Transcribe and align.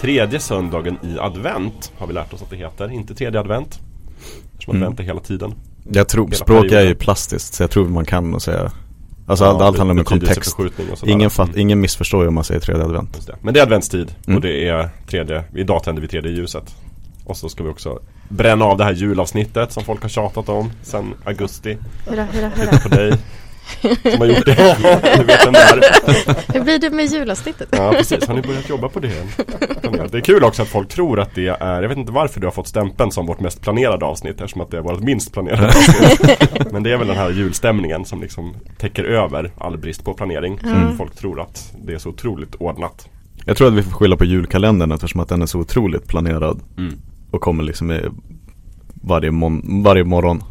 tredje 0.00 0.40
söndagen 0.40 0.98
i 1.02 1.18
advent 1.18 1.92
har 1.98 2.06
vi 2.06 2.12
lärt 2.12 2.32
oss 2.32 2.42
att 2.42 2.50
det 2.50 2.56
heter. 2.56 2.90
Inte 2.92 3.14
tredje 3.14 3.40
advent. 3.40 3.80
Eftersom 4.52 4.76
Mm. 4.76 4.82
advent 4.82 5.00
är 5.00 5.04
hela 5.04 5.20
tiden. 5.20 5.54
Jag 5.92 6.08
tror, 6.08 6.24
Hela 6.26 6.36
språk 6.36 6.64
är 6.64 6.68
perioden. 6.68 6.88
ju 6.88 6.94
plastiskt 6.94 7.54
så 7.54 7.62
jag 7.62 7.70
tror 7.70 7.88
man 7.88 8.04
kan 8.04 8.40
säga 8.40 8.72
Alltså 9.26 9.44
Ja, 9.44 9.50
allt, 9.50 9.62
allt 9.62 9.78
handlar 9.78 9.98
om 9.98 10.04
kontext 10.04 10.56
ingen, 11.06 11.30
fatt, 11.30 11.48
Mm. 11.48 11.60
ingen 11.60 11.80
missförstår 11.80 12.22
ju 12.22 12.28
om 12.28 12.34
man 12.34 12.44
säger 12.44 12.60
tredje 12.60 12.84
advent 12.84 13.26
det. 13.26 13.36
Men 13.42 13.54
det 13.54 13.60
är 13.60 13.62
adventstid 13.64 14.14
Mm. 14.26 14.36
och 14.36 14.42
det 14.42 14.68
är 14.68 14.88
tredje, 15.06 15.44
idag 15.54 15.82
tänder 15.82 16.02
vi 16.02 16.08
tredje 16.08 16.30
ljuset. 16.30 16.74
Och 17.24 17.36
så 17.36 17.48
ska 17.48 17.64
vi 17.64 17.70
också 17.70 17.98
bränna 18.28 18.64
av 18.64 18.78
det 18.78 18.84
här 18.84 18.92
julavsnittet 18.92 19.72
som 19.72 19.84
folk 19.84 20.02
har 20.02 20.08
tjatat 20.08 20.48
om 20.48 20.70
sen 20.82 21.14
augusti. 21.24 21.76
Hurra, 22.06 22.24
hurra, 22.32 22.50
Titta 22.50 22.70
hurra. 22.70 22.78
på 22.80 22.88
dig 22.88 23.12
som 24.10 24.20
har 24.20 24.26
gjort 24.26 24.46
det. 24.46 24.76
Du 25.18 25.24
vet 25.24 25.46
vem 25.46 25.52
det 25.52 25.58
är. 25.58 26.52
Hur 26.52 26.60
blir 26.64 26.78
det 26.78 26.90
med 26.90 27.06
julavsnittet? 27.06 27.68
Ja 27.72 27.92
precis, 27.96 28.26
har 28.26 28.34
ni 28.34 28.42
börjat 28.42 28.68
jobba 28.68 28.88
på 28.88 29.00
det? 29.00 29.12
Det 30.10 30.18
är 30.18 30.20
kul 30.20 30.44
också 30.44 30.62
att 30.62 30.68
folk 30.68 30.88
tror 30.88 31.20
att 31.20 31.34
det 31.34 31.46
är, 31.48 31.82
jag 31.82 31.88
vet 31.88 31.98
inte 31.98 32.12
varför 32.12 32.40
du 32.40 32.46
har 32.46 32.52
fått 32.52 32.68
stämpeln 32.68 33.10
som 33.12 33.26
vårt 33.26 33.40
mest 33.40 33.60
planerade 33.60 34.04
avsnitt 34.04 34.40
eftersom 34.40 34.60
att 34.60 34.70
det 34.70 34.76
är 34.76 34.82
vårt 34.82 35.00
minst 35.00 35.32
planerade 35.32 35.66
avsnitt. 35.68 36.72
Men 36.72 36.82
det 36.82 36.92
är 36.92 36.96
väl 36.96 37.06
den 37.08 37.16
här 37.16 37.30
julstämningen 37.30 38.04
som 38.04 38.20
liksom 38.20 38.54
täcker 38.78 39.04
över 39.04 39.50
all 39.58 39.78
brist 39.78 40.04
på 40.04 40.14
planering. 40.14 40.58
Mm. 40.64 40.96
Folk 40.96 41.14
tror 41.14 41.40
att 41.40 41.72
det 41.84 41.92
är 41.94 41.98
så 41.98 42.08
otroligt 42.08 42.54
ordnat. 42.54 43.08
Jag 43.44 43.56
tror 43.56 43.68
att 43.68 43.74
vi 43.74 43.82
får 43.82 43.90
skylla 43.90 44.16
på 44.16 44.24
julkalendern 44.24 44.92
eftersom 44.92 45.20
att 45.20 45.28
den 45.28 45.42
är 45.42 45.46
så 45.46 45.58
otroligt 45.58 46.06
planerad 46.06 46.60
Mm. 46.78 46.98
Och 47.30 47.40
kommer 47.40 47.64
liksom 47.64 47.90
i 47.92 48.00
varje, 49.00 49.30
mon- 49.30 49.82
varje 49.84 50.04
morgon 50.04 50.42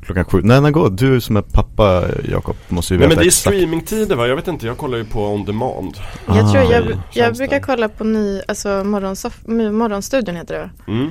Klockan 0.00 0.24
sju, 0.24 0.40
nej 0.44 0.60
när 0.60 0.70
går 0.70 0.90
du 0.90 1.20
som 1.20 1.36
är 1.36 1.42
pappa 1.42 2.04
Jakob 2.28 2.56
måste 2.68 2.94
ju 2.94 2.98
Nej 3.00 3.08
veta 3.08 3.16
men 3.16 3.22
det 3.22 3.24
är 3.24 3.28
exakt 3.28 3.40
streamingtider 3.56 4.16
va? 4.16 4.26
Jag 4.26 4.36
vet 4.36 4.48
inte, 4.48 4.66
jag 4.66 4.78
kollar 4.78 4.98
ju 4.98 5.04
på 5.04 5.26
on 5.26 5.44
demand. 5.44 5.94
Jag 6.26 6.52
tror 6.52 6.62
Ah, 6.62 6.70
jag, 6.72 6.84
jag 6.84 6.98
tjänsten. 7.10 7.34
brukar 7.36 7.60
kolla 7.66 7.88
på 7.88 8.04
ny, 8.04 8.40
alltså 8.48 8.68
morgonsoff- 8.68 9.70
morgonstudion 9.72 10.36
heter 10.36 10.54
det 10.86 10.92
Mm. 10.92 11.08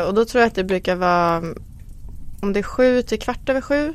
Eh, 0.00 0.06
Och 0.08 0.14
då 0.14 0.24
tror 0.24 0.40
jag 0.40 0.46
att 0.48 0.54
det 0.54 0.64
brukar 0.64 0.96
vara 0.96 1.42
Om 2.42 2.52
det 2.52 2.58
är 2.60 2.62
sju 2.62 3.02
till 3.02 3.18
kvart 3.18 3.48
över 3.48 3.60
sju 3.60 3.94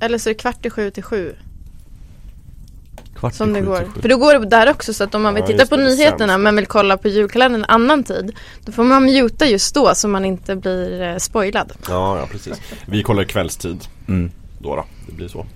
Eller 0.00 0.18
så 0.18 0.28
är 0.28 0.34
det 0.34 0.38
kvart 0.40 0.66
i 0.66 0.70
sju 0.70 0.90
till 0.90 1.02
sju 1.02 1.32
Kvart 3.14 3.34
Som 3.34 3.52
det 3.52 3.60
går. 3.60 3.88
För 4.00 4.08
då 4.08 4.16
går 4.16 4.34
det 4.38 4.46
där 4.46 4.70
också 4.70 4.94
så 4.94 5.04
att 5.04 5.14
om 5.14 5.22
man 5.22 5.34
vill 5.34 5.42
Ja, 5.42 5.46
titta 5.46 5.66
på 5.66 5.76
det, 5.76 5.84
nyheterna 5.84 6.32
sämst. 6.32 6.42
men 6.42 6.56
vill 6.56 6.66
kolla 6.66 6.96
på 6.96 7.08
julkalendern 7.08 7.60
en 7.64 7.70
annan 7.70 8.04
tid 8.04 8.32
Då 8.64 8.72
får 8.72 8.84
man 8.84 9.04
muta 9.04 9.46
just 9.46 9.74
då 9.74 9.94
så 9.94 10.08
man 10.08 10.24
inte 10.24 10.56
blir 10.56 11.02
eh, 11.02 11.16
spoilad 11.16 11.72
Ja, 11.88 12.18
ja 12.18 12.26
precis. 12.30 12.60
Vi 12.86 13.02
kollar 13.02 13.24
kvällstid 13.24 13.84
mm. 14.08 14.30
då, 14.58 14.76
då. 14.76 14.84
Det 15.06 15.12
blir 15.12 15.28
så. 15.28 15.46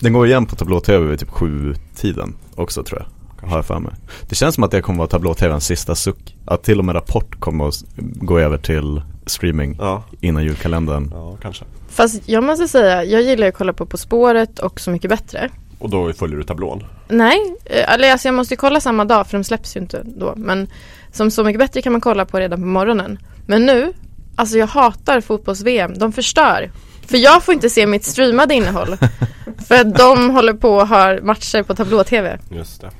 Den 0.00 0.12
går 0.12 0.26
igen 0.26 0.46
på 0.46 0.56
tablå-tv 0.56 1.06
vid 1.06 1.18
typ 1.20 1.30
sju 1.30 1.74
tiden 1.96 2.34
också 2.54 2.82
tror 2.84 3.06
jag 3.40 3.48
Har 3.48 3.56
jag 3.58 3.66
för 3.66 3.78
mig 3.78 3.92
Det 4.28 4.34
känns 4.34 4.54
som 4.54 4.64
att 4.64 4.70
det 4.70 4.82
kommer 4.82 4.98
vara 4.98 5.08
tablå-tvns 5.08 5.66
sista 5.66 5.94
suck 5.94 6.36
Att 6.44 6.62
till 6.62 6.78
och 6.78 6.84
med 6.84 6.94
Rapport 6.94 7.40
kommer 7.40 7.68
att 7.68 7.84
gå 7.98 8.38
över 8.38 8.58
till 8.58 9.02
streaming 9.26 9.76
Ja, 9.80 10.02
innan 10.20 10.44
julkalendern 10.44 11.08
ja 11.12 11.36
kanske. 11.42 11.64
Fast 11.88 12.22
jag 12.28 12.44
måste 12.44 12.68
säga, 12.68 13.04
jag 13.04 13.22
gillar 13.22 13.46
att 13.48 13.54
kolla 13.54 13.72
på 13.72 13.86
På 13.86 13.96
spåret 13.96 14.58
och 14.58 14.80
Så 14.80 14.90
mycket 14.90 15.10
bättre 15.10 15.50
Och 15.78 15.90
då 15.90 16.12
följer 16.12 16.36
du 16.36 16.44
tablån. 16.44 16.84
Nej, 17.08 17.38
eh, 17.64 17.92
eller 17.92 18.12
alltså 18.12 18.28
jag 18.28 18.34
måste 18.34 18.54
ju 18.54 18.58
kolla 18.58 18.80
samma 18.80 19.04
dag 19.04 19.26
för 19.26 19.38
de 19.38 19.44
släpps 19.44 19.76
ju 19.76 19.80
inte 19.80 20.02
då 20.04 20.34
Men 20.36 20.68
som 21.12 21.30
Så 21.30 21.44
mycket 21.44 21.58
bättre 21.58 21.82
kan 21.82 21.92
man 21.92 22.00
kolla 22.00 22.24
på 22.24 22.40
redan 22.40 22.60
på 22.60 22.66
morgonen 22.66 23.18
Men 23.46 23.66
nu, 23.66 23.92
alltså 24.36 24.58
jag 24.58 24.66
hatar 24.66 25.20
fotbolls-VM, 25.20 25.98
de 25.98 26.12
förstör 26.12 26.70
För 27.06 27.16
jag 27.16 27.42
får 27.42 27.54
inte 27.54 27.70
se 27.70 27.86
mitt 27.86 28.04
streamade 28.04 28.54
innehåll 28.54 28.96
För 29.68 29.80
att 29.80 29.96
de 29.98 30.30
håller 30.30 30.52
på 30.52 30.70
och 30.70 30.88
har 30.88 31.20
matcher 31.20 31.62
på 31.62 31.74
tablå-tv 31.74 32.38
Just 32.50 32.80
det. 32.80 32.90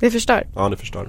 Det 0.00 0.10
förstör 0.10 0.46
Ja, 0.54 0.68
det 0.68 0.76
förstör. 0.76 1.08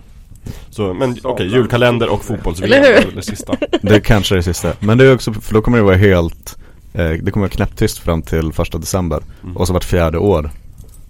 Så, 0.69 0.93
men 0.93 1.17
okej, 1.23 1.47
julkalender 1.47 2.09
och 2.09 2.23
fotbolls 2.23 2.61
Eller 2.61 3.01
hur? 3.01 3.11
det 3.15 3.21
sista. 3.21 3.55
Det 3.81 3.99
kanske 3.99 4.35
är 4.35 4.37
det 4.37 4.43
sista 4.43 4.73
Men 4.79 4.97
det 4.97 5.05
är 5.05 5.13
också, 5.13 5.33
för 5.33 5.53
då 5.53 5.61
kommer 5.61 5.77
det 5.77 5.83
vara 5.83 5.95
helt 5.95 6.57
eh, 6.93 7.09
Det 7.09 7.31
kommer 7.31 7.45
vara 7.45 7.55
knäpptyst 7.55 7.97
fram 7.97 8.21
till 8.21 8.53
första 8.53 8.77
december 8.77 9.19
Mm. 9.43 9.57
Och 9.57 9.67
så 9.67 9.73
vart 9.73 9.83
fjärde 9.83 10.17
år 10.17 10.51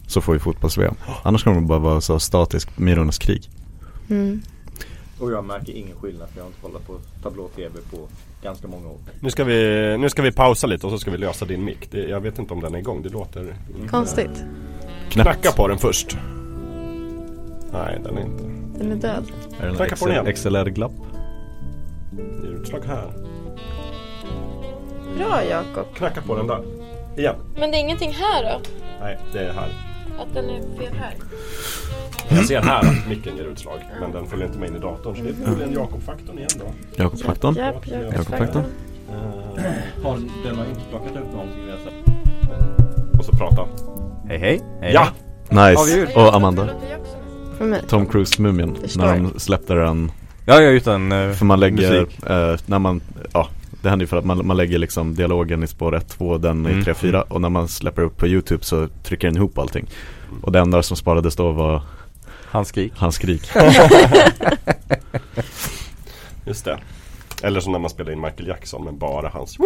Så 0.07 0.21
får 0.21 0.33
vi 0.33 0.39
fotbolls-VM 0.39 0.95
Annars 1.23 1.43
kommer 1.43 1.61
det 1.61 1.67
bara 1.67 1.79
vara 1.79 2.01
så 2.01 2.19
statisk 2.19 2.77
Myrornas 2.77 3.17
krig 3.17 3.49
mm. 4.09 4.41
Och 5.19 5.31
jag 5.31 5.45
märker 5.45 5.73
ingen 5.73 5.97
skillnad 5.99 6.29
för 6.29 6.37
jag 6.37 6.43
har 6.43 6.47
inte 6.47 6.61
kollat 6.61 6.87
på 6.87 6.99
tablå-tv 7.23 7.79
på 7.91 7.97
ganska 8.43 8.67
många 8.67 8.87
år. 8.87 8.97
Nu 9.19 9.29
ska 9.29 9.43
vi, 9.43 9.97
nu 9.99 10.09
ska 10.09 10.21
vi 10.21 10.31
pausa 10.31 10.67
lite 10.67 10.85
och 10.85 10.91
så 10.91 10.97
ska 10.97 11.11
vi 11.11 11.17
lösa 11.17 11.45
din 11.45 11.65
mick. 11.65 11.91
Det, 11.91 11.97
jag 11.97 12.21
vet 12.21 12.39
inte 12.39 12.53
om 12.53 12.61
den 12.61 12.75
är 12.75 12.79
igång, 12.79 13.01
det 13.01 13.09
låter... 13.09 13.55
Konstigt, 13.89 14.43
Knacka 15.09 15.51
på 15.51 15.67
den 15.67 15.77
först. 15.77 16.17
Nej, 17.71 18.01
den 18.03 18.17
är 18.17 18.21
inte. 18.21 18.43
den 18.79 18.91
är 18.91 18.95
död 18.95 19.23
Är 19.59 19.67
det 19.67 19.75
Knacka 19.75 19.95
på 19.95 20.05
den 20.07 20.15
igen. 20.15 20.35
XLR-glapp? 20.35 20.91
Det 22.11 22.47
är 22.47 22.61
utslag 22.61 22.81
här. 22.85 23.11
Bra 25.17 25.43
Jakob 25.49 25.95
Knacka 25.95 26.21
på 26.21 26.35
den 26.35 26.47
där. 26.47 26.63
Igen. 27.17 27.35
Men 27.55 27.71
det 27.71 27.77
är 27.77 27.79
ingenting 27.79 28.13
här 28.13 28.43
då? 28.43 28.61
Nej, 28.99 29.19
det 29.33 29.39
är 29.39 29.53
här. 29.53 29.92
Att 30.19 30.33
den 30.33 30.49
är 30.49 30.77
fel 30.77 30.93
här? 30.93 31.13
Jag 32.29 32.45
ser 32.45 32.61
här 32.61 32.79
att 32.79 33.07
micken 33.09 33.37
ger 33.37 33.43
utslag. 33.43 33.79
Men 33.99 34.11
den 34.11 34.25
följer 34.27 34.47
inte 34.47 34.59
med 34.59 34.69
in 34.69 34.75
i 34.75 34.79
datorn. 34.79 35.15
Så 35.15 35.23
det 35.23 35.29
är 35.29 35.33
förmodligen 35.33 35.73
Jakob-faktorn 35.73 36.37
igen 36.37 36.49
då. 36.59 36.65
Jakob-faktorn? 37.03 37.55
Japp, 37.55 37.87
japp, 37.87 38.13
Jakob-faktorn? 38.13 38.63
Eh, 39.57 40.03
Har 40.03 40.17
den 40.43 40.55
har 40.55 40.65
inte 40.65 40.81
plockat 40.89 41.11
upp 41.11 41.31
någonting 41.33 41.67
jag 41.69 41.79
sett? 41.79 41.93
och 43.19 43.25
så 43.25 43.31
prata. 43.31 43.67
Hej 44.27 44.37
hej! 44.37 44.61
hej. 44.81 44.93
Ja! 44.93 45.07
Har 45.49 45.69
Nice! 45.69 46.05
vi? 46.05 46.15
Och 46.15 46.35
Amanda? 46.35 46.69
För 47.57 47.65
mig 47.65 47.81
Tom 47.89 48.05
Cruise-mumien. 48.05 48.77
När 48.97 49.07
de 49.17 49.39
släppte 49.39 49.73
den 49.73 50.11
Ja, 50.45 50.61
ja 50.61 50.69
utan 50.69 51.11
uh, 51.11 51.33
För 51.33 51.45
man 51.45 51.59
lägger, 51.59 51.99
eh, 52.01 52.57
när 52.65 52.79
man, 52.79 53.01
Det 53.83 53.89
händer 53.89 54.03
ju 54.03 54.07
för 54.07 54.17
att 54.17 54.25
man, 54.25 54.47
man 54.47 54.57
lägger 54.57 54.77
liksom 54.77 55.15
dialogen 55.15 55.63
i 55.63 55.67
spår 55.67 55.95
1, 55.95 56.09
2, 56.09 56.37
den 56.37 56.65
Mm. 56.65 56.79
i 56.79 56.83
3, 56.83 56.93
4 56.93 57.21
Och 57.21 57.41
när 57.41 57.49
man 57.49 57.67
släpper 57.67 58.01
upp 58.01 58.17
på 58.17 58.27
YouTube 58.27 58.63
så 58.63 58.87
trycker 59.03 59.27
den 59.27 59.37
ihop 59.37 59.57
allting 59.57 59.89
Och 60.41 60.51
det 60.51 60.59
enda 60.59 60.83
som 60.83 60.97
sparades 60.97 61.35
då 61.35 61.51
var 61.51 61.81
Hans 62.45 62.67
skrik. 62.67 62.93
hans 62.95 63.15
skrik 63.15 63.49
Just 66.45 66.65
det. 66.65 66.79
Eller 67.43 67.59
som 67.59 67.71
när 67.71 67.79
man 67.79 67.89
spelar 67.89 68.11
in 68.11 68.21
Michael 68.21 68.47
Jackson 68.47 68.83
med 68.83 68.93
bara 68.93 69.29
hans 69.29 69.57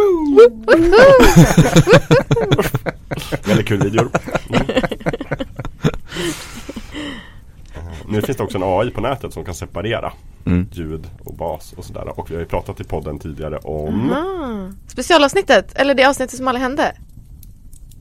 Väldigt 3.46 3.68
kul 3.68 3.84
videor. 3.84 4.10
Mm. 4.50 4.62
Eh, 7.76 7.82
Nu 8.08 8.22
finns 8.22 8.38
det 8.38 8.44
också 8.44 8.58
en 8.58 8.64
AI 8.64 8.92
på 8.92 9.02
nätet 9.02 9.34
som 9.34 9.46
kan 9.46 9.56
separera 9.56 10.14
mm. 10.46 10.68
ljud 10.72 11.10
och 11.24 11.34
bas 11.34 11.74
och 11.78 11.86
sådär. 11.86 12.20
Och 12.20 12.32
vi 12.32 12.36
har 12.36 12.42
ju 12.42 12.48
pratat 12.48 12.80
i 12.82 12.84
podden 12.84 13.20
tidigare 13.20 13.58
om 13.58 14.12
Aha. 14.12 14.72
Specialavsnittet, 14.88 15.76
eller 15.76 15.94
det 15.94 16.06
avsnittet 16.06 16.38
som 16.38 16.48
aldrig 16.48 16.64
hände? 16.64 16.96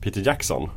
Peter 0.07 0.21
Jackson. 0.25 0.69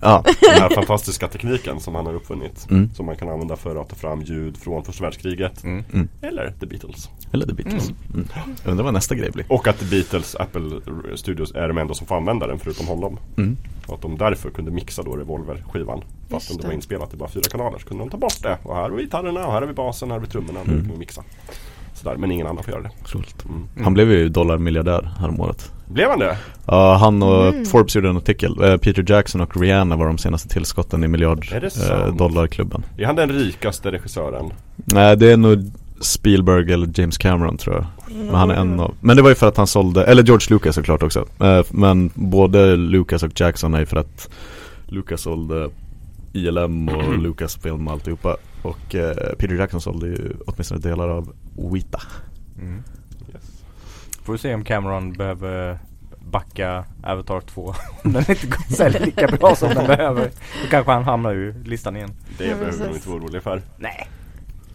Ja, 0.00 0.24
Den 0.40 0.62
här 0.62 0.74
fantastiska 0.74 1.28
tekniken 1.28 1.80
som 1.80 1.94
han 1.94 2.06
har 2.06 2.14
uppfunnit. 2.14 2.66
Mm. 2.70 2.90
Som 2.94 3.06
man 3.06 3.16
kan 3.16 3.28
använda 3.28 3.56
för 3.56 3.76
att 3.82 3.88
ta 3.88 3.96
fram 3.96 4.22
ljud 4.22 4.56
från 4.56 4.84
första 4.84 5.04
världskriget. 5.04 5.64
Mm. 5.64 5.84
Mm. 5.92 6.08
Eller 6.22 6.52
The 6.60 6.66
Beatles. 6.66 7.08
eller 7.32 7.46
The 7.46 7.52
Beatles 7.54 7.90
mm. 8.14 8.28
Jag 8.64 8.70
undrar 8.70 8.84
vad 8.84 8.94
nästa 8.94 9.14
grej 9.14 9.30
blir 9.30 9.44
Och 9.48 9.68
att 9.68 9.78
The 9.78 9.84
Beatles, 9.84 10.34
Apple 10.34 10.80
Studios 11.16 11.52
är 11.54 11.68
de 11.68 11.78
enda 11.78 11.94
som 11.94 12.06
får 12.06 12.16
använda 12.16 12.46
den 12.46 12.58
förutom 12.58 12.86
honom. 12.86 13.18
mm. 13.36 13.56
Och 13.86 13.94
att 13.94 14.02
de 14.02 14.18
därför 14.18 14.50
kunde 14.50 14.70
mixa 14.70 15.02
då 15.02 15.16
Revolver-skivan. 15.16 16.02
Fast 16.30 16.48
Just 16.48 16.50
om 16.50 16.60
det 16.60 16.66
var 16.66 16.74
inspelat 16.74 17.14
i 17.14 17.16
bara 17.16 17.28
fyra 17.28 17.42
kanaler 17.50 17.78
så 17.78 17.86
kunde 17.88 18.04
de 18.04 18.10
ta 18.10 18.16
bort 18.16 18.42
det. 18.42 18.58
Och 18.62 18.74
här 18.74 18.82
har 18.82 18.90
vi 18.90 19.02
gitarrerna 19.02 19.46
och 19.46 19.52
här 19.52 19.60
har 19.60 19.68
vi 19.68 19.74
basen, 19.74 20.10
här 20.10 20.18
har 20.18 20.26
vi 20.26 20.30
trummorna. 20.32 20.60
Nu 20.64 20.72
Mm. 20.72 20.84
kan 20.84 20.92
vi 20.92 20.98
mixa. 20.98 21.22
Sådär, 22.02 22.16
men 22.16 22.30
ingen 22.30 22.46
annan 22.46 22.64
får 22.64 22.72
göra 22.72 22.82
det. 22.82 22.90
Otroligt 23.04 23.44
Mm. 23.44 23.68
Han 23.84 23.94
blev 23.94 24.10
ju 24.12 24.28
dollarmiljardär 24.28 25.10
häromåret 25.20 25.72
Blev 25.88 26.08
han 26.10 26.18
det? 26.18 26.36
Ja, 26.66 26.94
han 26.96 27.22
och 27.22 27.46
Mm. 27.48 27.64
Forbes 27.64 27.96
gjorde 27.96 28.08
en 28.08 28.16
artikel 28.16 28.62
Eh, 28.62 28.76
Peter 28.76 29.04
Jackson 29.08 29.40
och 29.40 29.56
Rihanna 29.60 29.96
var 29.96 30.06
de 30.06 30.18
senaste 30.18 30.48
tillskotten 30.48 31.04
i 31.04 31.08
miljard 31.08 31.46
Är 31.52 32.10
dollarklubben 32.18 32.82
Är 32.96 33.04
han 33.06 33.16
den 33.16 33.28
rikaste 33.32 33.90
regissören? 33.92 34.50
Nej 34.76 35.16
det 35.16 35.32
är 35.32 35.36
nog 35.36 35.70
Spielberg 36.00 36.72
eller 36.72 36.88
James 37.00 37.18
Cameron 37.18 37.56
tror 37.56 37.76
jag 37.76 37.86
Men 38.16 38.34
han 38.34 38.50
är 38.50 38.54
en 38.54 38.80
av 38.80 38.94
Men 39.00 39.16
det 39.16 39.22
var 39.22 39.28
ju 39.28 39.34
för 39.34 39.48
att 39.48 39.56
han 39.56 39.66
sålde, 39.66 40.04
eller 40.04 40.22
George 40.22 40.46
Lucas 40.50 40.74
såklart 40.74 41.02
också 41.02 41.26
Eh, 41.40 41.62
Men 41.70 42.10
både 42.14 42.76
Lucas 42.76 43.22
och 43.22 43.40
Jackson 43.40 43.74
är 43.74 43.80
ju 43.80 43.86
för 43.86 43.96
att 43.96 44.30
Lucas 44.86 45.20
sålde 45.20 45.70
ILM 46.32 46.88
och 46.88 47.18
Lucasfilm 47.22 47.86
och 47.86 47.92
alltihopa 47.92 48.36
Och 48.62 48.78
Peter 49.38 49.54
Jackson 49.54 49.80
sålde 49.80 50.06
ju 50.06 50.32
åtminstone 50.46 50.80
delar 50.80 51.08
av 51.08 51.32
Weta 51.68 52.00
Mm. 52.58 52.82
Yes. 53.34 53.62
Får 54.24 54.32
vi 54.32 54.38
se 54.38 54.54
om 54.54 54.64
Cameron 54.64 55.12
behöver 55.12 55.78
backa 56.30 56.84
Avatar 57.02 57.40
2 57.40 57.62
Om 58.04 58.12
den 58.12 58.24
inte 58.30 58.46
går 58.46 58.74
sälja 58.74 59.00
lika 59.00 59.26
bra 59.26 59.56
som 59.56 59.68
den 59.68 59.86
behöver 59.86 60.24
Då 60.62 60.68
kanske 60.70 60.92
han 60.92 61.04
hamnar 61.04 61.32
ur 61.34 61.64
listan 61.64 61.96
igen 61.96 62.10
Det 62.38 62.44
Ja, 62.46 62.56
behöver 62.56 62.88
de 62.88 62.94
inte 62.94 63.08
vara 63.08 63.18
oroliga 63.20 63.40
för. 63.40 63.62
Nej 63.78 64.08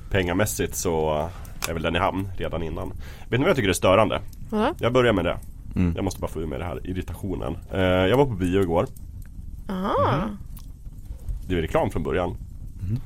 Pengamässigt 0.10 0.76
så 0.76 1.30
är 1.70 1.74
väl 1.74 1.82
den 1.82 1.96
i 1.96 2.00
hamn 2.00 2.30
redan 2.38 2.64
innan. 2.64 2.90
Vet 3.30 3.32
ni 3.32 3.38
vad 3.38 3.50
jag 3.50 3.56
tycker 3.56 3.70
är 3.70 3.74
störande? 3.74 4.22
Vadå? 4.50 4.74
Jag 4.80 4.94
börjar 4.94 5.14
med 5.14 5.26
det. 5.26 5.38
mm. 5.76 5.94
Jag 5.96 6.04
måste 6.04 6.20
bara 6.22 6.28
få 6.32 6.42
ur 6.42 6.48
mig 6.48 6.60
det 6.60 6.66
här 6.66 6.88
irritationen. 6.90 7.58
Eh, 7.74 7.80
jag 7.82 8.18
var 8.18 8.26
på 8.26 8.32
bio 8.32 8.62
igår. 8.62 8.88
Aha. 9.70 10.24
Det 11.48 11.58
är 11.58 11.62
reklam 11.62 11.90
från 11.90 12.04
början. 12.04 12.38
Mhm. 12.82 13.00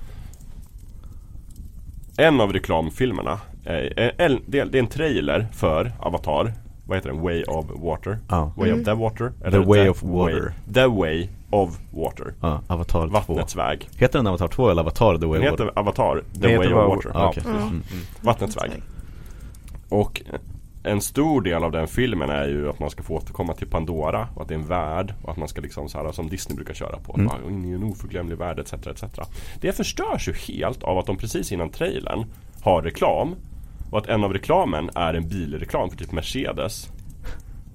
en 2.18 2.42
av 2.42 2.54
reklamfilmerna, 2.54 3.40
är, 3.64 4.14
är, 4.18 4.40
det 4.48 4.60
är 4.60 4.76
en 4.76 4.88
trailer 4.88 5.48
för 5.54 5.92
Avatar 6.00 6.54
Vad 6.86 6.98
heter 6.98 7.10
den? 7.10 7.22
Way 7.22 7.44
of 7.44 7.66
Water? 7.70 8.18
Ja, 8.30 8.54
Way 8.58 8.70
Mm. 8.70 8.80
of 8.80 8.86
the 8.86 8.94
Water? 8.94 9.32
The 9.52 9.58
Way 9.60 9.90
of 9.90 10.04
Water. 10.04 10.54
the 10.74 10.86
Way 10.88 11.30
of 11.50 11.80
Water 11.92 12.34
ja 12.42 12.62
Avatar 12.68 13.08
2 13.08 13.14
Vattnets 13.14 13.56
väg 13.56 13.90
Heter 13.98 14.20
den 14.20 14.28
Avatar 14.28 14.48
2 14.48 14.70
eller 14.70 14.82
Avatar 14.82 15.18
The 15.18 15.26
Way 15.26 15.40
Den 15.40 15.48
of 15.48 15.52
Water? 15.60 15.66
heter 15.66 15.80
Avatar, 15.80 16.24
The 16.42 16.48
heter 16.48 16.58
Way 16.58 16.74
of 16.74 16.96
Water 16.96 17.12
Ja. 17.14 17.30
okej. 17.30 17.44
Mm. 17.48 17.62
Mm. 17.68 17.82
Vattnets 18.22 18.58
väg 18.58 18.72
Och 19.90 20.22
en 20.84 21.02
stor 21.02 21.42
del 21.42 21.64
av 21.64 21.72
den 21.72 21.88
filmen 21.88 22.30
är 22.30 22.48
ju 22.48 22.70
att 22.70 22.80
man 22.80 22.90
ska 22.90 23.04
få 23.04 23.14
återkomma 23.16 23.54
till 23.54 23.68
Pandora 23.68 24.28
och 24.36 24.42
att 24.42 24.48
det 24.48 24.54
är 24.54 24.60
en 24.60 24.68
värld 24.68 25.14
och 25.24 25.32
att 25.32 25.38
man 25.38 25.48
ska 25.48 25.62
liksom 25.62 25.90
så 25.90 25.98
här 25.98 26.12
som 26.12 26.30
Disney 26.30 26.56
brukar 26.56 26.74
köra 26.74 26.98
på. 26.98 27.14
Mm. 27.18 27.32
In 27.50 27.66
i 27.66 27.72
en 27.72 27.84
oförglömlig 27.84 28.38
värld 28.38 28.60
etc, 28.60 28.74
etc. 28.74 29.04
Det 29.62 29.72
förstörs 29.72 30.28
ju 30.28 30.34
helt 30.34 30.84
av 30.84 30.98
att 30.98 31.06
de 31.06 31.18
precis 31.18 31.52
innan 31.52 31.70
trailern 31.70 32.26
har 32.64 32.82
reklam 32.82 33.36
och 33.92 33.98
att 33.98 34.08
en 34.08 34.24
av 34.24 34.34
reklamen 34.34 34.90
är 34.96 35.14
en 35.14 35.28
bilreklam 35.28 35.90
för 35.90 35.98
typ 35.98 36.12
Mercedes 36.12 36.90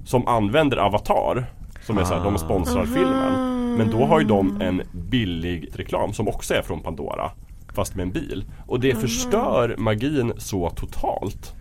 som 0.04 0.26
använder 0.26 0.76
Avatar 0.76 1.46
som 1.82 1.98
är 1.98 2.04
så 2.04 2.14
här, 2.14 2.25
de 2.25 2.38
sponsrar 2.38 2.86
filmen. 2.86 3.54
Men 3.76 3.90
då 3.90 4.04
har 4.04 4.20
ju 4.20 4.26
de 4.26 4.60
en 4.62 4.82
billig 4.92 5.69
reklam 5.75 6.12
som 6.12 6.28
också 6.28 6.54
är 6.54 6.62
från 6.62 6.81
Pandora 6.81 7.31
Fast 7.75 7.94
med 7.94 8.02
en 8.02 8.12
bil. 8.12 8.44
Och 8.66 8.81
det 8.81 8.94
förstör 8.94 9.75
magin 9.78 10.32
så 10.36 10.70
totalt. 10.70 11.54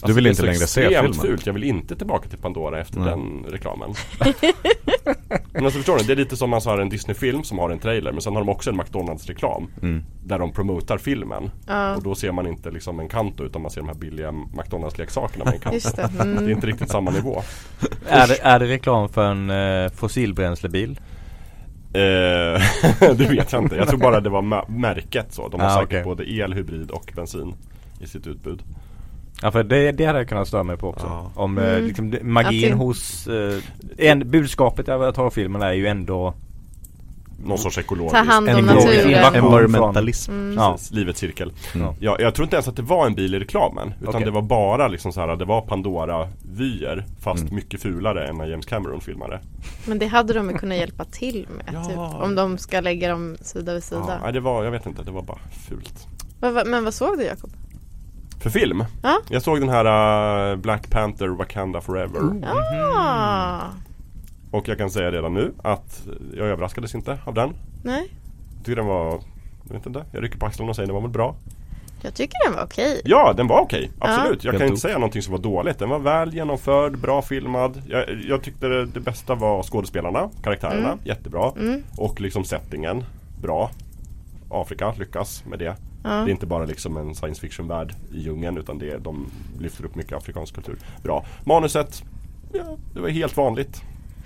Så 0.00 0.06
du 0.06 0.12
vill 0.12 0.24
det 0.24 0.28
är 0.28 0.30
inte 0.30 0.42
längre 0.42 0.56
se 0.58 0.84
extremt 0.84 1.16
filmen? 1.16 1.30
fult. 1.30 1.46
Jag 1.46 1.52
vill 1.52 1.64
inte 1.64 1.96
tillbaka 1.96 2.28
till 2.28 2.38
Pandora 2.38 2.80
efter 2.80 2.98
Nej. 3.00 3.08
den 3.08 3.44
reklamen. 3.52 3.94
men 5.52 5.64
alltså 5.64 5.78
förstår 5.78 5.96
ni? 5.96 6.02
Det 6.02 6.12
är 6.12 6.16
lite 6.16 6.36
som 6.36 6.50
man 6.50 6.60
har 6.64 6.78
en 6.78 6.88
Disney-film 6.88 7.44
som 7.44 7.58
har 7.58 7.70
en 7.70 7.78
trailer 7.78 8.12
men 8.12 8.20
sen 8.20 8.32
har 8.34 8.40
de 8.42 8.48
också 8.48 8.70
en 8.70 8.76
McDonalds-reklam. 8.76 9.66
Mm. 9.82 10.04
Där 10.24 10.38
de 10.38 10.52
promotar 10.52 10.98
filmen. 10.98 11.50
Ja, 11.66 11.96
Och 11.96 12.02
då 12.02 12.14
ser 12.14 12.32
man 12.32 12.46
inte 12.46 12.70
liksom 12.70 13.00
en 13.00 13.08
kanto 13.08 13.44
utan 13.44 13.62
man 13.62 13.70
ser 13.70 13.80
de 13.80 13.88
här 13.88 13.94
billiga 13.96 14.32
McDonalds-leksakerna 14.32 15.44
med 15.44 15.54
en 15.54 15.60
kanto. 15.60 15.74
just 15.74 15.96
det. 15.96 16.10
Det 16.16 16.22
är 16.22 16.26
Mm. 16.26 16.50
inte 16.50 16.66
riktigt 16.66 16.90
samma 16.90 17.10
nivå. 17.10 17.42
Är 18.08 18.26
det, 18.28 18.38
är 18.42 18.58
det 18.58 18.66
reklam 18.66 19.08
för 19.08 19.24
en 19.30 19.50
eh, 19.50 19.90
fossilbränslebil? 19.92 21.00
Eh, 21.92 22.62
det 23.16 23.28
vet 23.30 23.52
jag 23.52 23.62
inte. 23.62 23.76
Jag 23.76 23.88
tror 23.88 23.98
bara 23.98 24.20
det 24.20 24.30
var 24.30 24.68
märket 24.70 25.26
så. 25.32 25.48
De 25.48 25.60
har 25.60 25.68
Ah, 25.68 25.74
säkert 25.74 25.86
okej. 25.88 26.04
både 26.04 26.30
el, 26.30 26.52
hybrid 26.54 26.90
och 26.90 27.12
bensin 27.16 27.54
i 28.00 28.06
sitt 28.06 28.26
utbud. 28.26 28.62
Ja 29.42 29.50
för 29.50 29.64
det, 29.64 29.92
det 29.92 30.04
hade 30.04 30.18
jag 30.18 30.28
kunnat 30.28 30.48
störa 30.48 30.62
mig 30.62 30.76
på 30.76 30.88
också. 30.88 31.06
Ja. 31.06 31.30
Om 31.34 31.58
eh, 31.58 31.64
Mm. 31.70 31.84
liksom, 31.86 32.14
magin 32.22 32.72
Att 32.72 32.78
det- 32.78 32.84
hos, 32.84 33.26
eh, 33.26 33.58
en, 33.98 34.30
budskapet 34.30 34.88
i 34.88 34.90
Avatar-filmen 34.90 35.62
är 35.62 35.72
ju 35.72 35.86
ändå 35.86 36.34
Någon 37.46 37.58
sorts 37.58 37.78
ekologisk. 37.78 38.14
Ta 38.14 38.22
hand 38.22 38.48
om 38.48 38.56
En 38.56 38.64
naturen. 38.64 39.34
Environmentalism 39.34 40.30
Mm. 40.32 40.54
Ja. 40.58 40.78
Livets 40.90 41.20
cirkel. 41.20 41.52
Mm. 41.74 41.88
Ja, 42.00 42.16
jag 42.20 42.34
tror 42.34 42.44
inte 42.44 42.56
ens 42.56 42.68
att 42.68 42.76
det 42.76 42.82
var 42.82 43.06
en 43.06 43.14
bil 43.14 43.34
i 43.34 43.38
reklamen. 43.38 43.94
Utan 44.00 44.14
Okej. 44.14 44.24
det 44.24 44.30
var 44.30 44.42
bara 44.42 44.88
liksom 44.88 45.12
så 45.12 45.20
här, 45.20 45.36
det 45.36 45.44
var 45.44 45.60
Pandora-vyer 45.60 47.04
Fast 47.20 47.42
Mm. 47.42 47.54
mycket 47.54 47.82
fulare 47.82 48.28
än 48.28 48.36
när 48.36 48.46
James 48.46 48.66
Cameron 48.66 49.00
filmade. 49.00 49.40
Men 49.86 49.98
det 49.98 50.06
hade 50.06 50.32
de 50.34 50.50
ju 50.50 50.58
kunnat 50.58 50.78
hjälpa 50.78 51.04
till 51.04 51.46
med. 51.56 51.74
Ja. 51.74 51.84
Typ, 51.84 52.22
om 52.24 52.34
de 52.34 52.58
ska 52.58 52.80
lägga 52.80 53.08
dem 53.08 53.36
sida 53.40 53.72
vid 53.74 53.82
Ja, 53.82 53.86
sida. 53.86 54.18
nej, 54.22 54.32
det 54.32 54.40
var, 54.40 54.64
jag 54.64 54.70
vet 54.70 54.86
inte, 54.86 55.02
det 55.02 55.10
var 55.10 55.22
bara 55.22 55.38
fult. 55.68 56.06
Men 56.66 56.84
vad 56.84 56.94
såg 56.94 57.18
du 57.18 57.24
Jakob? 57.24 57.50
För 58.46 58.50
film? 58.50 58.84
Ja. 59.02 59.18
Jag 59.28 59.42
såg 59.42 59.60
den 59.60 59.68
här 59.68 60.50
uh, 60.52 60.56
Black 60.56 60.90
Panther 60.90 61.28
Wakanda 61.28 61.80
Forever. 61.80 62.20
Ah, 62.96 63.60
Och 64.50 64.68
jag 64.68 64.78
kan 64.78 64.90
säga 64.90 65.10
redan 65.10 65.34
nu 65.34 65.52
att 65.62 66.06
jag 66.36 66.46
överraskades 66.46 66.94
inte 66.94 67.18
av 67.24 67.34
den. 67.34 67.54
nej. 67.82 68.10
Jag 68.56 68.64
tycker 68.64 68.76
den 68.76 68.86
var, 68.86 69.20
jag 69.68 69.74
vet 69.74 69.86
inte, 69.86 70.04
jag 70.12 70.22
rycker 70.22 70.38
på 70.38 70.46
axlarna 70.46 70.70
och 70.70 70.76
säger 70.76 70.86
den 70.86 70.94
var 70.94 71.02
väl 71.02 71.10
bra. 71.10 71.34
Jag 72.02 72.14
tycker 72.14 72.36
den 72.46 72.56
var 72.56 72.64
okej. 72.64 73.00
Ja, 73.04 73.32
den 73.36 73.46
var 73.46 73.60
okej. 73.60 73.90
Absolut. 73.98 74.44
Jag 74.44 74.52
Helt 74.52 74.60
kan 74.62 74.68
inte 74.68 74.80
säga 74.80 74.94
någonting 74.98 75.22
som 75.22 75.32
var 75.32 75.40
dåligt. 75.40 75.78
Den 75.78 75.88
var 75.88 75.98
väl 75.98 76.34
genomförd, 76.34 76.98
bra 76.98 77.22
filmad. 77.22 77.82
Jag, 77.88 78.04
jag 78.28 78.42
tyckte 78.42 78.68
det, 78.68 78.86
det 78.86 79.00
bästa 79.00 79.34
var 79.34 79.62
skådespelarna, 79.62 80.30
karaktärerna. 80.42 80.88
Mm. 80.92 80.98
Jättebra. 81.04 81.52
Mm. 81.58 81.82
Och 81.96 82.20
liksom 82.20 82.44
settingen. 82.44 83.04
Bra. 83.42 83.70
Afrika 84.50 84.94
lyckas 84.98 85.44
med 85.46 85.58
det. 85.58 85.76
Ja. 86.06 86.10
Det 86.12 86.30
är 86.30 86.32
inte 86.32 86.46
bara 86.46 86.64
liksom 86.64 86.96
en 86.96 87.14
science 87.14 87.40
fiction-värld 87.40 87.94
i 88.12 88.20
djungeln 88.20 88.58
utan 88.58 88.78
det 88.78 88.90
är, 88.90 88.98
de 88.98 89.26
lyfter 89.60 89.84
upp 89.84 89.94
mycket 89.94 90.12
afrikansk 90.12 90.54
kultur. 90.54 90.78
Bra. 91.02 91.24
Manuset, 91.44 92.02
ja, 92.52 92.76
det 92.94 93.00
var 93.00 93.08
helt 93.08 93.36
vanligt. 93.36 93.82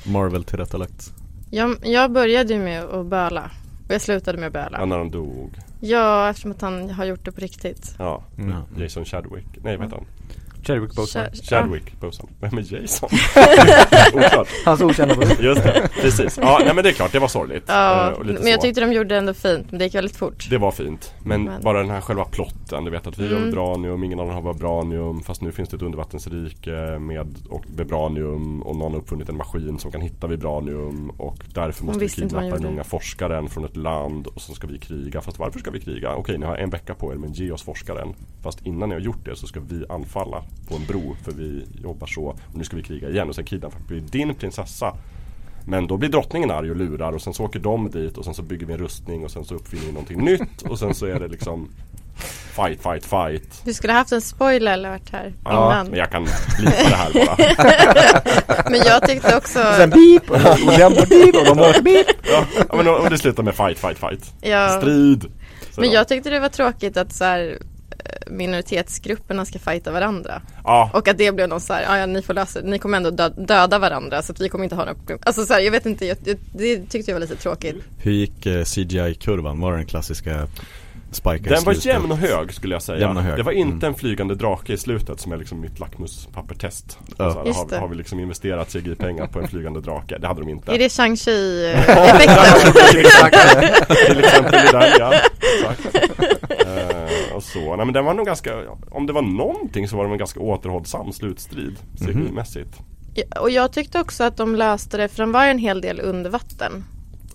Marvel 0.06 0.44
tillrättalagt 0.44 1.12
Jag, 1.50 1.76
jag 1.82 2.12
började 2.12 2.54
ju 2.54 2.60
med 2.60 2.84
att 2.84 3.06
böla. 3.06 3.50
Och 3.88 3.94
jag 3.94 4.00
slutade 4.00 4.38
med 4.38 4.56
att 4.56 4.62
Ja, 4.64 4.70
böla. 4.70 4.84
när 4.86 4.98
han 4.98 5.10
dog. 5.10 5.50
Ja, 5.80 6.30
eftersom 6.30 6.50
att 6.50 6.60
han 6.60 6.90
har 6.90 7.04
gjort 7.04 7.24
det 7.24 7.32
på 7.32 7.40
riktigt. 7.40 7.94
Ja, 7.98 8.22
Mm. 8.38 8.50
Ja. 8.76 8.82
Jason 8.82 9.04
Chadwick. 9.04 9.46
Nej, 9.62 9.76
vad 9.76 9.86
heter 9.86 9.96
han? 9.96 10.06
Chadwick 10.66 10.94
Boseman. 10.94 11.26
Ch- 11.26 11.48
Chadwick 11.48 12.00
Boseman. 12.00 12.32
Vem 12.40 12.58
är 12.58 12.74
Jason? 12.74 13.08
Oklart. 14.14 14.48
Hans 14.64 14.80
okända 14.80 15.14
bror. 15.14 15.40
Just 15.40 15.62
det, 15.62 15.88
precis. 16.02 16.38
Ja, 16.42 16.60
nej 16.64 16.74
men 16.74 16.84
det 16.84 16.90
är 16.90 16.94
klart, 16.94 17.12
det 17.12 17.18
var 17.18 17.28
sorgligt. 17.28 17.64
Ja, 17.66 18.14
lite 18.24 18.40
men 18.42 18.50
jag 18.50 18.60
så. 18.60 18.62
tyckte 18.66 18.80
de 18.80 18.92
gjorde 18.92 19.08
det 19.08 19.16
ändå 19.18 19.34
fint. 19.34 19.66
Men 19.70 19.78
det 19.78 19.84
gick 19.84 19.94
väldigt 19.94 20.16
fort. 20.16 20.46
Det 20.50 20.58
var 20.58 20.70
fint. 20.70 21.14
Men, 21.24 21.44
Men- 21.44 21.62
bara 21.62 21.78
den 21.78 21.90
här 21.90 22.00
själva 22.00 22.24
plotten. 22.24 22.84
Du 22.84 22.90
vet 22.90 23.06
att 23.06 23.18
vi 23.18 23.22
har 23.28 23.30
Mm. 23.36 23.44
vibranium, 23.44 24.04
ingen 24.04 24.20
annan 24.20 24.34
har 24.44 24.52
vibranium. 24.52 25.22
Fast 25.22 25.42
nu 25.42 25.52
finns 25.52 25.68
det 25.68 25.76
ett 25.76 25.82
undervattensrike 25.82 26.98
med 27.00 27.34
och 27.48 27.64
vibranium. 27.76 28.62
Och 28.62 28.76
någon 28.76 28.92
har 28.92 28.98
uppfunnit 28.98 29.28
en 29.28 29.36
maskin 29.36 29.78
som 29.78 29.92
kan 29.92 30.00
hitta 30.00 30.26
vibranium. 30.26 31.10
Och 31.10 31.36
därför 31.54 31.84
måste 31.84 32.00
vi 32.00 32.08
kidnappa 32.08 32.56
den 32.56 32.66
unga 32.66 32.84
forskaren 32.84 33.48
från 33.48 33.64
ett 33.64 33.76
land. 33.76 34.26
Och 34.26 34.40
så 34.40 34.54
ska 34.54 34.66
vi 34.66 34.78
kriga. 34.78 35.20
Fast 35.20 35.38
varför 35.38 35.58
ska 35.58 35.70
vi 35.70 35.80
kriga? 35.80 36.14
Okej, 36.14 36.38
ni 36.38 36.46
har 36.46 36.56
en 36.56 36.70
vecka 36.70 36.94
på 36.94 37.12
er 37.12 37.16
men 37.16 37.32
ge 37.32 37.50
oss 37.50 37.62
forskaren. 37.62 38.14
Fast 38.42 38.66
innan 38.66 38.88
ni 38.88 38.94
har 38.94 39.02
gjort 39.02 39.24
det 39.24 39.36
så 39.36 39.46
ska 39.46 39.60
vi 39.60 39.84
anfalla 39.88 40.44
på 40.68 40.76
en 40.76 40.84
bro. 40.86 41.16
För 41.24 41.32
vi 41.32 41.66
jobbar 41.82 42.06
så. 42.06 42.24
Och 42.24 42.38
nu 42.54 42.64
ska 42.64 42.76
vi 42.76 42.82
kriga 42.82 43.08
igen. 43.08 43.28
Och 43.28 43.34
sen 43.34 43.44
kidnappar 43.44 43.78
vi 43.88 44.00
din 44.00 44.34
prinsessa. 44.34 44.96
Men 45.66 45.86
då 45.86 45.96
blir 45.96 46.08
drottningen 46.08 46.50
arg 46.50 46.70
och 46.70 46.76
lurar 46.76 47.12
och 47.12 47.22
sen 47.22 47.34
så 47.34 47.44
åker 47.44 47.58
de 47.58 47.90
dit 47.90 48.16
och 48.18 48.24
sen 48.24 48.34
så 48.34 48.42
bygger 48.42 48.66
vi 48.66 48.72
en 48.72 48.78
rustning 48.78 49.24
och 49.24 49.30
sen 49.30 49.44
så 49.44 49.54
uppfinner 49.54 49.86
vi 49.86 49.92
någonting 49.92 50.24
nytt 50.24 50.62
och 50.62 50.78
sen 50.78 50.94
så 50.94 51.06
är 51.06 51.20
det 51.20 51.28
liksom 51.28 51.68
Fight, 52.56 52.82
fight, 52.82 53.04
fight 53.04 53.62
Du 53.64 53.74
skulle 53.74 53.92
haft 53.92 54.12
en 54.12 54.20
spoiler 54.20 54.72
alert 54.72 55.12
här 55.12 55.32
Ja, 55.44 55.50
innan. 55.72 55.86
men 55.86 55.98
jag 55.98 56.10
kan 56.10 56.22
blipa 56.58 56.70
det 56.88 56.96
här 56.96 57.12
bara 57.26 58.64
Men 58.70 58.80
jag 58.86 59.08
tyckte 59.08 59.36
också, 59.36 59.58
Sen 59.76 59.90
beep 59.90 60.30
och 60.30 60.36
och 60.36 60.78
den 60.78 60.92
var 60.94 61.06
beep 61.06 61.36
och 61.36 61.44
de 61.44 61.58
var 61.58 61.82
beep. 61.82 62.06
ja, 62.68 62.76
men 62.76 62.88
och 62.88 63.10
det 63.10 63.18
slutar 63.18 63.42
med 63.42 63.54
fight, 63.54 63.78
fight, 63.78 63.98
fight 63.98 64.34
ja, 64.40 64.68
Strid 64.80 65.22
Så 65.70 65.80
men 65.80 65.90
då. 65.90 65.94
jag 65.94 66.08
tyckte 66.08 66.30
det 66.30 66.40
var 66.40 66.48
tråkigt 66.48 66.96
att 66.96 67.12
så 67.12 67.24
här, 67.24 67.58
minoritetsgrupperna 68.26 69.44
ska 69.44 69.58
fighta 69.58 69.92
varandra. 69.92 70.42
Ja, 70.64 70.90
Och 70.94 71.08
att 71.08 71.18
det 71.18 71.32
blev 71.32 71.48
någon 71.48 71.60
så 71.60 71.72
här, 71.72 71.82
"Ja, 71.82 71.98
ja 71.98 72.06
ni 72.06 72.22
får 72.22 72.34
lösa 72.34 72.60
ni 72.60 72.78
kommer 72.78 72.96
ändå 72.96 73.10
dö- 73.10 73.28
döda 73.46 73.78
varandra 73.78 74.22
så 74.22 74.32
att 74.32 74.40
vi 74.40 74.48
kommer 74.48 74.64
inte 74.64 74.76
ha 74.76 74.82
några 74.84 74.94
problem. 74.98 75.18
Alltså 75.22 75.46
så 75.46 75.52
här, 75.52 75.60
jag 75.60 75.70
vet 75.72 75.86
inte, 75.86 76.06
jag, 76.06 76.16
jag, 76.24 76.36
det 76.52 76.76
tyckte 76.90 77.10
jag 77.10 77.14
var 77.16 77.20
lite 77.20 77.36
tråkigt. 77.36 77.76
Hur 77.98 78.12
gick 78.12 78.46
eh, 78.46 78.64
CGI-kurvan? 78.64 79.60
Var 79.60 79.70
det 79.72 79.78
den 79.78 79.86
klassiska 79.86 80.46
Spike 81.12 81.36
i 81.36 81.48
den 81.48 81.64
var 81.64 81.86
jämn 81.86 82.10
och 82.12 82.16
hög 82.18 82.52
skulle 82.54 82.74
jag 82.74 82.82
säga 82.82 83.08
hög. 83.12 83.36
Det 83.36 83.42
var 83.42 83.52
inte 83.52 83.86
Mm. 83.86 83.94
en 83.94 83.94
flygande 83.94 84.34
drake 84.34 84.72
i 84.72 84.76
slutet 84.76 85.20
som 85.20 85.32
är 85.32 85.36
liksom 85.36 85.60
mitt 85.60 85.78
lackmuspappertest 85.80 86.98
Ja. 87.16 87.32
så 87.32 87.38
här, 87.38 87.46
Just 87.46 87.70
har, 87.70 87.78
har 87.78 87.88
vi 87.88 87.94
liksom 87.94 88.20
investerat 88.20 88.68
CGI-pengar 88.72 89.26
på 89.26 89.40
en 89.40 89.48
flygande 89.48 89.80
drake? 89.80 90.18
Det 90.18 90.26
hade 90.26 90.40
de 90.40 90.48
inte 90.48 90.72
Är 90.74 90.78
det 90.78 90.88
Shang-Chi 90.88 91.64
eh, 91.72 92.14
effekten? 92.14 92.72
Till 94.06 94.18
exempel 94.18 94.54
i 94.54 94.68
den 94.72 94.90
ja. 94.98 95.12
Exakt. 95.60 95.96
Och 97.34 97.42
så. 97.42 97.76
Nej 97.76 97.86
men 97.86 97.92
den 97.92 98.04
var 98.04 98.14
nog 98.14 98.26
ganska, 98.26 98.54
om 98.90 99.06
det 99.06 99.12
var 99.12 99.22
någonting 99.22 99.88
så 99.88 99.96
var 99.96 100.04
det 100.06 100.10
en 100.12 100.18
ganska 100.18 100.40
återhållsam 100.40 101.12
slutstrid 101.12 101.76
CGI-mässigt. 101.98 102.72
Ja, 103.14 103.40
Och 103.40 103.50
jag 103.50 103.72
tyckte 103.72 104.00
också 104.00 104.24
att 104.24 104.36
de 104.36 104.54
löste 104.54 104.96
det, 104.96 105.08
för 105.08 105.18
de 105.22 105.32
var 105.32 105.46
en 105.46 105.58
hel 105.58 105.80
del 105.80 106.00
under 106.00 106.30
vatten. 106.30 106.84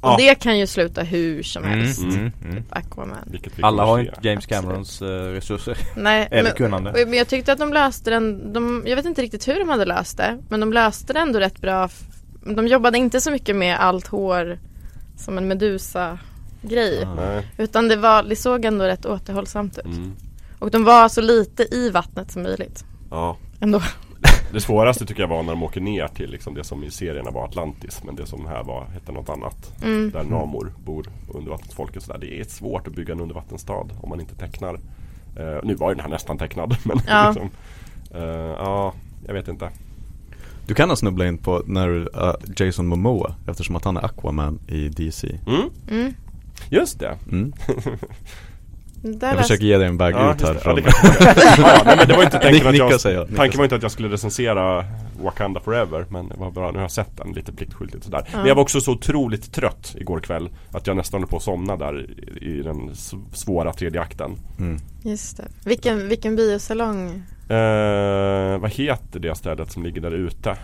Och 0.05 0.11
Ja. 0.11 0.15
det 0.17 0.35
kan 0.35 0.59
ju 0.59 0.67
sluta 0.67 1.01
hur 1.03 1.43
som 1.43 1.63
Mm, 1.63 1.79
helst. 1.79 2.01
mm, 2.03 2.31
mm. 2.45 2.63
Aquaman. 2.69 3.17
Vilket 3.25 3.59
vi 3.59 3.63
Alla 3.63 3.85
har 3.85 3.99
inte 3.99 4.13
James 4.21 4.45
Camerons 4.45 5.01
eh, 5.01 5.07
resurser 5.07 5.77
Nej, 5.95 6.27
eller 6.31 6.43
men, 6.43 6.51
kunnande. 6.53 6.91
men 7.05 7.13
jag 7.13 7.27
tyckte 7.27 7.51
att 7.53 7.59
de 7.59 7.73
löste 7.73 8.09
den, 8.09 8.53
de, 8.53 8.83
jag 8.85 8.95
vet 8.95 9.05
inte 9.05 9.21
riktigt 9.21 9.47
hur 9.47 9.59
de 9.59 9.69
hade 9.69 9.85
löst 9.85 10.17
det, 10.17 10.37
men 10.49 10.59
de 10.59 10.73
löste 10.73 11.13
det 11.13 11.19
ändå 11.19 11.39
rätt 11.39 11.61
bra. 11.61 11.89
De 12.55 12.67
jobbade 12.67 12.97
inte 12.97 13.21
så 13.21 13.31
mycket 13.31 13.55
med 13.55 13.79
allt 13.79 14.07
hår 14.07 14.59
som 15.17 15.37
en 15.37 15.47
medusa 15.47 16.19
grej. 16.61 17.03
Ah. 17.05 17.41
Utan 17.57 17.87
det, 17.87 17.95
var, 17.95 18.23
det 18.23 18.35
såg 18.35 18.65
ändå 18.65 18.85
rätt 18.85 19.05
återhållsamt 19.05 19.77
ut. 19.77 19.85
Mm. 19.85 20.15
Och 20.59 20.71
de 20.71 20.83
var 20.83 21.09
så 21.09 21.21
lite 21.21 21.75
i 21.75 21.89
vattnet 21.89 22.31
som 22.31 22.43
möjligt. 22.43 22.85
Ja. 23.11 23.37
Ändå. 23.59 23.81
Det 24.55 24.61
svåraste 24.61 25.05
tycker 25.05 25.21
jag 25.21 25.27
var 25.27 25.43
när 25.43 25.51
de 25.51 25.63
åker 25.63 25.81
ner 25.81 26.07
till 26.07 26.31
liksom 26.31 26.53
det 26.53 26.63
som 26.63 26.83
i 26.83 26.91
serierna 26.91 27.31
var 27.31 27.45
Atlantis 27.45 28.01
men 28.03 28.15
det 28.15 28.25
som 28.25 28.45
här 28.47 28.63
var, 28.63 28.85
hette 28.85 29.11
något 29.11 29.29
annat. 29.29 29.71
Mm. 29.83 30.11
Där 30.11 30.23
Namor 30.23 30.73
bor, 30.85 31.05
undervattensfolket 31.33 32.03
sådär. 32.03 32.19
Det 32.19 32.39
är 32.39 32.43
svårt 32.43 32.87
att 32.87 32.93
bygga 32.95 33.13
en 33.13 33.19
undervattensstad 33.19 33.87
om 34.01 34.09
man 34.09 34.19
inte 34.19 34.35
tecknar. 34.35 34.73
Eh, 35.37 35.57
nu 35.63 35.75
var 35.75 35.89
ju 35.89 35.95
den 35.95 36.03
här 36.03 36.09
nästan 36.09 36.37
tecknad 36.37 36.77
men 36.83 36.99
Ja. 37.07 37.27
liksom, 37.27 37.49
ja, 38.57 38.93
jag 39.27 39.33
vet 39.33 39.47
inte. 39.47 39.69
Du 40.67 40.73
kan 40.73 40.89
ha 40.89 40.95
snubblat 40.95 41.27
in 41.27 41.37
på 41.37 41.61
när 41.65 41.89
uh, 41.89 42.33
Jason 42.57 42.87
Momoa 42.87 43.35
eftersom 43.47 43.75
att 43.75 43.85
han 43.85 43.97
är 43.97 44.05
Aquaman 44.05 44.59
i 44.67 44.89
DC 44.89 45.39
Mm, 45.47 45.69
Mm. 45.91 46.13
just 46.69 46.99
det. 46.99 47.17
Där 49.01 49.27
Jag 49.27 49.37
försöker 49.37 49.65
ge 49.65 49.77
dig 49.77 49.87
en 49.87 49.97
väg 49.97 50.15
Ja, 50.15 50.33
ut 50.33 50.41
här 50.41 50.53
det. 50.53 50.59
Ja, 50.65 50.73
från 50.73 50.83
ja, 51.65 51.81
nej, 51.85 51.95
men 51.97 52.07
det 52.07 52.15
var 52.15 52.23
inte 52.23 52.39
tänkt 52.39 52.55
Nick- 52.63 52.65
att 52.67 52.71
Nicka 52.73 52.85
jag, 52.89 53.01
säger 53.01 53.27
Tanken 53.35 53.57
var 53.57 53.63
inte 53.65 53.75
att 53.75 53.81
jag 53.81 53.91
skulle 53.91 54.09
recensera 54.09 54.85
Wakanda 55.23 55.59
Forever 55.59 56.05
Men 56.09 56.31
var 56.37 56.51
bra, 56.51 56.71
nu 56.71 56.77
har 56.77 56.83
jag 56.83 56.91
sett 56.91 57.17
den 57.17 57.31
lite 57.33 57.51
pliktskyldigt 57.53 58.03
sådär 58.03 58.27
Men 58.33 58.45
jag 58.45 58.55
var 58.55 58.61
också 58.61 58.81
så 58.81 58.91
otroligt 58.91 59.53
trött 59.53 59.95
igår 59.97 60.19
kväll 60.19 60.49
Att 60.71 60.87
jag 60.87 60.95
nästan 60.97 61.21
höll 61.21 61.29
på 61.29 61.37
att 61.37 61.43
somna 61.43 61.75
där 61.77 62.05
i, 62.41 62.45
i 62.45 62.61
den 62.61 62.91
svåra 63.33 63.73
tredje 63.73 64.01
akten 64.01 64.31
mm. 64.59 64.77
Just 65.03 65.37
det. 65.37 65.43
Vilken, 65.65 66.07
vilken 66.09 66.35
biosalong? 66.35 67.07
eh, 67.49 68.57
Vad 68.57 68.71
heter 68.71 69.19
det 69.19 69.35
stället 69.35 69.71
som 69.71 69.83
ligger 69.83 70.01
där 70.01 70.11
ute? 70.11 70.55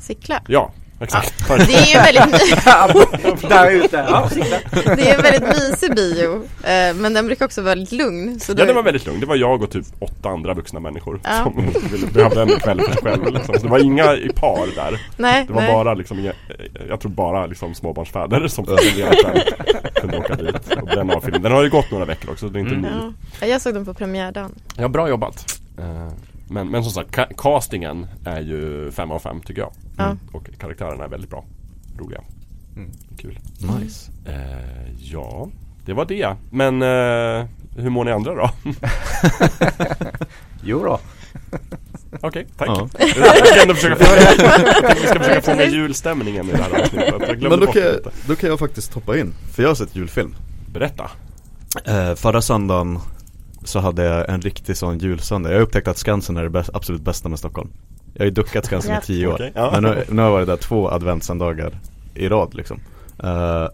Sickla? 0.00 0.42
Ja, 0.48 0.72
exakt 1.00 1.48
Det 1.48 1.54
är 1.74 1.86
ju 1.86 1.98
en 1.98 2.04
väldigt, 2.04 3.48
Där 3.48 3.70
ute, 3.70 3.96
ja, 4.08 4.28
det 4.96 5.10
är 5.10 5.14
en 5.16 5.22
väldigt 5.22 5.48
mysig 5.48 5.94
bio. 5.94 6.34
Eh, 6.64 6.94
men 6.94 7.14
den 7.14 7.26
brukar 7.26 7.44
också 7.44 7.62
vara 7.62 7.70
väldigt 7.74 7.92
lugn. 7.92 8.40
Så 8.40 8.52
då, 8.52 8.62
Ja 8.62 8.66
det 8.66 8.72
var 8.72 8.82
väldigt 8.82 9.06
lugnt, 9.06 9.20
det 9.20 9.26
var 9.26 9.36
jag 9.36 9.62
och 9.62 9.70
typ 9.70 9.84
åtta 9.98 10.28
andra 10.28 10.54
vuxna 10.54 10.80
människor 10.80 11.20
Ja. 11.24 11.30
Som 11.44 11.72
ville 11.92 12.06
behövde 12.06 12.42
en 12.42 12.48
kväll 12.60 12.80
för 12.80 12.92
sig 12.92 13.02
själv 13.02 13.32
liksom. 13.32 13.54
Så 13.54 13.62
det 13.62 13.68
var 13.68 13.78
inga 13.84 14.14
i 14.14 14.28
par 14.28 14.74
där 14.76 15.00
nej, 15.16 15.44
Det 15.46 15.52
var 15.52 15.60
nej. 15.62 15.72
bara 15.72 15.94
liksom, 15.94 16.18
inga- 16.18 16.32
jag 16.88 17.00
tror 17.00 17.10
bara 17.12 17.46
liksom 17.46 17.74
småbarnsfäder 17.74 18.48
som 18.48 18.64
kunde 20.00 20.18
åka 20.18 20.34
dit 20.34 20.54
och 20.82 20.86
bränna 20.86 21.14
av 21.14 21.20
filmen. 21.20 21.42
Den 21.42 21.52
har 21.52 21.62
ju 21.62 21.70
gått 21.70 21.90
några 21.90 22.04
veckor 22.04 22.30
också, 22.30 22.46
så 22.46 22.52
det 22.52 22.58
är 22.58 22.60
inte 22.60 22.74
Mm. 22.74 22.90
ny. 22.90 23.12
Ja. 23.40 23.46
Jag 23.46 23.60
såg 23.60 23.74
den 23.74 23.84
på 23.84 23.94
premiärdagen. 23.94 24.54
Ja, 24.76 24.88
bra 24.88 25.08
jobbat. 25.08 25.60
Men, 26.50 26.68
men 26.70 26.84
som 26.84 26.92
sagt, 26.92 27.10
ca- 27.16 27.32
castingen 27.36 28.06
är 28.24 28.40
ju 28.40 28.90
fem 28.90 29.10
av 29.10 29.18
fem 29.18 29.40
tycker 29.40 29.60
jag. 29.60 29.72
Ja. 29.96 30.16
Och 30.32 30.48
karaktärerna 30.58 31.04
är 31.04 31.08
väldigt 31.08 31.30
bra. 31.30 31.44
Roliga. 31.98 32.20
Mm. 32.76 32.90
Kul. 33.18 33.38
Nice 33.80 34.10
Eh, 34.26 34.92
ja, 35.00 35.48
det 35.84 35.92
var 35.92 36.04
det. 36.04 36.36
Men 36.50 36.82
eh, 36.82 37.46
hur 37.76 37.90
mår 37.90 38.04
ni 38.04 38.10
andra 38.12 38.34
då? 38.34 38.50
Jo 40.62 40.84
då. 40.84 41.00
Okej, 42.20 42.46
tack. 42.56 42.68
Ja. 42.68 42.88
Jag 42.98 43.46
ska 43.46 43.62
ändå 43.62 43.74
försöka 43.74 43.96
få 44.04 44.14
vi 45.00 45.06
ska 45.06 45.18
försöka 45.18 45.40
få 45.42 45.54
med 45.54 45.70
julstämningen 45.70 46.48
i 46.48 46.52
det 46.52 46.62
här 46.62 46.80
avsnittet. 46.82 47.40
Men 47.42 47.60
då 47.60 47.66
kan, 47.66 47.74
det 47.74 47.80
jag, 47.80 48.12
då 48.26 48.36
kan 48.36 48.50
jag 48.50 48.58
faktiskt 48.58 48.94
hoppa 48.94 49.18
in, 49.18 49.34
för 49.52 49.62
jag 49.62 49.70
har 49.70 49.74
sett 49.74 49.96
julfilm 49.96 50.34
Berätta. 50.72 51.10
eh, 51.84 52.14
Förra 52.14 52.42
söndagen 52.42 52.98
så 53.68 53.78
hade 53.78 54.04
jag 54.04 54.28
en 54.30 54.40
riktig 54.40 54.76
sån 54.76 54.98
julsöndag. 54.98 55.52
Jag 55.52 55.62
upptäckte 55.62 55.90
att 55.90 55.98
Skansen 55.98 56.36
är 56.36 56.42
det 56.42 56.50
bäst, 56.50 56.70
absolut 56.74 57.00
bästa 57.02 57.28
med 57.28 57.38
Stockholm. 57.38 57.70
Jag 58.14 58.20
har 58.20 58.24
ju 58.24 58.30
duckat 58.30 58.64
Skansen 58.64 58.96
i 59.02 59.06
tio 59.06 59.26
år. 59.26 59.50
Ja. 59.54 59.70
Men 59.72 59.82
nu, 59.82 60.04
nu 60.08 60.22
har 60.22 60.28
jag 60.28 60.32
varit 60.32 60.46
där 60.46 60.56
två 60.56 60.90
adventssöndagar 60.90 61.80
i 62.14 62.28
rad 62.28 62.54
liksom. 62.54 62.80
Eh, 63.22 63.66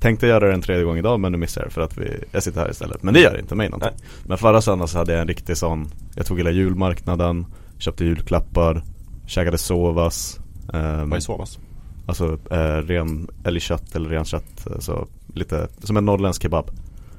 Tänkte 0.00 0.26
göra 0.26 0.46
det 0.46 0.52
en 0.54 0.62
tredje 0.62 0.84
gång 0.84 0.98
idag 0.98 1.20
men 1.20 1.32
nu 1.32 1.38
missade 1.38 1.64
jag 1.64 1.70
det 1.70 1.74
för 1.74 1.80
att 1.80 1.98
vi, 1.98 2.24
jag 2.32 2.42
sitter 2.42 2.60
här 2.60 2.70
istället. 2.70 3.02
Men 3.02 3.14
det 3.14 3.20
gör 3.20 3.38
inte 3.38 3.54
mig 3.54 3.68
någonting. 3.68 4.00
Men 4.26 4.38
förra 4.38 4.60
söndagen 4.60 4.88
så 4.88 4.98
hade 4.98 5.12
jag 5.12 5.20
en 5.20 5.28
riktig 5.28 5.56
sån 5.56 5.90
Jag 6.16 6.26
tog 6.26 6.38
hela 6.38 6.50
julmarknaden 6.50 7.46
Köpte 7.78 8.04
julklappar 8.04 8.82
Käkade 9.26 9.58
sovas 9.58 10.40
ehm, 10.72 11.10
Vad 11.10 11.16
är 11.16 11.20
sovas? 11.20 11.58
Alltså 12.06 12.38
eh, 12.50 12.76
ren 12.86 13.28
älgkött 13.44 13.96
eller 13.96 14.08
renkött 14.10 14.66
eh, 14.70 14.78
så 14.78 15.06
lite 15.34 15.68
som 15.82 15.96
en 15.96 16.04
norrländsk 16.04 16.42
kebab. 16.42 16.70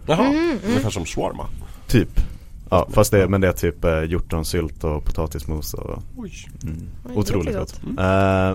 Jaha, 0.05 0.25
Mm, 0.25 0.35
mm. 0.43 0.57
ungefär 0.67 0.89
som 0.89 1.05
shawarma. 1.05 1.45
Typ. 1.87 2.09
Ja 2.69 2.87
fast 2.91 3.11
det, 3.11 3.27
men 3.27 3.41
det 3.41 3.47
är 3.47 3.51
typ 3.53 3.83
eh, 3.85 4.03
hjortronsylt 4.03 4.83
och 4.83 5.05
potatismos 5.05 5.73
och 5.73 6.03
mm, 6.63 6.87
Otroligt 7.15 7.55
gott. 7.57 7.81
gott. 7.81 7.99
eh, 7.99 8.51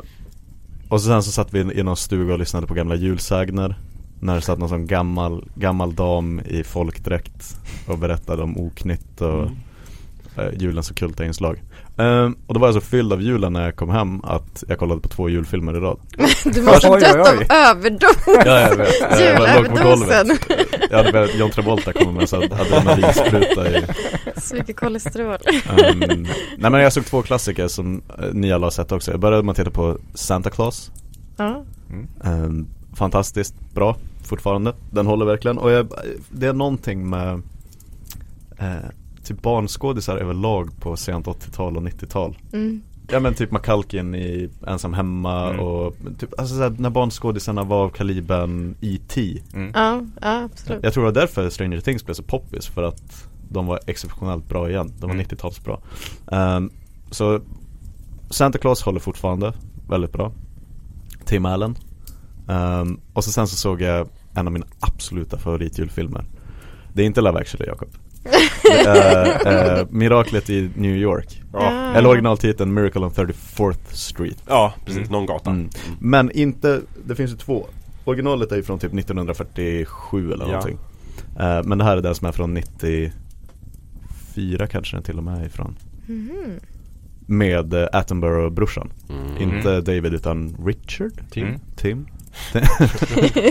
Och 0.89 1.01
så 1.01 1.07
sen 1.09 1.23
så 1.23 1.31
satt 1.33 1.55
vi 1.55 1.61
i 1.61 1.83
någon 1.83 1.97
stuga 1.97 2.33
och 2.33 2.39
lyssnade 2.39 2.67
på 2.67 2.75
gamla 2.75 2.95
julsägner. 2.95 3.79
När 4.21 4.35
det 4.35 4.41
satt 4.41 4.59
någon 4.59 4.69
sån 4.69 4.87
gammal, 4.87 5.45
gammal 5.55 5.95
dam 5.95 6.41
i 6.41 6.65
folkdräkt 6.65 7.57
Och 7.87 7.99
berättade 7.99 8.43
om 8.43 8.59
oknytt 8.59 9.21
och 9.21 9.43
Mm. 9.43 9.57
eh, 10.37 10.61
julens 10.63 10.91
ockulta 10.91 11.25
inslag 11.25 11.63
eh, 11.99 12.31
Och 12.47 12.55
då 12.55 12.61
var 12.61 12.67
jag 12.69 12.75
så 12.75 12.81
fylld 12.81 13.12
av 13.12 13.23
julen 13.23 13.52
när 13.52 13.64
jag 13.64 13.76
kom 13.76 13.90
hem 13.90 14.21
att 14.25 14.64
jag 14.69 14.78
kollade 14.78 15.00
på 15.00 15.09
två 15.09 15.28
julfilmer 15.28 15.76
i 15.76 15.81
rad. 15.81 15.99
Du 16.45 16.62
måste 16.62 16.88
oj, 16.90 17.00
dött 17.00 17.17
av 17.28 17.43
överdos. 17.50 18.17
Ja 18.26 18.61
jag 18.61 18.76
vet, 18.76 19.21
jag 19.21 19.57
låg 19.64 19.69
på 19.78 19.85
golvet. 19.85 20.26
Julöverdosen. 20.26 20.38
Jag 20.90 20.97
hade 20.97 21.12
velat 21.12 21.35
John 21.35 21.50
Travolta 21.50 21.93
komma 21.93 22.12
med 22.12 22.23
en 22.23 22.28
sån 22.28 22.43
adrenalinspruta 22.43 23.71
i 23.78 23.85
Så 24.37 24.55
mycket 24.55 24.76
kolesterol. 24.76 25.37
um, 25.93 26.26
Nej 26.59 26.71
men 26.71 26.81
jag 26.81 26.93
såg 26.93 27.05
två 27.07 27.23
klassiker 27.23 27.69
som 27.69 27.95
uh, 28.23 28.33
ni 28.33 28.52
alla 28.52 28.67
har 28.67 28.71
sett 28.71 28.93
också. 28.93 29.11
Jag 29.11 29.21
började 29.21 29.43
med 29.43 29.50
att 29.50 29.57
titta 29.57 29.71
på 29.71 29.99
Santa 30.14 30.50
Claus. 30.50 30.90
Ja. 31.37 31.64
um, 32.25 32.67
Fantastiskt 32.95 33.55
bra 33.75 33.97
fortfarande. 34.25 34.73
Den 34.90 35.07
håller 35.07 35.26
verkligen. 35.26 35.59
Och 35.59 35.71
jag, 35.71 35.93
det 36.31 36.47
är 36.47 36.52
någonting 36.52 37.11
med 37.11 37.43
eh, 38.59 38.67
Typ 39.29 39.43
barnskådisar 39.43 40.17
överlag 40.17 40.81
på 40.81 40.97
sent 40.97 41.27
80-tal 41.27 41.77
och 41.77 41.83
90-tal 41.83 42.39
Mm. 42.53 42.83
Ja 43.11 43.21
men 43.21 43.35
typ 43.35 43.51
McCulkin 43.53 44.15
i 44.15 44.49
Ensam 44.67 44.95
Hemma 44.95 45.49
Mm. 45.51 45.61
och 45.61 45.95
typ, 46.19 46.41
alltså 46.41 46.55
såhär, 46.57 46.75
när 46.79 46.91
barnskådisarna 46.91 47.63
var 47.65 47.85
av 47.85 47.89
kalibern 47.89 48.75
E.T. 48.81 49.43
Mm. 49.55 49.71
Ja, 49.75 50.03
ja 50.21 50.43
absolut. 50.45 50.85
Jag 50.85 50.93
tror 50.93 51.05
det 51.05 51.11
var 51.11 51.21
därför 51.21 51.51
Stranger 51.51 51.81
Things 51.81 52.05
blev 52.05 52.15
så 52.15 52.23
poppis 52.23 52.67
för 52.67 52.83
att 52.83 53.29
de 53.49 53.67
var 53.67 53.81
exceptionellt 53.87 54.49
bra 54.49 54.71
igen. 54.71 54.93
De 54.99 55.07
var 55.07 55.15
Mm. 55.15 55.27
90-talsbra. 55.27 55.79
Um, 56.57 56.71
så 57.11 57.41
Santa 58.31 58.59
Claus 58.59 58.83
håller 58.83 59.01
fortfarande 59.01 59.53
väldigt 59.89 60.13
bra. 60.13 60.33
Tim 61.25 61.45
Allen. 61.47 61.77
Um, 62.47 63.01
och 63.13 63.25
så 63.25 63.31
sen 63.33 63.47
så 63.49 63.57
såg 63.57 63.81
jag 63.81 64.09
en 64.35 64.47
av 64.47 64.53
mina 64.53 64.67
absoluta 64.81 65.39
favoritjulfilmer. 65.39 66.25
Det 66.93 67.03
är 67.03 67.07
inte 67.07 67.21
Love 67.21 67.41
actually 67.41 67.67
Jakob. 67.71 67.89
Är 68.87 69.79
eh, 69.81 69.87
Miraklet 69.91 70.51
i 70.51 70.71
New 70.75 70.97
York. 70.97 71.43
Ja. 71.53 71.93
Eller 71.95 72.09
originaltiteln 72.09 72.75
Miracle 72.75 73.01
on 73.01 73.11
34th 73.11 73.77
Street. 73.93 74.43
ja, 74.49 74.75
precis. 74.85 74.99
Mm. 74.99 75.13
Någon 75.13 75.27
gata. 75.27 75.51
Mm. 75.51 75.71
Men 76.01 76.31
inte, 76.31 76.81
det 77.07 77.15
finns 77.15 77.31
ju 77.33 77.37
två 77.37 77.67
Originalet 78.05 78.53
är 78.53 78.57
ju 78.57 78.63
från 78.63 78.79
typ 78.79 78.95
1947 78.95 80.33
eller 80.33 80.45
Ja. 80.45 80.51
någonting 80.51 80.79
Eh, 81.41 81.63
Men 81.65 81.79
det 81.79 81.85
här 81.85 81.97
är 81.97 82.01
den 82.03 82.15
som 82.15 82.27
är 82.27 82.33
från 82.33 82.55
94 82.55 83.13
kanske 84.71 84.97
den 84.97 85.03
till 85.03 85.17
och 85.19 85.25
med 85.25 85.41
är 85.43 85.47
ifrån 85.47 85.77
Mhm. 86.07 86.61
Med 87.27 87.75
uh, 87.75 87.87
Attenborough-brorsan 87.93 88.91
Mm. 89.11 89.43
Inte 89.43 89.81
David 89.81 90.15
utan 90.15 90.57
Richard? 90.67 91.13
Tim. 91.31 91.47
Mm. 91.47 91.61
Tim? 91.77 92.07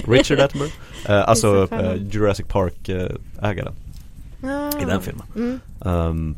Richard 0.08 0.40
Attenborough 0.40 0.74
Eh, 1.10 1.30
Alltså 1.30 1.68
eh, 1.72 1.94
Jurassic 2.12 2.46
Park-ägaren. 2.48 3.74
I 4.82 4.86
den 4.86 5.02
filmen 5.02 5.26
Mm. 5.36 5.60
Um, 5.80 6.36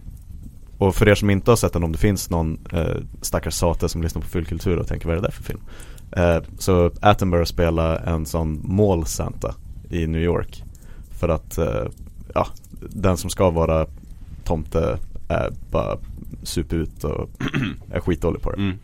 och 0.78 0.96
för 0.96 1.10
er 1.10 1.16
som 1.16 1.30
inte 1.30 1.52
har 1.52 1.56
sett 1.56 1.74
den, 1.74 1.84
om 1.84 1.92
det 1.92 1.98
finns 1.98 2.30
någon 2.30 2.60
uh, 2.74 2.98
stackars 3.22 3.54
sate 3.54 3.90
som 3.90 4.02
lyssnar 4.02 4.22
på 4.22 4.28
fyllkultur 4.28 4.78
och 4.78 4.88
tänker 4.88 5.08
vad 5.08 5.18
är 5.18 5.22
det 5.22 5.28
där 5.28 5.32
för 5.32 5.44
film? 5.44 5.60
Eh, 6.12 6.42
så 6.58 6.92
Attenborough 7.02 7.46
spelar 7.46 7.96
en 7.96 8.26
sån 8.26 8.62
mål-Santa 8.64 9.56
i 9.90 10.08
New 10.08 10.22
York. 10.22 10.64
För 11.12 11.30
att, 11.30 11.58
eh, 11.58 11.86
ja, 12.34 12.48
den 12.90 13.18
som 13.18 13.30
ska 13.30 13.50
vara 13.50 13.88
tomte 14.44 14.98
är 15.28 15.52
bara 15.72 15.98
super 16.44 16.76
ut 16.76 17.04
och 17.04 17.30
är 17.92 18.00
skitdålig 18.00 18.42
på 18.42 18.52
det. 18.52 18.58
Mm. 18.58 18.78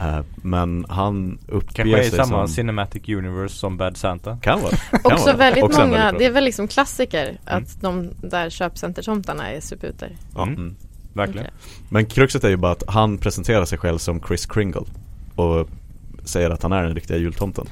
Eh, 0.00 0.20
men 0.36 0.86
han 0.88 1.38
uppger 1.48 1.74
Kanske 1.84 1.98
är 1.98 2.02
i 2.02 2.10
sig 2.10 2.18
samma 2.18 2.46
som... 2.46 2.54
cinematic 2.54 3.08
universe 3.08 3.54
som 3.54 3.76
Bad 3.76 3.96
Santa. 3.96 4.38
Kan 4.42 4.60
vara. 4.60 4.70
Kan 4.90 5.00
Också 5.04 5.24
vara. 5.26 5.36
väldigt 5.36 5.64
Också 5.64 5.80
många, 5.80 5.96
väldigt 5.98 6.18
det 6.18 6.26
är 6.26 6.30
väl 6.30 6.44
liksom 6.44 6.68
klassiker 6.68 7.38
att 7.44 7.80
de 7.80 8.10
där 8.22 8.50
köpcentertomtarna 8.50 9.50
är 9.50 9.60
superuter. 9.60 10.16
Ja. 10.34 10.42
Mm. 10.42 10.54
Mm. 10.54 10.76
Verkligen. 11.12 11.46
Okej. 11.46 11.84
Men 11.88 12.06
kruxet 12.06 12.44
är 12.44 12.48
ju 12.48 12.56
bara 12.56 12.72
att 12.72 12.82
han 12.86 13.18
presenterar 13.18 13.64
sig 13.64 13.78
själv 13.78 13.98
som 13.98 14.20
Chris 14.28 14.46
Kringle 14.46 14.82
Och 15.34 15.68
säger 16.24 16.50
att 16.50 16.62
han 16.62 16.72
är 16.72 16.82
den 16.82 16.94
riktiga 16.94 17.16
jultomten 17.16 17.66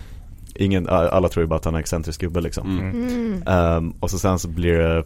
Ingen, 0.54 0.88
alla 0.88 1.28
tror 1.28 1.42
ju 1.44 1.48
bara 1.48 1.56
att 1.56 1.64
han 1.64 1.74
är 1.74 1.78
excentrisk 1.78 2.20
gubbe 2.20 2.40
liksom 2.40 2.78
Mm. 2.78 2.90
Mm. 3.08 3.42
Ehm, 3.46 3.90
Och 4.00 4.10
så 4.10 4.18
sen 4.18 4.38
så 4.38 4.48
blir 4.48 4.78
det 4.78 5.04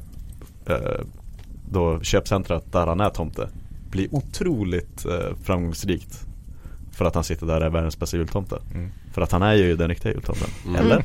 eh, 0.66 1.00
Då 1.70 2.00
köpcentrat 2.00 2.72
där 2.72 2.86
han 2.86 3.00
är 3.00 3.10
tomte 3.10 3.48
Blir 3.90 4.14
otroligt 4.14 5.06
uh, 5.06 5.36
framgångsrikt 5.42 6.26
För 7.00 7.04
att 7.04 7.14
han 7.14 7.24
sitter 7.24 7.46
där 7.46 7.60
och 7.60 7.66
är 7.66 7.70
världens 7.70 7.98
bästa 7.98 8.16
jultomte 8.16 8.58
Mm. 8.74 8.90
För 9.12 9.22
att 9.22 9.32
han 9.32 9.42
är 9.42 9.54
ju 9.54 9.76
den 9.76 9.88
riktiga 9.88 10.12
jultomten, 10.12 10.48
Mm. 10.66 10.76
eller? 10.80 11.04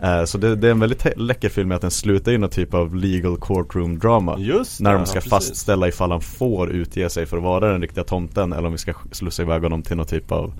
Eh, 0.20 0.24
så 0.24 0.38
det, 0.38 0.56
det 0.56 0.66
är 0.66 0.70
en 0.70 0.80
väldigt 0.80 1.06
läcker 1.16 1.48
film 1.48 1.68
med 1.68 1.74
att 1.76 1.80
den 1.82 1.90
slutar 1.90 2.32
i 2.32 2.38
någon 2.38 2.50
typ 2.50 2.74
av 2.74 2.94
legal 2.94 3.36
courtroom 3.40 3.98
drama 3.98 4.36
Just 4.38 4.80
när 4.80 4.92
det, 4.92 4.96
de 4.98 5.06
ska 5.06 5.16
ja, 5.18 5.22
fastställa 5.30 5.88
ifall 5.88 6.10
han 6.10 6.20
får 6.20 6.70
utge 6.70 7.10
sig 7.10 7.26
för 7.26 7.36
att 7.36 7.42
vara 7.42 7.72
den 7.72 7.80
riktiga 7.80 8.04
tomten 8.04 8.52
eller 8.52 8.66
om 8.66 8.72
vi 8.72 8.78
ska 8.78 8.94
slussa 9.12 9.42
iväg 9.42 9.62
honom 9.62 9.82
till 9.82 9.96
någon 9.96 10.06
typ 10.06 10.32
av 10.32 10.52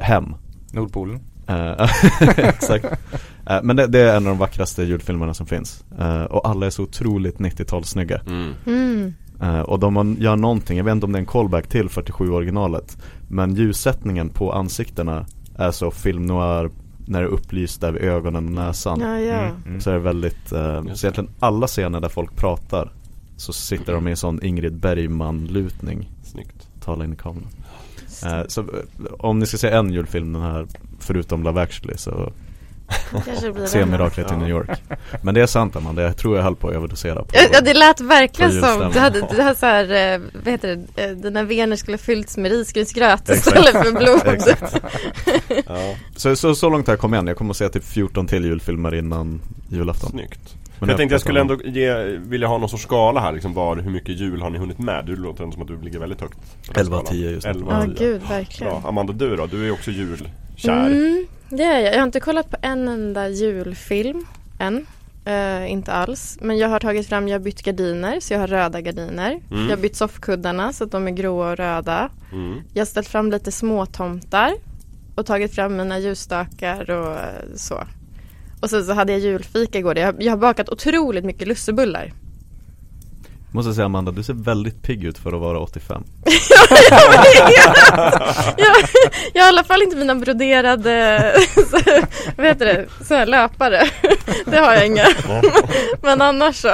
hem 0.00 0.34
Nordpolen. 0.72 1.20
Eh, 1.48 1.90
Exakt 2.38 2.86
Eh, 3.46 3.60
Men 3.62 3.76
det, 3.76 3.86
det 3.86 4.00
är 4.00 4.16
en 4.16 4.26
av 4.26 4.30
de 4.32 4.38
vackraste 4.38 4.82
julfilmerna 4.82 5.34
som 5.34 5.46
finns 5.46 5.84
Eh, 5.98 6.22
Och 6.24 6.48
alla 6.48 6.66
är 6.66 6.70
så 6.70 6.82
otroligt 6.82 7.38
90-talssnygga 7.38 8.20
Mm. 8.26 8.52
Mm. 8.66 9.14
Eh, 9.44 9.60
Och 9.60 9.78
de 9.78 10.16
gör 10.20 10.36
någonting, 10.36 10.76
jag 10.76 10.84
vet 10.84 10.92
inte 10.92 11.06
om 11.06 11.12
det 11.12 11.18
är 11.18 11.20
en 11.20 11.26
callback 11.26 11.66
till 11.68 11.88
47 11.88 12.30
originalet 12.30 12.98
Men 13.28 13.54
ljussättningen 13.54 14.28
på 14.28 14.52
ansiktena 14.52 15.26
är 15.56 15.70
så 15.70 15.90
film 15.90 16.22
noir 16.26 16.70
när 17.06 17.20
det 17.20 17.26
är 17.26 17.30
upplyst 17.30 17.80
där 17.80 17.92
vid 17.92 18.02
ögonen 18.02 18.46
och 18.46 18.52
näsan. 18.52 19.00
Ja, 19.00 19.20
ja. 19.20 19.34
Mm, 19.40 19.56
mm. 19.66 19.80
Så 19.80 19.90
är 19.90 19.94
det 19.94 20.00
väldigt, 20.00 20.52
eh, 20.52 20.82
så 20.94 21.06
egentligen 21.06 21.30
alla 21.40 21.66
scener 21.66 22.00
där 22.00 22.08
folk 22.08 22.36
pratar 22.36 22.92
så 23.36 23.52
sitter 23.52 23.92
de 23.92 24.08
i 24.08 24.10
en 24.10 24.16
sån 24.16 24.42
Ingrid 24.44 24.74
Bergman-lutning, 24.76 26.10
Snyggt. 26.22 26.68
tala 26.84 27.04
in 27.04 27.12
i 27.12 27.16
kameran. 27.16 27.48
Eh, 28.26 28.42
så 28.48 28.60
eh, 28.60 28.66
om 29.18 29.38
ni 29.38 29.46
ska 29.46 29.56
se 29.56 29.68
en 29.70 29.92
julfilm 29.92 30.32
den 30.32 30.42
här, 30.42 30.66
förutom 30.98 31.42
Love 31.42 31.62
actually 31.62 31.96
så 31.98 32.32
se. 33.66 33.86
Miraklet 33.86 34.32
i. 34.32 34.36
New 34.36 34.48
York. 34.48 34.70
Men 35.22 35.34
det 35.34 35.40
är 35.40 35.46
sant 35.46 35.76
Amanda, 35.76 36.02
jag 36.02 36.16
tror 36.16 36.36
jag 36.36 36.42
höll 36.44 36.56
på 36.56 36.68
att 36.68 36.74
överdosera 36.74 37.22
på 37.22 37.28
Ja, 37.52 37.60
det 37.60 37.74
lät 37.74 38.00
verkligen 38.00 38.52
som, 38.52 38.90
du 38.92 38.98
hade, 38.98 39.20
du 39.36 39.42
hade 39.42 39.56
så 39.56 39.66
här, 39.66 40.14
eh, 40.14 40.20
vad 40.44 40.52
heter 40.52 40.84
det, 40.94 41.04
eh, 41.04 41.10
dina 41.10 41.42
vener 41.42 41.76
skulle 41.76 41.94
ha 41.94 41.98
fyllts 41.98 42.36
med 42.36 42.50
risgrynsgröt 42.52 43.28
istället 43.28 43.72
för 43.72 43.92
blod. 43.92 44.20
Ja, 45.66 45.94
Så, 46.16 46.36
så, 46.36 46.54
så 46.54 46.70
långt 46.70 46.86
har 46.86 46.92
jag 46.92 47.00
kommit 47.00 47.18
än, 47.18 47.26
jag 47.26 47.36
kommer 47.36 47.50
att 47.50 47.56
se 47.56 47.68
typ 47.68 47.84
14 47.84 48.26
till 48.26 48.44
julfilmer 48.44 48.94
innan 48.94 49.40
julafton. 49.68 50.10
snyggt. 50.10 50.54
Men 50.78 50.88
jag 50.88 50.98
tänkte 50.98 51.14
jag 51.14 51.20
skulle 51.20 51.40
ändå 51.40 51.58
ge, 51.64 51.94
vilja 52.04 52.48
ha 52.48 52.58
någon 52.58 52.68
sorts 52.68 52.82
skala 52.82 53.20
här 53.20 53.32
liksom 53.32 53.54
var, 53.54 53.76
hur 53.76 53.90
mycket 53.90 54.20
jul 54.20 54.42
har 54.42 54.50
ni 54.50 54.58
hunnit 54.58 54.78
med? 54.78 55.04
Du 55.06 55.16
låter 55.16 55.42
ändå 55.44 55.52
som 55.54 55.62
att 55.62 55.68
du 55.68 55.80
ligger 55.80 55.98
väldigt 55.98 56.20
högt 56.20 56.34
på 56.66 56.72
den 56.72 56.80
11 56.80 56.96
av 56.96 57.00
skalan. 57.04 57.20
10 57.20 57.30
just 57.30 57.46
nu. 57.46 57.50
11 57.50 57.66
Ja, 57.72 57.78
av 57.78 57.84
10. 57.86 57.94
gud, 57.98 58.22
verkligen. 58.28 58.72
Bra. 58.72 58.88
Amanda 58.88 59.12
du 59.12 59.36
då? 59.36 59.46
Du 59.46 59.66
är 59.66 59.72
också 59.72 59.90
julkär. 59.90 60.30
Mm, 60.86 61.26
det 61.56 61.64
är 61.64 61.80
jag. 61.80 61.92
Jag 61.92 61.98
har 61.98 62.06
inte 62.06 62.20
kollat 62.20 62.50
på 62.50 62.56
en 62.62 62.88
enda 62.88 63.28
julfilm 63.28 64.26
än. 64.58 64.86
Eh, 65.24 65.72
inte 65.72 65.92
alls. 65.92 66.38
Men 66.40 66.58
jag 66.58 66.68
har 66.68 66.80
tagit 66.80 67.08
fram, 67.08 67.28
jag 67.28 67.34
har 67.34 67.44
bytt 67.44 67.62
gardiner 67.62 68.20
så 68.20 68.34
jag 68.34 68.40
har 68.40 68.46
röda 68.46 68.80
gardiner. 68.80 69.40
Mm. 69.50 69.62
Jag 69.62 69.76
har 69.76 69.82
bytt 69.82 69.96
soffkuddarna 69.96 70.72
så 70.72 70.84
att 70.84 70.90
de 70.90 71.06
är 71.06 71.10
gråa 71.10 71.50
och 71.50 71.56
röda. 71.56 72.10
Mm. 72.32 72.60
Jag 72.72 72.80
har 72.80 72.86
ställt 72.86 73.08
fram 73.08 73.30
lite 73.30 73.52
småtomtar 73.52 74.54
och 75.14 75.26
tagit 75.26 75.54
fram 75.54 75.76
mina 75.76 75.98
ljusstakar 75.98 76.90
och 76.90 77.12
eh, 77.12 77.54
så. 77.56 77.84
Och 78.60 78.70
sen 78.70 78.84
så 78.84 78.92
hade 78.92 79.12
jag 79.12 79.20
julfika 79.20 79.78
igår. 79.78 79.98
Jag 79.98 80.22
jag 80.22 80.32
har 80.32 80.38
bakat 80.38 80.68
otroligt 80.68 81.24
mycket 81.24 81.48
lussebullar. 81.48 82.12
Måste 83.54 83.74
säga 83.74 83.84
Amanda, 83.84 84.12
du 84.12 84.22
ser 84.22 84.34
väldigt 84.34 84.82
pigg 84.82 85.04
ut 85.04 85.18
för 85.18 85.32
att 85.32 85.40
vara 85.40 85.58
85. 85.58 86.04
jag, 88.56 88.74
jag 89.34 89.42
har 89.42 89.46
i 89.46 89.48
alla 89.48 89.64
fall 89.64 89.82
inte 89.82 89.96
mina 89.96 90.14
broderade 90.14 91.32
så, 91.70 91.78
vad 92.36 92.46
heter 92.46 92.66
det, 92.66 92.86
så 93.04 93.14
här 93.14 93.26
löpare. 93.26 93.82
Det 94.44 94.56
har 94.56 94.74
jag 94.74 94.86
inga. 94.86 95.06
Men 96.02 96.22
annars 96.22 96.56
så, 96.56 96.72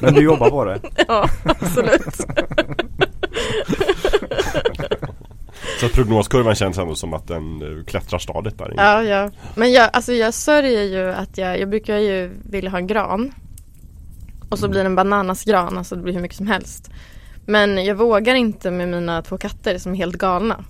Men 0.00 0.14
du 0.14 0.22
jobbar 0.22 0.50
på 0.50 0.64
det? 0.64 0.80
ja 1.08 1.28
absolut. 1.44 2.16
Så 5.80 5.88
prognoskurvan 5.88 6.54
känns 6.54 6.78
ändå 6.78 6.94
som 6.94 7.14
att 7.14 7.28
den 7.28 7.62
eh, 7.62 7.84
klättrar 7.84 8.18
stadigt 8.18 8.58
där 8.58 8.72
inne. 8.72 8.82
Ja, 8.82 9.02
ja. 9.02 9.30
Men 9.54 9.72
jag, 9.72 9.90
alltså 9.92 10.12
jag 10.12 10.34
sörjer 10.34 10.82
ju 10.82 11.12
att 11.12 11.38
jag, 11.38 11.60
jag 11.60 11.68
brukar 11.68 11.98
ju 11.98 12.30
vilja 12.50 12.70
ha 12.70 12.78
en 12.78 12.86
gran. 12.86 13.32
Och 14.54 14.58
så 14.58 14.68
blir 14.68 14.80
det 14.80 14.86
en 14.86 14.94
bananasgran, 14.94 15.78
alltså 15.78 15.96
det 15.96 16.02
blir 16.02 16.14
hur 16.14 16.20
mycket 16.20 16.36
som 16.36 16.46
helst. 16.46 16.90
Men 17.46 17.84
jag 17.84 17.94
vågar 17.94 18.34
inte 18.34 18.70
med 18.70 18.88
mina 18.88 19.22
två 19.22 19.38
katter 19.38 19.78
som 19.78 19.92
är 19.92 19.96
helt 19.96 20.16
galna. 20.16 20.64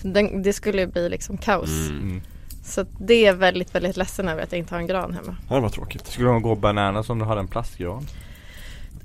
För 0.00 0.08
den, 0.08 0.42
det 0.42 0.52
skulle 0.52 0.86
bli 0.86 1.08
liksom 1.08 1.38
kaos. 1.38 1.88
Mm. 1.90 2.02
Mm. 2.02 2.22
Så 2.64 2.86
det 2.98 3.26
är 3.26 3.32
väldigt, 3.32 3.74
väldigt 3.74 3.96
ledsen 3.96 4.28
över 4.28 4.42
att 4.42 4.52
jag 4.52 4.58
inte 4.58 4.74
har 4.74 4.80
en 4.80 4.86
gran 4.86 5.12
hemma. 5.12 5.36
Ja, 5.48 5.54
det 5.54 5.60
var 5.60 5.68
tråkigt. 5.68 6.06
Skulle 6.06 6.28
de 6.28 6.42
gå 6.42 6.54
bananas 6.54 7.10
om 7.10 7.18
du 7.18 7.24
hade 7.24 7.40
en 7.40 7.48
plastgran? 7.48 8.06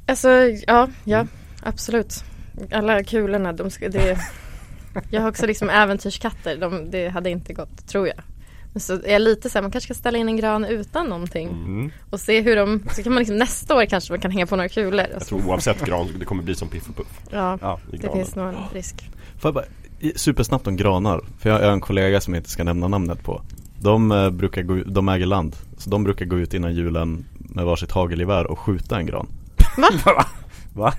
Alltså 0.06 0.30
ja, 0.68 0.90
ja 1.04 1.28
absolut. 1.64 2.24
Alla 2.72 3.04
kulorna, 3.04 3.54
de 3.54 3.70
ska, 3.70 3.90
det, 3.90 4.18
jag 5.12 5.22
har 5.22 5.30
också 5.30 5.46
liksom 5.46 5.70
äventyrskatter, 5.70 6.58
de, 6.58 6.92
det 6.92 7.10
hade 7.10 7.30
inte 7.30 7.54
gått 7.54 7.88
tror 7.88 8.08
jag. 8.08 8.18
Så 8.80 8.94
är 8.94 9.12
jag 9.14 9.22
lite 9.22 9.50
så 9.50 9.58
här, 9.58 9.62
man 9.62 9.72
kanske 9.72 9.94
ska 9.94 10.00
ställa 10.00 10.18
in 10.18 10.28
en 10.28 10.38
gran 10.38 10.66
utan 10.66 11.08
någonting 11.08 11.48
Mm. 11.50 11.92
och 12.10 12.20
se 12.20 12.42
hur 12.42 12.56
de, 12.56 12.84
så 12.96 13.04
kan 13.04 13.14
man 13.14 13.20
liksom 13.20 13.38
nästa 13.38 13.76
år 13.76 13.86
kanske 13.86 14.14
man 14.14 14.20
kan 14.22 14.32
hänga 14.32 14.46
på 14.48 14.56
några 14.56 14.70
kulor. 14.70 15.06
Jag 15.14 15.26
tror 15.28 15.48
oavsett 15.48 15.86
gran, 15.86 16.08
det 16.20 16.26
kommer 16.26 16.44
bli 16.44 16.56
som 16.56 16.68
Piff 16.68 16.90
och 16.90 16.96
Puff. 16.96 17.08
Ja, 17.32 17.58
Ja. 17.62 17.80
det 17.92 18.12
finns 18.14 18.36
nog 18.36 18.48
en 18.48 18.56
risk. 18.74 19.10
Får 19.40 19.48
jag 19.50 19.54
bara, 19.54 19.66
supersnabbt 20.16 20.68
om 20.68 20.76
granar, 20.76 21.22
för 21.40 21.50
jag 21.50 21.60
har 21.60 21.72
en 21.72 21.82
kollega 21.82 22.22
som 22.22 22.34
jag 22.34 22.40
inte 22.42 22.50
ska 22.50 22.64
nämna 22.64 22.88
namnet 22.88 23.24
på 23.24 23.42
De 23.82 24.12
eh, 24.12 24.30
brukar 24.30 24.62
gå 24.62 24.76
de 24.86 25.10
äger 25.10 25.26
land, 25.26 25.56
så 25.78 25.90
de 25.90 26.04
brukar 26.04 26.26
gå 26.26 26.38
ut 26.40 26.54
innan 26.54 26.76
julen 26.76 27.26
med 27.38 27.66
varsitt 27.66 27.92
hagelgevär 27.92 28.48
och 28.48 28.60
skjuta 28.60 28.98
en 28.98 29.06
gran 29.06 29.28
Va? 29.78 29.88
Va? 30.74 30.94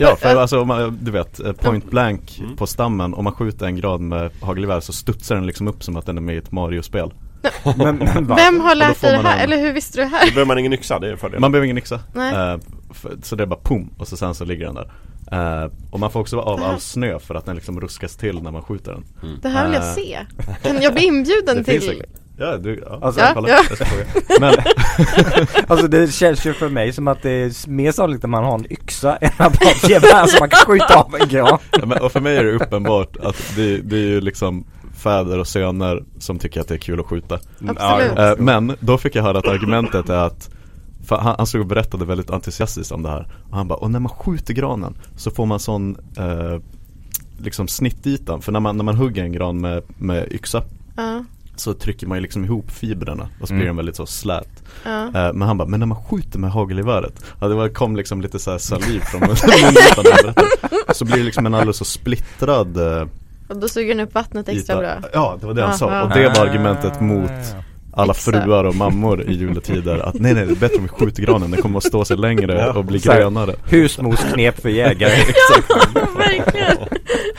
Ja, 0.00 0.16
för 0.16 0.36
alltså 0.36 0.60
om 0.60 0.68
man, 0.68 0.98
du 1.02 1.10
vet, 1.10 1.40
eh, 1.40 1.52
point 1.52 1.90
blank 1.90 2.38
Mm. 2.40 2.56
på 2.56 2.66
stammen, 2.66 3.14
om 3.14 3.24
man 3.24 3.32
skjuter 3.32 3.66
en 3.66 3.76
gran 3.76 4.08
med 4.08 4.30
hagelgevär 4.42 4.80
så 4.80 4.92
studsar 4.92 5.34
den 5.34 5.46
liksom 5.46 5.68
upp 5.68 5.82
som 5.84 5.96
att 5.96 6.06
den 6.06 6.16
är 6.16 6.22
med 6.22 6.34
i 6.34 6.38
ett 6.38 6.52
Mario-spel 6.52 7.12
Men, 7.76 7.96
men? 7.96 8.26
Vem 8.36 8.60
har 8.60 8.68
då 8.74 8.78
lärt 8.78 9.00
dig 9.00 9.12
det 9.12 9.18
här? 9.18 9.36
en- 9.38 9.44
Eller 9.44 9.56
hur 9.58 9.72
visste 9.72 9.98
du 9.98 10.04
det 10.04 10.10
Då 10.10 10.16
här? 10.16 10.26
behöver 10.26 10.44
man 10.46 10.58
ingen 10.58 10.72
yxa, 10.72 10.98
det 10.98 11.08
är 11.10 11.16
fördelen. 11.16 11.40
Man 11.40 11.52
behöver 11.52 11.64
ingen 11.64 11.78
yxa, 11.78 11.94
eh, 11.94 12.58
för, 12.94 13.16
så 13.22 13.36
det 13.36 13.42
är 13.42 13.46
bara 13.46 13.60
pum 13.64 13.90
och 13.98 14.08
så 14.08 14.16
sen 14.16 14.34
så 14.34 14.44
ligger 14.44 14.66
den 14.66 14.74
där 14.74 14.90
eh, 15.64 15.70
Och 15.90 16.00
man 16.00 16.10
får 16.10 16.20
också 16.20 16.36
vara 16.36 16.46
av 16.46 16.62
all 16.62 16.80
snö 16.80 17.18
för 17.18 17.34
att 17.34 17.46
den 17.46 17.54
liksom 17.56 17.80
ruskas 17.80 18.16
till 18.16 18.42
när 18.42 18.50
man 18.50 18.62
skjuter 18.62 18.92
den 18.92 19.04
Det 19.42 19.48
här 19.48 19.64
vill 19.66 19.74
jag 19.74 19.82
Eh. 19.88 19.94
se. 19.94 20.18
Kan 20.62 20.82
jag 20.82 20.94
bli 20.94 21.04
inbjuden 21.04 21.56
Det 21.56 21.64
finns 21.64 21.84
till? 21.88 22.02
Ja, 22.40 22.56
du, 22.56 22.82
ja, 22.86 22.98
Alltså, 23.02 23.20
Ja, 23.20 23.44
ja. 23.48 23.62
Men 24.40 24.54
Alltså 25.66 25.88
det 25.88 26.12
känns 26.12 26.46
ju 26.46 26.52
för 26.52 26.68
mig 26.68 26.92
som 26.92 27.08
att 27.08 27.22
det 27.22 27.30
är 27.30 27.70
mer 27.70 27.92
sannolikt 27.92 28.24
att 28.24 28.30
man 28.30 28.44
har 28.44 28.54
en 28.54 28.72
yxa 28.72 29.16
än 29.16 29.30
att 29.36 29.56
ha 29.56 29.70
ett 29.70 29.88
gevär 29.90 30.26
som 30.26 30.36
man 30.40 30.48
kan 30.48 30.60
skjuta 30.66 31.00
av 31.00 31.14
en 31.20 31.28
gran. 31.28 31.58
Ja, 31.70 31.86
men, 31.86 31.98
och 31.98 32.12
för 32.12 32.20
mig 32.20 32.36
är 32.36 32.44
det 32.44 32.52
uppenbart 32.52 33.16
att 33.16 33.36
det, 33.56 33.76
det 33.78 33.96
är 33.96 34.00
ju 34.06 34.20
liksom 34.20 34.64
fäder 34.96 35.38
och 35.38 35.46
söner 35.46 36.04
som 36.18 36.38
tycker 36.38 36.60
att 36.60 36.68
det 36.68 36.74
är 36.74 36.78
kul 36.78 37.00
att 37.00 37.06
skjuta. 37.06 37.38
Absolut. 37.68 38.18
Eh, 38.18 38.32
Men 38.38 38.76
då 38.80 38.98
fick 38.98 39.14
jag 39.14 39.22
höra 39.22 39.38
att 39.38 39.48
argumentet 39.48 40.08
är 40.08 40.18
att 40.26 40.50
han, 41.08 41.34
han 41.38 41.46
stod 41.46 41.60
och 41.60 41.66
berättade 41.66 42.04
väldigt 42.04 42.30
entusiastiskt 42.30 42.92
om 42.92 43.02
det 43.02 43.08
här. 43.08 43.28
Och 43.50 43.56
han 43.56 43.68
bara, 43.68 43.78
och 43.78 43.90
när 43.90 44.00
man 44.00 44.12
skjuter 44.12 44.54
granen 44.54 44.94
så 45.16 45.30
får 45.30 45.46
man 45.46 45.60
sån 45.60 45.96
eh, 46.18 46.60
Liksom 47.42 47.68
snittyta, 47.68 48.40
för 48.40 48.52
när 48.52 48.60
man, 48.60 48.76
när 48.76 48.84
man 48.84 48.96
hugger 48.96 49.22
en 49.24 49.32
gran 49.32 49.60
med, 49.60 49.82
med 49.98 50.32
yxa 50.32 50.62
Ja, 50.96 51.24
Så 51.60 51.74
trycker 51.74 52.06
man 52.06 52.18
ju 52.18 52.22
liksom 52.22 52.44
ihop 52.44 52.70
fibrerna 52.70 53.28
och 53.40 53.48
så 53.48 53.52
Mm. 53.54 53.58
blir 53.60 53.66
den 53.66 53.76
väldigt 53.76 53.96
så 53.96 54.06
slät 54.06 54.62
ja. 54.84 55.04
Eh, 55.06 55.32
Men 55.32 55.42
han 55.42 55.58
bara, 55.58 55.68
men 55.68 55.80
när 55.80 55.86
man 55.86 56.02
skjuter 56.04 56.38
med 56.38 56.50
hagelgeväret 56.50 57.24
Ja 57.40 57.48
det 57.48 57.54
var, 57.54 57.68
kom 57.68 57.96
liksom 57.96 58.20
lite 58.20 58.38
så 58.38 58.50
här 58.50 58.58
saliv 58.58 59.00
från 59.10 59.20
berättade. 59.20 60.34
Så 60.94 61.04
blir 61.04 61.16
det 61.16 61.22
liksom 61.22 61.46
en 61.46 61.54
alldeles 61.54 61.76
så 61.76 61.84
splittrad 61.84 62.76
eh, 62.76 63.06
Och 63.48 63.56
då 63.56 63.68
suger 63.68 63.94
den 63.94 64.00
upp 64.06 64.14
vattnet 64.14 64.48
extra 64.48 64.74
yta. 64.74 64.80
bra. 65.00 65.10
Ja 65.12 65.36
det 65.40 65.46
var 65.46 65.54
det 65.54 65.62
han 65.62 65.78
sa 65.78 66.02
och 66.02 66.08
det 66.10 66.28
var 66.28 66.46
argumentet 66.46 67.00
mot 67.00 67.30
alla 68.00 68.14
fruar 68.14 68.64
och 68.64 68.74
mammor 68.74 69.22
i 69.22 69.32
juletider 69.32 69.98
att 69.98 70.14
nej 70.14 70.34
nej 70.34 70.46
det 70.46 70.52
är 70.52 70.56
bättre 70.56 70.76
om 70.76 70.82
vi 70.82 70.88
skjuter 70.88 71.22
granen, 71.22 71.50
den 71.50 71.62
kommer 71.62 71.78
att 71.78 71.84
stå 71.84 72.04
sig 72.04 72.16
längre 72.16 72.54
Ja. 72.54 72.72
och 72.72 72.84
bli 72.84 72.98
grönare 72.98 73.54
Husmorsknep 73.64 74.60
för 74.60 74.68
jägare 74.68 75.12
Ja, 75.94 76.00
verkligen. 76.18 76.76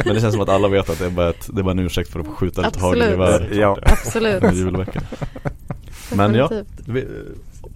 Men 0.06 0.16
det 0.16 0.22
känns 0.22 0.34
som 0.34 0.42
att 0.44 0.50
alla 0.50 0.68
vet 0.68 0.90
att 0.90 1.00
det 1.00 1.06
är 1.06 1.10
bara, 1.10 1.30
ett, 1.30 1.50
det 1.54 1.62
är 1.62 1.64
bara 1.64 1.72
en 1.72 1.80
ursäkt 1.80 2.10
för 2.12 2.20
att 2.20 2.28
skjuta 2.28 2.66
Absolut. 2.66 2.84
hagelgevär 3.04 3.50
Ja. 3.54 3.78
Absolut. 3.84 4.44
julveckan 4.54 5.04
Men 6.16 6.36
ja, 6.36 6.50
vi, 6.88 7.06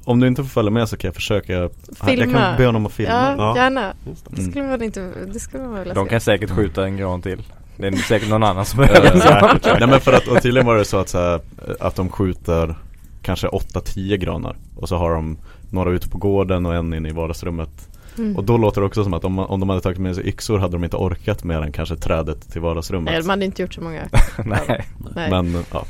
om 0.04 0.20
du 0.20 0.28
inte 0.28 0.44
får 0.44 0.50
följa 0.50 0.72
med 0.72 0.90
så 0.90 0.98
kan 0.98 1.08
jag 1.08 1.16
försöka 1.16 1.54
Jag 1.54 1.72
Filma. 2.06 2.34
kan 2.40 2.58
be 2.58 2.66
honom 2.66 2.86
att 2.86 2.94
filma 2.94 3.36
Ja, 3.38 3.56
gärna. 3.58 3.94
Det. 4.30 4.42
Skulle 4.42 4.64
man 4.68 4.82
inte, 4.84 5.12
det 5.34 5.40
skulle 5.40 5.64
man 5.64 5.80
vilja 5.80 5.94
De 5.94 6.08
kan 6.08 6.22
säkert 6.22 6.50
skjuta 6.50 6.86
en 6.86 6.98
gran 6.98 7.22
till 7.22 7.42
Det 7.78 7.88
är 7.88 7.92
säkert 7.92 8.30
någon 8.30 8.44
annan 8.44 8.66
som 8.66 8.80
Eh, 8.84 8.94
sån 9.12 9.60
Nej 9.80 9.88
men 9.88 10.00
för 10.02 10.14
att, 10.14 10.28
och 10.28 10.42
tydligen 10.42 10.68
var 10.68 10.76
det 10.76 10.86
så 10.86 10.98
att, 10.98 11.10
så 11.10 11.18
här, 11.18 11.40
att 11.80 11.96
de 11.96 12.10
skjuter 12.10 12.76
kanske 13.22 13.48
8-10 13.48 14.16
granar. 14.18 14.56
Och 14.76 14.90
så 14.90 14.98
har 14.98 15.12
de 15.16 15.38
några 15.72 15.92
ute 15.92 16.10
på 16.10 16.18
gården 16.18 16.66
och 16.66 16.76
en 16.76 16.94
inne 16.94 17.10
i 17.10 17.12
vardagsrummet. 17.12 17.90
Mm. 18.18 18.36
Och 18.38 18.44
då 18.44 18.58
låter 18.58 18.82
det 18.82 18.88
också 18.88 19.04
som 19.04 19.14
att 19.14 19.26
om, 19.26 19.40
om 19.40 19.60
de 19.60 19.70
hade 19.70 19.82
tagit 19.82 20.00
med 20.00 20.16
sig 20.16 20.28
yxor 20.28 20.58
hade 20.60 20.74
de 20.74 20.84
inte 20.84 20.98
orkat 20.98 21.44
mer 21.44 21.62
än 21.62 21.72
kanske 21.72 21.96
trädet 21.96 22.52
till 22.52 22.62
vardagsrummet. 22.62 23.12
Nej, 23.14 23.22
de 23.22 23.30
hade 23.30 23.46
inte 23.46 23.62
gjort 23.62 23.74
så 23.74 23.82
många. 23.82 24.02
Nej. 24.46 24.86
Nej. 25.16 25.30
Men 25.30 25.64
ja, 25.74 25.86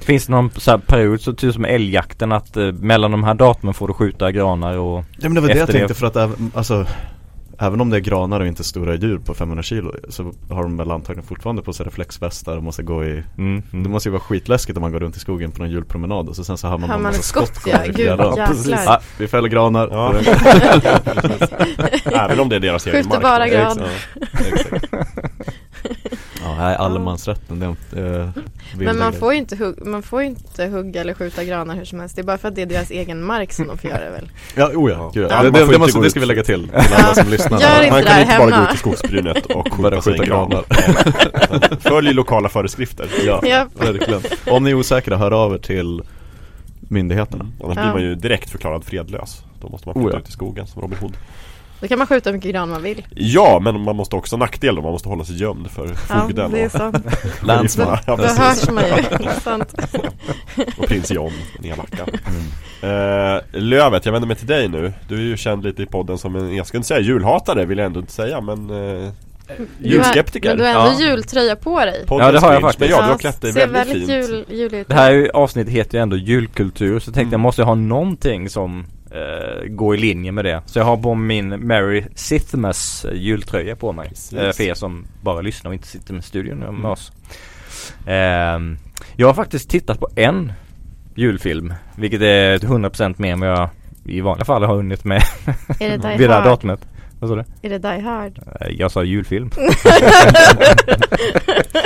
Finns 0.00 0.26
det 0.26 0.32
någon 0.32 0.50
så 0.56 0.70
här 0.70 0.78
period 0.78 1.20
så 1.20 1.32
typ 1.32 1.54
som 1.54 1.64
älgjakten 1.64 2.32
att 2.32 2.56
eh, 2.56 2.72
mellan 2.72 3.10
de 3.10 3.24
här 3.24 3.34
datumen 3.34 3.74
får 3.74 3.88
du 3.88 3.94
skjuta 3.94 4.32
granar 4.32 4.78
och 4.78 5.04
ja 5.18 5.28
men 5.28 5.34
det 5.34 5.40
var 5.40 5.48
det 5.48 5.54
jag 5.54 5.60
Efter 5.62 5.72
det- 5.72 5.78
tänkte 5.78 5.94
för 5.94 6.06
att 6.06 6.38
alltså 6.54 6.86
Även 7.60 7.80
om 7.80 7.90
det 7.90 7.96
är 7.96 8.00
granar 8.00 8.40
och 8.40 8.46
inte 8.46 8.64
stora 8.64 8.94
djur 8.94 9.18
på 9.18 9.34
500 9.34 9.62
kilo 9.62 9.94
Så 10.08 10.32
har 10.50 10.62
de 10.62 10.76
väl 10.76 10.90
antagligen 10.90 11.26
fortfarande 11.28 11.62
på 11.62 11.72
sig 11.72 11.86
reflexvästar 11.86 12.56
och 12.56 12.62
måste 12.62 12.82
gå 12.82 13.04
i 13.04 13.22
mm, 13.38 13.62
Det 13.70 13.76
mm. 13.76 13.90
måste 13.92 14.08
ju 14.08 14.10
vara 14.10 14.20
skitläskigt 14.20 14.76
om 14.76 14.82
man 14.82 14.92
går 14.92 15.00
runt 15.00 15.16
i 15.16 15.20
skogen 15.20 15.50
på 15.50 15.58
någon 15.62 15.70
julpromenad 15.70 16.28
och 16.28 16.36
så 16.36 16.44
sen 16.44 16.58
så 16.58 16.68
hör 16.68 16.78
man 16.78 16.88
man 16.88 17.02
massa 17.02 17.22
skott, 17.22 17.54
skott 17.54 17.72
ja. 17.72 17.78
Gud, 17.86 17.98
jäklar. 17.98 18.84
ah, 18.86 19.00
Vi 19.18 19.28
fäller 19.28 19.48
granar 19.48 19.88
Ja. 19.92 20.14
Även 22.24 22.40
om 22.40 22.48
det 22.48 22.56
är 22.56 22.60
deras 22.60 22.86
egen 22.86 23.08
mark. 23.08 23.22
bara 23.22 23.48
gran. 23.48 23.82
Exakt. 24.52 24.88
Ja, 26.58 26.74
allemansrätten 26.76 27.58
det 27.92 28.00
eh, 28.00 28.28
Men 28.76 28.98
man 28.98 29.12
får, 29.12 29.32
ju 29.32 29.38
inte 29.38 29.56
hugga, 29.56 29.84
man 29.84 30.02
får 30.02 30.20
ju 30.22 30.28
inte 30.28 30.66
hugga 30.66 31.00
eller 31.00 31.14
skjuta 31.14 31.44
granar 31.44 31.74
hur 31.76 31.84
som 31.84 32.00
helst. 32.00 32.16
Det 32.16 32.22
är 32.22 32.24
bara 32.24 32.38
för 32.38 32.48
att 32.48 32.54
det 32.54 32.62
är 32.62 32.66
deras 32.66 32.90
egen 32.90 33.24
mark 33.24 33.52
som 33.52 33.66
de 33.66 33.78
får 33.78 33.90
göra 33.90 34.10
väl. 34.10 34.30
Ja, 34.56 34.66
oh 34.74 34.90
ja, 34.90 35.10
Ja, 35.14 35.22
ja. 35.30 35.42
Det, 35.42 35.50
det, 35.50 35.78
måste, 35.78 35.98
gå 35.98 36.04
det 36.04 36.10
ska 36.10 36.20
vi 36.20 36.26
lägga 36.26 36.42
till, 36.44 36.68
till 36.68 36.94
alla 36.94 37.14
som 37.14 37.28
lyssnar 37.28 37.60
Gör 37.60 37.82
inte 37.82 37.90
Man 37.90 38.00
det 38.00 38.06
kan 38.08 38.20
inte 38.20 38.38
bara 38.38 38.50
gå 38.50 38.54
hemma. 38.56 38.68
ut 38.68 38.74
i 38.74 38.78
skogsbrynet 38.78 39.46
och 39.46 39.68
Börja 39.78 40.00
skjuta 40.02 40.10
skjuta 40.18 40.24
granar 40.24 40.64
Följ 41.80 42.12
lokala 42.12 42.48
föreskrifter. 42.48 43.08
Ja, 43.26 43.40
Ja. 43.44 43.66
verkligen 43.74 44.20
Om 44.50 44.64
ni 44.64 44.70
är 44.70 44.74
osäkra, 44.74 45.16
hör 45.16 45.30
av 45.30 45.54
er 45.54 45.58
till 45.58 46.02
myndigheterna. 46.80 47.46
Annars 47.64 47.76
Ja. 47.76 47.82
blir 47.82 47.92
man 47.92 48.02
ju 48.02 48.14
direkt 48.14 48.50
förklarad 48.50 48.84
fredlös. 48.84 49.42
Då 49.60 49.68
måste 49.68 49.88
man 49.88 49.94
flytta 49.94 50.08
Oh 50.08 50.14
ja. 50.14 50.18
ut 50.20 50.28
i 50.28 50.32
skogen 50.32 50.66
som 50.66 50.82
Robin 50.82 50.98
Hood. 50.98 51.12
Då 51.80 51.88
kan 51.88 51.98
man 51.98 52.06
skjuta 52.06 52.30
hur 52.30 52.36
mycket 52.36 52.50
gran 52.52 52.68
man 52.68 52.82
vill. 52.82 53.06
Ja, 53.14 53.60
men 53.62 53.80
man 53.80 53.96
måste 53.96 54.16
också 54.16 54.36
ha 54.36 54.38
nackdel 54.38 54.74
då. 54.74 54.82
Man 54.82 54.92
måste 54.92 55.08
hålla 55.08 55.24
sig 55.24 55.36
gömd 55.36 55.70
för 55.70 55.86
Ja, 55.86 56.20
fogden 56.20 56.50
det 56.50 56.60
är 56.60 56.68
sant. 56.68 56.96
Landsman. 57.42 57.98
Ja, 58.06 58.16
Då 58.16 58.22
precis. 58.22 58.38
hörs 58.38 58.70
man 58.70 58.84
ju. 58.84 59.30
sant. 59.40 59.74
och 60.78 60.86
prins 60.86 61.10
John, 61.10 61.32
den 61.58 61.64
elaka. 61.72 62.06
Eh, 62.82 63.42
Lövet, 63.60 64.04
jag 64.06 64.12
vänder 64.12 64.26
mig 64.28 64.36
till 64.36 64.46
dig 64.46 64.68
nu. 64.68 64.92
Du 65.08 65.14
är 65.14 65.20
ju 65.20 65.36
känd 65.36 65.64
lite 65.64 65.82
i 65.82 65.86
podden 65.86 66.18
som 66.18 66.36
en, 66.36 66.56
jag 66.56 66.66
ska 66.66 66.76
inte 66.76 66.88
säga 66.88 67.00
julhatare 67.00 67.64
vill 67.64 67.78
jag 67.78 67.86
ändå 67.86 68.00
inte 68.00 68.12
säga 68.12 68.40
men 68.40 68.70
eh, 68.70 69.10
Julskeptiker. 69.78 70.48
Men 70.48 70.58
du 70.58 70.64
har 70.64 70.70
ändå 70.70 71.02
Ja. 71.02 71.08
jultröja 71.08 71.56
på 71.56 71.78
dig. 71.84 72.04
poddens 72.06 72.26
Ja, 72.26 72.32
det 72.32 72.38
har 72.46 72.52
jag 72.52 72.62
faktiskt. 72.62 72.80
Men 72.80 72.88
ja, 72.88 73.02
du 73.02 73.08
har 73.12 73.18
klätt 73.18 73.40
dig 73.40 73.52
väldigt, 73.52 73.76
väldigt 73.76 74.08
fint. 74.08 74.48
jul, 74.50 74.74
ut. 74.74 74.88
Det 74.88 74.94
här 74.94 75.30
avsnittet 75.34 75.72
heter 75.72 75.98
ju 75.98 76.02
ändå 76.02 76.16
julkultur 76.16 76.98
så 77.00 77.08
jag 77.08 77.14
tänkte 77.14 77.20
Mm. 77.20 77.32
jag 77.32 77.40
måste 77.40 77.62
ha 77.62 77.74
någonting 77.74 78.48
som 78.50 78.86
eh, 79.10 79.66
går 79.68 79.94
i 79.94 79.98
linje 79.98 80.32
med 80.32 80.44
det. 80.44 80.62
Så 80.66 80.78
jag 80.78 80.84
har 80.84 80.96
på 80.96 81.14
min 81.14 81.66
Mary 81.66 82.04
Sithmas 82.14 83.04
eh, 83.04 83.14
jultröja 83.16 83.76
på 83.76 83.92
mig. 83.92 84.12
Eh, 84.36 84.52
för 84.52 84.62
er 84.62 84.74
som 84.74 85.04
bara 85.22 85.40
lyssnar 85.40 85.68
och 85.70 85.74
inte 85.74 85.86
sitter 85.88 86.14
med 86.14 86.24
studion 86.24 86.58
med 86.58 86.68
Mm. 86.68 86.84
oss. 86.84 87.12
Ehm, 88.06 88.78
jag 89.16 89.26
har 89.26 89.34
faktiskt 89.34 89.70
tittat 89.70 90.00
på 90.00 90.08
en 90.16 90.52
julfilm. 91.14 91.74
Vilket 91.96 92.22
är 92.22 92.58
100% 92.58 93.14
mer 93.18 93.32
än 93.32 93.40
vad 93.40 93.48
jag 93.50 93.68
i 94.04 94.20
vanliga 94.20 94.44
fall 94.44 94.62
har 94.62 94.76
hunnit 94.76 95.04
med 95.04 95.22
Är 95.80 95.90
det 95.90 95.96
Die 96.08 96.16
vid 96.16 96.28
det 96.28 96.34
här 96.34 96.40
Hard? 96.40 96.44
datumet. 96.50 96.80
Vad 97.20 97.30
sa 97.30 97.36
du? 97.36 97.44
Är 97.62 97.70
det 97.70 97.78
Die 97.78 98.00
Hard? 98.00 98.38
Eh, 98.60 98.68
Jag 98.70 98.90
sa 98.90 99.02
julfilm. 99.04 99.50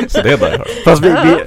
Så 0.09 0.23
det 0.23 0.33
är 0.33 0.39
där. 0.39 0.65
Fast 0.85 1.03
vi, 1.05 1.09
vi, 1.11 1.39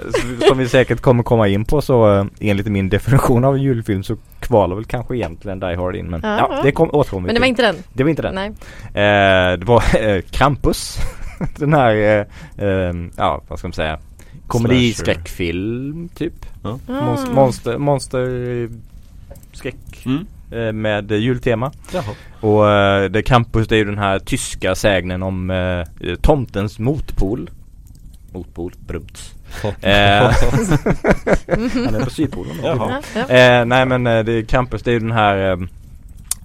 som 0.47 0.57
vi 0.57 0.69
säkert 0.69 1.01
kommer 1.01 1.23
komma 1.23 1.47
in 1.47 1.65
på 1.65 1.81
så 1.81 2.17
eh, 2.19 2.25
enligt 2.39 2.67
min 2.67 2.89
definition 2.89 3.43
av 3.45 3.57
julfilm 3.57 4.03
så 4.03 4.17
kvalar 4.39 4.75
väl 4.75 4.85
kanske 4.85 5.15
egentligen 5.15 5.59
Die 5.59 5.75
Hard 5.75 5.95
in 5.95 6.05
men 6.09 6.21
Ja. 6.23 6.37
ja, 6.51 6.61
det 6.63 6.71
kom, 6.71 6.89
återkommer 6.93 7.21
vi 7.21 7.25
Men 7.27 7.35
det 7.35 7.39
var 7.39 7.47
inte 7.47 7.61
den? 7.61 7.75
Det 7.93 8.03
var 8.03 8.09
inte 8.09 8.21
den. 8.21 8.35
Nej. 8.35 8.47
Eh, 8.87 9.57
det 9.59 9.65
var 9.65 9.83
eh, 10.07 10.21
Krampus. 10.21 10.97
den 11.57 11.73
här, 11.73 11.95
eh, 11.95 12.25
eh, 12.67 12.93
ja 13.17 13.41
vad 13.47 13.59
ska 13.59 13.67
man 13.67 13.73
säga, 13.73 13.99
komediskräckfilm 14.47 16.09
typ. 16.15 16.45
Ja. 16.63 16.79
Monster, 16.87 17.31
Ah. 17.31 17.33
monster, 17.35 17.77
monster 17.77 18.61
eh, 18.63 18.69
skräck 19.53 19.75
Mm. 20.05 20.25
Eh, 20.51 20.71
med 20.71 21.11
jultema. 21.11 21.71
Jaha. 21.93 22.15
Och 22.39 22.71
eh, 22.71 23.09
det 23.09 23.23
Krampus 23.23 23.67
det 23.67 23.75
är 23.75 23.77
ju 23.77 23.85
den 23.85 23.97
här 23.97 24.19
tyska 24.19 24.75
sägnen 24.75 25.23
om 25.23 25.49
eh, 25.49 26.15
tomtens 26.15 26.79
motpol. 26.79 27.49
Motpol, 28.31 28.73
brumt. 28.87 29.35
Eh, 29.63 29.71
Han 31.85 31.95
är 31.95 32.03
på 32.03 32.09
Sydpolen. 32.09 32.57
då. 32.61 32.67
Jaha. 32.67 33.01
Ja, 33.15 33.25
ja. 33.29 33.35
Eh, 33.35 33.65
nej 33.65 33.85
men 33.85 34.07
eh, 34.07 34.23
det 34.23 34.31
är 34.31 34.41
Krampus 34.41 34.83
det 34.83 34.91
är 34.91 34.93
ju 34.93 34.99
den 34.99 35.11
här 35.11 35.37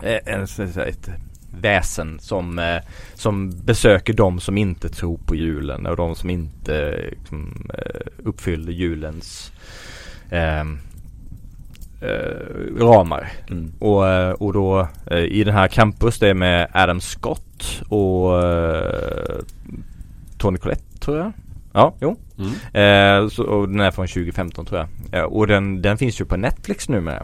eh, 0.03 0.13
eh, 0.13 0.21
en, 0.25 0.43
ett 0.89 1.11
väsen 1.61 2.19
som, 2.21 2.79
som 3.15 3.51
besöker 3.65 4.13
de 4.13 4.41
som 4.41 4.59
inte 4.59 4.89
tror 4.89 5.19
på 5.27 5.35
julen 5.35 5.87
och 5.87 5.97
de 5.97 6.15
som 6.15 6.31
inte 6.31 7.05
liksom, 7.11 7.71
uppfyller 8.25 8.73
julens 8.73 9.53
eh, 12.01 12.79
ramar. 12.85 13.29
Mm. 13.51 13.73
Och, 13.79 14.09
eh, 14.09 14.31
och 14.33 14.53
då 14.53 14.89
eh, 15.07 15.19
i 15.19 15.45
den 15.45 15.55
här 15.55 15.69
Campus 15.69 16.19
det 16.19 16.29
är 16.29 16.35
med 16.35 16.69
Adam 16.73 17.01
Scott 17.01 17.83
och 17.89 18.43
eh, 18.45 19.39
Tony 20.39 20.59
Collette 20.59 20.99
tror 21.01 21.19
jag. 21.19 21.33
Ja, 21.73 21.95
jo. 22.01 22.17
Mm. 22.39 23.23
Eh, 23.25 23.29
så, 23.29 23.45
och 23.45 23.69
den 23.69 23.81
är 23.81 23.91
från 23.91 24.07
2015 24.07 24.67
tror 24.67 24.81
jag. 25.11 25.21
Eh, 25.21 25.25
och 25.27 25.47
den, 25.47 25.83
den 25.83 25.99
finns 25.99 26.21
ju 26.21 26.25
på 26.25 26.37
Netflix 26.37 26.89
numera. 26.89 27.23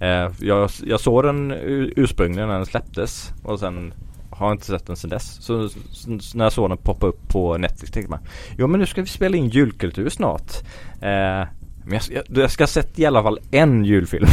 Eh, 0.00 0.30
jag, 0.40 0.70
jag 0.84 1.00
såg 1.00 1.24
den 1.24 1.50
ur- 1.50 1.92
ursprungligen 1.96 2.48
när 2.48 2.56
den 2.56 2.66
släpptes 2.66 3.32
och 3.44 3.60
sen 3.60 3.92
har 4.30 4.52
inte 4.52 4.64
sett 4.64 4.86
den 4.86 4.96
sedan 4.96 5.10
dess. 5.10 5.42
Så, 5.42 5.68
så, 5.68 5.78
så 6.20 6.36
när 6.38 6.44
jag 6.44 6.52
såg 6.52 6.70
den 6.70 6.78
poppa 6.78 7.06
upp 7.06 7.28
på 7.28 7.58
Netflix 7.58 7.90
tänkte 7.92 8.10
man 8.10 8.20
Jo 8.58 8.66
men 8.66 8.80
nu 8.80 8.86
ska 8.86 9.00
vi 9.00 9.06
spela 9.06 9.36
in 9.36 9.48
julkultur 9.48 10.08
snart. 10.08 10.52
Eh, 11.00 11.42
men 11.88 12.00
jag, 12.10 12.24
jag, 12.28 12.42
jag 12.42 12.50
ska 12.50 12.62
ha 12.62 12.68
sett 12.68 12.98
i 12.98 13.06
alla 13.06 13.22
fall 13.22 13.38
en 13.50 13.84
julfilm 13.84 14.28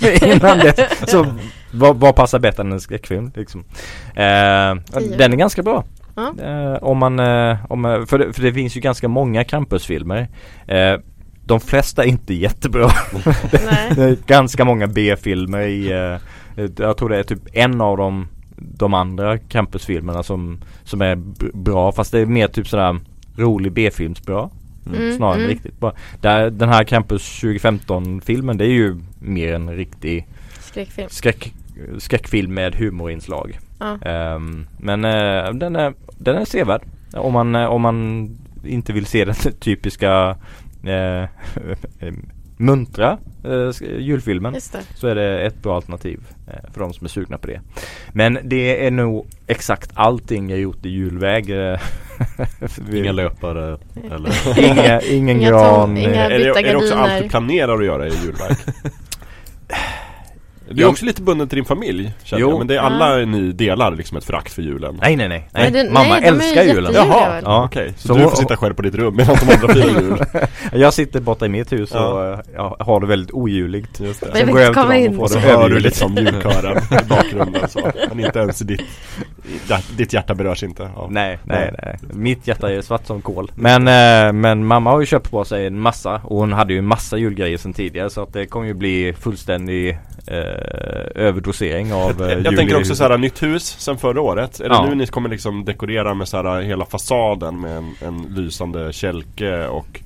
innan 0.22 0.58
det. 0.58 0.88
Så 1.06 1.26
vad, 1.72 1.96
vad 1.96 2.16
passar 2.16 2.38
bättre 2.38 2.62
än 2.62 2.72
en 2.72 2.80
skräckfilm 2.80 3.32
liksom. 3.34 3.64
Eh, 4.14 4.74
den 5.18 5.32
är 5.32 5.36
ganska 5.36 5.62
bra. 5.62 5.84
Eh, 6.16 6.82
om 6.82 6.98
man, 6.98 7.18
eh, 7.18 7.56
om, 7.68 7.84
eh, 7.84 8.04
för, 8.04 8.18
det, 8.18 8.32
för 8.32 8.42
det 8.42 8.52
finns 8.52 8.76
ju 8.76 8.80
ganska 8.80 9.08
många 9.08 9.44
Krampusfilmer. 9.44 10.28
Eh, 10.66 10.94
de 11.44 11.60
flesta 11.60 12.04
är 12.04 12.08
inte 12.08 12.34
jättebra. 12.34 12.90
Det 13.94 14.02
är 14.02 14.26
ganska 14.26 14.64
många 14.64 14.86
B-filmer 14.86 15.60
i, 15.60 15.92
eh, 15.92 16.18
jag 16.76 16.96
tror 16.96 17.08
det 17.08 17.18
är 17.18 17.22
typ 17.22 17.42
en 17.52 17.80
av 17.80 17.96
dem 17.96 18.28
de 18.56 18.94
andra 18.94 19.38
Krampusfilmerna 19.38 20.22
som, 20.22 20.60
som 20.84 21.02
är 21.02 21.16
bra 21.54 21.92
fast 21.92 22.12
det 22.12 22.20
är 22.20 22.26
mer 22.26 22.48
typ 22.48 22.68
sådär 22.68 23.00
rolig 23.36 23.72
B-filmsbra. 23.72 24.50
Mm, 24.86 25.16
snarare 25.16 25.34
än 25.34 25.40
mm. 25.40 25.50
riktigt 25.50 25.80
bra. 25.80 25.92
Där, 26.20 26.50
den 26.50 26.68
här 26.68 26.84
Campus 26.84 27.40
2015 27.40 28.20
filmen 28.20 28.58
det 28.58 28.64
är 28.64 28.68
ju 28.68 28.96
mer 29.18 29.54
en 29.54 29.76
riktig 29.76 30.26
Skräckfilm. 30.60 31.08
skräck, 31.10 31.54
skräckfilm 31.98 32.54
med 32.54 32.74
humorinslag. 32.74 33.58
Ja. 33.78 33.98
Ehm, 34.02 34.66
men 34.78 35.04
eh, 35.04 35.52
den, 35.52 35.76
är, 35.76 35.94
den 36.18 36.36
är 36.36 36.44
sevärd. 36.44 36.82
Om 37.12 37.32
man, 37.32 37.54
eh, 37.54 37.66
om 37.66 37.82
man 37.82 38.28
inte 38.64 38.92
vill 38.92 39.06
se 39.06 39.24
den 39.24 39.34
typiska 39.60 40.36
eh, 40.84 41.28
muntra 42.56 43.18
eh, 43.44 43.98
julfilmen 43.98 44.56
så 44.94 45.06
är 45.06 45.14
det 45.14 45.40
ett 45.46 45.62
bra 45.62 45.76
alternativ 45.76 46.20
eh, 46.46 46.70
för 46.72 46.80
de 46.80 46.92
som 46.92 47.04
är 47.04 47.08
sugna 47.08 47.38
på 47.38 47.46
det. 47.46 47.60
Men 48.12 48.38
det 48.44 48.86
är 48.86 48.90
nog 48.90 49.26
exakt 49.46 49.90
allting 49.94 50.50
jag 50.50 50.58
gjort 50.58 50.86
i 50.86 50.88
julväg. 50.88 51.50
eh, 51.50 51.80
Inga 52.94 53.12
löpare 53.12 53.78
eller 54.12 54.58
inga, 54.64 55.00
ingen 55.00 55.36
Inga 55.40 55.50
gran. 55.50 55.74
tom- 55.74 55.96
inga- 55.96 56.24
Är 56.24 56.38
det, 56.38 56.44
är 56.60 56.62
det 56.64 56.76
också 56.76 56.94
allt 56.94 57.22
du 57.22 57.28
planerar 57.28 57.78
att 57.78 57.84
göra 57.84 58.06
i 58.08 58.10
julverk? 58.24 58.58
Du 60.74 60.82
är 60.82 60.88
också 60.88 61.04
lite 61.04 61.22
bunden 61.22 61.48
till 61.48 61.56
din 61.56 61.64
familj 61.64 62.12
känner 62.24 62.40
Jo. 62.40 62.50
jag, 62.50 62.58
men 62.58 62.66
det 62.66 62.74
är 62.76 62.80
alla 62.80 63.16
ni 63.16 63.52
delar 63.52 63.90
liksom 63.96 64.16
ett 64.16 64.24
förakt 64.24 64.52
för 64.52 64.62
julen 64.62 64.98
Nej 65.02 65.16
nej 65.16 65.28
nej. 65.28 65.48
nej. 65.52 65.62
Men 65.64 65.72
det- 65.86 65.92
Mamma 65.92 66.08
nej, 66.20 66.28
älskar 66.28 66.62
ju 66.62 66.68
julen. 66.72 66.92
Jaha? 66.94 67.40
Ja. 67.44 67.64
okej. 67.64 67.92
Så, 67.96 68.08
Så 68.08 68.14
du 68.14 68.22
får 68.22 68.36
sitta 68.36 68.56
själv 68.56 68.74
på 68.74 68.82
ditt 68.82 68.94
rum 68.94 69.16
medan 69.16 69.36
de 69.46 69.54
andra 69.54 69.74
firar 69.74 70.00
jul? 70.00 70.18
Jag 70.80 70.94
sitter 70.94 71.20
borta 71.20 71.46
i 71.46 71.48
mitt 71.48 71.72
hus 71.72 71.90
Ja. 71.94 72.06
och 72.08 72.24
eh, 72.24 72.38
jag 72.54 72.76
har 72.80 73.00
det 73.00 73.06
väldigt 73.06 73.30
ojuligt. 73.32 74.00
Just 74.00 74.20
det. 74.20 74.26
Men 74.26 74.36
Sen 74.36 74.40
jag 74.40 74.52
går 74.52 74.60
jag 74.60 74.78
över 74.78 75.00
till 75.00 75.10
dem 75.12 75.20
och 75.20 75.30
får 75.30 75.36
det 75.36 75.42
så 75.42 75.48
hör 75.48 75.68
du 75.68 75.78
liksom 75.80 76.14
julkören 76.14 76.76
i 76.78 77.04
bakgrunden 77.08 77.68
så. 77.68 77.90
Men 78.08 78.20
inte 78.20 78.38
ens 78.38 78.60
i 78.62 78.64
ditt, 78.64 78.82
ditt 79.96 80.12
hjärta 80.12 80.34
berörs 80.34 80.62
inte 80.62 80.90
av 80.96 81.12
Nej, 81.12 81.38
nej, 81.44 81.74
nej. 81.82 81.98
Mitt 82.12 82.46
hjärta 82.46 82.72
är 82.72 82.80
svart 82.82 83.06
som 83.06 83.22
kol. 83.22 83.52
Men, 83.54 83.88
eh, 83.88 84.32
men 84.32 84.66
mamma 84.66 84.90
har 84.90 85.00
ju 85.00 85.06
köpt 85.06 85.30
på 85.30 85.44
sig 85.44 85.66
en 85.66 85.78
massa 85.78 86.20
och 86.24 86.36
hon 86.36 86.52
hade 86.52 86.72
ju 86.72 86.78
en 86.78 86.86
massa 86.86 87.16
julgrejer 87.16 87.58
sedan 87.58 87.72
tidigare 87.72 88.10
så 88.10 88.22
att 88.22 88.32
det 88.32 88.46
kommer 88.46 88.66
ju 88.66 88.74
bli 88.74 89.14
fullständig 89.20 89.98
eh, 90.26 90.61
överdosering 91.14 91.92
av 91.92 92.22
eh, 92.22 92.28
Jag, 92.28 92.38
jag 92.46 92.56
tänker 92.56 92.62
i 92.62 92.66
också 92.68 92.78
huset. 92.78 92.96
såhär, 92.96 93.18
nytt 93.18 93.42
hus 93.42 93.76
sen 93.78 93.98
förra 93.98 94.20
året. 94.20 94.60
Är 94.60 94.68
det 94.68 94.74
Ja. 94.74 94.86
nu 94.88 94.94
ni 94.94 95.06
kommer 95.06 95.28
liksom 95.28 95.64
dekorera 95.64 96.14
med 96.14 96.28
såhär 96.28 96.60
hela 96.60 96.84
fasaden 96.84 97.60
med 97.60 97.76
en, 97.76 97.94
en 98.00 98.22
lysande 98.36 98.92
kälke 98.92 99.66
och 99.66 100.00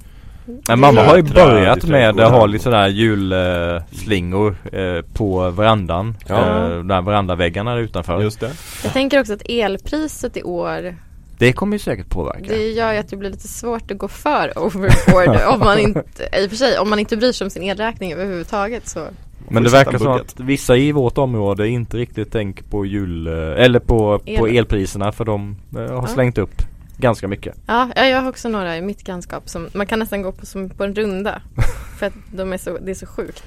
Men 0.68 0.80
mamma 0.80 1.02
har 1.02 1.16
ju 1.16 1.22
börjat 1.22 1.84
med 1.84 2.20
att 2.20 2.30
ha 2.30 2.46
lite 2.46 2.64
sådär 2.64 2.88
julslingor 2.88 4.56
eh, 4.72 5.02
på 5.14 5.50
verandan. 5.50 6.16
Ja. 6.28 6.34
Eh, 6.36 6.78
där 6.84 7.02
verandaväggarna 7.02 7.74
där 7.74 7.80
utanför. 7.80 8.20
just 8.22 8.40
det. 8.40 8.50
Jag 8.84 8.92
tänker 8.92 9.20
också 9.20 9.32
att 9.32 9.42
elpriset 9.48 10.36
i 10.36 10.42
år 10.42 10.96
Det 11.38 11.52
kommer 11.52 11.72
ju 11.74 11.78
säkert 11.78 12.08
påverka. 12.08 12.44
Det 12.48 12.68
gör 12.70 12.92
ju 12.92 12.98
att 12.98 13.08
det 13.08 13.16
blir 13.16 13.30
lite 13.30 13.48
svårt 13.48 13.90
att 13.90 13.98
gå 13.98 14.08
för 14.08 14.58
overboard 14.58 15.40
om 15.54 15.58
man 15.60 15.78
inte, 15.78 16.28
i 16.42 16.46
och 16.46 16.50
för 16.50 16.56
sig, 16.56 16.78
om 16.78 16.90
man 16.90 16.98
inte 16.98 17.16
bryr 17.16 17.32
sig 17.32 17.44
om 17.44 17.50
sin 17.50 17.62
elräkning 17.62 18.12
överhuvudtaget 18.12 18.88
så 18.88 19.06
Men 19.50 19.62
det 19.62 19.70
verkar 19.70 19.98
som 19.98 20.12
att 20.12 20.40
vissa 20.40 20.76
i 20.76 20.92
vårt 20.92 21.18
område 21.18 21.68
inte 21.68 21.96
riktigt 21.96 22.32
tänker 22.32 22.64
på 22.64 22.87
jul, 22.87 23.26
eh, 23.26 23.64
eller 23.64 23.78
på, 23.78 24.18
på 24.38 24.48
El. 24.48 24.56
elpriserna 24.56 25.12
för 25.12 25.24
de 25.24 25.56
eh, 25.76 25.78
har 25.80 25.88
Ja. 25.88 26.06
slängt 26.06 26.38
upp 26.38 26.62
ganska 26.98 27.28
mycket. 27.28 27.54
Ja, 27.66 27.90
ja, 27.96 28.04
jag 28.06 28.20
har 28.22 28.28
också 28.28 28.48
några 28.48 28.76
i 28.76 28.82
mitt 28.82 29.02
grannskap 29.04 29.48
som 29.48 29.68
man 29.74 29.87
kan 29.87 29.98
nästan 29.98 30.22
gå 30.22 30.32
på 30.32 30.46
som 30.46 30.70
på 30.70 30.85
en 30.85 30.94
runda 30.94 31.42
För 31.98 32.06
att 32.06 32.12
de 32.32 32.52
är 32.52 32.59
så, 32.59 32.78
det 32.78 32.90
är 32.90 32.94
så 32.94 33.06
sjukt 33.06 33.42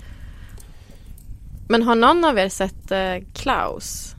Men 1.68 1.84
har 1.84 1.96
någon 1.96 2.26
av 2.26 2.38
er 2.40 2.50
sett 2.50 2.92
eh, 2.92 3.26
Klaus? 3.34 4.16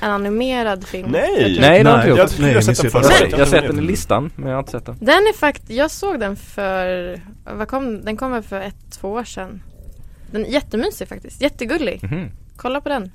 En 0.00 0.10
animerad 0.10 0.84
film 0.86 1.08
Nej! 1.10 1.52
Jag 1.54 1.60
Nej, 1.60 1.82
det 1.84 1.90
har 1.90 1.96
Nej, 1.96 2.08
inte 2.08 2.08
jag 2.08 2.18
Jag 2.18 2.18
gjort. 2.18 2.30
skulle 2.30 2.46
Nej, 2.46 2.54
ha 2.54 2.62
sett 2.62 2.82
den 2.82 2.90
förra. 2.90 3.28
Jag 3.30 3.38
har 3.38 3.46
sett 3.46 3.66
den 3.66 3.78
i 3.78 3.82
listan 3.82 4.30
men 4.36 4.48
jag 4.48 4.54
har 4.56 4.58
inte 4.60 4.70
sett 4.72 4.86
den. 4.86 4.96
Den 5.00 5.08
är 5.26 5.32
faktiskt, 5.36 5.70
jag 5.70 5.90
såg 5.90 6.20
den 6.20 6.36
för, 6.36 7.20
vad 7.56 7.68
kom, 7.68 8.04
den 8.04 8.16
kom 8.16 8.32
väl 8.32 8.42
för 8.42 8.60
ett, 8.60 8.76
två 9.00 9.08
år 9.12 9.24
sedan 9.24 9.62
Den 10.30 10.44
är 10.46 10.50
jättemysig 10.50 11.08
faktiskt, 11.08 11.40
jättegullig 11.42 12.00
Mhm. 12.02 12.30
Kolla 12.56 12.80
på 12.80 12.88
den 12.88 13.10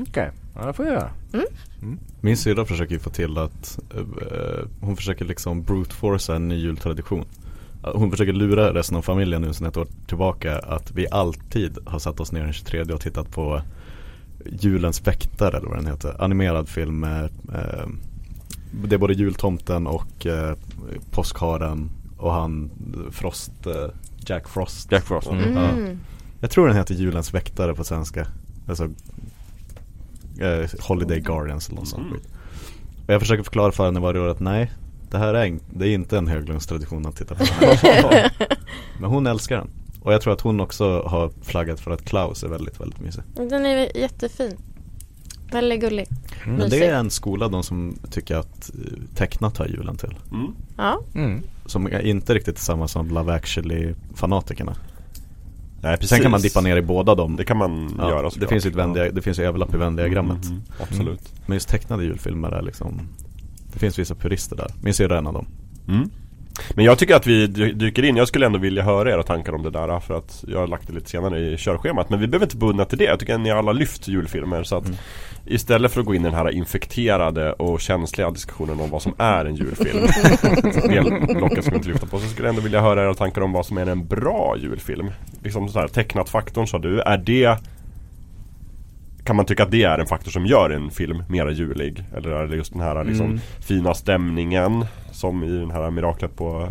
Okej, 0.00 0.30
ja 0.54 0.66
det 0.66 0.72
får 0.72 0.86
jag 0.86 0.94
göra. 0.94 1.10
Min 2.20 2.36
syrra 2.36 2.64
försöker 2.64 2.92
ju 2.94 2.98
få 2.98 3.10
till 3.10 3.38
att 3.38 3.78
eh, 3.94 4.68
Hon 4.80 4.96
försöker 4.96 5.24
liksom 5.24 5.62
brute 5.62 5.94
force 5.94 6.34
en 6.34 6.48
ny 6.48 6.56
jultradition 6.56 7.24
hon 7.82 8.10
försöker 8.10 8.32
lura 8.32 8.74
resten 8.74 8.96
av 8.96 9.02
familjen 9.02 9.42
nu 9.42 9.52
sedan 9.52 9.66
ett 9.66 9.76
år 9.76 9.86
tillbaka 10.06 10.58
att 10.58 10.92
vi 10.92 11.06
alltid 11.10 11.78
har 11.86 11.98
satt 11.98 12.20
oss 12.20 12.32
ner 12.32 12.42
den 12.42 12.52
23 12.52 12.82
och 12.82 13.00
tittat 13.00 13.30
på 13.30 13.62
Julens 14.44 15.06
väktare 15.06 15.56
eller 15.56 15.68
vad 15.68 15.78
den 15.78 15.86
heter. 15.86 16.22
Animerad 16.22 16.68
film 16.68 17.00
med 17.00 17.24
eh, 17.54 17.88
Det 18.84 18.94
är 18.94 18.98
både 18.98 19.14
jultomten 19.14 19.86
och 19.86 20.26
eh, 20.26 20.56
påskharen 21.10 21.90
och 22.18 22.32
han 22.32 22.70
Frost, 23.10 23.66
eh, 23.66 23.86
Jack 24.26 24.48
Frost. 24.48 24.92
Jack 24.92 25.04
Frost. 25.04 25.30
Mm. 25.30 25.56
Mm. 25.56 25.98
Jag 26.42 26.50
tror 26.50 26.66
den 26.66 26.76
heter 26.76 26.94
Julens 26.94 27.34
väktare 27.34 27.74
på 27.74 27.84
svenska. 27.84 28.26
Alltså 28.68 28.84
eh, 30.40 30.70
Holiday 30.80 31.20
Guardians 31.20 31.68
eller 31.68 31.78
något 31.78 31.88
sånt 31.88 32.06
Mm. 32.06 32.14
skit. 32.14 32.28
Och 33.06 33.14
jag 33.14 33.20
försöker 33.20 33.42
förklara 33.42 33.72
för 33.72 33.84
henne 33.84 34.00
varje 34.00 34.20
år 34.20 34.28
att 34.28 34.40
nej, 34.40 34.70
det 35.10 35.18
här 35.18 35.34
är, 35.34 35.46
en, 35.46 35.60
det 35.70 35.88
är 35.88 35.94
inte 35.94 36.18
en 36.18 36.28
Höglundstradition 36.28 37.06
att 37.06 37.16
titta 37.16 37.34
på 37.34 37.44
den 37.44 37.76
här. 37.76 38.32
Men 39.00 39.10
hon 39.10 39.26
älskar 39.26 39.56
den. 39.56 39.70
Och 40.00 40.12
jag 40.12 40.20
tror 40.20 40.32
att 40.32 40.40
hon 40.40 40.60
också 40.60 41.02
har 41.02 41.30
flaggat 41.42 41.80
för 41.80 41.90
att 41.90 42.04
Klaus 42.04 42.42
är 42.44 42.48
väldigt, 42.48 42.80
väldigt 42.80 43.00
mysig. 43.00 43.22
Den 43.34 43.66
är 43.66 43.96
jättefin. 43.96 44.56
Väldigt 45.52 45.80
gullig. 45.80 46.06
Mm. 46.44 46.56
Men 46.56 46.70
det 46.70 46.86
är 46.86 46.94
en 46.94 47.10
skola 47.10 47.48
de 47.48 47.62
som 47.62 47.98
tycker 48.10 48.36
att 48.36 48.70
eh, 48.74 48.98
tecknat 49.14 49.58
hör 49.58 49.66
julen 49.68 49.96
till. 49.96 50.18
Mm. 50.32 50.54
Ja. 50.76 51.00
Mm. 51.14 51.42
Som 51.66 51.86
är 51.86 52.00
inte 52.00 52.34
riktigt 52.34 52.58
samma 52.58 52.88
som 52.88 53.08
Love 53.08 53.32
actually 53.34 53.94
fanatikerna. 54.14 54.76
Nej, 55.82 55.96
precis. 55.96 56.08
Sen 56.10 56.20
kan 56.22 56.30
man 56.30 56.40
dippa 56.40 56.60
ner 56.60 56.76
i 56.76 56.82
båda 56.82 57.14
dem. 57.14 57.36
Det 57.36 57.44
kan 57.44 57.56
man 57.56 57.94
Ja, 57.98 58.08
göra 58.10 58.22
det 58.22 58.30
såklart. 58.30 58.48
finns 58.50 58.66
ju 58.66 58.70
ett 58.70 58.76
vändiga, 58.76 59.10
det 59.12 59.22
finns 59.22 59.38
ju 59.38 59.42
överlapp 59.44 59.74
i 59.74 59.76
vändiagrammet. 59.76 60.44
Mm, 60.44 60.56
mm, 60.56 60.62
absolut. 60.80 61.32
Men 61.46 61.54
just 61.56 61.68
tecknade 61.68 62.04
julfilmer 62.04 62.48
är 62.50 62.62
liksom 62.62 63.00
Det 63.72 63.78
finns 63.78 63.98
vissa 63.98 64.14
purister 64.14 64.56
där. 64.56 64.70
Min 64.82 64.94
syrra 64.94 65.14
är 65.14 65.18
en 65.18 65.26
av 65.26 65.32
dem. 65.34 65.46
Mm. 65.88 66.10
Men 66.74 66.84
jag 66.84 66.98
tycker 66.98 67.14
att 67.14 67.26
vi 67.26 67.46
dy- 67.46 67.72
dyker 67.72 68.02
in, 68.02 68.16
jag 68.16 68.28
skulle 68.28 68.46
ändå 68.46 68.58
vilja 68.58 68.82
höra 68.82 69.10
era 69.12 69.22
tankar 69.22 69.52
om 69.52 69.62
det 69.62 69.70
där 69.70 70.00
för 70.00 70.14
att 70.18 70.44
jag 70.48 70.58
har 70.58 70.66
lagt 70.66 70.86
det 70.86 70.92
lite 70.92 71.10
senare 71.10 71.40
i 71.40 71.56
körschemat. 71.58 72.10
Men 72.10 72.20
vi 72.20 72.26
behöver 72.26 72.46
inte 72.46 72.56
bunda 72.56 72.84
till 72.84 72.98
det, 72.98 73.04
jag 73.04 73.20
tycker 73.20 73.34
att 73.34 73.40
ni 73.40 73.50
alla 73.50 73.72
lyft 73.72 74.08
julfilmer 74.08 74.62
så 74.62 74.76
att 74.76 74.86
Mm. 74.86 74.96
Istället 75.46 75.92
för 75.92 76.00
att 76.00 76.06
gå 76.06 76.14
in 76.14 76.20
i 76.20 76.24
den 76.24 76.34
här 76.34 76.50
infekterade 76.50 77.52
och 77.52 77.80
känsliga 77.80 78.30
diskussionen 78.30 78.80
om 78.80 78.90
vad 78.90 79.02
som 79.02 79.14
är 79.18 79.44
en 79.44 79.54
julfilm 79.56 80.08
ska 81.62 81.70
vi 81.70 81.76
inte 81.76 81.88
lyfta 81.88 82.06
på, 82.06 82.18
så 82.18 82.26
skulle 82.28 82.48
jag 82.48 82.52
ändå 82.52 82.62
vilja 82.62 82.80
höra 82.80 83.02
era 83.02 83.14
tankar 83.14 83.40
om 83.40 83.52
vad 83.52 83.66
som 83.66 83.78
är 83.78 83.86
en 83.86 84.06
bra 84.06 84.56
julfilm. 84.58 85.10
Liksom 85.42 85.68
så 85.68 85.78
här, 85.80 85.88
tecknat 85.88 86.28
faktorn 86.28 86.66
sa 86.66 86.78
du, 86.78 87.00
är 87.00 87.18
det 87.18 87.58
kan 89.24 89.36
man 89.36 89.46
tycka 89.46 89.62
att 89.62 89.70
det 89.70 89.84
är 89.84 89.98
en 89.98 90.06
faktor 90.06 90.30
som 90.30 90.46
gör 90.46 90.70
en 90.70 90.90
film 90.90 91.22
mera 91.28 91.50
julig? 91.50 92.04
Eller 92.16 92.30
är 92.30 92.46
det 92.46 92.56
just 92.56 92.72
den 92.72 92.82
här 92.82 93.04
liksom 93.04 93.26
Mm. 93.26 93.40
fina 93.60 93.94
stämningen 93.94 94.86
Som 95.12 95.44
i 95.44 95.48
den 95.58 95.70
här 95.70 95.90
miraklet 95.90 96.36
på 96.36 96.68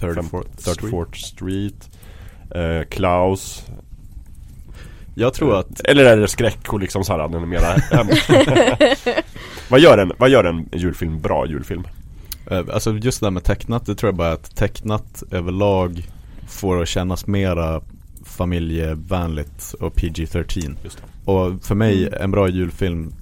34th 0.00 0.44
34th 0.56 1.14
Street 1.14 1.90
eh, 2.54 2.88
Klaus 2.88 3.66
Jag 5.14 5.34
tror 5.34 5.58
att 5.58 5.80
Eller 5.80 6.04
är 6.04 6.16
det 6.16 6.28
skräck 6.28 6.72
och 6.72 6.80
liksom 6.80 7.04
såhär, 7.04 7.28
den 7.28 7.42
är 7.42 7.46
mera 7.46 7.76
vad, 9.70 9.80
gör 9.80 9.98
en, 9.98 10.12
vad 10.18 10.30
gör 10.30 10.44
en 10.44 10.68
julfilm 10.72 11.20
bra 11.20 11.46
julfilm? 11.46 11.86
eh, 12.50 12.62
Alltså 12.72 12.92
just 12.92 13.20
det 13.20 13.26
där 13.26 13.30
med 13.30 13.44
tecknat, 13.44 13.86
det 13.86 13.94
tror 13.94 14.08
jag 14.08 14.16
bara 14.16 14.32
att 14.32 14.56
tecknat 14.56 15.22
överlag 15.30 16.06
får 16.48 16.82
att 16.82 16.88
kännas 16.88 17.26
mera 17.26 17.80
familjevänligt 18.36 19.74
och 19.80 19.94
PG-13 19.94 20.76
Just 20.84 20.98
det. 20.98 21.30
Och 21.32 21.64
för 21.64 21.74
mig, 21.74 22.08
en 22.20 22.30
bra 22.30 22.48
julfilm 22.48 23.12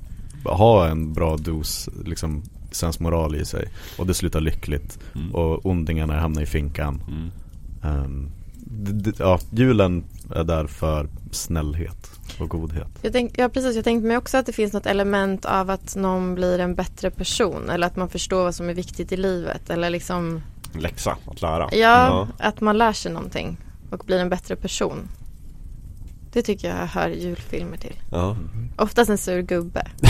har 0.45 0.87
en 0.89 1.13
bra 1.13 1.37
dos 1.37 1.89
liksom 2.05 2.43
sensmoral 2.71 3.35
i 3.37 3.45
sig. 3.45 3.69
Och 3.99 4.07
det 4.07 4.15
slutar 4.15 4.41
lyckligt. 4.41 4.99
Mm. 5.15 5.35
och 5.35 5.67
ondingarna 5.67 6.21
hamnar 6.21 6.43
i 6.43 6.47
finkan. 6.47 7.03
Mm. 7.09 8.31
D- 8.67 9.13
Ja, 9.19 9.39
julen 9.51 10.05
är 10.35 10.45
där 10.45 10.67
för 10.67 11.09
snällhet 11.31 12.11
och 12.41 12.49
godhet. 12.49 12.89
Jag 13.03 13.13
tänk, 13.13 13.33
ja 13.39 13.49
precis, 13.49 13.77
jag 13.77 13.85
tänkte 13.85 14.09
mig 14.09 14.17
också 14.17 14.37
att 14.37 14.47
det 14.47 14.53
finns 14.53 14.73
något 14.73 14.87
element 14.87 15.45
av 15.45 15.71
att 15.71 15.97
någon 15.97 16.35
blir 16.35 16.59
en 16.59 16.75
bättre 16.75 17.11
person 17.11 17.71
eller 17.71 17.87
att 17.87 17.97
man 17.97 18.09
förstår 18.09 18.43
vad 18.45 18.55
som 18.55 18.69
är 18.69 18.75
viktigt 18.75 19.13
i 19.13 19.17
livet 19.17 19.71
eller 19.71 19.91
liksom 19.91 20.43
läxa 20.79 21.17
att 21.27 21.43
lära. 21.43 21.69
Ja, 21.75 22.29
att 22.39 22.61
man 22.61 22.79
lär 22.79 22.93
sig 22.93 23.13
någonting 23.13 23.57
och 23.95 24.03
blir 24.07 24.19
en 24.19 24.29
bättre 24.29 24.57
person. 24.57 25.09
Det 26.33 26.43
tycker 26.43 26.69
jag 26.69 26.87
hör 26.87 27.09
julfilmer 27.09 27.77
till. 27.77 27.95
ja. 28.11 28.37
Oftast 28.77 29.11
en 29.11 29.19
sur 29.19 29.43
gubbe. 29.43 29.87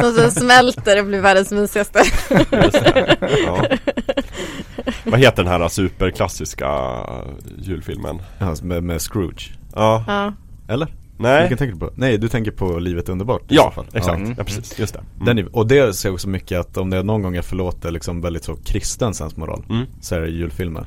Som 0.00 0.12
som 0.14 0.30
smälter 0.30 1.00
och 1.00 1.06
blir 1.06 1.20
världens 1.20 1.50
mysigaste. 1.52 1.98
Just 2.52 2.72
det. 2.84 3.16
ja. 3.46 3.64
Vad 5.04 5.20
heter 5.20 5.42
den 5.44 5.52
här 5.52 5.68
superklassiska 5.68 6.68
julfilmen? 7.58 8.22
ja, 8.38 8.54
med, 8.62 8.82
med 8.84 9.00
Scrooge 9.02 9.52
Ja, 9.74 10.04
Ja, 10.06 10.32
Eller? 10.68 10.88
nej 11.16 11.40
Vilken 11.42 11.58
tänker 11.58 11.74
du 11.74 11.80
på? 11.80 11.90
Nej, 11.96 12.18
du 12.18 12.28
tänker 12.28 12.50
på 12.50 12.78
Livet 12.78 13.08
underbart 13.08 13.42
i 13.42 13.54
Ja, 13.54 13.70
fall. 13.74 13.86
exakt, 13.92 14.16
Mm. 14.18 14.34
ja 14.38 14.44
precis, 14.44 14.78
just 14.78 14.94
det 14.94 15.00
mm. 15.14 15.24
Den 15.26 15.38
är, 15.38 15.56
och 15.56 15.66
det 15.66 15.94
ser 15.96 16.08
jag 16.08 16.14
också 16.14 16.28
mycket 16.28 16.60
att 16.60 16.76
om 16.76 16.90
det 16.90 16.96
är 16.96 17.02
någon 17.02 17.22
gång 17.22 17.34
jag 17.34 17.44
förlåter 17.44 17.90
liksom 17.90 18.20
väldigt 18.20 18.44
så 18.44 18.56
kristen 18.56 19.14
sensmoral 19.14 19.64
Mm. 19.70 19.86
Så 20.00 20.14
är 20.14 20.20
det 20.20 20.28
julfilmer 20.30 20.86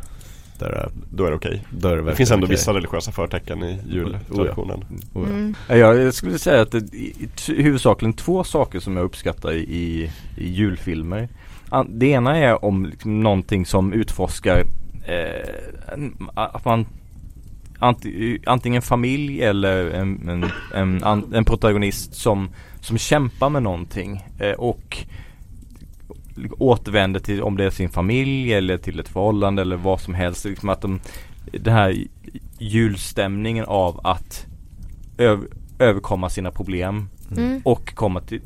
Där 0.59 0.69
är, 0.69 0.89
Då 1.11 1.25
är 1.25 1.29
det 1.29 1.35
okej. 1.35 1.63
är 1.83 1.95
det, 1.95 2.01
Det 2.01 2.15
finns 2.15 2.31
ändå 2.31 2.41
verkligen 2.41 2.49
vissa 2.59 2.73
religiösa 2.73 3.11
förtecken 3.11 3.63
i 3.63 3.79
jultraditionen. 3.89 4.85
Oh, 5.13 5.23
ja. 5.23 5.29
mm. 5.29 5.55
Ja, 5.69 5.75
Jag 5.75 6.13
skulle 6.13 6.39
säga 6.39 6.61
att 6.61 6.71
det 6.71 6.77
är 6.77 7.53
huvudsakligen 7.63 8.13
två 8.13 8.43
saker 8.43 8.79
som 8.79 8.97
jag 8.97 9.03
uppskattar 9.05 9.51
i, 9.53 9.59
i, 9.59 10.11
julfilmer. 10.37 11.29
Det 11.89 12.05
ena 12.07 12.37
är 12.37 12.65
om 12.65 12.85
liksom 12.85 13.19
någonting 13.23 13.65
som 13.65 13.93
utforskar 13.93 14.63
eh, 15.05 15.93
en- 15.93 16.29
att 16.33 16.65
man 16.65 16.85
anti, 17.79 18.39
antingen 18.45 18.81
familj 18.81 19.41
eller 19.43 19.85
en, 19.89 20.29
en, 20.29 20.45
en, 20.73 21.03
an- 21.03 21.33
en 21.33 21.45
protagonist 21.45 22.13
som, 22.15 22.49
som 22.81 22.97
kämpar 22.97 23.49
med 23.49 23.63
någonting. 23.63 24.23
Eh, 24.39 24.51
och 24.51 24.97
återvänder 26.57 27.19
till 27.19 27.41
om 27.43 27.57
det 27.57 27.65
är 27.65 27.69
sin 27.69 27.89
familj 27.89 28.53
eller 28.53 28.77
till 28.77 28.99
ett 28.99 29.07
förhållande 29.07 29.61
eller 29.61 29.75
vad 29.75 30.01
som 30.01 30.13
helst. 30.13 30.45
Liksom 30.45 30.69
att 30.69 30.81
de, 30.81 30.99
det 31.51 31.71
här 31.71 31.95
julstämningen 32.59 33.65
av 33.65 33.99
att 34.03 34.45
öv, 35.17 35.47
överkomma 35.79 36.29
sina 36.29 36.51
problem 36.51 37.09
Mm. 37.37 37.61
och 37.65 37.95
komma 37.95 38.21
till, 38.21 38.41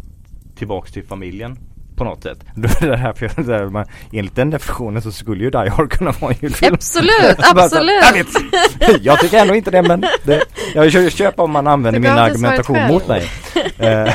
tillbaks 0.55 0.91
till 0.91 1.03
familjen 1.03 1.57
på 1.99 2.05
något 2.05 2.23
sätt. 2.23 2.39
Då 2.55 2.67
är 2.81 2.87
det 2.89 2.97
här 2.97 3.13
för 3.13 3.43
det 3.43 3.53
här, 3.53 3.65
man, 3.65 3.85
enligt 4.11 4.35
den 4.35 4.49
definitionen 4.49 5.01
så 5.01 5.11
skulle 5.11 5.43
ju 5.43 5.49
Die 5.49 5.69
Hard 5.69 5.91
kunna 5.91 6.11
vara 6.11 6.31
en 6.31 6.37
julfilm. 6.41 6.73
Absolut, 6.73 7.37
absolut. 7.55 8.03
Jag, 8.03 8.13
vet, 8.13 9.01
jag 9.05 9.19
tycker 9.19 9.37
ändå 9.37 9.55
inte 9.55 9.71
det 9.71 9.81
men 9.81 10.05
det, 10.23 10.41
jag 10.75 11.11
köpa 11.11 11.43
om 11.43 11.51
man 11.51 11.67
använder 11.67 11.99
min 11.99 12.11
argumentation 12.11 12.87
mot 12.87 13.07
mig. 13.07 13.29
Eh, 13.77 14.13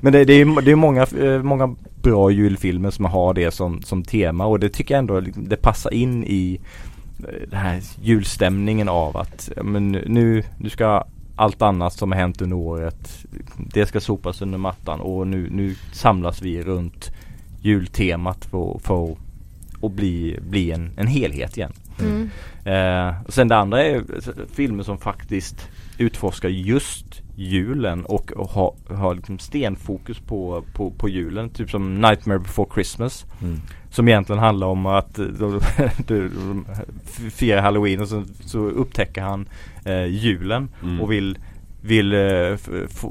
men 0.00 0.12
det, 0.12 0.24
det 0.24 0.32
är, 0.32 0.62
det 0.62 0.70
är 0.70 0.76
många, 0.76 1.02
eh, 1.02 1.42
många 1.42 1.74
bra 2.02 2.30
julfilmer 2.30 2.90
som 2.90 3.04
har 3.04 3.34
det 3.34 3.50
som, 3.50 3.82
som 3.82 4.04
tema 4.04 4.46
och 4.46 4.60
det 4.60 4.68
tycker 4.68 4.94
jag 4.94 4.98
ändå 4.98 5.20
liksom, 5.20 5.48
det 5.48 5.56
passar 5.56 5.94
in 5.94 6.24
i 6.24 6.60
eh, 7.18 7.48
den 7.50 7.60
här 7.60 7.80
julstämningen 8.02 8.88
av 8.88 9.16
att 9.16 9.50
men 9.62 9.92
nu, 9.92 10.42
nu 10.58 10.70
ska 10.70 11.04
allt 11.36 11.62
annat 11.62 11.92
som 11.92 12.12
har 12.12 12.18
hänt 12.18 12.42
under 12.42 12.56
året 12.56 13.24
Det 13.56 13.86
ska 13.86 14.00
sopas 14.00 14.42
under 14.42 14.58
mattan 14.58 15.00
och 15.00 15.26
nu, 15.26 15.48
nu 15.50 15.74
samlas 15.92 16.42
vi 16.42 16.62
runt 16.62 17.10
jultemat 17.60 18.44
för, 18.44 18.78
för 18.78 19.16
att 19.82 19.92
bli, 19.92 20.38
bli 20.42 20.70
en, 20.70 20.90
en 20.96 21.06
helhet 21.06 21.56
igen. 21.56 21.72
Mm. 22.00 22.30
Eh, 22.64 23.14
och 23.26 23.34
sen 23.34 23.48
det 23.48 23.56
andra 23.56 23.84
är 23.84 24.04
filmer 24.54 24.82
som 24.82 24.98
faktiskt 24.98 25.68
utforskar 25.98 26.48
just 26.48 27.11
julen 27.34 28.04
och, 28.04 28.32
och 28.32 28.50
har, 28.50 28.74
har 28.94 29.14
liksom 29.14 29.38
stenfokus 29.38 30.18
på, 30.18 30.64
på, 30.74 30.90
på 30.90 31.08
julen. 31.08 31.50
Typ 31.50 31.70
som 31.70 32.00
Nightmare 32.00 32.38
before 32.38 32.68
Christmas. 32.74 33.26
Mm. 33.42 33.60
Som 33.90 34.08
egentligen 34.08 34.42
handlar 34.42 34.66
om 34.66 34.86
att 34.86 35.14
de, 35.14 35.60
de, 36.06 36.28
de 36.28 36.64
firar 37.30 37.62
halloween 37.62 38.00
och 38.00 38.08
så, 38.08 38.24
så 38.40 38.58
upptäcker 38.58 39.22
han 39.22 39.48
eh, 39.84 40.06
julen 40.06 40.68
Mm. 40.82 41.00
och 41.00 41.12
vill 41.12 41.38
vill 41.84 42.12
eh, 42.12 42.56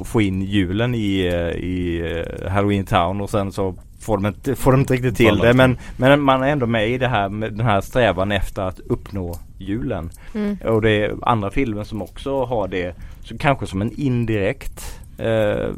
få 0.04 0.22
in 0.22 0.42
julen 0.42 0.96
i, 0.96 1.20
eh, 1.20 1.64
i 1.64 2.02
eh, 2.42 2.52
Halloween 2.52 2.86
Town 2.86 3.22
och 3.22 3.30
sen 3.30 3.52
så 3.52 3.76
får 4.02 4.18
de 4.18 4.26
inte, 4.26 4.56
får 4.56 4.72
de 4.72 4.80
inte 4.80 4.94
riktigt 4.94 5.18
till 5.18 5.38
det 5.38 5.54
men, 5.54 5.78
men 5.98 6.22
man 6.22 6.44
är 6.44 6.48
ändå 6.48 6.68
med 6.68 6.90
i 6.90 6.98
det 6.98 7.08
här 7.08 7.30
med 7.30 7.54
den 7.54 7.66
här 7.66 7.82
strävan 7.82 8.32
efter 8.32 8.62
att 8.62 8.80
uppnå 8.80 9.36
julen. 9.58 10.10
Mm. 10.34 10.58
Och 10.66 10.82
det 10.82 10.92
är 10.92 11.16
andra 11.22 11.52
filmer 11.52 11.84
som 11.84 12.02
också 12.02 12.46
har 12.46 12.68
det 12.68 12.96
så 13.24 13.38
kanske 13.38 13.68
som 13.68 13.82
en 13.82 13.92
indirekt 13.92 15.00
eh, 15.18 15.70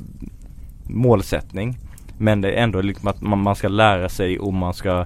målsättning. 0.84 1.78
Men 2.18 2.42
det 2.42 2.52
är 2.52 2.64
ändå 2.64 2.82
liksom 2.82 3.08
att 3.08 3.22
man, 3.22 3.40
man 3.40 3.56
ska 3.56 3.68
lära 3.68 4.10
sig 4.10 4.40
och 4.40 4.54
man 4.54 4.74
ska 4.74 5.06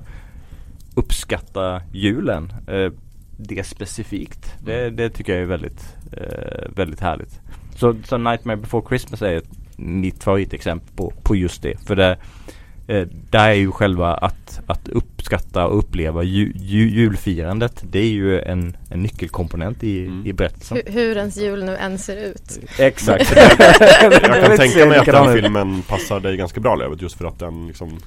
uppskatta 0.96 1.82
julen. 1.92 2.54
Eh, 2.68 2.92
det 3.38 3.64
specifikt. 3.64 4.56
Det, 4.66 4.90
det 4.90 5.10
tycker 5.10 5.34
jag 5.34 5.42
är 5.42 5.46
väldigt, 5.46 5.96
eh, 6.12 6.70
väldigt 6.76 7.00
härligt. 7.00 7.40
Så, 7.76 7.96
så 8.04 8.18
Nightmare 8.18 8.58
before 8.58 8.86
Christmas 8.88 9.22
är 9.22 9.36
ett, 9.36 9.50
mitt 9.76 10.24
favoritexempel 10.24 10.90
på, 10.96 11.14
på 11.24 11.36
just 11.36 11.62
det. 11.62 11.80
För 11.80 11.96
det 11.96 12.18
eh, 12.88 13.08
där 13.30 13.50
är 13.50 13.54
ju 13.54 13.72
själva 13.72 14.14
att, 14.14 14.62
att 14.68 14.90
uppskatta 14.90 15.68
och 15.68 15.80
uppleva 15.80 16.24
ju, 16.24 16.54
ju, 16.56 16.90
julfirandet. 16.90 17.84
Det 17.92 18.00
är 18.00 18.10
ju 18.10 18.42
en, 18.42 18.78
en 18.90 19.04
nyckelkomponent 19.04 19.84
i, 19.84 20.06
Mm. 20.08 20.28
i 20.28 20.34
berättelsen. 20.34 20.78
Hur, 20.86 20.94
hur 20.94 21.18
ens 21.18 21.38
jul 21.38 21.66
nu 21.66 21.76
än 21.76 21.98
ser 21.98 22.18
ut. 22.18 22.60
Exakt. 22.80 23.36
Jag 24.02 24.46
kan 24.46 24.58
tänka 24.58 24.86
mig 24.86 24.98
att 24.98 25.06
den 25.06 25.34
filmen 25.34 25.82
passar 25.82 26.20
dig 26.20 26.38
ganska 26.38 26.60
bra 26.60 26.76
Lövet 26.76 27.02
just 27.02 27.18
för 27.18 27.26
att 27.26 27.40
den 27.40 27.68
liksom 27.68 28.00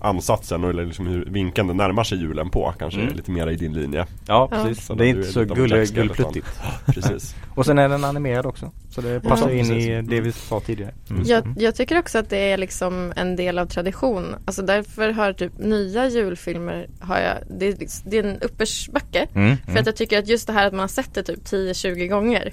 Ansatsen 0.00 0.64
och 0.64 0.70
eller 0.70 0.86
liksom 0.86 1.06
hur 1.06 1.24
vinkeln 1.24 1.68
den 1.68 1.76
närmar 1.76 2.04
sig 2.04 2.18
julen 2.18 2.50
på 2.50 2.74
kanske 2.78 3.00
Mm. 3.00 3.14
lite 3.16 3.30
mer 3.30 3.46
i 3.50 3.56
din 3.56 3.72
linje 3.72 4.06
Ja 4.26 4.48
precis. 4.48 4.86
Så 4.86 4.94
det 4.94 5.06
är 5.06 5.08
inte 5.08 5.20
är 5.28 5.86
så 5.86 5.94
gullpluttigt. 5.94 6.46
Precis 6.86 7.34
Och 7.54 7.66
sen 7.66 7.78
är 7.78 7.88
den 7.88 8.04
animerad 8.04 8.46
också. 8.46 8.70
Så 8.90 9.00
det 9.00 9.20
passar 9.20 9.50
in 9.50 9.58
precis. 9.68 9.88
i 9.88 10.02
det 10.02 10.20
vi 10.20 10.32
sa 10.32 10.60
tidigare. 10.60 10.94
Mm. 11.10 11.22
Jag, 11.26 11.54
jag 11.58 11.74
tycker 11.74 11.98
också 11.98 12.18
att 12.18 12.30
det 12.30 12.36
är 12.38 12.56
liksom 12.56 13.12
en 13.16 13.36
del 13.36 13.58
av 13.58 13.66
tradition. 13.66 14.34
Alltså 14.44 14.62
därför 14.62 15.10
har 15.12 15.32
typ 15.32 15.58
nya 15.58 16.08
julfilmer, 16.08 16.88
har 17.00 17.18
jag, 17.18 17.36
det, 17.58 17.66
är 17.66 17.76
det 18.10 18.18
är 18.18 18.24
en 18.24 18.40
uppförsbacke. 18.42 19.26
Mm. 19.34 19.56
För 19.66 19.78
att 19.78 19.86
jag 19.86 19.96
tycker 19.96 20.18
att 20.18 20.28
just 20.28 20.46
det 20.46 20.52
här 20.52 20.66
att 20.66 20.72
man 20.72 20.80
har 20.80 20.88
sett 20.88 21.14
det 21.14 21.22
typ 21.22 21.44
10-20 21.44 22.08
gånger 22.08 22.52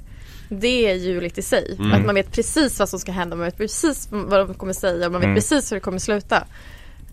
Det 0.50 0.90
är 0.92 0.94
juligt 0.96 1.38
i 1.38 1.42
sig. 1.42 1.76
Mm. 1.80 1.94
Att 1.94 2.06
man 2.06 2.16
vet 2.16 2.32
precis 2.32 2.80
vad 2.80 2.90
som 2.90 3.00
ska 3.00 3.12
hända, 3.12 3.36
man 3.36 3.46
vet 3.46 3.58
precis 3.58 4.08
vad 4.12 4.48
de 4.48 4.54
kommer 4.54 4.74
säga 4.74 5.06
och 5.06 5.12
man 5.12 5.22
vet 5.22 5.26
Mm. 5.26 5.36
precis 5.36 5.72
hur 5.72 5.76
det 5.76 5.82
kommer 5.82 6.00
sluta. 6.00 6.44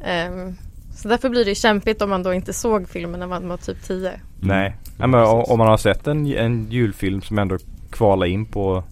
Ehm, 0.05 0.55
så 0.97 1.09
därför 1.09 1.29
blir 1.29 1.45
det 1.45 1.55
kämpigt 1.55 2.03
om 2.03 2.11
man 2.11 2.23
då 2.23 2.35
inte 2.35 2.53
såg 2.53 2.89
filmen 2.89 3.21
när 3.21 3.27
man 3.27 3.49
var 3.49 3.57
typ 3.57 3.83
10. 3.83 4.13
Nej, 4.41 4.77
ja, 4.99 5.07
men 5.07 5.21
om 5.25 5.59
man 5.59 5.69
har 5.69 5.77
sett 5.77 6.07
en, 6.07 6.27
en 6.27 6.67
julfilm 6.71 7.23
som 7.23 7.39
ändå 7.39 7.59
kvalar 7.91 8.27
in 8.27 8.47
på 8.47 8.85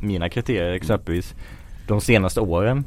mina 0.00 0.28
kriterier 0.28 0.72
exempelvis 0.72 1.34
de 1.86 2.00
senaste 2.00 2.40
åren 2.40 2.84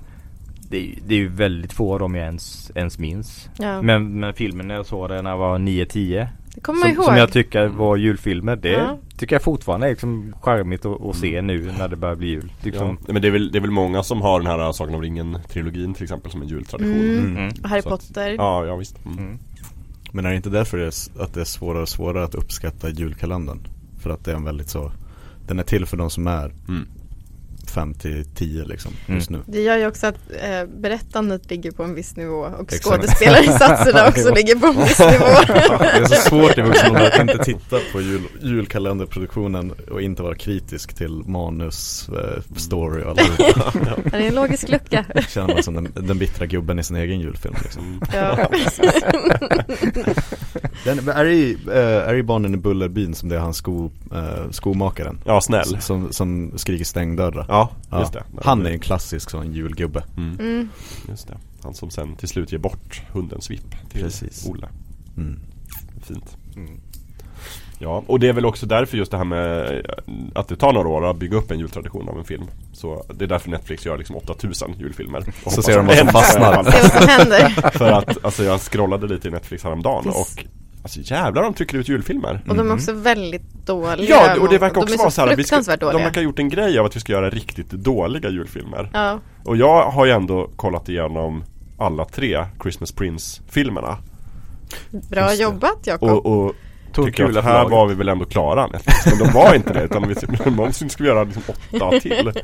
det, 0.69 0.77
är- 0.77 0.99
det 1.07 1.13
är 1.15 1.19
ju 1.19 1.27
väldigt 1.29 1.73
få 1.73 1.93
av 1.93 1.99
dem 1.99 2.15
jag 2.15 2.25
ens, 2.25 2.71
ens 2.75 2.99
minns. 2.99 3.49
Ja. 3.59 3.81
Men, 3.81 4.19
men 4.19 4.33
filmen 4.33 4.67
när 4.67 4.75
jag 4.75 4.85
såg 4.85 5.09
den 5.09 5.23
när 5.23 5.31
jag 5.31 5.37
var 5.37 5.57
9-10 5.59 6.27
det 6.55 6.61
kommer 6.61 6.79
man 6.79 6.87
som, 6.89 6.95
ihåg. 6.95 7.05
som 7.05 7.17
jag 7.17 7.31
tycker 7.31 7.67
var 7.67 7.97
julfilmer 7.97 8.55
Det 8.55 8.69
Ja. 8.71 8.97
Tycker 9.17 9.36
jag 9.36 9.43
fortfarande 9.43 9.88
är 9.88 9.89
liksom 9.89 10.34
charmigt 10.41 10.86
att, 10.86 11.01
att 11.01 11.15
se 11.15 11.41
nu 11.41 11.71
när 11.78 11.88
det 11.88 11.95
börjar 11.95 12.15
bli 12.15 12.28
jul. 12.28 12.51
Liksom. 12.62 12.97
ja. 13.08 13.13
Men 13.13 13.21
det 13.21 13.28
är, 13.28 13.32
väl, 13.32 13.51
det 13.51 13.58
är 13.58 13.62
väl 13.62 13.71
många 13.71 14.04
som 14.04 14.21
har 14.21 14.39
den 14.39 14.47
här 14.47 14.71
Sagan 14.71 14.95
om 14.95 15.01
ringen-trilogin 15.01 15.93
till 15.93 16.04
exempel 16.04 16.32
som 16.32 16.41
en 16.41 16.47
jultradition 16.47 16.93
Mm. 16.95 17.38
Mm. 17.38 17.54
Och 17.63 17.69
Harry 17.69 17.82
Så 17.82 17.93
att- 17.93 18.08
Potter. 18.08 18.30
Ja, 18.30 18.65
ja 18.65 18.75
visst 18.75 19.06
mm. 19.06 19.17
Mm. 19.17 19.38
Men 20.12 20.25
är 20.25 20.30
det 20.30 20.36
inte 20.36 20.49
därför 20.49 20.78
det 20.78 20.86
är, 20.86 21.23
att 21.23 21.34
det 21.34 21.41
är 21.41 21.45
svårare 21.45 21.82
och 21.82 21.89
svårare 21.89 22.23
att 22.23 22.36
uppskatta 22.36 22.89
julkalendern? 22.89 23.60
För 23.99 24.10
att 24.10 24.25
det 24.25 24.32
är 24.32 24.36
en 24.36 24.43
väldigt 24.43 24.69
så 24.69 24.91
Den 25.47 25.60
är 25.60 25.63
till 25.63 25.86
för 25.86 25.97
de 25.97 26.10
som 26.10 26.28
är 26.28 26.51
Mm. 27.78 27.93
5 27.93 27.93
till 27.93 28.25
10 28.36 28.65
liksom 28.65 28.91
Mm. 29.08 29.17
just 29.17 29.30
nu 29.30 29.39
Det 29.45 29.62
gör 29.62 29.78
ju 29.78 29.88
också 29.88 30.08
att 30.08 30.15
eh, 30.41 30.65
berättandet 30.78 31.49
ligger 31.51 31.71
på 31.71 31.84
en 31.84 31.95
viss 31.95 32.15
nivå 32.15 32.36
och 32.60 32.71
skådespelarinsatserna 32.71 34.08
också 34.08 34.34
ligger 34.34 34.56
på 34.56 34.67
en 34.67 34.78
viss 34.78 34.99
nivå. 35.12 35.25
Det 35.80 35.99
är 35.99 36.06
så 36.06 36.30
svårt 36.30 36.58
i 36.58 36.62
vuxen 36.62 36.95
att 36.95 37.19
inte 37.19 37.38
titta 37.43 37.78
på 37.91 38.01
jul, 38.01 38.21
julkalenderproduktionen 38.41 39.73
och 39.91 40.01
inte 40.01 40.23
vara 40.23 40.36
kritisk 40.36 40.93
till 40.93 41.23
manus, 41.25 42.10
eh, 42.10 42.41
story 42.56 43.04
och 43.04 43.10
alla 43.10 43.21
det 44.12 44.17
är 44.17 44.28
en 44.28 44.36
logisk 44.36 44.69
lucka. 44.69 45.06
Känner 45.30 45.54
man 45.54 45.63
som 45.63 45.73
den, 45.73 45.88
den 45.95 46.17
bittra 46.17 46.45
gubben 46.45 46.80
i 46.80 46.84
sin 46.84 46.95
egen 46.95 47.19
julfilm 47.19 47.56
liksom. 47.63 47.84
Mm. 47.84 47.99
Ja. 48.13 48.49
den, 50.84 50.97
men 50.97 51.10
är, 51.17 51.25
det, 51.25 51.34
i, 51.34 51.58
eh, 51.67 51.78
är 51.78 52.13
det 52.13 52.19
i 52.19 52.23
Barnen 52.23 52.54
i 52.54 52.58
Bullerbyn 52.58 53.15
som 53.15 53.30
det 53.30 53.36
är 53.36 53.39
han 53.39 53.54
sko, 53.54 53.91
eh, 54.13 54.49
skomakaren? 54.51 55.19
Ja, 55.25 55.41
snäll 55.41 55.82
Som, 55.82 56.13
som 56.13 56.51
skriker 56.58 56.86
stängdörrar 56.86 57.45
Ja, 57.49 57.54
Ja. 57.89 57.99
just 57.99 58.13
det 58.13 58.23
Han 58.43 58.65
är 58.65 58.69
en 58.71 58.79
klassisk 58.79 59.29
sån 59.29 59.53
julgubbe 59.53 60.03
mm. 60.17 60.39
Mm. 60.39 60.69
Just 61.09 61.27
det 61.27 61.37
Han 61.63 61.73
som 61.73 61.89
sen 61.89 62.15
till 62.15 62.27
slut 62.27 62.51
ger 62.51 62.59
bort 62.59 63.01
hunden 63.11 63.41
Svipp 63.41 63.75
till 63.91 64.01
Precis. 64.01 64.49
Olle 64.49 64.67
mm. 65.17 65.39
Fint 66.01 66.37
Mm. 66.55 66.79
Ja, 67.79 68.03
och 68.07 68.19
det 68.19 68.27
är 68.27 68.33
väl 68.33 68.45
också 68.45 68.65
därför 68.65 68.97
just 68.97 69.11
det 69.11 69.17
här 69.17 69.23
med 69.25 69.75
eh, 69.75 69.81
att 70.35 70.47
det 70.47 70.55
tar 70.55 70.73
några 70.73 70.87
år 70.89 71.09
att 71.09 71.17
bygga 71.17 71.37
upp 71.37 71.51
en 71.51 71.59
jultradition 71.59 72.09
av 72.09 72.17
en 72.17 72.23
film. 72.25 72.43
Så 72.73 73.05
det 73.13 73.25
är 73.25 73.27
därför 73.29 73.49
Netflix 73.49 73.85
gör 73.85 73.97
liksom 73.97 74.15
8000 74.15 74.73
julfilmer. 74.79 75.33
Och 75.43 75.51
Så 75.51 75.61
ser 75.61 75.77
de 75.77 75.85
vad 75.87 75.95
som 75.97 76.07
en- 76.07 76.13
fastnar. 76.13 76.63
För 77.77 77.91
att, 77.91 78.25
alltså 78.25 78.43
jag 78.43 78.61
scrollade 78.61 79.07
lite 79.07 79.27
i 79.27 79.31
Netflix 79.31 79.63
häromdagen 79.63 80.07
och 80.09 80.45
Alltså 80.85 80.99
jävlar 81.03 81.43
de 81.43 81.53
trycker 81.53 81.77
ut 81.77 81.89
julfilmer. 81.89 82.41
Och 82.47 82.55
de 82.55 82.69
är 82.69 82.73
också 82.73 82.93
väldigt 82.93 83.65
dåliga. 83.65 84.09
Ja, 84.09 84.39
och 84.41 84.49
det 84.49 84.57
verkar 84.57 84.81
också 84.81 84.97
vara 84.97 85.09
så 85.09 85.15
så 85.15 85.25
här, 85.27 85.35
vi 85.35 85.43
ska, 85.43 85.61
de 85.61 85.85
verkar 85.85 86.15
ha 86.15 86.21
gjort 86.21 86.39
en 86.39 86.49
grej 86.49 86.79
av 86.79 86.85
att 86.85 86.95
vi 86.95 86.99
ska 86.99 87.11
göra 87.11 87.29
riktigt 87.29 87.69
dåliga 87.71 88.29
julfilmer. 88.29 88.89
Ja, 88.93 89.19
Och 89.43 89.57
jag 89.57 89.91
har 89.91 90.05
ju 90.05 90.11
ändå 90.11 90.49
kollat 90.55 90.89
igenom 90.89 91.43
alla 91.77 92.05
tre 92.05 92.45
Christmas 92.61 92.91
Prince-filmerna. 92.91 93.97
bra 94.91 95.33
jobbat 95.33 95.77
Jakob. 95.83 96.09
Och, 96.09 96.25
och 96.25 96.55
Tog 96.93 97.05
tycker 97.05 97.25
kul 97.25 97.37
att 97.37 97.43
här 97.43 97.53
laget. 97.53 97.71
var 97.71 97.87
vi 97.87 97.95
väl 97.95 98.09
ändå 98.09 98.25
klara 98.25 98.67
Netflix. 98.67 99.05
Men 99.05 99.17
de 99.17 99.33
var 99.33 99.55
inte 99.55 99.73
det 99.73 99.83
utan 99.83 100.07
vi, 100.07 100.15
någonsin 100.51 100.89
ska 100.89 101.03
vi 101.03 101.09
göra 101.09 101.23
liksom 101.23 101.43
åtta 101.47 101.99
till. 101.99 102.31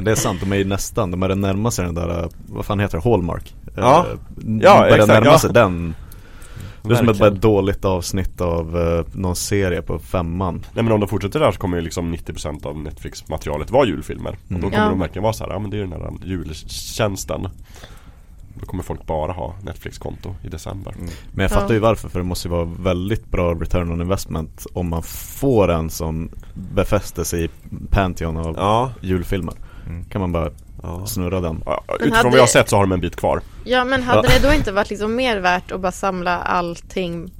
Det 0.00 0.10
är 0.10 0.14
sant, 0.14 0.40
de 0.40 0.52
är 0.52 0.56
ju 0.56 0.64
nästan, 0.64 1.10
de 1.10 1.20
börjar 1.20 1.36
närma 1.36 1.70
sig 1.70 1.84
den 1.84 1.94
där, 1.94 2.22
eh, 2.22 2.28
vad 2.46 2.66
fan 2.66 2.80
heter 2.80 2.98
det, 2.98 3.10
Hallmark? 3.10 3.54
Ja. 3.76 4.06
Eh, 4.12 4.18
Ja, 4.62 4.78
börjar 4.78 4.94
exakt, 4.94 5.08
närma 5.08 5.26
ja. 5.26 5.38
sig 5.38 5.52
den 5.52 5.94
Det 6.82 6.90
är 6.94 6.96
som 6.96 7.08
ett, 7.08 7.18
bara 7.18 7.30
dåligt 7.30 7.84
avsnitt 7.84 8.40
av 8.40 8.78
eh, 8.78 9.04
någon 9.18 9.36
serie 9.36 9.82
på 9.82 9.98
femman 9.98 10.54
Nej 10.74 10.84
men 10.84 10.92
om 10.92 11.00
de 11.00 11.08
fortsätter 11.08 11.40
där 11.40 11.52
så 11.52 11.58
kommer 11.58 11.76
ju 11.76 11.82
liksom 11.82 12.14
90% 12.14 12.66
av 12.66 12.78
Netflix-materialet 12.78 13.70
vara 13.70 13.86
julfilmer. 13.86 14.30
Och 14.30 14.36
då 14.48 14.54
Mm. 14.56 14.70
kommer 14.70 14.84
Ja. 14.84 14.90
de 14.90 14.98
verkligen 14.98 15.22
vara 15.22 15.32
så 15.32 15.44
här, 15.44 15.50
ja 15.52 15.58
men 15.58 15.70
det 15.70 15.76
är 15.76 15.80
den 15.80 15.92
här 15.92 16.10
jultjänsten. 16.24 17.48
Då 18.60 18.66
kommer 18.66 18.82
folk 18.82 19.06
bara 19.06 19.32
ha 19.32 19.54
Netflix-konto 19.62 20.34
i 20.44 20.48
december. 20.48 20.92
Mm. 20.98 21.08
Men 21.32 21.42
jag 21.42 21.50
Ja. 21.52 21.54
fattar 21.60 21.74
ju 21.74 21.80
varför, 21.80 22.08
för 22.08 22.18
det 22.18 22.24
måste 22.24 22.48
ju 22.48 22.52
vara 22.52 22.64
väldigt 22.64 23.26
bra 23.30 23.54
return 23.54 23.92
on 23.92 24.00
investment 24.00 24.66
om 24.72 24.88
man 24.88 25.02
får 25.02 25.70
en 25.70 25.90
som 25.90 26.30
befäster 26.74 27.24
sig 27.24 27.44
i 27.44 27.48
Pantheon 27.90 28.36
av 28.36 28.54
Ja, 28.56 28.92
julfilmer 29.00 29.54
Mm. 29.86 30.04
Kan 30.04 30.20
man 30.20 30.32
bara 30.32 30.50
ja. 30.82 31.06
snurra 31.06 31.40
den 31.40 31.56
utifrån 31.56 32.12
hade- 32.12 32.28
vad 32.28 32.34
jag 32.38 32.42
har 32.42 32.46
sett 32.46 32.68
så 32.68 32.76
har 32.76 32.82
de 32.82 32.92
en 32.92 33.00
bit 33.00 33.16
kvar. 33.16 33.40
Ja 33.64 33.84
men 33.84 34.02
hade 34.02 34.28
det 34.28 34.48
då 34.48 34.52
inte 34.54 34.72
varit 34.72 34.90
liksom 34.90 35.14
mer 35.16 35.36
värt 35.38 35.72
att 35.72 35.80
bara 35.80 35.92
samla 35.92 36.38
allting 36.38 37.32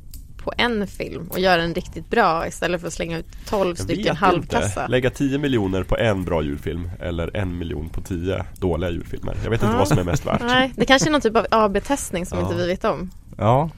på 0.44 0.52
en 0.57 0.87
film 0.87 1.26
och 1.31 1.38
göra 1.38 1.62
den 1.62 1.74
riktigt 1.74 2.11
bra 2.11 2.46
istället 2.46 2.81
för 2.81 2.88
att 2.88 2.94
slänga 2.94 3.18
ut 3.18 3.26
12 3.48 3.68
Jag 3.68 3.78
stycken 3.78 4.16
halvkassa? 4.16 4.66
inte. 4.81 4.88
Lägga 4.88 5.11
10 5.11 5.38
miljoner 5.38 5.83
på 5.83 5.96
en 5.96 6.24
bra 6.24 6.42
julfilm 6.42 6.90
eller 7.00 7.37
en 7.37 7.59
miljon 7.59 7.88
på 7.88 8.00
10 8.00 8.44
dåliga 8.59 8.90
julfilmer. 8.90 9.35
Jag 9.44 9.50
vet 9.50 9.62
inte 9.62 9.72
Ja. 9.74 9.78
vad 9.78 9.88
som 9.88 9.98
är 9.98 10.05
mest 10.05 10.26
värt. 10.26 10.40
Nej, 10.46 10.72
det 10.76 10.85
kanske 10.85 11.09
är 11.09 11.12
någon 11.12 11.20
typ 11.20 11.37
av 11.37 11.46
AB-testning 11.50 12.26
som 12.26 12.38
Ja. 12.38 12.44
inte 12.44 12.57
vi 12.57 12.66
vet 12.66 12.85
om. 12.85 13.11
Ja 13.38 13.70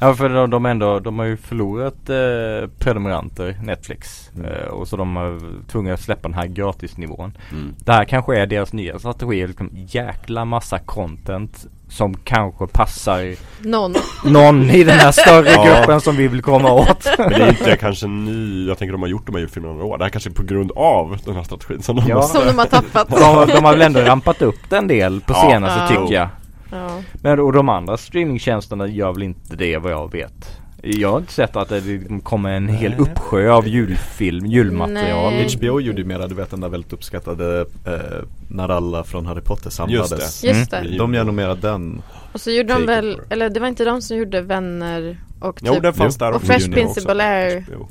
Ja 0.00 0.14
för 0.14 0.28
de, 0.28 0.50
de, 0.50 0.66
ändå, 0.66 0.98
de 1.00 1.18
har 1.18 1.26
ju 1.26 1.36
förlorat 1.36 2.08
eh, 2.10 2.68
prenumeranter 2.78 3.58
Netflix 3.62 4.30
Mm. 4.36 4.46
eh, 4.52 4.66
Och 4.66 4.88
så 4.88 4.96
de 4.96 5.16
har 5.16 5.40
tvungna 5.68 5.92
att 5.94 6.00
släppa 6.00 6.28
den 6.28 6.34
här 6.34 6.46
gratisnivån 6.46 7.36
Mm. 7.52 7.74
Det 7.78 7.92
här 7.92 8.04
kanske 8.04 8.38
är 8.38 8.46
deras 8.46 8.72
nya 8.72 8.98
strategi, 8.98 9.46
liksom 9.46 9.70
jäkla 9.72 10.44
massa 10.44 10.78
content 10.78 11.66
Som 11.88 12.14
kanske 12.14 12.66
passar 12.66 13.34
Någon. 13.68 13.94
någon 14.24 14.70
i 14.70 14.84
den 14.84 14.98
här 14.98 15.12
större 15.12 15.48
Ja. 15.50 15.64
gruppen 15.64 16.00
som 16.00 16.16
vi 16.16 16.28
vill 16.28 16.42
komma 16.42 16.72
åt 16.72 17.06
Men 17.18 17.28
det 17.30 17.36
är 17.36 17.48
inte 17.48 17.76
kanske 17.76 18.06
ny, 18.06 18.66
jag 18.68 18.78
tänker 18.78 18.92
de 18.92 19.02
har 19.02 19.08
gjort 19.08 19.26
de 19.26 19.32
här 19.34 19.40
julfilmerna 19.40 19.74
några 19.74 19.86
år. 19.86 19.98
Det 19.98 20.04
här 20.04 20.10
kanske 20.10 20.30
är 20.30 20.34
på 20.34 20.42
grund 20.42 20.72
av 20.76 21.16
den 21.24 21.34
här 21.36 21.42
strategin 21.42 21.82
som 21.82 21.96
de 21.96 22.02
Ja. 22.08 22.14
måste 22.16 22.38
Som 22.38 22.46
de 22.46 22.58
har 22.58 22.66
tappat. 22.66 23.08
de, 23.08 23.46
de 23.54 23.64
har 23.64 23.72
väl 23.72 23.82
ändå 23.82 24.00
rampat 24.00 24.42
upp 24.42 24.58
den 24.68 24.88
del 24.88 25.20
på 25.20 25.32
Ja. 25.32 25.50
senaste 25.50 25.80
Ja. 25.94 26.00
tycker 26.00 26.14
jag 26.14 26.28
Ja. 26.72 27.02
Men 27.14 27.40
och 27.40 27.52
de 27.52 27.68
andra 27.68 27.96
streamingtjänsterna 27.96 28.86
gör 28.86 29.12
väl 29.12 29.22
inte 29.22 29.56
det 29.56 29.76
vad 29.78 29.92
jag 29.92 30.12
vet 30.12 30.58
Jag 30.82 31.10
har 31.12 31.18
inte 31.18 31.32
sett 31.32 31.56
att 31.56 31.68
det 31.68 32.22
kommer 32.22 32.50
en 32.52 32.68
hel 32.68 32.90
Nej. 32.90 33.00
uppsjö 33.00 33.50
av 33.52 33.68
julfilm, 33.68 34.46
julmaterial 34.46 35.32
Nej. 35.32 35.48
HBO 35.56 35.80
gjorde 35.80 35.98
ju 35.98 36.04
mera, 36.04 36.26
du 36.26 36.34
vet 36.34 36.50
den 36.50 36.60
där 36.60 36.68
väldigt 36.68 36.92
uppskattade 36.92 37.60
eh, 37.86 38.24
När 38.48 38.68
alla 38.68 39.04
från 39.04 39.26
Harry 39.26 39.40
Potter 39.40 39.70
samlades 39.70 40.10
Just 40.12 40.44
Just 40.44 40.70
det. 40.70 40.76
Mm. 40.76 40.98
De 40.98 41.14
gör 41.14 41.24
nog 41.24 41.34
mera 41.34 41.54
den 41.54 42.02
Och 42.32 42.40
så 42.40 42.50
gjorde 42.50 42.72
de 42.74 42.86
väl, 42.86 43.14
for. 43.16 43.24
eller 43.32 43.50
det 43.50 43.60
var 43.60 43.68
inte 43.68 43.84
de 43.84 44.02
som 44.02 44.16
gjorde 44.16 44.40
Vänner 44.40 45.16
och 45.40 45.60
Jo, 45.62 45.72
typ 45.74 45.82
den 45.82 45.94
fanns 45.94 46.16
där 46.16 46.32
och. 46.32 46.42
Fresh 46.42 46.70
Prince 46.70 47.00
of 47.00 47.06
Bel-Air. 47.06 47.64
Jo. 47.72 47.88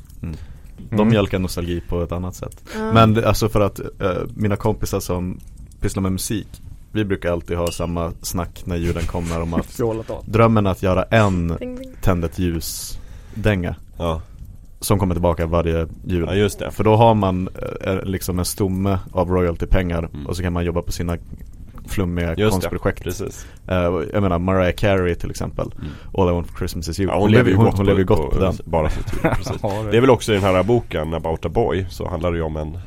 De 0.90 0.94
Mm. 0.94 1.08
mjölkar 1.08 1.38
nostalgi 1.38 1.80
på 1.88 2.02
ett 2.02 2.12
annat 2.12 2.34
sätt 2.34 2.64
Ja. 2.74 2.92
Men 2.92 3.14
det- 3.14 3.28
alltså 3.28 3.48
för 3.48 3.60
att 3.60 3.78
eh, 3.78 4.10
mina 4.34 4.56
kompisar 4.56 5.00
som 5.00 5.40
pysslar 5.80 6.02
med 6.02 6.12
musik 6.12 6.48
Vi 6.92 7.04
brukar 7.04 7.32
alltid 7.32 7.56
ha 7.56 7.66
samma 7.66 8.12
snack 8.22 8.62
när 8.64 8.76
julen 8.76 9.02
kommer 9.02 9.42
om 9.42 9.54
att 9.54 9.80
Drömmen 10.26 10.66
att 10.66 10.82
göra 10.82 11.02
en 11.02 11.58
tänd 12.00 12.24
ett 12.24 12.38
ljus 12.38 12.98
dänga 13.34 13.74
Ja. 13.98 14.20
Som 14.80 14.98
kommer 14.98 15.14
tillbaka 15.14 15.46
varje 15.46 15.86
jul 16.06 16.24
ja, 16.28 16.34
just 16.34 16.58
det. 16.58 16.70
För 16.70 16.84
då 16.84 16.96
har 16.96 17.14
man 17.14 17.48
eh, 17.84 18.02
liksom 18.02 18.38
en 18.38 18.44
stomme 18.44 18.98
av 19.12 19.28
royaltypengar 19.30 20.08
Mm. 20.14 20.26
och 20.26 20.36
så 20.36 20.42
kan 20.42 20.52
man 20.52 20.64
jobba 20.64 20.82
på 20.82 20.92
sina 20.92 21.16
flummiga 21.86 22.28
Just 22.28 22.38
det, 22.38 22.50
konstprojekt 22.50 23.02
precis. 23.04 23.46
Eh, 23.68 23.76
Jag 24.12 24.22
menar 24.22 24.38
Mariah 24.38 24.72
Carey 24.74 25.14
till 25.14 25.30
exempel 25.30 25.72
Mm. 25.78 25.88
All 26.14 26.28
I 26.28 26.32
want 26.32 26.46
for 26.46 26.56
Christmas 26.58 26.88
is 26.88 27.00
you 27.00 27.10
Ja, 27.10 27.18
hon, 27.18 27.30
lever 27.30 27.50
ju 27.50 27.56
hon, 27.56 27.64
gott, 27.64 27.76
hon 27.76 27.86
lever 27.86 27.98
ju 27.98 28.04
gott 28.04 28.30
på, 28.32 28.38
den 28.38 28.54
Bara 28.64 28.90
sitt 28.90 29.06
tur, 29.06 29.28
precis. 29.36 29.56
Ja, 29.62 29.82
Det 29.90 29.96
är 29.96 30.00
väl 30.00 30.10
också 30.10 30.32
i 30.32 30.34
den 30.34 30.44
här 30.44 30.62
boken 30.62 31.14
About 31.14 31.44
a 31.44 31.48
Boy 31.48 31.86
så 31.90 32.08
handlar 32.08 32.30
det 32.32 32.36
ju 32.38 32.42
om 32.44 32.56
en 32.56 32.78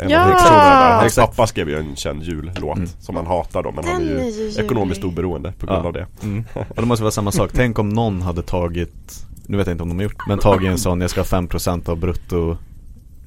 En 0.00 0.10
Ja! 0.10 0.18
av 0.20 0.24
huvudpersonerna 0.24 0.80
där. 0.80 0.96
Hans 1.00 1.14
pappa 1.16 1.46
skrev 1.46 1.68
ju 1.68 1.76
en 1.78 1.96
känd 1.96 2.22
jullåt 2.22 2.76
Mm. 2.76 2.88
som 3.00 3.16
han 3.16 3.26
hatar 3.26 3.62
då 3.62 3.72
men 3.72 3.84
han 3.84 3.98
Den 4.00 4.08
är 4.08 4.14
är 4.14 4.24
ju 4.24 4.30
ju 4.30 4.42
julig. 4.42 4.64
ekonomiskt 4.64 5.04
oberoende 5.04 5.52
på 5.58 5.66
grund 5.66 5.82
Ja. 5.84 5.86
av 5.86 5.92
det. 5.92 6.06
Mm. 6.22 6.44
Och 6.54 6.76
det 6.76 6.86
måste 6.86 7.02
vara 7.02 7.10
samma 7.12 7.32
sak, 7.32 7.50
tänk 7.54 7.78
om 7.78 7.88
någon 7.88 8.22
hade 8.22 8.42
tagit, 8.42 9.26
nu 9.46 9.56
vet 9.56 9.66
jag 9.66 9.74
inte 9.74 9.82
om 9.82 9.88
de 9.88 9.96
har 9.96 10.02
gjort, 10.02 10.26
men 10.28 10.38
tagit 10.38 10.70
en 10.70 10.78
sån, 10.78 11.00
jag 11.00 11.10
ska 11.10 11.20
ha 11.20 11.24
5% 11.26 11.88
av 11.88 11.96
brutto 11.96 12.56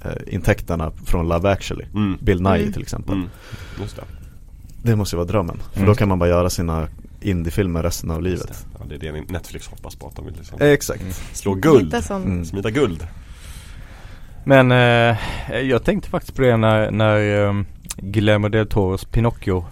eh, 0.06 0.12
intäkterna 0.34 0.92
från 1.06 1.28
Love 1.28 1.52
actually 1.52 1.86
Mm. 1.94 2.18
Bill 2.22 2.42
Nye 2.42 2.56
Mm. 2.62 2.74
till 2.74 2.82
exempel 2.82 3.16
Mm. 3.16 3.30
Just 3.82 3.96
det. 3.96 4.04
Det 4.84 4.96
måste 4.96 5.16
ju 5.16 5.18
vara 5.18 5.28
drömmen, 5.28 5.58
för 5.72 5.78
Mm. 5.80 5.88
då 5.90 5.96
kan 5.96 6.10
man 6.10 6.20
bara 6.20 6.30
göra 6.30 6.50
sina 6.50 6.88
indiefilmer 7.22 7.84
resten 7.84 8.12
av 8.12 8.22
livet 8.22 8.48
det. 8.48 8.54
Ja, 8.80 8.86
det 9.00 9.08
är 9.08 9.14
det 9.14 9.32
Netflix 9.32 9.68
hoppas 9.68 9.96
på 9.96 10.08
att 10.08 10.16
de 10.16 10.26
vill 10.26 10.36
liksom 10.38 10.62
Exakt 10.62 11.02
Mm. 11.02 11.14
slå 11.34 11.54
guld. 11.54 11.96
Mm. 12.10 12.46
Smida 12.46 12.70
guld. 12.72 13.08
Men 14.44 14.72
eh, 14.72 15.18
jag 15.64 15.84
tänkte 15.84 16.10
faktiskt 16.10 16.36
på 16.36 16.42
det 16.42 16.58
när, 16.58 16.92
när 16.92 17.46
eh, 17.48 17.54
Guillermo 17.98 18.50
del 18.50 18.68
Toros 18.68 19.06
Pinocchio 19.06 19.66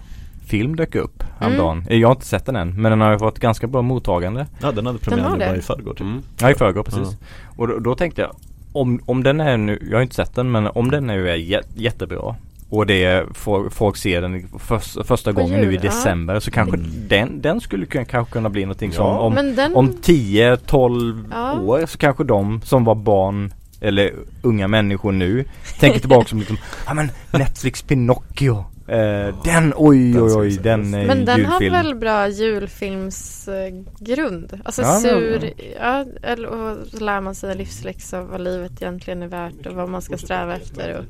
film 0.46 0.76
dök 0.76 0.94
upp 0.94 1.22
häromdagen. 1.38 1.84
Jag 1.90 2.08
har 2.08 2.14
inte 2.14 2.26
sett 2.26 2.46
den 2.46 2.56
än 2.56 2.82
men 2.82 2.92
den 2.92 3.00
har 3.00 3.12
ju 3.12 3.18
fått 3.18 3.38
ganska 3.38 3.66
bra 3.66 3.82
mottagande. 3.82 4.46
Ja 4.62 4.72
den 4.72 4.86
hade 4.86 4.98
premiär 4.98 5.30
nu 5.30 5.38
bara 5.38 5.56
i 5.56 5.60
förrgår 5.60 5.92
typ. 5.92 6.00
Mm. 6.00 6.22
Ja 6.40 6.50
i 6.50 6.54
förrgår 6.54 6.82
precis. 6.82 7.16
Och 7.56 7.68
då, 7.68 7.78
då 7.78 7.94
tänkte 7.94 8.20
jag 8.22 8.30
om, 8.72 9.00
om 9.06 9.22
den 9.22 9.40
är 9.40 9.56
nu, 9.56 9.88
jag 9.90 9.96
har 9.98 10.02
inte 10.02 10.14
sett 10.14 10.34
den 10.34 10.50
men 10.50 10.66
om 10.66 10.90
den 10.90 11.10
är 11.10 11.14
ju 11.14 11.36
jä, 11.36 11.60
jättebra 11.74 12.34
och 12.70 12.86
det 12.86 13.04
är, 13.04 13.26
får, 13.34 13.70
folk 13.70 13.96
ser 13.96 14.22
den 14.22 14.48
för, 14.58 15.04
första 15.04 15.32
På 15.32 15.40
gången 15.40 15.60
nu 15.60 15.66
i 15.66 15.72
jul, 15.72 15.74
ja. 15.74 15.80
december 15.90 16.40
så 16.40 16.50
kanske 16.50 16.76
Mm. 16.76 16.90
den, 17.08 17.40
den 17.40 17.60
skulle 17.60 17.86
kunna, 17.86 18.04
kanske 18.04 18.32
kunna 18.32 18.48
bli 18.50 18.62
någonting 18.64 18.90
Ja. 18.90 18.96
som 18.96 19.06
om, 19.18 19.34
den, 19.56 19.74
om 19.74 19.90
10-12 19.92 21.24
Ja. 21.30 21.60
år 21.60 21.86
så 21.86 21.98
kanske 21.98 22.24
de 22.24 22.60
som 22.64 22.84
var 22.84 22.94
barn 22.94 23.52
eller 23.82 24.12
unga 24.42 24.68
människor 24.68 25.12
nu 25.12 25.44
tänker 25.80 26.00
tillbaka 26.00 26.28
som 26.28 26.38
liksom, 26.38 26.56
ja 26.86 26.94
men 26.94 27.10
Netflix 27.32 27.82
Pinocchio 27.82 28.64
eh, 28.88 29.34
Den, 29.44 29.72
oj 29.76 30.20
oj 30.22 30.32
oj, 30.36 30.58
den 30.62 30.94
är 30.94 31.06
men 31.06 31.24
den 31.24 31.44
har 31.44 31.60
julfilm. 31.60 31.72
väl 31.72 31.94
bra 31.94 32.28
julfilmsgrund? 32.28 34.60
Alltså 34.64 34.82
Ja, 34.82 34.88
men- 34.92 35.00
sur, 35.00 35.50
ja, 35.80 36.04
eller, 36.22 36.48
och 36.48 36.86
så 36.86 37.04
lär 37.04 37.20
man 37.20 37.34
sig 37.34 37.50
en 37.52 37.58
livsläxa 37.58 38.22
vad 38.22 38.40
livet 38.40 38.82
egentligen 38.82 39.22
är 39.22 39.28
värt 39.28 39.66
och 39.66 39.74
vad 39.74 39.88
man 39.88 40.02
ska 40.02 40.16
sträva 40.18 40.56
efter 40.56 40.98
och 40.98 41.04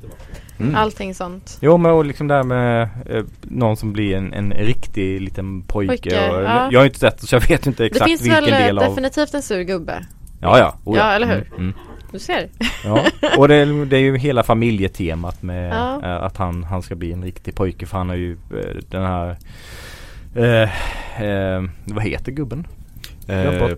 Mm. 0.59 0.75
allting 0.75 1.15
sånt. 1.15 1.57
Jo 1.61 1.77
men 1.77 1.91
och 1.91 2.05
liksom 2.05 2.27
där 2.27 2.43
med 2.43 2.89
eh, 3.09 3.23
någon 3.41 3.77
som 3.77 3.93
blir 3.93 4.15
en, 4.15 4.33
en 4.33 4.51
riktig 4.53 5.21
liten 5.21 5.61
pojke, 5.61 5.91
Pojke, 5.91 6.29
och, 6.29 6.43
ja. 6.43 6.69
Jag 6.71 6.79
har 6.79 6.85
inte 6.85 6.99
sett 6.99 7.21
så 7.21 7.35
jag 7.35 7.47
vet 7.47 7.67
inte 7.67 7.83
Det 7.83 7.87
exakt 7.87 8.05
finns 8.05 8.21
vilken 8.21 8.43
väl 8.43 8.53
eh, 8.53 8.59
del 8.59 8.79
av 8.79 8.89
definitivt 8.89 9.33
en 9.33 9.41
sur 9.41 9.61
gubbe? 9.61 10.05
Ja 10.41 10.59
ja, 10.59 10.75
oh, 10.83 10.97
Ja, 10.97 11.11
eller 11.11 11.27
hur? 11.27 11.35
Mm, 11.47 11.53
mm. 11.57 11.73
Du 12.13 12.19
ser. 12.19 12.49
Ja, 12.83 13.05
och 13.37 13.47
det 13.47 13.55
är, 13.55 13.85
det 13.85 13.97
är 13.97 14.01
ju 14.01 14.17
hela 14.17 14.43
familjetemat 14.43 15.41
med 15.43 15.73
Ja. 15.73 16.01
eh, 16.03 16.23
att 16.23 16.37
han, 16.37 16.63
han 16.63 16.81
ska 16.81 16.95
bli 16.95 17.11
en 17.11 17.23
riktig 17.23 17.55
pojke 17.55 17.85
för 17.85 17.97
han 17.97 18.09
har 18.09 18.15
ju 18.15 18.31
eh, 18.31 18.75
den 18.89 19.01
här 19.03 19.37
eh, 20.35 21.23
eh, 21.23 21.63
Vad 21.85 22.03
heter 22.03 22.31
gubben? 22.31 22.67
Eh, 23.27 23.37
har 23.37 23.77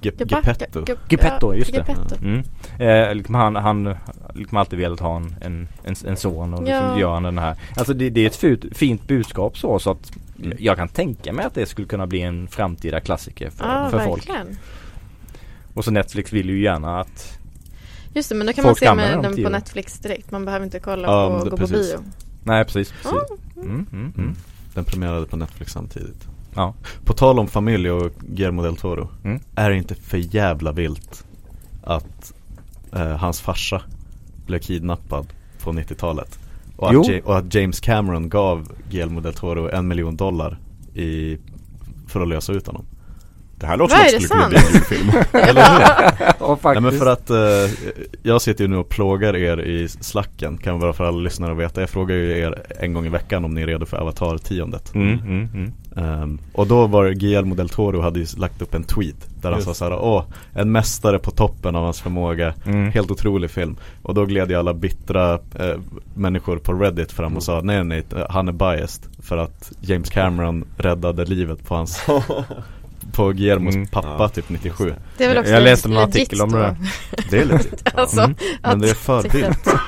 Geppetto 0.00 0.84
Geppetto, 1.08 1.54
just 1.54 1.72
det. 1.72 1.86
Mm. 2.22 2.42
Eh, 2.78 3.14
liksom 3.14 3.34
han, 3.34 3.56
han 3.56 3.94
liksom 4.34 4.58
alltid 4.58 4.78
velat 4.78 5.00
ha 5.00 5.16
en, 5.16 5.34
en, 5.40 5.68
en, 5.84 5.94
en 6.06 6.16
son 6.16 6.54
och 6.54 6.62
liksom 6.62 6.86
Ja. 6.86 6.98
gör 7.00 7.14
han 7.14 7.22
den 7.22 7.38
här 7.38 7.54
Alltså 7.76 7.94
det, 7.94 8.10
det 8.10 8.20
är 8.20 8.26
ett 8.26 8.36
fint, 8.36 8.64
fint 8.72 9.06
budskap 9.08 9.58
så, 9.58 9.78
så 9.78 9.90
att 9.90 10.12
jag 10.58 10.76
kan 10.76 10.88
tänka 10.88 11.32
mig 11.32 11.44
att 11.44 11.54
det 11.54 11.66
skulle 11.66 11.86
kunna 11.88 12.06
bli 12.06 12.22
en 12.22 12.48
framtida 12.48 13.00
klassiker 13.00 13.50
för, 13.50 13.64
Ja, 13.68 13.88
för 13.90 13.98
folk. 13.98 14.28
Och 15.74 15.84
så 15.84 15.90
Netflix 15.90 16.32
vill 16.32 16.48
ju 16.50 16.62
gärna 16.62 17.00
att 17.00 17.38
Just 18.14 18.28
det, 18.28 18.34
men 18.34 18.46
då 18.46 18.52
kan 18.52 18.62
Folk 18.64 18.82
man 18.84 18.88
se 18.90 18.94
med 18.94 19.12
dem 19.12 19.22
den 19.22 19.32
på 19.32 19.38
jul. 19.40 19.52
Netflix 19.52 19.98
direkt. 19.98 20.30
Man 20.30 20.44
behöver 20.44 20.64
inte 20.64 20.78
kolla 20.78 21.08
Ja, 21.08 21.28
på 21.38 21.44
det- 21.44 21.50
gå 21.50 21.56
på 21.56 21.66
precis. 21.66 21.92
bio. 21.92 22.00
Nej 22.44 22.64
precis, 22.64 22.92
precis. 23.02 23.12
Mm, 23.56 23.68
mm, 23.70 23.86
mm. 23.92 24.12
Mm. 24.18 24.34
Den 24.74 24.84
premiärade 24.84 25.26
på 25.26 25.36
Netflix 25.36 25.72
samtidigt 25.72 26.28
Ja. 26.54 26.74
På 27.04 27.12
tal 27.12 27.38
om 27.38 27.48
familj 27.48 27.90
och 27.90 28.12
Guillermo 28.20 28.62
del 28.62 28.76
Toro 28.76 29.08
Mm. 29.24 29.40
Är 29.54 29.70
det 29.70 29.76
inte 29.76 29.94
för 29.94 30.34
jävla 30.34 30.72
vilt 30.72 31.24
att 31.84 32.32
eh, 32.92 33.06
hans 33.16 33.40
farsa 33.40 33.82
blev 34.46 34.58
kidnappad 34.58 35.26
på 35.62 35.72
90-talet? 35.72 36.38
Och 36.76 36.90
att, 36.90 37.24
och 37.24 37.38
att 37.38 37.54
James 37.54 37.80
Cameron 37.80 38.28
gav 38.28 38.72
Guillermo 38.90 39.20
del 39.20 39.34
Toro 39.34 39.68
en 39.70 39.88
miljon 39.88 40.16
dollar 40.16 40.58
i, 40.94 41.38
för 42.06 42.20
att 42.20 42.28
lösa 42.28 42.52
ut 42.52 42.66
honom 42.66 42.84
Det 43.62 43.68
här 43.68 43.76
låter 43.76 43.96
Vad 43.96 44.10
som 44.10 44.16
är 44.16 44.16
att 44.16 44.20
det 44.20 44.26
skulle 44.26 44.38
kunna 44.40 44.48
bli 44.48 44.58
en 44.58 44.72
julfilm. 44.74 45.08
Eller 45.32 45.62
hur? 45.72 45.80
Ja, 46.40 46.58
Nej 46.64 46.80
men 46.80 46.92
för 46.98 47.06
att 47.06 47.30
eh, 47.30 47.36
jag 48.22 48.42
sitter 48.42 48.64
ju 48.64 48.68
nu 48.70 48.76
och 48.76 48.88
plågar 48.88 49.36
er 49.36 49.60
i 49.60 49.88
slacken 49.88 50.58
Kan 50.58 50.78
vara 50.80 50.92
för 50.92 51.04
alla 51.04 51.18
lyssnare 51.18 51.52
att 51.52 51.58
veta 51.58 51.80
Jag 51.80 51.90
frågar 51.90 52.16
ju 52.16 52.38
er 52.38 52.62
en 52.80 52.92
gång 52.94 53.06
i 53.06 53.08
veckan 53.08 53.44
om 53.44 53.54
ni 53.54 53.62
är 53.62 53.66
redo 53.66 53.86
för 53.86 53.96
Avatar-tiondet 53.96 54.94
Mm, 54.94 55.18
mm, 55.18 55.48
mm. 55.54 55.72
Ehm, 55.96 56.38
Och 56.52 56.66
då 56.66 56.86
var 56.86 57.04
det 57.04 57.14
Guillermo 57.14 57.54
del 57.54 57.68
Toro 57.68 58.00
hade 58.00 58.18
ju 58.20 58.26
lagt 58.36 58.62
upp 58.62 58.74
en 58.74 58.84
tweet 58.84 59.28
Där 59.42 59.50
han 59.50 59.58
Just. 59.58 59.66
sa 59.68 59.74
såhär, 59.74 59.92
åh, 59.92 60.24
en 60.52 60.72
mästare 60.72 61.18
på 61.18 61.30
toppen 61.30 61.76
av 61.76 61.84
hans 61.84 62.00
förmåga 62.00 62.54
Mm. 62.66 62.92
Helt 62.92 63.10
otrolig 63.10 63.50
film 63.50 63.76
Och 64.02 64.14
då 64.14 64.24
gled 64.26 64.50
ju 64.50 64.56
alla 64.56 64.74
bittra 64.74 65.32
eh, 65.34 65.76
människor 66.14 66.56
på 66.56 66.72
Reddit 66.72 67.12
fram 67.12 67.36
och 67.36 67.42
sa 67.42 67.60
nej 67.64 67.84
nej, 67.84 68.04
han 68.28 68.48
är 68.48 68.52
biased 68.52 69.02
För 69.22 69.36
att 69.36 69.72
James 69.80 70.10
Cameron 70.10 70.64
räddade 70.76 71.24
livet 71.24 71.64
på 71.68 71.74
hans 71.74 72.02
På 73.12 73.28
Guillermos 73.32 73.74
Mm. 73.74 73.86
pappa 73.86 74.16
Ja, 74.18 74.28
typ 74.28 74.48
97 74.48 74.94
Det 75.18 75.24
är 75.24 75.28
väl 75.28 75.36
Jag- 75.36 75.42
också 75.42 75.52
jag 75.52 75.62
läste 75.62 75.88
legit 75.88 76.08
artikel 76.08 76.40
om 76.40 76.52
det 76.52 76.58
där. 76.58 76.76
Det 77.30 77.38
är 77.38 77.44
lite 77.44 77.90
Alltså, 78.00 78.20
Mm. 78.20 78.34
Men 78.62 78.78
det 78.80 78.86
är 78.88 78.90
att 78.92 78.96
för 78.98 79.22
tycka 79.22 79.36
vilt. 79.36 79.66
att- 79.68 79.80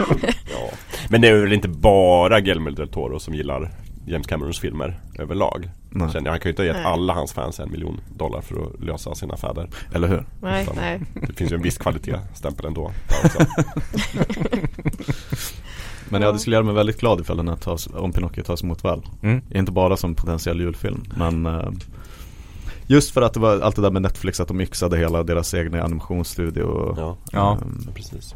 Ja. 0.53 0.70
Men 1.09 1.20
det 1.20 1.29
är 1.29 1.35
väl 1.41 1.53
inte 1.53 1.68
bara 1.68 2.41
Guillermo 2.41 2.70
del 2.70 2.89
Toro 2.89 3.18
som 3.20 3.35
gillar 3.35 3.70
James 4.07 4.27
Camerons 4.27 4.59
filmer 4.61 5.01
överlag. 5.18 5.70
Nej. 5.91 6.09
Känner 6.12 6.27
jag. 6.27 6.33
Han 6.33 6.41
kan 6.41 6.49
ju 6.49 6.51
inte 6.51 6.62
ha 6.62 6.66
gett 6.66 6.77
Nej. 6.77 6.85
alla 6.85 7.12
hans 7.12 7.33
fans 7.33 7.61
en 7.61 7.70
miljon 7.70 8.01
dollar 8.16 8.41
för 8.41 8.62
att 8.62 8.81
lösa 8.85 9.14
sina 9.14 9.37
fäder. 9.37 9.68
Eller 9.95 10.09
hur? 10.09 10.25
Nej, 10.43 10.62
Utan 10.62 10.77
nej. 10.77 11.01
Det 11.27 11.33
finns 11.33 11.53
ju 11.53 11.57
en 11.57 11.62
viss 11.62 11.79
kvalitetsstämpel 11.79 12.66
ändå. 12.66 12.93
Men 16.09 16.22
ja, 16.22 16.33
det 16.33 16.39
skulle 16.39 16.57
göra 16.57 16.64
mig 16.64 16.75
väldigt 16.75 17.01
glad 17.01 17.20
ifall 17.20 17.37
den 17.37 17.49
här 17.49 17.57
tas, 17.57 17.87
om 17.95 18.12
Pinocchio 18.12 18.43
tas 18.43 18.62
emot 18.62 18.85
väl 18.85 19.03
Mm. 19.22 19.43
Inte 19.51 19.72
bara 19.72 19.97
som 19.97 20.14
potentiell 20.14 20.61
julfilm 20.61 21.05
men 21.16 21.47
eh, 21.47 21.68
Just 22.87 23.11
för 23.11 23.22
att 23.22 23.35
det 23.35 23.41
var 23.41 23.61
allt 23.61 23.76
det 23.76 23.82
där 23.82 23.91
med 23.91 24.03
Netflix 24.03 24.41
att 24.41 24.49
de 24.49 24.61
yxade 24.61 24.97
hela 24.99 25.22
deras 25.22 25.55
egna 25.55 25.82
animationsstudio 25.82 26.62
och, 26.62 26.99
Ja. 26.99 27.16
Ja. 27.32 27.59
Ja, 27.87 27.93
precis. 27.95 28.35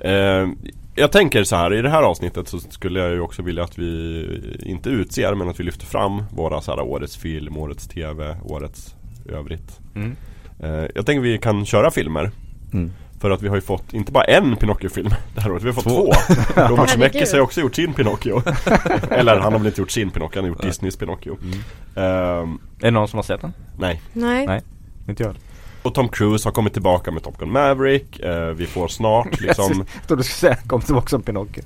Eh, 0.00 0.48
jag 0.94 1.12
tänker 1.12 1.44
så 1.44 1.56
här, 1.56 1.74
i 1.74 1.82
det 1.82 1.90
här 1.90 2.02
avsnittet 2.02 2.48
så 2.48 2.58
skulle 2.58 3.00
jag 3.00 3.10
ju 3.12 3.20
också 3.20 3.42
vilja 3.42 3.64
att 3.64 3.78
vi 3.78 4.60
inte 4.62 4.90
utser 4.90 5.34
men 5.34 5.48
att 5.48 5.60
vi 5.60 5.64
lyfter 5.64 5.86
fram 5.86 6.22
våra 6.36 6.60
så 6.60 6.70
här, 6.70 6.80
årets 6.80 7.16
film, 7.16 7.56
årets 7.56 7.88
tv, 7.88 8.36
årets 8.44 8.94
övrigt. 9.28 9.80
Mm. 9.94 10.16
Eh, 10.60 10.86
jag 10.94 11.06
tänker 11.06 11.20
vi 11.20 11.38
kan 11.38 11.66
köra 11.66 11.90
filmer. 11.90 12.30
mm. 12.72 12.92
För 13.20 13.30
att 13.30 13.42
vi 13.42 13.48
har 13.48 13.54
ju 13.56 13.60
fått, 13.62 13.92
inte 13.92 14.12
bara 14.12 14.24
en 14.24 14.56
Pinocchio-film 14.56 15.10
det 15.34 15.40
här 15.40 15.52
året, 15.52 15.62
vi 15.62 15.66
har 15.66 15.74
fått 15.74 15.84
två. 15.84 16.12
Två. 16.12 16.12
Robert 16.68 16.90
Zemeckis 16.90 17.30
har 17.32 17.38
ju 17.38 17.42
också 17.44 17.60
gjort 17.60 17.74
sin 17.74 17.92
Pinocchio. 17.94 18.42
Eller 19.10 19.36
han 19.36 19.52
har 19.52 19.58
väl 19.58 19.66
inte 19.66 19.80
gjort 19.80 19.90
sin 19.90 20.10
Pinocchio, 20.10 20.34
han 20.36 20.44
har 20.44 20.48
gjort 20.48 20.62
Disneys 20.62 20.96
Pinocchio. 20.96 21.38
Mm. 21.42 21.58
Ehm, 21.96 22.58
Är 22.80 22.84
det 22.84 22.90
någon 22.90 23.08
som 23.08 23.16
har 23.18 23.22
sett 23.24 23.40
den? 23.40 23.52
nej. 23.78 24.02
Nej. 24.12 24.46
Nej. 24.46 24.62
Inte 25.08 25.22
jag. 25.22 25.34
Och 25.82 25.94
Tom 25.94 26.08
Cruise 26.08 26.46
har 26.48 26.52
kommit 26.52 26.72
tillbaka 26.72 27.10
med 27.10 27.22
Top 27.22 27.38
Gun 27.38 27.52
Maverick. 27.52 28.20
Eh, 28.20 28.46
vi 28.48 28.66
får 28.66 28.88
snart 28.88 29.40
liksom 29.40 29.84
Jag 29.94 30.06
trodde 30.06 30.20
du 30.22 30.24
skulle 30.24 30.54
säga 30.54 30.56
kom 30.66 30.80
tillbaka 30.80 31.08
som 31.08 31.22
Pinocchio. 31.22 31.62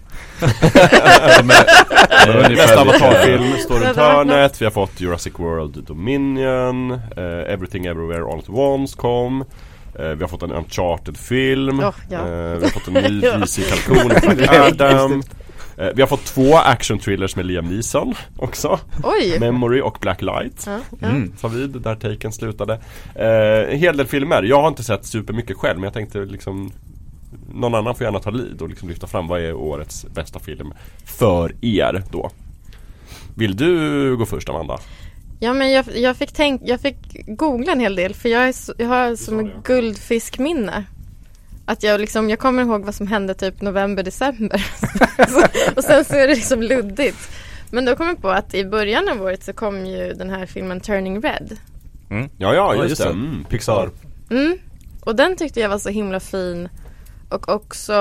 Ungefär 2.28 2.48
Nästa 2.56 2.80
Avatar-film 2.80 3.52
står 3.58 3.74
runt 3.80 3.96
hörnet. 3.96 4.60
Vi 4.60 4.64
har 4.66 4.72
fått 4.72 5.00
Jurassic 5.00 5.32
World 5.38 5.84
Dominion. 5.84 6.90
eh, 6.92 7.52
Everything 7.52 7.86
Everywhere 7.86 8.32
All 8.32 8.38
At 8.38 8.48
Once 8.48 8.96
kom. 8.96 9.44
Eh, 9.98 10.08
vi 10.08 10.22
har 10.22 10.28
fått 10.28 10.42
en 10.42 10.52
Uncharted-film. 10.52 11.80
Oh, 11.80 11.94
ja. 12.10 12.18
eh, 12.18 12.58
vi 12.58 12.64
har 12.64 12.70
fått 12.70 12.88
en 12.88 12.94
ny 12.94 13.20
med 14.26 14.36
Black 14.36 14.50
Adam. 14.80 15.22
Eh, 15.76 15.88
vi 15.94 16.02
har 16.02 16.06
fått 16.06 16.24
två 16.24 16.56
action-thrillers 16.56 17.36
med 17.36 17.46
Liam 17.46 17.64
Neeson 17.64 18.14
också. 18.36 18.80
Oj! 19.02 19.40
Memory 19.40 19.80
och 19.80 19.98
Black 20.00 20.22
Light. 20.22 20.64
Ja, 20.66 20.78
ja. 21.00 21.08
Mm. 21.08 21.32
Vid 21.50 21.70
där 21.70 21.94
taken 21.94 22.32
slutade. 22.32 22.80
En 23.14 23.78
hel 23.78 23.96
del 23.96 24.06
filmer. 24.06 24.42
Jag 24.42 24.60
har 24.60 24.68
inte 24.68 24.82
sett 24.82 25.06
supermycket 25.06 25.56
själv 25.56 25.76
men 25.76 25.84
jag 25.84 25.92
tänkte 25.94 26.18
liksom 26.18 26.72
Någon 27.54 27.74
annan 27.74 27.94
får 27.94 28.04
gärna 28.04 28.18
ta 28.18 28.30
lead 28.30 28.62
och 28.62 28.68
liksom 28.68 28.88
lyfta 28.88 29.06
fram 29.06 29.26
vad 29.26 29.40
är 29.40 29.54
årets 29.54 30.06
bästa 30.14 30.38
film 30.38 30.72
för 31.04 31.54
er 31.60 32.02
då. 32.10 32.30
Vill 33.34 33.56
du 33.56 34.16
gå 34.16 34.26
först 34.26 34.48
Amanda? 34.48 34.78
Ja 35.40 35.54
men 35.54 35.70
jag, 35.70 35.84
jag 35.94 36.16
fick 36.16 36.32
tänk, 36.32 36.62
jag 36.64 36.80
fick 36.80 37.26
googla 37.26 37.72
en 37.72 37.80
hel 37.80 37.96
del 37.96 38.14
för 38.14 38.28
jag, 38.28 38.48
är 38.48 38.52
så, 38.52 38.74
jag 38.78 38.88
har 38.88 39.16
som 39.16 39.38
en 39.38 39.52
guldfiskminne. 39.64 40.84
Att 41.66 41.82
jag 41.82 42.00
liksom, 42.00 42.30
jag 42.30 42.38
kommer 42.38 42.62
ihåg 42.62 42.84
vad 42.84 42.94
som 42.94 43.06
hände 43.06 43.34
typ 43.34 43.60
november, 43.60 44.02
december. 44.02 44.66
och 45.76 45.84
sen 45.84 46.04
så 46.04 46.14
är 46.14 46.28
det 46.28 46.34
liksom 46.34 46.62
luddigt. 46.62 47.30
Men 47.70 47.84
då 47.84 47.96
kom 47.96 48.06
jag 48.06 48.22
på 48.22 48.30
att 48.30 48.54
i 48.54 48.64
början 48.64 49.08
av 49.08 49.22
året 49.22 49.44
så 49.44 49.52
kom 49.52 49.86
ju 49.86 50.12
den 50.12 50.30
här 50.30 50.46
filmen 50.46 50.80
Turning 50.80 51.22
Red. 51.22 51.56
Ja 52.08 52.28
ja 52.38 52.54
Ja, 52.54 52.74
just, 52.74 52.88
just 52.88 53.02
det. 53.02 53.08
det. 53.08 53.14
Mm, 53.14 53.44
Pixar 53.44 53.90
Mm. 54.30 54.58
Och 55.00 55.16
den 55.16 55.36
tyckte 55.36 55.60
jag 55.60 55.68
var 55.68 55.78
så 55.78 55.88
himla 55.88 56.20
fin. 56.20 56.68
Och 57.28 57.48
också 57.48 57.92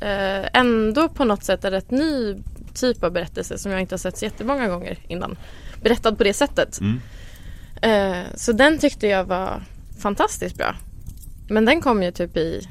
eh, 0.00 0.46
ändå 0.52 1.08
på 1.08 1.24
något 1.24 1.44
sätt 1.44 1.64
en 1.64 1.70
rätt 1.70 1.90
ny 1.90 2.36
typ 2.74 3.04
av 3.04 3.12
berättelse 3.12 3.58
som 3.58 3.72
jag 3.72 3.80
inte 3.80 3.92
har 3.92 3.98
sett 3.98 4.18
så 4.18 4.24
jättemånga 4.24 4.68
gånger 4.68 4.98
innan. 5.08 5.36
Berättad 5.82 6.12
på 6.18 6.24
det 6.24 6.32
sättet. 6.34 6.78
Mm. 6.80 7.00
Eh, 7.82 8.24
så 8.34 8.52
den 8.52 8.78
tyckte 8.78 9.06
jag 9.06 9.24
var 9.24 9.62
fantastiskt 9.98 10.56
bra. 10.56 10.74
Men 11.48 11.64
den 11.64 11.80
kom 11.80 12.02
ju 12.02 12.10
typ 12.10 12.36
i, 12.36 12.68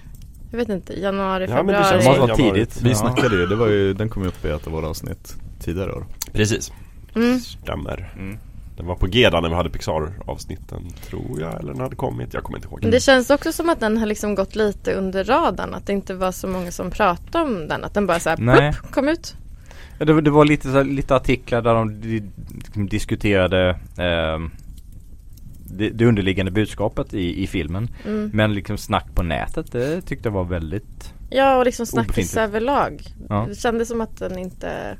jag 0.51 0.57
vet 0.57 0.69
inte, 0.69 0.99
januari, 1.01 1.45
Ja, 1.49 1.55
men 1.63 1.67
det 1.67 1.73
februari. 1.73 1.91
känns 2.03 2.05
Det 2.05 2.11
januari. 2.33 2.53
tidigt. 2.53 2.81
Vi 2.81 2.89
Ja. 2.89 2.95
snackade 2.95 3.35
ju, 3.35 3.45
det 3.45 3.55
var 3.55 3.67
ju, 3.67 3.93
den 3.93 4.09
kom 4.09 4.21
ju 4.23 4.27
upp 4.27 4.45
i 4.45 4.49
ett 4.49 4.67
av 4.67 4.73
våra 4.73 4.87
avsnitt 4.87 5.35
tidigare 5.59 5.91
år 5.93 6.05
Precis, 6.33 6.71
Mm. 7.15 7.39
stämmer. 7.39 8.13
Mm. 8.15 8.37
Den 8.77 8.85
var 8.85 8.95
på 8.95 9.07
G 9.07 9.29
när 9.31 9.49
vi 9.49 9.55
hade 9.55 9.69
Pixar-avsnitten 9.69 10.81
tror 11.09 11.41
jag, 11.41 11.59
eller 11.59 11.71
den 11.73 11.81
hade 11.81 11.95
kommit, 11.95 12.33
jag 12.33 12.43
kommer 12.43 12.57
inte 12.57 12.67
ihåg. 12.67 12.79
Men 12.81 12.91
Det 12.91 12.99
känns 12.99 13.29
också 13.29 13.51
som 13.51 13.69
att 13.69 13.79
den 13.79 13.97
har 13.97 14.05
liksom 14.05 14.35
gått 14.35 14.55
lite 14.55 14.93
under 14.93 15.23
radarn. 15.23 15.73
Att 15.73 15.87
det 15.87 15.93
inte 15.93 16.13
var 16.13 16.31
så 16.31 16.47
många 16.47 16.71
som 16.71 16.91
pratade 16.91 17.43
om 17.43 17.67
den. 17.67 17.83
Att 17.83 17.93
den 17.93 18.05
bara 18.07 18.19
såhär, 18.19 18.71
kom 18.91 19.09
ut. 19.09 19.35
Ja, 19.99 20.05
Det, 20.05 20.13
var- 20.13 20.21
det 20.21 20.31
var 20.31 20.45
lite, 20.45 20.63
så 20.67 20.73
här- 20.77 20.83
lite 20.83 21.15
artiklar 21.15 21.61
där 21.61 21.73
de 21.73 22.01
di, 22.01 22.23
diskuterade 22.73 23.79
ehm, 23.97 24.51
det, 25.77 25.89
det 25.89 26.05
underliggande 26.05 26.51
budskapet 26.51 27.13
i, 27.13 27.43
i 27.43 27.47
filmen. 27.47 27.89
Mm. 28.05 28.31
Men 28.33 28.53
liksom 28.53 28.77
snack 28.77 29.05
på 29.15 29.23
nätet, 29.23 29.71
det 29.71 30.01
tyckte 30.01 30.27
jag 30.29 30.33
var 30.33 30.43
väldigt 30.43 31.13
Ja, 31.29 31.57
och 31.57 31.65
liksom 31.65 31.85
snackis 31.85 32.37
överlag. 32.37 33.01
Ja. 33.29 33.45
Det 33.49 33.55
kändes 33.55 33.87
som 33.87 34.01
att 34.01 34.17
den 34.19 34.37
inte... 34.39 34.97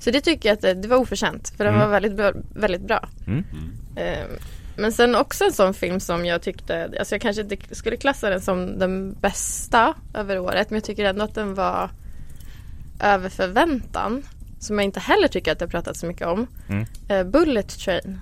Så 0.00 0.10
det 0.10 0.20
tycker 0.20 0.48
jag 0.48 0.54
att 0.54 0.60
det, 0.62 0.74
det 0.74 0.88
var 0.88 0.96
oförtjänt. 0.96 1.48
För 1.56 1.64
den 1.64 1.74
Mm. 1.74 1.86
var 1.86 1.92
väldigt 1.92 2.16
bra. 2.16 2.32
Väldigt 2.54 2.86
bra. 2.86 3.08
mm. 3.26 3.44
Eh, 3.96 4.26
men 4.76 4.92
sen 4.92 5.14
också 5.14 5.44
en 5.44 5.52
sån 5.52 5.74
film 5.74 6.00
som 6.00 6.26
jag 6.26 6.42
tyckte, 6.42 6.90
alltså 6.98 7.14
jag 7.14 7.22
kanske 7.22 7.42
inte 7.42 7.56
skulle 7.70 7.96
klassa 7.96 8.30
den 8.30 8.40
som 8.40 8.78
den 8.78 9.12
bästa 9.20 9.94
över 10.14 10.38
året. 10.38 10.70
Men 10.70 10.76
jag 10.76 10.84
tycker 10.84 11.04
ändå 11.04 11.24
att 11.24 11.34
den 11.34 11.54
var 11.54 11.90
över 13.02 13.28
förväntan. 13.28 14.22
Som 14.58 14.78
jag 14.78 14.84
inte 14.84 15.00
heller 15.00 15.28
tycker 15.28 15.52
att 15.52 15.60
har 15.60 15.68
pratat 15.68 15.96
så 15.96 16.06
mycket 16.06 16.26
om. 16.26 16.46
Mm. 16.68 16.86
Eh, 17.08 17.24
Bullet 17.24 17.78
Train. 17.78 18.20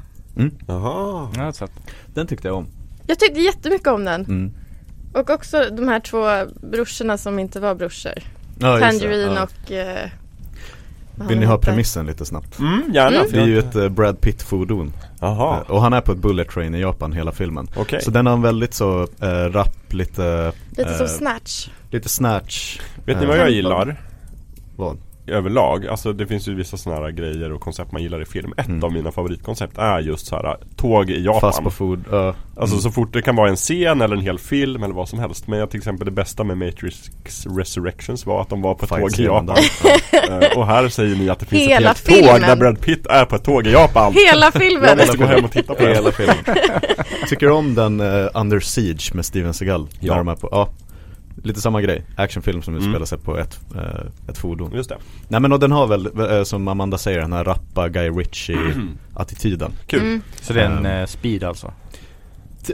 Jaha. 0.67 1.29
Ja, 1.37 1.53
så 1.53 1.69
Den 2.15 2.27
tyckte 2.27 2.49
jag 2.49 2.57
om 2.57 2.67
Jag 3.07 3.19
tyckte 3.19 3.41
jättemycket 3.41 3.89
om 3.89 4.05
den. 4.05 4.25
mm. 4.25 4.53
Och 5.13 5.31
också 5.31 5.65
de 5.73 5.89
här 5.89 6.01
två 6.01 6.27
brorsorna 6.71 7.19
som 7.19 7.39
inte 7.39 7.61
var 7.61 7.75
brorsor. 7.75 8.13
ja. 8.59 8.79
Tangerine 8.81 9.33
ja. 9.35 9.43
och... 9.43 9.73
Eh, 9.73 10.09
Vill 11.29 11.39
ni 11.39 11.47
ha 11.47 11.59
premissen 11.59 12.07
lite 12.07 12.25
snabbt? 12.25 12.59
Mm, 12.59 12.83
gärna. 12.95 13.17
Mm. 13.17 13.31
Det 13.33 13.37
är 13.37 13.41
jag 13.41 13.49
ju 13.49 13.59
ett 13.59 13.75
eh, 13.77 13.89
Brad 13.89 14.21
Pitt-fordon 14.21 14.93
Jaha, 15.21 15.57
Eh, 15.61 15.71
Och 15.71 15.83
han 15.83 15.93
är 15.93 16.01
på 16.01 16.13
ett 16.13 16.19
bullet 16.19 16.49
train 16.51 16.75
i 16.75 16.81
Japan 16.81 17.13
hela 17.13 17.33
filmen 17.33 17.69
okej. 17.77 18.03
Så 18.03 18.11
den 18.11 18.27
har 18.27 18.33
en 18.33 18.43
väldigt 18.43 18.75
så 18.75 19.03
eh, 19.21 19.29
rapp, 19.29 19.93
lite, 19.93 20.53
Lite 20.71 20.95
som 20.95 21.07
eh, 21.07 21.13
Snatch. 21.13 21.69
lite 21.91 22.09
snatch 22.09 22.81
Vet 23.05 23.17
ni 23.17 23.23
eh, 23.23 23.29
vad 23.29 23.37
jag 23.39 23.45
Tempo. 23.47 23.55
gillar? 23.57 24.01
Vad? 24.81 24.99
Överlag, 25.27 25.87
alltså 25.87 26.13
det 26.13 26.27
finns 26.27 26.49
ju 26.49 26.55
vissa 26.55 26.77
sådana 26.77 27.01
här 27.03 27.11
grejer 27.11 27.53
och 27.53 27.61
koncept 27.61 27.93
man 27.93 28.03
gillar 28.03 28.23
i 28.23 28.25
film. 28.25 28.53
Ett 28.57 28.69
Mm. 28.69 28.85
av 28.85 28.93
mina 28.93 29.13
favoritkoncept 29.13 29.79
är 29.79 29.99
just 30.01 30.27
så 30.27 30.37
här 30.37 30.57
tåg 30.77 31.11
i 31.11 31.25
Japan. 31.25 31.41
Fast 31.41 31.63
på 31.63 31.71
food, 31.71 32.05
ja. 32.11 32.35
Alltså 32.57 32.75
Mm. 32.75 32.81
så 32.83 32.91
fort 32.91 33.13
det 33.13 33.23
kan 33.23 33.37
vara 33.37 33.49
en 33.49 33.57
scen 33.57 34.01
eller 34.01 34.17
en 34.17 34.23
hel 34.23 34.39
film 34.39 34.83
eller 34.83 34.95
vad 34.95 35.09
som 35.09 35.19
helst. 35.19 35.47
Men 35.47 35.59
jag 35.59 35.71
till 35.71 35.79
exempel 35.79 36.05
det 36.05 36.11
bästa 36.11 36.45
med 36.45 36.59
Matrix 36.59 37.11
Resurrections 37.59 38.27
var 38.27 38.41
att 38.43 38.49
de 38.49 38.63
var 38.63 38.75
på 38.75 38.85
ett 38.85 38.91
tåg 38.91 39.21
i 39.21 39.25
Japan. 39.25 39.47
där. 39.47 39.57
Eh, 40.43 40.59
och 40.59 40.67
här 40.67 40.89
säger 40.89 41.17
ni 41.17 41.29
att 41.31 41.39
det 41.41 41.47
finns 41.47 41.63
Hela 41.69 41.91
ett 41.91 42.09
helt 42.09 42.27
tåg 42.31 42.41
där 42.41 42.57
Brad 42.57 42.81
Pitt 42.81 43.07
är 43.07 43.25
på 43.25 43.37
ett 43.37 43.45
tåg 43.45 43.67
i 43.67 43.73
Japan. 43.73 44.13
Hela 44.13 44.47
Jag 44.47 44.53
filmen! 44.55 44.99
måste 44.99 45.17
gå 45.19 45.25
hem 45.25 45.45
och 45.45 45.53
titta 45.53 45.75
på 45.75 45.83
Hela 45.87 46.13
filmen 46.13 46.37
Tycker 47.29 47.47
du 47.47 47.53
om 47.53 47.75
den 47.75 48.01
eh, 48.01 48.29
Under 48.35 48.61
Siege 48.61 49.11
med 49.15 49.25
Steven 49.25 49.55
Seagal? 49.55 49.89
Ja. 50.01 50.13
När 50.13 50.19
de 50.19 50.29
är 50.29 50.35
på, 50.37 50.49
ja 50.51 50.69
Lite 51.43 51.61
samma 51.61 51.81
grej, 51.81 52.05
actionfilm 52.17 52.63
som 52.63 52.75
Mm. 52.75 52.87
utspelar 52.87 53.07
sig 53.07 53.19
på 53.19 53.39
ett, 53.39 53.61
eh, 53.77 54.29
ett 54.31 54.39
fordon 54.39 54.73
Just 54.75 54.89
det, 54.89 54.97
Nej 55.29 55.41
men 55.41 55.53
och 55.53 55.61
den 55.61 55.73
har 55.73 55.87
väl, 55.87 56.11
eh, 56.39 56.43
som 56.43 56.69
Amanda 56.69 56.99
säger, 56.99 57.21
den 57.21 57.33
här 57.33 57.45
rappa 57.45 57.89
Guy 57.89 58.11
Ritchie-attityden 58.11 59.71
kul. 59.87 60.01
Mm. 60.01 60.23
så 60.41 60.53
det 60.53 60.61
är 60.61 60.65
en 60.67 60.87
Ehm. 60.87 61.01
eh, 61.01 61.07
speed 61.07 61.45
alltså? 61.45 61.73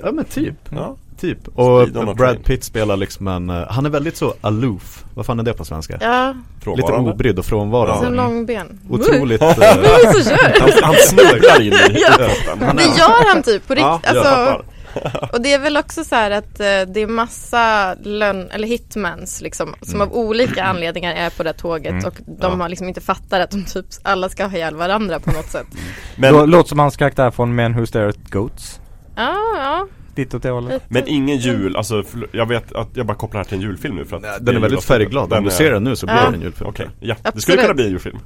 Ja 0.05 0.13
men 0.13 0.25
typ, 0.25 0.55
Ja. 0.71 0.97
typ 1.21 1.49
Och 1.49 1.89
Brad. 2.17 2.45
Pitt 2.45 2.65
spelar 2.65 2.97
liksom 2.97 3.29
en, 3.29 3.51
eh, 3.51 3.63
han 3.69 3.87
är 3.87 3.91
väldigt 3.91 4.17
så 4.17 4.35
aloof 4.41 5.05
Vad 5.15 5.27
fan 5.27 5.39
är 5.41 5.43
det 5.43 5.53
på 5.53 5.65
svenska? 5.65 5.99
Ja, 6.01 6.29
Lite 6.33 6.65
Frånvarande. 6.65 7.11
obrydd 7.11 7.39
och 7.39 7.45
frånvarande 7.45 8.05
som 8.07 8.15
långben. 8.15 8.79
Otroligt 8.89 9.41
kör! 9.41 10.61
Han, 10.61 10.71
han 10.83 10.95
snubblar 10.95 11.61
in 11.63 11.73
i 11.73 11.77
Ja. 12.19 12.73
Det 12.73 12.83
gör 12.83 13.35
han 13.35 13.43
typ 13.43 13.67
på 13.69 13.75
Ja, 13.75 14.01
riktigt. 14.03 14.15
jag 14.15 14.27
alltså. 14.27 14.65
och 15.33 15.41
det 15.41 15.53
är 15.53 15.59
väl 15.59 15.77
också 15.77 16.05
så 16.05 16.15
här 16.15 16.31
att 16.31 16.61
eh, 16.61 16.81
det 16.95 17.01
är 17.01 17.07
massa 17.07 17.95
lön, 17.95 18.51
eller 18.51 18.69
hitmans 18.69 19.41
liksom, 19.41 19.75
som 19.83 19.95
Mm. 19.95 20.09
av 20.09 20.15
olika 20.17 20.65
anledningar 20.65 21.15
är 21.15 21.31
på 21.31 21.43
det 21.43 21.49
här 21.49 21.55
tåget 21.55 21.93
Mm. 21.93 22.05
och 22.05 22.15
de 22.27 22.37
Ja. 22.41 22.49
har 22.63 22.69
liksom 22.69 22.89
inte 22.89 23.01
fattat 23.01 23.41
att 23.43 23.51
de 23.51 23.65
typ 23.65 23.87
alla 24.03 24.29
ska 24.29 24.47
ha 24.47 24.57
ihjäl 24.57 24.77
varandra 24.77 25.21
på 25.21 25.31
något 25.31 25.51
sätt. 25.51 25.67
Men, 26.17 26.35
Lå- 26.35 26.47
Låter 26.47 26.69
som 26.69 26.79
hans 26.79 26.97
karaktär 26.97 27.31
från 27.31 27.55
Men 27.55 27.75
Who 27.75 27.87
Stare 27.87 28.09
at 28.09 28.31
Goats 28.31 28.81
Ja, 29.17 29.35
ja. 29.57 29.87
Lite 30.17 30.37
åt 30.37 30.43
det 30.43 30.51
hållet 30.51 30.83
men 30.89 31.03
ingen 31.07 31.37
jul, 31.37 31.77
alltså 31.77 32.03
jag 32.33 32.47
vet 32.49 32.73
att 32.73 32.89
jag 32.95 33.07
bara 33.07 33.17
kopplar 33.17 33.39
det 33.41 33.45
här 33.45 33.49
till 33.49 33.57
en 33.59 33.63
julfilm 33.63 33.97
nu 33.97 34.05
för 34.05 34.17
att 34.17 34.23
Nej, 34.23 34.31
det 34.41 34.45
Den 34.45 34.57
är 34.57 34.61
väldigt 34.61 34.71
julavsnittet. 34.71 34.85
färgglad, 34.99 35.33
om 35.33 35.45
du 35.45 35.51
är- 35.51 35.55
ser 35.55 35.73
den 35.73 35.85
nu 35.85 35.97
så 35.97 36.07
blir 36.07 36.17
Ja. 36.17 36.25
den 36.25 36.35
en 36.35 36.41
julfilm 36.41 36.71
Okej, 36.71 36.87
ja. 37.01 37.15
Det 37.23 37.29
Absolut. 37.29 37.43
skulle 37.43 37.57
kunna 37.63 37.75
bli 37.75 37.85
en 37.85 37.91
julfilm. 37.91 38.19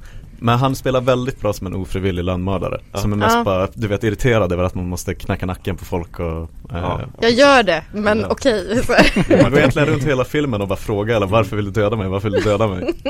Men 0.43 0.59
han 0.59 0.75
spelar 0.75 1.01
väldigt 1.01 1.39
bra 1.41 1.53
som 1.53 1.67
en 1.67 1.75
ofrivillig 1.75 2.23
landmördare 2.23 2.79
Ja. 2.91 2.99
Som 2.99 3.13
är 3.13 3.17
mest 3.17 3.35
Ja. 3.35 3.43
bara, 3.43 3.67
du 3.73 3.87
vet 3.87 4.03
irriterad 4.03 4.51
över 4.53 4.63
att 4.63 4.75
man 4.75 4.89
måste 4.89 5.13
knacka 5.15 5.45
nacken 5.45 5.77
på 5.77 5.85
folk 5.85 6.19
och 6.19 6.25
eh, 6.41 6.47
Ja. 6.71 7.01
Jag 7.21 7.31
gör 7.31 7.63
det, 7.63 7.83
men 7.93 8.19
Ja. 8.19 8.27
okej. 8.29 8.81
här. 8.87 9.41
Man 9.43 9.51
går 9.51 9.59
egentligen 9.59 9.87
runt 9.87 10.03
hela 10.03 10.23
filmen 10.25 10.61
och 10.61 10.67
bara 10.67 10.75
frågar 10.79 11.15
eller 11.15 11.27
varför 11.27 11.55
vill 11.55 11.65
du 11.65 11.71
döda 11.71 11.95
mig, 11.95 12.07
varför 12.07 12.29
vill 12.29 12.41
du 12.43 12.49
döda 12.49 12.67
mig? 12.67 12.93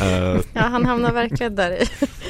Eh, 0.00 0.40
Ja, 0.52 0.60
han 0.60 0.84
hamnar 0.86 1.12
verkligen 1.12 1.54
där 1.56 1.70
i. 1.70 1.86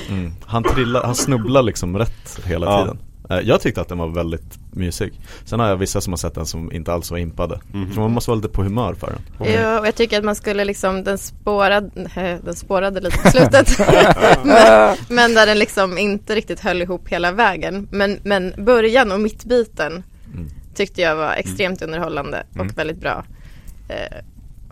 mm. 0.08 0.32
Han 0.46 0.62
trillar, 0.62 1.02
han 1.04 1.14
snubblar 1.14 1.62
liksom 1.62 1.98
rätt 1.98 2.40
hela 2.44 2.66
Ja. 2.66 2.80
tiden 2.82 2.98
Eh, 2.98 3.02
Jag 3.28 3.60
tyckte 3.60 3.80
att 3.80 3.88
den 3.88 3.98
var 3.98 4.08
väldigt 4.08 4.58
mysig 4.70 5.20
Sen 5.44 5.60
har 5.60 5.68
jag 5.68 5.76
vissa 5.76 6.00
som 6.00 6.12
har 6.12 6.18
sett 6.18 6.34
den 6.34 6.46
som 6.46 6.72
inte 6.72 6.92
alls 6.92 7.10
var 7.10 7.18
impade 7.18 7.60
Mhm. 7.72 7.94
Så 7.94 8.00
man 8.00 8.10
måste 8.10 8.30
vara 8.30 8.36
lite 8.36 8.48
på 8.48 8.62
humör 8.62 8.94
för 8.94 9.06
den 9.06 9.18
Okej. 9.38 9.54
Ja, 9.54 9.80
och 9.80 9.86
jag 9.86 9.94
tycker 9.94 10.18
att 10.18 10.24
man 10.24 10.36
skulle 10.36 10.64
liksom, 10.64 11.04
den 11.04 11.18
spårade, 11.18 11.90
eh, 12.16 12.36
den 12.44 12.54
spårade 12.54 13.00
lite 13.00 13.18
på 13.18 13.30
slutet. 13.30 13.78
men, 14.44 14.96
men 15.08 15.34
där 15.34 15.46
den 15.46 15.58
liksom 15.58 15.98
inte 15.98 16.34
riktigt 16.34 16.60
höll 16.60 16.82
ihop 16.82 17.08
hela 17.08 17.32
vägen. 17.32 17.88
Men, 17.90 18.18
men 18.22 18.54
början 18.64 19.12
och 19.12 19.20
mittbiten 19.20 20.02
Mm. 20.34 20.48
tyckte 20.74 21.00
jag 21.02 21.16
var 21.16 21.32
extremt 21.32 21.82
underhållande 21.82 22.46
och 22.50 22.60
Mm. 22.60 22.74
väldigt 22.76 23.00
bra. 23.00 23.24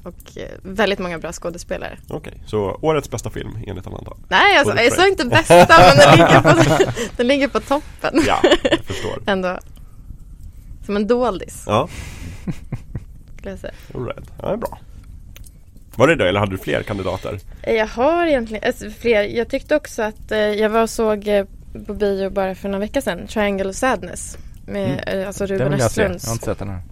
Och 0.05 0.39
eh, 0.39 0.49
väldigt 0.63 0.99
många 0.99 1.19
bra 1.19 1.33
skådespelare. 1.33 1.99
Okej, 2.09 2.35
så 2.47 2.79
årets 2.83 3.11
bästa 3.11 3.31
film 3.31 3.59
enligt 3.67 3.87
Amanda? 3.87 4.13
Nej, 4.29 4.59
alltså, 4.59 4.77
jag 4.77 4.93
sa 4.93 5.09
inte 5.09 5.25
bästa 5.25 5.67
men 5.69 5.97
den 5.97 6.11
ligger 6.19 6.41
på, 6.41 6.91
den 7.17 7.27
ligger 7.27 7.49
på 7.49 7.61
toppen 7.61 8.23
Ja, 8.27 8.41
jag 8.71 8.79
förstår. 8.85 9.23
ändå. 9.27 9.59
Som 10.87 10.97
en 10.97 11.07
doldis 11.07 11.65
Ja, 11.67 11.89
skulle 13.37 13.51
jag 13.51 13.59
säga. 13.59 13.73
alright. 13.95 14.25
Ja, 14.43 14.47
det 14.49 14.53
är 14.53 14.57
bra. 14.57 14.79
Var 15.97 16.09
det 16.09 16.17
det 16.17 16.29
eller 16.29 16.41
hade 16.41 16.53
du 16.53 16.59
fler 16.59 16.83
kandidater? 16.83 17.41
Jag 17.67 17.87
har 17.87 18.27
egentligen 18.27 18.65
alltså, 18.67 18.91
fler. 18.91 19.23
Jag 19.23 19.49
tyckte 19.49 19.77
också 19.77 20.03
att 20.03 20.33
eh, 20.33 20.39
jag 20.39 20.69
var 20.71 20.83
och 20.83 20.91
såg 20.91 21.29
eh, 21.29 21.45
på 21.87 21.95
bio 21.95 22.31
bara 22.31 22.55
för 22.55 22.69
några 22.69 22.81
veckor 22.81 23.01
sedan, 23.01 23.27
Triangle 23.27 23.69
of 23.69 23.77
Sadness. 23.77 24.39
Med 24.67 25.05
eh, 25.07 25.27
alltså 25.27 25.47
Den 25.47 25.59
Ruben 25.59 25.71
vill 25.73 25.81
jag 25.81 25.91
se, 25.91 26.03
jag 26.03 26.11
Östlunds. 26.11 26.27
har 26.27 26.33
inte 26.33 26.45
sett 26.45 26.59
den 26.59 26.69
här 26.69 26.83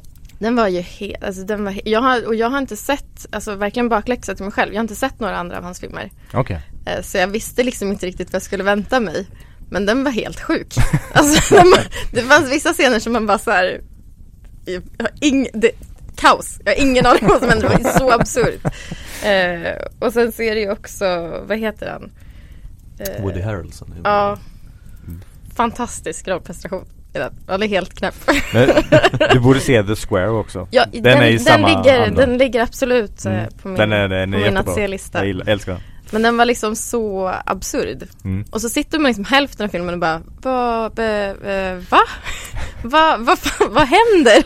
Den 0.42 0.56
var 0.56 0.68
ju 0.68 0.80
helt, 0.80 1.24
alltså 1.24 1.42
den 1.42 1.64
var, 1.64 1.80
jag 1.84 2.02
har, 2.02 2.26
och 2.26 2.34
jag 2.34 2.50
har 2.50 2.58
inte 2.58 2.76
sett, 2.76 3.26
alltså 3.30 3.54
verkligen 3.54 3.88
bakläxa 3.88 4.34
till 4.34 4.44
mig 4.44 4.52
själv. 4.52 4.72
Jag 4.72 4.78
har 4.78 4.84
inte 4.84 4.94
sett 4.94 5.20
några 5.20 5.36
andra 5.36 5.58
av 5.58 5.64
hans 5.64 5.80
filmer. 5.80 6.10
Okej 6.34 6.60
Eh, 6.86 7.02
så 7.02 7.18
jag 7.18 7.26
visste 7.28 7.62
liksom 7.62 7.92
inte 7.92 8.06
riktigt 8.06 8.28
vad 8.28 8.34
jag 8.34 8.42
skulle 8.42 8.64
vänta 8.64 9.00
mig. 9.00 9.26
Men 9.70 9.86
den 9.86 10.04
var 10.04 10.10
helt 10.10 10.40
sjuk. 10.40 10.74
Alltså, 11.12 11.54
den 11.54 11.70
var- 11.70 11.86
det 12.12 12.22
fanns 12.22 12.52
vissa 12.52 12.72
scener 12.72 12.98
som 12.98 13.12
man 13.12 13.26
bara 13.26 13.38
så 13.38 13.50
här, 13.50 13.80
jag 14.64 14.82
har 14.98 15.10
ing, 15.20 15.48
det, 15.54 15.70
kaos. 16.16 16.58
Jag 16.64 16.72
har 16.72 16.80
ingen 16.82 17.06
aning 17.06 17.28
vad 17.28 17.38
som 17.40 17.48
hände. 17.48 17.68
Det 17.68 17.82
var 17.82 17.98
så 17.98 18.12
absurt. 18.12 18.60
Eh, 19.24 19.86
och 20.06 20.12
sen 20.12 20.32
så 20.32 20.42
är 20.42 20.54
det 20.54 20.60
ju 20.60 20.70
också, 20.70 21.04
vad 21.48 21.58
heter 21.58 21.90
han? 21.90 22.10
Eh, 22.98 23.22
Woody 23.22 23.40
Harrelson 23.40 23.94
Ja. 24.04 24.38
Fantastisk 25.54 26.28
rollprestation. 26.28 26.84
Är 27.14 27.68
helt 27.68 27.94
knäpp. 27.98 28.14
Men 28.54 28.68
du 29.32 29.40
borde 29.40 29.60
se 29.60 29.82
The 29.82 29.94
Square 29.96 30.28
också 30.30 30.68
Ja, 30.70 30.84
Den 30.92 31.02
den, 31.02 31.18
är 31.18 31.26
i 31.26 31.30
den, 31.30 31.40
samma 31.40 31.68
ligger, 31.68 32.06
anda. 32.06 32.26
den 32.26 32.38
ligger 32.38 32.62
absolut 32.62 33.24
eh, 33.24 33.32
Mm. 33.32 33.46
på 33.62 33.68
min, 33.68 33.76
Den 33.78 33.92
är, 33.92 34.08
den 34.08 34.32
på 34.32 34.38
är 34.38 34.40
min 34.42 34.46
att 34.48 34.52
jättebra 34.54 34.74
se-lista. 34.74 35.26
Jag 35.26 35.48
älskar 35.48 35.72
den 35.72 35.80
Men 36.10 36.22
den 36.22 36.36
var 36.36 36.44
liksom 36.44 36.76
så 36.76 37.34
absurd. 37.46 38.02
mm. 38.24 38.44
Och 38.50 38.60
så 38.60 38.68
sitter 38.68 38.98
man 38.98 39.08
liksom 39.08 39.24
hälften 39.24 39.64
av 39.66 39.70
filmen 39.70 39.94
och 39.94 40.00
bara 40.00 40.20
Vad, 40.42 40.94
be, 40.94 41.34
eh, 41.44 41.90
va? 41.90 42.00
va? 42.84 43.16
Vad 43.18 43.38
fan, 43.38 43.68
vad 43.74 43.86
händer? 43.88 44.44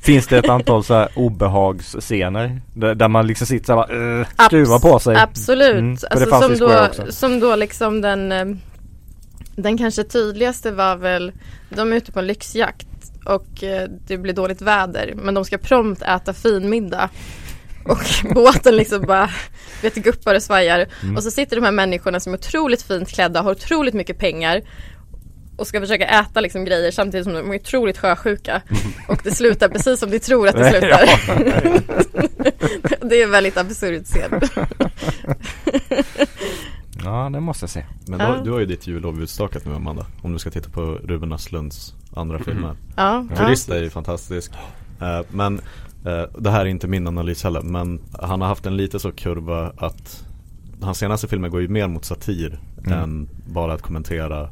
Finns 0.00 0.26
det 0.26 0.38
ett 0.38 0.48
antal 0.48 0.84
så 0.84 0.94
här 0.94 1.08
obehagsscener 1.14 2.60
där, 2.74 2.94
där 2.94 3.08
man 3.08 3.26
liksom 3.26 3.46
sitter 3.46 3.66
så 3.66 3.72
här 3.72 3.86
bara, 3.86 3.96
uh, 4.20 4.26
skruvar 4.46 4.78
på 4.78 4.98
sig? 4.98 5.16
Absolut. 5.16 5.74
Mm, 5.74 5.96
för 5.96 6.26
det 6.26 6.32
alltså, 6.34 6.56
som, 6.56 6.68
då, 6.68 6.84
också. 6.86 7.12
som 7.12 7.40
då 7.40 7.56
liksom 7.56 8.00
den 8.00 8.32
eh, 8.32 8.44
Den 9.56 9.78
kanske 9.78 10.04
tydligaste 10.04 10.72
var 10.72 10.96
väl 10.96 11.32
De 11.68 11.92
är 11.92 11.96
ute 11.96 12.12
på 12.12 12.18
en 12.18 12.26
lyxjakt 12.26 12.86
och 13.24 13.62
eh, 13.62 13.88
det 14.06 14.18
blir 14.18 14.32
dåligt 14.32 14.62
väder 14.62 15.14
men 15.16 15.34
de 15.34 15.44
ska 15.44 15.58
prompt 15.58 16.02
äta 16.02 16.32
finmiddag 16.32 17.10
Och 17.84 17.98
båten 18.34 18.76
liksom 18.76 19.02
bara 19.02 19.30
vet, 19.82 19.94
guppar 19.94 20.34
och 20.34 20.42
svajar. 20.42 20.86
Mm. 21.02 21.16
Och 21.16 21.22
så 21.22 21.30
sitter 21.30 21.56
de 21.56 21.64
här 21.64 21.72
människorna 21.72 22.20
som 22.20 22.32
är 22.32 22.38
otroligt 22.38 22.82
fint 22.82 23.08
klädda, 23.08 23.42
har 23.42 23.50
otroligt 23.50 23.94
mycket 23.94 24.18
pengar 24.18 24.62
och 25.56 25.66
ska 25.66 25.80
försöka 25.80 26.06
äta 26.06 26.40
liksom 26.40 26.64
grejer 26.64 26.90
samtidigt 26.90 27.24
som 27.24 27.34
de 27.34 27.50
är 27.50 27.54
otroligt 27.54 27.98
sjösjuka. 27.98 28.62
Och 29.08 29.20
det 29.24 29.30
slutar 29.30 29.68
precis 29.68 30.00
som 30.00 30.10
de 30.10 30.18
tror 30.18 30.48
att 30.48 30.56
det 30.56 30.70
slutar. 30.70 31.08
det 33.08 33.20
är 33.20 33.24
en 33.24 33.30
väldigt 33.30 33.56
absurd 33.56 34.04
scen. 34.04 34.40
Ja, 37.04 37.30
det 37.32 37.40
måste 37.40 37.62
jag 37.62 37.70
se. 37.70 37.84
Men 38.08 38.20
Ja. 38.20 38.40
du, 38.44 38.50
har 38.50 38.58
ju 38.60 38.66
ditt 38.66 38.86
jullov 38.86 39.22
utstakat 39.22 39.64
nu 39.66 39.74
Amanda 39.74 40.06
Om 40.22 40.32
du 40.32 40.38
ska 40.38 40.50
titta 40.50 40.70
på 40.70 40.80
Ruben 40.82 41.32
Östlunds 41.32 41.94
andra 42.16 42.38
filmer 42.38 42.76
Ja, 42.96 43.26
ja. 43.30 43.36
Turist 43.36 43.68
är 43.70 43.82
ju 43.82 43.90
fantastisk 43.90 44.52
Eh, 45.00 45.20
Men 45.30 45.60
eh, 46.04 46.22
det 46.38 46.50
här 46.50 46.60
är 46.60 46.66
inte 46.66 46.88
min 46.88 47.06
analys 47.06 47.44
heller 47.44 47.62
Men 47.62 48.00
han 48.22 48.40
har 48.40 48.48
haft 48.48 48.66
en 48.66 48.76
lite 48.76 48.98
så 48.98 49.12
kurva 49.12 49.72
att 49.76 50.24
Hans 50.82 50.98
senaste 50.98 51.28
filmer 51.28 51.48
går 51.48 51.60
ju 51.60 51.68
mer 51.68 51.88
mot 51.88 52.04
satir 52.04 52.58
Mm. 52.86 52.98
Än 52.98 53.28
bara 53.46 53.72
att 53.72 53.82
kommentera 53.82 54.48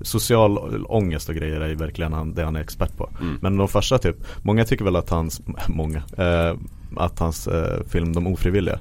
Social 0.00 0.84
ångest 0.88 1.28
och 1.28 1.34
grejer 1.34 1.60
är 1.60 1.68
ju 1.68 1.74
verkligen 1.74 2.12
han, 2.12 2.34
det 2.34 2.44
han 2.44 2.56
är 2.56 2.60
expert 2.60 2.96
på 2.96 3.10
Mm. 3.20 3.38
Men 3.42 3.56
de 3.56 3.68
första 3.68 3.98
typ 3.98 4.16
Många 4.42 4.64
tycker 4.64 4.84
väl 4.84 4.96
att 4.96 5.10
hans, 5.10 5.42
många 5.68 6.02
eh, 6.16 6.54
Att 6.96 7.18
hans 7.18 7.46
eh, 7.46 7.84
film 7.88 8.12
De 8.12 8.26
ofrivilliga 8.26 8.78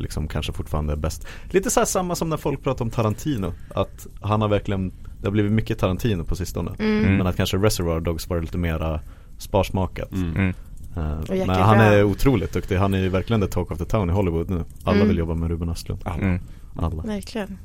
Liksom 0.00 0.28
kanske 0.28 0.52
fortfarande 0.52 0.92
är 0.92 0.96
bäst 0.96 1.26
Lite 1.50 1.70
så 1.70 1.80
här 1.80 1.84
samma 1.84 2.14
som 2.14 2.28
när 2.28 2.36
folk 2.36 2.62
pratar 2.62 2.84
om 2.84 2.90
Tarantino 2.90 3.52
Att 3.74 4.06
han 4.20 4.40
har 4.42 4.48
verkligen 4.48 4.92
Det 5.20 5.26
har 5.26 5.32
blivit 5.32 5.52
mycket 5.52 5.78
Tarantino 5.78 6.24
på 6.24 6.36
sistone 6.36 6.70
Mm. 6.78 7.16
Men 7.16 7.26
att 7.26 7.36
kanske 7.36 7.56
Reservoir 7.56 8.00
Dogs 8.00 8.28
var 8.28 8.40
lite 8.40 8.58
mera 8.58 9.00
sparsmakat 9.38 10.12
Mm. 10.12 10.36
Mm. 10.36 10.48
Eh, 10.96 11.36
Men 11.46 11.50
han 11.50 11.80
är 11.80 12.02
otroligt 12.04 12.52
duktig, 12.52 12.76
han 12.76 12.94
är 12.94 12.98
ju 12.98 13.08
verkligen 13.08 13.40
the 13.40 13.46
talk 13.46 13.70
of 13.70 13.78
the 13.78 13.84
town 13.84 14.10
i 14.10 14.12
Hollywood 14.12 14.50
nu 14.50 14.64
Alla 14.84 14.96
Mm. 14.96 15.08
vill 15.08 15.18
jobba 15.18 15.34
med 15.34 15.48
Ruben 15.50 15.68
Östlund, 15.68 16.00
Alla. 16.04 16.22
Mm. 16.22 16.40
alla 16.76 17.02
Verkligen. 17.02 17.58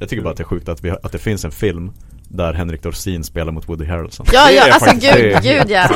Jag 0.00 0.08
tycker 0.08 0.22
bara 0.22 0.30
att 0.30 0.36
det 0.36 0.42
är 0.42 0.44
sjukt 0.44 0.68
att, 0.68 0.84
vi, 0.84 0.88
har- 0.90 0.98
att 1.02 1.12
det 1.12 1.18
finns 1.18 1.44
en 1.44 1.50
film 1.50 1.90
Där 2.28 2.52
Henrik 2.52 2.82
Dorsin 2.82 3.24
spelar 3.24 3.52
mot 3.52 3.68
Woody 3.68 3.84
Harrelson 3.84 4.26
Ja, 4.32 4.50
ja, 4.50 4.72
alltså 4.72 4.90
gud, 4.94 5.42
gud 5.42 5.70
ja. 5.70 5.88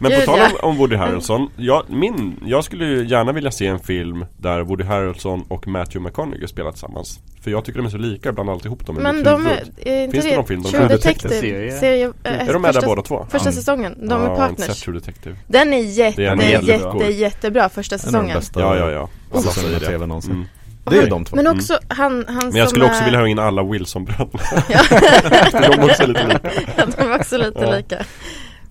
Men 0.00 0.20
på 0.20 0.26
tal 0.26 0.40
om, 0.40 0.70
om 0.70 0.76
Woody 0.76 0.96
Harrelson, 0.96 1.50
jag, 1.56 1.82
min, 1.88 2.40
jag 2.46 2.64
skulle 2.64 2.84
ju 2.84 3.06
gärna 3.06 3.32
vilja 3.32 3.50
se 3.50 3.66
en 3.66 3.78
film 3.80 4.24
där 4.36 4.60
Woody 4.60 4.84
Harrelson 4.84 5.44
och 5.48 5.66
Matthew 5.68 6.00
McConaughey 6.08 6.46
spelar 6.48 6.70
tillsammans. 6.70 7.20
För 7.42 7.50
jag 7.50 7.64
tycker 7.64 7.78
de 7.78 7.86
är 7.86 7.90
så 7.90 7.98
lika, 7.98 8.28
ibland 8.28 8.50
alltihop 8.50 8.86
dem 8.86 8.96
Men 8.96 9.22
de 9.24 9.46
är, 9.46 9.50
är 9.88 10.04
inte 10.04 10.12
Finns 10.12 10.24
det 10.24 10.30
det 10.30 10.36
någon 10.36 10.46
film 10.46 10.62
de 10.62 10.70
True 10.70 10.88
Detective? 10.88 11.34
Serie? 11.40 11.72
Serie, 11.72 12.12
äh, 12.24 12.48
Är 12.48 12.52
de 12.52 12.62
med 12.62 12.74
där 12.74 12.82
båda 12.86 13.02
två? 13.02 13.26
Första 13.30 13.52
säsongen, 13.52 13.94
de 13.98 14.08
Ja, 14.10 14.16
är 14.18 14.22
jag 14.22 14.36
har 14.36 14.48
inte 14.48 14.62
sett 14.62 14.68
partners. 14.68 14.82
True 14.84 14.98
Detective. 14.98 15.36
Den 15.46 15.72
är 15.72 15.78
jätte, 15.78 16.20
Det 16.22 16.26
är 16.28 16.32
en 16.32 16.40
jätte, 16.50 16.66
jättebra. 16.66 17.00
jätte, 17.00 17.12
jättebra 17.12 17.68
första 17.68 17.94
En 17.94 17.98
av 17.98 18.02
de 18.04 18.10
säsongen. 18.10 18.36
bästa 18.36 18.60
Ja, 18.60 18.76
ja, 18.76 18.90
ja. 18.90 19.08
Alla 19.32 19.42
säsongerna 19.42 19.78
säger 19.78 19.92
tv 19.92 20.06
någonsin 20.06 20.32
Mm. 20.32 20.46
Det 20.84 20.98
är 21.06 21.10
de 21.10 21.24
två 21.24 21.36
Men 21.36 21.46
också 21.46 21.78
han, 21.88 22.24
han 22.28 22.46
Men 22.48 22.56
jag 22.56 22.68
skulle 22.68 22.84
också 22.84 23.00
är- 23.00 23.04
vilja 23.04 23.20
ha 23.20 23.28
in 23.28 23.38
alla 23.38 23.62
Wilson-bröderna. 23.62 24.40
Ja. 24.68 24.80
De 25.52 25.80
är 25.80 25.84
också 25.90 26.06
lite 26.06 26.26
lika. 26.26 26.40
Ja, 26.76 26.84
de 26.96 27.02
är 27.02 27.14
också 27.16 27.36
lite 27.38 27.60
Ja. 27.60 27.76
lika. 27.76 27.96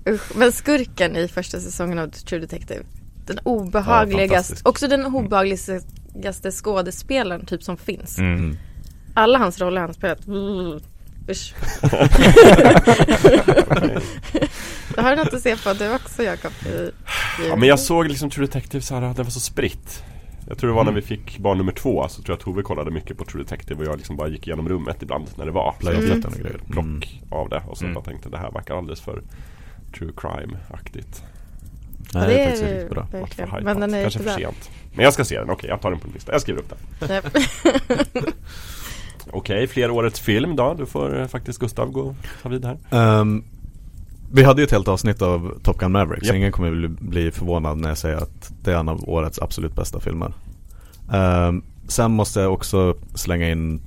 Usch. 0.08 0.36
Men 0.36 0.52
skurken 0.52 1.16
i 1.16 1.28
första 1.28 1.60
säsongen 1.60 2.00
av 2.00 2.08
True 2.08 2.40
Detective. 2.40 2.82
Den 3.26 3.40
Ja, 3.46 3.52
obehagligaste, 3.52 4.28
fantastisk. 4.30 4.68
också 4.70 4.88
den 4.88 5.06
obehagligaste 5.06 6.52
skådespelaren 6.52 7.46
typ 7.46 7.64
som 7.64 7.78
finns. 7.78 8.18
Mm. 8.18 8.34
Mm. 8.40 8.58
Alla 9.14 9.38
hans 9.38 9.62
roller 9.62 9.82
han 9.82 9.94
spelat. 9.94 10.28
Mm. 10.28 10.80
Usch. 11.30 11.54
Det 14.96 15.02
har 15.02 15.10
du 15.10 15.16
något 15.24 15.34
att 15.34 15.42
se 15.42 15.56
på 15.56 15.74
du 15.74 15.96
också 15.96 16.24
Jakob? 16.24 16.52
i- 16.66 16.70
i- 16.70 17.48
Ja, 17.50 17.56
men 17.56 17.70
jag 17.70 17.80
såg 17.80 18.08
liksom 18.08 18.30
True 18.30 18.46
Detective 18.46 18.82
så 18.82 18.96
här, 18.96 19.14
det 19.14 19.24
var 19.24 19.30
så 19.30 19.40
spritt. 19.40 20.04
Jag 20.48 20.58
tror 20.58 20.70
det 20.70 20.76
var 20.76 20.84
när 20.84 20.92
vi 20.92 21.02
fick 21.02 21.40
barn 21.40 21.58
nummer 21.58 21.72
två 21.72 22.08
så 22.10 22.22
tror 22.22 22.34
jag 22.34 22.38
att 22.38 22.44
Tove 22.44 22.62
kollade 22.62 22.92
mycket 22.92 23.18
på 23.18 23.26
True 23.26 23.44
Detective 23.44 23.80
och 23.80 23.86
jag 23.92 23.98
liksom 23.98 24.16
bara 24.18 24.28
gick 24.28 24.48
igenom 24.48 24.70
rummet 24.70 25.04
ibland 25.04 25.26
när 25.38 25.46
det 25.46 25.52
var. 25.52 25.76
Så 25.82 25.88
jag 25.88 25.96
Playa 25.96 26.16
fick 26.16 26.26
och 26.26 26.32
grejer 26.34 26.58
plock 26.70 26.86
Mm. 26.86 27.02
av 27.30 27.50
det 27.50 27.62
och 27.68 27.78
så 27.78 27.84
Mm. 27.84 27.94
bara 27.96 28.04
tänkte 28.06 28.30
det 28.30 28.38
här 28.38 28.52
verkar 28.52 28.78
alldeles 28.78 29.02
för 29.02 29.22
True 29.98 30.12
crime-aktigt. 30.18 31.24
Nej, 32.14 32.28
det 32.28 32.40
är 32.40 32.46
faktiskt 32.46 32.64
riktigt 32.72 32.90
bra 32.90 33.08
för. 33.48 33.62
Men 33.62 33.80
den 33.80 33.94
är 33.94 34.02
Kanske 34.02 34.20
för 34.20 34.30
sent. 34.30 34.70
Men 34.94 35.04
jag 35.04 35.14
ska 35.14 35.26
se 35.26 35.40
den, 35.40 35.50
okej 35.50 35.70
jag 35.70 35.82
tar 35.82 35.92
den 35.92 36.00
på 36.00 36.08
min 36.08 36.14
lista. 36.14 36.32
Jag 36.32 36.42
skriver 36.42 36.60
upp 36.60 36.74
den. 37.00 37.22
Okej, 39.32 39.68
fler 39.68 39.92
årets 39.92 40.20
film 40.20 40.56
då. 40.56 40.74
Du 40.74 40.86
får 40.86 41.20
eh, 41.20 41.28
faktiskt 41.28 41.60
Gustav 41.60 41.92
gå 41.92 42.16
ta 42.44 42.50
vid 42.50 42.66
här. 42.66 42.78
Ehm, 42.92 43.44
Vi 44.32 44.44
hade 44.44 44.62
ju 44.62 44.66
ett 44.66 44.72
helt 44.72 44.88
avsnitt 44.88 45.22
av 45.22 45.60
Top 45.64 45.78
Gun 45.80 45.92
Maverick 45.92 46.24
Så 46.24 46.28
Japp. 46.28 46.36
ingen 46.36 46.52
kommer 46.52 46.72
bli, 46.72 46.88
bli 46.88 47.32
förvånad 47.32 47.78
när 47.78 47.90
jag 47.90 47.98
säger 47.98 48.18
att 48.18 48.52
det 48.64 48.72
är 48.72 48.78
en 48.78 48.90
av 48.90 49.10
årets 49.10 49.40
absolut 49.40 49.76
bästa 49.76 50.00
filmer 50.00 50.34
Ehm, 51.14 51.64
Sen 51.88 52.12
måste 52.12 52.40
jag 52.40 52.54
också 52.54 52.96
slänga 53.16 53.50
in 53.50 53.82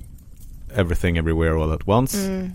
Everything 0.75 1.17
Everywhere 1.17 1.63
All 1.63 1.71
At 1.71 1.87
Once 1.87 2.27
Mm. 2.27 2.51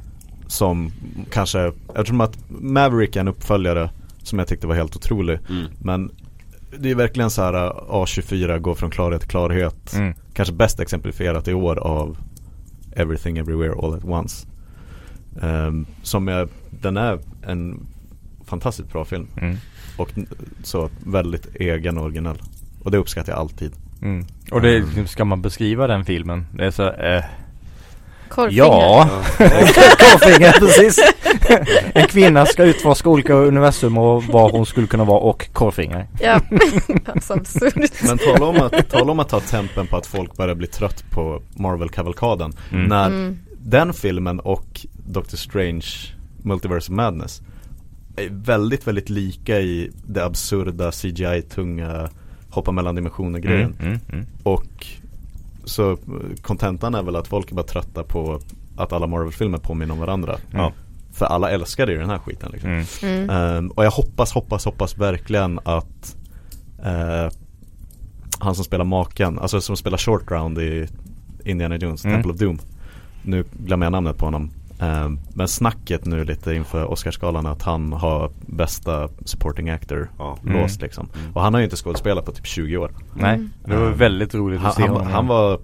Som 0.49 0.93
kanske, 1.31 1.73
eftersom 1.89 2.21
att 2.21 2.39
Maverick 2.49 3.17
är 3.17 3.21
en 3.21 3.29
uppföljare 3.29 3.91
Som 4.23 4.39
jag 4.39 4.49
tyckte 4.49 4.67
var 4.67 4.75
helt 4.75 4.97
otrolig 4.97 5.39
Men 5.79 6.11
det 6.79 6.91
är 6.91 6.95
verkligen 6.95 7.31
så 7.31 7.43
här 7.43 7.55
uh, 7.55 7.73
A24 7.91 8.59
går 8.59 8.75
från 8.75 8.91
klarhet 8.91 9.21
till 9.21 9.31
klarhet 9.31 9.95
Mm. 9.95 10.15
Kanske 10.33 10.55
bäst 10.55 10.81
exemplifierat 10.81 11.49
i 11.49 11.55
år 11.55 11.79
av 11.79 12.17
Everything 12.93 13.39
Everywhere 13.39 13.75
All 13.83 13.95
At 13.95 14.05
Once 14.05 14.47
Ehm, 15.43 15.87
Som 16.03 16.29
är, 16.29 16.49
den 16.71 16.97
är 16.97 17.19
en 17.43 17.87
fantastiskt 18.45 18.93
bra 18.93 19.05
film 19.05 19.27
Mm. 19.37 19.57
Och 19.97 20.11
så 20.63 20.91
väldigt 21.05 21.47
egen 21.55 21.99
och 21.99 22.05
originell 22.05 22.43
Och 22.83 22.91
det 22.91 22.99
uppskattar 22.99 23.33
jag 23.33 23.39
alltid 23.39 23.73
Mm. 24.03 24.27
Och 24.51 24.61
det, 24.61 25.09
ska 25.09 25.25
man 25.25 25.43
beskriva 25.43 25.87
den 25.87 26.05
filmen? 26.05 26.47
Det 26.53 26.67
är 26.67 26.71
så, 26.71 26.91
eh, 26.91 27.25
Korvfinger. 28.29 28.65
ja, 28.65 29.09
korvfinger 29.99 30.53
precis. 30.53 30.99
en 31.95 32.07
kvinna 32.07 32.47
ska 32.47 32.65
utforska 32.65 33.09
olika 33.09 33.35
universum 33.35 33.99
och 33.99 34.25
vad 34.25 34.51
hon 34.53 34.67
skulle 34.67 34.87
kunna 34.87 35.05
vara 35.05 35.19
och 35.21 35.53
korvfinger. 35.53 36.07
Ja, 36.21 36.41
alltså 37.07 37.33
absurt. 37.33 37.93
Men 38.07 38.19
tala 38.19 38.47
om, 38.47 38.57
att, 38.57 38.91
tala 38.91 39.13
om 39.13 39.21
att 39.21 39.29
ta 39.29 39.41
tempen 39.41 39.87
på 39.87 39.97
att 39.97 40.07
folk 40.07 40.37
börjar 40.37 40.55
bli 40.55 40.67
trött 40.67 41.05
på 41.11 41.43
Marvel-kavalkaden 41.57 42.53
Mm. 42.73 42.85
När 42.89 43.07
Mm. 43.07 43.39
den 43.59 43.93
filmen 43.95 44.41
och 44.41 44.81
Doctor 45.07 45.37
Strange 45.37 45.87
Multiverse 46.43 46.93
of 46.93 46.97
Madness 46.97 47.43
är 48.17 48.29
väldigt, 48.31 48.87
väldigt 48.87 49.09
lika 49.11 49.61
i 49.61 49.91
det 50.07 50.25
absurda 50.25 50.91
CGI-tunga 50.93 52.09
hoppa 52.51 52.73
mellan 52.73 52.95
dimensioner 52.95 53.39
grejen 53.39 53.77
Mm, 53.81 53.89
mm, 53.93 54.01
mm. 54.13 54.27
Och 54.43 54.87
så 55.69 55.97
kontentan 56.43 56.95
är 56.95 57.03
väl 57.03 57.17
att 57.17 57.29
folk 57.29 57.51
är 57.51 57.55
bara 57.55 57.67
trötta 57.67 58.03
på 58.05 58.41
att 58.77 58.93
alla 58.93 59.07
Marvel-filmer 59.07 59.59
påminner 59.59 59.93
om 59.95 60.01
varandra 60.01 60.37
Ja. 60.53 60.73
För 61.13 61.27
alla 61.27 61.51
älskade 61.51 61.93
ju 61.93 61.99
den 61.99 62.11
här 62.11 62.19
skiten 62.19 62.51
liksom 62.53 62.71
Mm. 62.71 62.85
Mm. 63.03 63.31
Ehm, 63.31 63.69
Och 63.71 63.85
jag 63.85 63.91
hoppas, 63.91 64.33
hoppas, 64.33 64.65
hoppas 64.65 64.99
verkligen 64.99 65.61
att 65.65 66.17
eh, 66.85 67.29
Han 68.41 68.55
som 68.55 68.65
spelar 68.65 68.85
maken, 68.85 69.39
alltså 69.39 69.61
som 69.61 69.77
spelar 69.77 69.99
short 69.99 70.31
round 70.31 70.59
i 70.59 70.89
Indiana 71.45 71.77
Jones, 71.77 72.05
Mm. 72.05 72.15
Temple 72.17 72.33
of 72.33 72.39
Doom 72.39 72.59
Nu 73.23 73.45
glömmer 73.59 73.87
jag 73.87 73.93
namnet 73.93 74.17
på 74.19 74.25
honom 74.25 74.51
Men 75.35 75.49
snacket 75.49 76.05
nu 76.05 76.25
lite 76.25 76.55
inför 76.55 76.85
Oscarsgalan 76.85 77.47
att 77.47 77.63
han 77.63 77.93
har 77.93 78.31
bästa 78.47 79.09
supporting 79.25 79.71
actor 79.71 80.11
Ja. 80.19 80.39
Mm. 80.43 80.61
låst 80.63 80.83
liksom 80.83 81.09
Och 81.35 81.43
han 81.43 81.55
har 81.55 81.61
ju 81.61 81.65
inte 81.65 81.77
skådespelat 81.77 82.25
på 82.25 82.33
typ 82.33 82.47
20 82.47 82.77
år 82.77 82.91
Nej, 83.15 83.41
det 83.65 83.77
var 83.77 83.87
Mm. 83.87 83.99
väldigt 83.99 84.35
roligt 84.35 84.61
han, 84.61 84.69
att 84.71 84.75
se 84.77 84.83
han, 84.83 84.91
honom. 84.91 85.07
han 85.13 85.27
var 85.27 85.59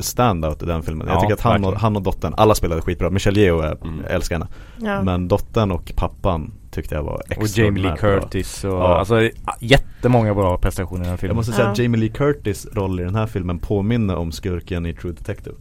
standout 0.00 0.62
i 0.62 0.66
den 0.66 0.82
filmen. 0.82 1.06
Jag 1.06 1.16
Ja, 1.16 1.20
tycker 1.20 1.34
att 1.34 1.40
han 1.40 1.64
och, 1.64 1.74
han 1.74 1.96
och 1.96 2.02
dottern, 2.02 2.34
alla 2.36 2.54
spelade 2.54 2.80
skitbra. 2.82 3.10
Michelle 3.10 3.40
Yeoh, 3.40 3.64
är- 3.64 3.76
Mm. 3.84 4.00
jag 4.02 4.12
älskar 4.14 4.34
henne. 4.38 4.48
Ja. 4.78 5.02
Men 5.02 5.28
dottern 5.28 5.70
och 5.70 5.92
pappan 5.96 6.52
tyckte 6.70 6.94
jag 6.94 7.02
var 7.02 7.22
Och 7.36 7.46
Jamie 7.46 7.82
Lee. 7.82 7.96
Curtis 7.96 8.64
och 8.64 8.70
Ja. 8.70 8.98
alltså 8.98 9.30
jättemånga 9.60 10.34
bra 10.34 10.58
prestationer 10.58 10.96
i 11.00 11.02
den 11.02 11.06
här 11.06 11.12
Jag 11.12 11.20
filmen. 11.20 11.36
måste 11.36 11.52
säga 11.52 11.68
att 11.68 11.78
Ja. 11.78 11.82
Jamie 11.84 12.00
Lee 12.00 12.08
Curtis 12.08 12.66
roll 12.72 13.00
i 13.00 13.04
den 13.04 13.14
här 13.14 13.26
filmen 13.26 13.58
påminner 13.58 14.16
om 14.16 14.32
skurken 14.32 14.86
i 14.86 14.94
True 14.94 15.12
Detective. 15.12 15.56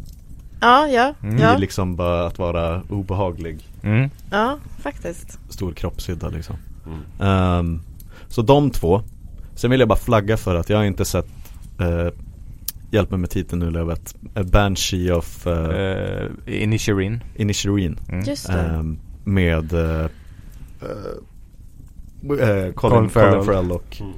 Ja, 0.66 0.88
ja, 0.88 1.14
Mm. 1.24 1.38
I 1.38 1.42
ja, 1.42 1.58
liksom 1.58 1.96
bara 1.96 2.26
att 2.28 2.40
vara 2.40 2.82
obehaglig, 2.90 3.70
Mm. 3.84 4.10
ja, 4.32 4.58
faktiskt. 4.80 5.40
stor 5.50 5.72
kroppshydda 5.74 6.30
liksom. 6.30 6.56
Mm. 6.86 7.30
Ehm, 7.32 7.82
så 8.28 8.42
de 8.42 8.70
två. 8.72 9.02
Sen 9.56 9.72
vill 9.72 9.80
jag 9.80 9.90
bara 9.90 10.00
flagga 10.00 10.38
för 10.38 10.56
att 10.56 10.70
jag 10.70 10.78
har 10.78 10.84
inte 10.86 11.06
sett 11.06 11.28
uh, 11.82 12.10
Hjälp 12.92 13.10
mig 13.12 13.20
med 13.20 13.30
titeln 13.30 13.60
nu 13.60 13.72
Lövet. 13.72 14.16
A 14.36 14.44
Banshee 14.44 15.12
of 15.12 15.48
uh, 15.48 15.54
Uh, 15.54 16.32
Inisherin. 16.46 17.24
Inisherin. 17.36 18.00
Mm. 18.10 18.24
Just 18.26 18.48
det. 18.48 18.54
Ehm, 18.54 18.98
med 19.24 19.74
eh, 19.74 20.08
Colin, 22.22 22.74
Colin 22.74 23.10
Farrell. 23.10 23.32
Colin 23.32 23.46
Farrell 23.46 23.72
och 23.72 23.98
Mm. 24.02 24.14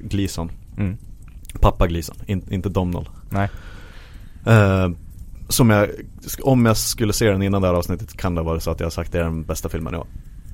Gleason 0.00 0.50
Mm. 0.76 0.96
Pappa 1.60 1.86
Gleason, 1.86 2.16
in, 2.26 2.42
inte 2.50 2.68
Domhnall 2.68 3.08
Nej. 3.30 3.48
Som 5.48 5.70
jag, 5.70 5.88
om 6.42 6.66
jag 6.66 6.76
skulle 6.76 7.12
se 7.12 7.30
den 7.30 7.42
innan 7.42 7.62
det 7.62 7.68
här 7.68 7.74
avsnittet 7.74 8.16
kan 8.16 8.34
det 8.34 8.42
vara 8.42 8.60
så 8.60 8.70
att 8.70 8.80
jag 8.80 8.86
har 8.86 8.90
sagt 8.90 9.12
det 9.12 9.18
är 9.18 9.22
den 9.24 9.42
bästa 9.44 9.68
filmen 9.68 9.94
i 9.94 9.96
år. 9.96 10.06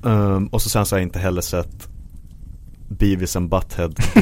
Ehm, 0.05 0.47
Och 0.47 0.61
så 0.61 0.69
sen 0.69 0.85
så 0.85 0.95
har 0.95 0.99
jag 0.99 1.05
inte 1.05 1.19
heller 1.19 1.41
sett 1.41 1.87
Beavis 2.89 3.35
and 3.35 3.49
Butthead 3.49 3.89
Do, 3.89 4.21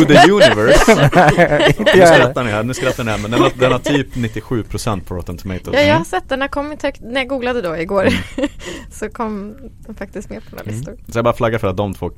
do 0.00 0.04
the 0.06 0.30
Universe. 0.32 0.94
Nu 1.94 2.00
jag 2.00 2.08
skrattar 2.14 2.44
ni 2.44 2.50
här, 2.50 2.62
nu 2.62 2.74
skrattar 2.74 3.04
ni 3.04 3.10
här 3.10 3.18
men 3.18 3.30
den 3.30 3.40
har, 3.40 3.52
den 3.58 3.72
har 3.72 3.78
typ 3.78 4.14
97% 4.14 5.00
på 5.04 5.14
Rotten 5.14 5.36
Tomatoes. 5.36 5.74
Ja, 5.74 5.80
jag 5.80 5.96
har 5.96 6.04
sett 6.04 6.28
den, 6.28 6.40
har 6.40 6.48
kommit 6.48 6.82
högt, 6.82 7.00
när 7.00 7.20
jag 7.20 7.28
googlade 7.28 7.62
då 7.62 7.76
igår. 7.76 8.06
Mm. 8.06 8.48
så 8.90 9.08
kom 9.08 9.54
den 9.86 9.94
faktiskt 9.94 10.30
med 10.30 10.42
på 10.50 10.56
några 10.56 10.70
listor. 10.70 10.96
Så 11.08 11.18
jag 11.18 11.24
bara 11.24 11.34
flaggar 11.34 11.58
för 11.58 11.68
att 11.68 11.76
de 11.76 11.94
två 11.94 12.10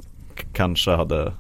kanske 0.52 0.90
hade 0.90 1.32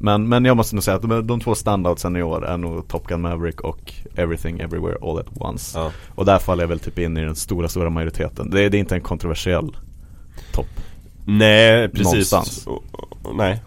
men, 0.00 0.28
men 0.28 0.44
jag 0.44 0.56
måste 0.56 0.74
nog 0.74 0.84
säga 0.84 0.96
att 0.96 1.02
de, 1.02 1.26
de 1.26 1.40
två 1.40 1.54
standoutsen 1.54 2.16
i 2.16 2.22
år 2.22 2.46
är 2.46 2.56
nog 2.56 2.88
Top 2.88 3.06
Gun 3.06 3.20
Maverick 3.20 3.60
och 3.60 3.94
Everything 4.14 4.60
Everywhere 4.60 4.96
All 5.02 5.18
At 5.18 5.26
Once 5.40 5.78
Ja. 5.78 5.92
Och 6.14 6.24
där 6.24 6.38
faller 6.38 6.62
jag 6.62 6.68
väl 6.68 6.78
typ 6.78 6.98
in 6.98 7.16
i 7.16 7.24
den 7.24 7.36
stora, 7.36 7.68
stora 7.68 7.90
majoriteten 7.90 8.50
Det 8.50 8.62
är, 8.62 8.70
det 8.70 8.76
är 8.76 8.80
inte 8.80 8.94
en 8.94 9.00
kontroversiell 9.00 9.76
topp 10.52 10.66
Nej, 11.30 11.88
precis. 11.88 12.04
Någonstans. 12.04 12.68
Nej. 13.34 13.62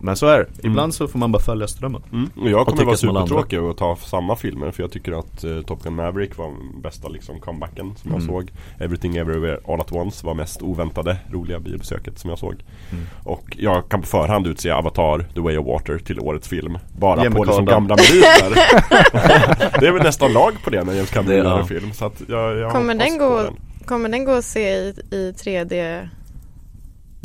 Men 0.00 0.16
så 0.16 0.26
är 0.26 0.38
det, 0.38 0.46
ibland 0.66 0.94
så 0.94 1.08
får 1.08 1.18
man 1.18 1.32
bara 1.32 1.42
följa 1.42 1.68
strömmen 1.68 2.02
Mm. 2.12 2.30
Och 2.40 2.50
jag 2.50 2.66
kommer 2.66 2.76
tycka 2.78 2.86
vara 2.86 2.96
supertråkig 2.96 3.62
och 3.62 3.76
ta 3.76 3.96
samma 3.96 4.36
filmer 4.36 4.70
för 4.70 4.82
jag 4.82 4.92
tycker 4.92 5.18
att 5.18 5.44
uh, 5.44 5.62
Top 5.62 5.82
Gun 5.82 5.94
Maverick 5.94 6.36
var 6.38 6.52
bästa 6.82 7.08
liksom 7.08 7.40
comebacken 7.40 7.94
som 7.96 8.10
jag 8.10 8.20
Mm. 8.22 8.26
såg 8.34 8.52
Everything 8.78 9.16
Everywhere 9.16 9.58
All 9.68 9.80
At 9.80 9.92
Once 9.92 10.26
var 10.26 10.34
mest 10.34 10.62
oväntade 10.62 11.16
roliga 11.32 11.58
biobesöket 11.60 12.18
som 12.18 12.30
jag 12.30 12.38
såg 12.38 12.54
Mm. 12.92 13.04
Och 13.24 13.56
jag 13.58 13.88
kan 13.88 14.00
på 14.00 14.06
förhand 14.06 14.46
utse 14.46 14.70
Avatar 14.70 15.26
The 15.34 15.40
Way 15.40 15.56
of 15.58 15.66
Water 15.66 15.98
till 15.98 16.20
årets 16.20 16.48
film 16.48 16.78
Bara 16.98 17.16
mig 17.16 17.30
på 17.30 17.44
liksom 17.44 17.64
gamla 17.64 17.96
meriter 17.96 18.50
Det 19.80 19.86
är 19.86 19.92
väl 19.92 20.02
nästan 20.02 20.32
lag 20.32 20.52
på 20.64 20.70
det 20.70 20.84
när 20.84 20.92
James 20.92 21.10
Cameron 21.10 21.36
gör 21.36 21.58
en 21.60 21.66
film 21.66 21.92
så 21.92 22.04
att 22.06 22.22
jag, 22.28 22.56
jag 22.58 22.72
Kommer 22.72 22.94
den, 22.94 23.18
gå, 23.18 23.42
den. 23.42 23.54
kommer 23.86 24.08
den 24.08 24.24
gå 24.24 24.32
att 24.32 24.44
se 24.44 24.68
i, 24.78 24.94
i 25.10 25.32
3D? 25.32 26.08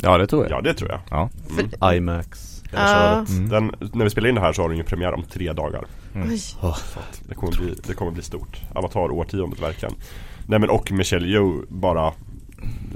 Ja 0.02 0.18
det 0.18 0.26
tror 0.26 0.42
jag. 0.42 0.52
Ja 0.52 0.60
det 0.60 0.74
tror 0.74 0.90
jag 0.90 1.00
Ja. 1.10 1.28
mm. 1.50 1.70
Hela 2.72 2.92
Ja. 3.02 3.24
Mm. 3.28 3.48
den, 3.48 3.90
När 3.92 4.04
vi 4.04 4.10
spelar 4.10 4.28
in 4.28 4.34
det 4.34 4.40
här 4.40 4.52
så 4.52 4.62
har 4.62 4.68
den 4.68 4.78
ju 4.78 4.84
premiär 4.84 5.12
om 5.14 5.22
tre 5.24 5.52
dagar 5.52 5.84
Oj. 6.14 6.40
Det 7.28 7.34
kommer 7.34 7.56
bli, 7.56 7.74
det 7.86 7.94
kommer 7.94 8.10
bli 8.12 8.22
stort. 8.22 8.60
Avatar-årtiondet 8.74 9.62
verkligen. 9.62 9.94
Nej 10.46 10.58
men 10.58 10.70
och 10.70 10.92
Michelle 10.92 11.26
Yeoh 11.28 11.54
bara 11.68 12.12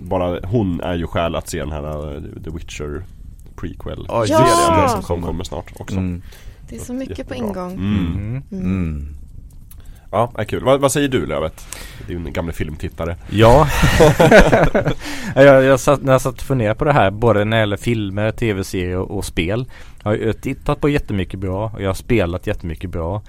Bara 0.02 0.40
hon 0.46 0.80
är 0.80 0.94
ju 0.94 1.06
skäl 1.06 1.34
att 1.34 1.48
se 1.48 1.58
den 1.58 1.72
här 1.72 2.14
uh, 2.16 2.22
The 2.44 2.50
Witcher 2.50 3.04
prequel 3.56 4.04
Ja, 4.08 4.24
Ja! 4.28 4.40
det, 4.40 4.46
serien 4.48 4.82
det 4.82 4.88
som 4.88 5.02
kommer. 5.20 5.44
snart 5.44 5.72
också. 5.80 5.96
mm. 5.96 6.22
Det 6.68 6.76
är 6.76 6.80
så 6.80 6.92
mycket 6.92 7.28
på 7.28 7.34
Jättebra. 7.34 7.70
ingång. 7.70 8.42
Ja, 10.10 10.32
är 10.38 10.44
kul. 10.44 10.64
Vad, 10.64 10.80
vad 10.80 10.92
säger 10.92 11.08
du 11.08 11.26
Lövet? 11.26 11.66
Din 12.06 12.32
gamla 12.32 12.52
filmtittare. 12.52 13.16
Ja, 13.30 13.68
jag, 15.34 15.64
jag 15.64 15.80
satt, 15.80 16.02
när 16.02 16.12
jag 16.12 16.20
satt 16.20 16.34
och 16.34 16.46
funderade 16.46 16.74
på 16.74 16.84
det 16.84 16.92
här 16.92 17.10
både 17.10 17.44
när 17.44 17.56
det 17.56 17.60
gäller 17.60 17.76
filmer, 17.76 18.30
tv-serier 18.30 18.96
och, 18.96 19.18
och 19.18 19.24
spel. 19.24 19.66
Jag 20.04 20.10
har 20.10 20.32
tittat 20.32 20.80
på 20.80 20.88
jättemycket 20.88 21.40
bra 21.40 21.70
och 21.74 21.82
jag 21.82 21.88
har 21.88 21.94
spelat 21.94 22.46
jättemycket 22.46 22.90
bra. 22.90 23.22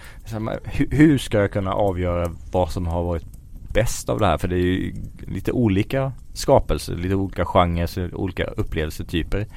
Hur, 0.63 0.87
hur 0.91 1.17
ska 1.17 1.39
jag 1.39 1.51
kunna 1.51 1.73
avgöra 1.73 2.31
vad 2.51 2.71
som 2.71 2.87
har 2.87 3.03
varit 3.03 3.25
bäst 3.73 4.09
av 4.09 4.19
det 4.19 4.27
här? 4.27 4.37
För 4.37 4.47
det 4.47 4.55
är 4.55 4.59
ju 4.59 4.93
lite 5.27 5.51
olika 5.51 6.11
skapelser, 6.33 6.95
lite 6.95 7.15
olika 7.15 7.45
genrer, 7.45 8.15
olika 8.15 8.43
upplevelsetyper. 8.43 9.47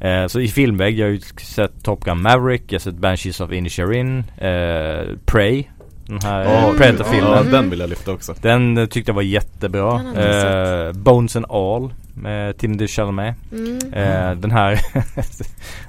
Eh, 0.00 0.26
så 0.26 0.40
i 0.40 0.48
filmväg, 0.48 0.98
jag 0.98 1.06
har 1.06 1.10
ju 1.10 1.20
sett 1.20 1.84
Top 1.84 2.04
Gun 2.04 2.22
Maverick, 2.22 2.62
jag 2.68 2.74
har 2.74 2.80
sett 2.80 2.94
Banshees 2.94 3.40
of 3.40 3.52
Inisherin, 3.52 4.18
eh, 4.18 5.16
Prey, 5.24 5.64
den 6.06 6.20
här 6.22 6.44
Ja, 6.44 6.64
mm. 6.64 6.76
Predator-filmen. 6.76 7.30
Ja, 7.32 7.42
den 7.42 7.70
vill 7.70 7.80
jag 7.80 7.88
lyfta 7.90 8.12
också 8.12 8.34
Den 8.40 8.78
eh, 8.78 8.86
tyckte 8.86 9.10
jag 9.10 9.14
var 9.14 9.22
jättebra. 9.22 10.00
Eh, 10.16 10.92
Bones 10.92 11.36
and 11.36 11.46
All 11.48 11.92
med 12.14 12.58
Timothy 12.58 12.86
Chalamet. 12.88 13.36
Mm. 13.52 13.78
Eh, 13.92 14.34
den 14.36 14.50
här, 14.50 14.72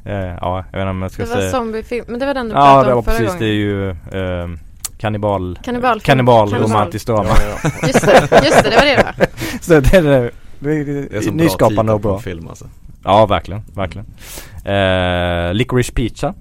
eh, 0.05 0.13
ja 0.41 0.65
jag 0.71 0.79
vet 0.79 0.81
inte 0.81 0.89
om 0.89 1.01
jag 1.01 1.11
ska 1.11 1.23
Det 1.23 1.29
var 1.29 1.35
säga. 1.37 1.51
zombiefilm, 1.51 2.05
men 2.07 2.19
det 2.19 2.25
var 2.25 2.33
den 2.33 2.49
du 2.49 2.53
Ja 2.55 2.61
pratade 2.61 2.89
det 2.89 2.93
om 2.93 2.95
var 2.95 3.01
förra 3.03 3.13
precis, 3.13 3.27
gången. 3.27 3.39
det 3.39 3.45
är 3.45 3.53
ju 3.53 3.89
eh, 3.89 4.57
kannibal, 4.97 5.59
kannibal, 5.63 6.01
Kannibal. 6.01 6.53
romantiskt 6.53 7.07
drama. 7.07 7.29
ja. 7.63 7.69
Just 7.87 8.05
det, 8.05 8.41
just 8.45 8.63
det, 8.63 8.69
det 8.69 8.75
var 8.75 8.85
det 8.85 9.03
va? 9.19 9.25
Så 9.61 9.79
det 9.79 9.93
är, 9.93 10.01
det, 10.01 10.31
det 10.59 10.83
Det 11.09 11.27
är 11.27 11.31
nyskapande 11.31 11.83
bra 11.83 11.93
och 11.93 12.01
bra. 12.01 12.19
film 12.19 12.47
alltså 12.47 12.65
Ja 13.03 13.25
verkligen, 13.25 13.61
verkligen. 13.73 14.05
Eh, 14.65 15.53
Licorice 15.53 15.91
Pizza. 15.93 16.33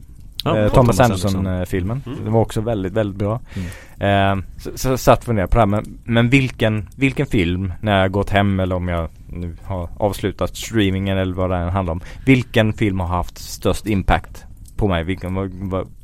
Ja, 0.45 0.59
eh, 0.59 0.68
Thomas 0.68 0.72
Thomas 0.97 1.01
Anderson 1.01 1.47
Anderson. 1.47 1.47
eh. 1.47 1.66
Mm. 2.07 2.24
Den 2.24 2.32
var 2.32 2.40
också 2.40 2.61
väldigt, 2.61 2.92
väldigt 2.92 3.18
bra. 3.18 3.40
Mm. 3.55 4.38
Eh, 4.38 4.45
så, 4.59 4.70
så 4.74 4.97
satt 4.99 5.18
och 5.18 5.24
funderade 5.24 5.51
på 5.51 5.57
det 5.57 5.61
här 5.61 5.66
men, 5.66 5.99
men 6.05 6.30
vilken, 6.30 6.88
vilken 6.97 7.26
film 7.26 7.72
när 7.80 8.01
jag 8.01 8.11
gått 8.12 8.30
hem 8.30 8.61
eller 8.61 8.76
om 8.76 8.88
jag 8.88 9.09
nu 9.28 9.57
har 9.64 9.88
avslutat 9.97 10.57
streamingen 10.57 11.18
eller 11.18 11.34
vad 11.34 11.51
det 11.51 11.57
än 11.57 11.68
handlar 11.68 11.92
om. 11.92 12.01
Vilken 12.26 12.72
film 12.72 13.01
har 13.01 13.07
haft 13.07 13.38
störst 13.38 13.86
impact 13.86 14.45
på 14.76 14.88
mig? 14.88 15.05
Vilken 15.05 15.36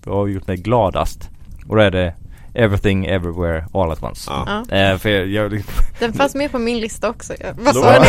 har 0.06 0.26
gjort 0.26 0.46
mig 0.46 0.56
gladast? 0.56 1.30
Och 1.66 1.76
då 1.76 1.82
är 1.82 1.90
det 1.90 2.14
Everything 2.54 3.06
Everywhere 3.06 3.64
All 3.72 3.92
At 3.92 4.02
Once. 4.02 4.30
Ja. 4.30 4.64
Ja. 4.68 4.76
Eh, 4.76 4.98
för 4.98 5.08
jag, 5.08 5.28
jag, 5.28 5.62
Den 5.98 6.12
fanns 6.12 6.34
med 6.34 6.52
på 6.52 6.58
min 6.58 6.80
lista 6.80 7.10
också. 7.10 7.34
Jag, 7.40 7.54
vad 7.54 7.74
sa 7.74 8.02
ni? 8.02 8.08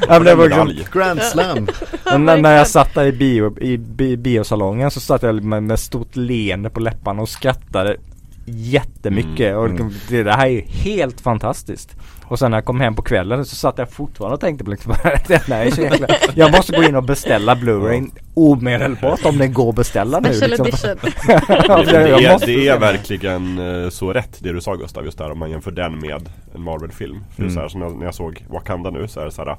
ja, 0.00 0.08
men 0.08 0.24
det 0.24 0.34
var 0.34 0.66
liksom. 0.66 1.00
Grand 1.00 1.22
Slam! 1.22 1.68
När, 2.24 2.36
när 2.36 2.56
jag 2.56 2.66
satt 2.68 2.94
där 2.94 3.06
i, 3.06 3.12
bio, 3.12 3.60
i 3.60 3.78
bi, 3.78 4.16
biosalongen 4.16 4.90
så 4.90 5.00
satt 5.00 5.22
jag 5.22 5.44
med, 5.44 5.62
med 5.62 5.78
stort 5.78 6.16
leende 6.16 6.70
på 6.70 6.80
läpparna 6.80 7.22
och 7.22 7.28
skrattade 7.28 7.96
jättemycket 8.46 9.52
Mm, 9.52 9.58
och 9.58 9.66
mm. 9.66 9.92
det, 10.08 10.22
det 10.22 10.32
här 10.32 10.46
är 10.46 10.50
ju 10.50 10.60
helt 10.60 11.20
fantastiskt. 11.20 11.96
Och 12.28 12.38
sen 12.38 12.50
när 12.50 12.58
jag 12.58 12.64
kom 12.64 12.80
hem 12.80 12.94
på 12.94 13.02
kvällen 13.02 13.44
så 13.44 13.56
satt 13.56 13.78
jag 13.78 13.90
fortfarande 13.90 14.34
och 14.34 14.40
tänkte 14.40 14.64
på 14.64 14.70
liksom, 14.70 14.94
det 15.26 15.36
här 15.48 15.66
är 15.66 15.70
så 15.70 15.80
jäkla, 15.80 16.06
Jag 16.34 16.52
måste 16.56 16.76
gå 16.76 16.82
in 16.82 16.96
och 16.96 17.02
beställa 17.02 17.54
Blu-ray 17.54 18.10
omedelbart 18.34 19.24
om 19.24 19.38
den 19.38 19.52
går 19.52 19.68
att 19.68 19.74
beställa 19.76 20.20
nu 20.20 20.28
liksom. 20.28 20.66
Det, 20.66 21.32
är, 21.36 22.46
det 22.46 22.68
är 22.68 22.78
verkligen 22.78 23.58
eh, 23.84 23.88
så 23.90 24.12
rätt 24.12 24.36
det 24.40 24.52
du 24.52 24.60
sa 24.60 24.74
Gustav 24.74 25.04
just 25.04 25.18
där 25.18 25.30
om 25.32 25.38
man 25.38 25.50
jämför 25.50 25.70
den 25.70 25.98
med 26.00 26.28
en 26.54 26.62
Marvel-film. 26.62 27.20
För 27.34 27.42
Mm. 27.42 27.54
så 27.54 27.60
här, 27.60 27.68
som 27.68 27.80
jag, 27.82 27.96
när 27.98 28.04
jag 28.04 28.14
såg 28.14 28.44
Wakanda 28.50 28.90
nu 28.90 29.08
så 29.08 29.20
är 29.20 29.24
det 29.24 29.30
så 29.30 29.44
här 29.44 29.56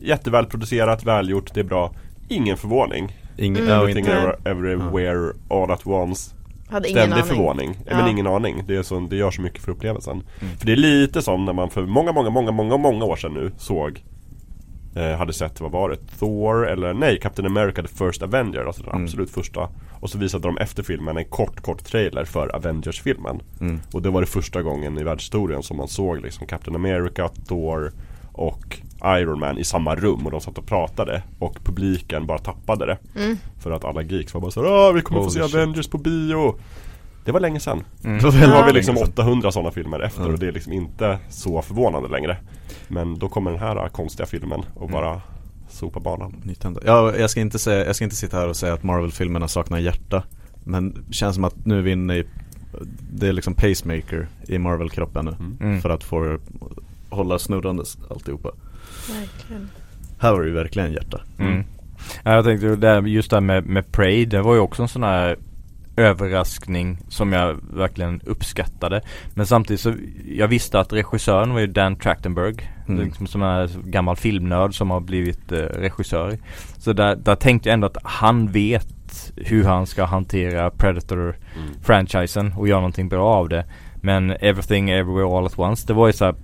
Jättevälproducerat, 0.00 1.04
välgjort, 1.04 1.50
det 1.54 1.60
är 1.60 1.64
bra. 1.64 1.92
Ingen 2.28 2.56
förvåning. 2.56 3.16
Ingen, 3.36 3.62
Mm. 3.62 3.78
Everything 3.80 4.04
inte, 4.04 4.14
Nej. 4.14 4.34
ever- 4.44 4.50
everywhere 4.50 5.32
all 5.50 5.70
at 5.70 5.86
once. 5.86 6.30
Hade 6.70 6.88
ingen 6.88 7.00
Ständig 7.02 7.14
aning. 7.22 7.26
förvåning. 7.28 7.76
Ja. 7.86 7.96
Men 7.96 8.08
ingen 8.08 8.26
aning. 8.26 8.62
Det, 8.66 8.76
är 8.76 8.82
så, 8.82 9.00
det 9.00 9.16
gör 9.16 9.30
så 9.30 9.42
mycket 9.42 9.62
för 9.62 9.72
upplevelsen. 9.72 10.12
Mm. 10.40 10.56
För 10.56 10.66
det 10.66 10.72
är 10.72 10.76
lite 10.76 11.22
som 11.22 11.44
när 11.44 11.52
man 11.52 11.70
för 11.70 11.82
många, 11.86 12.12
många, 12.12 12.30
många, 12.30 12.50
många, 12.52 12.76
många 12.76 13.04
år 13.04 13.16
sedan 13.16 13.32
nu 13.34 13.52
såg 13.58 14.04
eh, 14.96 15.16
hade 15.18 15.32
sett, 15.32 15.60
vad 15.60 15.70
var 15.70 15.90
det? 15.90 15.96
Thor 16.18 16.68
eller 16.68 16.94
nej, 16.94 17.18
Captain 17.20 17.46
America 17.46 17.82
The 17.82 17.88
First 17.88 18.22
Avenger, 18.22 18.64
alltså 18.64 18.82
den 18.82 18.92
Mm. 18.92 19.04
absolut 19.04 19.30
första. 19.30 19.68
Och 20.00 20.10
så 20.10 20.18
visade 20.18 20.48
de 20.48 20.58
efter 20.58 20.82
filmen 20.82 21.16
en 21.16 21.24
kort, 21.24 21.60
kort 21.60 21.84
trailer 21.84 22.24
för 22.24 22.56
Avengers-filmen. 22.56 23.40
mm. 23.60 23.80
Och 23.92 24.02
det 24.02 24.10
var 24.10 24.20
det 24.20 24.26
första 24.26 24.62
gången 24.62 24.98
i 24.98 25.02
världshistorien 25.02 25.62
som 25.62 25.76
man 25.76 25.88
såg 25.88 26.20
liksom 26.20 26.46
Captain 26.46 26.74
America, 26.76 27.28
Thor 27.48 27.92
och 28.32 28.78
Iron 29.04 29.38
Man 29.40 29.58
i 29.58 29.64
samma 29.64 29.94
rum 29.96 30.26
och 30.26 30.30
de 30.32 30.40
satt 30.40 30.58
och 30.58 30.66
pratade 30.66 31.22
och 31.38 31.58
publiken 31.64 32.26
bara 32.26 32.38
tappade 32.38 32.86
det. 32.86 32.98
Mm. 33.16 33.36
För 33.58 33.70
att 33.70 33.84
alla 33.84 34.02
geeks 34.02 34.34
var 34.34 34.40
bara 34.40 34.50
så 34.50 34.88
Åh, 34.88 34.92
vi 34.92 35.02
kommer 35.02 35.20
få 35.20 35.24
Holy 35.24 35.34
se 35.34 35.42
shit. 35.42 35.54
Avengers 35.54 35.88
på 35.88 35.98
bio. 35.98 36.54
Det 37.24 37.32
var 37.32 37.40
länge 37.40 37.60
sedan. 37.60 37.84
Mm. 38.04 38.18
Det 38.18 38.24
var 38.24 38.32
Nu 38.32 38.38
väldigt 38.38 38.56
har 38.56 38.66
vi 38.66 38.72
liksom 38.72 38.96
sedan. 38.96 39.08
800 39.08 39.52
sådana 39.52 39.70
filmer 39.70 40.00
efter 40.00 40.20
Mm. 40.20 40.32
och 40.34 40.38
det 40.40 40.46
är 40.48 40.52
liksom 40.52 40.72
inte 40.72 41.18
så 41.28 41.62
förvånande 41.62 42.08
längre. 42.08 42.36
Men 42.88 43.18
då 43.18 43.28
kommer 43.28 43.50
den 43.50 43.60
här 43.60 43.76
äh, 43.76 43.88
konstiga 43.88 44.26
filmen 44.26 44.60
och 44.74 44.90
bara 44.90 45.20
sopa 45.68 46.00
banan. 46.00 46.34
Ja, 46.84 47.16
jag 47.16 47.30
ska, 47.30 47.40
inte 47.40 47.58
säga, 47.58 47.86
jag 47.86 47.96
ska 47.96 48.04
inte 48.04 48.16
sitta 48.16 48.36
här 48.36 48.48
och 48.48 48.56
säga 48.56 48.72
att 48.74 48.82
Marvel-filmerna 48.82 49.48
saknar 49.48 49.78
hjärta 49.78 50.22
Men 50.64 51.04
det 51.08 51.14
känns 51.14 51.34
som 51.34 51.44
att 51.44 51.66
nu 51.66 51.78
är 51.78 51.82
vi 51.82 51.90
inne 51.92 52.16
i 52.16 52.24
Det 53.12 53.28
är 53.28 53.32
liksom 53.32 53.54
pacemaker 53.54 54.28
i 54.46 54.58
Marvel-kroppen 54.58 55.24
nu 55.24 55.30
Mm. 55.30 55.56
Mm. 55.60 55.80
För 55.80 55.90
att 55.90 56.04
få 56.04 56.38
hålla 57.10 57.38
snurrandes 57.38 57.98
alltihopa 58.10 58.50
Verkligen. 59.08 59.70
Här 60.18 60.32
var 60.32 60.40
det 60.40 60.48
ju 60.48 60.54
verkligen 60.54 60.92
hjärta 60.92 61.20
Mm. 61.38 61.64
Ja, 62.22 62.34
jag 62.34 62.44
tänkte 62.44 62.76
där, 62.76 63.02
just 63.02 63.30
det 63.30 63.36
här 63.36 63.40
med, 63.40 63.66
med 63.66 63.92
Prey, 63.92 64.24
det 64.24 64.42
var 64.42 64.54
ju 64.54 64.60
också 64.60 64.82
en 64.82 64.88
sån 64.88 65.02
här 65.02 65.36
överraskning 65.98 66.98
som 67.08 67.32
jag 67.32 67.56
verkligen 67.72 68.20
uppskattade. 68.24 69.00
Men 69.34 69.46
samtidigt 69.46 69.80
så, 69.80 69.94
jag 70.26 70.48
visste 70.48 70.80
att 70.80 70.92
regissören 70.92 71.52
var 71.52 71.60
ju 71.60 71.66
Dan 71.66 71.96
Trachtenberg. 71.96 72.70
Mm. 72.88 73.04
Liksom, 73.04 73.26
som 73.26 73.42
är 73.42 73.70
gammal 73.84 74.16
filmnörd 74.16 74.74
som 74.74 74.90
har 74.90 75.00
blivit 75.00 75.52
eh, 75.52 75.58
regissör. 75.58 76.38
Så 76.78 76.92
där, 76.92 77.16
där 77.16 77.34
tänkte 77.34 77.68
jag 77.68 77.74
ändå 77.74 77.86
att 77.86 77.96
han 78.02 78.52
vet 78.52 79.32
hur 79.36 79.64
han 79.64 79.86
ska 79.86 80.04
hantera 80.04 80.70
Predator-franchisen 80.70 82.56
och 82.56 82.68
göra 82.68 82.80
någonting 82.80 83.08
bra 83.08 83.34
av 83.34 83.48
det. 83.48 83.64
Men 84.02 84.30
Everything 84.30 84.90
Everywhere 84.90 85.38
All 85.38 85.46
At 85.46 85.58
Once, 85.58 85.86
det 85.86 85.92
var 85.92 86.06
ju 86.06 86.12
så 86.12 86.24
här, 86.24 86.34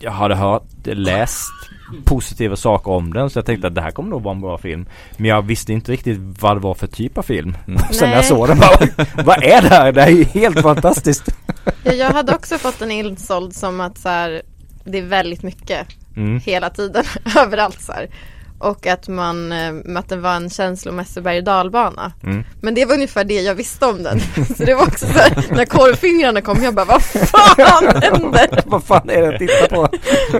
jag 0.00 0.12
hade 0.12 0.34
hört, 0.34 0.66
läst 0.84 1.69
positiva 2.04 2.56
saker 2.56 2.90
om 2.90 3.12
den 3.12 3.30
så 3.30 3.38
jag 3.38 3.46
tänkte 3.46 3.66
att 3.66 3.74
det 3.74 3.80
här 3.80 3.90
kommer 3.90 4.10
nog 4.10 4.22
vara 4.22 4.34
en 4.34 4.40
bra 4.40 4.58
film. 4.58 4.86
Men 5.16 5.26
jag 5.30 5.42
visste 5.42 5.72
inte 5.72 5.92
riktigt 5.92 6.18
vad 6.40 6.56
det 6.56 6.60
var 6.60 6.74
för 6.74 6.86
typ 6.86 7.18
av 7.18 7.22
film. 7.22 7.56
Mm. 7.68 7.80
Sen 7.92 8.08
när 8.08 8.16
jag 8.16 8.24
såg 8.24 8.48
den 8.48 8.58
bara, 8.58 8.78
vad 9.24 9.42
är 9.42 9.62
det 9.62 9.68
här? 9.68 9.92
Det 9.92 10.00
här 10.00 10.08
är 10.08 10.12
ju 10.12 10.24
helt 10.24 10.60
fantastiskt. 10.60 11.24
Ja, 11.84 11.92
jag 11.92 12.10
hade 12.10 12.34
också 12.34 12.58
fått 12.58 12.78
den 12.78 12.90
insåld 12.90 13.56
som 13.56 13.80
att 13.80 13.98
så 13.98 14.08
här, 14.08 14.42
det 14.84 14.98
är 14.98 15.02
väldigt 15.02 15.42
mycket 15.42 15.86
Mm. 16.16 16.40
hela 16.40 16.70
tiden, 16.70 17.04
överallt 17.38 17.80
så 17.80 17.92
här. 17.92 18.08
Och 18.60 18.86
att 18.86 19.08
man, 19.08 19.52
att 19.96 20.08
det 20.08 20.16
var 20.16 20.34
en 20.34 20.50
känslomässig 20.50 21.22
berg 21.22 21.38
och 21.38 21.44
dalbana. 21.44 22.12
Mm. 22.22 22.44
Men 22.60 22.74
det 22.74 22.84
var 22.84 22.94
ungefär 22.94 23.24
det 23.24 23.40
jag 23.40 23.54
visste 23.54 23.86
om 23.86 24.02
den. 24.02 24.20
Så 24.56 24.64
det 24.64 24.74
var 24.74 24.82
också 24.82 25.06
så 25.06 25.12
här, 25.12 25.46
när 25.50 25.64
korvfingrarna 25.64 26.40
kom, 26.40 26.62
jag 26.62 26.74
bara 26.74 26.84
vad 26.84 27.02
fan 27.02 28.02
händer? 28.02 28.62
Vad 28.66 28.84
fan 28.84 29.10
är 29.10 29.22
det 29.22 29.28
att 29.28 29.38
titta 29.38 29.76
på? 29.76 29.88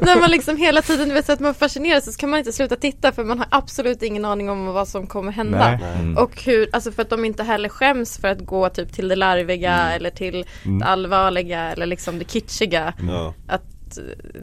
när 0.05 0.21
man 0.21 0.31
liksom 0.31 0.57
hela 0.57 0.83
tiden, 0.83 1.09
du 1.09 1.15
vet 1.15 1.27
så 1.27 1.33
att 1.33 1.41
man 1.41 1.55
fascineras 1.55 2.05
så 2.05 2.21
kan 2.21 2.31
man 2.31 2.39
inte 2.39 2.53
sluta 2.53 2.77
titta 2.77 3.13
för 3.13 3.25
man 3.25 3.39
har 3.39 3.49
absolut 3.51 4.03
ingen 4.03 4.25
aning 4.25 4.51
om 4.51 4.67
vad 4.67 4.89
som 4.89 5.07
kommer 5.07 5.33
hända. 5.33 5.59
Nej. 5.59 6.01
Mm. 6.01 6.17
Och 6.17 6.43
hur, 6.43 6.69
alltså 6.73 6.93
för 6.93 7.03
att 7.03 7.11
de 7.11 7.25
inte 7.25 7.43
heller 7.43 7.69
skäms 7.69 8.19
för 8.19 8.29
att 8.29 8.41
gå 8.41 8.69
typ 8.69 8.93
till 8.93 9.09
det 9.09 9.17
larviga 9.17 9.93
eller 9.93 10.11
till 10.11 10.45
det 10.65 10.85
allvarliga 10.85 11.73
eller 11.73 11.87
liksom 11.87 12.19
det 12.19 12.25
kitschiga. 12.25 12.93
Ja. 13.09 13.35
Att 13.49 13.63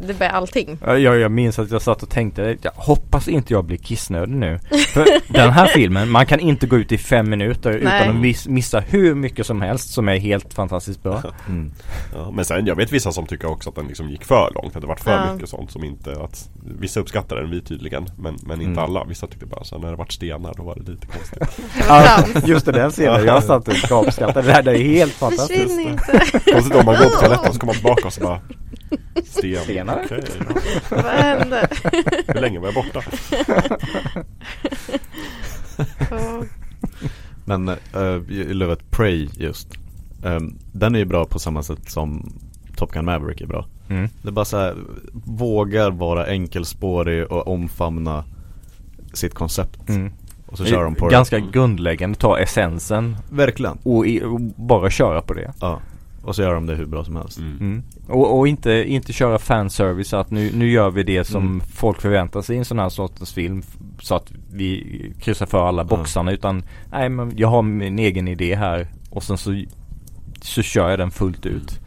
det 0.07 0.13
blir 0.17 0.27
allting. 0.27 0.77
Ja, 0.85 0.97
Jag, 0.97 1.17
jag 1.19 1.31
minns 1.31 1.59
att 1.59 1.71
jag 1.71 1.81
satt 1.81 2.03
och 2.03 2.09
tänkte, 2.09 2.57
jag 2.61 2.71
hoppas 2.75 3.27
inte 3.27 3.53
jag 3.53 3.65
blir 3.65 3.77
kissnödig 3.77 4.35
nu. 4.35 4.59
För 4.93 5.33
den 5.33 5.49
här 5.51 5.67
filmen, 5.67 6.09
man 6.09 6.25
kan 6.25 6.39
inte 6.39 6.67
gå 6.67 6.77
ut 6.77 6.91
i 6.91 6.97
fem 6.97 7.29
minuter 7.29 7.69
Nej. 7.69 7.79
utan 7.81 8.09
att 8.15 8.21
miss, 8.21 8.47
missa 8.47 8.79
hur 8.79 9.15
mycket 9.15 9.45
som 9.45 9.61
helst 9.61 9.89
som 9.93 10.09
är 10.09 10.17
helt 10.17 10.53
fantastiskt 10.53 11.03
bra. 11.03 11.21
Mm. 11.47 11.71
Ja, 12.15 12.31
men 12.31 12.45
sen 12.45 12.65
jag 12.65 12.75
vet 12.75 12.91
vissa 12.91 13.11
som 13.11 13.25
tycker 13.25 13.47
också 13.51 13.69
att 13.69 13.75
den 13.75 13.87
liksom 13.87 14.09
gick 14.09 14.23
för 14.25 14.51
långt. 14.55 14.75
Att 14.75 14.81
det 14.81 14.87
var 14.87 14.95
för 14.95 15.11
Ja. 15.11 15.33
mycket 15.33 15.49
sånt 15.49 15.71
som 15.71 15.83
inte 15.83 16.11
att 16.11 16.49
Vissa 16.79 16.99
uppskattar 16.99 17.35
den, 17.35 17.49
vi 17.51 17.61
tydligen. 17.61 18.05
Men, 18.17 18.37
men 18.43 18.61
inte 18.61 18.71
Mm. 18.71 18.83
alla. 18.83 19.03
Vissa 19.03 19.27
tyckte 19.27 19.45
bara 19.45 19.63
så 19.63 19.77
när 19.77 19.89
det 19.91 19.95
vart 19.95 20.11
stenar 20.11 20.53
då 20.57 20.63
var 20.63 20.75
det 20.75 20.91
lite 20.91 21.07
konstigt. 21.07 21.65
Ja, 21.87 22.23
just 22.45 22.65
det, 22.65 22.71
den 22.71 22.91
scenen. 22.91 23.25
Jag 23.25 23.43
satt 23.43 23.67
och 23.67 23.73
gapskrattade. 23.89 24.47
Det 24.47 24.53
här 24.53 24.63
det 24.63 24.71
är 24.79 24.83
helt 24.83 25.13
fantastiskt. 25.13 25.61
Försvinn 25.61 25.79
inte. 25.89 26.41
Konstigt 26.51 26.75
om 26.75 26.85
man 26.85 26.95
går 26.95 27.03
på 27.09 27.19
toaletten 27.19 27.47
och 27.47 27.53
så 27.53 27.59
kommer 27.59 27.73
man 27.73 27.75
tillbaka 27.75 28.07
och 28.07 28.13
så 28.13 28.21
bara 28.23 28.39
Sten. 29.25 29.63
Stenar? 29.63 30.01
Okej, 30.05 30.23
Vad 30.89 31.03
hände? 31.05 31.69
Hur 32.27 32.41
länge 32.41 32.59
var 32.59 32.67
jag 32.67 32.75
borta? 32.75 33.03
Men 37.45 37.69
uh, 37.69 38.31
gillar 38.31 38.69
att 38.69 38.91
Prey 38.91 39.29
just 39.33 39.67
Ehm, 40.23 40.57
Den 40.71 40.95
är 40.95 40.99
ju 40.99 41.05
bra 41.05 41.25
på 41.25 41.39
samma 41.39 41.63
sätt 41.63 41.89
som 41.89 42.33
Top 42.75 42.91
Gun 42.91 43.05
Maverick 43.05 43.41
är 43.41 43.47
bra 43.47 43.65
Mm. 43.89 44.09
Det 44.21 44.27
är 44.27 44.31
bara 44.31 44.45
så 44.45 44.57
här, 44.57 44.75
vågar 45.25 45.91
vara 45.91 46.25
enkelspårig 46.25 47.31
och 47.31 47.47
omfamna 47.47 48.23
sitt 49.13 49.33
koncept 49.33 49.89
Mm. 49.89 50.11
Och 50.47 50.57
så 50.57 50.65
kör 50.65 50.83
de 50.83 50.95
på 50.95 51.07
Ganska 51.07 51.39
det 51.39 51.51
grundläggande, 51.51 52.17
ta 52.19 52.39
essensen 52.39 53.17
Verkligen 53.29 53.77
och, 53.83 54.07
i, 54.07 54.23
och 54.23 54.41
bara 54.55 54.89
köra 54.89 55.21
på 55.21 55.33
det. 55.33 55.53
Ja 55.59 55.79
Och 56.27 56.35
så 56.35 56.41
gör 56.41 56.53
de 56.53 56.65
det 56.65 56.75
hur 56.75 56.85
bra 56.85 57.03
som 57.03 57.15
helst 57.15 57.37
Mm. 57.37 57.57
Mm. 57.59 57.83
Och, 58.07 58.39
och 58.39 58.47
inte, 58.47 58.71
inte 58.71 59.13
köra 59.13 59.39
fanservice 59.39 60.13
att 60.13 60.31
nu, 60.31 60.51
nu 60.53 60.69
gör 60.71 60.89
vi 60.91 61.03
det 61.03 61.23
som 61.23 61.43
Mm. 61.45 61.59
folk 61.61 62.01
förväntar 62.01 62.41
sig 62.41 62.55
i 62.55 62.59
en 62.59 62.65
sån 62.65 62.79
här 62.79 62.89
sortens 62.89 63.33
film 63.33 63.61
Så 64.01 64.15
att 64.15 64.31
vi 64.53 65.13
kryssar 65.19 65.45
för 65.45 65.67
alla 65.67 65.83
boxarna 65.83 66.31
utan 66.31 66.63
Nej 66.91 67.09
men 67.09 67.37
jag 67.37 67.47
har 67.47 67.61
min 67.61 67.99
egen 67.99 68.27
idé 68.27 68.55
här 68.55 68.87
och 69.09 69.23
sen 69.23 69.37
så 69.37 69.63
Så 70.41 70.61
kör 70.61 70.89
jag 70.89 70.99
den 70.99 71.11
fullt 71.11 71.45
ut 71.45 71.79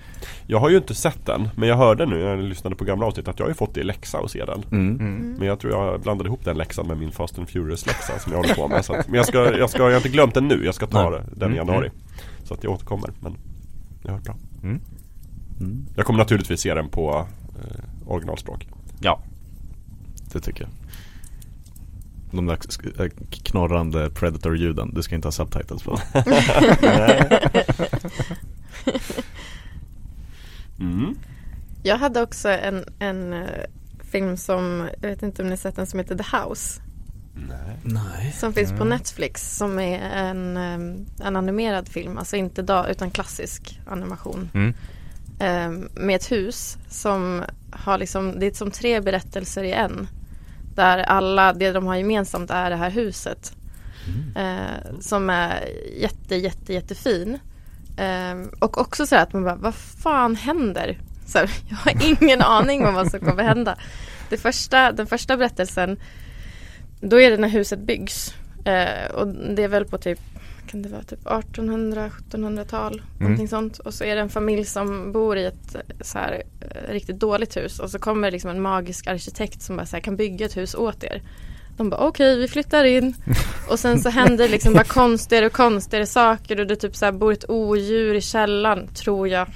Jag 0.47 0.59
har 0.61 0.69
ju 0.71 0.77
inte 0.77 0.95
sett 0.95 1.27
den 1.27 1.49
Men 1.57 1.69
jag 1.69 1.77
hörde 1.77 2.07
nu 2.07 2.19
när 2.19 2.31
jag 2.31 2.39
lyssnade 2.39 2.77
på 2.77 2.85
gamla 2.85 3.07
avsnitt 3.07 3.29
att 3.29 3.39
jag 3.39 3.47
har 3.47 3.51
ju 3.51 3.55
fått 3.55 3.75
det 3.75 3.81
i 3.81 3.85
läxa 3.85 4.19
att 4.19 4.31
se 4.31 4.45
den 4.45 4.63
mm. 4.73 5.01
mm. 5.01 5.35
Men 5.39 5.49
jag 5.49 5.61
tror 5.61 5.73
jag 5.73 6.01
blandade 6.01 6.29
ihop 6.29 6.45
den 6.45 6.59
läxan 6.59 6.87
med 6.87 6.99
min 6.99 7.11
Fast 7.13 7.39
and 7.39 7.49
Furious 7.49 7.87
läxa 7.87 8.19
som 8.19 8.33
jag 8.33 8.39
håller 8.39 8.55
på 8.55 8.69
med 8.69 8.85
så 8.85 8.95
att, 8.95 9.09
Men 9.09 9.17
jag 9.17 9.27
ska, 9.27 9.57
jag 9.59 9.71
ska, 9.71 9.79
jag 9.79 9.91
har 9.91 9.97
inte 9.97 10.09
glömt 10.09 10.35
den 10.35 10.49
nu, 10.49 10.65
jag 10.65 10.75
ska 10.75 10.87
ta 10.87 11.11
Nej. 11.11 11.21
den 11.37 11.53
i 11.53 11.57
Mm, 11.57 11.69
januari 11.69 11.91
Så 12.45 12.55
att 12.55 12.65
jag 12.65 12.73
återkommer 12.73 13.11
men 13.21 13.37
Jag 14.03 14.11
har 14.11 14.17
hört 14.17 14.25
bra 14.25 14.37
Mm. 14.63 14.81
Mm. 15.61 15.87
Jag 15.97 16.07
kommer 16.07 16.19
naturligtvis 16.19 16.61
se 16.61 16.75
den 16.75 16.89
på 16.89 17.27
eh, 17.59 17.85
originalspråk 18.07 18.69
Ja 19.01 19.23
Det 20.33 20.41
tycker 20.41 20.65
jag 20.65 20.71
De 22.31 22.47
där 22.47 22.59
äh, 23.03 23.09
knorrande 23.31 24.11
Predator-ljuden, 24.11 24.95
du 24.95 25.03
ska 25.03 25.15
inte 25.15 25.29
ha 25.29 25.33
subtitles 25.33 25.83
på 25.83 25.99
mm. 30.81 31.17
Jag 31.83 31.99
hade 31.99 32.23
också 32.23 32.49
en, 32.49 32.85
en 32.99 33.33
eh, 33.33 33.49
film 34.01 34.37
som, 34.37 34.89
jag 35.01 35.09
vet 35.09 35.23
inte 35.23 35.43
om 35.43 35.49
ni 35.49 35.57
sett 35.57 35.77
den 35.77 35.87
som 35.87 35.99
heter 35.99 36.17
The 36.17 36.37
House. 36.37 36.81
Nej 37.35 37.79
Nej 37.83 38.33
Som 38.33 38.53
finns 38.53 38.71
på 38.71 38.77
Mm. 38.77 38.89
Netflix 38.89 39.57
som 39.57 39.79
är 39.79 39.99
en, 39.99 40.57
en 41.23 41.37
animerad 41.37 41.89
film, 41.89 42.19
alltså 42.19 42.37
inte 42.37 42.63
dag 42.63 42.91
utan 42.91 43.11
klassisk 43.11 43.81
animation. 43.87 44.51
mm. 44.55 44.75
Med 45.95 46.17
ett 46.17 46.33
hus 46.33 46.79
som 46.89 47.45
har 47.71 47.99
liksom, 47.99 48.41
det 48.41 48.47
är 48.47 48.53
som 48.53 48.71
tre 48.71 49.01
berättelser 49.01 49.63
i 49.63 49.73
en. 49.73 50.09
Där 50.75 50.99
alla, 50.99 51.53
det 51.53 51.73
de 51.73 51.87
har 51.87 51.97
gemensamt 51.97 52.51
är 52.51 52.71
det 52.71 52.77
här 52.77 52.91
huset. 52.91 53.53
Eh, 54.37 55.01
som 55.01 55.31
är 55.31 55.69
jätte, 55.97 56.37
jätte, 56.37 56.73
jättefin. 56.73 57.39
Och 58.59 58.79
också 58.79 59.07
så 59.07 59.15
här 59.15 59.23
att 59.23 59.33
man 59.33 59.45
bara, 59.45 59.55
vad 59.55 59.75
fan 59.75 60.37
händer? 60.37 60.99
Så 61.27 61.39
här, 61.39 61.51
jag 61.69 61.77
har 61.77 62.23
ingen 62.23 62.43
aning 62.43 62.87
om 62.87 62.95
vad 62.95 63.11
som 63.11 63.21
kommer 63.21 63.43
hända. 63.43 63.77
Det 64.29 64.37
första, 64.37 64.93
den 64.93 65.07
första 65.07 65.37
berättelsen, 65.37 65.99
då 67.01 67.21
är 67.21 67.31
det 67.31 67.37
när 67.37 67.49
huset 67.49 67.79
byggs. 67.79 68.35
Eh, 68.65 69.15
och 69.15 69.29
det 69.29 69.63
är 69.63 69.69
väl 69.69 69.85
på 69.85 69.99
typ, 69.99 70.21
kan 70.67 70.83
det 70.83 70.89
vara 70.89 71.03
typ 71.03 71.25
1800-1700-tal, 71.25 73.03
någonting 73.19 73.49
sånt. 73.49 73.79
Och 73.79 73.95
så 73.95 74.05
är 74.05 74.15
det 74.15 74.21
en 74.21 74.29
familj 74.29 74.65
som 74.65 75.13
bor 75.13 75.37
i 75.37 75.45
ett 75.45 75.75
eh, 75.75 75.81
så 76.01 76.19
här, 76.19 76.43
eh, 76.61 76.93
riktigt 76.93 77.19
dåligt 77.19 77.57
hus. 77.57 77.79
Och 77.79 77.91
så 77.91 77.99
kommer 77.99 78.31
liksom 78.31 78.51
en 78.51 78.61
magisk 78.61 79.07
arkitekt 79.07 79.63
som 79.63 79.77
bara 79.77 79.87
här, 79.93 80.01
kan 80.01 80.17
bygga 80.17 80.47
ett 80.47 80.57
hus 80.57 80.75
åt 80.75 81.05
er. 81.05 81.23
De 81.81 81.91
bara 81.91 82.01
okej 82.01 82.37
vi 82.37 82.49
flyttar 82.49 82.85
in 82.85 83.15
och 83.69 83.79
sen 83.79 84.01
så 84.01 84.09
händer 84.09 84.49
liksom 84.49 84.73
bara 84.73 84.85
konstigare 84.89 85.47
och 85.47 85.53
konstigare 85.53 86.07
saker 86.07 86.61
och 86.61 86.67
det 86.67 86.77
typ 86.77 86.97
så 86.97 87.05
här 87.05 87.13
bor 87.13 87.33
ett 87.33 87.51
odjur 87.51 88.15
i 88.15 88.21
källaren 88.21 88.89
tror 88.95 89.29
jag. 89.29 89.49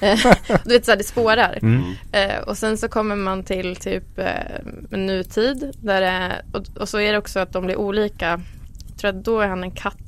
Eh, 0.00 0.18
du 0.64 0.70
vet 0.74 0.84
så 0.84 0.90
här, 0.90 0.98
det 0.98 1.04
spårar. 1.04 1.58
Mm. 1.62 1.82
Eh, 2.12 2.38
och 2.46 2.58
sen 2.58 2.78
så 2.78 2.88
kommer 2.88 3.16
man 3.16 3.44
till 3.44 3.76
typ 3.76 4.18
eh, 4.18 4.98
nutid 4.98 5.72
där 5.80 6.00
det 6.00 6.42
och, 6.52 6.80
och 6.80 6.88
så 6.88 7.00
är 7.00 7.12
det 7.12 7.18
också 7.18 7.40
att 7.40 7.52
de 7.52 7.66
blir 7.66 7.76
olika. 7.76 8.40
Jag 8.88 8.98
tror 8.98 9.10
att 9.10 9.24
då 9.24 9.40
är 9.40 9.48
han 9.48 9.62
en 9.62 9.70
katt. 9.70 10.07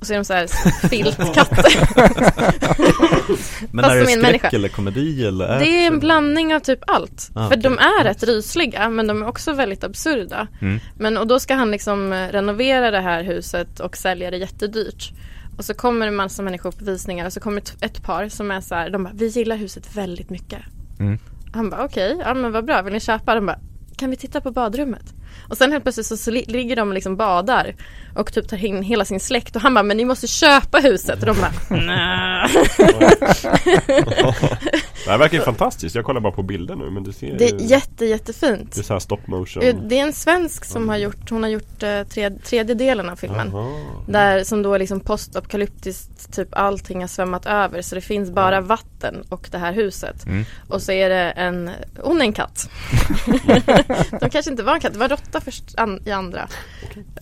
Och 0.00 0.06
så 0.06 0.12
är 0.12 0.16
de 0.18 0.24
så 0.24 0.32
här 0.34 0.46
filtkatter. 0.88 1.88
Men 3.72 3.84
Fast 3.84 3.94
är 3.94 4.00
det 4.00 4.06
skräck 4.06 4.22
människa. 4.22 4.48
eller 4.48 4.68
komedi 4.68 5.26
eller 5.26 5.58
Det 5.58 5.66
är 5.66 5.86
en 5.86 5.98
blandning 5.98 6.54
av 6.54 6.60
typ 6.60 6.78
allt. 6.86 7.30
Ah, 7.34 7.48
För 7.48 7.56
okej. 7.56 7.62
de 7.62 7.78
är 7.78 8.04
rätt 8.04 8.22
rysliga 8.22 8.88
men 8.88 9.06
de 9.06 9.22
är 9.22 9.28
också 9.28 9.52
väldigt 9.52 9.84
absurda. 9.84 10.46
Mm. 10.60 10.80
Men 10.98 11.16
och 11.16 11.26
då 11.26 11.40
ska 11.40 11.54
han 11.54 11.70
liksom 11.70 12.12
eh, 12.12 12.28
renovera 12.28 12.90
det 12.90 13.00
här 13.00 13.22
huset 13.22 13.80
och 13.80 13.96
sälja 13.96 14.30
det 14.30 14.36
jättedyrt. 14.36 15.12
Och 15.58 15.64
så 15.64 15.74
kommer 15.74 16.06
en 16.06 16.16
massa 16.16 16.42
människor 16.42 16.70
på 16.70 16.84
visningar 16.84 17.26
och 17.26 17.32
så 17.32 17.40
kommer 17.40 17.62
ett, 17.80 18.02
par 18.02 18.28
som 18.28 18.50
är 18.50 18.60
så 18.60 18.74
här, 18.74 18.90
de 18.90 19.04
bara, 19.04 19.12
vi 19.14 19.26
gillar 19.26 19.56
huset 19.56 19.96
väldigt 19.96 20.30
mycket. 20.30 20.58
Mm. 21.00 21.18
Han 21.52 21.70
bara, 21.70 21.84
okej, 21.84 22.16
ja 22.24 22.34
men 22.34 22.52
vad 22.52 22.64
bra, 22.64 22.82
vill 22.82 22.92
ni 22.92 23.00
köpa? 23.00 23.34
De 23.34 23.46
bara, 23.46 23.58
kan 23.96 24.10
vi 24.10 24.16
titta 24.16 24.40
på 24.40 24.50
badrummet? 24.50 25.14
Och 25.48 25.56
sen 25.56 25.72
helt 25.72 25.84
plötsligt 25.84 26.06
så, 26.06 26.16
så 26.16 26.30
li- 26.30 26.44
ligger 26.48 26.76
de 26.76 26.88
och 26.88 26.94
liksom 26.94 27.16
badar 27.16 27.74
och 28.16 28.32
typ 28.32 28.48
tar 28.48 28.64
in 28.64 28.82
hela 28.82 29.04
sin 29.04 29.20
släkt 29.20 29.56
och 29.56 29.62
han 29.62 29.74
bara, 29.74 29.82
men 29.82 29.96
ni 29.96 30.04
måste 30.04 30.26
köpa 30.26 30.78
huset. 30.78 31.20
Och 31.20 31.26
de 31.26 31.36
bara, 31.40 31.52
nej. 31.80 32.48
Det 35.04 35.10
här 35.12 35.18
verkar 35.18 35.38
ju 35.38 35.44
fantastiskt, 35.44 35.94
jag 35.94 36.04
kollar 36.04 36.20
bara 36.20 36.32
på 36.32 36.42
bilder 36.42 36.76
nu 36.76 36.90
men 36.90 37.04
det 37.04 37.12
ser 37.12 37.38
Det 37.38 37.44
ju 37.46 37.56
är 37.56 37.60
jätte, 37.70 38.04
jättefint. 38.06 38.74
Det 38.74 38.80
är 38.80 38.82
så 38.84 38.92
här 38.92 39.00
stop 39.00 39.18
motion 39.26 39.88
Det 39.88 39.98
är 39.98 40.02
en 40.02 40.12
svensk 40.12 40.64
som 40.64 40.88
har 40.88 40.96
gjort, 40.96 41.30
hon 41.30 41.42
har 41.42 41.50
gjort 41.50 41.82
eh, 41.82 42.02
tre, 42.02 42.30
tredje 42.30 42.74
delen 42.74 43.08
av 43.08 43.16
filmen. 43.16 43.50
Jaha. 43.52 43.72
Där 44.08 44.44
som 44.44 44.62
då 44.62 44.74
är 44.74 44.78
liksom 44.78 45.00
postapokalyptiskt, 45.00 46.32
typ 46.36 46.48
allting 46.52 47.00
har 47.00 47.08
svämmat 47.08 47.46
över 47.46 47.82
så 47.82 47.94
det 47.94 48.00
finns 48.00 48.30
bara 48.30 48.60
vatten 48.60 49.24
och 49.28 49.48
det 49.50 49.58
här 49.58 49.72
huset. 49.72 50.26
Mm. 50.26 50.44
Och 50.68 50.82
så 50.82 50.92
är 50.92 51.08
det 51.08 51.30
en, 51.30 51.70
hon 52.02 52.20
är 52.20 52.24
en 52.24 52.32
katt. 52.32 52.70
De 54.20 54.30
kanske 54.30 54.50
inte 54.50 54.62
var 54.62 54.74
en 54.74 54.80
katt, 54.80 54.92
det 54.92 54.98
var 54.98 55.08
råtta 55.26 55.40
först 55.40 55.74
an, 55.76 56.00
i 56.04 56.10
andra. 56.10 56.48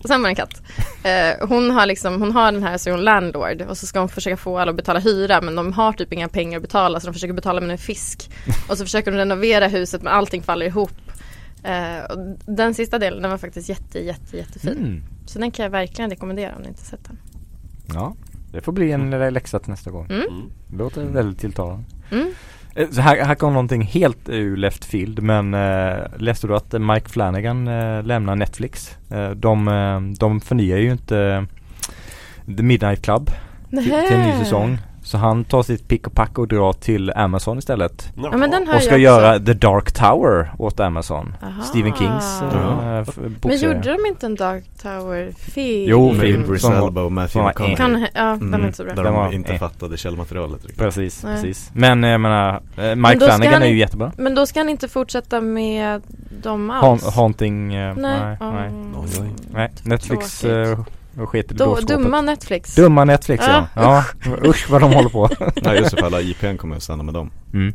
Och 0.03 0.07
sen 0.07 0.21
var 0.21 0.29
det 0.29 0.31
en 0.31 0.35
katt. 0.35 0.61
Eh, 1.03 1.47
hon 1.47 1.71
har 1.71 1.85
liksom, 1.85 2.21
hon 2.21 2.31
har 2.31 2.51
den 2.51 2.63
här 2.63 2.77
så 2.77 2.89
är 2.89 2.93
hon 2.93 3.03
landlord 3.03 3.61
och 3.61 3.77
så 3.77 3.87
ska 3.87 3.99
hon 3.99 4.09
försöka 4.09 4.37
få 4.37 4.57
alla 4.59 4.71
att 4.71 4.77
betala 4.77 4.99
hyra 4.99 5.41
men 5.41 5.55
de 5.55 5.73
har 5.73 5.93
typ 5.93 6.13
inga 6.13 6.27
pengar 6.27 6.57
att 6.57 6.61
betala 6.61 6.99
så 6.99 7.07
de 7.07 7.13
försöker 7.13 7.33
betala 7.33 7.61
med 7.61 7.71
en 7.71 7.77
fisk. 7.77 8.31
Och 8.69 8.77
så 8.77 8.85
försöker 8.85 9.11
de 9.11 9.17
renovera 9.17 9.67
huset 9.67 10.01
men 10.01 10.13
allting 10.13 10.43
faller 10.43 10.65
ihop. 10.65 10.91
Eh, 11.63 12.15
den 12.45 12.73
sista 12.73 12.99
delen 12.99 13.21
den 13.21 13.31
var 13.31 13.37
faktiskt 13.37 13.69
jätte 13.69 13.99
jätte 13.99 14.37
jättefin. 14.37 14.77
Mm. 14.77 15.03
Så 15.25 15.39
den 15.39 15.51
kan 15.51 15.63
jag 15.63 15.69
verkligen 15.69 16.09
rekommendera 16.09 16.55
om 16.55 16.61
ni 16.61 16.67
inte 16.67 16.85
sett 16.85 17.03
den. 17.03 17.17
Ja, 17.93 18.15
det 18.51 18.61
får 18.61 18.71
bli 18.71 18.91
en 18.91 19.09
läxa 19.33 19.59
till 19.59 19.69
nästa 19.69 19.91
gång. 19.91 20.05
Mm. 20.05 20.21
Mm. 20.21 20.51
Låter 20.77 21.03
väldigt 21.03 21.39
tilltalande. 21.39 21.83
Mm. 22.11 22.33
Eh, 22.75 22.87
Så 22.91 23.01
här, 23.01 23.25
här 23.25 23.35
kom 23.35 23.53
någonting 23.53 23.81
helt 23.81 24.29
ur 24.29 24.57
left 24.57 24.85
field 24.85 25.21
men 25.23 25.53
eh, 25.53 25.97
läste 26.17 26.47
du 26.47 26.55
att 26.55 26.73
Mike 26.73 27.09
Flanagan 27.09 27.67
eh, 27.67 28.03
lämnar 28.03 28.35
Netflix? 28.35 28.97
Eh, 29.11 29.29
de, 29.29 29.67
eh, 29.67 29.99
de 30.19 30.41
förnyar 30.41 30.77
ju 30.77 30.91
inte 30.91 31.19
eh, 31.19 31.43
The 32.57 32.63
Midnight 32.63 33.01
Club 33.01 33.29
till, 33.69 33.83
till 33.83 33.93
en 34.17 34.29
ny 34.29 34.43
säsong. 34.43 34.77
Så 35.05 35.17
han 35.17 35.43
tar 35.43 35.63
sitt 35.63 35.87
pick 35.87 36.07
och 36.07 36.13
pack 36.13 36.37
och 36.37 36.47
drar 36.47 36.73
till 36.73 37.11
Amazon 37.15 37.57
istället. 37.57 38.11
Ja 38.15 38.37
men 38.37 38.51
den 38.51 38.69
Och 38.75 38.81
ska 38.81 38.97
göra. 38.97 39.39
The 39.39 39.53
Dark 39.53 39.91
Tower 39.91 40.51
åt 40.57 40.79
Amazon. 40.79 41.35
Aha. 41.43 41.61
Stephen 41.63 41.93
Kings 41.93 42.41
Ja. 42.53 42.81
äh, 42.97 43.05
f- 43.07 43.17
Men 43.43 43.57
gjorde 43.57 43.79
de 43.93 44.05
inte 44.07 44.25
en 44.25 44.35
Dark 44.35 44.63
Tower-film? 44.81 45.89
Jo, 45.89 46.11
Med 46.11 46.21
film 46.21 46.43
Idris 46.43 46.65
Elba 46.65 47.01
och 47.01 47.11
Matthew 47.11 47.47
McConaughey. 47.49 47.75
Kan, 47.75 48.07
ja, 48.13 48.23
den 48.23 48.41
Mm, 48.41 48.53
är 48.61 48.65
inte 48.65 48.77
så 48.77 48.83
bra. 48.83 48.93
Där 48.95 49.03
de 49.03 49.33
inte 49.33 49.53
eh. 49.53 49.59
fattade 49.59 49.97
källmaterialet 49.97 50.61
riktigt. 50.61 50.77
Precis, 50.79 51.23
Nej. 51.23 51.35
precis. 51.35 51.71
Men 51.73 52.03
jag 52.03 52.21
menar, 52.21 52.49
eh, 52.53 52.59
Mike 52.83 52.95
Men 52.95 53.19
Flanagan 53.19 53.53
han 53.53 53.63
är 53.63 53.67
ju 53.67 53.77
jättebra. 53.77 54.11
Men 54.17 54.35
då 54.35 54.45
ska 54.45 54.59
han 54.59 54.69
inte 54.69 54.87
fortsätta 54.87 55.41
med 55.41 56.01
dem 56.43 56.69
Ha 56.69 56.77
alls? 56.91 57.15
haunting, 57.15 57.73
eh, 57.73 57.95
Nej. 57.97 58.19
nej, 58.19 58.37
nej. 58.51 58.69
Oj, 58.97 59.09
oj. 59.21 59.29
nej. 59.53 59.71
Netflix 59.83 60.39
Tråkigt. 60.39 60.87
I 61.33 61.41
Då, 61.47 61.65
dårskapet. 61.65 61.87
dumma 62.03 62.21
Netflix. 62.21 62.75
Dumma 62.75 63.05
Netflix 63.05 63.43
ja. 63.47 63.67
Ja, 63.75 64.03
Ja, 64.25 64.31
usch 64.49 64.69
vad 64.69 64.81
de 64.81 64.93
håller 64.93 65.09
på. 65.09 65.29
Nej 65.61 65.77
just 65.77 65.91
det, 65.91 65.97
för 65.97 66.05
alla 66.05 66.21
IPn 66.21 66.57
kommer 66.57 66.75
att 66.75 66.83
stanna 66.83 67.03
med 67.03 67.13
dem. 67.13 67.29
Mm, 67.53 67.73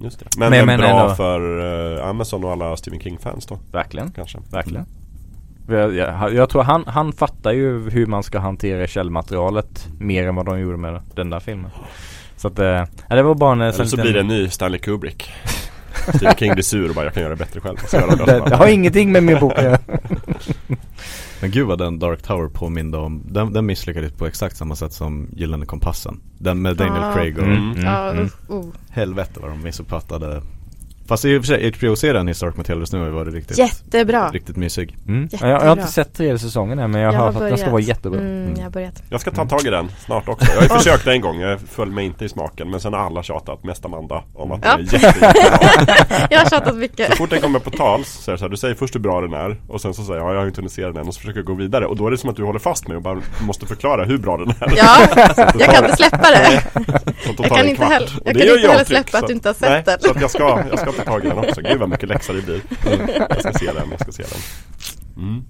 Just 0.00 0.18
det. 0.18 0.26
Men, 0.38 0.50
Men- 0.50 0.66
men, 0.66 0.80
bra 0.80 1.00
ändå. 1.02 1.14
för 1.14 1.96
eh, 1.98 2.08
Amazon 2.08 2.44
och 2.44 2.52
alla 2.52 2.76
Stephen 2.76 3.00
King-fans 3.00 3.46
då 3.46 3.58
verkligen, 3.72 4.10
kanske. 4.10 4.38
verkligen. 4.52 4.86
Jag, 5.68 5.94
jag, 5.94 6.34
jag 6.34 6.48
tror 6.50 6.62
han, 6.62 6.84
han 6.86 7.12
fattar 7.12 7.52
ju 7.52 7.90
hur 7.90 8.06
man 8.06 8.22
ska 8.22 8.38
hantera 8.38 8.86
källmaterialet 8.86 9.88
mer 9.98 10.28
än 10.28 10.34
vad 10.34 10.46
de 10.46 10.60
gjorde 10.60 10.76
med 10.76 11.00
den 11.14 11.30
där 11.30 11.40
filmen. 11.40 11.70
Så 12.36 12.48
att, 12.48 12.58
ja, 12.58 12.86
det 13.16 13.22
var 13.22 13.34
bara 13.34 13.52
en 13.52 13.60
Eller 13.60 13.84
så 13.84 13.96
blir 13.96 14.12
det 14.12 14.20
en 14.20 14.28
ny 14.28 14.48
Stanley 14.48 14.80
Kubrick. 14.80 15.30
Stephen 16.14 16.34
King 16.36 16.52
blir 16.54 16.62
sur 16.64 16.88
och 16.88 16.94
bara 16.94 17.04
jag 17.04 17.14
kan 17.14 17.22
göra 17.22 17.30
det 17.34 17.38
bättre 17.38 17.60
själv. 17.60 17.76
Så 17.86 17.96
det, 18.26 18.42
det 18.48 18.56
har 18.56 18.66
ingenting 18.66 19.12
med 19.12 19.22
min 19.22 19.40
bok 19.40 19.52
att 19.58 19.64
göra. 19.64 19.78
Men 21.40 21.50
gud 21.50 21.66
vad 21.66 21.78
den 21.78 21.98
Dark 21.98 22.22
Tower 22.22 22.48
påminde 22.48 22.98
om, 22.98 23.22
den, 23.24 23.52
den 23.52 23.66
misslyckades 23.66 24.12
på 24.12 24.26
exakt 24.26 24.56
samma 24.56 24.76
sätt 24.76 24.92
som 24.92 25.28
Gyllene 25.32 25.66
Kompassen. 25.66 26.20
Den 26.38 26.62
med 26.62 26.76
Daniel 26.76 27.02
Ah. 27.04 27.14
Craig 27.14 27.38
och 27.38 27.44
Mm. 27.44 27.72
Mm. 27.72 28.24
usch, 28.24 28.50
oh. 28.50 28.66
helvete 28.90 29.40
vad 29.40 29.50
de 29.50 29.62
missuppfattade 29.62 30.42
Fast 31.08 31.24
i 31.24 31.36
och 31.38 31.42
för 31.44 31.46
sig, 31.46 31.72
HBO-serien 31.78 32.28
Historic 32.28 32.56
Materials 32.56 32.92
nu 32.92 32.98
har 32.98 33.06
ju 33.06 33.12
varit 33.12 33.34
riktigt, 33.34 33.58
Jättebra. 33.58 34.30
riktigt 34.30 34.56
mysig. 34.56 34.96
Mm. 35.08 35.22
Jättebra. 35.22 35.48
Jag, 35.50 35.62
jag 35.62 35.66
har 35.66 35.72
inte 35.76 35.92
sett 35.92 36.14
tredje 36.14 36.38
säsongen 36.38 36.78
än 36.78 36.90
men 36.90 37.00
jag, 37.00 37.14
Jag 37.14 37.18
har 37.18 37.26
hört 37.32 37.42
att 37.42 37.48
den 37.48 37.58
ska 37.58 37.70
vara 37.70 37.80
jättebra. 37.80 38.20
Mm, 38.20 38.52
jag 38.56 38.62
har 38.62 38.70
börjat. 38.70 39.02
Jag 39.10 39.20
ska 39.20 39.30
ta 39.30 39.44
tag 39.46 39.66
i 39.66 39.70
den 39.70 39.88
snart 40.04 40.28
också. 40.28 40.46
Jag 40.50 40.56
har 40.56 40.62
ju 40.62 40.68
försökt 40.78 41.06
en 41.06 41.20
gång, 41.20 41.40
jag 41.40 41.60
föll 41.60 41.90
mig 41.90 42.06
inte 42.06 42.24
i 42.24 42.28
smaken. 42.28 42.70
Men 42.70 42.80
sen 42.80 42.92
har 42.92 43.00
alla 43.00 43.22
tjatat, 43.22 43.64
mest 43.64 43.84
Amanda, 43.84 44.22
om 44.34 44.52
att 44.52 44.60
Ja. 44.64 44.76
den 44.76 44.80
är 44.88 44.92
jätte, 44.92 45.06
jättebra. 45.06 46.26
Jag 46.30 46.38
har 46.40 46.50
tjatat 46.50 46.76
mycket. 46.76 47.10
Så 47.10 47.16
fort 47.16 47.30
den 47.30 47.40
kommer 47.40 47.58
på 47.58 47.70
tals 47.70 48.08
så 48.08 48.30
är 48.30 48.32
det 48.32 48.38
så 48.38 48.44
här, 48.44 48.50
du 48.50 48.56
säger 48.56 48.74
först 48.74 48.94
hur 48.94 49.00
bra 49.00 49.20
den 49.20 49.32
är 49.34 49.56
och 49.68 49.80
sen 49.80 49.94
så 49.94 50.02
säger 50.04 50.20
jag, 50.20 50.28
ja, 50.28 50.32
jag 50.32 50.40
har 50.40 50.46
inte 50.46 50.60
hunnit 50.60 50.72
se 50.72 50.82
den 50.86 50.96
än 50.96 51.08
och 51.08 51.14
så 51.14 51.20
försöker 51.20 51.38
jag 51.38 51.46
gå 51.46 51.54
vidare 51.54 51.86
och 51.86 51.96
då 51.96 52.06
är 52.06 52.10
det 52.10 52.18
som 52.18 52.30
att 52.30 52.36
du 52.36 52.44
håller 52.44 52.58
fast 52.58 52.88
mig 52.88 52.96
och 52.96 53.02
bara 53.02 53.20
måste 53.40 53.66
förklara 53.66 54.04
hur 54.04 54.18
bra 54.18 54.36
den 54.36 54.48
är. 54.48 54.72
Ja, 54.76 54.98
jag 55.58 55.70
kan 55.74 55.84
inte 55.84 55.96
släppa 55.96 56.30
det. 56.30 56.62
Jag 57.38 57.50
kan 57.56 57.68
inte 57.68 57.84
heller- 57.84 58.08
jag 58.24 58.26
Och 58.26 58.32
det 58.34 58.38
kan 58.38 58.46
gör 58.48 58.54
inte 58.56 58.68
heller 58.68 58.80
avtryck, 58.80 58.86
släppa 59.08 59.18
att 59.18 59.26
du 59.26 59.32
inte 59.32 59.48
har 59.48 59.54
sett 59.54 59.68
nej, 59.68 59.82
den. 59.86 60.00
Så 60.00 60.10
att 60.10 60.20
jag 60.20 60.30
ska, 60.30 60.62
jag 60.70 60.78
ska 60.78 60.92
ta 60.96 61.02
tag 61.02 61.24
i 61.24 61.28
den 61.28 61.38
också. 61.38 61.60
Gud 61.60 61.78
vad 61.78 61.88
mycket 61.88 62.08
läxa 62.08 62.32
det 62.32 62.42
blir. 62.42 62.60
Jag 63.30 63.40
ska 63.40 63.52
se 63.52 63.66
den, 63.72 63.90
jag 63.90 64.00
ska 64.00 64.12
se 64.12 64.22
den. 64.22 64.40
Mm. 65.24 65.44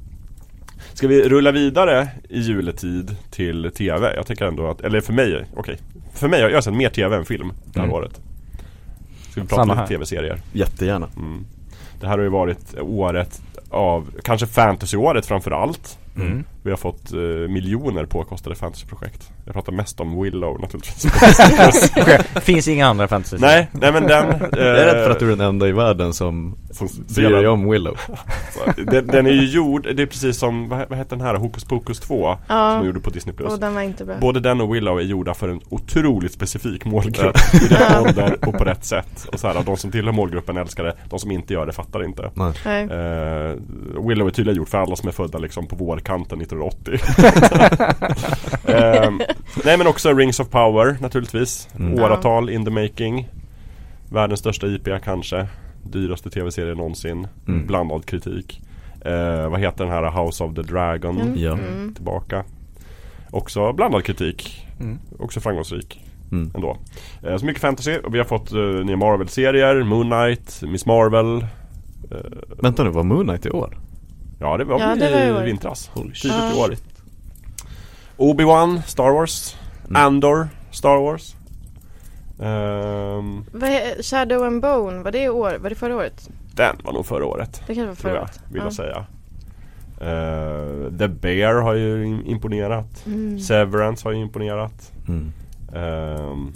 Ska 0.95 1.09
vi 1.09 1.29
rulla 1.29 1.53
vidare 1.53 2.09
i 2.29 2.41
juletid 2.41 3.17
till 3.31 3.71
TV? 3.77 4.15
Jag 4.17 4.27
tycker 4.27 4.45
ändå 4.47 4.67
att, 4.71 4.81
eller 4.81 5.01
för 5.01 5.13
mig, 5.13 5.45
okej. 5.57 5.79
För 6.15 6.29
mig, 6.29 6.41
jag 6.41 6.55
har 6.55 6.61
sett 6.61 6.75
mer 6.75 6.89
TV 6.89 7.17
än 7.17 7.25
film 7.25 7.53
det 7.65 7.79
här 7.81 7.87
Mm. 7.87 7.97
året. 7.97 8.21
Ska 9.31 9.41
vi 9.41 9.47
prata 9.47 9.63
Samma 9.63 9.75
lite. 9.75 9.87
TV-serier? 9.87 10.41
Jättegärna. 10.53 11.09
Mm. 11.17 11.47
Det 12.01 12.07
här 12.07 12.17
har 12.19 12.25
ju 12.25 12.31
varit 12.31 12.75
året 12.81 13.43
av, 13.71 14.11
kanske 14.25 14.47
fantasyåret 14.47 15.27
framför 15.27 15.51
allt. 15.51 15.99
Mm. 16.17 16.45
Vi 16.67 16.73
har 16.73 16.77
fått 16.77 17.13
eh, 17.13 17.19
miljoner 17.49 18.05
påkostade 18.05 18.57
fantasyprojekt. 18.57 19.31
Jag 19.45 19.55
pratar 19.55 19.73
mest 19.73 20.01
om 20.01 20.23
Willow 20.23 20.61
naturligtvis. 20.61 21.07
Finns 22.45 22.69
inga 22.69 22.87
andra 22.87 23.09
fantasy 23.09 23.37
nej, 23.41 23.69
nej 23.73 23.93
men 23.93 24.03
den... 24.03 24.31
Eh, 24.31 24.49
Jag 24.51 24.79
är 24.81 24.95
rädd 24.95 25.05
för 25.05 25.11
att 25.11 25.19
du 25.19 25.27
är 25.27 25.37
den 25.37 25.47
enda 25.47 25.69
i 25.69 25.73
världen 25.73 26.13
som 26.13 26.57
som 26.77 26.89
bryr 27.15 27.31
dig 27.31 27.49
om 27.49 27.71
Willow. 27.71 27.97
Så, 28.53 28.83
den, 28.83 29.07
den 29.07 29.27
är 29.27 29.31
ju 29.31 29.45
gjord, 29.47 29.83
det 29.97 30.03
är 30.03 30.07
precis 30.07 30.39
som, 30.39 30.69
vad, 30.69 30.89
vad 30.89 30.99
heter 30.99 31.17
den 31.17 31.27
här, 31.27 31.35
Hokus 31.35 31.65
Pokus 31.65 32.01
2 32.01 32.07
Som 32.07 32.57
Ja, 32.57 32.75
de 32.81 32.87
gjorde 32.87 33.01
på 33.01 33.11
Disney+. 33.11 33.35
Plus 33.35 33.53
och 33.53 33.61
den 33.61 33.75
var 33.75 33.83
inte 33.83 34.05
bra. 34.05 34.15
Både 34.21 34.41
den 34.41 34.61
och 34.61 34.75
Willow 34.75 34.99
är 34.99 35.03
gjorda 35.03 35.35
för 35.35 35.49
en 35.49 35.61
otroligt 35.69 36.33
specifik 36.33 36.85
målgrupp 36.85 37.37
I 37.55 37.75
rätt 37.75 38.01
ålder 38.01 38.37
och 38.47 38.59
på 38.59 38.65
rätt 38.65 38.85
sätt 38.85 39.29
Och 39.33 39.41
så 39.41 39.47
här, 39.47 39.63
de 39.67 39.77
som 39.77 39.91
tillhör 39.91 40.13
målgruppen 40.13 40.57
älskar 40.57 40.85
det 40.85 40.95
De 41.11 41.19
som 41.19 41.31
inte 41.31 41.53
gör 41.53 41.67
det 41.67 41.73
fattar 41.73 42.05
inte 42.05 42.31
Nej. 42.35 42.83
Eh, 42.83 43.57
Willow 44.09 44.27
är 44.27 44.31
tydligen 44.31 44.57
gjort 44.57 44.69
för 44.69 44.79
alla 44.79 44.97
som 44.97 45.09
är 45.09 45.13
födda 45.13 45.39
liksom 45.39 45.67
på 45.67 45.77
vårkanten 45.77 46.43
1980 46.63 46.99
eh, 48.65 49.11
Nej 49.65 49.79
men 49.79 49.87
också 49.87 50.13
Rings 50.15 50.41
of 50.41 50.51
Power 50.51 50.97
naturligtvis 51.01 51.69
Mm. 51.79 52.03
Åratal 52.05 52.51
in 52.51 52.65
the 52.65 52.71
making 52.71 53.29
Världens 54.09 54.41
största 54.41 54.67
IP 54.67 54.89
kanske 55.05 55.47
Dyraste 55.83 56.31
tv-serie 56.31 56.75
någonsin 56.75 57.27
Mm. 57.49 57.67
Blandad 57.67 58.07
kritik 58.07 58.61
eh, 59.05 59.49
Vad 59.51 59.61
heter 59.61 59.85
den 59.85 59.93
här 59.93 60.11
House 60.25 60.45
of 60.45 60.55
the 60.55 60.63
Dragon? 60.63 61.21
Mm. 61.21 61.35
Ja. 61.39 61.53
Mm. 61.53 61.95
Tillbaka 61.95 62.45
Också 63.31 63.73
blandad 63.73 64.05
kritik 64.05 64.67
Mm. 64.81 64.99
Också 65.19 65.41
framgångsrik 65.41 66.01
Mm. 66.33 66.51
ändå 66.55 66.77
eh, 67.23 67.37
Så 67.37 67.47
mycket 67.47 67.61
fantasy 67.63 67.99
och 67.99 68.15
vi 68.15 68.19
har 68.19 68.25
fått 68.25 68.53
eh, 68.53 68.59
nya 68.59 68.97
Marvel-serier 68.97 69.83
Moon 69.83 70.11
Knight, 70.11 70.63
Miss 70.63 70.87
Marvel 70.87 71.47
Vänta 72.63 72.85
nu, 72.85 72.91
var 72.91 73.03
Moon 73.03 73.27
Knight 73.27 73.47
i 73.47 73.51
år? 73.51 73.79
Ja 74.39 74.57
det 74.57 74.65
var 74.65 74.81
Ja, 74.81 74.95
det 74.95 75.11
var 75.13 75.21
i 75.21 75.33
år. 75.33 75.43
vintras. 75.45 75.91
Tidigt 75.95 76.25
i 76.25 76.29
Ja. 76.29 76.65
år 76.65 76.77
Obi-Wan, 78.17 78.83
Star 78.87 79.11
Wars 79.11 79.57
Mm. 79.89 80.03
Andor, 80.03 80.49
Star 80.71 80.97
Wars 81.01 81.35
Vad 83.53 83.71
är, 83.71 84.03
Shadow 84.03 84.43
and 84.45 84.63
Bone, 84.63 85.03
var 85.03 85.11
det 85.13 85.29
år? 85.29 85.59
Var 85.61 85.69
det 85.71 85.75
förra 85.77 85.97
året? 85.97 86.31
Den 86.55 86.77
var 86.85 86.93
nog 86.93 87.07
förra 87.07 87.27
året 87.27 87.63
Det 87.67 87.75
kanske 87.75 87.87
var 87.87 87.95
förra 87.95 88.21
året. 88.21 88.41
vill 88.49 88.59
Ja. 88.59 88.65
jag 88.65 88.73
säga 88.73 89.07
Eh, 90.01 90.99
The 90.99 91.09
Bear 91.09 91.55
har 91.63 91.75
ju 91.75 92.05
im- 92.05 92.27
imponerat 92.27 93.07
Mm. 93.07 93.39
Severance 93.41 94.09
har 94.09 94.13
ju 94.13 94.21
imponerat 94.23 94.93
Mm. 95.09 95.33
um, 95.75 96.53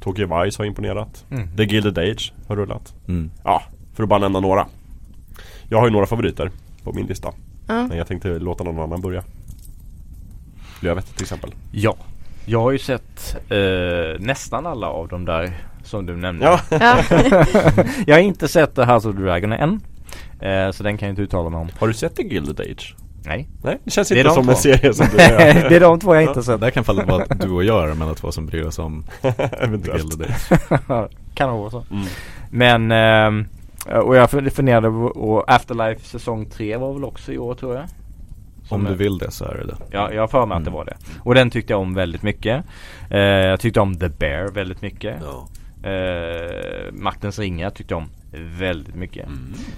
Tokyo 0.00 0.26
Vice 0.42 0.58
har 0.62 0.66
imponerat 0.66 1.24
Mm. 1.30 1.48
The 1.56 1.64
Gilded 1.64 1.98
Age 1.98 2.32
har 2.48 2.56
rullat 2.56 2.94
Mm. 3.08 3.30
Ja, 3.44 3.62
för 3.94 4.02
att 4.02 4.08
bara 4.08 4.18
nämna 4.20 4.40
några 4.40 4.66
Jag 5.68 5.78
har 5.78 5.86
ju 5.86 5.92
några 5.92 6.06
favoriter 6.06 6.50
på 6.84 6.92
min 6.92 7.06
lista. 7.06 7.28
Ja. 7.66 7.86
Men 7.86 7.98
jag 7.98 8.06
tänkte 8.06 8.28
låta 8.38 8.64
någon 8.64 8.78
annan 8.78 9.00
börja. 9.00 9.22
Lövet 10.80 11.14
till 11.14 11.22
exempel. 11.22 11.54
Ja. 11.72 11.96
Jag 12.46 12.60
har 12.60 12.70
ju 12.70 12.78
sett 12.78 13.36
eh, 13.48 13.58
nästan 14.20 14.66
alla 14.66 14.86
av 14.86 15.08
de 15.08 15.24
där 15.24 15.52
som 15.82 16.06
du 16.06 16.16
nämnde. 16.16 16.44
Ja, 16.46 16.60
Ja. 16.70 16.96
Jag 18.06 18.14
har 18.16 18.20
inte 18.20 18.48
sett 18.48 18.74
The 18.74 18.82
House 18.84 19.08
of 19.08 19.16
the 19.16 19.22
Dragon 19.22 19.52
än. 19.52 19.80
Eh, 20.40 20.70
Så 20.70 20.82
den 20.82 20.98
kan 20.98 21.06
jag 21.08 21.12
inte 21.12 21.22
uttala 21.22 21.50
mig 21.50 21.60
om. 21.60 21.68
Har 21.78 21.88
du 21.88 21.94
sett 21.94 22.16
The 22.16 22.22
Gilded 22.22 22.60
Age? 22.60 22.96
Nej. 23.26 23.48
Nej, 23.62 23.78
det 23.84 23.90
känns 23.90 24.08
Det 24.08 24.14
är 24.14 24.18
inte 24.18 24.28
de 24.28 24.34
som 24.34 24.44
två. 24.44 24.50
en 24.50 24.56
serie 24.56 24.94
som 24.94 25.06
du 25.10 25.16
Det 25.68 25.76
är 25.76 25.80
de 25.80 26.00
två 26.00 26.14
jag 26.14 26.22
inte 26.22 26.34
Så 26.34 26.42
sett. 26.42 26.60
Där 26.60 26.70
kan 26.70 26.84
fallet 26.84 27.08
vara 27.08 27.22
att 27.22 27.40
du 27.40 27.50
och 27.50 27.64
jag 27.64 27.84
är 27.84 27.88
de 27.88 28.02
enda 28.02 28.14
två 28.14 28.32
som 28.32 28.46
bryr 28.46 28.62
oss 28.66 28.78
om 28.78 29.04
The 29.22 29.28
Eventuellt 29.60 30.02
Gilded 30.02 30.30
Age. 30.88 31.08
Kan 31.34 31.48
nog 31.50 31.60
vara 31.60 31.70
så? 31.70 31.84
Mm. 31.90 32.06
Men 32.50 32.90
ehm, 32.92 33.48
Och 33.92 34.16
jag 34.16 34.30
funderade 34.30 34.88
på- 34.90 35.20
och 35.20 35.44
Afterlife 35.52 36.04
säsong 36.04 36.46
3 36.46 36.76
var 36.76 36.92
väl 36.92 37.04
också 37.04 37.32
i 37.32 37.38
år 37.38 37.54
tror 37.54 37.74
jag 37.74 37.84
Som 38.68 38.80
Om 38.80 38.86
du 38.86 38.94
vill 38.94 39.18
det 39.18 39.30
så 39.30 39.44
är 39.44 39.54
det 39.54 39.64
det. 39.66 39.76
Ja, 39.90 40.12
jag 40.12 40.22
har 40.22 40.28
för 40.28 40.46
mig 40.46 40.56
att 40.56 40.64
det 40.64 40.70
Mm. 40.70 40.78
var 40.78 40.84
det. 40.84 40.96
Och 41.22 41.34
den 41.34 41.50
tyckte 41.50 41.72
jag 41.72 41.80
om 41.80 41.94
väldigt 41.94 42.22
mycket. 42.22 42.64
Eh, 43.10 43.18
jag 43.20 43.60
tyckte 43.60 43.80
om 43.80 43.98
The 43.98 44.08
Bear 44.08 44.48
väldigt 44.48 44.82
mycket. 44.82 45.16
Eh, 45.82 46.92
Maktens 46.92 47.38
ringar 47.38 47.70
tyckte 47.70 47.94
jag 47.94 47.98
om 48.02 48.08
väldigt 48.58 48.94
mycket. 48.94 49.28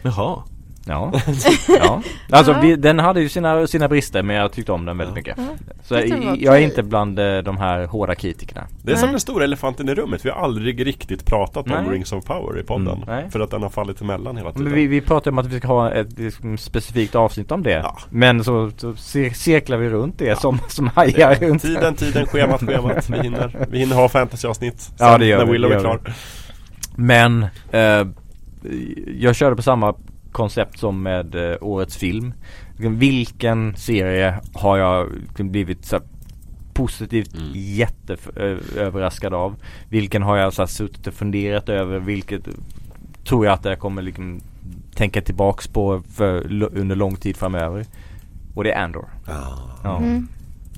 Jaha. 0.02 0.42
Ja. 0.88 1.12
ja. 1.68 2.02
Alltså 2.30 2.52
Ja. 2.52 2.60
vi, 2.62 2.76
den 2.76 2.98
hade 2.98 3.20
ju 3.20 3.28
sina, 3.28 3.66
sina 3.66 3.88
brister 3.88 4.22
men 4.22 4.36
jag 4.36 4.52
tyckte 4.52 4.72
om 4.72 4.84
den 4.84 4.98
väldigt 4.98 5.16
mycket. 5.16 5.34
Ja. 5.38 5.44
Så 5.82 5.94
Jag 5.94 6.36
jag, 6.40 6.56
är 6.56 6.60
inte 6.60 6.82
bland 6.82 7.18
eh, 7.18 7.38
de 7.38 7.56
här 7.56 7.86
hårda 7.86 8.14
kritikerna. 8.14 8.66
Det 8.82 8.92
är 8.92 8.96
som 8.96 9.02
Nej. 9.06 9.10
den 9.12 9.20
stora 9.20 9.44
elefanten 9.44 9.88
i 9.88 9.94
rummet, 9.94 10.24
vi 10.24 10.30
har 10.30 10.36
aldrig 10.44 10.86
riktigt 10.86 11.26
pratat 11.26 11.66
om 11.70 11.84
Nej. 11.84 11.94
Rings 11.94 12.12
of 12.12 12.24
Power 12.24 12.60
i 12.60 12.62
podden 12.62 13.02
Mm. 13.08 13.30
För 13.30 13.40
att 13.40 13.50
den 13.50 13.62
har 13.62 13.70
fallit 13.70 14.00
emellan 14.00 14.36
hela 14.36 14.52
tiden 14.52 14.64
Men 14.64 14.74
vi, 14.74 14.86
vi 14.86 15.00
pratade 15.00 15.30
om 15.30 15.38
att 15.38 15.46
vi 15.46 15.58
ska 15.58 15.68
ha 15.68 15.90
ett 15.92 16.18
liksom, 16.18 16.58
specifikt 16.58 17.14
avsnitt 17.14 17.52
om 17.52 17.62
det. 17.62 17.70
Ja. 17.70 17.98
Men 18.10 18.44
så, 18.44 18.70
så 18.76 18.92
cir- 18.92 19.32
cirklar 19.32 19.76
vi 19.76 19.88
runt 19.88 20.18
det 20.18 20.38
som, 20.40 20.58
som 20.68 20.86
hajar 20.94 21.34
runt. 21.34 21.62
Tiden, 21.62 21.94
tiden, 21.94 22.26
schemat, 22.26 22.60
schemat 22.60 23.10
Vi 23.10 23.18
hinner, 23.22 23.66
vi 23.70 23.78
hinner 23.78 23.96
ha 23.96 24.08
fantasyavsnitt 24.08 24.80
sen 24.80 24.94
Ja, 24.98 25.18
det 25.18 25.26
gör 25.26 25.38
när 25.38 25.44
vi, 25.46 25.52
Willow 25.52 25.72
är 25.72 25.80
klar 25.80 26.00
Men 26.96 27.42
eh, 27.70 28.06
jag 29.18 29.36
körde 29.36 29.56
på 29.56 29.62
samma 29.62 29.94
koncept 30.36 30.78
som 30.78 31.02
med 31.02 31.34
eh, 31.34 31.56
årets 31.60 31.96
film. 31.96 32.32
Vilken 32.78 33.76
serie 33.76 34.40
har 34.54 34.76
jag 34.76 35.08
blivit 35.38 35.84
så 35.84 36.00
positivt 36.74 37.34
Mm. 37.34 37.50
jätteöverraskad 37.54 39.34
av? 39.34 39.56
Vilken 39.88 40.22
har 40.22 40.36
jag 40.36 40.52
så 40.52 40.62
här 40.62 40.66
suttit 40.66 41.06
och 41.06 41.14
funderat 41.14 41.68
över? 41.68 41.98
Vilket 41.98 42.48
tror 43.24 43.46
jag 43.46 43.52
att 43.52 43.64
jag 43.64 43.78
kommer 43.78 44.02
liksom 44.02 44.40
tänka 44.94 45.20
tillbaks 45.22 45.68
på 45.68 46.02
för, 46.14 46.62
under 46.62 46.96
lång 46.96 47.16
tid 47.16 47.36
framöver? 47.36 47.86
Och 48.54 48.64
det 48.64 48.72
är 48.72 48.84
Andor. 48.84 49.06
Ja. 49.84 49.96
Mm. 49.98 50.28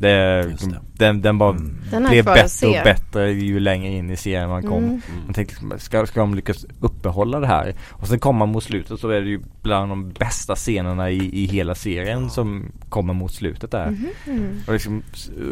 Det, 0.00 0.42
det. 0.42 0.80
Den, 0.92 1.22
den 1.22 1.38
bara 1.38 1.50
Mm. 1.50 1.78
Den 1.90 2.06
blev 2.10 2.24
bättre 2.24 2.66
och 2.66 2.84
bättre 2.84 3.30
ju 3.30 3.60
längre 3.60 3.88
in 3.92 4.10
i 4.10 4.16
serien 4.16 4.48
man 4.48 4.62
kom. 4.62 4.84
Mm. 4.84 5.00
Man 5.24 5.34
tänkte, 5.34 5.78
ska, 5.78 6.06
ska 6.06 6.20
de 6.20 6.34
lyckas 6.34 6.66
uppehålla 6.80 7.40
det 7.40 7.46
här? 7.46 7.74
Och 7.90 8.08
sen 8.08 8.18
kommer 8.18 8.38
man 8.38 8.48
mot 8.48 8.64
slutet 8.64 9.00
så 9.00 9.08
är 9.08 9.20
det 9.20 9.28
ju 9.28 9.40
bland 9.62 9.90
de 9.90 10.12
bästa 10.12 10.54
scenerna 10.54 11.10
i, 11.10 11.42
i 11.42 11.46
hela 11.46 11.74
serien 11.74 12.30
som 12.30 12.72
kommer 12.88 13.14
mot 13.14 13.32
slutet 13.32 13.70
där. 13.70 13.90
Mhm. 14.26 14.60
Och 14.66 14.72
liksom 14.72 15.02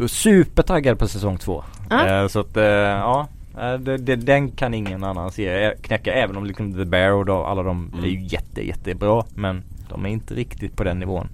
supertaggad 0.07 0.99
på 0.99 1.07
säsong 1.07 1.37
två. 1.37 1.63
Ja. 1.89 2.21
Eh, 2.21 2.27
så 2.27 2.39
att 2.39 2.57
eh, 2.57 2.63
ja, 2.63 3.27
eh, 3.59 3.73
det, 3.73 3.97
det, 3.97 4.15
den 4.15 4.51
kan 4.51 4.73
ingen 4.73 5.03
annan 5.03 5.31
serie 5.31 5.75
knäcka. 5.81 6.13
Även 6.13 6.37
om 6.37 6.45
liksom 6.45 6.73
The 6.73 6.85
Bear 6.85 7.11
och 7.11 7.25
då, 7.25 7.43
alla 7.43 7.63
de 7.63 7.87
Mm. 7.93 8.03
är 8.05 8.07
ju 8.07 8.25
jätte 8.27 8.67
jättebra. 8.67 9.23
Men 9.35 9.63
de 9.89 10.05
är 10.05 10.09
inte 10.09 10.33
riktigt 10.33 10.75
på 10.75 10.83
den 10.83 10.99
nivån. 10.99 11.27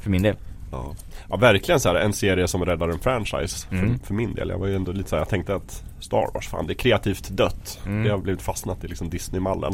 För 0.00 0.10
min 0.10 0.22
del. 0.22 0.36
Ja. 0.72 0.94
Ja 1.32 1.38
verkligen 1.38 1.80
så 1.80 1.88
här, 1.88 1.96
en 1.96 2.12
serie 2.12 2.48
som 2.48 2.64
räddar 2.64 2.88
en 2.88 2.98
franchise 2.98 3.66
Mm. 3.70 3.98
för, 3.98 4.06
för 4.06 4.14
min 4.14 4.34
del. 4.34 4.48
Jag 4.48 4.58
var 4.58 4.66
ju 4.66 4.76
ändå 4.76 4.92
lite 4.92 5.08
så 5.08 5.16
här, 5.16 5.20
jag 5.20 5.28
tänkte 5.28 5.54
att 5.54 5.82
Star 6.00 6.30
Wars, 6.34 6.48
fan 6.48 6.66
det 6.66 6.72
är 6.72 6.74
kreativt 6.74 7.28
dött. 7.28 7.80
Mm. 7.86 8.04
Det 8.04 8.10
har 8.10 8.18
blivit 8.18 8.42
fastnat 8.42 8.84
i 8.84 8.88
liksom 8.88 9.10
Disney-mallen. 9.10 9.72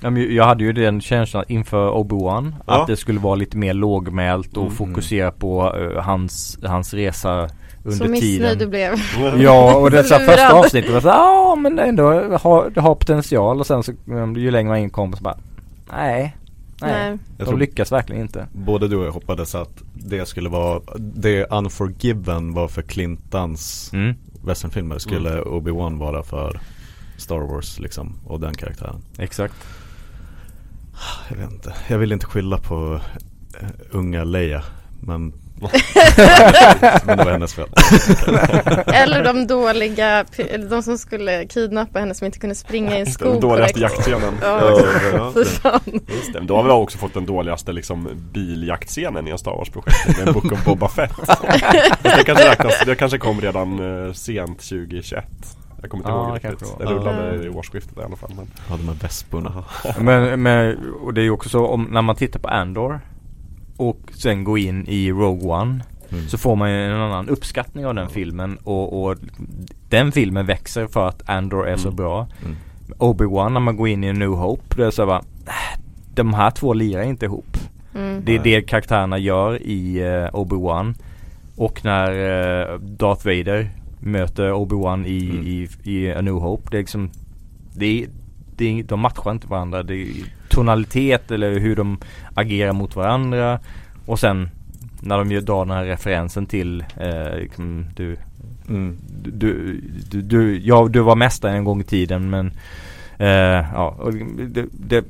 Ja, 0.00 0.10
men 0.10 0.34
Jag 0.34 0.44
hade 0.44 0.64
ju 0.64 0.72
den 0.72 1.00
känslan 1.00 1.44
inför 1.48 1.90
Obi-Wan 1.90 2.54
Ja. 2.66 2.80
Att 2.80 2.86
det 2.86 2.96
skulle 2.96 3.20
vara 3.20 3.34
lite 3.34 3.56
mer 3.56 3.74
lågmält 3.74 4.56
och 4.56 4.62
Mm. 4.62 4.74
fokusera 4.74 5.30
på 5.30 5.76
eh, 5.76 6.02
hans, 6.02 6.58
hans 6.64 6.94
resa 6.94 7.48
under 7.84 7.98
Så 7.98 8.04
missnöjd 8.10 8.58
du 8.58 8.64
tiden 8.66 8.70
blev. 8.70 8.94
Ja 9.42 9.74
och 9.76 9.90
det 9.90 10.04
så 10.04 10.14
första 10.18 10.52
avsnittet 10.52 10.92
var 10.92 11.00
så 11.00 11.08
ja 11.08 11.56
men 11.58 11.78
ändå 11.78 12.04
har, 12.42 12.70
det 12.70 12.80
har 12.80 12.94
potential 12.94 13.60
och 13.60 13.66
sen 13.66 13.82
så 13.82 13.92
um, 14.06 14.36
ju 14.36 14.50
längre 14.50 14.68
man 14.68 14.78
in 14.78 14.90
kom 14.90 15.12
så 15.12 15.22
bara 15.22 15.36
Nej 15.92 16.36
Nej. 16.86 17.08
Jag 17.10 17.18
de 17.38 17.44
tror 17.44 17.58
lyckas 17.58 17.92
verkligen 17.92 18.22
inte 18.22 18.48
både 18.52 18.88
du 18.88 18.96
och 18.96 19.06
jag 19.06 19.12
hoppades 19.12 19.54
att 19.54 19.82
det 19.94 20.26
skulle 20.26 20.48
vara, 20.48 20.80
det 20.98 21.44
Unforgiven 21.50 22.54
var 22.54 22.68
för 22.68 22.82
Clintans 22.82 23.90
mm. 23.92 24.14
westernfilmer 24.44 24.98
skulle 24.98 25.42
Obi-Wan 25.42 25.98
vara 25.98 26.22
för 26.22 26.60
Star 27.16 27.40
Wars 27.40 27.78
liksom 27.78 28.14
och 28.24 28.40
den 28.40 28.54
karaktären. 28.54 29.02
Exakt 29.18 29.54
Jag 31.30 31.36
vet 31.36 31.52
inte, 31.52 31.74
jag 31.88 31.98
vill 31.98 32.12
inte 32.12 32.26
skylla 32.26 32.58
på 32.58 33.00
eh, 33.60 33.68
unga 33.90 34.24
Leia 34.24 34.62
men 35.00 35.32
Men 37.04 37.18
det 37.18 37.24
var 37.24 37.30
hennes 37.32 37.54
fel. 37.54 37.68
Eller 38.94 39.24
de 39.24 39.46
dåliga, 39.46 40.24
eller 40.36 40.68
de 40.70 40.82
som 40.82 40.98
skulle 40.98 41.46
kidnappa 41.46 41.98
henne 41.98 42.14
som 42.14 42.24
inte 42.26 42.38
kunde 42.38 42.54
springa 42.54 42.96
i 42.96 43.00
en 43.00 43.06
skog 43.06 43.32
Den 43.32 43.40
dåligaste 43.40 43.80
jaktscenen. 43.80 44.34
Ja. 44.42 44.80
Ja, 45.12 45.32
Fy 45.34 45.44
fan. 45.44 45.80
Just 45.86 46.32
det. 46.32 46.38
Men 46.38 46.46
Då 46.46 46.56
har 46.56 46.62
vi 46.64 46.70
också 46.70 46.98
fått 46.98 47.14
den 47.14 47.26
dåligaste 47.26 47.72
liksom, 47.72 48.08
biljaktscenen 48.32 49.28
i 49.28 49.30
en 49.30 49.38
Star 49.38 49.50
Wars-projekt 49.52 50.24
med 50.24 50.34
Book 50.34 50.52
of 50.52 50.64
Boba 50.64 50.88
Fett. 50.88 51.12
Det 52.02 52.24
kanske 52.26 52.50
räknas, 52.50 52.82
det 52.86 52.94
kanske 52.94 53.18
kom 53.18 53.40
redan 53.40 54.06
eh, 54.06 54.12
sent 54.12 54.58
2021. 54.58 55.24
Jag 55.80 55.90
kommer 55.90 56.04
inte 56.04 56.10
Ja, 56.10 56.28
ihåg 56.28 56.38
det 56.42 56.48
riktigt. 56.50 56.68
var. 56.78 56.86
rullade 56.86 57.36
Ja. 57.36 57.42
i 57.42 57.48
årsskiftet 57.48 57.98
i 57.98 58.02
alla 58.02 58.16
fall. 58.16 58.30
Men... 58.36 58.46
Ja 58.68 58.76
de 58.76 58.88
här 58.88 58.94
vesporna. 59.02 59.64
men, 59.98 60.42
men, 60.42 60.78
och 61.02 61.14
det 61.14 61.20
är 61.20 61.22
ju 61.22 61.30
också 61.30 61.48
så 61.48 61.66
om, 61.66 61.82
när 61.90 62.02
man 62.02 62.16
tittar 62.16 62.40
på 62.40 62.48
Andor 62.48 63.00
Och 63.76 63.98
sen 64.14 64.44
går 64.44 64.58
in 64.58 64.86
i 64.88 65.10
Rogue 65.12 65.48
One 65.50 65.80
Mm. 66.12 66.28
Så 66.28 66.38
får 66.38 66.56
man 66.56 66.70
ju 66.70 66.76
en 66.86 66.92
annan 67.00 67.28
uppskattning 67.28 67.86
av 67.86 67.94
den 67.94 68.08
filmen 68.08 68.58
och, 68.64 69.02
och 69.04 69.16
den 69.88 70.12
filmen 70.12 70.46
växer 70.46 70.86
för 70.86 71.08
att 71.08 71.28
Andor 71.28 71.68
är 71.68 71.76
så 71.76 71.88
Mm. 71.88 71.96
bra 71.96 72.26
Mm. 72.44 72.56
Obi-Wan 72.98 73.52
när 73.52 73.60
man 73.60 73.76
går 73.76 73.88
in 73.88 74.04
i 74.04 74.12
New 74.12 74.28
Hope, 74.30 74.76
det 74.76 74.86
är 74.86 74.90
så 74.90 75.06
bara 75.06 75.18
"Äh, 75.46 75.80
De 76.14 76.34
här 76.34 76.50
två 76.50 76.72
lirar 76.72 77.02
inte 77.02 77.24
ihop 77.26 77.56
Mm. 77.94 78.22
Det 78.24 78.34
är 78.36 78.42
det 78.42 78.62
karaktärerna 78.62 79.18
gör 79.18 79.62
i 79.62 80.00
uh, 80.04 80.28
Obi-Wan 80.34 80.94
Och 81.56 81.84
när 81.84 82.10
eh, 82.72 82.78
Darth 82.78 83.26
Vader 83.26 83.70
möter 84.00 84.52
Obi-Wan 84.52 85.06
i, 85.06 85.30
Mm. 85.30 85.46
i, 85.46 85.68
i 85.84 86.12
A 86.12 86.20
New 86.20 86.34
Hope 86.34 86.68
Det 86.70 86.76
är 86.76 86.80
liksom 86.80 87.10
det 87.74 87.86
är, 88.02 88.08
det 88.56 88.64
är, 88.78 88.82
De 88.82 89.00
matchar 89.00 89.30
inte 89.30 89.46
varandra 89.46 89.82
Det 89.82 89.94
är 89.94 90.06
tonalitet 90.52 91.30
eller 91.30 91.58
hur 91.58 91.76
de 91.76 91.98
agerar 92.34 92.72
mot 92.72 92.96
varandra 92.96 93.58
Och 94.06 94.18
sen 94.18 94.48
när 95.00 95.18
de 95.18 95.30
ju 95.32 95.40
drar 95.40 95.64
den 95.64 95.76
här 95.76 95.84
referensen 95.84 96.46
till 96.46 96.84
eh, 96.96 97.36
liksom, 97.36 97.86
du, 97.96 98.16
Mm. 98.68 98.96
du, 99.24 99.80
du, 100.10 100.22
du, 100.22 100.58
ja, 100.58 100.88
du 100.90 101.00
var 101.00 101.16
mästare 101.16 101.52
en 101.56 101.64
gång 101.64 101.80
i 101.80 101.84
tiden 101.84 102.30
men 102.30 102.46
eh, 103.18 103.28
ja, 103.74 104.10
det, 104.48 104.64
det, 104.72 105.04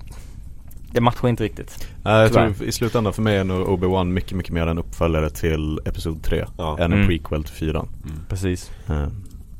det 0.92 1.00
matchar 1.00 1.28
inte 1.28 1.44
riktigt. 1.44 1.88
Nej, 2.02 2.14
jag 2.22 2.32
tror 2.32 2.62
i 2.68 2.72
slutändan 2.72 3.12
för 3.12 3.22
mig 3.22 3.36
är 3.36 3.44
nog 3.44 3.66
Obi-Wan 3.68 4.04
mycket, 4.12 4.32
mycket 4.36 4.52
mer 4.52 4.66
en 4.66 4.78
uppföljare 4.78 5.30
till 5.30 5.80
Episod 5.84 6.22
3 6.22 6.44
Ja. 6.58 6.76
än 6.78 6.84
en 6.84 6.92
Mm. 6.92 7.06
prequel 7.06 7.44
till 7.44 7.54
4 7.54 7.84
Precis. 8.28 8.70
eh, 8.88 9.06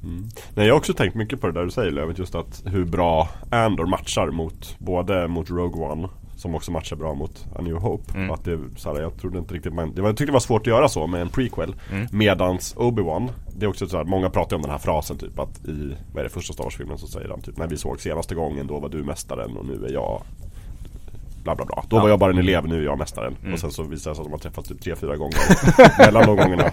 Mm. 0.05 0.29
Nej, 0.55 0.67
jag 0.67 0.75
har 0.75 0.79
också 0.79 0.95
tänkt 0.95 1.15
mycket 1.15 1.41
på 1.41 1.47
det 1.47 1.53
där 1.53 1.65
du 1.65 1.71
säger 1.71 1.91
Lövet, 1.91 2.19
just 2.19 2.35
att 2.35 2.63
hur 2.67 2.85
bra 2.85 3.29
Andor 3.51 3.87
matchar 3.87 4.31
mot 4.31 4.77
både 4.79 5.29
mot 5.29 5.51
Rogue 5.51 5.87
One 5.87 6.09
som 6.43 6.55
också 6.55 6.73
matchar 6.73 6.97
bra 6.97 7.15
mot 7.15 7.47
A 7.57 7.61
New 7.63 7.77
Hope. 7.77 8.15
Mm. 8.15 8.31
Att 8.31 8.45
det, 8.45 8.59
så 8.77 8.95
här, 8.95 9.01
jag 9.01 9.17
trodde 9.17 9.39
inte 9.39 9.55
riktigt 9.55 9.75
man, 9.75 9.95
det 9.95 10.03
var, 10.03 10.09
jag 10.09 10.17
tyckte 10.17 10.31
det 10.31 10.33
var 10.33 10.41
svårt 10.41 10.61
att 10.61 10.67
göra 10.67 10.89
så 10.89 11.07
med 11.07 11.21
en 11.21 11.29
prequel. 11.29 11.75
Mm. 11.93 12.07
Medans 12.13 12.77
Obi-Wan, 12.77 13.29
det 13.57 13.67
är 13.67 13.71
också 13.71 13.87
så 13.87 13.97
här, 13.97 14.05
många 14.05 14.31
pratar 14.31 14.57
om 14.57 14.63
den 14.63 14.71
här 14.71 14.79
frasen 14.79 15.17
typ 15.19 15.39
att 15.39 15.65
i, 15.65 15.97
vad 16.13 16.21
är 16.21 16.25
det, 16.25 16.31
första 16.31 16.53
Star 16.53 16.65
Wars-filmen 16.65 16.99
så 16.99 17.07
säger 17.07 17.29
han 17.29 17.41
typ 17.41 17.57
när 17.57 17.67
vi 17.67 17.77
såg 17.77 18.01
senaste 18.01 18.35
gången 18.35 18.67
då 18.67 18.79
var 18.79 18.89
du 18.89 19.03
mästaren 19.03 19.57
och 19.57 19.67
nu 19.67 19.87
är 19.87 19.93
jag 19.93 20.23
Bla 21.43 21.55
bla 21.57 21.65
bla. 21.67 21.85
Då 21.89 21.97
var 21.97 22.03
Ja. 22.05 22.09
jag 22.09 22.19
bara 22.19 22.33
en 22.33 22.39
elev, 22.39 22.69
nu 22.69 22.79
är 22.81 22.85
jag 22.85 22.99
mästaren. 22.99 23.37
Mm. 23.43 23.55
Och 23.55 23.59
sen 23.61 23.71
så 23.71 23.83
visar 23.83 24.11
det 24.11 24.15
sig 24.15 24.23
att 24.23 24.27
de 24.27 24.33
har 24.33 24.39
träffats 24.39 24.69
typ 24.69 24.81
tre, 24.83 24.97
fyra 24.97 25.17
gånger 25.17 25.39
mellan 25.99 26.27
de 26.27 26.37
gångerna. 26.37 26.65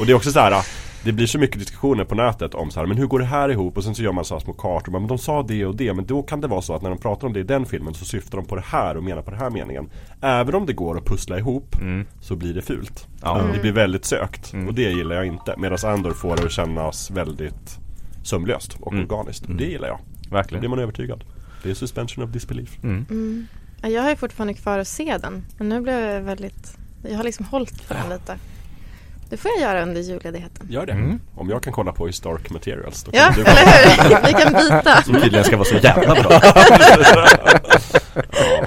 Och 0.00 0.06
det 0.06 0.12
är 0.12 0.14
också 0.14 0.30
så 0.30 0.40
här. 0.40 0.64
Det 1.04 1.12
blir 1.12 1.26
så 1.26 1.38
mycket 1.38 1.58
diskussioner 1.58 2.04
på 2.04 2.14
nätet 2.14 2.54
om 2.54 2.70
så 2.70 2.80
här, 2.80 2.86
men 2.86 2.96
hur 2.96 3.06
går 3.06 3.18
det 3.18 3.24
här 3.24 3.48
ihop? 3.48 3.76
Och 3.76 3.84
sen 3.84 3.94
så 3.94 4.02
gör 4.02 4.12
man 4.12 4.24
så 4.24 4.34
här 4.34 4.40
små 4.40 4.52
kartor, 4.52 4.92
men 4.92 5.06
de 5.06 5.18
sa 5.18 5.42
det 5.42 5.66
och 5.66 5.76
det, 5.76 5.92
men 5.94 6.06
då 6.06 6.22
kan 6.22 6.40
det 6.40 6.48
vara 6.48 6.62
så 6.62 6.74
att 6.74 6.82
när 6.82 6.90
de 6.90 6.98
pratar 6.98 7.26
om 7.26 7.32
det 7.32 7.40
i 7.40 7.42
den 7.42 7.66
filmen 7.66 7.94
så 7.94 8.04
syftar 8.04 8.38
de 8.38 8.46
på 8.46 8.56
det 8.56 8.64
här 8.66 8.96
och 8.96 9.04
menar 9.04 9.22
på 9.22 9.30
den 9.30 9.40
här 9.40 9.50
meningen. 9.50 9.88
Även 10.20 10.54
om 10.54 10.66
det 10.66 10.72
går 10.72 10.98
att 10.98 11.04
pussla 11.04 11.38
ihop 11.38 11.76
Mm. 11.80 12.06
så 12.20 12.36
blir 12.36 12.54
det 12.54 12.62
fult. 12.62 13.06
Ja. 13.22 13.42
Det 13.54 13.60
blir 13.60 13.72
väldigt 13.72 14.04
sökt 14.04 14.52
Mm. 14.52 14.68
och 14.68 14.74
det 14.74 14.82
gillar 14.82 15.16
jag 15.16 15.26
inte. 15.26 15.54
Medan 15.58 15.78
Andor 15.84 16.10
får 16.12 16.36
det 16.36 16.44
att 16.44 16.52
kännas 16.52 17.10
väldigt 17.10 17.78
sömlöst 18.22 18.76
och 18.80 18.92
Mm. 18.92 19.04
organiskt. 19.04 19.44
Mm. 19.46 19.56
Det 19.56 19.64
gillar 19.64 19.88
jag. 19.88 19.98
Då 19.98 20.20
blir 20.28 20.30
Verkligen. 20.38 20.70
man 20.70 20.78
övertygad. 20.78 21.24
Det 21.62 21.70
är 21.70 21.74
suspension 21.74 22.24
of 22.24 22.30
disbelief. 22.30 22.78
Mm. 22.84 23.06
Mm. 23.10 23.46
Ja, 23.82 23.88
Jag 23.88 24.02
har 24.02 24.10
ju 24.10 24.16
fortfarande 24.16 24.54
kvar 24.54 24.78
att 24.78 24.88
se 24.88 25.18
den. 25.22 25.44
Men 25.58 25.68
nu 25.68 25.80
blev 25.80 26.00
jag 26.00 26.20
väldigt 26.20 26.76
Jag 27.10 27.16
har 27.16 27.24
liksom 27.24 27.46
hållit 27.46 27.80
för 27.80 27.94
den 27.94 28.08
lite. 28.08 28.38
Det 29.30 29.36
får 29.36 29.50
jag 29.50 29.60
göra 29.60 29.82
under 29.82 30.00
julledigheten. 30.00 30.66
Gör 30.70 30.86
det. 30.86 30.92
Mm. 30.92 31.20
Om 31.34 31.50
jag 31.50 31.62
kan 31.62 31.72
kolla 31.72 31.92
på 31.92 32.06
Historic 32.06 32.50
Materials 32.50 33.02
då 33.04 33.10
kan 33.12 33.20
Ja, 33.20 33.32
du 33.36 33.40
eller 33.44 34.20
hur? 34.20 34.26
Vi 34.26 34.32
kan 34.42 34.52
byta. 34.52 35.02
Som 35.02 35.14
tydligen 35.14 35.44
ska 35.44 35.56
vara 35.56 35.68
så 35.68 35.74
jävla 35.74 36.14
bra. 36.22 36.40
Ja. 38.32 38.66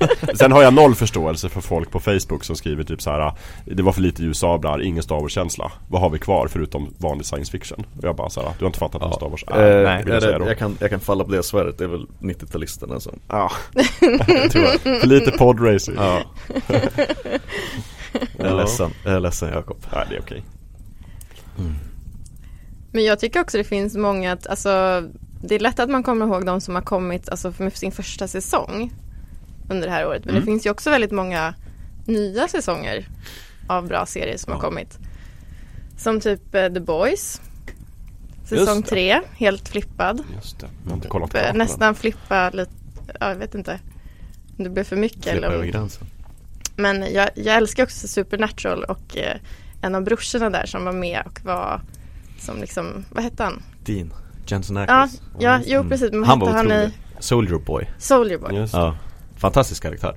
Sen 0.34 0.52
har 0.52 0.62
jag 0.62 0.74
noll 0.74 0.94
förståelse 0.94 1.48
för 1.48 1.60
folk 1.60 1.90
på 1.90 2.00
Facebook 2.00 2.44
som 2.44 2.56
skriver 2.56 2.84
typ 2.84 3.02
så 3.02 3.10
här. 3.10 3.32
Det 3.64 3.82
var 3.82 3.92
för 3.92 4.00
lite 4.00 4.22
ljussablar, 4.22 4.82
ingen 4.82 5.02
Star 5.02 5.20
Wars-känsla. 5.20 5.72
Vad 5.88 6.00
har 6.00 6.10
vi 6.10 6.18
kvar 6.18 6.48
förutom 6.48 6.94
vanlig 6.98 7.26
science 7.26 7.52
fiction? 7.52 7.84
Och 7.98 8.04
jag 8.04 8.16
bara 8.16 8.30
så 8.30 8.40
här, 8.40 8.52
du 8.58 8.64
har 8.64 8.66
inte 8.66 8.78
fattat 8.78 9.00
vad 9.00 9.10
Ja. 9.10 9.16
Star 9.16 9.28
Wars 9.28 9.44
är. 9.46 9.78
Eh, 9.78 9.84
nej, 9.84 10.04
jag 10.06 10.22
säga 10.22 10.38
jag, 10.38 10.58
kan, 10.58 10.76
jag 10.80 10.90
kan 10.90 11.00
falla 11.00 11.24
på 11.24 11.30
det 11.32 11.42
svaret, 11.42 11.78
det 11.78 11.84
är 11.84 11.88
väl 11.88 12.06
90-talisterna 12.20 12.98
som 12.98 13.18
Ja, 13.28 13.50
Tyvärr 14.50 15.00
för 15.00 15.06
lite 15.06 15.30
podracing. 15.30 15.94
Ja. 15.98 16.22
Jag 18.36 18.46
är 18.46 18.54
ledsen, 18.54 18.90
jag 19.04 19.14
är 19.14 19.20
ledsen 19.20 19.48
Jakob. 19.52 19.76
Nej 19.92 20.06
det 20.08 20.16
är 20.16 20.20
okej. 20.20 20.42
Men 22.92 23.04
jag 23.04 23.18
tycker 23.18 23.40
också 23.40 23.58
det 23.58 23.64
finns 23.64 23.96
många, 23.96 24.32
att, 24.32 24.46
alltså 24.46 25.02
det 25.42 25.54
är 25.54 25.58
lätt 25.58 25.80
att 25.80 25.90
man 25.90 26.02
kommer 26.02 26.26
ihåg 26.26 26.46
de 26.46 26.60
som 26.60 26.74
har 26.74 26.82
kommit 26.82 27.28
alltså, 27.28 27.52
med 27.58 27.76
sin 27.76 27.92
första 27.92 28.28
säsong 28.28 28.92
under 29.70 29.86
det 29.88 29.92
här 29.94 30.06
året. 30.06 30.24
Men 30.24 30.30
Mm. 30.34 30.40
det 30.40 30.46
finns 30.52 30.66
ju 30.66 30.70
också 30.70 30.90
väldigt 30.90 31.10
många 31.12 31.54
nya 32.04 32.48
säsonger 32.48 33.08
av 33.66 33.88
bra 33.88 34.06
serier 34.06 34.36
som 34.36 34.50
Ja. 34.50 34.56
har 34.56 34.60
kommit. 34.62 34.98
Som 35.98 36.20
typ 36.20 36.54
eh, 36.54 36.68
The 36.68 36.80
Boys. 36.80 37.40
Säsong 38.44 38.82
tre, 38.82 39.20
helt 39.32 39.68
flippad. 39.68 40.22
Just 40.36 40.60
det, 40.60 40.66
jag 40.84 40.90
har 40.90 40.96
inte 40.96 41.08
kollat 41.08 41.34
Eh, 41.34 41.40
klart 41.40 41.52
på 41.52 41.58
Nästan 41.58 41.94
flippa 41.94 42.50
lite, 42.50 42.72
ja, 43.20 43.28
jag 43.28 43.36
vet 43.36 43.54
inte. 43.54 43.80
Om 44.58 44.64
det 44.64 44.70
blev 44.70 44.84
för 44.84 44.96
mycket. 44.96 45.22
Flippa 45.22 45.36
Eller 45.36 45.48
över 45.48 45.64
om, 45.64 45.70
gränsen 45.70 46.06
men 46.76 47.12
jag, 47.12 47.30
jag 47.34 47.56
älskar 47.56 47.82
också 47.82 48.08
Supernatural 48.08 48.84
och 48.84 49.16
eh, 49.16 49.36
en 49.82 49.94
av 49.94 50.02
brorsorna 50.04 50.50
där 50.50 50.66
som 50.66 50.84
var 50.84 50.92
med 50.92 51.22
och 51.26 51.40
var 51.44 51.80
som 52.38 52.60
liksom, 52.60 53.04
vad 53.10 53.24
hette 53.24 53.44
han? 53.44 53.62
Dean, 53.84 54.12
Jensen 54.46 54.76
Ja, 54.76 54.82
Ackles 54.82 55.20
ja 55.38 55.60
jo 55.66 55.78
Mm. 55.78 55.88
precis. 55.90 56.12
Men 56.12 56.24
Han 56.24 56.38
var 56.38 56.46
hette 56.46 56.56
han 56.56 56.66
i 56.66 56.74
otrolig 56.74 56.92
Soldier 57.20 57.58
Boy 57.58 57.88
Soldier. 57.98 58.38
Boy? 58.38 58.54
Just 58.56 58.72
det. 58.72 58.78
Ja, 58.78 58.96
fantastisk 59.40 59.82
karaktär 59.82 60.14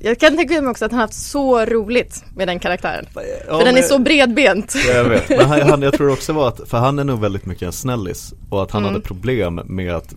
Jag 0.00 0.18
kan 0.20 0.36
tänka 0.36 0.60
mig 0.62 0.70
också 0.70 0.84
att 0.84 0.90
han 0.92 1.00
haft 1.00 1.14
så 1.14 1.64
roligt 1.64 2.24
med 2.36 2.48
den 2.48 2.58
karaktären. 2.58 3.06
ja, 3.48 3.58
för 3.58 3.64
den 3.64 3.76
är 3.76 3.82
så 3.82 3.98
bredbent. 3.98 4.74
Jag 4.88 5.04
vet, 5.04 5.28
men 5.28 5.40
han, 5.46 5.60
han, 5.62 5.82
jag 5.82 5.92
tror 5.94 6.12
också 6.12 6.32
var 6.32 6.48
att, 6.48 6.60
för 6.68 6.78
han 6.78 6.98
är 6.98 7.04
nog 7.04 7.20
väldigt 7.20 7.46
mycket 7.46 7.62
en 7.62 7.72
snällis 7.72 8.34
Och 8.50 8.62
att 8.62 8.70
han 8.70 8.82
Mm. 8.82 8.92
hade 8.94 9.04
problem 9.04 9.60
med 9.64 9.94
att 9.94 10.14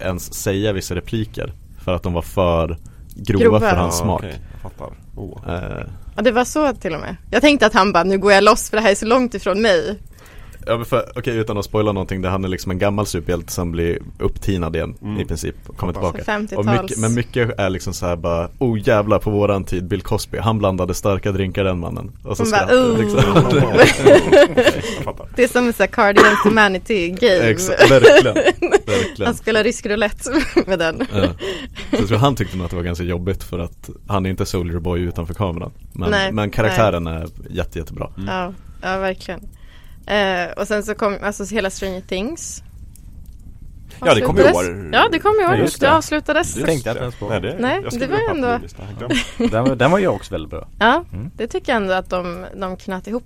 ens 0.00 0.34
säga 0.34 0.72
vissa 0.72 0.94
repliker 0.94 1.52
För 1.84 1.94
att 1.94 2.02
de 2.02 2.12
var 2.12 2.22
för 2.22 2.78
grova, 3.14 3.42
Grova. 3.44 3.60
för 3.60 3.76
hans 3.76 3.98
Ja, 3.98 4.04
smak 4.04 4.24
jag 4.24 4.60
fattar 4.72 4.86
oh. 5.16 5.54
eh, 5.54 5.86
Ja 6.16 6.22
det 6.22 6.30
var 6.32 6.44
så 6.44 6.72
till 6.72 6.94
och 6.94 7.00
med. 7.00 7.16
Jag 7.30 7.40
tänkte 7.42 7.66
att 7.66 7.74
han 7.74 7.92
bara, 7.92 8.04
nu 8.04 8.18
går 8.18 8.32
jag 8.32 8.44
loss 8.44 8.70
för 8.70 8.76
det 8.76 8.82
här 8.82 8.90
är 8.90 8.94
så 8.94 9.06
långt 9.06 9.34
ifrån 9.34 9.62
mig. 9.62 9.98
Ja 10.66 10.84
för, 10.84 11.04
okej 11.16 11.36
utan 11.36 11.58
att 11.58 11.64
spoila 11.64 11.92
någonting, 11.92 12.22
det 12.22 12.28
han 12.28 12.44
är 12.44 12.48
liksom 12.48 12.70
en 12.70 12.78
gammal 12.78 13.06
superhjälte 13.06 13.52
som 13.52 13.72
blir 13.72 13.98
upptinad 14.18 14.76
igen 14.76 14.94
Mm. 15.02 15.20
i 15.20 15.24
princip, 15.24 15.54
och 15.66 15.76
kommer 15.76 15.92
tillbaka. 15.92 16.18
50-tals. 16.22 16.52
Och 16.52 16.64
mycket, 16.82 16.98
men 16.98 17.14
mycket 17.14 17.58
är 17.58 17.70
liksom 17.70 17.92
så 17.94 18.06
här 18.06 18.16
bara, 18.16 18.48
oh 18.58 18.78
jävlar 18.88 19.18
på 19.18 19.30
våran 19.30 19.64
tid, 19.64 19.84
Bill 19.88 20.02
Cosby, 20.02 20.38
han 20.38 20.58
blandade 20.58 20.94
starka 20.94 21.32
drinkar 21.32 21.64
den 21.64 21.78
mannen. 21.78 22.12
Och 22.24 22.36
så 22.36 22.42
Hon 22.42 22.50
bara, 22.50 22.66
skrattar 22.66 22.76
oh. 22.76 22.98
liksom. 22.98 23.20
Det 25.36 25.44
är 25.44 25.48
som 25.48 25.66
en 25.66 25.72
sån 25.72 25.86
här 25.90 25.96
Guardians 25.96 26.38
Humanity 26.44 27.08
game. 27.10 27.34
Exakt, 27.50 27.90
verkligen. 27.90 28.34
verkligen. 28.34 29.26
Han 29.26 29.34
spelar 29.34 29.64
rysk 29.64 29.86
roulette 29.86 30.30
med 30.66 30.78
den. 30.78 31.06
Ja. 31.14 31.26
Så 31.90 31.96
jag 31.96 32.08
tror 32.08 32.18
han 32.18 32.36
tyckte 32.36 32.56
nog 32.56 32.64
att 32.64 32.70
det 32.70 32.76
var 32.76 32.82
ganska 32.84 33.04
jobbigt 33.04 33.42
för 33.42 33.58
att 33.58 33.90
han 34.08 34.26
är 34.26 34.30
inte 34.30 34.46
Soldier 34.46 34.78
Boy 34.80 35.00
utanför 35.00 35.34
kameran. 35.34 35.72
Men, 35.92 36.10
Nej, 36.10 36.32
men 36.32 36.50
karaktären 36.50 37.06
är 37.06 37.26
jätte, 37.50 37.78
jättebra. 37.78 38.10
Ja, 38.26 38.52
ja 38.82 38.98
verkligen. 38.98 39.40
Eh, 40.06 40.52
och 40.56 40.68
sen 40.68 40.82
så 40.82 40.94
kom 40.94 41.18
alltså 41.22 41.44
hela 41.44 41.70
Stranger 41.70 42.00
Things. 42.00 42.62
Ja, 44.04 44.14
det 44.14 44.20
kom 44.20 44.38
i 44.38 44.42
år. 44.42 44.90
Ja 44.92 45.08
det 45.12 45.18
kom 45.18 45.32
i 45.40 45.44
år, 45.44 45.54
Ja, 45.56 45.64
det. 45.64 45.80
det. 45.80 45.90
avslutades. 45.92 46.56
Just 46.56 46.66
tänkte 46.66 46.88
jag 46.88 46.96
det. 46.96 46.98
inte 46.98 47.02
ens 47.04 47.14
på. 47.16 47.28
Nej, 47.28 47.40
det, 47.40 47.56
Nej, 47.60 47.82
det 48.00 48.06
var 48.06 48.30
ändå-. 48.30 48.66
Den, 49.50 49.64
var- 49.64 49.76
den 49.76 49.90
var 49.90 49.98
ju 49.98 50.06
också 50.08 50.34
väldigt 50.34 50.50
bra. 50.50 50.68
Ja, 50.78 51.04
Mm. 51.12 51.30
det 51.36 51.46
tycker 51.46 51.72
jag 51.72 51.82
ändå 51.82 51.94
att 51.94 52.10
de, 52.10 52.46
de 52.56 52.76
knöt 52.76 53.06
ihop 53.06 53.24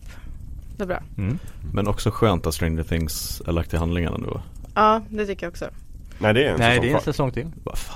det 0.77 0.87
bra. 0.87 1.03
Mm. 1.19 1.39
Men 1.73 1.89
också 1.89 2.11
skönt 2.11 2.47
att 2.47 2.55
Stranger 2.55 2.83
Things 2.83 3.43
är 3.47 3.53
lagt 3.53 3.71
till 3.71 3.79
handlingarna 3.79 4.17
nu. 4.17 4.27
Ja, 4.75 5.03
det 5.09 5.27
tycker 5.27 5.47
jag 5.47 5.51
också. 5.51 5.69
Nej, 6.21 6.35
det 6.35 6.45
är 6.45 6.49
en 6.53 6.57
Nej 6.59 6.77
säsong 6.77 6.83
det 6.83 6.91
är 6.91 6.95
en 6.95 7.01
säsong 7.03 7.33
till. 7.33 7.47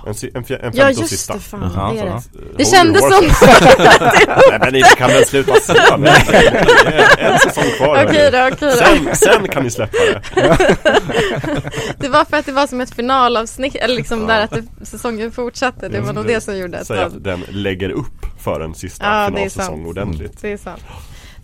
En, 0.07 0.15
si- 0.15 0.31
en, 0.35 0.44
fj- 0.44 0.59
en 0.62 0.73
Ja 0.74 0.85
femte 0.85 0.86
och 0.86 0.90
just 1.01 1.09
sista. 1.09 1.35
det, 1.35 1.40
fan 1.40 1.73
Jaha, 1.74 1.93
det 1.93 1.99
är 2.01 2.19
så, 2.20 2.28
det. 2.39 2.40
ja. 2.47 2.53
Det 2.57 2.65
kändes 2.65 3.03
som 3.03 3.24
Nej 4.51 4.59
men 4.61 4.73
ni 4.73 4.82
kan 4.82 5.09
väl 5.11 5.24
sluta 5.27 5.55
säga 5.55 5.97
det. 5.97 6.05
Det 6.05 7.20
är 7.23 7.32
en 7.32 7.39
säsong 7.39 7.65
kvar. 7.77 8.05
Okej 8.05 8.31
då, 8.32 8.39
okej 8.53 8.57
då. 8.61 8.70
Sen, 8.77 9.16
sen 9.16 9.49
kan 9.49 9.62
ni 9.65 9.70
släppa 9.70 9.99
det. 9.99 10.23
Det 11.99 12.09
var 12.09 12.24
för 12.24 12.36
att 12.36 12.47
det 12.47 12.53
var 12.53 12.66
som 12.66 12.81
ett 12.81 12.94
finalavsnitt, 12.94 13.74
eller 13.74 13.94
liksom 13.94 14.20
Ja. 14.20 14.27
där 14.27 14.40
att 14.44 14.51
det, 14.51 14.86
säsongen 14.86 15.32
fortsatte. 15.32 15.89
Det 15.89 16.01
var 16.01 16.12
nog 16.12 16.27
det 16.27 16.40
som 16.40 16.57
gjorde 16.59 16.78
att 16.78 16.86
Säg 16.86 16.97
man, 16.97 17.07
att 17.07 17.24
den 17.24 17.44
lägger 17.49 17.90
upp 17.90 18.27
för 18.40 18.61
en 18.61 18.74
sista 18.74 19.05
Ja, 19.05 19.11
det 19.12 19.24
är 19.24 19.28
finalsäsong 19.36 19.66
sant. 19.77 19.86
ordentligt. 19.86 20.39
det 20.43 20.53
är 20.53 20.57
sant. 20.57 20.82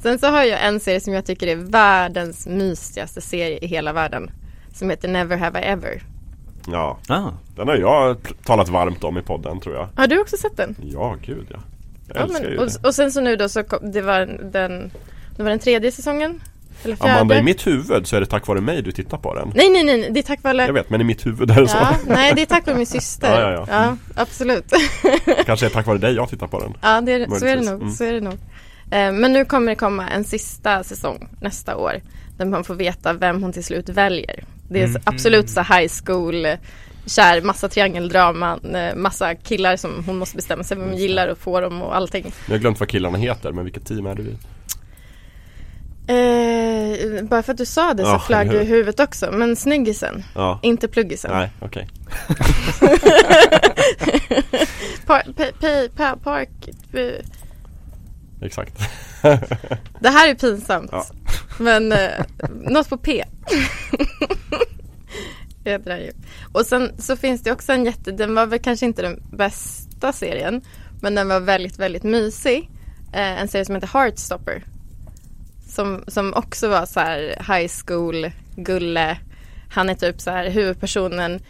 Sen 0.03 0.19
så 0.19 0.27
har 0.27 0.43
jag 0.45 0.65
en 0.67 0.81
serie 0.81 1.01
som 1.01 1.13
jag 1.13 1.27
tycker 1.27 1.47
är 1.47 1.57
världens 1.57 2.47
mysigaste 2.47 3.21
serie 3.21 3.59
i 3.59 3.67
hela 3.67 3.93
världen. 3.93 4.31
Som 4.75 4.91
heter 4.91 5.09
Never 5.09 5.37
Have 5.37 5.61
I 5.61 5.65
Ever. 5.65 6.03
Ja, 6.67 6.99
Ah, 7.09 7.31
den 7.57 7.69
har 7.69 7.77
jag 7.77 8.17
talat 8.45 8.69
varmt 8.69 9.05
om 9.05 9.19
i 9.19 9.23
podden 9.23 9.61
tror 9.61 9.75
jag. 9.75 9.89
Har 9.97 10.07
du 10.07 10.21
också 10.21 10.37
sett 10.37 10.57
den? 10.57 10.77
Ja, 10.83 11.17
gud 11.25 11.47
ja. 11.51 11.59
Jag 12.09 12.17
Ja, 12.17 12.23
älskar 12.23 12.43
men, 12.43 12.53
ju 12.53 12.59
och, 12.59 12.67
det. 12.67 12.89
och 12.89 12.95
sen 12.95 13.13
så 13.13 13.21
nu 13.21 13.37
då 13.37 13.49
så 13.49 13.63
kom, 13.63 13.93
det 13.93 14.01
var 14.03 14.21
den, 14.53 14.91
det 15.37 15.43
var 15.43 15.51
den 15.51 15.59
tredje 15.59 15.93
säsongen? 15.93 16.41
Eller 16.85 16.97
fjärde? 16.97 17.13
Amanda, 17.13 17.39
i 17.39 17.43
mitt 17.43 17.67
huvud 17.67 18.07
så 18.07 18.17
är 18.17 18.21
det 18.21 18.27
tack 18.27 18.47
vare 18.47 18.61
mig 18.61 18.83
du 18.83 18.93
tittar 18.93 19.19
på 19.19 19.35
den. 19.35 19.53
Nej 19.55 19.69
nej 19.69 19.85
nej, 19.85 20.09
det 20.13 20.21
är 20.21 20.23
tack 20.23 20.43
vare 20.43 20.67
Jag 20.67 20.73
vet, 20.73 20.91
men 20.91 21.01
i 21.01 21.05
mitt 21.05 21.27
huvud 21.27 21.51
är 21.51 21.61
det 21.61 21.69
så. 21.69 21.77
Ja, 21.77 21.97
nej 22.07 22.33
det 22.37 22.43
är 22.43 22.47
tack 22.47 22.67
vare 22.67 22.77
min 22.77 22.87
syster. 22.87 23.41
Ja, 23.41 23.51
ja, 23.53 23.67
ja. 23.71 23.97
absolut. 24.15 24.73
Kanske 25.47 25.67
är 25.67 25.71
tack 25.71 25.87
vare 25.87 25.99
dig 25.99 26.15
jag 26.15 26.29
tittar 26.29 26.47
på 26.47 26.61
den. 26.61 26.75
Ja, 26.83 27.01
det 27.01 27.13
är, 27.13 27.39
så 27.39 27.47
är 27.47 27.57
det 27.57 27.71
nog. 27.71 27.81
Mm. 27.83 27.93
Så 27.93 28.05
är 28.05 28.13
det 28.13 28.21
nog. 28.21 28.35
Eh, 28.91 29.13
men 29.13 29.33
nu 29.33 29.45
kommer 29.45 29.73
det 29.73 29.77
komma 29.77 30.09
en 30.09 30.25
sista 30.25 30.85
säsong 30.85 31.29
nästa 31.41 31.77
år. 31.77 32.01
Där 32.37 32.45
man 32.45 32.65
får 32.65 32.75
veta 32.75 33.13
vem 33.13 33.43
hon 33.43 33.53
till 33.53 33.65
slut 33.65 33.89
väljer. 33.89 34.45
Det 34.69 34.81
är 34.83 34.85
Mm. 34.87 35.03
absolut 35.05 35.51
så 35.51 35.61
high 35.61 35.93
school 36.05 36.47
kär, 37.07 37.41
massa 37.43 37.69
triangeldrama, 37.69 38.59
eh, 38.75 38.95
massa 38.97 39.35
killar 39.35 39.77
som 39.77 40.05
hon 40.07 40.19
måste 40.19 40.37
bestämma 40.37 40.65
sig 40.65 40.77
vem 40.77 40.89
hon 40.89 40.97
gillar 40.97 41.29
och 41.29 41.39
få 41.39 41.61
dem 41.61 41.83
och 41.83 41.97
allting. 41.97 42.33
Jag 42.47 42.55
har 42.55 42.59
glömt 42.59 42.81
vad 42.81 42.89
killarna 42.89 43.19
heter, 43.19 43.53
men 43.53 43.65
vilket 43.65 43.87
team 43.87 44.07
är 44.07 44.15
du 44.15 44.23
i? 44.23 44.37
Eh, 46.11 47.23
bara 47.25 47.43
för 47.43 47.53
att 47.53 47.59
du 47.59 47.67
sa 47.67 47.95
det 47.95 48.03
så 48.03 48.09
Ja, 48.11 48.19
flög 48.19 48.51
du 48.51 48.61
i 48.61 48.65
huvudet 48.65 49.01
också. 49.01 49.31
Men 49.33 49.57
snyggisen, 49.57 50.25
Ja. 50.35 50.59
inte 50.63 50.89
pluggisen. 50.89 51.31
Nej, 51.31 51.51
okej. 51.61 51.89
Par, 55.07 55.23
pa, 55.33 55.45
pa, 55.61 55.89
pa, 55.97 56.17
park, 56.25 56.51
eh, 56.93 57.25
Exakt. 58.43 58.79
Det 60.01 60.09
här 60.09 60.29
är 60.29 60.35
pinsamt. 60.35 60.89
Ja. 60.93 61.07
Men 61.59 61.93
eh, 61.93 62.25
något 62.63 62.89
på 62.89 62.99
P. 62.99 63.25
Heter 65.65 65.91
den 65.91 66.01
ju. 66.01 66.13
Och 66.53 66.67
sen 66.67 66.93
så 66.99 67.17
finns 67.17 67.43
det 67.43 67.53
också 67.53 67.73
en 67.73 67.85
jätte, 67.85 68.13
den 68.13 68.35
var 68.35 68.47
väl 68.47 68.59
kanske 68.59 68.87
inte 68.87 69.03
den 69.03 69.23
bästa 69.33 70.13
serien. 70.13 70.63
Men 71.01 71.15
den 71.15 71.29
var 71.29 71.41
väldigt, 71.41 71.79
väldigt 71.79 72.03
mysig. 72.03 72.71
Eh, 73.13 73.41
en 73.41 73.49
serie 73.49 73.65
som 73.65 73.75
heter 73.75 73.91
Heartstopper. 73.93 74.65
Som, 75.69 76.05
som 76.07 76.35
också 76.35 76.69
var 76.69 76.87
så 76.87 77.01
här 77.01 77.21
high 77.21 77.71
school, 77.85 78.31
gulle. 78.57 79.19
Han 79.71 79.89
är 79.89 79.95
typ 79.95 80.21
så 80.21 80.31
här 80.31 80.51
huvudpersonen 80.51 81.41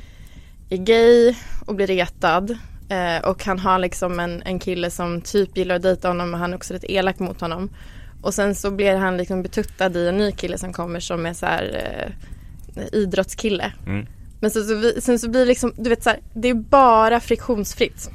är 0.71 0.77
gay 0.77 1.35
och 1.67 1.75
blir 1.75 1.87
retad. 1.87 2.59
Eh, 2.89 3.29
och 3.29 3.45
han 3.45 3.59
har 3.59 3.79
liksom 3.79 4.21
en, 4.21 4.43
en 4.43 4.59
kille 4.59 4.91
som 4.91 5.21
typ 5.21 5.57
gillar 5.57 5.75
att 5.75 5.83
dejta 5.83 6.09
honom 6.09 6.31
men 6.31 6.41
han 6.41 6.53
är 6.53 6.57
också 6.57 6.75
lite 6.75 6.93
elak 6.93 7.19
mot 7.19 7.41
honom. 7.41 7.71
Och 8.23 8.35
sen 8.35 8.55
så 8.55 8.71
blir 8.71 8.97
han 8.97 9.17
liksom 9.17 9.43
betuttad 9.43 9.97
i 9.97 10.09
en 10.09 10.17
ny 10.17 10.33
kille 10.33 10.59
som 10.59 10.73
kommer 10.73 11.01
som 11.01 11.27
är 11.27 11.33
så 11.33 11.47
här 11.47 11.93
eh, 12.77 12.85
idrottskille. 12.93 13.73
Mm. 13.87 14.07
Men 14.41 14.51
sen 14.51 14.65
så, 14.65 14.75
vi, 14.75 15.01
sen 15.01 15.19
så 15.19 15.31
blir 15.31 15.41
det 15.41 15.47
liksom, 15.47 15.73
du 15.77 15.91
vet 15.91 16.03
så 16.03 16.11
här, 16.11 16.21
det 16.35 16.49
är 16.49 16.55
bara 16.55 17.21
friktionsfritt. 17.21 18.11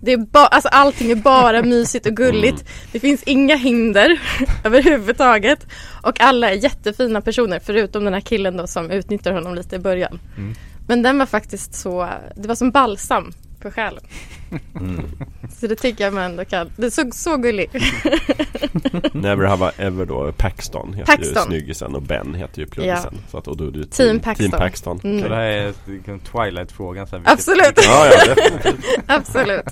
Det 0.00 0.12
är 0.12 0.16
bara, 0.16 0.46
alltså 0.46 0.68
allting 0.68 1.10
är 1.10 1.16
bara 1.16 1.62
mysigt 1.74 2.06
och 2.06 2.16
gulligt. 2.16 2.64
Det 2.92 3.00
finns 3.00 3.22
inga 3.22 3.56
hinder 3.56 4.20
överhuvudtaget. 4.64 5.66
Och 6.02 6.20
alla 6.20 6.50
är 6.50 6.54
jättefina 6.54 7.20
personer 7.20 7.58
förutom 7.58 8.04
den 8.04 8.14
här 8.14 8.20
killen 8.20 8.56
då 8.56 8.66
som 8.66 8.90
utnyttjar 8.90 9.32
honom 9.32 9.54
lite 9.54 9.76
i 9.76 9.78
början. 9.78 10.20
Mm. 10.36 10.54
Men 10.88 11.02
den 11.02 11.18
var 11.18 11.26
faktiskt 11.26 11.74
så, 11.74 12.08
det 12.36 12.48
var 12.48 12.54
som 12.54 12.70
balsam 12.70 13.32
för 13.60 13.70
själen. 13.70 14.02
mm. 14.80 15.00
Så 15.60 15.66
det 15.66 15.76
tycker 15.76 16.04
jag 16.04 16.14
man 16.14 16.22
ändå 16.22 16.44
kan, 16.44 16.70
det 16.76 16.90
såg 16.90 17.14
så 17.14 17.36
gullig. 17.36 17.70
Never 19.12 19.44
have 19.46 19.66
I 19.78 19.82
ever 19.82 20.06
då 20.06 20.32
Paxton 20.32 20.94
heter 20.94 21.12
ju 21.12 21.16
Paxton. 21.18 21.42
snyggisen 21.46 21.94
och 21.94 22.02
Ben 22.02 22.34
heter 22.34 22.60
ju 22.60 22.66
pluggisen. 22.66 23.14
Så 23.30 23.38
att, 23.38 23.48
och 23.48 23.56
då 23.56 23.66
är 23.66 23.70
du 23.70 23.84
Team 23.84 24.20
Paxton. 24.20 24.50
Team 24.50 24.60
Paxton. 24.60 25.00
Mm. 25.04 25.22
Så 25.22 25.28
det 25.28 25.34
här 25.34 25.42
är 25.42 25.72
liksom 25.86 26.20
Twilight-frågan 26.20 27.06
vilket- 27.12 27.32
Absolut. 27.32 27.72
Ja, 27.86 28.10
ja. 28.26 28.72
Absolut. 29.06 29.64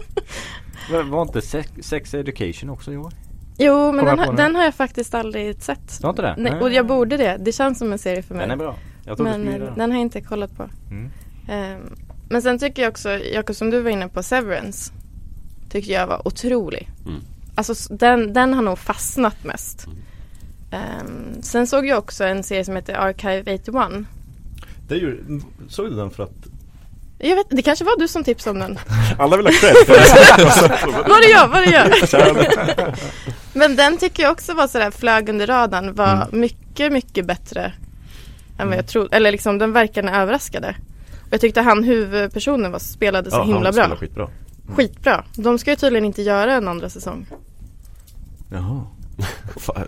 Men 0.90 1.10
Var 1.10 1.22
inte 1.22 1.42
sex, 1.42 1.70
sex 1.82 2.14
Education 2.14 2.70
också 2.70 2.92
i 2.92 2.96
år? 2.96 3.12
Jo 3.58 3.92
men 3.92 4.04
den, 4.04 4.18
på 4.18 4.30
nu? 4.30 4.36
den 4.36 4.56
har 4.56 4.64
jag 4.64 4.74
faktiskt 4.74 5.14
aldrig 5.14 5.62
sett. 5.62 5.98
Du 6.00 6.06
har 6.06 6.10
inte 6.10 6.22
det? 6.22 6.34
Nej, 6.38 6.60
och 6.60 6.72
jag 6.72 6.86
borde 6.86 7.16
det. 7.16 7.36
Det 7.40 7.52
känns 7.52 7.78
som 7.78 7.92
en 7.92 7.98
serie 7.98 8.22
för 8.22 8.34
mig. 8.34 8.42
Den 8.48 8.50
är 8.50 8.56
bra. 8.64 8.76
Men 9.18 9.44
den. 9.76 9.80
har 9.90 9.98
jag 9.98 10.00
inte 10.00 10.20
kollat 10.20 10.56
på. 10.56 10.68
Mm. 10.90 11.10
Ehm, 11.48 11.96
men 12.28 12.42
sen 12.42 12.58
tycker 12.58 12.82
jag 12.82 12.90
också, 12.90 13.10
Jakob 13.18 13.56
som 13.56 13.70
du 13.70 13.80
var 13.80 13.90
inne 13.90 14.08
på, 14.08 14.22
Severance. 14.22 14.92
Tyckte 15.70 15.92
jag 15.92 16.06
var 16.06 16.28
otrolig. 16.28 16.88
Mm. 17.06 17.20
Alltså 17.54 17.94
den, 17.94 18.32
den 18.32 18.54
har 18.54 18.62
nog 18.62 18.78
fastnat 18.78 19.44
mest. 19.44 19.86
Ehm, 20.70 21.42
sen 21.42 21.66
såg 21.66 21.86
jag 21.86 21.98
också 21.98 22.24
en 22.24 22.42
serie 22.42 22.64
som 22.64 22.76
heter 22.76 22.94
Archive 22.94 23.54
81. 23.54 24.06
Det 24.88 24.94
är 24.94 24.98
ju, 24.98 25.40
såg 25.68 25.90
du 25.90 25.96
den 25.96 26.10
för 26.10 26.22
att 26.22 26.32
Jag 27.18 27.36
vet, 27.36 27.46
det 27.50 27.62
kanske 27.62 27.84
var 27.84 27.98
du 27.98 28.08
som 28.08 28.24
tipsade 28.24 28.50
om 28.54 28.58
den. 28.60 28.78
Alla 29.18 29.36
vill 29.36 29.46
ha 29.46 29.52
cred 29.52 29.76
för 29.86 29.92
det. 29.92 31.08
Var 31.08 31.20
det 31.26 31.30
jag? 31.32 31.48
Var 31.48 31.60
det 31.60 31.70
jag? 32.80 32.94
Men 33.52 33.76
den 33.76 33.98
tycker 33.98 34.22
jag 34.22 34.32
också 34.32 34.54
var 34.54 34.66
sådär, 34.68 34.90
flög 34.90 35.28
under 35.28 35.46
radarn. 35.46 35.94
Var 35.94 36.12
Mm. 36.12 36.40
mycket, 36.40 36.92
mycket 36.92 37.26
bättre 37.26 37.72
än 38.58 38.68
vad 38.68 38.78
jag 38.78 38.86
trodde. 38.86 39.16
Eller 39.16 39.32
liksom 39.32 39.58
den 39.58 39.72
verkade 39.72 40.10
överraskade. 40.10 40.74
Jag 41.30 41.40
tyckte 41.40 41.60
han 41.60 41.84
huvudpersonen 41.84 42.72
var, 42.72 42.78
spelade 42.78 43.30
så 43.30 43.36
ja, 43.36 43.42
himla 43.42 43.54
han 43.56 43.62
bra. 43.62 43.72
spelar 43.72 43.96
skitbra 43.96 44.28
Skitbra. 44.68 45.24
De 45.36 45.58
ska 45.58 45.70
ju 45.70 45.76
tydligen 45.76 46.04
inte 46.04 46.22
göra 46.22 46.54
en 46.54 46.68
andra 46.68 46.88
säsong. 46.88 47.26
Jaha 48.50 48.86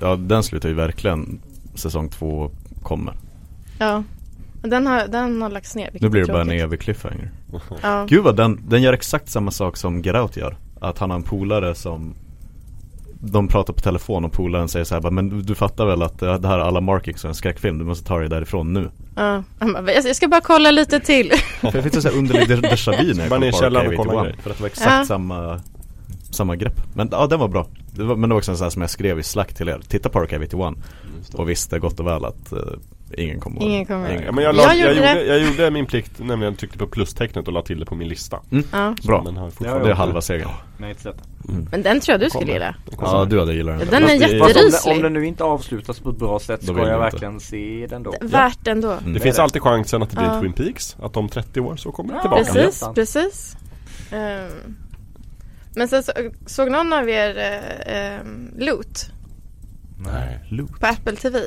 Ja 0.01 0.17
den 0.17 0.43
slutar 0.43 0.69
ju 0.69 0.75
verkligen 0.75 1.41
Säsong 1.75 2.09
två 2.09 2.51
kommer 2.83 3.15
Ja. 3.79 4.03
Den 4.63 4.87
har, 4.87 5.07
den 5.07 5.43
har 5.43 5.51
lagts 5.51 5.75
ner. 5.75 5.91
Nu 6.01 6.09
blir 6.09 6.27
det 6.27 6.33
bara 6.33 6.43
en 6.43 6.51
evig 6.51 6.81
cliffhanger 6.81 7.31
Ja. 7.83 8.07
Gud 8.09 8.25
vad 8.25 8.37
den, 8.37 8.61
den 8.69 8.83
gör 8.83 8.93
exakt 8.93 9.29
samma 9.29 9.51
sak 9.51 9.77
som 9.77 10.03
Get 10.03 10.17
Out 10.17 10.37
gör 10.37 10.57
Att 10.81 10.99
han 10.99 11.11
har 11.11 11.17
en 11.17 11.23
polare 11.23 11.75
som 11.75 12.15
De 13.21 13.49
pratar 13.49 13.73
på 13.73 13.81
telefon 13.81 14.25
och 14.25 14.33
polaren 14.33 14.69
säger 14.69 14.85
så 14.85 14.95
här 14.95 15.11
Men 15.11 15.43
du, 15.43 15.55
fattar 15.55 15.87
väl 15.87 16.03
att 16.03 16.19
det 16.19 16.39
det 16.39 16.49
här 16.49 16.59
är 16.59 16.63
alla 16.63 16.81
markings 16.81 17.25
och 17.25 17.29
en 17.29 17.35
skräckfilm 17.35 17.79
Du 17.79 17.85
måste 17.85 18.05
ta 18.05 18.19
dig 18.19 18.29
därifrån 18.29 18.73
nu 18.73 18.91
ja. 19.17 19.43
Jag 19.87 20.17
ska 20.17 20.29
bara 20.29 20.41
kolla 20.41 20.71
lite 20.71 21.01
till. 21.01 21.33
För 21.61 21.75
jag 21.75 21.85
fick 21.85 21.95
en 21.95 22.03
sån 22.03 22.13
här 22.13 22.19
underlig 22.19 22.49
de- 22.49 22.55
déjà 22.55 23.03
vu 23.05 23.15
när 23.15 23.29
jag 23.31 23.45
i 23.45 23.51
på 23.51 23.59
källaren 23.59 23.87
och 23.99 24.07
kolla 24.07 24.13
81, 24.21 24.23
grejer. 24.25 24.43
För 24.43 24.51
att 24.51 24.57
det 24.57 24.63
var 24.63 24.69
exakt 24.69 24.91
Ja. 24.91 25.05
samma 25.05 25.61
Samma 26.31 26.57
grepp 26.57 26.81
Men 26.95 27.09
ja 27.13 27.27
den 27.27 27.39
var 27.41 27.49
bra 27.49 27.67
det 27.95 28.05
var, 28.05 28.17
Men 28.17 28.29
det 28.29 28.35
var 28.35 28.39
också 28.39 28.51
en 28.51 28.57
sån 28.57 28.65
här 28.65 28.71
som 28.71 28.83
jag 28.83 28.91
skrev 28.91 29.19
i 29.19 29.23
Slack 29.23 29.55
till 29.55 29.69
er 29.69 29.81
Titta 29.89 30.09
på 30.09 30.19
Archive 30.19 30.47
81 30.47 30.75
Och 31.35 31.49
visste 31.49 31.79
gott 31.79 32.01
och 32.01 32.07
väl 32.07 32.25
att 32.25 32.53
eh, 32.53 32.59
Ingen 33.17 33.41
kommer 33.41 33.61
ihåg. 33.61 33.71
Ingen 33.71 33.87
kommer 33.87 34.11
ihåg. 34.15 34.23
Ja, 34.27 34.33
men 34.33 34.45
jag, 34.45 34.55
Jag 34.55 34.57
la, 34.57 34.75
jag, 34.75 34.77
gjorde 34.79 34.95
gjorde, 34.95 35.15
det. 35.15 35.25
jag 35.27 35.41
gjorde 35.41 35.71
min 35.71 35.87
plikt, 35.87 36.13
nämligen 36.19 36.57
tryckte 36.57 36.79
på 36.79 36.87
plustecknet 36.87 37.47
och 37.47 37.53
la 37.53 37.63
till 37.63 37.81
det 37.81 37.87
på 37.87 37.95
min 37.95 38.09
lista. 38.09 38.41
Ja. 38.73 38.95
Bra. 39.07 39.23
Men 39.25 39.37
har 39.37 39.51
fortfarande 39.51 39.85
Det 39.85 39.91
är 39.91 39.95
halva 39.95 40.21
segern. 40.21 40.51
Nej, 40.79 40.91
inte 40.91 41.03
sett. 41.03 41.17
Men 41.71 41.83
den 41.83 42.01
tror 42.01 42.13
jag 42.13 42.21
du 42.21 42.31
skulle 42.31 42.53
gilla. 42.53 42.75
Ja, 43.01 43.25
du 43.31 43.39
hade 43.41 43.55
gillat 43.55 43.79
den. 43.79 43.89
Den 43.89 44.03
är 44.05 44.15
jätteryslig. 44.15 44.97
om 44.97 45.03
den 45.03 45.13
nu 45.13 45.27
inte 45.27 45.45
avslutas 45.45 46.01
på 46.01 46.11
ett 46.11 46.17
bra 46.19 46.39
sätt 46.39 46.61
Då 46.61 46.73
ska 46.73 46.83
jag 46.83 46.89
jag 46.89 46.95
inte. 46.97 47.03
verkligen 47.17 47.41
se 47.41 47.87
den 47.91 48.03
då. 48.03 48.15
Värt 48.21 48.67
ändå. 48.67 48.91
Mm. 48.93 49.05
Det 49.05 49.13
Det 49.13 49.21
finns 49.21 49.39
alltid 49.39 49.63
chansen 49.63 50.03
att 50.03 50.11
det 50.11 50.17
blir 50.17 50.27
Ja. 50.27 50.41
Twin 50.41 50.53
Peaks. 50.53 50.97
Att 51.03 51.17
om 51.17 51.29
30 51.29 51.61
år 51.61 51.77
så 51.77 51.93
kommer 51.93 52.13
det 52.13 52.17
Ja. 52.17 52.23
tillbaka. 52.23 52.53
Precis, 52.53 52.85
precis. 52.95 53.57
Ehm, 54.13 54.77
men 55.75 55.89
sen 55.89 56.03
så, 56.03 56.13
såg 56.47 56.71
någon 56.71 56.93
av 56.93 57.09
er 57.09 57.31
uh, 57.37 58.21
um, 58.27 58.51
Loot 58.59 59.11
Nej. 59.99 60.39
Loot? 60.51 60.81
på 60.81 60.87
Apple 60.87 61.17
TV? 61.17 61.39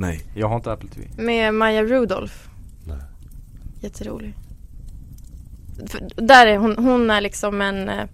Nej. 0.00 0.22
Jag 0.34 0.48
har 0.48 0.56
inte 0.56 0.72
Apple 0.72 0.88
TV. 0.88 1.08
Med 1.16 1.54
Maya 1.54 1.82
Rudolph. 1.82 2.34
Nej. 2.84 2.98
Jätterolig. 3.80 4.34
För 5.86 6.08
där 6.16 6.46
är 6.46 6.56
hon, 6.56 6.76
hon 6.78 7.10
är 7.10 7.20
liksom 7.20 7.60
en 7.60 7.88
eh, 7.88 8.04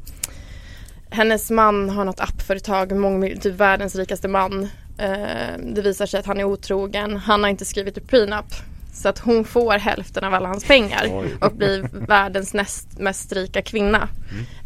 Hennes 1.11 1.51
man 1.51 1.91
har 1.91 2.05
något 2.05 2.21
appföretag, 2.21 2.97
mång, 2.97 3.39
typ 3.41 3.55
världens 3.55 3.95
rikaste 3.97 4.29
man. 4.29 4.69
Eh, 4.99 5.59
det 5.75 5.83
visar 5.83 6.07
sig 6.07 6.21
att 6.21 6.27
han 6.27 6.41
är 6.41 6.45
otrogen. 6.45 7.17
Han 7.17 7.43
har 7.43 7.51
inte 7.51 7.65
skrivit 7.65 7.97
ett 7.97 8.09
prenup. 8.09 8.55
Så 8.97 9.09
att 9.09 9.18
hon 9.18 9.44
får 9.44 9.73
hälften 9.78 10.24
av 10.24 10.35
alla 10.35 10.48
hans 10.48 10.64
pengar 10.64 11.06
Oj. 11.10 11.36
och 11.40 11.52
blir 11.52 11.89
världens 12.06 12.55
näst 12.55 12.98
mest 12.98 13.32
rika 13.32 13.62
kvinna. 13.62 14.09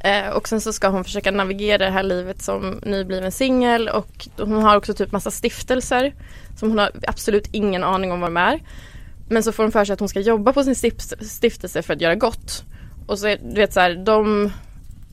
Eh, 0.00 0.28
och 0.28 0.48
sen 0.48 0.60
så 0.60 0.72
ska 0.72 0.88
hon 0.88 1.04
försöka 1.04 1.30
navigera 1.30 1.78
det 1.84 1.90
här 1.90 2.02
livet 2.02 2.42
som 2.42 2.80
nybliven 2.82 3.32
singel 3.32 3.88
och 3.88 4.28
hon 4.36 4.62
har 4.62 4.76
också 4.76 4.94
typ 4.94 5.12
massa 5.12 5.30
stiftelser 5.30 6.14
som 6.58 6.68
hon 6.68 6.78
har 6.78 6.90
absolut 7.06 7.48
ingen 7.52 7.84
aning 7.84 8.12
om 8.12 8.20
vad 8.20 8.30
de 8.30 8.36
är. 8.36 8.60
Men 9.28 9.42
så 9.42 9.52
får 9.52 9.62
hon 9.62 9.72
för 9.72 9.84
sig 9.84 9.92
att 9.92 10.00
hon 10.00 10.08
ska 10.08 10.20
jobba 10.20 10.52
på 10.52 10.64
sin 10.64 10.74
stift- 10.74 11.24
stiftelse 11.24 11.82
för 11.82 11.94
att 11.94 12.00
göra 12.00 12.14
gott. 12.14 12.64
Och 13.06 13.18
så 13.18 13.26
är, 13.26 13.38
du 13.42 13.60
vet 13.60 13.72
så 13.72 13.80
här, 13.80 13.94
de 13.94 14.52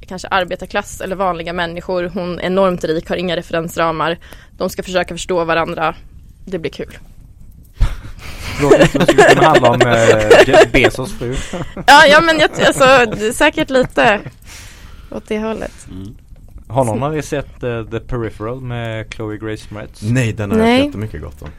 kanske 0.08 0.28
arbetarklass 0.28 1.02
eller 1.02 1.16
vanliga 1.16 1.54
människor, 1.54 2.12
hon 2.14 2.40
är 2.40 2.44
enormt 2.44 2.84
rik, 2.84 3.10
har 3.10 3.16
inga 3.16 3.36
referensramar. 3.36 4.18
De 4.58 4.70
ska 4.70 4.84
försöka 4.84 5.14
förstå 5.14 5.44
varandra. 5.44 5.96
Det 6.46 6.60
blir 6.60 6.72
kul. 6.72 6.98
Det 8.60 8.88
skulle 8.88 9.24
kunna 9.24 9.48
handla 9.48 9.70
om 9.70 9.82
eh, 9.82 10.48
Jeff 10.48 10.72
Bezos 10.72 11.14
fru. 11.14 11.36
Ja, 11.88 12.06
ja 12.10 12.22
men 12.22 12.40
jag, 12.40 12.50
alltså, 12.62 12.86
säkert 13.34 13.70
lite 13.70 14.22
åt 15.12 15.28
det 15.28 15.40
hållet. 15.40 15.88
Mm. 15.92 16.16
Har 16.68 16.86
någon 16.86 17.04
av 17.04 17.18
er 17.18 17.22
sett 17.22 17.64
eh, 17.64 17.84
The 17.84 18.00
Peripheral 18.00 18.62
med 18.62 19.14
Chloe 19.14 19.38
Grace 19.38 19.74
Moretz? 19.74 20.02
Nej, 20.02 20.34
den 20.34 20.52
har 20.52 20.58
Nej. 20.58 20.78
jag 20.78 20.86
jättemycket 20.86 21.22
gott 21.22 21.42
om. 21.42 21.50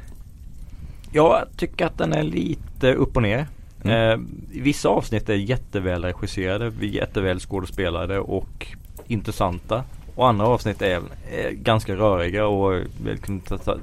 Jag 1.13 1.45
tycker 1.57 1.87
att 1.87 1.99
den 1.99 2.13
är 2.13 2.23
lite 2.23 2.95
upp 2.95 3.17
och 3.17 3.23
ner. 3.23 3.47
Mm. 3.85 4.11
Eh, 4.11 4.27
vissa 4.63 4.89
avsnitt 4.89 5.29
är 5.29 5.35
jätteväl 5.35 6.05
regisserade, 6.05 6.87
jätteväl 6.87 7.41
skådespelade 7.41 8.19
och 8.19 8.67
intressanta. 9.07 9.85
Och 10.19 10.29
andra 10.29 10.47
avsnitt 10.47 10.83
är, 10.83 11.03
är 11.33 11.51
ganska 11.51 11.95
röriga 11.95 12.47
och 12.47 12.83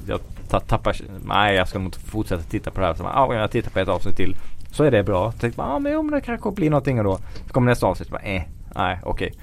jag, 0.07 0.19
tappar, 0.67 0.95
nej 1.25 1.55
jag 1.55 1.67
ska 1.67 1.79
nog 1.79 1.87
inte 1.87 1.99
fortsätta 1.99 2.43
titta 2.43 2.71
på 2.71 2.81
det 2.81 2.87
här. 2.87 2.93
Så, 2.93 3.03
ah, 3.03 3.25
om 3.25 3.35
jag 3.35 3.51
tittar 3.51 3.71
på 3.71 3.79
ett 3.79 3.87
avsnitt 3.87 4.15
till 4.15 4.35
så 4.71 4.83
är 4.83 4.91
det 4.91 5.03
bra. 5.03 5.31
Så 5.31 5.37
tänkte 5.37 5.61
man, 5.61 5.71
ah, 5.71 5.79
men 5.79 5.91
jo, 5.91 6.03
men 6.03 6.11
det 6.11 6.21
kanske 6.21 6.51
blir 6.51 6.69
någonting 6.69 6.97
och 6.97 7.03
då 7.03 7.17
så 7.47 7.53
kommer 7.53 7.71
nästa 7.71 7.87
avsnitt 7.87 8.09
bara, 8.09 8.21
eh, 8.21 8.41
nej 8.75 8.99
okej. 9.03 9.33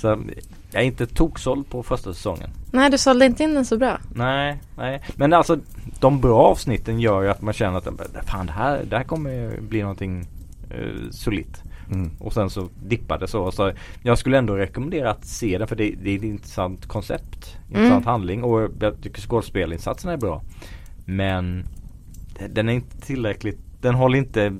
Så 0.00 0.06
jag 0.70 0.82
är 0.82 0.86
inte 0.86 1.06
toksåld 1.06 1.70
på 1.70 1.82
första 1.82 2.14
säsongen. 2.14 2.50
Nej, 2.70 2.90
du 2.90 2.98
sålde 2.98 3.26
inte 3.26 3.42
in 3.42 3.54
den 3.54 3.64
så 3.64 3.78
bra. 3.78 3.98
Nej, 4.14 4.60
nej. 4.76 5.02
Men 5.14 5.32
alltså 5.32 5.58
de 6.00 6.20
bra 6.20 6.42
avsnitten 6.42 7.00
gör 7.00 7.22
ju 7.22 7.28
att 7.28 7.42
man 7.42 7.54
känner 7.54 7.78
att 7.78 8.26
fan 8.26 8.46
det 8.46 8.52
här, 8.52 8.84
det 8.84 8.96
här 8.96 9.04
kommer 9.04 9.60
bli 9.60 9.80
någonting 9.80 10.26
eh, 10.70 11.10
solitt. 11.10 11.62
Mm. 11.92 12.10
Och 12.18 12.32
sen 12.32 12.50
så 12.50 12.68
dippar 12.82 13.18
det 13.18 13.28
så. 13.28 13.52
så 13.52 13.72
jag 14.02 14.18
skulle 14.18 14.38
ändå 14.38 14.54
rekommendera 14.56 15.10
att 15.10 15.24
se 15.24 15.58
den 15.58 15.68
för 15.68 15.76
det, 15.76 15.94
det 16.02 16.10
är 16.10 16.16
ett 16.16 16.22
intressant 16.22 16.86
koncept. 16.86 17.56
Intressant 17.68 18.04
handling 18.04 18.44
och 18.44 18.70
jag 18.80 19.02
tycker 19.02 19.20
skådespelinsatserna 19.20 20.12
är 20.12 20.16
bra. 20.16 20.42
Men 21.04 21.64
den 22.50 22.68
är 22.68 22.72
inte 22.72 23.00
tillräckligt, 23.00 23.58
den 23.80 23.94
håller 23.94 24.18
inte, 24.18 24.56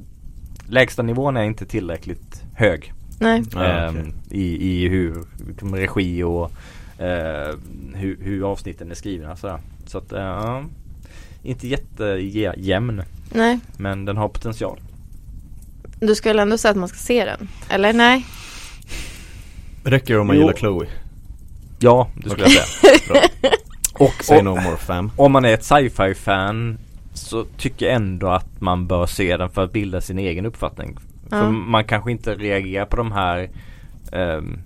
lägsta 0.68 1.02
nivån 1.02 1.36
är 1.36 1.42
inte 1.44 1.66
tillräckligt 1.66 2.42
hög. 2.54 2.92
Nej. 3.20 3.42
Ja, 3.52 3.64
Ehm, 3.64 3.96
okej. 3.98 4.12
i, 4.30 4.70
I 4.84 4.88
hur 4.88 5.24
liksom, 5.48 5.74
regi 5.76 6.22
och 6.22 6.50
eh, 7.02 7.54
hur, 7.94 8.18
hur 8.20 8.50
avsnitten 8.52 8.90
är 8.90 8.94
skrivna 8.94 9.36
sådär. 9.36 9.58
Så 9.86 9.98
att 9.98 10.12
uh, 10.12 10.64
inte 11.42 11.68
jättejämn 11.68 13.02
Nej. 13.32 13.58
men 13.76 14.04
den 14.04 14.16
har 14.16 14.28
potential. 14.28 14.80
Du 16.00 16.14
skulle 16.14 16.42
ändå 16.42 16.58
säga 16.58 16.70
att 16.70 16.76
man 16.76 16.88
ska 16.88 16.98
se 16.98 17.24
den. 17.24 17.48
Eller 17.68 17.92
nej? 17.92 18.26
Räcker 19.84 20.14
det 20.14 20.20
om 20.20 20.26
man 20.26 20.36
Jo. 20.36 20.42
gillar 20.42 20.54
Chloe? 20.54 20.86
Ja, 21.78 22.08
det 22.16 22.30
skulle 22.30 22.44
jag 22.44 22.52
säga. 22.52 22.92
Bra. 23.08 23.20
och, 24.06 24.24
Say 24.24 24.42
no 24.42 24.48
more 24.50 24.76
fam. 24.76 25.10
om 25.16 25.32
man 25.32 25.44
är 25.44 25.54
ett 25.54 25.64
sci-fi 25.64 26.14
fan 26.14 26.78
så 27.14 27.44
tycker 27.56 27.86
jag 27.86 27.94
ändå 27.94 28.28
att 28.28 28.60
man 28.60 28.86
bör 28.86 29.06
se 29.06 29.36
den 29.36 29.50
för 29.50 29.64
att 29.64 29.72
bilda 29.72 30.00
sin 30.00 30.18
egen 30.18 30.46
uppfattning. 30.46 30.98
För 31.28 31.36
Ja. 31.36 31.50
man 31.50 31.84
kanske 31.84 32.10
inte 32.10 32.34
reagerar 32.34 32.84
på 32.86 32.96
de 32.96 33.12
här 33.12 33.48
ehm, 34.12 34.58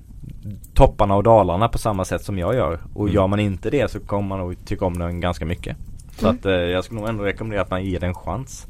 topparna 0.74 1.14
och 1.14 1.22
dalarna 1.22 1.68
på 1.68 1.78
samma 1.78 2.04
sätt 2.04 2.24
som 2.24 2.38
jag 2.38 2.54
gör. 2.54 2.78
Och 2.94 3.02
Mm. 3.04 3.14
gör 3.14 3.26
man 3.26 3.40
inte 3.40 3.70
det 3.70 3.90
så 3.90 4.00
kommer 4.00 4.28
man 4.28 4.38
nog 4.38 4.64
tycka 4.64 4.84
om 4.84 4.98
den 4.98 5.20
ganska 5.20 5.44
mycket. 5.46 5.76
Så 6.18 6.26
Mm. 6.26 6.36
att 6.38 6.46
eh, 6.46 6.52
jag 6.52 6.84
skulle 6.84 7.00
nog 7.00 7.09
ändå 7.09 7.24
rekommendera 7.24 7.62
att 7.62 7.70
man 7.70 7.84
ger 7.84 8.00
den 8.00 8.09
en 8.09 8.14
chans. 8.14 8.66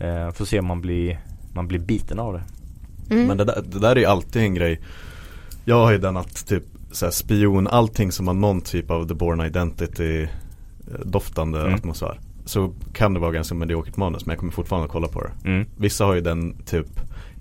Eh, 0.00 0.30
för 0.32 0.42
att 0.42 0.48
se 0.48 0.58
om 0.58 0.66
man 0.66 0.80
blir, 0.80 1.18
man 1.54 1.68
blir 1.68 1.78
biten 1.78 2.18
av 2.18 2.32
det. 2.32 2.42
Mm. 3.14 3.26
Men 3.26 3.36
det 3.36 3.44
där, 3.44 3.62
det 3.72 3.78
där 3.78 3.90
är 3.90 4.00
ju 4.00 4.04
alltid 4.06 4.42
en 4.42 4.54
grej 4.54 4.80
Jag 5.64 5.84
har 5.84 5.92
ju 5.92 5.98
den 5.98 6.16
att 6.16 6.46
typ 6.46 6.62
så 6.92 7.06
här, 7.06 7.10
spion, 7.12 7.66
allting 7.66 8.12
som 8.12 8.26
har 8.26 8.34
någon 8.34 8.60
typ 8.60 8.90
av 8.90 9.08
The 9.08 9.14
Born 9.14 9.40
Identity 9.40 10.22
eh, 10.22 10.28
doftande 11.04 11.60
Mm. 11.60 11.74
atmosfär 11.74 12.20
Så 12.44 12.72
kan 12.92 13.14
det 13.14 13.20
vara 13.20 13.32
ganska 13.32 13.54
mediokert 13.54 13.96
manus 13.96 14.26
men 14.26 14.32
jag 14.32 14.40
kommer 14.40 14.52
fortfarande 14.52 14.84
att 14.86 14.92
kolla 14.92 15.08
på 15.08 15.20
det 15.22 15.48
Mm. 15.50 15.66
Vissa 15.76 16.04
har 16.04 16.14
ju 16.14 16.20
den 16.20 16.56
typ 16.64 16.86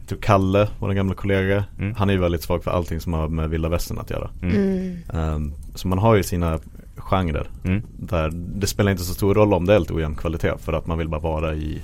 Typ 0.08 0.22
Kalle, 0.22 0.68
vår 0.80 0.94
gamla 0.94 1.14
kollega 1.16 1.66
Mm. 1.80 1.96
Han 1.96 2.10
är 2.10 2.14
ju 2.14 2.20
väldigt 2.20 2.44
svag 2.44 2.64
för 2.64 2.72
allting 2.72 3.00
som 3.00 3.14
har 3.14 3.28
med 3.28 3.50
vilda 3.50 3.70
västern 3.70 3.98
att 4.00 4.10
göra 4.10 4.30
Mm. 4.42 4.98
Ehm, 5.14 5.54
Så 5.76 5.88
man 5.88 5.98
har 6.00 6.16
ju 6.16 6.24
sina 6.24 6.60
genrer 6.98 7.48
Mm. 7.64 7.82
Där 7.98 8.32
det 8.34 8.68
spelar 8.68 8.92
inte 8.92 9.04
så 9.04 9.14
stor 9.14 9.36
roll 9.36 9.54
om 9.54 9.66
det 9.66 9.74
är 9.76 9.80
lite 9.80 9.94
ojämn 9.94 10.16
kvalitet 10.16 10.58
För 10.60 10.74
att 10.74 10.88
man 10.88 10.98
vill 10.98 11.10
bara 11.10 11.22
vara 11.22 11.56
i 11.56 11.82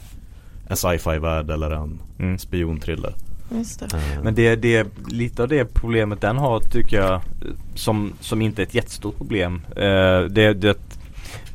en 0.70 0.78
sci-fi 0.78 1.18
värld 1.20 1.50
eller 1.52 1.72
en 1.72 2.00
Mm. 2.20 2.38
spionthriller 2.38 3.14
Just 3.52 3.80
det. 3.80 3.86
Ehm, 3.98 4.24
Men 4.24 4.36
det, 4.36 4.56
det, 4.56 4.88
lite 5.08 5.42
av 5.44 5.48
det 5.50 5.66
problemet 5.74 6.22
den 6.22 6.38
har 6.38 6.60
tycker 6.60 6.98
jag 6.98 7.22
som, 7.76 8.14
som 8.20 8.42
inte 8.42 8.62
är 8.62 8.66
ett 8.66 8.74
jättestort 8.74 9.18
problem. 9.18 9.62
Eh, 9.76 10.22
det, 10.22 10.54
det 10.54 10.78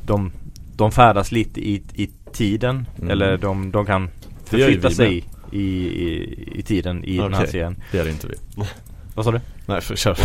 de, 0.05 0.31
de 0.75 0.91
färdas 0.91 1.31
lite 1.31 1.69
i, 1.69 1.81
i 1.93 2.09
tiden 2.33 2.85
Mm. 2.97 3.09
eller 3.11 3.37
de, 3.37 3.71
de 3.71 3.85
kan 3.85 4.09
förflytta 4.45 4.89
sig 4.89 5.23
i, 5.51 5.59
i, 5.61 6.59
i 6.59 6.61
tiden 6.63 7.03
i 7.03 7.17
den 7.17 7.33
här 7.33 7.45
serien. 7.45 7.75
Det 7.91 7.99
är 7.99 8.03
det 8.03 8.11
inte 8.11 8.27
vi 8.27 8.35
Vad 9.15 9.25
sa 9.25 9.31
du? 9.31 9.39
Nej, 9.65 9.81
för, 9.81 9.95
kör 9.95 10.17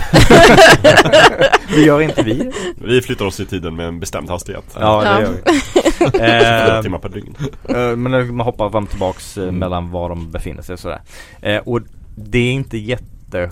Det 1.74 1.80
gör 1.80 2.00
inte 2.00 2.22
vi. 2.22 2.50
Vi 2.74 3.02
flyttar 3.02 3.24
oss 3.24 3.40
i 3.40 3.46
tiden 3.46 3.76
med 3.76 3.86
en 3.88 4.00
bestämd 4.00 4.30
hastighet. 4.30 4.76
Ja, 4.80 5.02
det 5.04 5.22
gör 5.22 5.30
vi. 5.44 5.60
Fyra 6.18 6.76
Eh, 6.76 6.82
timmar 6.82 6.98
per 6.98 7.08
dygn. 7.08 7.34
Eh, 7.68 7.96
Men 7.96 8.36
man 8.36 8.46
hoppar 8.46 8.70
fram 8.70 8.84
och 8.84 8.90
tillbaks 8.90 9.36
eh, 9.38 9.42
Mm. 9.42 9.54
mellan 9.58 9.90
var 9.90 10.08
de 10.08 10.30
befinner 10.30 10.62
sig 10.62 10.72
och 10.72 10.78
sådär. 10.78 11.00
Eh, 11.42 11.56
och 11.58 11.80
det 12.16 12.38
är 12.38 12.52
inte 12.52 12.78
jätte 12.78 13.50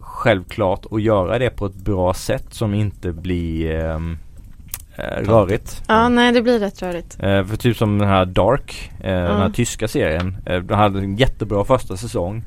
självklart 0.00 0.86
att 0.90 1.02
göra 1.02 1.38
det 1.38 1.50
på 1.50 1.66
ett 1.66 1.74
bra 1.76 2.14
sätt 2.14 2.46
som 2.50 2.74
inte 2.74 3.12
blir 3.12 3.70
ehm, 3.84 4.18
eh, 4.96 5.02
rörigt. 5.28 5.82
Ja, 5.88 6.08
nej 6.08 6.32
det 6.32 6.42
blir 6.42 6.58
rätt 6.58 6.82
rörigt. 6.82 7.16
Eh, 7.20 7.44
för 7.46 7.56
typ 7.56 7.76
som 7.76 7.98
den 7.98 8.08
här 8.08 8.24
Dark, 8.24 8.90
eh, 9.00 9.10
den 9.10 9.36
här 9.40 9.50
tyska 9.50 9.88
serien. 9.88 10.36
Eh, 10.46 10.60
den 10.62 10.78
hade 10.78 10.98
en 10.98 11.16
jättebra 11.16 11.64
första 11.64 11.96
säsong. 11.96 12.42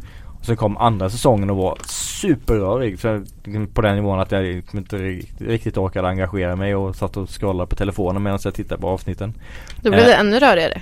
Sen 0.48 0.57
kom 0.57 0.78
andra 0.78 1.10
säsongen 1.10 1.49
och 1.49 1.57
var 1.57 1.78
superrörig. 1.86 2.99
Så 2.99 3.24
liksom 3.44 3.68
på 3.68 3.82
den 3.82 3.95
nivån 3.95 4.19
att 4.19 4.32
jag 4.32 4.44
liksom 4.44 4.80
inte 4.80 4.95
ri- 4.98 5.26
riktigt 5.40 5.78
orkade 5.78 6.07
engagera 6.07 6.56
mig 6.56 6.76
och 6.76 6.95
satt 6.95 7.18
och 7.18 7.30
scrollade 7.30 7.69
på 7.69 7.76
telefonen 7.76 8.24
medan 8.24 8.40
jag 8.44 8.53
tittade 8.53 8.82
på 8.82 8.88
avsnitten. 8.90 9.34
Då 9.82 9.90
blir 9.90 9.99
Eh. 9.99 10.06
det 10.06 10.14
ännu 10.14 10.40
rörigare. 10.40 10.82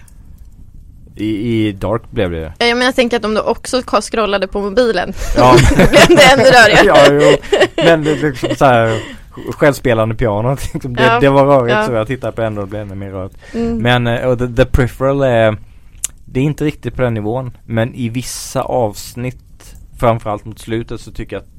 I, 1.16 1.28
i 1.68 1.72
Dark 1.72 2.02
blev 2.12 2.32
det 2.32 2.54
Ja, 2.60 2.66
menar 2.66 2.84
jag 2.86 2.96
tänker 2.96 3.18
att 3.18 3.26
om 3.26 3.34
du 3.34 3.42
också 3.42 3.82
scrollade 4.02 4.48
på 4.48 4.62
mobilen 4.62 5.14
Ja. 5.38 5.56
då 5.70 5.76
blev 5.76 5.88
det 6.18 6.34
ännu 6.34 6.44
rörigare. 6.44 6.86
ja, 6.86 6.98
jo. 7.12 7.38
Men 7.86 8.04
det 8.04 8.16
liksom 8.24 8.56
så 8.56 8.66
här 8.66 9.00
självspelande 9.52 10.16
piano. 10.16 10.58
liksom, 10.74 10.96
det, 10.96 11.04
Ja. 11.04 11.20
det 11.20 11.30
var 11.30 11.46
rörigt 11.46 11.76
Ja. 11.76 11.86
så 11.86 11.92
jag 11.92 12.08
tittade 12.08 12.34
på 12.34 12.42
ändå 12.42 12.62
och 12.62 12.68
det 12.68 12.70
blev 12.70 12.82
ännu 12.82 12.96
mer 12.96 13.12
rörigt. 13.12 13.36
Mm. 13.54 13.78
Men 13.78 14.28
och 14.28 14.40
the, 14.40 14.48
the 14.48 14.66
peripheral 14.66 15.22
är 15.22 15.58
Det 16.26 16.40
är 16.40 16.44
inte 16.44 16.66
riktigt 16.66 16.96
på 16.96 17.02
den 17.02 17.14
nivån. 17.14 17.58
Men 17.66 17.96
i 17.96 18.10
vissa 18.10 18.62
avsnitt 18.62 19.38
Framförallt 20.00 20.46
mot 20.46 20.60
slutet 20.60 21.02
så 21.02 21.12
tycker 21.12 21.36
jag 21.36 21.44
att 21.44 21.50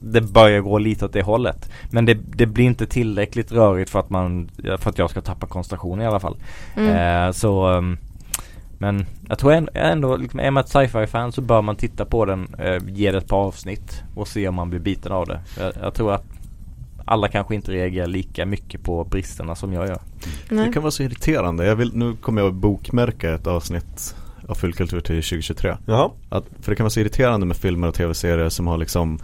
Det 0.00 0.20
börjar 0.20 0.60
gå 0.60 0.78
lite 0.78 1.04
åt 1.04 1.12
det 1.12 1.22
hållet. 1.22 1.70
Men 1.90 2.06
det, 2.06 2.14
det 2.14 2.46
blir 2.46 2.64
inte 2.64 2.86
tillräckligt 2.86 3.52
rörigt 3.52 3.90
för 3.90 3.98
att 3.98 4.10
man 4.10 4.50
För 4.78 4.90
att 4.90 4.98
jag 4.98 5.10
ska 5.10 5.20
tappa 5.20 5.46
koncentration 5.46 6.00
i 6.00 6.06
alla 6.06 6.20
fall. 6.20 6.36
Mm. 6.76 7.26
Eh, 7.26 7.32
så 7.32 7.68
um, 7.68 7.98
Men 8.78 9.06
jag 9.28 9.38
tror 9.38 9.52
ändå, 9.52 9.70
ändå 9.74 10.16
liksom, 10.16 10.40
är 10.40 10.50
man 10.50 10.64
ett 10.64 10.68
sci-fi 10.68 11.06
fan 11.06 11.32
så 11.32 11.40
bör 11.40 11.62
man 11.62 11.76
titta 11.76 12.04
på 12.04 12.24
den, 12.24 12.54
eh, 12.58 12.82
ge 12.88 13.10
det 13.10 13.18
ett 13.18 13.28
par 13.28 13.38
avsnitt 13.38 14.02
och 14.14 14.28
se 14.28 14.48
om 14.48 14.54
man 14.54 14.70
blir 14.70 14.80
biten 14.80 15.12
av 15.12 15.26
det. 15.26 15.40
Jag, 15.58 15.72
jag 15.82 15.94
tror 15.94 16.12
att 16.12 16.24
alla 17.04 17.28
kanske 17.28 17.54
inte 17.54 17.72
reagerar 17.72 18.06
lika 18.06 18.46
mycket 18.46 18.82
på 18.82 19.04
bristerna 19.04 19.54
som 19.54 19.72
jag 19.72 19.88
gör. 19.88 19.98
Nej. 20.48 20.66
Det 20.66 20.72
kan 20.72 20.82
vara 20.82 20.90
så 20.90 21.02
irriterande. 21.02 21.66
Jag 21.66 21.76
vill, 21.76 21.90
nu 21.94 22.16
kommer 22.16 22.42
jag 22.42 22.48
att 22.48 22.54
bokmärka 22.54 23.34
ett 23.34 23.46
avsnitt 23.46 24.16
av 24.48 24.54
Fullkultur 24.54 25.00
till 25.00 25.22
2023. 25.22 25.76
Jaha. 25.86 26.10
Att, 26.28 26.44
för 26.60 26.72
det 26.72 26.76
kan 26.76 26.84
vara 26.84 26.90
så 26.90 27.00
irriterande 27.00 27.46
med 27.46 27.56
filmer 27.56 27.88
och 27.88 27.94
tv-serier 27.94 28.48
som 28.48 28.66
har 28.66 28.78
liksom 28.78 29.18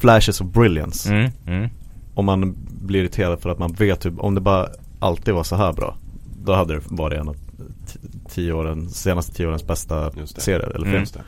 flashes 0.00 0.40
of 0.40 0.46
brilliance. 0.46 1.14
Mm, 1.14 1.30
mm. 1.46 1.70
Om 2.14 2.24
man 2.24 2.56
blir 2.70 3.00
irriterad 3.00 3.40
för 3.40 3.50
att 3.50 3.58
man 3.58 3.72
vet 3.72 4.00
typ, 4.00 4.14
om 4.18 4.34
det 4.34 4.40
bara 4.40 4.68
alltid 4.98 5.34
var 5.34 5.44
så 5.44 5.56
här 5.56 5.72
bra. 5.72 5.96
Då 6.44 6.54
hade 6.54 6.74
det 6.74 6.80
varit 6.84 7.20
en 7.20 7.28
av 7.28 7.36
tio 8.28 8.52
åren, 8.52 8.88
senaste 8.88 9.32
tio 9.32 9.46
årens 9.46 9.66
bästa 9.66 10.10
serier 10.26 10.60
eller 10.60 10.84
film. 10.84 10.88
Mm. 10.88 11.00
Just 11.00 11.14
det. 11.14 11.22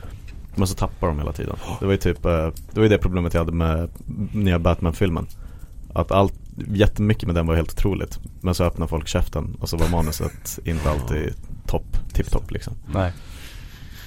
Men 0.55 0.67
så 0.67 0.75
tappar 0.75 1.07
de 1.07 1.19
hela 1.19 1.31
tiden. 1.31 1.55
Det 1.79 1.85
var 1.85 1.91
ju 1.91 1.97
typ, 1.97 2.25
eh, 2.25 2.47
det 2.71 2.75
var 2.75 2.83
ju 2.83 2.89
det 2.89 2.97
problemet 2.97 3.33
jag 3.33 3.41
hade 3.41 3.51
med 3.51 3.89
nya 4.33 4.59
Batman-filmen. 4.59 5.27
Att 5.93 6.11
allt, 6.11 6.33
jättemycket 6.67 7.27
med 7.27 7.35
den 7.35 7.47
var 7.47 7.55
helt 7.55 7.71
otroligt. 7.71 8.19
Men 8.41 8.55
så 8.55 8.63
öppnade 8.63 8.89
folk 8.89 9.07
käften 9.07 9.57
och 9.59 9.69
så 9.69 9.77
var 9.77 9.89
manuset 9.89 10.59
inte 10.65 10.89
alltid 10.89 11.33
topp, 11.67 11.97
tipptopp 12.13 12.51
liksom. 12.51 12.73
Nej. 12.93 13.11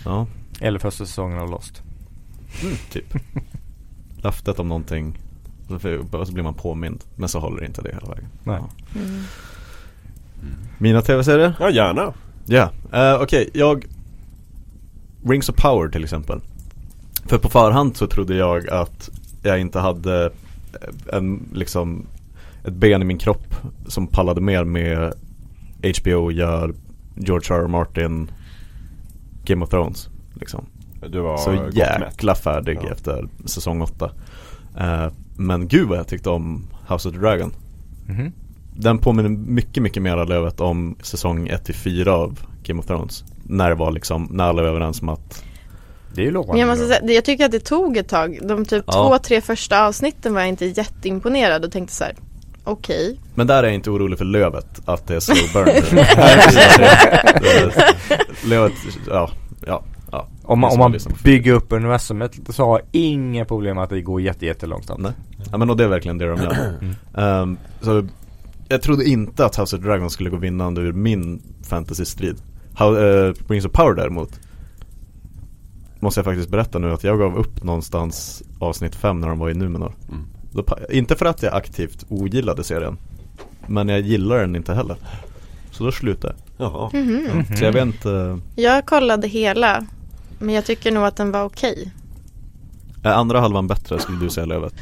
Ja, 0.04 0.26
Eller 0.60 0.78
första 0.78 1.06
säsongen 1.06 1.38
av 1.38 1.50
Lost. 1.50 1.82
typ. 2.92 3.14
Löftet 4.16 4.58
om 4.58 4.68
någonting 4.68 5.18
och 5.68 6.26
så 6.26 6.32
blir 6.32 6.42
man 6.42 6.54
påmind. 6.54 7.04
Men 7.16 7.28
så 7.28 7.40
håller 7.40 7.64
inte 7.64 7.82
det 7.82 7.94
hela 7.94 8.08
vägen. 8.08 8.28
Nej. 8.44 8.60
Ja. 8.60 9.00
Mm. 9.00 9.24
Mina 10.78 11.02
tv-serier? 11.02 11.54
Ja, 11.60 11.70
gärna. 11.70 12.14
Ja, 12.44 12.70
eh, 12.92 13.22
okej 13.22 13.50
jag 13.54 13.84
Rings 15.24 15.48
of 15.48 15.56
Power 15.56 15.88
till 15.88 16.04
exempel 16.04 16.40
För 17.24 17.38
på 17.38 17.48
förhand 17.48 17.96
så 17.96 18.06
trodde 18.06 18.36
jag 18.36 18.68
att 18.68 19.10
jag 19.42 19.60
inte 19.60 19.78
hade 19.78 20.24
eh, 20.26 21.16
en 21.16 21.48
liksom 21.54 22.06
ett 22.64 22.74
ben 22.74 23.02
i 23.02 23.04
min 23.04 23.18
kropp 23.18 23.54
som 23.86 24.06
pallade 24.06 24.40
mer 24.40 24.64
med 24.64 25.14
HBO 26.00 26.30
gör 26.30 26.74
George 27.16 27.56
R. 27.56 27.62
R. 27.62 27.66
Martin 27.68 28.30
Game 29.44 29.64
of 29.64 29.70
Thrones 29.70 30.08
liksom. 30.34 30.66
Du 31.08 31.20
var 31.20 31.36
Så 31.36 31.68
jäkla 31.72 32.34
färdig 32.34 32.78
Ja. 32.82 32.90
efter 32.92 33.28
säsong 33.44 33.82
8 33.82 34.10
eh, 34.78 35.06
Men 35.36 35.68
gud 35.68 35.88
vad 35.88 35.98
jag 35.98 36.08
tyckte 36.08 36.30
om 36.30 36.66
House 36.88 37.08
of 37.08 37.14
the 37.14 37.20
Dragon 37.20 37.52
Mhm. 38.06 38.32
den 38.76 38.98
påminner 38.98 39.28
mycket, 39.28 39.82
mycket 39.82 40.02
mer 40.02 40.24
Lövet 40.26 40.60
om 40.60 40.96
säsong 41.02 41.48
1-4 41.48 42.08
av 42.08 42.40
Game 42.62 42.80
of 42.80 42.86
Thrones. 42.86 43.24
När 43.42 43.68
det 43.68 43.74
var 43.74 43.90
liksom, 43.92 44.28
när 44.30 44.44
alla 44.44 44.62
var 44.62 44.68
överens 44.68 45.02
om 45.02 45.08
att 45.08 45.44
Det 46.14 46.20
är 46.20 46.24
ju 46.24 46.30
lovande. 46.30 46.60
Jag 46.60 46.68
måste 46.68 46.86
säga, 46.86 47.12
jag 47.12 47.24
tycker 47.24 47.44
att 47.44 47.50
det 47.52 47.60
tog 47.64 47.96
ett 47.96 48.08
tag. 48.08 48.38
De 48.42 48.64
typ 48.64 48.84
Ja. 48.86 48.92
två, 48.92 49.18
tre 49.18 49.40
första 49.40 49.86
avsnitten 49.86 50.34
var 50.34 50.40
jag 50.40 50.48
inte 50.48 50.66
jätteimponerad 50.66 51.64
och 51.64 51.72
tänkte 51.72 51.94
så 51.94 52.04
här. 52.04 52.14
Okej. 52.66 53.20
Men 53.34 53.46
där 53.46 53.62
är 53.62 53.62
jag 53.62 53.74
inte 53.74 53.90
orolig 53.90 54.18
för 54.18 54.24
Lövet, 54.24 54.80
att 54.84 55.06
det 55.06 55.16
är 55.16 55.20
slow 55.20 55.36
burn. 55.54 55.66
Lövet, 58.50 58.72
ja, 59.08 59.30
ja, 59.66 59.82
ja. 60.12 60.26
Om 60.42 60.58
man, 60.58 60.72
om 60.72 60.78
man 60.78 60.98
bygger 61.24 61.52
upp 61.52 61.72
universumet 61.72 62.32
så 62.48 62.64
har 62.64 62.78
jag 62.78 62.88
inga 62.92 63.44
problem 63.44 63.74
med 63.74 63.84
att 63.84 63.90
det 63.90 64.00
går 64.00 64.20
jätte, 64.20 64.46
jättelångsamt. 64.46 65.00
Nej. 65.00 65.12
Ja 65.50 65.58
men 65.58 65.70
och 65.70 65.76
det 65.76 65.84
är 65.84 65.88
verkligen 65.88 66.18
det 66.18 66.28
de 66.28 66.42
gör. 66.42 66.78
Ehm, 67.16 67.58
så 67.80 68.06
jag 68.68 68.82
trodde 68.82 69.04
inte 69.04 69.44
att 69.44 69.56
House 69.56 69.76
of 69.76 69.82
the 69.82 69.88
Dragon 69.88 70.10
skulle 70.10 70.30
gå 70.30 70.36
vinnande 70.36 70.80
ur 70.80 70.92
min 70.92 71.42
fantasy-strid. 71.62 72.36
How, 72.74 72.96
uh, 72.96 73.34
Rings 73.48 73.64
of 73.64 73.72
Power 73.72 73.94
däremot 73.94 74.40
Måste 76.00 76.18
jag 76.18 76.24
faktiskt 76.24 76.50
berätta 76.50 76.78
nu 76.78 76.92
att 76.92 77.04
jag 77.04 77.18
gav 77.18 77.36
upp 77.36 77.64
någonstans 77.64 78.42
avsnitt 78.58 78.94
5 78.94 79.20
när 79.20 79.28
de 79.28 79.38
var 79.38 79.50
i 79.50 79.54
Numenor. 79.54 79.94
Mm. 80.08 80.24
Inte 80.90 81.16
för 81.16 81.26
att 81.26 81.42
jag 81.42 81.54
aktivt 81.54 82.04
ogillade 82.08 82.64
serien 82.64 82.98
Men 83.66 83.88
jag 83.88 84.00
gillar 84.00 84.38
den 84.38 84.56
inte 84.56 84.74
heller. 84.74 84.96
Så 85.70 85.84
då 85.84 85.92
slutade 85.92 86.34
jag. 86.56 86.66
Jaha. 86.66 86.90
Mhm. 86.92 87.44
Så 87.56 87.64
jag 87.64 87.72
vet 87.72 87.82
inte 87.86 88.38
Jag 88.56 88.86
kollade 88.86 89.28
hela. 89.28 89.86
Men 90.38 90.54
jag 90.54 90.64
tycker 90.64 90.92
nog 90.92 91.04
att 91.04 91.16
den 91.16 91.32
var 91.32 91.42
okej. 91.44 91.90
Är 93.02 93.12
andra 93.12 93.40
halvan 93.40 93.66
bättre 93.66 93.98
skulle 93.98 94.18
du 94.18 94.30
säga 94.30 94.46
Lövet? 94.46 94.74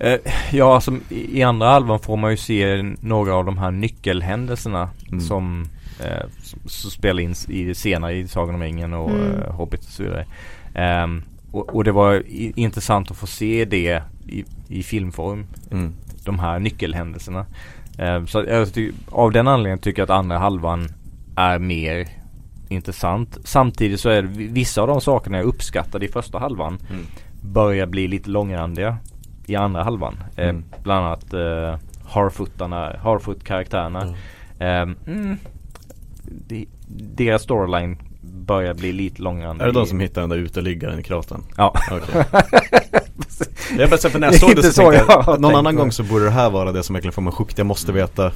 Eh, 0.00 0.18
ja, 0.52 0.74
alltså, 0.74 0.96
i 1.08 1.42
andra 1.42 1.68
halvan 1.70 1.98
får 2.00 2.16
man 2.16 2.30
ju 2.30 2.36
se 2.36 2.82
några 3.00 3.34
av 3.34 3.44
de 3.44 3.58
här 3.58 3.70
nyckelhändelserna 3.70 4.88
Mm. 5.08 5.20
som, 5.20 5.68
eh, 6.00 6.26
som, 6.42 6.60
som 6.66 6.90
spelar 6.90 7.22
in 7.22 7.34
i, 7.48 7.74
senare 7.74 8.14
i 8.14 8.28
Sagan 8.28 8.54
om 8.54 8.62
ringen 8.62 8.92
och 8.94 9.10
Mm. 9.10 9.42
eh, 9.42 9.50
Hobbit 9.52 9.80
och 9.80 9.86
så 9.90 10.02
vidare. 10.02 10.26
Ehm, 10.74 11.22
och, 11.50 11.74
och 11.76 11.84
det 11.84 11.92
var 11.92 12.22
intressant 12.58 13.10
att 13.10 13.16
få 13.16 13.26
se 13.26 13.64
det 13.64 14.02
i, 14.26 14.44
i 14.68 14.82
filmform, 14.82 15.46
Mm. 15.70 15.92
de 16.24 16.38
här 16.38 16.58
nyckelhändelserna. 16.58 17.46
Ehm, 17.98 18.26
så 18.26 18.44
jag 18.48 18.74
ty- 18.74 18.92
av 19.10 19.32
den 19.32 19.48
anledningen 19.48 19.78
tycker 19.78 20.02
jag 20.02 20.10
att 20.10 20.18
andra 20.18 20.38
halvan 20.38 20.88
är 21.36 21.58
mer 21.58 22.08
intressant. 22.68 23.38
Samtidigt 23.44 24.00
så 24.00 24.08
är 24.08 24.22
det 24.22 24.28
vi- 24.28 24.46
vissa 24.46 24.82
av 24.82 24.88
de 24.88 25.00
sakerna 25.00 25.36
jag 25.36 25.46
uppskattade 25.46 26.04
i 26.04 26.08
första 26.08 26.38
halvan 26.38 26.78
Mm. 26.90 27.06
börjar 27.42 27.86
bli 27.86 28.08
lite 28.08 28.30
långrandiga 28.30 28.96
i 29.46 29.56
andra 29.56 29.82
halvan. 29.84 30.14
Eh, 30.36 30.48
Mm. 30.48 30.64
bland 30.82 31.06
annat 31.06 31.32
eh, 31.34 31.78
Harfootarna, 32.08 32.96
Harfoot-karaktärerna. 33.02 34.14
Mm, 34.58 35.36
de, 36.48 36.66
deras 37.16 37.42
storyline 37.42 37.96
börjar 38.32 38.74
bli 38.74 38.92
lite 38.92 39.22
långrandig. 39.22 39.62
Är 39.62 39.66
det 39.66 39.72
de 39.72 39.86
som 39.86 40.00
hittar 40.00 40.20
den 40.20 40.30
där 40.30 40.36
uteliggaren 40.36 40.98
i 41.00 41.02
kratern? 41.02 41.42
Ja. 41.56 41.74
Okej. 41.90 42.24
Jag 43.78 43.90
bara, 43.90 43.98
för 43.98 44.18
när 44.18 44.26
jag 44.26 44.34
såg 44.40 44.48
det 44.50 44.56
Inte 44.56 44.72
så 44.72 44.90
tänkte 44.90 45.12
jag 45.12 45.24
jag, 45.26 45.40
någon 45.40 45.54
annan 45.54 45.76
gång 45.76 45.92
så 45.92 46.02
borde 46.02 46.24
det 46.24 46.30
här 46.30 46.50
vara 46.50 46.72
det 46.72 46.82
som 46.82 46.94
verkligen 46.94 47.12
får 47.12 47.22
mig 47.22 47.32
hooked. 47.36 47.58
Jag 47.58 47.66
måste 47.66 47.92
veta 47.92 48.32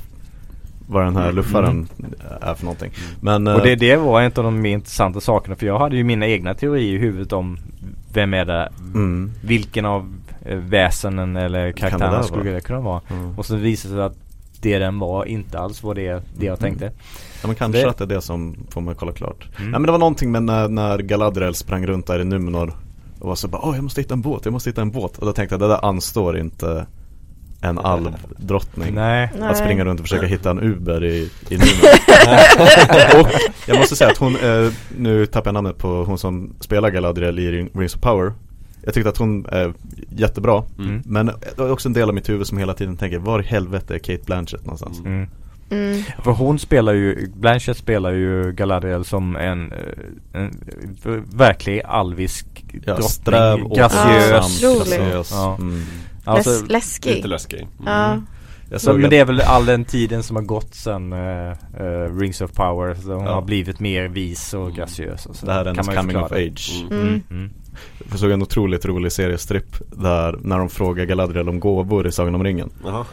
vad 0.89 1.05
den 1.05 1.17
här 1.17 1.33
luffaren 1.33 1.89
är 2.41 2.55
för 2.55 2.65
någonting. 2.65 2.91
Men, 3.21 3.47
Och 3.47 3.63
det, 3.63 3.73
eh, 3.73 3.79
det 3.79 3.97
var 3.97 4.21
en 4.21 4.27
av 4.37 4.45
de 4.45 4.61
mer 4.61 4.71
intressanta 4.73 5.21
sakerna 5.21 5.57
för 5.57 5.67
jag 5.67 5.79
hade 5.79 5.97
ju 5.97 6.05
mina 6.05 6.27
egna 6.27 6.55
teorier 6.55 6.95
i 6.95 6.99
huvudet 6.99 7.33
om 7.33 7.59
vem 8.13 8.35
är 8.35 8.45
det, 8.45 8.69
mm, 8.95 9.33
vilken 9.43 9.85
av 9.85 10.15
eh, 10.45 10.57
väsenen 10.59 11.37
eller 11.37 11.67
det 11.67 11.73
karaktärerna 11.73 12.23
skulle 12.23 12.51
det 12.51 12.61
kunna 12.61 12.81
vara. 12.81 13.01
mm. 13.11 13.39
Och 13.39 13.47
så 13.47 13.57
visade 13.57 13.95
det 13.95 13.99
sig 13.99 14.07
att 14.07 14.17
det 14.61 14.79
den 14.79 14.99
var 14.99 15.25
inte 15.25 15.59
alls 15.59 15.83
var 15.83 15.95
det, 15.95 16.23
det 16.39 16.47
jag 16.47 16.59
Mm. 16.63 16.79
tänkte. 16.79 16.91
Ja 17.43 17.47
men 17.47 17.57
kanske 17.57 17.83
Det- 17.83 17.89
att 17.91 17.99
det 17.99 18.05
är 18.05 18.09
det 18.09 18.21
som 18.21 18.57
får 18.71 18.81
mig 18.81 18.93
att 18.93 18.99
kolla 18.99 19.13
klart. 19.13 19.49
Mm. 19.59 19.73
Ja 19.73 19.79
men 19.79 19.87
det 19.87 19.93
var 19.93 19.99
någonting 19.99 20.33
med 20.33 20.43
när, 20.43 20.69
när 20.69 20.99
Galadriel 20.99 21.55
sprang 21.55 21.87
runt 21.87 22.07
där 22.07 22.19
i 22.21 22.25
Numenor 22.25 22.73
och 23.21 23.29
var 23.29 23.35
så 23.35 23.49
bara, 23.49 23.63
åh 23.65 23.75
jag 23.75 23.83
måste 23.85 24.01
hitta 24.01 24.15
en 24.15 24.21
båt, 24.21 24.45
jag 24.45 24.53
måste 24.53 24.71
hitta 24.71 24.83
en 24.83 24.91
båt. 24.91 25.19
Och 25.19 25.27
då 25.27 25.33
tänkte 25.33 25.53
jag, 25.55 25.61
det 25.61 25.69
där 25.69 25.85
anstår 25.85 26.39
inte 26.39 26.87
en 27.61 27.79
alvdrottning. 27.79 28.95
Nej. 28.95 29.31
Nej. 29.39 29.49
Att 29.49 29.59
springa 29.59 29.85
runt 29.85 30.01
och 30.01 30.05
försöka 30.07 30.27
hitta 30.27 30.51
en 30.51 30.61
Uber 30.63 31.05
i, 31.05 31.31
i 31.49 31.57
Numenor. 31.57 33.21
och 33.21 33.29
jag 33.67 33.79
måste 33.79 33.97
säga 33.97 34.11
att 34.11 34.19
hon, 34.19 34.37
eh, 34.37 34.73
nu 34.99 35.27
tappar 35.27 35.49
jag 35.49 35.55
namnet 35.55 35.79
på 35.79 36.05
hon 36.05 36.19
som 36.19 36.55
spelar 36.61 36.91
Galadriel 36.91 37.39
i 37.39 37.51
Ring- 37.53 37.71
Rings 37.75 37.95
of 37.95 38.01
Power. 38.01 38.33
Jag 38.85 38.95
tyckte 38.95 39.09
att 39.09 39.17
hon 39.17 39.47
är 39.47 39.73
jättebra. 40.11 40.63
Mm. 40.79 41.03
Men 41.05 41.27
det 41.27 41.59
är 41.63 41.73
också 41.73 41.89
en 41.89 41.93
del 41.93 42.09
av 42.09 42.15
mitt 42.15 42.29
huvud 42.29 42.47
som 42.47 42.59
hela 42.59 42.75
tiden 42.75 42.97
tänker, 42.97 43.19
var 43.19 43.41
i 43.41 43.47
helvete 43.47 43.95
är 43.95 43.99
Kate 43.99 44.23
Blanchett 44.27 44.63
någonstans? 44.65 45.01
Mm. 45.01 45.27
Mm. 45.71 45.85
Mm. 45.93 46.03
För 46.25 46.31
hon 46.31 46.59
spelar 46.59 46.93
ju, 46.93 47.29
Blanchett 47.35 47.77
spelar 47.77 48.13
ju 48.13 48.53
Galadriel 48.53 49.05
som 49.05 49.37
en, 49.37 49.73
eh, 49.73 49.79
en 50.33 50.51
verklig 51.37 51.83
alvisk 51.85 52.47
Ja, 52.73 52.81
drottning. 52.85 53.09
sträv 53.09 53.63
och 53.63 53.77
graciös. 53.77 54.63
Ja, 54.63 54.75
graciös. 54.79 55.31
Ja. 55.33 55.57
Mm. 55.61 55.83
Alltså, 56.25 56.51
Läs- 56.51 56.69
läskig. 56.73 57.15
Lite 57.15 57.29
läskig. 57.29 57.59
Mm. 57.61 57.73
Ja. 57.87 58.19
Jag 58.71 58.81
så, 58.81 58.87
såg 58.87 59.01
men 59.01 59.11
det 59.11 59.19
är 59.19 59.25
väl 59.25 59.41
all 59.41 59.67
den 59.67 59.85
tiden 59.85 60.23
som 60.23 60.37
har 60.37 60.43
gått 60.43 60.75
sen 60.75 61.13
eh, 61.13 61.51
eh, 61.81 62.17
Rings 62.19 62.41
of 62.41 62.53
Power. 62.53 62.95
Så 62.95 63.13
hon 63.13 63.25
Ja. 63.25 63.35
har 63.35 63.43
blivit 63.43 63.81
mer 63.81 64.09
vis 64.09 64.55
och 64.55 64.63
Mm. 64.65 64.75
graciös. 64.75 65.27
Och 65.27 65.37
så. 65.37 65.47
det 65.47 65.53
här 65.53 65.61
är 65.61 65.65
hennes 65.75 65.87
coming 65.97 66.17
of 66.17 66.33
age. 66.33 66.85
Mm. 66.91 67.03
Mm. 67.03 67.23
Mm. 67.31 67.51
Jag 68.11 68.19
såg 68.19 68.31
en 68.31 68.43
otroligt 68.43 68.85
rolig 68.87 69.13
seriestripp 69.13 69.77
där 69.91 70.39
när 70.43 70.59
de 70.59 70.69
frågar 70.69 71.05
Galadriel 71.05 71.49
om 71.49 71.61
gåvor 71.61 72.07
i 72.07 72.13
Sagan 72.13 72.35
om 72.35 72.45
ringen. 72.45 72.71
Jaha. 72.85 73.05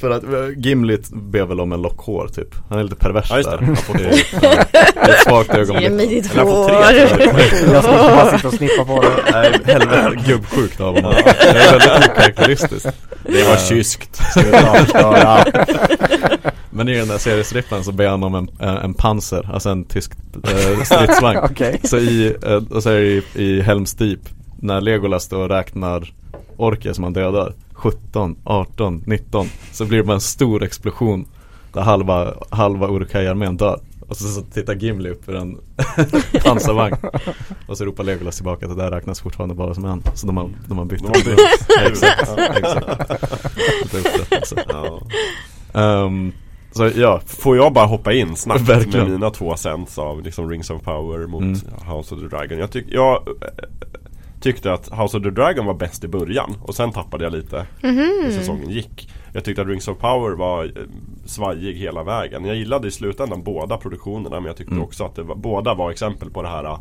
För 0.00 0.10
att 0.10 0.24
eh, 0.24 0.30
Gimli 0.56 0.98
ber 1.12 1.42
väl 1.44 1.60
om 1.60 1.72
en 1.72 1.82
lock 1.82 1.98
hår 1.98 2.28
typ. 2.34 2.54
Han 2.68 2.78
är 2.78 2.82
lite 2.82 2.96
pervers 2.96 3.26
Ja, 3.30 3.36
just 3.36 3.50
det. 3.50 3.56
där. 3.56 3.64
Han 3.66 3.76
får 3.76 3.94
det, 3.94 4.08
ett 5.12 5.22
svagt 5.24 5.54
Ge 5.54 5.60
ögonblick. 5.60 5.90
mig 5.92 6.06
ditt 6.06 6.34
hår. 6.34 6.70
Jag 6.70 7.82
ska 7.84 7.92
bara 7.92 8.36
sitta 8.36 8.48
och 8.48 8.54
snippa 8.58 8.84
på 8.84 9.00
det. 9.02 9.08
Nej, 9.32 9.52
helvete 9.64 10.16
gubbsjukt 10.26 10.80
av 10.80 10.94
honom. 10.94 11.12
Det 11.24 11.48
är 11.58 11.70
väldigt 11.78 12.10
okaraktäristiskt. 12.10 12.88
Det 13.24 13.44
var 13.44 13.52
Eh, 13.52 13.58
kyskt. 13.68 14.20
Men 16.70 16.88
i 16.88 16.94
den 16.98 17.08
där 17.08 17.18
seriestrippen 17.18 17.84
så 17.84 17.92
ber 17.92 18.08
han 18.08 18.22
om 18.22 18.34
en, 18.34 18.48
en, 18.60 18.76
en 18.76 18.94
panser, 18.94 19.50
alltså 19.52 19.68
en 19.70 19.84
tysk 19.84 20.12
eh, 20.44 20.82
stridsvagn. 20.84 21.38
Okej. 21.50 21.80
Så 21.84 21.96
i, 21.98 22.34
eh, 22.46 22.62
och 22.76 22.82
så 22.82 22.90
är 22.90 23.00
det 23.00 23.06
i, 23.06 23.22
i 23.34 23.60
Helms 23.60 23.94
Deep 23.94 24.18
När 24.60 24.80
Legolas 24.80 25.28
då 25.28 25.48
räknar 25.48 26.12
orker 26.56 26.92
som 26.92 27.04
han 27.04 27.12
dödar 27.12 27.52
17, 27.80 28.36
18, 28.44 29.02
19 29.06 29.46
Så 29.72 29.84
blir 29.84 29.98
det 29.98 30.04
bara 30.04 30.14
en 30.14 30.20
stor 30.20 30.62
explosion 30.62 31.24
Där 31.72 31.80
halva, 31.80 32.34
halva 32.50 32.88
Uruk-hai-armén 32.88 33.56
dör 33.56 33.80
Och 34.08 34.16
så, 34.16 34.28
så 34.28 34.42
tittar 34.42 34.74
Gimli 34.74 35.10
upp 35.10 35.28
ur 35.28 35.36
en 35.36 35.58
pansarvagn 36.44 36.96
Och 37.66 37.78
så 37.78 37.84
ropar 37.84 38.04
Legolas 38.04 38.36
tillbaka 38.36 38.66
att 38.66 38.76
det 38.76 38.82
där 38.82 38.90
räknas 38.90 39.20
fortfarande 39.20 39.54
bara 39.54 39.74
som 39.74 39.84
en 39.84 40.02
Så 40.14 40.26
de 40.26 40.36
har, 40.36 40.50
de 40.68 40.78
har 40.78 40.84
bytt 40.84 41.00
De 41.02 41.06
har 41.06 41.24
bytt. 41.24 41.38
Exakt, 41.86 42.20
exakt. 44.32 44.66
Ja. 44.68 45.00
Ehm, 45.72 46.32
Så 46.72 46.90
ja, 46.96 47.20
Får 47.26 47.56
jag 47.56 47.72
bara 47.72 47.86
hoppa 47.86 48.12
in 48.12 48.36
snabbt 48.36 48.60
Verkligen. 48.68 49.04
med 49.04 49.12
mina 49.12 49.30
två 49.30 49.56
cents 49.56 49.98
av 49.98 50.22
liksom 50.22 50.48
Rings 50.50 50.70
of 50.70 50.82
Power 50.82 51.26
mot 51.26 51.42
Mm. 51.42 51.56
House 51.86 52.14
of 52.14 52.20
the 52.20 52.26
Dragon. 52.26 52.58
Jag, 52.58 52.70
tyck, 52.70 52.84
jag 52.88 53.22
tyckte 54.40 54.72
att 54.72 54.88
House 55.00 55.16
of 55.16 55.22
the 55.22 55.30
Dragon 55.30 55.66
var 55.66 55.74
bäst 55.74 56.04
i 56.04 56.08
början 56.08 56.56
och 56.62 56.74
sen 56.74 56.92
tappade 56.92 57.24
jag 57.24 57.32
lite 57.32 57.66
när 57.82 58.30
säsongen 58.30 58.70
gick. 58.70 59.10
Jag 59.32 59.44
tyckte 59.44 59.62
att 59.62 59.68
Rings 59.68 59.88
of 59.88 59.98
Power 59.98 60.36
var 60.36 60.64
eh, 60.64 60.70
svajig 61.24 61.74
hela 61.76 62.02
vägen. 62.02 62.44
Jag 62.44 62.56
gillade 62.56 62.88
i 62.88 62.90
slutändan 62.90 63.42
båda 63.42 63.76
produktionerna 63.76 64.36
men 64.40 64.44
jag 64.44 64.56
tyckte 64.56 64.72
Mm. 64.74 64.84
också 64.84 65.04
att 65.04 65.14
det 65.14 65.22
var, 65.22 65.34
båda 65.36 65.74
var 65.74 65.90
exempel 65.90 66.30
på 66.30 66.42
det 66.42 66.48
här 66.48 66.64
eh, 66.64 66.78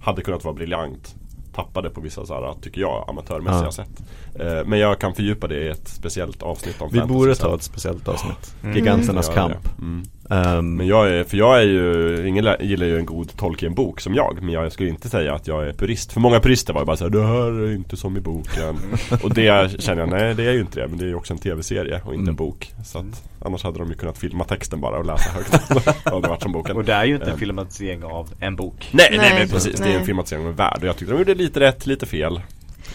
hade 0.00 0.22
kunnat 0.22 0.44
vara 0.44 0.54
briljant. 0.54 1.14
Tappade 1.54 1.90
på 1.90 2.00
vissa 2.00 2.26
så 2.26 2.34
här, 2.34 2.54
tycker 2.60 2.80
jag, 2.80 3.04
amatörmässiga 3.08 3.64
Ja. 3.64 3.72
sätt. 3.72 4.02
Eh, 4.40 4.64
men 4.66 4.78
jag 4.78 4.98
kan 4.98 5.14
fördjupa 5.14 5.46
det 5.46 5.64
i 5.64 5.68
ett 5.68 5.88
speciellt 5.88 6.42
avsnitt 6.42 6.80
om 6.80 6.88
vi 6.92 6.98
fantasy 6.98 7.18
borde 7.18 7.34
ta 7.34 7.54
ett 7.54 7.62
speciellt 7.62 8.08
avsnitt 8.08 8.54
Mm. 8.62 8.76
Giganternas 8.76 9.26
Ja, 9.28 9.34
kamp 9.34 9.54
det. 9.64 9.82
Mm. 9.82 10.02
Ehm, 10.30 10.74
Men 10.76 10.86
jag 10.86 11.10
är, 11.10 11.24
för 11.24 11.36
jag 11.36 11.58
är 11.58 11.62
ju, 11.66 12.28
ingen 12.28 12.46
gillar 12.60 12.86
ju 12.86 12.98
en 12.98 13.06
god 13.06 13.36
Tolkien-bok 13.36 14.00
som 14.00 14.14
jag 14.14 14.38
Men 14.42 14.54
jag 14.54 14.72
skulle 14.72 14.88
inte 14.88 15.08
säga 15.08 15.34
att 15.34 15.46
jag 15.46 15.68
är 15.68 15.72
purist 15.72 16.12
För 16.12 16.20
många 16.20 16.40
purister 16.40 16.72
var 16.72 16.80
ju 16.80 16.84
bara 16.86 16.96
såhär 16.96 17.10
Det 17.10 17.26
här 17.26 17.60
är 17.66 17.74
inte 17.74 17.96
som 17.96 18.16
i 18.16 18.20
boken 18.20 18.78
Och 19.22 19.34
det 19.34 19.80
känner 19.82 20.00
jag, 20.02 20.10
nej 20.10 20.34
det 20.34 20.44
är 20.46 20.52
ju 20.52 20.60
inte 20.60 20.80
det 20.80 20.88
Men 20.88 20.98
det 20.98 21.04
är 21.04 21.08
ju 21.08 21.14
också 21.14 21.32
en 21.32 21.38
tv-serie 21.38 22.00
och 22.04 22.14
inte 22.14 22.18
Mm. 22.22 22.28
en 22.28 22.34
bok 22.34 22.72
Så 22.84 22.98
att 22.98 23.22
annars 23.44 23.62
hade 23.64 23.78
de 23.78 23.88
ju 23.88 23.94
kunnat 23.94 24.18
filma 24.18 24.44
texten 24.44 24.80
bara 24.80 24.98
och 24.98 25.04
läsa 25.06 25.30
högt 25.30 25.50
Det 26.04 26.10
hade 26.10 26.28
varit 26.28 26.42
som 26.42 26.52
boken 26.52 26.76
Och 26.76 26.84
det 26.84 26.92
är 26.92 27.04
ju 27.04 27.14
inte 27.14 27.26
en 27.26 27.32
Ehm. 27.32 27.38
filmatisering 27.38 28.04
av 28.04 28.28
en 28.40 28.56
bok. 28.56 28.88
Nej, 28.92 29.06
nej, 29.10 29.18
Nej, 29.18 29.38
men 29.38 29.48
precis, 29.48 29.76
det 29.80 29.84
är 29.84 29.88
en 29.90 29.96
nej. 29.96 30.04
filmatisering 30.06 30.44
av 30.44 30.50
en 30.50 30.56
värld 30.56 30.78
Och 30.80 30.86
jag 30.88 30.96
tyckte 30.96 31.14
de 31.14 31.18
gjorde 31.18 31.34
lite 31.34 31.60
rätt, 31.60 31.86
lite 31.86 32.06
fel 32.06 32.40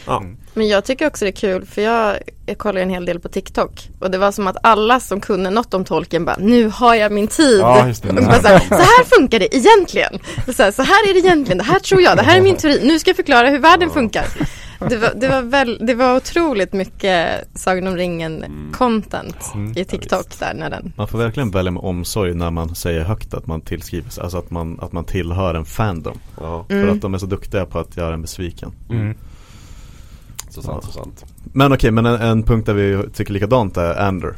Ja, 0.05 0.17
Mm. 0.17 0.37
Men 0.55 0.67
jag 0.67 0.85
tycker 0.85 1.07
också 1.07 1.25
det 1.25 1.29
är 1.29 1.35
kul 1.35 1.65
för 1.65 1.81
jag, 1.81 2.17
jag 2.45 2.57
kollar 2.57 2.81
en 2.81 2.89
hel 2.89 3.05
del 3.05 3.19
på 3.19 3.29
TikTok 3.29 3.89
och 3.99 4.11
det 4.11 4.17
var 4.17 4.31
som 4.31 4.47
att 4.47 4.57
alla 4.63 4.99
som 4.99 5.21
kunde 5.21 5.49
något 5.49 5.73
om 5.73 5.85
tolken 5.85 6.25
bara 6.25 6.35
nu 6.39 6.67
har 6.69 6.95
jag 6.95 7.11
min 7.11 7.27
tid. 7.27 7.59
Ja, 7.59 7.87
just 7.87 8.03
det. 8.03 8.09
Och 8.09 8.15
bara 8.15 8.41
så, 8.41 8.47
här, 8.47 8.59
så 8.59 8.75
här 8.75 9.03
funkar 9.17 9.39
det 9.39 9.55
egentligen. 9.55 10.19
Så 10.55 10.63
här, 10.63 10.71
så 10.71 10.81
här 10.83 11.09
är 11.09 11.13
det 11.13 11.19
egentligen, 11.19 11.57
det 11.57 11.63
här 11.63 11.79
tror 11.79 12.01
jag, 12.01 12.17
det 12.17 12.23
här 12.23 12.37
är 12.37 12.41
min 12.41 12.57
teori, 12.57 12.79
nu 12.83 12.99
ska 12.99 13.09
jag 13.09 13.15
förklara 13.15 13.49
hur 13.49 13.59
världen 13.59 13.89
funkar. 13.89 14.25
Det 14.89 14.97
var, 14.97 15.11
det 15.15 15.27
var, 15.27 15.41
väl, 15.41 15.77
det 15.81 15.93
var 15.93 16.15
otroligt 16.15 16.73
mycket 16.73 17.29
Sagan 17.55 17.87
om 17.87 17.95
ringen 17.97 18.43
Mm. 18.43 18.71
content 18.77 19.51
Mm. 19.53 19.77
i 19.77 19.85
TikTok 19.85 20.39
där 20.39 20.53
när 20.53 20.69
den 20.69 20.93
Man 20.97 21.07
får 21.07 21.17
verkligen 21.17 21.51
välja 21.51 21.71
med 21.71 21.83
omsorg 21.83 22.33
när 22.33 22.51
man 22.51 22.75
säger 22.75 23.01
högt 23.03 23.33
att 23.33 23.47
man 23.47 23.61
tillskriver 23.61 24.09
sig 24.09 24.23
Alltså 24.23 24.37
att 24.37 24.51
man, 24.51 24.79
att 24.81 24.91
man 24.91 25.05
tillhör 25.05 25.53
en 25.53 25.65
fandom 25.65 26.19
ja 26.41 26.65
För 26.69 26.87
att 26.87 27.01
de 27.01 27.13
är 27.13 27.17
så 27.17 27.25
duktiga 27.25 27.65
på 27.65 27.79
att 27.79 27.97
göra 27.97 28.13
en 28.13 28.21
besviken 28.21 28.71
Mm. 28.89 29.17
Så 30.53 30.61
sant, 30.61 30.83
så 30.85 30.91
sant 30.91 31.25
Men 31.43 31.73
okej, 31.73 31.91
men 31.91 32.05
en, 32.05 32.21
en 32.21 32.43
punkt 32.43 32.65
där 32.65 32.73
vi 32.73 33.03
tycker 33.13 33.33
likadant 33.33 33.77
är 33.77 34.01
Ander 34.07 34.35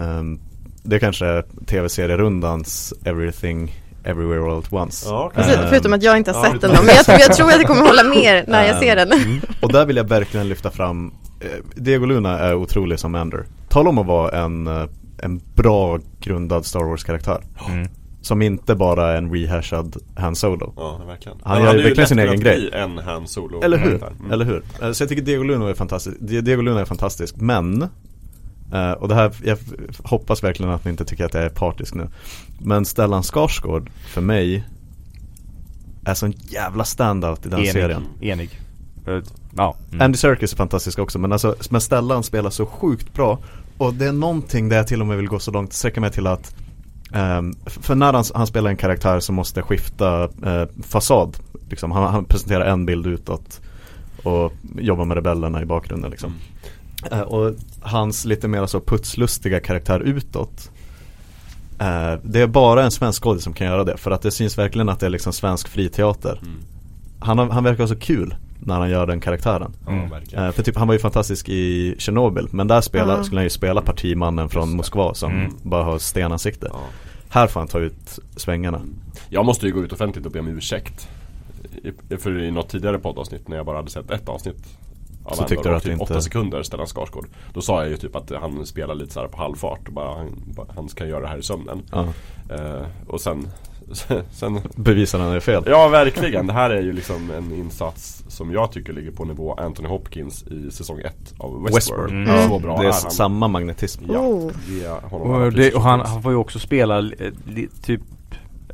Ehm, 0.00 0.38
Det 0.82 0.98
kanske 0.98 1.26
är 1.26 1.44
tv-serierundans 1.66 2.94
Everything 3.04 3.74
Everywhere 4.04 4.42
All 4.52 4.58
At 4.58 4.72
Once 4.72 5.06
Ja, 5.08 5.30
Precis, 5.34 5.56
Ehm, 5.56 5.68
förutom 5.68 5.92
att 5.92 6.02
jag 6.02 6.16
inte 6.16 6.32
har 6.32 6.44
ja, 6.46 6.52
sett 6.52 6.60
den 6.60 6.70
men 6.70 6.94
jag, 6.94 7.04
tror- 7.04 7.18
jag 7.18 7.32
tror 7.36 7.46
att 7.48 7.56
jag 7.56 7.66
kommer 7.66 7.86
hålla 7.86 8.04
mer 8.04 8.44
när 8.48 8.66
jag 8.66 8.76
ser 8.78 8.96
den. 8.96 9.12
Mm. 9.12 9.40
Och 9.62 9.72
där 9.72 9.86
vill 9.86 9.96
jag 9.96 10.08
verkligen 10.08 10.48
lyfta 10.48 10.70
fram 10.70 11.12
eh, 11.40 11.46
Diego 11.74 12.06
Luna 12.06 12.38
är 12.38 12.54
otrolig 12.54 12.98
som 12.98 13.14
Ender 13.14 13.44
Tala 13.68 13.88
om 13.90 13.98
att 13.98 14.06
vara 14.06 14.44
en, 14.44 14.66
eh, 14.66 14.84
en 15.22 15.40
bra 15.54 15.98
grundad 16.20 16.66
Star 16.66 16.84
Wars-karaktär 16.84 17.40
Mm. 17.68 17.88
Som 18.22 18.42
inte 18.42 18.74
bara 18.74 19.12
är 19.12 19.16
en 19.18 19.32
rehashad 19.32 19.96
Han 20.16 20.36
Solo 20.36 20.72
Ja, 20.76 21.00
verkligen 21.06 21.38
Han 21.42 21.62
gör 21.62 21.74
ju 21.76 21.82
verkligen 21.82 22.08
sin 22.08 22.18
egen 22.18 22.40
grej. 22.40 22.70
en 22.72 22.98
Han 22.98 23.26
Solo 23.26 23.62
Eller 23.62 23.78
hur? 23.78 23.94
Mm. 23.94 24.30
Eller 24.32 24.44
hur? 24.44 24.62
Eh, 24.82 24.92
Så 24.92 25.02
jag 25.02 25.08
tycker 25.08 25.22
Diego 25.22 25.42
Luna 25.42 25.68
är 25.70 25.74
fantastisk 25.74 26.16
Di- 26.20 26.40
Diego 26.40 26.62
Luna 26.62 26.80
är 26.80 26.84
fantastisk 26.84 27.36
Men 27.36 27.82
eh, 28.72 28.90
Och 28.92 29.08
det 29.08 29.14
här, 29.14 29.32
jag 29.44 29.58
hoppas 30.04 30.44
verkligen 30.44 30.72
att 30.72 30.84
ni 30.84 30.90
inte 30.90 31.04
tycker 31.04 31.24
att 31.24 31.34
jag 31.34 31.42
är 31.42 31.48
partisk 31.48 31.94
nu 31.94 32.08
Men 32.58 32.84
Stellan 32.84 33.22
Skarsgård 33.22 33.90
för 34.08 34.20
mig 34.20 34.64
Är 36.04 36.14
sån 36.14 36.32
jävla 36.32 36.84
standout 36.84 37.46
i 37.46 37.48
den 37.48 37.58
Enig. 37.60 37.72
serien 37.72 38.02
Enig. 38.20 38.60
Eh, 39.06 39.18
Ja. 39.56 39.76
Mm. 39.90 40.00
Andy 40.04 40.18
Serkis 40.18 40.52
är 40.52 40.56
fantastisk 40.56 40.98
också 40.98 41.18
men 41.18 41.32
alltså 41.32 41.56
men 41.70 41.80
Stellan 41.80 42.22
spelar 42.22 42.50
så 42.50 42.66
sjukt 42.66 43.14
bra 43.14 43.38
Och 43.78 43.94
det 43.94 44.06
är 44.06 44.12
någonting 44.12 44.68
där 44.68 44.76
jag 44.76 44.86
till 44.86 45.00
och 45.00 45.06
med 45.06 45.16
vill 45.16 45.28
gå 45.28 45.38
så 45.38 45.50
långt, 45.50 45.72
sträcka 45.72 46.00
mig 46.00 46.10
till 46.10 46.26
att 46.26 46.54
f- 47.66 47.78
För 47.82 47.94
när 47.94 48.12
han, 48.12 48.24
han 48.34 48.46
spelar 48.46 48.70
en 48.70 48.76
karaktär 48.76 49.20
som 49.20 49.34
måste 49.34 49.62
skifta 49.62 50.24
eh, 50.24 50.64
fasad 50.82 51.36
liksom. 51.70 51.90
han, 51.92 52.12
han 52.12 52.24
presenterar 52.24 52.64
en 52.66 52.86
bild 52.86 53.06
utåt 53.06 53.60
Och 54.22 54.52
jobbar 54.78 55.04
med 55.04 55.14
rebellerna 55.14 55.62
i 55.62 55.64
bakgrunden 55.64 56.10
liksom 56.10 56.34
Eh, 57.12 57.20
Och 57.20 57.54
hans 57.80 58.24
lite 58.24 58.48
mer 58.48 58.66
så 58.66 58.80
putslustiga 58.80 59.60
karaktär 59.60 60.00
utåt 60.00 60.70
eh, 61.78 62.12
Det 62.22 62.40
är 62.40 62.46
bara 62.46 62.84
en 62.84 62.90
svensk 62.90 63.22
skådis 63.22 63.44
som 63.44 63.52
kan 63.52 63.66
göra 63.66 63.84
det 63.84 63.96
för 63.96 64.10
att 64.10 64.22
det 64.22 64.30
syns 64.30 64.58
verkligen 64.58 64.88
att 64.88 65.00
det 65.00 65.06
är 65.06 65.10
liksom 65.10 65.32
svensk 65.32 65.68
friteater 65.68 66.38
Mm. 66.42 66.54
Han, 67.20 67.38
har, 67.38 67.46
han 67.50 67.64
verkar 67.64 67.86
så 67.86 67.96
kul 67.96 68.34
när 68.62 68.74
han 68.78 68.90
gör 68.90 69.06
den 69.06 69.20
karaktären 69.20 69.72
Ja, 69.86 69.92
Mm. 69.92 70.12
Eh, 70.34 70.50
för 70.52 70.62
typ, 70.62 70.76
han 70.76 70.86
var 70.88 70.94
ju 70.94 70.98
fantastisk 71.00 71.48
i 71.48 71.94
Tjernobyl 71.98 72.48
Men 72.50 72.68
där 72.68 72.80
spela, 72.80 73.16
Ja. 73.16 73.24
skulle 73.24 73.38
han 73.38 73.44
ju 73.46 73.50
spela 73.50 73.80
partimannen 73.82 74.48
från 74.48 74.76
Moskva 74.76 75.14
som 75.14 75.32
Mm. 75.32 75.52
bara 75.62 75.84
har 75.84 75.98
stenansikte 75.98 76.68
Ja. 76.72 76.78
Här 77.28 77.46
får 77.46 77.60
han 77.60 77.68
ta 77.68 77.78
ut 77.78 78.18
svängarna 78.36 78.80
Jag 79.28 79.44
måste 79.46 79.66
ju 79.66 79.72
gå 79.72 79.84
ut 79.84 79.92
offentligt 79.92 80.26
och 80.26 80.32
be 80.32 80.40
om 80.40 80.48
ursäkt 80.48 81.08
I- 82.10 82.16
För 82.16 82.42
i 82.42 82.50
något 82.50 82.68
tidigare 82.68 82.98
poddavsnitt 82.98 83.48
när 83.48 83.56
jag 83.56 83.66
bara 83.66 83.76
hade 83.76 83.90
sett 83.90 84.10
ett 84.10 84.28
avsnitt 84.28 84.76
av 85.24 85.34
Så 85.34 85.44
tyckte 85.44 85.68
du 85.68 85.74
att 85.76 85.82
det 85.82 85.88
typ 85.90 86.00
inte- 86.00 86.12
åtta 86.12 86.20
sekunder 86.20 86.62
Stellan 86.62 86.86
Skarsgård 86.86 87.26
Då 87.54 87.60
sa 87.60 87.80
jag 87.82 87.90
ju 87.90 87.96
typ 87.96 88.16
att 88.16 88.32
han 88.40 88.66
spelar 88.66 88.94
lite 88.94 89.12
så 89.12 89.20
här 89.20 89.28
på 89.28 89.38
halvfart 89.38 89.88
och 89.88 89.92
bara 89.94 90.14
han, 90.18 90.28
han 90.76 90.88
ska 90.88 91.06
göra 91.06 91.20
det 91.20 91.28
här 91.28 91.38
i 91.38 91.42
sömnen 91.42 91.82
ja. 91.92 92.06
eh, 92.54 92.82
Och 93.06 93.20
sen 93.20 93.48
Sen 94.30 94.60
Bevisar 94.76 95.18
han 95.18 95.32
är 95.32 95.40
fel 95.40 95.62
Ja 95.66 95.88
verkligen, 95.88 96.46
det 96.46 96.52
här 96.52 96.70
är 96.70 96.82
ju 96.82 96.92
liksom 96.92 97.30
en 97.30 97.52
insats 97.54 98.24
som 98.28 98.52
jag 98.52 98.72
tycker 98.72 98.92
ligger 98.92 99.10
på 99.10 99.24
nivå 99.24 99.54
Anthony 99.54 99.88
Hopkins 99.88 100.42
i 100.42 100.70
säsong 100.70 101.00
1 101.00 101.14
av 101.38 101.62
Westworld, 101.62 101.74
Westworld. 101.74 102.12
Mm. 102.12 102.48
Så 102.48 102.58
bra 102.58 102.76
Det 102.76 102.86
är 102.88 102.92
han 102.92 103.10
samma 103.10 103.48
magnetism 103.48 104.04
Ja, 104.12 104.18
Och, 105.10 105.52
det, 105.52 105.74
och 105.74 105.82
han, 105.82 106.00
han 106.00 106.22
får 106.22 106.32
ju 106.32 106.38
också 106.38 106.58
spela 106.58 106.98
eh, 106.98 107.04
li, 107.46 107.68
typ 107.82 108.00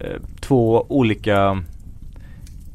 eh, 0.01 0.17
två 0.41 0.87
olika 0.89 1.63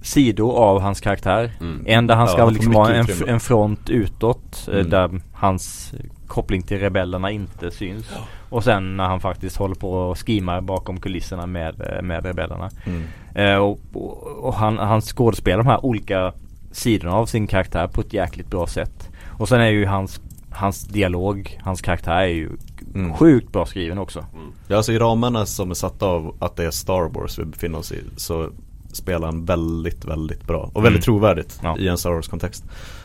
sidor 0.04 0.54
av 0.58 0.82
hans 0.82 1.02
karaktär. 1.02 1.52
Mm. 1.60 1.84
En 1.86 2.08
där 2.08 2.16
han 2.16 2.26
Ja, 2.28 2.32
ska 2.32 2.42
han 2.42 2.48
får 2.48 2.54
liksom 2.54 2.74
vara 2.74 3.02
mycket 3.02 3.22
en, 3.22 3.30
en 3.30 3.40
front 3.40 3.90
utåt 3.90 4.68
eh, 4.68 4.74
Mm. 4.74 4.90
där 4.90 5.22
hans 5.34 5.94
koppling 6.28 6.62
till 6.62 6.80
rebellerna 6.80 7.32
inte 7.32 7.72
syns. 7.72 8.06
Och 8.52 8.64
sen 8.64 8.98
när 8.98 9.04
han 9.08 9.20
faktiskt 9.20 9.58
håller 9.58 9.76
på 9.76 9.92
och 9.94 10.26
skimar 10.28 10.62
bakom 10.62 11.00
kulisserna 11.00 11.46
med, 11.46 11.82
eh, 11.82 12.02
med 12.02 12.26
rebellerna. 12.26 12.70
mm. 12.86 13.04
Eh, 13.36 13.56
och 13.58 13.80
och, 13.94 14.28
och 14.48 14.54
han, 14.54 14.78
han 14.78 15.02
skådespelar 15.02 15.58
de 15.58 15.68
här 15.68 15.86
olika 15.86 16.34
sidorna 16.72 17.14
av 17.16 17.26
sin 17.26 17.48
karaktär 17.48 17.88
på 17.88 18.02
ett 18.02 18.14
jäkligt 18.14 18.50
bra 18.50 18.68
sätt. 18.68 19.10
Och 19.40 19.50
sen 19.50 19.62
är 19.62 19.68
ju 19.70 19.86
hans, 19.86 20.22
hans 20.50 20.84
dialog, 20.84 21.60
hans 21.64 21.82
karaktär 21.82 22.16
är 22.22 22.26
ju 22.28 22.50
Mm. 22.96 23.14
sjukt 23.14 23.52
bra 23.52 23.66
skriven 23.66 23.98
också. 23.98 24.26
Ja 24.68 24.78
alltså 24.78 24.92
i 24.92 25.00
ramarna 25.00 25.46
som 25.46 25.70
är 25.72 25.76
satta 25.76 26.06
av 26.06 26.36
att 26.40 26.56
det 26.56 26.66
är 26.66 26.72
Star 26.72 27.10
Wars 27.10 27.40
vi 27.40 27.46
befinner 27.46 27.78
oss 27.80 27.92
i 27.92 28.00
Så 28.18 28.50
spelar 28.94 29.26
han 29.28 29.46
väldigt, 29.46 30.06
väldigt 30.06 30.48
bra 30.48 30.70
och 30.74 30.86
väldigt 30.86 31.08
Mm. 31.08 31.20
trovärdigt 31.20 31.60
Ja. 31.64 31.78
i 31.78 31.88
en 31.88 31.98
Star 31.98 32.12
Wars 32.12 32.28
kontext 32.28 32.64
Eh, 32.66 33.01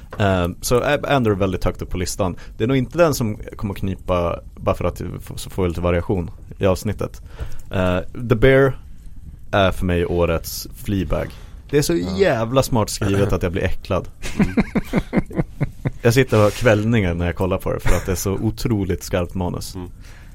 Så 0.61 0.81
är 0.81 1.13
Andor 1.13 1.33
är 1.33 1.37
väldigt 1.37 1.65
högt 1.65 1.83
upp 1.83 1.91
på 1.91 1.99
listan. 1.99 2.37
Det 2.57 2.65
är 2.65 2.69
nog 2.69 2.77
inte 2.77 2.99
den 2.99 3.15
som 3.15 3.39
kommer 3.57 3.75
knipa 3.75 4.41
Bara 4.57 4.75
för 4.75 4.85
att 4.85 5.03
så 5.37 5.51
får 5.51 5.63
vi 5.63 5.69
lite 5.69 5.81
variation 5.81 6.31
i 6.59 6.67
avsnittet. 6.67 7.23
Eh, 7.71 7.99
The 8.29 8.35
Bear 8.35 8.79
är 9.51 9.73
för 9.73 9.87
mig 9.87 10.07
årets 10.07 10.69
Fleabag. 10.75 11.29
Det 11.71 11.79
är 11.79 11.83
så 11.83 11.95
jävla 11.95 12.63
smart 12.63 12.91
skrivet 12.91 13.33
att 13.33 13.43
jag 13.43 13.53
blir 13.53 13.63
äcklad. 13.63 14.09
Jag 16.03 16.15
sitter 16.15 16.37
och 16.37 16.43
har 16.43 16.51
kvällningar 16.51 17.15
när 17.15 17.27
jag 17.27 17.37
kollar 17.37 17.59
på 17.59 17.73
det 17.73 17.81
för 17.81 17.97
att 17.97 18.07
det 18.07 18.13
är 18.13 18.17
så 18.17 18.33
otroligt 18.33 19.03
skarpt 19.03 19.35
manus. 19.35 19.75
Mm. 19.75 19.91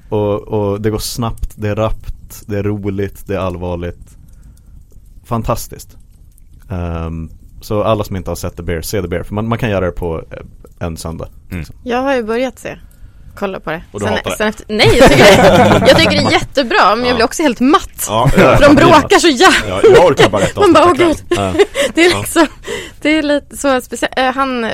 och, 0.08 0.40
och 0.40 0.80
det 0.80 0.90
går 0.90 0.98
snabbt, 0.98 1.52
det 1.54 1.68
är 1.68 1.74
rappt, 1.76 2.42
det 2.46 2.58
är 2.58 2.62
roligt, 2.62 3.26
det 3.26 3.34
är 3.34 3.38
allvarligt. 3.38 4.16
Fantastiskt. 5.24 5.96
Ehm, 6.68 7.30
Så 7.62 7.82
alla 7.82 8.04
som 8.04 8.16
inte 8.16 8.30
har 8.30 8.36
sett 8.36 8.56
The 8.56 8.62
Bear, 8.62 8.82
se 8.82 9.02
The 9.02 9.08
Bear. 9.08 9.22
För 9.22 9.34
man, 9.34 9.48
man 9.48 9.58
kan 9.58 9.70
göra 9.70 9.86
det 9.86 9.92
på 9.92 10.18
eh, 10.30 10.86
en 10.86 10.96
söndag. 10.96 11.28
Mm. 11.50 11.64
Jag 11.84 12.02
har 12.02 12.14
ju 12.14 12.22
börjat 12.22 12.58
se. 12.58 12.78
Kolla 13.34 13.60
på 13.60 13.70
det. 13.70 13.82
Och 13.92 14.00
du 14.00 14.06
hatar 14.06 14.30
det? 14.30 14.36
sen 14.36 14.48
efter, 14.48 14.64
Nej 14.68 14.98
jag 14.98 15.10
tycker, 15.10 15.24
det, 15.24 15.86
jag 15.88 15.98
tycker 15.98 16.10
det 16.10 16.16
är 16.16 16.32
jättebra 16.32 16.96
men 16.96 17.06
jag 17.06 17.14
blir 17.16 17.24
också 17.24 17.42
helt 17.42 17.60
matt. 17.60 18.06
Ja, 18.08 18.28
För 18.34 18.60
de 18.62 18.74
bråkar 18.74 19.18
så 19.18 19.28
jävla 19.28 19.68
ja, 19.68 19.80
jag 19.94 20.06
orkar 20.06 20.28
bara 20.28 20.42
ett 20.42 20.56
Man 20.56 20.72
bara, 20.72 20.84
åh 20.84 20.92
gud. 20.92 21.16
Ja. 21.28 21.52
det 21.94 22.04
är 22.04 22.18
liksom 22.18 22.46
Det 23.00 23.18
är 23.18 23.22
lite 23.22 23.56
så 23.56 23.80
speciellt, 23.80 24.18
äh, 24.18 24.32
han 24.32 24.64
eh, 24.64 24.70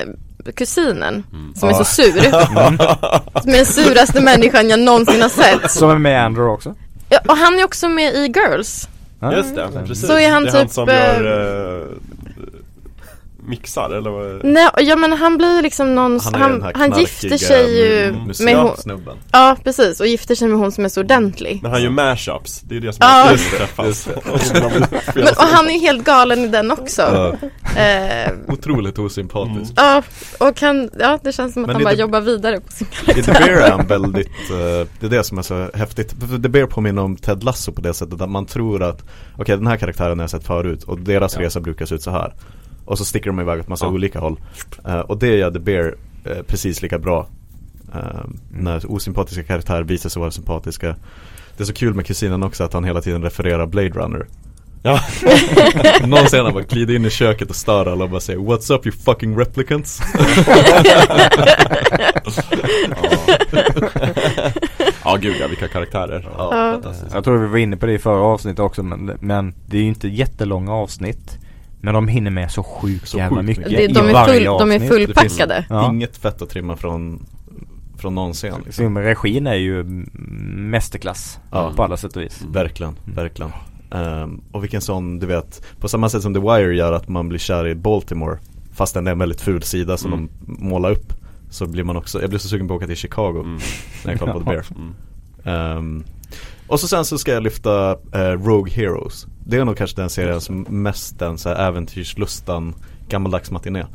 Kusinen 0.55 1.23
som 1.55 1.69
är 1.69 1.73
så 1.73 1.83
sur. 1.83 2.21
Som 3.41 3.51
är 3.51 3.57
den 3.57 3.65
suraste 3.65 4.21
människan 4.21 4.69
jag 4.69 4.79
någonsin 4.79 5.21
har 5.21 5.29
sett. 5.29 5.71
Som 5.71 5.89
är 5.89 5.97
med 5.97 6.13
i 6.13 6.15
Andor 6.15 6.49
också. 6.49 6.75
ja, 7.09 7.19
Och 7.27 7.37
han 7.37 7.59
är 7.59 7.63
också 7.65 7.89
med 7.89 8.13
i 8.13 8.31
Girls. 8.35 8.89
Ja. 9.19 9.33
Just 9.33 9.55
det, 9.55 9.69
precis. 9.87 10.07
Så 10.07 10.17
är 10.17 10.29
han 10.29 10.43
det 10.43 10.49
är 10.49 10.53
han 10.53 10.65
typ, 10.65 10.73
som 10.73 10.89
eh, 10.89 10.95
gör 10.95 11.81
eh, 11.81 11.87
mixar 13.49 13.89
eller 13.89 14.09
vad? 14.09 14.43
Nej, 14.43 14.69
ja 14.77 14.95
men 14.95 15.13
han 15.13 15.37
blir 15.37 15.61
liksom 15.61 15.95
någon, 15.95 16.19
Han 16.19 16.33
han, 16.41 16.71
han, 16.75 16.99
gifter 16.99 17.37
sig 17.37 17.77
ju 17.79 18.03
mm, 18.09 18.31
med 18.39 18.57
hon, 18.57 18.77
snubben. 18.77 19.17
Ja 19.31 19.55
precis, 19.63 19.99
och 19.99 20.07
gifter 20.07 20.35
sig 20.35 20.47
med 20.47 20.57
hon 20.57 20.71
som 20.71 20.85
är 20.85 20.89
så 20.89 20.99
ordentlig 21.01 21.59
Men 21.63 21.71
han 21.71 21.81
gör 21.83 21.89
mashups, 21.89 22.61
det 22.61 22.75
är 22.75 22.79
det 22.79 22.93
som 22.93 22.99
Ja. 23.01 23.27
är 23.27 23.31
Just 23.31 23.51
det, 23.51 23.57
träffas. 23.57 23.85
just 23.87 24.05
det. 24.05 24.21
men, 25.15 25.23
Och 25.23 25.43
han 25.43 25.69
är 25.69 25.73
ju 25.73 25.79
helt 25.79 26.03
galen 26.05 26.39
i 26.39 26.47
den 26.47 26.71
också 26.71 27.01
Ja, 27.01 27.81
eh, 27.81 28.31
otroligt 28.47 28.99
osympatisk. 28.99 29.73
Ja, 29.75 30.03
och 30.39 30.61
han, 30.61 30.89
ja 30.99 31.19
det 31.23 31.31
känns 31.31 31.53
som 31.53 31.63
att 31.63 31.67
Men 31.67 31.75
han 31.75 31.83
bara 31.83 31.93
The- 31.95 32.01
jobbar 32.01 32.21
vidare 32.21 32.59
på 32.61 32.71
sin 32.71 32.87
I 33.07 33.13
The 33.23 33.31
Bear 33.31 33.49
är 33.49 33.71
han 33.71 33.87
väldigt, 33.87 34.27
eh, 34.27 34.87
det 34.99 35.05
är 35.05 35.09
det 35.09 35.23
som 35.23 35.37
är 35.37 35.41
så 35.41 35.67
häftigt. 35.73 36.15
The 36.43 36.49
Bear 36.49 36.65
påminner 36.67 37.01
om 37.01 37.15
Ted 37.17 37.43
Lasso 37.43 37.71
på 37.71 37.81
det 37.81 37.93
sättet 37.93 38.21
att 38.21 38.29
man 38.29 38.45
tror 38.45 38.83
att 38.83 39.03
Okej 39.37 39.57
den 39.57 39.67
här 39.67 39.77
karaktären 39.77 40.19
har 40.19 40.23
jag 40.23 40.29
sett 40.29 40.47
förut 40.47 40.83
och 40.83 40.99
deras 40.99 41.35
Ja. 41.35 41.41
resa 41.41 41.59
brukar 41.59 41.85
se 41.85 41.95
ut 41.95 42.01
så 42.03 42.11
här. 42.11 42.33
Och 42.89 42.97
så 42.97 43.05
sticker 43.05 43.29
de 43.29 43.39
iväg 43.39 43.59
åt 43.59 43.67
massa 43.67 43.85
Ja. 43.85 43.89
olika 43.91 44.19
håll. 44.19 44.39
Eh, 44.87 44.99
och 44.99 45.17
det 45.17 45.27
gör 45.37 45.51
The 45.51 45.59
Bear 45.59 45.95
eh, 46.25 46.41
precis 46.47 46.81
lika 46.81 46.99
bra. 46.99 47.27
Eh, 47.93 47.99
Mm. 47.99 48.37
När 48.51 48.91
osympatiska 48.91 49.43
karaktärer 49.43 49.83
visar 49.83 50.09
sig 50.09 50.19
vara 50.19 50.31
sympatiska. 50.31 50.95
Det 51.57 51.63
är 51.63 51.65
så 51.65 51.73
kul 51.73 51.93
med 51.93 52.05
kusinen 52.05 52.43
också 52.43 52.63
att 52.63 52.73
han 52.73 52.83
hela 52.83 53.01
tiden 53.01 53.23
refererar 53.23 53.65
Blade 53.65 53.89
Runner. 53.89 54.25
Ja. 54.83 54.99
Någon 56.07 56.25
han 56.45 56.53
bara 56.53 56.63
glider 56.63 56.95
in 56.95 57.05
i 57.05 57.09
köket 57.09 57.49
och 57.49 57.55
stör 57.55 57.85
alla 57.85 58.03
och 58.03 58.09
bara 58.09 58.19
säger 58.21 58.39
What's 58.39 58.73
up 58.73 58.85
you 58.85 58.95
fucking 58.95 59.37
replicants? 59.39 60.01
ja 65.03 65.15
gud 65.21 65.35
ja, 65.39 65.47
vilka 65.47 65.67
karaktärer. 65.67 66.29
Ja, 66.37 66.79
Ja. 66.83 66.93
Jag 67.13 67.23
tror 67.23 67.37
vi 67.37 67.47
var 67.47 67.57
inne 67.57 67.77
på 67.77 67.85
det 67.85 67.93
i 67.93 67.99
förra 67.99 68.21
avsnittet 68.23 68.59
också 68.59 68.83
men, 68.83 69.17
men 69.19 69.53
det 69.65 69.77
är 69.77 69.81
ju 69.81 69.87
inte 69.87 70.07
jättelånga 70.07 70.73
avsnitt 70.73 71.37
Men 71.81 71.93
de 71.93 72.07
hinner 72.07 72.31
med 72.31 72.51
så 72.51 72.63
sjukt 72.63 73.07
Så 73.07 73.17
jävla 73.17 73.37
sjukt 73.37 73.47
mycket 73.47 73.63
mycket. 73.67 73.77
det, 73.77 73.83
i 74.01 74.03
de, 74.03 74.15
är 74.15 74.25
full, 74.25 74.43
de 74.43 74.71
är 74.71 74.79
fullpackade 74.87 75.65
Ja. 75.69 75.89
Inget 75.91 76.17
fett 76.17 76.41
att 76.41 76.49
trimma 76.49 76.75
från, 76.75 77.25
från 77.97 78.15
någon 78.15 78.33
scen 78.33 78.61
liksom. 78.65 78.97
Regin 78.97 79.47
är 79.47 79.53
ju 79.55 79.79
mm, 79.81 80.09
mästerklass 80.71 81.39
Ja. 81.51 81.73
på 81.75 81.83
alla 81.83 81.97
sätt 81.97 82.15
och 82.15 82.21
vis 82.21 82.43
Verkligen, 82.49 82.95
Mm. 83.05 83.15
verkligen 83.15 83.51
Ehm, 83.91 84.41
Och 84.51 84.63
vilken 84.63 84.81
sån, 84.81 85.19
du 85.19 85.25
vet 85.27 85.65
På 85.79 85.87
samma 85.89 86.09
sätt 86.09 86.21
som 86.21 86.33
The 86.33 86.39
Wire 86.39 86.75
gör 86.75 86.93
att 86.93 87.07
man 87.07 87.29
blir 87.29 87.39
kär 87.39 87.67
i 87.67 87.75
Baltimore 87.75 88.37
Fast 88.73 88.93
den 88.93 89.07
är 89.07 89.11
en 89.11 89.19
väldigt 89.19 89.41
ful 89.41 89.63
sida 89.63 89.97
som 89.97 90.13
Mm. 90.13 90.29
de 90.45 90.69
målar 90.69 90.91
upp 90.91 91.13
Så 91.49 91.65
blir 91.67 91.83
man 91.83 91.97
också, 91.97 92.21
jag 92.21 92.29
blir 92.29 92.39
så 92.39 92.47
sugen 92.47 92.67
på 92.67 92.73
att 92.73 92.77
åka 92.77 92.87
till 92.87 92.95
Chicago 92.95 93.39
Mm. 93.39 93.59
När 94.05 94.11
jag 94.11 94.19
kollar 94.19 94.33
på 94.33 94.39
The 94.39 94.45
Bear 94.49 94.65
Mm. 94.75 95.77
Ehm, 95.77 96.03
Och 96.67 96.79
så 96.79 96.87
sen 96.87 97.05
så 97.05 97.17
ska 97.17 97.31
jag 97.31 97.43
lyfta 97.43 97.91
eh, 97.91 98.19
Rogue 98.45 98.73
Heroes 98.73 99.27
Det 99.49 99.57
är 99.57 99.65
nog 99.65 99.77
kanske 99.77 100.01
den 100.01 100.09
serien 100.09 100.41
som 100.41 100.61
mest 100.69 101.19
den 101.19 101.37
så 101.37 101.49
här 101.49 101.67
äventyrslustan 101.67 102.75
gammaldags 103.07 103.51
matiné 103.51 103.85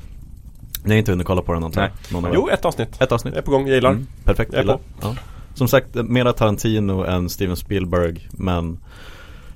Ni 0.85 0.90
har 0.90 0.98
inte 0.98 1.12
hunnit 1.12 1.26
kolla 1.26 1.43
på 1.43 1.52
den 1.52 1.64
antar 1.64 1.90
jag? 2.12 2.35
Jo, 2.35 2.48
ett 2.48 2.64
avsnitt. 2.64 3.02
Ett 3.02 3.12
avsnitt 3.12 3.35
Jag 3.35 3.43
är 3.43 3.44
på 3.44 3.51
gång, 3.51 3.66
jag 3.66 3.74
gillar. 3.74 3.90
Mm, 3.90 4.06
perfekt, 4.24 4.52
Jag 4.52 4.59
är 4.59 4.62
gillar. 4.62 4.76
på. 4.76 4.82
Ja. 5.01 5.16
Som 5.55 5.68
sagt, 5.68 5.94
mera 5.94 6.32
Tarantino 6.32 7.05
än 7.05 7.28
Steven 7.28 7.56
Spielberg 7.56 8.28
men 8.31 8.78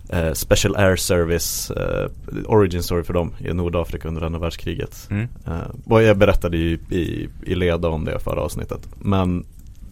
eh, 0.08 0.32
Special 0.32 0.76
Air 0.76 0.96
Service 0.96 1.70
eh, 1.70 2.10
Origin 2.46 2.82
story 2.82 3.02
för 3.02 3.14
dem 3.14 3.34
i 3.38 3.52
Nordafrika 3.52 4.08
under 4.08 4.22
andra 4.22 4.38
världskriget 4.38 5.08
mm. 5.10 5.28
eh, 5.46 6.00
jag 6.00 6.16
berättade 6.16 6.56
ju 6.56 6.78
i, 6.90 7.28
i 7.42 7.54
leda 7.54 7.88
om 7.88 8.04
det 8.04 8.18
förra 8.18 8.40
avsnittet 8.40 8.88
Men 8.98 9.46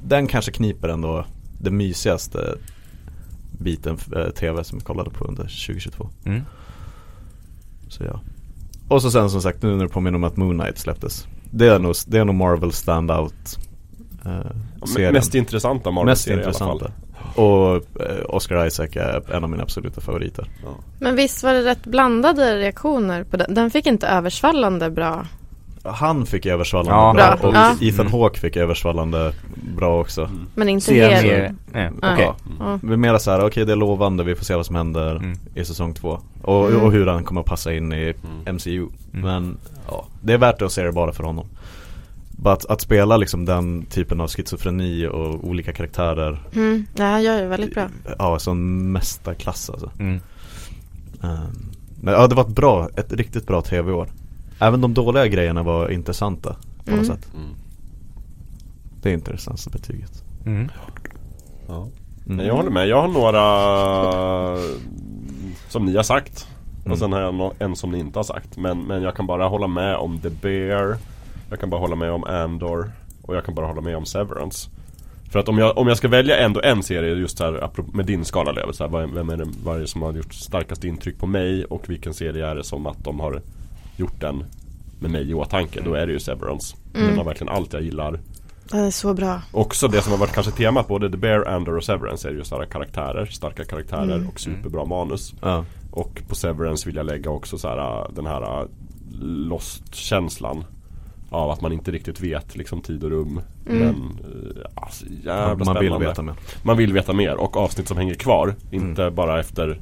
den 0.05 0.27
kanske 0.27 0.53
kniper 0.53 0.89
ändå 0.89 1.25
det 1.61 1.71
mysigaste 1.71 2.55
biten 3.59 3.99
eh, 4.17 4.29
tv 4.31 4.65
som 4.65 4.79
vi 4.79 4.85
kollade 4.85 5.11
på 5.11 5.25
under 5.25 5.43
2022 5.43 6.09
Mm. 6.25 6.43
Så 7.89 8.05
ja 8.05 8.21
Och 8.89 9.03
så 9.03 9.11
sen 9.11 9.31
som 9.31 9.43
sagt 9.43 9.63
nu 9.63 9.77
när 9.77 9.85
du 9.85 9.89
påminner 9.89 10.17
om 10.17 10.25
att 10.25 10.37
Moon 10.37 10.59
Knight 10.59 10.79
släpptes 10.79 11.27
Det 11.51 11.67
är 11.67 11.79
nog, 11.79 11.95
det 12.07 12.19
är 12.19 12.25
nog 12.25 12.35
Marvel 12.35 12.73
standout 12.73 13.59
eh. 14.25 15.13
Mest 15.13 15.35
intressanta 15.35 15.91
Mest 15.91 15.95
Marvel-serier 15.95 16.39
i 16.39 16.43
alla 16.43 16.49
intressanta. 16.51 16.85
fall. 16.85 16.93
Och 17.35 17.77
eh, 17.77 18.25
Oscar 18.29 18.67
Isaac 18.67 18.89
är 18.93 19.33
en 19.35 19.45
av 19.45 19.51
mina 19.51 19.63
absoluta 19.63 20.01
favoriter. 20.01 20.51
Ja. 20.65 20.75
Men 20.99 21.17
visst 21.17 21.43
var 21.43 21.53
det 21.53 21.65
rätt 21.65 21.85
blandade 21.85 22.57
reaktioner 22.57 23.25
på 23.25 23.37
den? 23.37 23.55
Den 23.55 23.71
fick 23.71 23.87
inte 23.87 24.07
översvallande 24.07 24.91
bra 24.91 25.27
Han 25.89 26.27
fick 26.27 26.47
översvallande 26.47 26.93
Ja. 27.01 27.15
bra 27.15 27.37
Bra. 27.41 27.49
och 27.49 27.55
Ja. 27.57 27.89
Ethan 27.89 28.07
Mm. 28.07 28.21
Hawke 28.21 28.41
fick 28.41 28.57
översvallande 28.57 29.33
bra 29.77 30.01
också. 30.01 30.31
Men 30.55 30.69
inte 30.69 30.95
helt 30.95 31.23
mer, 31.25 31.55
nej, 31.73 31.91
Ja. 32.03 32.13
okej 32.13 32.25
Ja. 32.25 32.37
ja. 32.59 32.79
Vi 32.83 32.93
är 32.93 32.97
mera 32.97 33.19
såhär, 33.19 33.47
okej 33.47 33.65
det 33.67 33.73
är 33.73 33.77
lovande, 33.77 34.25
vi 34.25 34.35
får 34.35 34.45
se 34.45 34.55
vad 34.55 34.67
som 34.67 34.77
händer 34.77 35.17
Mm. 35.17 35.39
i 35.55 35.65
säsong 35.65 35.95
två. 35.95 36.19
Och, 36.43 36.69
Mm. 36.71 36.83
och 36.83 36.93
hur 36.93 37.07
han 37.07 37.25
kommer 37.25 37.41
att 37.41 37.47
passa 37.47 37.75
in 37.75 37.93
i 37.93 38.15
Mm. 38.45 38.55
MCU. 38.57 38.79
Mm. 39.13 39.25
Men 39.25 39.57
ja, 39.89 40.05
det 40.21 40.33
är 40.33 40.39
värt 40.39 40.63
att 40.63 40.73
se 40.73 40.83
det 40.83 40.93
bara 40.93 41.13
för 41.13 41.25
honom. 41.25 41.47
Bara 42.39 42.55
att, 42.55 42.67
att 42.67 42.81
spela 42.81 43.17
liksom 43.17 43.45
den 43.45 43.83
typen 43.87 44.21
av 44.21 44.29
schizofreni 44.29 45.07
och 45.07 45.45
olika 45.49 45.73
karaktärer 45.73 46.39
Mm. 46.55 46.87
Nej, 46.95 47.11
han 47.13 47.23
gör 47.23 47.41
det 47.43 47.49
väldigt 47.49 47.75
bra 47.75 47.87
Ja, 48.19 48.39
sån 48.39 48.93
mästarklass 48.93 49.71
alltså. 49.71 49.91
mm. 49.99 50.21
Ehm, 51.23 51.73
Men 52.01 52.15
ja, 52.15 52.27
det 52.27 52.35
var 52.35 52.43
ett 52.43 52.49
bra, 52.55 52.89
ett 52.97 53.13
riktigt 53.13 53.47
bra 53.47 53.63
tv-år. 53.63 54.07
Även 54.59 54.81
de 54.81 54.95
dåliga 54.95 55.27
grejerna 55.27 55.63
var 55.63 55.89
intressanta 55.91 56.57
på 56.85 56.91
något 56.91 57.05
Mm. 57.05 57.05
sätt. 57.05 57.29
Mm. 57.35 57.49
Det 59.03 59.09
är 59.11 59.15
intressantaste 59.15 59.71
betyget. 59.71 60.25
Mm. 60.47 60.69
Ja. 61.69 61.89
Mm. 62.29 62.47
Jag 62.47 62.55
håller 62.55 62.71
med. 62.71 62.89
Jag 62.89 63.01
har 63.03 63.09
några 63.09 63.43
som 65.69 65.85
ni 65.87 65.97
har 65.97 66.03
sagt. 66.03 66.47
Mm. 66.81 66.93
Och 66.93 66.99
sen 66.99 67.13
har 67.13 67.21
jag 67.21 67.35
nå- 67.35 67.53
en 67.59 67.77
som 67.77 67.91
ni 67.91 67.99
inte 67.99 68.19
har 68.19 68.25
sagt. 68.25 68.57
Men, 68.57 68.79
men 68.83 69.03
jag 69.03 69.15
kan 69.17 69.27
bara 69.27 69.49
hålla 69.49 69.67
med 69.67 69.97
om 69.97 70.19
The 70.19 70.31
Bear. 70.31 70.97
Jag 71.51 71.61
kan 71.61 71.71
bara 71.71 71.81
hålla 71.81 71.97
med 71.97 72.11
om 72.13 72.25
Andor. 72.25 72.91
Och 73.23 73.37
jag 73.37 73.45
kan 73.45 73.55
bara 73.55 73.67
hålla 73.67 73.81
med 73.81 73.97
om 73.97 74.05
Severance. 74.07 74.71
För 75.31 75.39
att 75.39 75.49
om 75.49 75.59
jag, 75.59 75.79
om 75.79 75.89
jag 75.89 75.97
ska 75.97 76.09
välja 76.09 76.37
ändå 76.39 76.61
en 76.65 76.83
serie 76.83 77.15
just 77.15 77.41
här 77.41 77.71
med 77.93 78.07
din 78.07 78.25
skala 78.25 78.53
Leo, 78.53 78.73
så 78.73 78.85
här, 78.85 78.91
vad- 78.91 79.11
Vem 79.11 79.31
är 79.31 79.37
det, 79.37 79.47
vad 79.65 79.77
är 79.77 79.81
det 79.81 79.87
som 79.87 80.03
har 80.03 80.13
gjort 80.13 80.35
starkast 80.35 80.85
intryck 80.85 81.19
på 81.19 81.27
mig 81.27 81.65
och 81.65 81.91
vilken 81.91 82.15
serie 82.15 82.47
är 82.47 82.55
det 82.55 82.65
som 82.65 82.87
att 82.87 83.05
de 83.05 83.21
har 83.21 83.43
gjort 83.97 84.21
den 84.21 84.45
med 85.01 85.11
mig 85.11 85.31
i 85.31 85.35
åtanke. 85.35 85.81
Då 85.85 85.95
är 85.95 86.07
det 86.07 86.13
ju 86.13 86.19
Severance. 86.21 86.77
Mm. 86.95 87.09
Den 87.09 87.19
har 87.19 87.25
verkligen 87.25 87.53
allt 87.53 87.73
jag 87.73 87.83
gillar. 87.83 88.21
Det 88.71 88.77
är 88.79 88.91
så 88.91 89.15
bra 89.15 89.43
Också 89.53 89.89
det 89.89 90.03
som 90.03 90.13
har 90.13 90.19
varit 90.19 90.33
kanske 90.33 90.53
temat 90.53 90.89
både 90.89 91.11
The 91.11 91.17
Bear, 91.17 91.49
Andor 91.49 91.77
och 91.77 91.85
Severance 91.85 92.29
är 92.29 92.33
ju 92.33 92.45
sådana 92.45 92.67
karaktärer, 92.67 93.27
starka 93.27 93.65
karaktärer 93.65 94.15
Mm. 94.17 94.29
och 94.29 94.41
superbra 94.41 94.85
manus. 94.85 95.35
Ja, 95.43 95.65
Och 95.91 96.23
på 96.29 96.35
Severance 96.35 96.87
vill 96.89 96.97
jag 96.97 97.07
lägga 97.07 97.31
också 97.31 97.59
så 97.59 97.69
här, 97.69 97.79
äh, 98.03 98.11
den 98.15 98.27
här 98.27 98.61
äh, 98.63 98.67
Lost-känslan. 99.51 100.65
Av 101.31 101.51
att 101.51 101.61
man 101.61 101.73
inte 101.73 101.91
riktigt 101.91 102.21
vet 102.21 102.57
liksom 102.57 102.81
tid 102.81 103.05
och 103.05 103.11
rum. 103.11 103.41
Mm. 103.69 103.79
Men 103.79 104.19
äh, 104.57 104.63
alltså, 104.75 105.05
jävla 105.25 105.55
man, 105.65 105.67
man 105.67 105.75
vill 105.79 105.89
spännande. 105.91 106.07
veta 106.09 106.23
mer. 106.23 106.35
Man 106.63 106.77
vill 106.77 106.93
veta 106.93 107.13
mer 107.13 107.35
och 107.35 107.57
avsnitt 107.57 107.89
som 107.89 107.97
hänger 107.97 108.15
kvar. 108.15 108.55
Mm. 108.73 108.89
Inte 108.89 109.11
bara 109.11 109.41
efter 109.41 109.81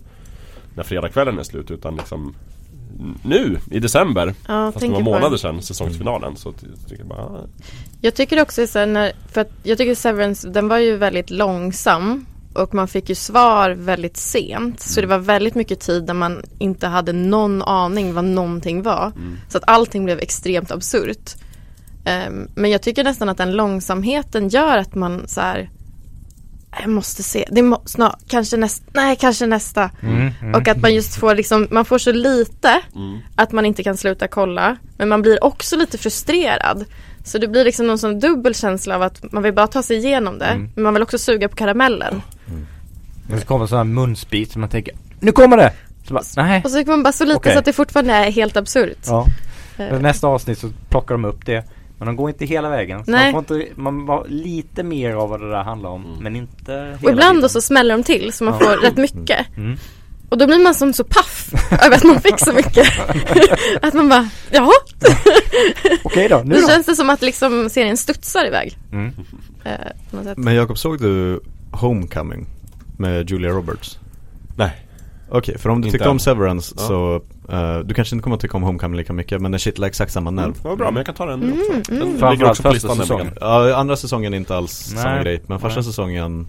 när 0.74 0.82
fredagskvällen 0.82 1.38
är 1.38 1.42
slut 1.42 1.70
utan 1.70 1.96
liksom 1.96 2.34
nu 3.22 3.58
i 3.70 3.78
december. 3.78 4.34
Ja, 4.48 4.72
Fast 4.72 4.86
det 4.86 4.92
var 4.92 5.00
månader 5.00 5.36
sedan 5.36 5.62
säsongsfinalen. 5.62 6.36
Så 6.36 6.54
jag 6.60 6.88
tycker 6.88 7.04
bara, 7.04 7.40
Jag 8.00 8.14
tycker 8.14 8.42
också 8.42 8.66
så 8.66 8.86
när, 8.86 9.12
för 9.32 9.40
att 9.40 9.50
jag 9.62 9.78
tycker 9.78 9.94
Severance, 9.94 10.48
den 10.48 10.68
var 10.68 10.78
ju 10.78 10.96
väldigt 10.96 11.30
långsam 11.30 12.26
och 12.54 12.74
man 12.74 12.88
fick 12.88 13.08
ju 13.08 13.14
svar 13.14 13.70
väldigt 13.70 14.16
sent. 14.16 14.80
Så 14.80 15.00
det 15.00 15.06
var 15.06 15.18
väldigt 15.18 15.54
mycket 15.54 15.80
tid 15.80 16.04
där 16.04 16.14
man 16.14 16.42
inte 16.58 16.86
hade 16.86 17.12
någon 17.12 17.62
aning 17.62 18.14
vad 18.14 18.24
någonting 18.24 18.82
var. 18.82 19.12
mm. 19.16 19.36
Så 19.48 19.58
att 19.58 19.64
allting 19.66 20.04
blev 20.04 20.18
extremt 20.18 20.70
absurt. 20.70 21.34
Ehm, 22.04 22.48
men 22.54 22.70
jag 22.70 22.82
tycker 22.82 23.04
nästan 23.04 23.28
att 23.28 23.38
den 23.38 23.52
långsamheten 23.52 24.48
gör 24.48 24.78
att 24.78 24.94
man 24.94 25.28
så 25.28 25.40
här 25.40 25.70
jag 26.80 26.90
måste 26.90 27.22
se, 27.22 27.48
det 27.50 27.62
må, 27.62 27.82
snart, 27.84 28.18
kanske 28.28 28.56
nästa, 28.56 28.84
nej 28.92 29.16
kanske 29.16 29.46
nästa. 29.46 29.90
Mm. 30.02 30.30
Mm. 30.42 30.54
Och 30.54 30.68
att 30.68 30.76
man 30.80 30.94
just 30.94 31.14
får 31.14 31.34
liksom, 31.34 31.68
man 31.70 31.84
får 31.84 31.98
så 31.98 32.12
lite 32.12 32.80
Mm. 32.94 33.18
att 33.36 33.52
man 33.52 33.66
inte 33.66 33.82
kan 33.82 33.96
sluta 33.96 34.28
kolla. 34.28 34.76
Men 34.96 35.08
man 35.08 35.22
blir 35.22 35.44
också 35.44 35.76
lite 35.76 35.98
frustrerad. 35.98 36.84
Så 37.24 37.38
det 37.38 37.48
blir 37.48 37.64
liksom 37.64 37.86
någon 37.86 37.98
sån 37.98 38.20
dubbel 38.20 38.54
känsla 38.54 38.94
av 38.96 39.02
att 39.02 39.32
man 39.32 39.42
vill 39.42 39.52
bara 39.52 39.66
ta 39.66 39.82
sig 39.82 39.96
igenom 39.96 40.38
det. 40.38 40.44
Mm. 40.46 40.70
Men 40.74 40.84
man 40.84 40.94
vill 40.94 41.02
också 41.02 41.18
suga 41.18 41.48
på 41.48 41.56
karamellen. 41.56 42.22
Men 43.28 43.40
så 43.40 43.46
kommer 43.46 43.66
sådana 43.66 43.84
här 43.84 43.94
munsbit 43.94 44.52
som 44.52 44.60
man 44.60 44.70
tänker 44.70 44.94
Nu 45.20 45.32
kommer 45.32 45.56
det! 45.56 45.72
Så 46.08 46.14
bara, 46.14 46.24
nej 46.36 46.62
Och 46.64 46.70
så 46.70 46.76
fick 46.78 46.86
man 46.86 47.02
bara 47.02 47.12
så 47.12 47.24
lite 47.24 47.36
Okej. 47.36 47.52
så 47.52 47.58
att 47.58 47.64
det 47.64 47.72
fortfarande 47.72 48.12
är 48.14 48.30
helt 48.30 48.56
absurt. 48.56 48.98
Ja, 49.06 49.26
Eh, 49.78 50.00
nästa 50.00 50.26
avsnitt 50.26 50.58
så 50.58 50.70
plockar 50.88 51.14
de 51.14 51.24
upp 51.24 51.46
det 51.46 51.64
Men 51.98 52.06
de 52.06 52.16
går 52.16 52.30
inte 52.30 52.44
hela 52.44 52.68
vägen 52.68 53.04
man 53.06 53.30
får 53.32 53.38
inte, 53.38 53.66
man 53.74 54.06
var 54.06 54.26
lite 54.28 54.82
mer 54.82 55.14
av 55.14 55.28
vad 55.28 55.40
det 55.40 55.50
där 55.50 55.62
handlar 55.62 55.90
om 55.90 56.04
Mm. 56.04 56.16
Men 56.22 56.36
inte 56.36 56.72
hela 56.72 56.98
och 57.02 57.10
ibland 57.10 57.42
då 57.42 57.48
så 57.48 57.60
smäller 57.60 57.96
de 57.96 58.02
till 58.04 58.32
så 58.32 58.44
man 58.44 58.54
Ja. 58.60 58.66
får 58.66 58.76
rätt 58.76 58.96
mycket. 58.96 59.56
mm. 59.56 59.76
Och 60.28 60.38
då 60.38 60.46
blir 60.46 60.58
man 60.58 60.74
som 60.74 60.92
så 60.92 61.04
paff 61.04 61.48
över 61.84 61.96
att 61.96 62.04
man 62.04 62.20
fick 62.20 62.38
så 62.40 62.52
mycket. 62.52 62.86
att 63.82 63.94
man 63.94 64.08
bara, 64.08 64.28
ja. 64.50 64.70
Okej 66.04 66.28
då, 66.28 66.36
nu 66.36 66.54
Nu 66.54 66.60
då! 66.60 66.68
känns 66.68 66.86
det 66.86 66.96
som 66.96 67.10
att 67.10 67.22
liksom 67.22 67.70
serien 67.70 67.96
studsar 67.96 68.46
iväg. 68.46 68.78
Mm. 68.92 69.12
Eh, 69.64 69.72
på 70.10 70.16
något 70.16 70.24
sätt. 70.24 70.38
Men 70.38 70.54
Jakob, 70.54 70.78
såg 70.78 71.00
du 71.00 71.40
Homecoming 71.72 72.46
med 72.98 73.30
Julia 73.30 73.50
Roberts? 73.50 73.98
Nej. 74.56 74.83
Okej, 75.38 75.58
för 75.58 75.68
om 75.70 75.80
du 75.80 75.86
Inte 75.88 75.98
tyckte 75.98 76.08
om 76.08 76.16
än. 76.16 76.20
Severance 76.20 76.74
Ja. 76.78 76.82
så 76.82 77.22
eh, 77.48 77.78
Du 77.78 77.94
kanske 77.94 78.14
inte 78.16 78.22
kommer 78.22 78.34
att 78.36 78.40
tycka 78.42 78.56
om 78.56 78.62
Homecoming 78.62 78.96
lika 78.96 79.12
mycket 79.12 79.40
men 79.42 79.50
den 79.52 79.58
kittlar 79.58 79.86
exakt 79.88 80.12
samma 80.12 80.30
nerv 80.30 80.44
Mm, 80.44 80.56
vad 80.62 80.78
bra, 80.78 80.86
men 80.86 80.96
jag 80.96 81.06
kan 81.06 81.14
ta 81.14 81.26
den 81.26 81.40
nu 81.40 81.46
Mm, 81.46 81.58
också. 81.60 81.72
mm. 81.72 81.84
Den 82.00 82.08
ligger 82.08 82.18
Framförallt 82.18 82.50
också 82.50 82.62
på 82.62 82.68
första 82.70 82.88
listan 82.88 82.96
säsongen. 83.06 83.32
Ja, 83.40 83.74
andra 83.76 83.96
säsongen 83.96 84.32
är 84.34 84.36
inte 84.36 84.56
alls 84.56 84.90
Nej. 84.94 85.02
samma 85.02 85.22
grej 85.22 85.42
Men 85.46 85.60
första 85.60 85.80
Nej. 85.80 85.84
säsongen 85.84 86.46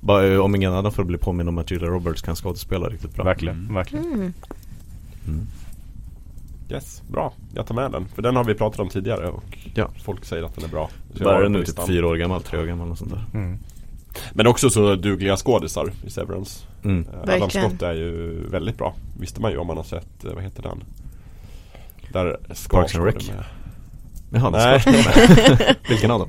bara, 0.00 0.26
eh, 0.26 0.40
Om 0.40 0.54
ingen 0.54 0.72
annan 0.74 0.92
får 0.92 1.04
bli 1.04 1.18
påminn 1.18 1.48
om 1.48 1.58
att 1.58 1.70
Julia 1.70 1.88
Roberts 1.88 2.22
kan 2.22 2.36
skådespela 2.36 2.88
riktigt 2.88 3.14
bra 3.14 3.24
Verkligen, 3.24 3.74
verkligen. 3.74 4.04
Mm. 4.04 4.32
Mm. 5.26 5.46
Yes, 6.70 7.02
bra. 7.08 7.32
Jag 7.54 7.66
tar 7.66 7.74
med 7.74 7.90
den. 7.92 8.08
För 8.14 8.22
den 8.22 8.36
har 8.36 8.44
vi 8.44 8.54
pratat 8.54 8.80
om 8.80 8.88
tidigare 8.88 9.28
och 9.28 9.44
Ja. 9.74 9.88
folk 10.04 10.24
säger 10.24 10.42
att 10.42 10.54
den 10.54 10.64
är 10.64 10.68
bra. 10.68 10.90
Bara 11.24 11.40
den 11.40 11.52
nu 11.52 11.64
typ 11.64 11.86
fyra 11.86 12.06
år 12.06 12.16
gammal, 12.16 12.42
tre 12.42 12.58
år 12.60 12.64
gammal 12.64 12.90
och 12.90 12.98
sånt 12.98 13.10
där 13.10 13.24
Mm. 13.40 13.58
Men 14.32 14.46
också 14.46 14.70
så 14.70 14.94
dugliga 14.94 15.36
skådisar 15.36 15.92
i 16.06 16.10
Severance. 16.10 16.66
mm. 16.84 17.06
Eh, 17.12 17.14
Adam 17.14 17.26
Verkligen. 17.40 17.70
Scott 17.70 17.82
är 17.82 17.92
ju 17.92 18.40
väldigt 18.48 18.78
bra. 18.78 18.94
Visste 19.20 19.40
man 19.40 19.50
ju 19.50 19.58
om 19.58 19.66
man 19.66 19.76
har 19.76 19.84
sett, 19.84 20.24
eh, 20.24 20.32
vad 20.34 20.42
heter 20.42 20.62
den? 20.62 20.84
Där 22.12 22.36
Parks 22.70 22.94
and 22.94 23.04
Rec. 23.04 23.28
med. 23.28 23.44
Jaha, 24.32 24.50
Nej. 24.50 24.82
Nej. 24.86 25.76
Vilken 25.88 26.10
av 26.10 26.18
dem? 26.20 26.28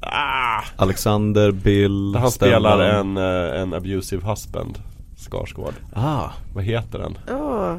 Ah, 0.00 0.62
Alexander, 0.76 1.52
Bill, 1.52 2.12
där 2.12 2.20
han 2.20 2.30
Stellan. 2.30 2.60
spelar 2.60 2.80
en, 2.80 3.16
en 3.62 3.74
abusive 3.74 4.26
husband. 4.30 4.78
Skarsgård. 5.16 5.74
Ah, 5.92 6.28
Vad 6.54 6.64
heter 6.64 6.98
den? 6.98 7.18
Åh. 7.40 7.76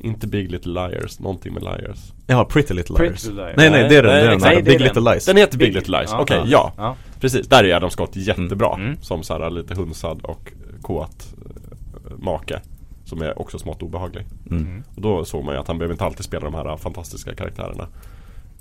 Inte 0.00 0.26
Big 0.26 0.50
Little 0.50 0.72
Liars, 0.88 1.18
någonting 1.20 1.52
med 1.54 1.62
Liars. 1.62 2.12
ja, 2.26 2.44
Pretty 2.44 2.74
Little 2.74 2.96
Liars 2.98 3.22
Pretty 3.24 3.36
Liars. 3.36 3.54
Nej 3.56 3.70
nej, 3.70 3.88
det 3.88 3.96
är 3.96 4.02
den, 4.02 4.12
Nej, 4.12 4.20
det 4.22 4.26
är 4.26 4.30
den 4.30 4.40
Nej, 4.40 4.62
Big 4.62 4.78
den. 4.78 4.82
Little 4.82 5.12
Lies 5.12 5.24
Den 5.26 5.36
heter 5.36 5.58
Big 5.58 5.74
Little 5.74 5.98
Lies, 5.98 6.10
Ja. 6.12 6.20
okej, 6.20 6.36
Ja. 6.36 6.44
ja. 6.46 6.72
Ja. 6.76 6.96
Precis, 7.20 7.48
där 7.48 7.64
är 7.64 7.74
Adam 7.74 7.90
Scott 7.90 8.16
jättebra. 8.16 8.74
Mm. 8.74 8.96
Som 9.00 9.22
så 9.22 9.32
här 9.38 9.50
lite 9.50 9.74
hunsad 9.74 10.20
och 10.22 10.52
kåt 10.82 11.26
eh, 12.10 12.16
make. 12.18 12.60
Som 13.04 13.22
är 13.22 13.38
också 13.38 13.58
smått 13.58 13.82
obehaglig. 13.82 14.26
mm. 14.50 14.82
Och 14.96 15.02
då 15.02 15.24
såg 15.24 15.44
man 15.44 15.54
ju 15.54 15.60
att 15.60 15.68
han 15.68 15.78
behöver 15.78 15.94
inte 15.94 16.04
alltid 16.04 16.24
spela 16.24 16.44
de 16.44 16.54
här 16.54 16.76
fantastiska 16.76 17.34
karaktärerna. 17.34 17.86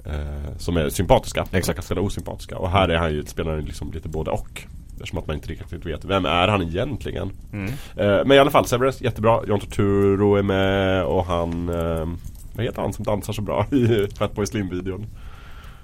Eh, 0.05 0.57
som 0.57 0.77
är 0.77 0.89
sympatiska. 0.89 1.41
Exakt. 1.41 1.67
Han 1.67 1.75
kan 1.75 1.83
spela 1.83 2.01
osympatiska. 2.01 2.57
Och 2.57 2.69
här 2.69 2.89
är 2.89 2.97
han 2.97 3.11
ju, 3.13 3.25
spelar 3.25 3.51
han 3.51 3.61
liksom 3.65 3.91
lite 3.91 4.09
både 4.09 4.31
och. 4.31 4.63
Eftersom 5.05 5.19
att 5.19 5.27
man 5.27 5.35
inte 5.35 5.49
riktigt 5.49 5.85
vet, 5.85 6.05
vem 6.05 6.25
är 6.25 6.47
han 6.47 6.61
egentligen? 6.61 7.31
Mm. 7.53 7.71
Eh, 7.95 8.25
men 8.25 8.31
i 8.31 8.39
alla 8.39 8.51
fall, 8.51 8.65
Severus, 8.65 9.01
jättebra. 9.01 9.39
John 9.47 9.59
Turturro 9.59 10.35
är 10.35 10.41
med 10.41 11.03
och 11.05 11.25
han 11.25 11.69
eh, 11.69 12.07
vad 12.55 12.65
heter 12.65 12.81
han 12.81 12.93
som 12.93 13.05
dansar 13.05 13.33
så 13.33 13.41
bra 13.41 13.65
i 13.71 14.07
Fatboy 14.17 14.45
Slim-videon? 14.45 15.05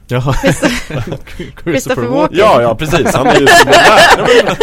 Jaha 0.07 0.34
Christopher 1.64 2.07
Walken. 2.07 2.38
Ja, 2.38 2.61
ja 2.61 2.76
precis. 2.76 3.15
Han 3.15 3.27
är 3.27 3.39
ju 3.39 3.48
suverän. 3.64 4.56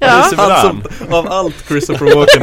Ja. 0.00 0.24
Han 0.36 0.50
är 0.50 0.60
som, 0.60 0.82
av 1.10 1.32
allt 1.32 1.64
Christopher 1.68 2.14
Walken 2.14 2.42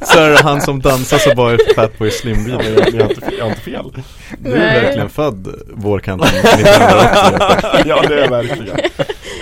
Så 0.00 0.18
är 0.18 0.30
det 0.30 0.42
han 0.42 0.60
som 0.60 0.80
dansar 0.80 1.18
så 1.18 1.34
bra 1.34 1.54
i 1.54 1.58
Fatboy 1.74 2.10
Slim 2.10 2.48
Ja, 2.48 2.56
men 2.56 2.74
jag, 2.74 2.94
jag, 2.94 3.02
har 3.02 3.10
inte, 3.10 3.30
jag 3.38 3.44
har 3.44 3.50
inte 3.50 3.60
fel. 3.62 3.92
Du 4.38 4.52
är 4.52 4.58
Nej. 4.58 4.80
verkligen 4.80 5.08
född 5.08 5.48
vårkanten 5.74 6.28
1980 6.28 7.82
ja 7.86 8.02
det 8.08 8.24
är 8.24 8.28
verkligen. 8.28 8.76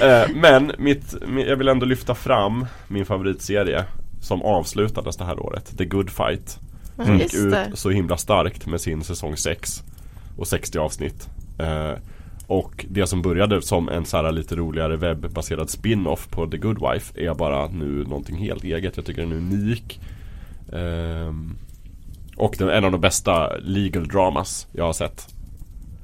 Eh, 0.02 0.28
men 0.34 0.72
mitt, 0.78 1.14
mi- 1.14 1.48
jag 1.48 1.56
vill 1.56 1.68
ändå 1.68 1.86
lyfta 1.86 2.14
fram 2.14 2.66
min 2.88 3.06
favoritserie 3.06 3.84
som 4.20 4.42
avslutades 4.42 5.16
det 5.16 5.24
här 5.24 5.40
året. 5.40 5.78
The 5.78 5.84
Good 5.84 6.10
Fight. 6.10 6.58
Som 6.96 7.14
gick 7.18 7.22
just 7.34 7.34
ut 7.46 7.78
så 7.78 7.90
himla 7.90 8.16
starkt 8.16 8.66
med 8.66 8.80
sin 8.80 9.02
säsong 9.04 9.36
6 9.36 9.82
och 10.36 10.46
60 10.46 10.78
avsnitt. 10.78 11.28
Eh, 11.58 11.92
och 12.46 12.86
det 12.90 13.06
som 13.06 13.22
började 13.22 13.62
som 13.62 13.88
en 13.88 14.04
så 14.04 14.16
här 14.16 14.32
lite 14.32 14.56
roligare 14.56 14.96
webbaserad 14.96 15.70
spin-off 15.70 16.28
på 16.30 16.46
The 16.46 16.56
Good 16.56 16.78
Wife 16.92 17.20
är 17.24 17.34
bara 17.34 17.68
nu 17.68 18.04
någonting 18.04 18.36
helt 18.36 18.64
eget. 18.64 18.96
Jag 18.96 19.06
tycker 19.06 19.22
den 19.22 19.32
är 19.32 19.36
unik. 19.36 20.00
Ehm, 20.72 21.56
och 22.36 22.54
den 22.58 22.68
är 22.68 22.72
en 22.72 22.84
av 22.84 22.92
de 22.92 23.00
bästa 23.00 23.56
legal 23.56 24.08
dramas 24.08 24.66
jag 24.72 24.84
har 24.84 24.92
sett. 24.92 25.26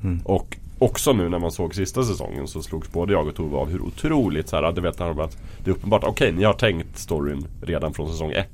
Mm. 0.02 0.20
Och 0.24 0.56
också 0.82 1.12
nu 1.12 1.28
när 1.28 1.38
man 1.38 1.50
såg 1.52 1.74
sista 1.74 2.02
säsongen 2.02 2.48
så 2.48 2.62
slogs 2.62 2.92
både 2.92 3.12
jag 3.12 3.28
och 3.28 3.34
Tove 3.34 3.56
av 3.56 3.70
hur 3.70 3.80
otroligt 3.82 4.48
så 4.48 4.56
här, 4.56 4.72
du 4.72 4.80
vet 4.80 4.98
de 4.98 5.18
att 5.20 5.36
det 5.64 5.70
är 5.70 5.74
uppenbart, 5.74 6.04
okej 6.04 6.32
ni 6.32 6.44
har 6.44 6.52
tänkt 6.52 6.98
storyn 6.98 7.46
redan 7.62 7.94
från 7.94 8.10
säsong 8.10 8.30
1 8.32 8.48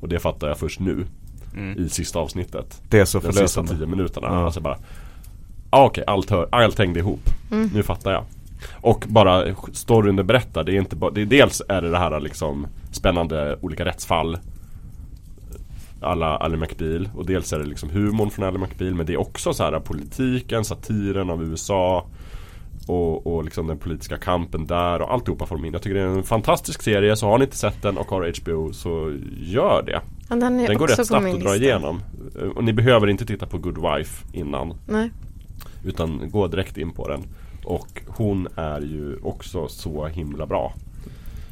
Och 0.00 0.08
det 0.08 0.18
fattar 0.18 0.48
jag 0.48 0.58
först 0.58 0.80
nu 0.80 1.06
Mm. 1.56 1.78
i 1.84 1.88
sista 1.88 2.18
avsnittet. 2.18 2.82
Det 2.88 3.00
är 3.00 3.04
så 3.04 3.18
Den 3.18 3.32
sista 3.32 3.32
förlösande. 3.32 3.76
tio 3.76 3.86
minuterna. 3.86 4.26
Ja. 4.26 4.44
Alltså 4.44 4.60
bara 4.60 4.78
ah, 5.70 5.84
Okej, 5.86 6.04
allt, 6.06 6.30
hör, 6.30 6.48
allt 6.52 6.78
hängde 6.78 7.00
ihop. 7.00 7.30
Mm. 7.50 7.70
Nu 7.74 7.82
fattar 7.82 8.12
jag. 8.12 8.24
Och 8.72 9.04
bara 9.08 9.54
storyn 9.72 10.16
det 10.16 10.24
berättar, 10.24 10.64
det 10.64 10.72
är 10.72 10.76
inte 10.78 10.96
bara, 10.96 11.10
det 11.10 11.20
är, 11.22 11.26
dels 11.26 11.62
är 11.68 11.82
det 11.82 11.90
det 11.90 11.98
här 11.98 12.20
liksom 12.20 12.66
Spännande 12.90 13.58
olika 13.60 13.84
rättsfall 13.84 14.38
alla 16.04 16.36
Ally 16.36 16.56
McBeal 16.56 17.08
och 17.14 17.26
dels 17.26 17.52
är 17.52 17.58
det 17.58 17.64
liksom 17.64 17.90
humorn 17.90 18.30
från 18.30 18.44
Ally 18.44 18.58
McBeal 18.58 18.94
men 18.94 19.06
det 19.06 19.12
är 19.12 19.20
också 19.20 19.52
så 19.52 19.62
här 19.64 19.80
politiken, 19.80 20.64
satiren 20.64 21.30
av 21.30 21.42
USA 21.44 22.06
och, 22.86 23.26
och 23.26 23.44
liksom 23.44 23.66
den 23.66 23.78
politiska 23.78 24.16
kampen 24.16 24.66
där 24.66 25.02
och 25.02 25.12
alltihopa 25.12 25.46
får 25.46 25.56
de 25.56 25.64
in. 25.64 25.72
Jag 25.72 25.82
tycker 25.82 25.94
det 25.94 26.00
är 26.00 26.06
en 26.06 26.22
fantastisk 26.22 26.82
serie 26.82 27.16
så 27.16 27.26
har 27.26 27.38
ni 27.38 27.44
inte 27.44 27.56
sett 27.56 27.82
den 27.82 27.98
och 27.98 28.06
har 28.06 28.32
HBO 28.42 28.72
så 28.72 29.12
gör 29.40 29.82
det. 29.86 30.00
Ja, 30.28 30.36
den 30.36 30.40
Den 30.58 30.78
går 30.78 30.88
rätt 30.88 31.06
snabbt 31.06 31.26
att 31.26 31.40
dra 31.40 31.56
igenom. 31.56 32.00
Eh, 32.42 32.48
Och 32.48 32.64
ni 32.64 32.72
behöver 32.72 33.06
inte 33.06 33.26
titta 33.26 33.46
på 33.46 33.58
Good 33.58 33.78
Wife 33.78 34.24
innan. 34.32 34.74
Nej. 34.86 35.10
Utan 35.84 36.30
gå 36.30 36.46
direkt 36.46 36.78
in 36.78 36.90
på 36.90 37.08
den. 37.08 37.22
Och 37.64 38.02
hon 38.06 38.48
är 38.56 38.80
ju 38.80 39.16
också 39.22 39.68
så 39.68 40.06
himla 40.06 40.46
bra. 40.46 40.72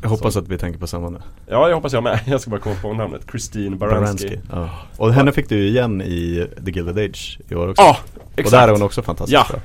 Jag 0.03 0.09
hoppas 0.09 0.37
att 0.37 0.49
vi 0.49 0.59
tänker 0.59 0.79
på 0.81 0.87
samma 0.87 1.11
nu 1.11 1.19
Ja, 1.47 1.69
jag 1.69 1.75
hoppas 1.77 1.93
jag 1.93 2.03
med. 2.03 2.21
Jag 2.27 2.41
ska 2.41 2.51
bara 2.51 2.61
komma 2.61 2.77
på 2.83 2.93
namnet. 2.93 3.23
Christine 3.31 3.77
Baranski. 3.77 4.41
ja. 4.53 4.71
Och 4.97 5.13
henne 5.15 5.33
fick 5.33 5.49
du 5.49 5.57
ju 5.57 5.69
igen 5.69 6.03
i 6.03 6.47
The 6.65 6.71
Gilded 6.71 6.99
Age 7.11 7.39
i 7.49 7.55
år 7.55 7.69
också 7.69 7.83
Ja, 7.83 7.97
Och 8.15 8.39
exakt. 8.39 8.51
där 8.51 8.69
är 8.69 8.73
hon 8.73 8.83
också 8.83 9.03
fantastiskt 9.03 9.33
Ja. 9.35 9.47
bra 9.51 9.61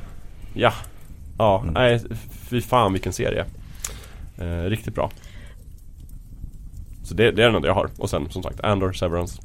Ja. 0.54 0.74
Ja, 1.38 1.60
Mm. 1.62 1.74
nej 1.74 2.02
fy 2.50 2.62
fan 2.62 2.94
vilken 2.94 3.14
serie. 3.14 3.46
Eh, 4.38 4.64
riktigt 4.70 4.96
bra. 4.96 5.12
Så 7.04 7.14
det, 7.14 7.32
det 7.32 7.42
är 7.44 7.46
den 7.48 7.56
enda 7.56 7.68
jag 7.68 7.76
har. 7.76 7.90
Och 7.98 8.10
sen 8.10 8.30
som 8.30 8.44
sagt 8.44 8.60
Andor, 8.62 8.94
Severance. 8.94 9.42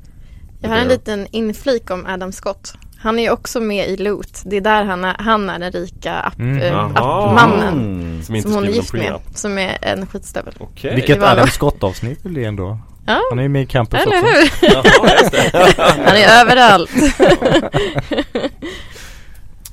Jag 0.61 0.69
har 0.71 0.77
en 0.77 0.89
liten 0.89 1.27
inflik 1.31 1.91
om 1.91 2.07
Adam 2.07 2.33
Scott. 2.33 2.75
Han 3.03 3.19
är 3.19 3.23
ju 3.23 3.31
också 3.31 3.61
med 3.61 3.89
i 3.89 3.97
Loot. 3.97 4.43
Det 4.45 4.57
är 4.57 4.61
där 4.61 4.85
han 4.85 5.05
är, 5.05 5.17
han 5.19 5.51
är 5.51 5.59
den 5.59 5.73
rika 5.73 6.15
app, 6.15 6.39
Mm. 6.39 6.59
Jaha. 6.63 6.89
appmannen. 7.29 7.75
Mm. 7.75 8.23
Som 8.23 8.35
inte 8.35 8.49
Som 8.49 8.55
hon 8.55 8.65
är 8.69 8.73
gift 8.73 8.93
med. 8.93 9.15
Som 9.35 9.59
är 9.59 9.79
en 9.83 10.07
skitstövel. 10.07 10.55
Okej. 10.59 10.95
Vilket 10.95 11.23
Adam 11.23 11.47
Scott-avsnitt 11.49 12.19
det 12.23 12.29
blir 12.29 12.47
ändå. 12.49 12.79
Ja, 13.07 13.21
Han 13.31 13.39
är 13.39 13.43
ju 13.43 13.49
med 13.49 13.63
i 13.63 13.67
Campus 13.67 14.01
eller 14.01 14.19
också. 14.19 14.27
hur? 14.67 14.73
Jaha. 14.73 15.95
Han 16.07 16.17
är 16.17 16.41
överallt. 16.41 16.91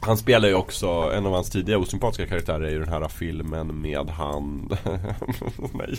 Han 0.02 0.18
spelar 0.18 0.48
ju 0.48 0.54
också, 0.54 0.88
en 1.16 1.26
av 1.26 1.34
hans 1.34 1.50
tidiga 1.50 1.78
osympatiska 1.78 2.26
karaktärer 2.28 2.62
är 2.62 2.70
ju 2.70 2.80
den 2.80 2.90
här 2.90 3.08
filmen 3.08 3.82
med 3.82 4.10
han 4.10 4.70
Nej 5.74 5.96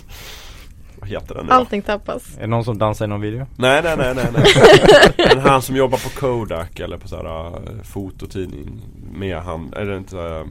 Vad 1.00 1.08
heter 1.08 1.34
den 1.34 1.46
nu? 1.46 1.52
Allting 1.52 1.82
tappas. 1.82 2.36
Är 2.36 2.40
det 2.40 2.46
någon 2.46 2.64
som 2.64 2.78
dansar 2.78 3.04
i 3.04 3.08
någon 3.08 3.20
video? 3.20 3.46
Nej 3.56 3.80
nej 3.82 3.96
nej 3.96 4.14
nej 4.14 4.26
nej 4.32 4.44
Men 5.34 5.38
han 5.38 5.62
som 5.62 5.76
jobbar 5.76 5.98
på 5.98 6.08
Kodak 6.20 6.80
eller 6.80 6.96
på 6.96 7.08
såhär 7.08 7.46
uh, 7.46 7.82
fototidning 7.82 8.80
Med 9.12 9.36
han, 9.38 9.72
är 9.76 9.84
det 9.84 9.96
inte 9.96 10.16
uh, 10.16 10.46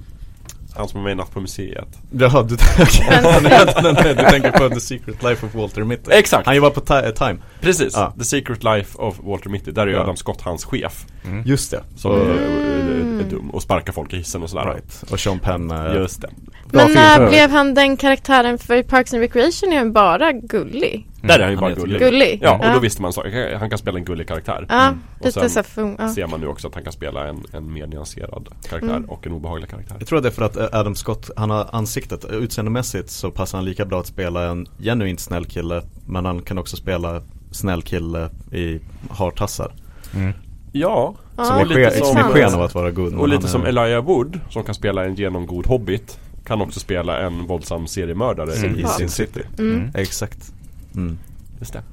Han 0.80 0.88
som 0.88 1.00
är 1.00 1.04
med 1.04 1.12
i 1.12 1.16
Natt 1.16 1.32
på 1.32 1.40
museet 1.42 1.88
Jaha, 2.12 2.44
du, 2.44 2.56
okay. 2.82 4.14
du 4.14 4.24
tänker 4.24 4.52
på 4.52 4.70
The 4.70 4.80
Secret 4.80 5.24
Life 5.24 5.46
of 5.46 5.56
Walter 5.56 5.84
Mitty 5.84 6.12
Exakt! 6.12 6.46
Han 6.46 6.56
jobbar 6.56 6.70
på 6.70 6.80
ti- 6.82 7.12
Time, 7.12 7.40
Precis! 7.62 7.94
Ja. 7.96 8.14
The 8.18 8.24
Secret 8.26 8.64
Life 8.64 8.98
of 8.98 9.20
Walter 9.24 9.50
Mitty 9.50 9.72
Där 9.72 9.82
är 9.82 9.88
ju 9.88 9.94
Ja. 9.94 10.02
Adam 10.02 10.16
Scott 10.16 10.42
hans 10.42 10.66
chef 10.66 11.06
just 11.46 11.72
det 11.72 11.84
Som 11.96 12.12
och, 12.12 12.18
är, 12.18 12.24
är, 12.24 13.20
är 13.20 13.30
dum 13.30 13.50
och 13.50 13.62
sparkar 13.62 13.94
folk 13.94 14.14
i 14.14 14.18
hissen 14.18 14.44
och 14.44 14.50
sådär 14.50 14.66
right. 14.66 15.04
och 15.12 15.20
Sean 15.20 15.40
Penn 15.40 15.72
eh, 15.72 15.94
Just 15.96 16.22
det 16.22 16.30
bra 16.72 16.86
Men 16.86 16.94
när 16.94 17.30
blev 17.30 17.50
han 17.50 17.74
den 17.74 17.98
karaktären 17.98 18.58
för 18.58 18.84
Parks 18.84 19.14
and 19.14 19.22
Recreation 19.22 19.74
är 19.74 19.78
han 19.78 19.94
bara 19.94 20.32
gullig. 20.32 21.09
Där 21.22 21.40
är 21.40 21.44
han 21.44 21.52
ju 21.52 21.58
Han 21.58 21.62
bara 21.62 21.74
gullig 21.82 22.00
Gullig? 22.00 22.40
Ja, 22.44 22.58
och 22.58 22.66
Ja. 22.66 22.74
då 22.74 22.80
visste 22.80 23.02
man 23.02 23.14
så, 23.14 23.24
han 23.60 23.70
kan 23.70 23.80
spela 23.80 23.98
en 23.98 24.06
gullig 24.06 24.28
karaktär 24.28 24.66
Ja, 24.70 24.88
Mm. 24.88 25.00
Och 25.20 25.34
sen 25.34 25.50
ser 25.50 26.28
man 26.28 26.42
nu 26.42 26.48
också 26.48 26.68
att 26.68 26.74
han 26.76 26.84
kan 26.84 26.94
spela 26.94 27.28
en, 27.28 27.44
en 27.54 27.74
mer 27.74 27.88
nyanserad 27.88 28.48
karaktär 28.70 28.96
Mm. 28.96 29.10
och 29.10 29.28
en 29.28 29.34
obehaglig 29.34 29.70
karaktär. 29.70 29.96
Jag 30.00 30.08
tror 30.08 30.22
det 30.22 30.28
är 30.28 30.32
för 30.32 30.42
att 30.46 30.58
eh, 30.58 30.66
Adam 30.72 30.96
Scott, 30.96 31.30
han 31.36 31.50
har 31.50 31.68
ansiktet, 31.72 32.26
utseendemässigt 32.26 33.10
så 33.10 33.32
passar 33.32 33.58
han 33.58 33.66
lika 33.66 33.86
bra 33.86 34.00
att 34.00 34.08
spela 34.08 34.46
en 34.50 34.66
genuint 34.80 35.20
snäll 35.20 35.46
kille 35.46 35.82
Men 36.06 36.26
han 36.26 36.42
kan 36.42 36.58
också 36.58 36.76
spela 36.78 37.22
snäll 37.52 37.82
kille 37.82 38.30
i 38.52 38.80
hartassar 39.10 39.72
Mm. 40.16 40.34
Ja, 40.72 41.16
Som 41.36 41.46
och 41.56 41.62
är 41.62 41.66
lite 41.66 41.90
sken, 41.90 42.06
som- 42.06 42.16
som 42.16 42.24
sken 42.32 42.54
av 42.54 42.62
att 42.62 42.76
vara 42.76 42.92
god 42.92 43.14
och 43.16 43.28
lite 43.28 43.38
han 43.38 43.46
är- 43.46 43.50
som 43.50 43.66
Elijah 43.66 44.04
Wood 44.06 44.40
som 44.50 44.64
kan 44.64 44.76
spela 44.76 45.06
en 45.06 45.16
genomgod 45.16 45.68
hobbit 45.68 46.20
kan 46.46 46.62
också 46.62 46.80
spela 46.80 47.20
en 47.20 47.48
våldsam 47.48 47.88
seriemördare 47.88 48.52
i 48.54 48.82
i. 48.82 48.86
Sin 48.86 49.10
City 49.10 49.42
Mm. 49.60 49.92
Exakt 49.96 50.54
mm. 50.96 51.18
Just 51.60 51.74
det. 51.74 51.84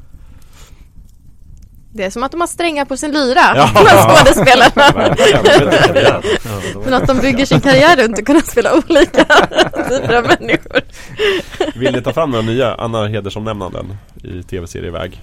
Det 1.93 2.05
är 2.05 2.11
som 2.11 2.23
att 2.23 2.31
de 2.31 2.41
har 2.41 2.49
strängar 2.49 2.85
på 2.85 2.97
sin 2.97 3.13
lyra, 3.13 3.41
Ja. 3.57 3.71
de 3.75 3.87
här 3.87 4.09
skådespelarna. 4.09 5.15
Men 6.85 6.95
att 6.95 7.07
de 7.07 7.19
bygger 7.19 7.47
sin 7.47 7.61
karriär 7.61 7.97
runt 7.97 8.19
att 8.19 8.25
kunna 8.25 8.41
spela 8.41 8.75
olika 8.75 9.25
typer 9.89 10.15
av 10.15 10.25
människor. 10.25 10.81
Vill 11.79 11.93
ni 11.93 12.03
ta 12.03 12.13
fram 12.13 12.31
några 12.31 12.45
nya 12.45 12.75
Anna 12.75 13.09
Hedersson-nämnanden 13.09 13.97
i 14.25 14.43
tv-serieväg? 14.43 15.21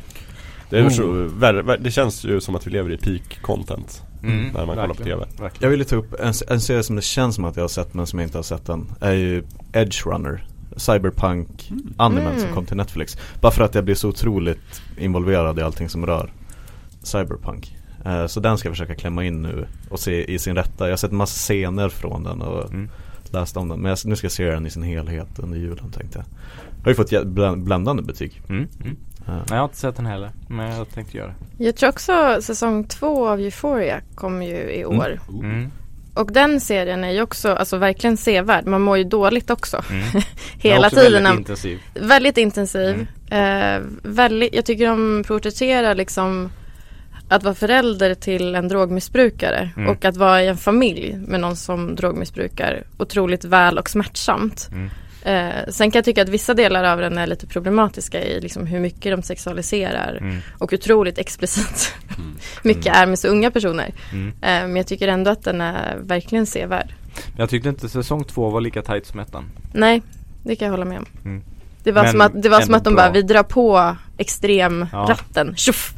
Det, 0.70 0.92
så, 0.92 1.12
ver, 1.30 1.78
det 1.80 1.92
känns 1.92 2.24
ju 2.26 2.42
som 2.42 2.56
att 2.56 2.68
vi 2.68 2.72
lever 2.72 2.92
i 2.92 2.98
peak 2.98 3.42
content 3.42 4.02
Mm, 4.24 4.52
när 4.54 4.66
man 4.66 4.76
kollar 4.76 4.88
på 4.88 5.04
tv. 5.04 5.26
Verkligen. 5.26 5.52
Jag 5.60 5.70
ville 5.70 5.84
ta 5.86 5.96
upp 5.96 6.20
en, 6.20 6.34
en 6.48 6.62
serie 6.62 6.84
som 6.84 6.96
det 6.96 7.02
känns 7.02 7.36
som 7.36 7.46
att 7.46 7.56
jag 7.56 7.64
har 7.64 7.68
sett 7.68 7.94
men 7.94 8.08
som 8.08 8.20
jag 8.20 8.28
inte 8.28 8.38
har 8.38 8.44
sett 8.44 8.70
än 8.70 8.92
Är 9.02 9.14
ju 9.14 9.44
Edge 9.74 10.06
Runner 10.06 10.46
Cyberpunk 10.78 11.72
animen 11.98 12.28
Mm. 12.28 12.40
som 12.40 12.54
kom 12.54 12.66
till 12.66 12.78
Netflix 12.78 13.18
Bara 13.42 13.52
för 13.52 13.64
att 13.64 13.76
jag 13.76 13.84
blir 13.86 13.96
så 13.96 14.10
otroligt 14.10 14.82
involverad 14.98 15.60
i 15.60 15.62
allting 15.62 15.90
som 15.90 16.06
rör 16.06 16.32
Cyberpunk 17.04 17.78
Eh, 18.06 18.26
Så 18.28 18.40
den 18.40 18.58
ska 18.58 18.68
jag 18.68 18.74
försöka 18.76 18.96
klämma 18.96 19.24
in 19.24 19.42
nu 19.42 19.68
och 19.90 20.00
se 20.00 20.32
i 20.34 20.40
sin 20.40 20.56
rätta 20.56 20.86
Jag 20.86 20.92
har 20.92 20.98
sett 20.98 21.12
massa 21.12 21.38
scener 21.38 21.90
från 21.90 22.24
den 22.24 22.42
och 22.42 22.70
Mm. 22.74 22.90
läst 23.32 23.58
om 23.58 23.70
den 23.70 23.80
Men 23.80 23.90
jag, 23.90 23.98
nu 24.06 24.16
ska 24.16 24.26
jag 24.26 24.32
se 24.32 24.46
den 24.52 24.66
i 24.66 24.70
sin 24.70 24.84
helhet 24.84 25.40
under 25.40 25.58
julen 25.58 25.92
tänkte 25.92 26.18
jag 26.20 26.26
Jag 26.78 26.84
har 26.84 26.92
ju 26.92 26.96
fått 26.96 27.26
bland- 27.28 27.64
bländande 27.64 28.04
betyg 28.04 28.42
Mm. 28.50 28.68
Mm. 28.82 28.98
Eh, 29.28 29.34
Nej, 29.34 29.42
jag 29.50 29.56
har 29.58 29.64
inte 29.64 29.78
sett 29.78 29.96
den 29.96 30.06
heller, 30.06 30.32
men 30.48 30.72
jag 30.76 30.90
tänkte 30.90 31.18
göra 31.18 31.28
det. 31.58 31.64
Jag 31.64 31.76
tror 31.76 31.90
också 31.90 32.38
säsong 32.42 32.84
två 32.84 33.28
av 33.28 33.40
Euphoria 33.40 34.02
kommer 34.16 34.46
ju 34.46 34.72
i 34.72 34.86
år. 34.86 35.20
Mm. 35.30 35.72
Och 36.14 36.32
den 36.32 36.60
serien 36.60 37.04
är 37.04 37.12
ju 37.12 37.22
också 37.22 37.54
alltså, 37.54 37.78
verkligen 37.78 38.18
sevärd. 38.18 38.66
Man 38.66 38.82
mår 38.82 38.98
ju 38.98 39.04
dåligt 39.04 39.50
också. 39.50 39.84
Mm. 39.90 40.04
Hela 40.58 40.88
också 40.88 41.00
tiden. 41.00 41.24
Väldigt 41.24 41.40
intensiv. 41.40 41.80
Väldigt 41.94 42.38
intensiv. 42.38 43.08
Eh, 43.30 43.82
väldigt, 44.04 44.56
jag 44.56 44.66
tycker 44.66 44.88
de 44.88 45.24
porträtterar 45.28 45.96
liksom 45.96 46.52
att 47.30 47.44
vara 47.44 47.56
förälder 47.56 48.16
till 48.16 48.56
en 48.56 48.68
drogmissbrukare 48.68 49.70
Mm. 49.78 49.90
och 49.90 50.06
att 50.06 50.18
vara 50.18 50.44
i 50.44 50.48
en 50.48 50.58
familj 50.58 51.18
med 51.28 51.40
någon 51.40 51.56
som 51.56 51.96
drogmissbrukar 51.96 52.84
otroligt 52.98 53.46
väl 53.46 53.78
och 53.78 53.90
smärtsamt. 53.90 54.70
Mm. 55.26 55.48
Eh, 55.58 55.64
sen 55.70 55.92
kan 55.92 55.98
jag 55.98 56.06
tycka 56.06 56.22
att 56.22 56.30
vissa 56.30 56.54
delar 56.54 56.84
av 56.84 57.00
den 57.00 57.18
är 57.18 57.28
lite 57.28 57.48
problematiska 57.48 58.24
i 58.24 58.42
liksom 58.42 58.68
hur 58.68 58.80
mycket 58.80 59.18
de 59.18 59.24
sexualiserar 59.24 60.18
Mm. 60.22 60.38
och 60.58 60.74
otroligt 60.74 61.18
explicit 61.18 61.94
Mm. 62.18 62.36
mycket 62.64 62.96
är 62.96 63.06
med 63.06 63.20
så 63.20 63.28
unga 63.28 63.52
personer. 63.52 63.94
Mm. 64.12 64.28
Eh, 64.28 64.34
men 64.42 64.76
jag 64.76 64.88
tycker 64.88 65.08
ändå 65.08 65.32
att 65.32 65.44
den 65.44 65.62
är 65.62 65.98
verkligen 66.02 66.46
sevärd. 66.46 66.94
Jag 67.38 67.50
tyckte 67.50 67.70
inte 67.70 67.90
säsong 67.90 68.24
två 68.24 68.50
var 68.50 68.62
lika 68.62 68.82
tight 68.82 69.06
som 69.06 69.20
ettan. 69.20 69.46
Nej, 69.74 70.02
det 70.44 70.56
kan 70.56 70.66
jag 70.66 70.72
hålla 70.74 70.86
med 70.86 70.98
om. 71.00 71.06
Mm. 71.26 71.44
Det 71.84 71.92
var 71.92 72.04
Men 72.04 72.12
som 72.12 72.22
att, 72.22 72.42
det 72.44 72.50
var 72.50 72.62
som 72.62 72.74
att 72.74 72.84
de 72.84 72.94
bra. 72.94 73.04
bara, 73.04 73.12
vi 73.12 73.22
drar 73.22 73.44
på 73.44 73.96
extremratten, 74.18 75.56
tjoff! 75.56 75.94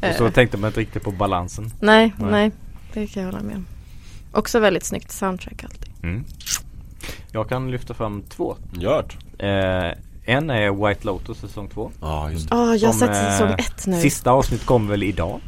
Och 0.00 0.14
så 0.16 0.24
Eh, 0.26 0.32
tänkte 0.32 0.56
man 0.56 0.68
inte 0.68 0.80
riktigt 0.80 1.02
på 1.02 1.10
balansen. 1.10 1.72
nej, 1.80 2.12
Nej. 2.18 2.30
nej, 2.30 2.50
det 2.92 3.06
kan 3.06 3.22
jag 3.22 3.32
hålla 3.32 3.44
med 3.44 3.56
om. 3.56 3.66
Också 4.32 4.58
väldigt 4.58 4.84
snyggt 4.84 5.10
soundtrack 5.12 5.64
alltid. 5.64 5.88
Jag 7.32 7.48
kan 7.48 7.70
lyfta 7.70 7.94
fram 7.94 8.22
två. 8.22 8.56
Gjort. 8.72 9.16
Eh, 9.38 9.90
en 10.24 10.50
är 10.50 10.88
White 10.88 11.06
Lotus 11.06 11.38
säsong 11.38 11.68
två. 11.68 11.90
Ja, 12.00 12.30
just 12.30 12.48
Ja, 12.50 12.74
jag 12.74 12.88
har 12.88 12.94
sett 12.94 13.08
eh, 13.10 13.14
säsong 13.30 13.50
ett 13.58 13.86
nu. 13.86 13.96
Sista 14.00 14.30
avsnitt 14.30 14.66
kom 14.66 14.88
väl 14.88 15.02
idag? 15.02 15.40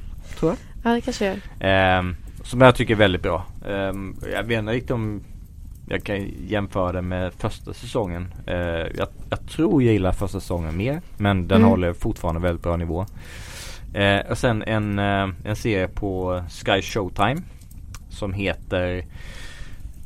Ja, 0.85 0.91
det 0.91 1.01
kanske 1.01 1.25
jag 1.27 1.35
gör. 1.61 1.69
Ehm, 1.69 2.17
som 2.43 2.61
jag 2.61 2.75
tycker 2.75 2.95
är 2.95 2.99
väldigt 2.99 3.23
bra. 3.23 3.45
Ehm, 3.69 4.17
jag 4.33 4.43
vet 4.43 4.59
inte 4.59 4.73
riktigt 4.73 4.91
om 4.91 5.23
jag 5.89 6.05
kan 6.05 6.29
jämföra 6.47 6.93
det 6.93 7.03
med 7.03 7.33
första 7.39 7.75
säsongen. 7.75 8.35
Eh, 8.47 8.55
jag, 8.97 9.09
jag 9.31 9.47
tror 9.49 9.83
jag 9.83 9.93
gillar 9.93 10.13
första 10.13 10.41
säsongen 10.41 10.77
mer. 10.77 11.01
Men 11.17 11.49
den 11.49 11.57
Mm. 11.59 11.71
håller 11.71 11.93
fortfarande 11.93 12.41
väldigt 12.41 12.63
bra 12.63 12.77
nivå. 12.77 13.07
Eh, 13.95 14.21
och 14.31 14.39
sen 14.39 14.63
en, 14.63 14.99
eh, 14.99 15.29
en 15.45 15.57
serie 15.57 15.89
på 15.89 16.43
Sky 16.51 16.83
Showtime. 16.83 17.41
Som 18.09 18.33
heter 18.33 19.05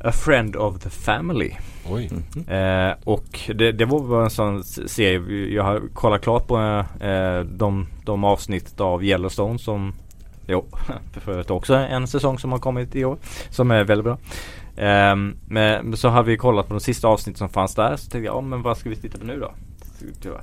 A 0.03 0.11
Friend 0.11 0.55
of 0.55 0.79
the 0.79 0.89
Family. 0.89 1.51
Mhm. 1.89 2.47
Eh, 2.47 2.95
och 3.03 3.39
det, 3.55 3.71
det 3.71 3.85
var 3.85 4.23
en 4.23 4.29
sån 4.29 4.63
serie, 4.63 5.55
jag 5.55 5.63
har 5.63 5.81
kollat 5.93 6.21
klart 6.21 6.47
på 6.47 6.85
eh, 6.99 7.39
de, 7.39 7.87
de 8.05 8.23
avsnitt 8.23 8.79
av 8.81 9.03
Yellowstone 9.03 9.59
som 9.59 9.93
Jo, 10.47 10.65
för 11.13 11.31
övrigt 11.31 11.51
också 11.51 11.75
en 11.75 12.07
säsong 12.07 12.39
som 12.39 12.51
har 12.51 12.59
kommit 12.59 12.95
i 12.95 13.05
år 13.05 13.17
Som 13.49 13.71
är 13.71 13.83
väldigt 13.83 14.05
bra 14.05 14.17
Ehm, 14.79 15.35
Men 15.47 15.97
så 15.97 16.09
har 16.09 16.23
vi 16.23 16.37
kollat 16.37 16.67
på 16.67 16.73
de 16.73 16.79
sista 16.79 17.07
avsnitt 17.07 17.37
som 17.37 17.49
fanns 17.49 17.75
där 17.75 17.95
Så 17.95 18.09
tänkte 18.09 18.25
jag, 18.25 18.35
ja 18.35 18.41
men 18.41 18.61
vad 18.61 18.77
ska 18.77 18.89
vi 18.89 18.95
titta 18.95 19.17
på 19.17 19.25
nu 19.25 19.39
då? 19.39 19.51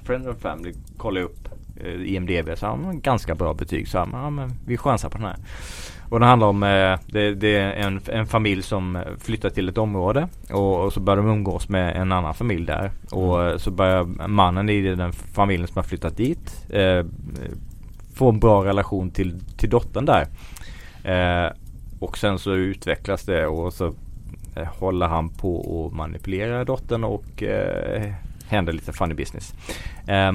Friend 0.05 0.29
of 0.29 0.37
Family 0.41 0.75
kollade 0.97 1.21
jag 1.21 1.31
upp 1.31 1.49
eh, 1.85 2.15
IMDB 2.15 2.59
så 2.59 2.67
ja, 2.67 2.77
men 2.77 3.01
ganska 3.01 3.35
bra 3.35 3.55
betyg 3.55 3.89
så 3.89 4.09
ja, 4.13 4.31
men, 4.31 4.53
vi 4.67 4.77
chansar 4.77 5.09
på 5.09 5.19
den 5.19 5.27
här 5.27 5.37
och 6.09 6.21
det 6.21 6.27
handlar 6.27 6.47
om, 6.47 6.63
eh, 6.63 6.99
det, 7.07 7.35
det 7.35 7.57
är 7.57 7.73
en, 7.73 8.01
en 8.07 8.27
familj 8.27 8.63
som 8.63 9.03
flyttar 9.21 9.51
till 9.51 9.69
ett 9.69 9.79
område 9.79 10.29
och, 10.51 10.85
och 10.85 10.93
så 10.93 11.01
börjar 11.01 11.17
de 11.17 11.29
umgås 11.29 11.69
med 11.69 11.97
en 11.97 12.13
annan 12.13 12.35
familj 12.35 12.67
där. 12.67 12.91
Och 13.11 13.45
eh, 13.45 13.57
så 13.57 13.71
börjar 13.71 14.05
mannen 14.29 14.69
i 14.69 14.81
den 14.81 15.13
familjen 15.13 15.69
som 15.69 15.77
har 15.77 15.83
flyttat 15.83 16.17
dit 16.17 16.71
eh, 16.71 17.05
få 18.15 18.29
en 18.29 18.41
bra 18.41 18.65
relation 18.65 19.11
till, 19.11 19.41
till 19.57 19.71
dottern 19.71 20.05
där. 20.05 20.27
Eh, 21.05 21.53
och 22.01 22.19
sen 22.19 22.39
så 22.39 22.53
utvecklas 22.53 23.23
det 23.23 23.47
och 23.47 23.73
så 23.73 23.87
eh, 24.57 24.67
håller 24.79 25.07
han 25.07 25.29
på 25.29 25.57
och 25.57 25.93
manipulera 25.93 26.65
dottern 26.65 27.05
och 27.05 27.43
eh, 27.43 28.13
händer 28.49 28.73
lite 28.73 28.93
funny 28.93 29.15
business. 29.15 29.55
Eh, 30.07 30.33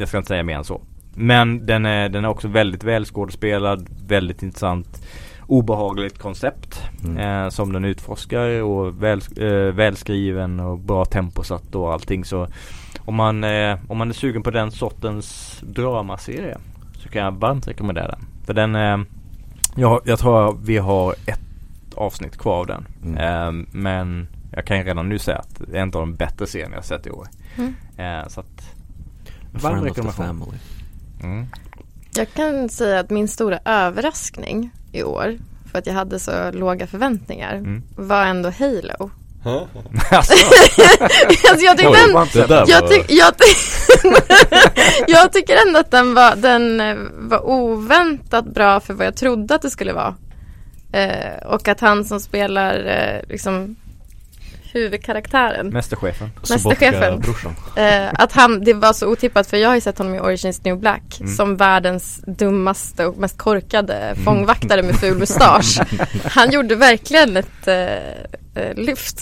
jag 0.00 0.08
ska 0.08 0.18
inte 0.18 0.28
säga 0.28 0.42
mer 0.42 0.56
än 0.56 0.64
så. 0.64 0.80
Men 1.14 1.66
den 1.66 1.86
är, 1.86 2.08
den 2.08 2.24
är 2.24 2.28
också 2.28 2.48
väldigt 2.48 2.84
välskådespelad, 2.84 3.88
väldigt 4.06 4.42
intressant 4.42 5.02
obehagligt 5.46 6.18
koncept 6.18 6.82
Mm. 7.04 7.16
eh, 7.44 7.48
som 7.48 7.72
den 7.72 7.84
utforskar 7.84 8.62
och 8.62 9.02
väl, 9.02 9.20
eh, 9.36 9.74
välskriven 9.74 10.60
och 10.60 10.78
bra 10.78 11.04
temposatt 11.04 11.74
och 11.74 11.92
allting 11.92 12.24
så 12.24 12.48
om 12.98 13.14
man, 13.14 13.44
eh, 13.44 13.78
om 13.88 13.98
man 13.98 14.08
är 14.08 14.14
sugen 14.14 14.42
på 14.42 14.50
den 14.50 14.70
sortens 14.70 15.58
dramaserie 15.62 16.58
så 16.94 17.08
kan 17.08 17.22
jag 17.22 17.32
varmt 17.32 17.68
rekommendera 17.68 18.08
den. 18.08 18.20
För 18.46 18.54
den 18.54 18.74
eh, 18.74 18.98
jag, 19.76 20.00
jag 20.04 20.18
tror 20.18 20.58
vi 20.62 20.78
har 20.78 21.14
ett 21.26 21.40
avsnitt 21.94 22.38
kvar 22.38 22.58
av 22.58 22.66
den. 22.66 22.86
Mm. 23.04 23.16
Eh, 23.18 23.66
men 23.72 24.28
jag 24.52 24.64
kan 24.64 24.78
ju 24.78 24.84
redan 24.84 25.08
nu 25.08 25.18
säga 25.18 25.38
att 25.38 25.62
det 25.70 25.78
är 25.78 25.82
en 25.82 25.88
av 25.88 26.00
de 26.00 26.14
bättre 26.14 26.46
serierna 26.46 26.74
jag 26.74 26.84
sett 26.84 27.06
i 27.06 27.10
år. 27.10 27.26
Mm. 27.56 27.74
Eh, 27.96 28.28
så 28.28 28.40
att 28.40 28.74
varm 29.52 29.84
rekommendation. 29.84 30.26
family 30.26 30.58
Mm. 31.22 31.46
Jag 32.14 32.32
kan 32.34 32.68
säga 32.68 33.00
att 33.00 33.10
min 33.10 33.28
stora 33.28 33.58
överraskning 33.64 34.70
i 34.92 35.02
år, 35.02 35.38
för 35.72 35.78
att 35.78 35.86
jag 35.86 35.94
hade 35.94 36.18
så 36.18 36.50
låga 36.52 36.86
förväntningar, 36.86 37.54
Mm. 37.54 37.82
var 37.96 38.24
ändå 38.24 38.50
Halo. 38.50 39.10
alltså, 40.10 40.34
alltså 41.50 41.64
jag 41.64 41.78
tyckte 41.78 41.88
Oj, 41.88 42.46
den, 42.48 42.64
jag, 42.68 42.88
tyck, 42.90 43.04
jag, 43.08 43.34
ty 43.38 43.44
jag 45.06 45.32
tycker 45.32 45.66
ändå 45.66 45.80
att 45.80 45.90
den 45.90 46.14
var, 46.14 46.36
den 46.36 46.80
eh, 46.80 46.96
var 47.18 47.46
oväntat 47.50 48.44
bra 48.44 48.80
för 48.80 48.94
vad 48.94 49.06
jag 49.06 49.16
trodde 49.16 49.54
att 49.54 49.62
det 49.62 49.70
skulle 49.70 49.92
vara. 49.92 50.14
Eh, 50.92 51.46
och 51.46 51.68
att 51.68 51.80
han 51.80 52.04
som 52.04 52.20
spelar 52.20 52.74
eh, 52.84 53.28
liksom 53.28 53.76
huvudkaraktären 54.72 55.66
Mästerchefen. 55.68 56.30
Mästerchefen. 56.50 57.22
Eh, 57.76 58.08
att 58.12 58.32
han, 58.32 58.64
det 58.64 58.74
var 58.74 58.92
så 58.92 59.06
otippat 59.06 59.46
för 59.46 59.56
jag 59.56 59.68
har 59.68 59.74
ju 59.74 59.80
sett 59.80 59.98
honom 59.98 60.14
i 60.14 60.20
Origins 60.20 60.64
New 60.64 60.78
Black 60.78 61.02
Mm. 61.20 61.32
som 61.32 61.56
världens 61.56 62.22
dummaste 62.26 63.06
och 63.06 63.16
mest 63.18 63.38
korkade 63.38 64.14
fångvaktare 64.24 64.82
med 64.82 64.94
ful 64.96 65.18
mustasch. 65.18 65.80
Han 66.24 66.50
gjorde 66.50 66.74
verkligen 66.74 67.36
ett 67.36 67.66
eh, 67.68 67.74
eh, 68.54 68.74
lyft. 68.76 69.20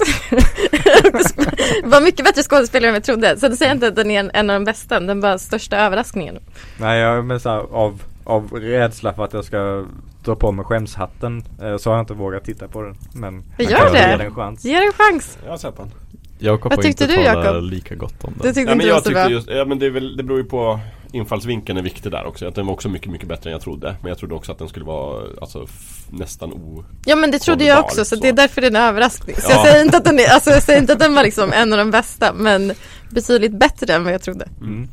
var 1.84 2.00
mycket 2.00 2.24
bättre 2.24 2.42
skådespelare 2.42 2.88
än 2.88 2.94
jag 2.94 3.04
trodde. 3.04 3.38
Så 3.40 3.48
det 3.48 3.56
säger 3.56 3.72
inte 3.72 3.86
att 3.86 3.96
den 3.96 4.10
är 4.10 4.20
en, 4.20 4.30
en 4.34 4.50
av 4.50 4.54
de 4.60 4.64
bästa, 4.64 5.00
den 5.00 5.20
var 5.20 5.38
största 5.38 5.76
överraskningen. 5.76 6.38
Nej 6.76 7.00
jag 7.00 7.24
men 7.24 7.40
så 7.40 7.48
här, 7.48 7.58
av, 7.58 8.02
av 8.24 8.52
rädsla 8.52 9.14
för 9.14 9.24
att 9.24 9.32
jag 9.32 9.44
ska 9.44 9.84
dra 10.28 10.36
på 10.36 10.52
mig 10.52 10.64
skämshatten 10.64 11.42
eh, 11.62 11.76
så 11.76 11.90
har 11.90 11.96
jag 11.96 12.02
inte 12.02 12.14
vågat 12.14 12.44
titta 12.44 12.68
på 12.68 12.82
den. 12.82 12.96
Men 13.14 13.44
Gör 13.58 13.70
jag 13.70 13.92
det. 13.92 13.98
ge 13.98 14.16
den 14.16 14.20
en 14.20 14.34
chans. 14.34 14.64
Ge 14.64 14.74
det 14.78 14.86
en 14.86 14.92
chans. 14.92 15.38
Jag 15.44 15.50
har 15.50 15.58
sett 15.58 15.76
den. 15.76 15.90
Jakob 16.38 16.70
Vad 16.72 16.78
har 16.78 16.82
tyckte 16.82 17.04
inte 17.04 17.16
du, 17.16 17.24
talat 17.24 17.44
Jakob? 17.44 17.62
lika 17.62 17.94
gott 17.94 18.24
om 18.24 18.32
Du 18.36 18.42
den 18.42 18.54
tyckte 18.54 18.60
Ja, 18.70 18.72
inte 18.72 18.76
men 18.76 18.78
det 18.78 18.92
var 18.92 18.96
jag 18.96 19.04
så 19.04 19.10
bra. 19.10 19.30
just, 19.30 19.48
ja 19.50 19.64
men 19.64 19.78
det, 19.78 19.86
är 19.86 19.90
väl, 19.90 20.16
det 20.16 20.22
beror 20.22 20.38
ju 20.38 20.44
på 20.44 20.80
Infallsvinkeln 21.12 21.78
är 21.78 21.82
viktig 21.82 22.12
där 22.12 22.24
också. 22.26 22.46
Att 22.48 22.54
den 22.54 22.66
var 22.66 22.72
också 22.72 22.88
mycket, 22.88 23.12
mycket 23.12 23.28
bättre 23.28 23.50
än 23.50 23.52
jag 23.52 23.60
trodde. 23.62 23.96
Men 24.00 24.08
jag 24.08 24.18
trodde 24.18 24.34
också 24.34 24.52
att 24.52 24.58
den 24.58 24.68
skulle 24.68 24.84
vara 24.84 25.22
alltså, 25.40 25.66
nästan 26.10 26.52
o... 26.52 26.84
Ja 27.04 27.16
men 27.16 27.30
det 27.30 27.38
trodde 27.38 27.64
jag 27.64 27.80
också 27.84 28.04
så, 28.04 28.16
så. 28.16 28.22
det 28.22 28.28
är 28.28 28.32
därför 28.32 28.60
det 28.60 28.66
är 28.66 28.70
en 28.70 28.76
överraskning. 28.76 29.36
Så 29.36 29.42
Ja. 29.48 29.54
jag 29.54 29.66
säger 29.66 29.84
inte 29.84 29.96
att 29.96 30.04
den 30.04 30.18
är, 30.18 30.28
alltså 30.34 30.50
jag 30.50 30.62
säger 30.62 30.80
inte 30.80 30.92
att 30.92 30.98
den 30.98 31.14
var 31.14 31.22
liksom 31.22 31.52
en 31.52 31.72
av 31.72 31.78
de 31.78 31.90
bästa 31.90 32.32
men 32.32 32.72
betydligt 33.10 33.52
bättre 33.58 33.94
än 33.94 34.04
vad 34.04 34.12
jag 34.12 34.22
trodde. 34.22 34.48
Mm. 34.60 34.88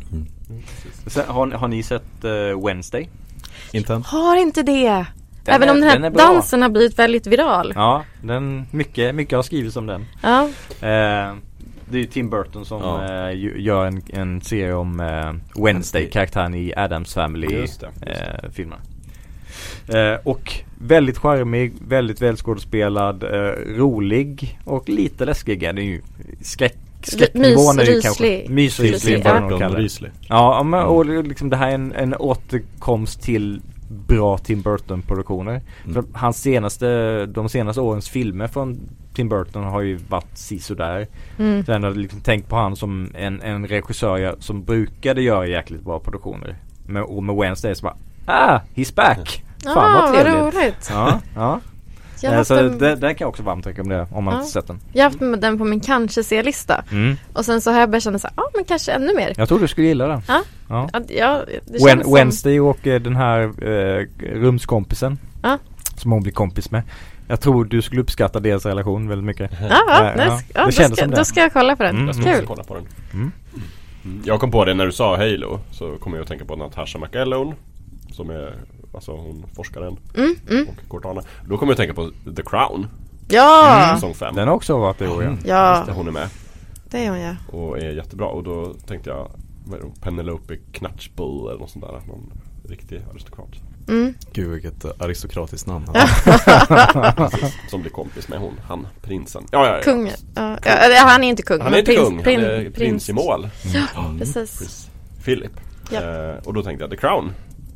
Sen, 1.07 1.23
har, 1.27 1.47
har 1.51 1.67
ni 1.67 1.83
sett 1.83 2.23
eh, 2.23 2.65
Wednesday? 2.65 3.09
Inte 3.71 3.93
än? 3.93 4.03
Har 4.03 4.35
inte 4.35 4.63
det! 4.63 5.05
Den 5.45 5.55
Även 5.55 5.69
är- 5.69 5.71
om 5.73 5.79
den 5.81 5.89
den 5.89 6.03
här 6.03 6.09
är 6.09 6.13
bra. 6.13 6.23
dansen 6.25 6.61
har 6.61 6.69
blivit 6.69 6.99
väldigt 6.99 7.27
viral. 7.27 7.71
Ja, 7.75 8.03
den, 8.21 8.65
mycket, 8.71 9.15
mycket 9.15 9.35
har 9.35 9.43
skrivits 9.43 9.75
om 9.75 9.85
den. 9.87 10.05
Ja. 10.23 10.43
Eh, 10.69 11.33
Det 11.89 11.97
är 11.97 12.01
ju 12.01 12.05
Tim 12.05 12.29
Burton 12.29 12.65
som 12.65 12.81
Ja. 12.81 13.29
eh, 13.29 13.59
gör 13.61 13.85
en, 13.85 14.01
en 14.13 14.41
serie 14.41 14.73
om 14.73 14.99
eh, 14.99 15.63
Wednesday, 15.63 16.09
karaktären 16.09 16.53
i 16.55 16.73
Adams 16.75 17.13
Family 17.13 17.47
Just 17.57 17.79
det, 17.81 17.87
just 18.07 18.19
eh, 18.21 18.49
filmen. 18.51 18.79
Eh, 19.87 20.19
och 20.23 20.53
väldigt 20.81 21.17
charmig, 21.17 21.73
väldigt 21.87 22.21
välskådespelad, 22.21 23.23
eh, 23.23 23.29
rolig 23.77 24.59
och 24.65 24.89
lite 24.89 25.25
läskig. 25.25 25.59
Den 25.61 25.77
är 25.77 25.81
ju 25.81 26.01
skräck, 26.41 26.77
skräcknivån 27.03 27.79
är 27.79 27.83
ju 27.85 28.01
kanske 28.01 28.23
ryslig. 28.23 28.49
mysryslig. 28.49 28.93
Ryslig, 28.93 29.23
vad 29.23 29.61
ja. 30.11 30.11
Ja, 30.27 30.63
men, 30.63 30.83
och 30.83 31.05
liksom 31.25 31.49
det 31.49 31.57
här 31.57 31.69
är 31.69 31.73
en, 31.75 31.91
en 31.91 32.15
återkomst 32.15 33.21
till 33.21 33.61
bra 33.87 34.37
Tim 34.37 34.61
Burton-produktioner. 34.61 35.61
Mm. 35.83 35.93
För 35.93 36.03
hans 36.19 36.41
senaste, 36.41 37.25
de 37.25 37.49
senaste 37.49 37.81
årens 37.81 38.09
filmer 38.09 38.47
från 38.47 38.79
Tim 39.13 39.29
Burton 39.29 39.63
har 39.63 39.81
ju 39.81 39.95
varit 40.09 40.37
sisådär. 40.37 41.07
Mm. 41.39 41.63
Jag 41.67 41.79
har 41.79 41.91
liksom 41.91 42.21
tänkt 42.21 42.49
på 42.49 42.55
han 42.55 42.75
som 42.75 43.09
en, 43.15 43.41
en 43.41 43.67
regissör 43.67 44.17
jag- 44.17 44.43
som 44.43 44.63
brukade 44.63 45.21
göra 45.21 45.47
jäkligt 45.47 45.81
bra 45.83 45.99
produktioner. 45.99 46.55
Men, 46.87 47.03
och 47.03 47.23
med 47.23 47.35
Wednesday 47.35 47.75
så 47.75 47.83
bara 47.83 47.97
Ah, 48.27 48.59
he's 48.75 48.95
back! 48.95 49.43
Fan 49.63 49.77
ah, 49.77 49.93
vad 49.93 50.11
vad 50.11 50.23
trevligt! 50.23 50.55
roligt. 50.55 50.89
Ja, 50.91 51.19
ja. 51.35 51.59
Jag 52.21 52.29
har, 52.29 52.33
Eh, 52.35 52.37
haft 52.37 52.47
så 52.47 52.53
den, 52.55 52.77
det 52.99 52.99
kan 52.99 53.15
jag 53.19 53.29
också 53.29 53.43
varmt 53.43 53.67
rekommendera 53.67 54.07
om 54.11 54.23
man 54.23 54.33
Ja. 54.33 54.39
inte 54.39 54.51
sett 54.51 54.67
den. 54.67 54.79
jag 54.93 55.03
har 55.03 55.09
haft 55.09 55.21
med 55.21 55.39
den 55.41 55.57
på 55.57 55.65
min 55.65 55.79
kanske 55.79 56.23
se-lista. 56.23 56.83
Mm. 56.91 57.15
Och 57.33 57.45
sen 57.45 57.61
så 57.61 57.71
har 57.71 57.79
jag 57.79 57.89
börjat 57.89 58.03
känna 58.03 58.19
så 58.19 58.27
här, 58.27 58.33
ja 58.37 58.43
men 58.55 58.63
kanske 58.65 58.91
ännu 58.91 59.13
mer. 59.15 59.33
Jag 59.37 59.47
tror 59.47 59.59
du 59.59 59.67
skulle 59.67 59.87
gilla 59.87 60.07
den. 60.07 60.21
Ja. 60.27 60.41
ja. 60.69 60.89
Ja, 61.07 61.43
Wen- 61.65 62.03
som... 62.03 62.13
Wednesday 62.13 62.59
och 62.59 62.87
eh, 62.87 63.01
den 63.01 63.15
här 63.15 63.41
eh, 63.67 64.05
rumskompisen 64.33 65.17
Ja. 65.43 65.57
Som 65.95 66.11
hon 66.11 66.23
blir 66.23 66.33
kompis 66.33 66.71
med 66.71 66.81
Jag 67.27 67.41
tror 67.41 67.65
du 67.65 67.81
skulle 67.81 68.01
uppskatta 68.01 68.39
deras 68.39 68.65
relation 68.65 69.07
väldigt 69.07 69.25
mycket 69.25 69.51
Ja, 69.51 69.67
ja, 69.69 69.83
Ja, 69.87 70.13
ja. 70.17 70.39
ja, 70.53 70.65
Det 70.65 70.87
då, 70.89 70.95
ska, 70.95 71.07
då 71.07 71.25
ska 71.25 71.39
jag 71.41 71.53
kolla 71.53 71.75
på 71.75 71.83
den. 71.83 71.95
Mm. 71.95 72.05
Jag 72.07 72.15
ska 72.15 72.23
också 72.23 72.37
Kul. 72.37 72.47
kolla 72.47 72.63
på 72.63 72.73
den. 72.75 72.83
Mm. 73.13 73.31
Mm. 74.05 74.21
Jag 74.25 74.39
kom 74.39 74.51
på 74.51 74.65
det 74.65 74.73
när 74.73 74.85
du 74.85 74.91
sa 74.91 75.17
Halo 75.17 75.59
så 75.71 75.95
kommer 75.95 76.17
jag 76.17 76.21
att 76.23 76.29
tänka 76.29 76.45
på 76.45 76.55
Natasha 76.55 76.99
McElhone 76.99 77.55
Som 78.11 78.29
är 78.29 78.53
alltså 78.95 79.11
hon 79.11 79.45
forskaren 79.55 79.97
Mm, 80.17 80.35
mm. 80.49 80.67
och 80.67 80.89
Cortana 80.89 81.21
Då 81.47 81.57
kommer 81.57 81.71
jag 81.71 81.73
att 81.73 81.77
tänka 81.77 81.93
på 81.93 82.33
The 82.35 82.43
Crown 82.45 82.87
Ja, 83.27 83.91
Säsong 83.95 84.13
5 84.13 84.35
Den 84.35 84.47
har 84.47 84.55
också 84.55 84.77
varit 84.77 85.01
i 85.01 85.07
år 85.07 85.23
ja. 85.23 85.83
ja, 85.87 85.93
hon 85.93 86.07
är 86.07 86.11
med 86.11 86.29
det 86.89 87.05
är 87.05 87.09
hon 87.09 87.19
ja. 87.19 87.35
och 87.51 87.77
är 87.79 87.91
jättebra 87.91 88.27
och 88.27 88.43
då 88.43 88.73
tänkte 88.87 89.09
jag 89.09 89.31
vad 89.65 89.79
är 89.79 89.83
det, 89.83 90.01
Penelope 90.01 90.57
Knatchbull 90.71 91.47
eller 91.49 91.59
något 91.59 91.69
sånt 91.69 91.85
där 91.85 92.01
Någon 92.07 92.33
riktig 92.69 93.01
aristokrat 93.11 93.49
Mm. 93.87 94.13
Gud 94.33 94.49
vilket 94.51 94.85
eh, 94.85 94.91
aristokratiskt 94.99 95.67
namn. 95.67 95.85
Som 97.69 97.81
blir 97.81 97.91
kompis 97.91 98.27
med 98.27 98.39
hon, 98.39 98.53
han, 98.67 98.87
prinsen 99.01 99.43
Ja, 99.51 99.67
ja, 99.67 99.75
ja. 99.77 99.81
Kung, 99.83 100.07
ja, 100.35 100.57
ja, 100.65 101.03
han 101.07 101.23
är 101.23 101.27
inte 101.27 101.43
kung. 101.43 101.61
Han 101.61 101.67
är 101.67 101.71
men 101.71 101.79
inte 101.79 101.91
prins, 101.91 102.07
kung, 102.07 102.19
prin- 102.23 102.41
han 102.41 102.65
är 102.65 102.69
prins 102.69 103.09
i 103.09 103.13
mål 103.13 103.49
Precis. 104.19 104.57
Prins 104.59 104.89
Philip 105.25 105.51
Ja. 105.91 106.01
eh, 106.01 106.35
Och 106.45 106.53
då 106.53 106.63
tänkte 106.63 106.83
jag 106.83 106.91
The 106.91 106.97
Crown 106.97 107.31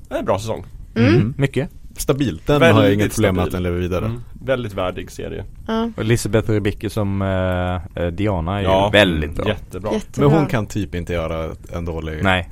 Det 0.07 0.15
är 0.15 0.19
en 0.19 0.25
bra 0.25 0.39
säsong 0.39 0.65
Mm. 0.95 1.33
Mycket 1.37 1.69
Stabilt, 1.97 2.47
den 2.47 2.59
Väldigt 2.59 2.75
har 2.75 2.83
jag 2.83 2.93
inget 2.93 3.13
problem 3.15 3.35
med 3.35 3.43
att 3.43 3.51
den 3.51 3.63
lever 3.63 3.77
vidare. 3.79 4.05
mm. 4.05 4.21
Väldigt 4.45 4.73
värdig 4.73 5.11
serie 5.11 5.45
Ja, 5.67 5.89
Och 5.95 6.01
Elisabeth 6.03 6.51
Rebicki 6.51 6.89
som 6.89 7.21
eh, 7.21 8.03
eh, 8.03 8.07
Diana 8.11 8.59
är 8.59 8.63
Ja, 8.63 8.85
ju 8.93 8.99
väldigt 8.99 9.35
bra 9.35 9.47
Jättebra 9.47 9.93
jättebra. 9.93 10.29
Men 10.29 10.37
hon 10.37 10.47
kan 10.47 10.65
typ 10.67 10.95
inte 10.95 11.13
göra 11.13 11.51
en 11.73 11.85
dålig 11.85 12.23
Nej, 12.23 12.49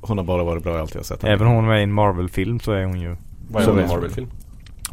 Hon 0.00 0.18
har 0.18 0.24
bara 0.24 0.44
varit 0.44 0.62
bra 0.62 0.76
i 0.76 0.80
allt 0.80 0.94
jag 0.94 1.04
sett 1.04 1.22
henne. 1.22 1.34
även 1.34 1.46
hon 1.46 1.64
är 1.64 1.68
med 1.68 1.80
i 1.80 1.82
en 1.82 1.92
Marvel-film 1.92 2.60
så 2.60 2.72
är 2.72 2.84
hon 2.84 3.00
ju 3.00 3.16
Vad 3.50 3.62
är 3.62 3.66
hon 3.66 3.78
i 3.78 3.82
vet- 3.82 3.90
Marvel-film? 3.90 4.26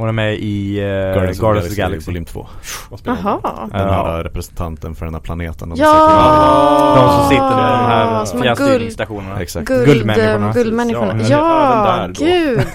Hon 0.01 0.07
är 0.09 0.13
med 0.13 0.35
i 0.35 0.79
eh, 0.79 0.83
Guardians, 0.85 1.39
Guardians, 1.39 1.67
of 1.69 1.75
the 1.75 1.81
Galaxy 1.81 2.05
volym 2.11 2.25
2. 2.25 2.47
Vad 2.89 2.99
spelar 2.99 3.17
hon? 3.21 3.39
Jaha. 3.43 3.69
Den 3.71 3.79
Ja. 3.87 3.93
här 4.05 4.23
representanten 4.23 4.95
för 4.95 5.05
den 5.05 5.13
här 5.13 5.21
planeten. 5.21 5.69
de 5.69 5.79
Ja! 5.79 6.93
De 6.97 7.09
som 7.19 7.29
sitter 7.29 7.49
på 7.49 7.55
de 7.55 7.61
här 7.61 8.25
fjärrstyrningsstationerna. 8.55 9.41
Exakt. 9.41 9.67
guld, 9.67 9.85
Guldmänniskorna. 9.85 10.51
guldmänniskorna. 10.53 11.23
Ja, 11.23 11.97
Ja, 11.97 12.07
gud. 12.25 12.59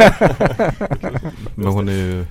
Men 1.55 1.66
hon 1.66 1.89
är 1.89 1.93
ju 1.93 2.24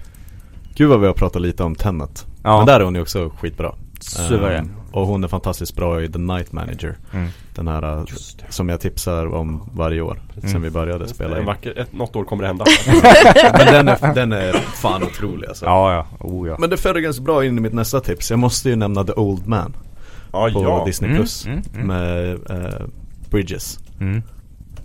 Gud 0.76 0.90
vad 0.90 1.00
vi 1.00 1.08
har 1.08 1.14
pratat 1.14 1.42
lite 1.42 1.64
om 1.64 1.76
Tenet. 1.76 2.26
Ja, 2.44 2.58
Men 2.58 2.66
där 2.66 2.80
är 2.80 2.84
hon 2.84 2.96
ju 2.96 3.02
också 3.02 3.30
skitbra. 3.40 3.72
suverän 4.00 4.58
Ehm, 4.66 4.72
och 4.96 5.08
hon 5.08 5.24
är 5.24 5.28
fantastiskt 5.28 5.76
bra 5.76 6.02
i 6.02 6.12
The 6.12 6.20
Night 6.20 6.52
Manager. 6.52 6.96
mm. 7.14 7.28
Den 7.56 7.68
här 7.68 7.98
uh, 8.00 8.06
som 8.50 8.70
jag 8.70 8.80
tipsar 8.82 9.34
om 9.34 9.70
varje 9.74 10.02
år. 10.02 10.22
Mm. 10.38 10.50
Sen 10.52 10.62
vi 10.62 10.70
började 10.70 11.08
spela 11.08 11.40
in. 11.40 11.46
vacker, 11.46 11.80
ett, 11.80 11.94
något 11.94 12.16
år 12.16 12.24
kommer 12.24 12.44
det 12.44 12.48
hända 12.48 12.66
Men 13.58 13.74
den 13.74 13.88
är, 13.88 14.14
den 14.16 14.32
är 14.32 14.54
fan 14.54 15.04
otrolig 15.04 15.48
alltså. 15.48 15.66
Ja, 15.66 15.94
ja, 15.94 16.08
oh 16.20 16.48
ja 16.48 16.56
Men 16.60 16.70
det 16.70 16.78
följer 16.78 17.02
ganska 17.04 17.24
bra 17.24 17.46
in 17.46 17.58
i 17.58 17.62
mitt 17.62 17.74
nästa 17.74 18.00
tips. 18.00 18.30
Jag 18.32 18.40
måste 18.40 18.70
ju 18.70 18.76
nämna 18.76 19.04
The 19.04 19.14
Old 19.14 19.48
Man 19.48 19.76
Ja, 20.32 20.50
på 20.54 20.64
ja 20.64 20.84
Disney 20.86 21.10
Mm, 21.10 21.22
Plus. 21.22 21.46
mm, 21.46 21.62
mm. 21.76 21.88
Med 21.88 22.34
eh, 22.50 22.86
Bridges. 23.30 23.80
mm. 24.00 24.22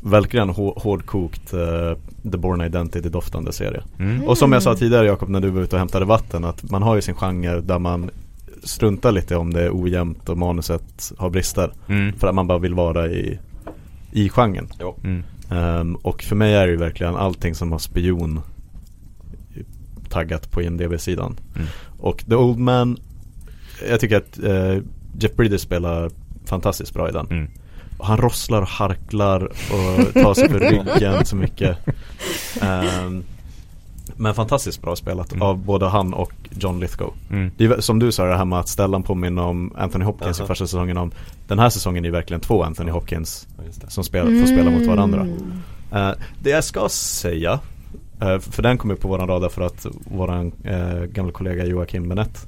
Verkligen 0.03 0.49
hår- 0.49 0.81
hårdkokt 0.83 1.53
eh, 1.53 1.93
The 2.33 2.39
Born 2.39 2.61
Identity-doftande 2.61 3.53
serie. 3.53 3.83
Mm. 3.99 4.25
Och 4.25 4.39
som 4.39 4.53
jag 4.53 4.63
sa 4.63 4.75
tidigare 4.75 5.07
Jakob 5.07 5.29
när 5.29 5.41
du 5.41 5.51
var 5.51 5.63
ute 5.63 5.77
och 5.77 5.81
hämtade 5.81 6.05
vatten 6.05 6.45
att 6.45 6.71
man 6.71 6.83
har 6.83 6.95
ju 6.97 7.03
sin 7.03 7.15
genre 7.15 7.61
där 7.61 7.79
man 7.79 8.11
struntar 8.63 9.13
lite 9.13 9.37
om 9.37 9.53
det 9.53 9.63
är 9.63 9.71
ojämnt 9.73 10.29
och 10.29 10.39
manuset 10.39 11.13
har 11.19 11.31
brister. 11.31 11.73
Mm. 11.89 12.13
För 12.13 12.29
att 12.29 12.35
man 12.35 12.47
bara 12.47 12.59
vill 12.59 12.75
vara 12.75 13.09
i, 13.09 13.39
i 14.13 14.29
genren. 14.29 14.69
Jo. 14.81 14.97
Mm. 15.05 15.23
Ehm, 15.51 15.95
och 15.95 16.23
för 16.23 16.37
mig 16.37 16.55
är 16.55 16.67
det 16.67 16.73
ju 16.73 16.79
verkligen 16.79 17.17
allting 17.17 17.55
som 17.55 17.73
har 17.73 17.79
spion 17.79 18.41
taggat 20.09 20.51
på 20.51 20.63
IMDB-sidan. 20.63 21.37
Mm. 21.57 21.69
Och 21.99 22.25
The 22.29 22.35
Old 22.35 22.59
Man, 22.59 22.99
jag 23.89 24.01
tycker 24.01 24.17
att 24.17 24.39
eh, 24.39 24.83
Jeff 25.19 25.37
Bridges 25.37 25.63
spelar 25.63 26.11
fantastiskt 26.45 26.95
bra 26.95 27.09
i 27.09 27.13
den. 27.13 27.27
Mm. 27.31 27.51
Han 27.99 28.19
rosslar 28.19 28.63
och 28.63 28.69
harklar 28.69 29.45
och 29.45 30.15
tar 30.15 30.35
sig 30.35 30.49
för 30.49 30.61
ryggen 30.61 31.25
så 31.25 31.37
mycket. 31.37 31.79
Ehm, 32.63 33.25
men 34.21 34.35
fantastiskt 34.35 34.83
bra 34.83 34.97
spelat 34.97 35.33
Mm. 35.33 35.43
av 35.43 35.59
både 35.59 35.87
han 35.89 36.15
och 36.15 36.33
John 36.51 36.81
Lithgow. 36.81 37.13
Mm. 37.31 37.51
Det 37.57 37.65
är, 37.65 37.81
som 37.81 37.99
du 37.99 38.13
sa 38.13 38.25
det 38.27 38.37
här 38.37 38.45
med 38.45 38.59
att 38.59 38.69
Stellan 38.69 39.03
påminner 39.03 39.43
om 39.43 39.73
Anthony 39.77 40.05
Hopkins 40.05 40.41
Aha. 40.41 40.45
i 40.45 40.49
första 40.49 40.67
säsongen 40.67 40.97
om 40.97 41.11
Den 41.49 41.59
här 41.59 41.69
säsongen 41.71 42.05
är 42.05 42.11
verkligen 42.11 42.41
två 42.41 42.63
Anthony 42.63 42.91
Hopkins 42.91 43.49
Ja, 43.59 43.89
som 43.89 44.05
spel, 44.05 44.41
får 44.41 44.47
spela 44.47 44.71
mot 44.71 44.87
varandra. 44.87 45.27
Eh, 45.93 46.11
det 46.43 46.51
jag 46.51 46.65
ska 46.65 46.89
säga, 46.89 47.61
eh, 48.21 48.39
för 48.39 48.63
den 48.63 48.79
kom 48.79 48.91
upp 48.91 49.01
på 49.01 49.09
våran 49.09 49.29
radar 49.29 49.49
för 49.49 49.63
att 49.63 49.87
våran 50.11 50.53
uh, 50.71 51.05
gamla 51.05 51.33
kollega 51.33 51.67
Joakim 51.67 52.09
Benett 52.09 52.47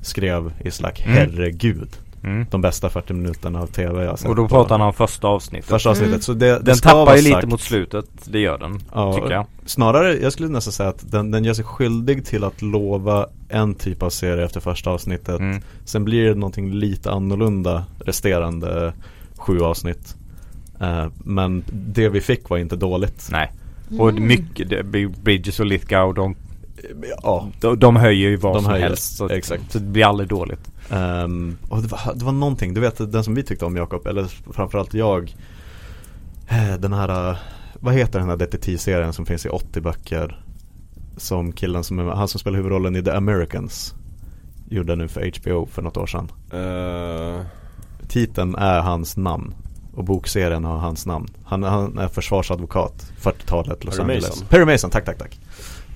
skrev 0.00 0.52
i 0.64 0.70
Slack, 0.70 1.02
Mm. 1.06 1.16
herregud, 1.16 1.88
Mm. 2.24 2.46
de 2.50 2.60
bästa 2.60 2.88
40 2.88 3.12
minuterna 3.12 3.60
av 3.62 3.66
TV 3.66 4.04
jag 4.04 4.18
sett 4.18 4.28
Och 4.28 4.36
då 4.36 4.48
pratar 4.48 4.78
han 4.78 4.86
om 4.88 4.92
första 4.94 5.28
avsnittet. 5.28 5.70
Första 5.70 5.90
avsnittet, 5.90 6.10
Mm. 6.12 6.20
så 6.22 6.32
det, 6.34 6.46
det 6.46 6.58
Den 6.58 6.76
tappar 6.78 7.16
ju 7.16 7.22
lite 7.22 7.46
mot 7.46 7.60
slutet, 7.60 8.04
det 8.24 8.38
gör 8.40 8.58
den, 8.58 8.80
Ja, 8.94 9.12
tycker 9.14 9.30
jag. 9.30 9.46
Snarare, 9.66 10.16
jag 10.22 10.32
skulle 10.32 10.48
nästan 10.48 10.72
säga 10.72 10.88
att 10.88 11.10
den, 11.10 11.30
den 11.30 11.44
gör 11.44 11.54
sig 11.54 11.64
skyldig 11.64 12.26
till 12.26 12.44
att 12.44 12.62
lova 12.62 13.26
en 13.48 13.74
typ 13.74 14.02
av 14.02 14.10
serie 14.10 14.44
efter 14.44 14.60
första 14.60 14.90
avsnittet. 14.90 15.40
Mm. 15.40 15.60
Sen 15.84 16.04
blir 16.04 16.28
det 16.28 16.34
någonting 16.34 16.72
lite 16.74 17.10
annorlunda 17.10 17.84
resterande 18.04 18.92
sju 19.38 19.60
avsnitt. 19.60 20.16
Eh, 20.80 21.06
Men 21.24 21.64
det 21.72 22.08
vi 22.08 22.20
fick 22.20 22.48
var 22.48 22.58
inte 22.58 22.76
dåligt. 22.76 23.28
Nej. 23.32 23.52
Och 23.98 24.08
Mm. 24.10 24.26
mycket, 24.26 24.86
Bridges 25.22 25.60
och 25.60 25.66
Lithgow 25.66 26.14
de, 26.14 26.34
Ja, 27.22 27.48
de, 27.60 27.78
de 27.78 27.96
höjer 27.96 28.28
ju 28.30 28.36
vad 28.36 28.54
De 28.56 28.62
som 28.62 28.70
höjer, 28.72 28.86
helst 28.88 29.16
så, 29.16 29.28
exakt. 29.28 29.72
så 29.72 29.78
det 29.78 29.84
blir 29.84 30.04
aldrig 30.04 30.28
dåligt 30.28 30.72
Ehm, 30.90 31.56
och 31.68 31.82
det 31.82 31.88
var, 31.88 32.14
det 32.14 32.24
var 32.24 32.32
någonting, 32.32 32.74
du 32.74 32.80
vet 32.80 33.12
den 33.12 33.24
som 33.24 33.34
vi 33.34 33.42
tyckte 33.42 33.64
om 33.64 33.76
Jakob, 33.76 34.06
eller 34.06 34.24
framförallt 34.52 34.94
jag. 34.94 35.34
Eh, 36.48 36.74
Den 36.78 36.92
här, 36.92 37.30
eh, 37.30 37.36
vad 37.80 37.94
heter 37.94 38.18
den 38.18 38.28
här 38.28 38.36
detektivserien 38.36 39.12
som 39.12 39.26
finns 39.26 39.46
i 39.46 39.48
80 39.48 39.80
böcker? 39.80 40.44
Som 41.16 41.52
killen 41.52 41.84
som, 41.84 41.98
han 41.98 42.28
som 42.28 42.40
spelar 42.40 42.56
huvudrollen 42.56 42.96
i 42.96 43.02
The 43.02 43.10
Americans 43.10 43.94
Gjorde 44.68 44.96
nu 44.96 45.08
för 45.08 45.32
HBO 45.40 45.66
för 45.66 45.82
något 45.82 45.96
år 45.96 46.06
sedan. 46.06 46.30
Eh, 46.52 47.40
Titeln 48.08 48.54
är 48.54 48.80
hans 48.80 49.16
namn 49.16 49.54
Och 49.94 50.04
bokserien 50.04 50.64
har 50.64 50.76
hans 50.78 51.06
namn. 51.06 51.28
Han, 51.44 51.62
han 51.62 51.98
är 51.98 52.08
försvarsadvokat 52.08 53.12
40-talet 53.22 53.84
Los 53.84 53.96
Perry 53.96 54.02
Angeles. 54.04 54.28
Mason. 54.28 54.46
Perry 54.48 54.64
Mason, 54.64 54.90
tack 54.90 55.04
tack 55.04 55.18
tack 55.18 55.40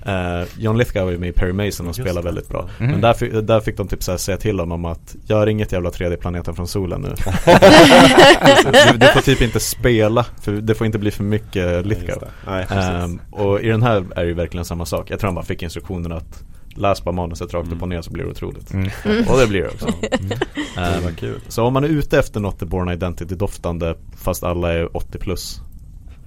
Eh, 0.07 0.43
John 0.59 0.79
Lithgow 0.79 1.13
är 1.13 1.19
med 1.19 1.29
i 1.29 1.33
Perry 1.33 1.53
Mason 1.53 1.87
och 1.87 1.91
Just 1.91 2.01
spelar 2.01 2.23
det. 2.23 2.27
väldigt 2.29 2.49
bra 2.49 2.69
Mhm. 2.79 2.91
Men 2.91 3.01
där, 3.01 3.13
fick- 3.15 3.33
där 3.47 3.61
fick 3.61 3.77
de 3.77 3.89
typ 3.89 4.03
så 4.03 4.11
här 4.11 4.19
säga 4.19 4.37
till 4.37 4.61
honom 4.61 4.85
att 4.85 5.17
Gör 5.27 5.47
inget 5.47 5.73
jävla 5.73 5.91
tredje 5.91 6.17
planeten 6.17 6.55
från 6.55 6.69
solen 6.69 7.01
nu 7.01 7.09
du, 8.93 8.99
du 8.99 9.07
får 9.07 9.21
typ 9.21 9.43
inte 9.43 9.61
spela 9.61 10.27
För 10.43 10.53
det 10.53 10.75
får 10.75 10.87
inte 10.87 10.99
bli 10.99 11.11
för 11.11 11.25
mycket 11.25 11.87
Lithgow 11.87 12.19
det. 12.21 12.31
Nej. 12.47 12.67
Ehm, 12.71 13.21
Och 13.31 13.61
i 13.61 13.69
den 13.69 13.83
här 13.83 13.97
är 14.17 14.23
det 14.23 14.27
ju 14.29 14.35
verkligen 14.35 14.65
samma 14.65 14.87
sak 14.87 15.11
Jag 15.11 15.21
tror 15.21 15.29
han 15.29 15.35
bara 15.35 15.45
fick 15.45 15.63
instruktionen 15.63 16.13
att 16.13 16.43
Läs 16.77 17.05
bara 17.05 17.13
manuset 17.13 17.55
rakt 17.55 17.73
upp 17.73 17.83
och 17.83 17.89
ner 17.89 18.03
så 18.03 18.11
blir 18.11 18.25
det 18.25 18.31
otroligt 18.31 18.73
mm. 18.73 18.89
Och 19.29 19.39
det 19.39 19.47
blir 19.47 19.63
det 19.63 19.69
också 19.69 19.87
det 20.01 20.39
Ehm, 20.81 21.05
var 21.05 21.11
kul 21.11 21.41
så 21.49 21.65
om 21.65 21.73
man 21.73 21.85
är 21.85 21.89
ute 21.89 22.19
efter 22.19 22.41
något 22.41 22.59
The 22.59 22.67
Born 22.67 22.89
Identity 22.89 23.35
doftande 23.35 23.95
fast 24.17 24.45
alla 24.45 24.73
är 24.73 24.97
80 24.97 25.19
plus 25.19 25.61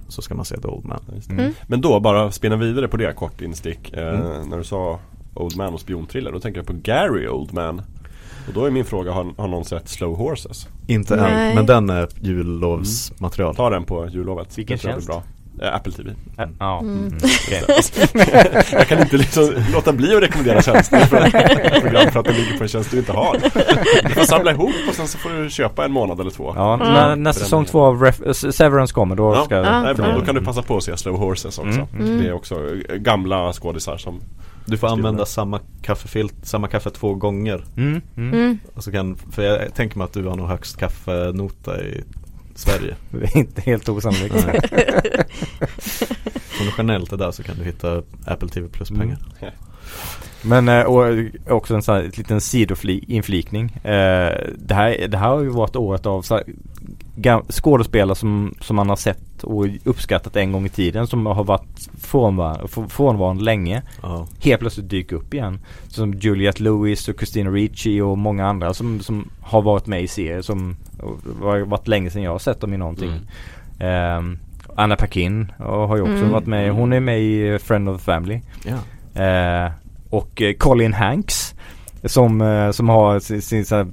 så 0.08 0.22
ska 0.22 0.34
man 0.34 0.44
se 0.44 0.60
The 0.60 0.68
Old 0.68 0.84
Man. 0.84 1.00
Det. 1.06 1.32
Mm. 1.32 1.52
Men 1.66 1.80
då 1.80 2.00
bara 2.00 2.30
spinna 2.30 2.56
vidare 2.56 2.88
på 2.88 2.96
det 2.96 3.12
kort 3.12 3.40
instick 3.40 3.92
eh, 3.92 4.08
Mm. 4.08 4.48
När 4.48 4.58
du 4.58 4.64
sa 4.64 4.98
Old 5.34 5.56
Man 5.56 5.74
och 5.74 5.80
spionthriller 5.80 6.32
Då 6.32 6.40
tänker 6.40 6.60
jag 6.60 6.66
på 6.66 6.72
Gary 6.72 7.28
Oldman 7.28 7.82
Och 8.48 8.54
då 8.54 8.64
är 8.64 8.70
min 8.70 8.84
fråga, 8.84 9.12
har, 9.12 9.32
har 9.36 9.48
någon 9.48 9.64
sett 9.64 9.88
Slow 9.88 10.16
Horses? 10.16 10.68
Inte 10.86 11.16
Nej. 11.16 11.48
än, 11.48 11.54
men 11.54 11.66
den 11.66 11.90
är 11.90 12.08
jullovsmaterial. 12.20 13.54
Ta 13.56 13.70
den 13.70 13.84
på 13.84 14.08
jullovet. 14.08 14.58
Vilken 14.58 14.78
tjänst? 14.78 15.06
bra. 15.06 15.22
Eh, 15.62 15.74
Apple 15.74 15.92
TV. 15.92 16.10
Ja, 16.58 16.80
Mm. 16.80 16.98
mm. 16.98 17.12
okej. 17.16 17.62
Jag 18.72 18.86
kan 18.88 18.98
inte 19.00 19.16
liksom 19.16 19.54
låta 19.72 19.92
bli 19.92 20.16
att 20.16 20.22
rekommendera 20.22 20.62
tjänster 20.62 21.00
för 21.00 21.16
ett 21.16 21.82
program 21.82 22.12
för 22.12 22.20
att 22.20 22.26
det 22.26 22.32
ligger 22.32 22.56
på 22.58 22.62
en 22.62 22.68
tjänst 22.68 22.90
du 22.90 22.98
inte 22.98 23.12
har. 23.12 23.36
Du 24.08 24.14
får 24.14 24.22
samla 24.24 24.50
ihop 24.50 24.70
och 24.88 24.94
sen 24.94 25.08
så 25.08 25.18
får 25.18 25.30
du 25.30 25.50
köpa 25.50 25.84
en 25.84 25.92
månad 25.92 26.20
eller 26.20 26.30
två. 26.30 26.52
Ja, 26.56 26.74
Mm. 26.74 26.92
när, 26.92 27.16
när 27.16 27.32
säsong 27.32 27.64
två 27.64 27.80
av 27.84 28.04
Ref- 28.04 28.30
S- 28.30 28.56
Severance 28.56 28.94
kommer 28.94 29.16
då 29.16 29.34
Ja. 29.34 29.44
ska 29.44 29.54
Ja. 29.56 29.82
Nej, 29.82 29.94
bra. 29.94 30.12
Då 30.18 30.20
kan 30.24 30.34
du 30.34 30.44
passa 30.44 30.62
på 30.62 30.76
att 30.76 30.82
se 30.84 30.96
Slow 30.96 31.16
Horses 31.18 31.58
också. 31.58 31.68
Mm. 31.80 31.86
Mm. 32.06 32.18
Det 32.22 32.28
är 32.28 32.32
också 32.32 32.54
eh, 32.54 32.94
gamla 32.96 33.52
skådisar 33.52 33.96
som 33.96 34.20
Du 34.66 34.76
får 34.76 34.88
använda 34.88 35.26
samma 35.26 35.60
kaffefilt, 35.82 36.34
samma 36.42 36.68
kaffe 36.68 36.90
två 36.90 37.14
gånger. 37.14 37.64
Mm, 37.76 38.00
mm. 38.16 38.32
Mm. 38.34 38.58
Och 38.74 38.84
så 38.84 38.92
kan, 38.92 39.16
för 39.32 39.42
jag 39.42 39.74
tänker 39.74 39.98
mig 39.98 40.04
att 40.04 40.12
du 40.12 40.24
har 40.26 40.36
nog 40.36 40.48
högst 40.48 40.76
kaffenota 40.76 41.80
i 41.82 42.04
Sverige. 42.58 42.96
Det 43.10 43.24
är 43.24 43.36
inte 43.36 43.60
helt 43.60 43.88
osannolikt. 43.88 44.34
Om 46.60 46.66
du 46.66 46.72
generellt 46.78 47.12
är 47.12 47.16
där 47.16 47.30
så 47.30 47.42
kan 47.42 47.56
du 47.58 47.64
hitta 47.64 48.02
Apple 48.26 48.48
TV 48.48 48.68
Plus 48.68 48.88
pengar. 48.88 49.18
Men 50.42 50.68
eh, 50.68 50.82
och 50.82 51.04
också 51.46 51.74
en 51.74 51.82
sån 51.82 51.94
här 51.94 52.02
liten 52.02 52.40
sidoinflikning. 52.40 53.70
Eh, 53.74 54.36
det, 54.58 54.74
här, 54.74 55.08
det 55.08 55.18
här 55.18 55.28
har 55.28 55.40
ju 55.40 55.48
varit 55.48 55.76
året 55.76 56.06
av 56.06 56.22
skådespelare 57.50 58.14
som, 58.16 58.54
som 58.60 58.76
man 58.76 58.88
har 58.88 58.96
sett 58.96 59.42
och 59.44 59.66
uppskattat 59.84 60.36
en 60.36 60.52
gång 60.52 60.66
i 60.66 60.68
tiden 60.68 61.06
som 61.06 61.26
har 61.26 61.44
varit 61.44 61.88
frånvar- 62.00 62.88
frånvarande 62.88 63.44
länge. 63.44 63.82
Ja. 64.02 64.26
Helt 64.40 64.60
plötsligt 64.60 64.88
dyker 64.90 65.16
upp 65.16 65.34
igen. 65.34 65.60
Som 65.88 66.12
Juliette 66.14 66.62
Lewis 66.62 67.08
och 67.08 67.16
Christina 67.18 67.50
Ricci 67.50 68.00
och 68.00 68.18
många 68.18 68.46
andra 68.46 68.74
som, 68.74 69.00
som 69.00 69.28
har 69.40 69.62
varit 69.62 69.86
med 69.86 70.02
i 70.02 70.08
serier 70.08 70.42
som 70.42 70.76
har 71.42 71.58
varit 71.60 71.88
länge 71.88 72.10
sedan 72.10 72.22
jag 72.22 72.30
har 72.32 72.38
sett 72.38 72.60
dem 72.60 72.74
i 72.74 72.76
någonting. 72.76 73.12
Ehm, 73.80 74.38
Anna 74.76 74.96
Paquin 74.96 75.52
har 75.58 75.96
ju 75.96 76.02
också 76.02 76.14
Mm. 76.14 76.30
varit 76.30 76.46
med. 76.46 76.72
Hon 76.72 76.92
är 76.92 77.00
med 77.00 77.20
i 77.22 77.58
Friend 77.58 77.88
of 77.88 77.98
the 77.98 78.04
Family. 78.04 78.40
ja. 78.64 78.76
Eh, 79.22 79.72
och 80.10 80.42
eh, 80.42 80.52
Colin 80.54 80.92
Hanks 80.94 81.54
som, 82.04 82.40
eh, 82.40 82.70
som 82.70 82.88
har 82.88 83.20
sin, 83.20 83.42
sin 83.42 83.66
så 83.66 83.76
här 83.76 83.86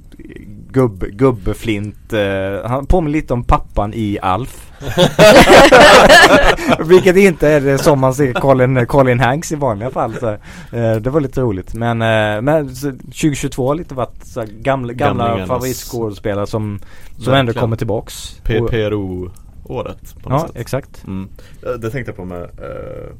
gubb, 0.70 1.04
gubbflint. 1.10 2.12
Eh, 2.12 2.68
han 2.68 2.86
påminner 2.86 3.12
lite 3.18 3.34
om 3.34 3.44
pappan 3.44 3.92
i 3.94 4.18
Alf. 4.22 4.62
Vilket 6.88 7.16
inte 7.16 7.48
är 7.48 7.60
det 7.60 7.78
som 7.78 8.00
man 8.00 8.14
ser 8.14 8.32
Colin, 8.32 8.86
Colin 8.86 9.20
Hanks 9.20 9.52
i 9.52 9.56
vanliga 9.56 9.90
fall. 9.90 10.14
Så, 10.14 10.28
eh, 10.76 10.96
det 11.00 11.10
var 11.10 11.20
lite 11.20 11.40
roligt. 11.40 11.74
Men, 11.74 11.98
men 12.44 12.76
så 12.76 12.90
2022 12.92 13.68
har 13.68 13.74
lite 13.74 13.94
varit 13.94 14.24
så 14.24 14.40
här 14.40 14.48
gamla, 14.48 14.92
gamla 14.92 15.46
favoritskådespelare 15.46 16.46
som, 16.46 16.78
som 16.78 16.86
Verkligen. 17.16 17.38
ändå 17.40 17.52
kommer 17.52 17.76
tillbaks. 17.76 18.40
P- 18.44 18.60
Och- 18.60 18.70
PRO-året 18.70 20.14
på 20.22 20.28
något 20.30 20.40
Ja, 20.42 20.46
sätt. 20.48 20.56
exakt. 20.56 21.04
Mm. 21.06 21.28
Det 21.80 21.90
tänkte 21.90 22.10
jag 22.10 22.16
på 22.16 22.24
med 22.24 22.42
uh, 22.42 23.12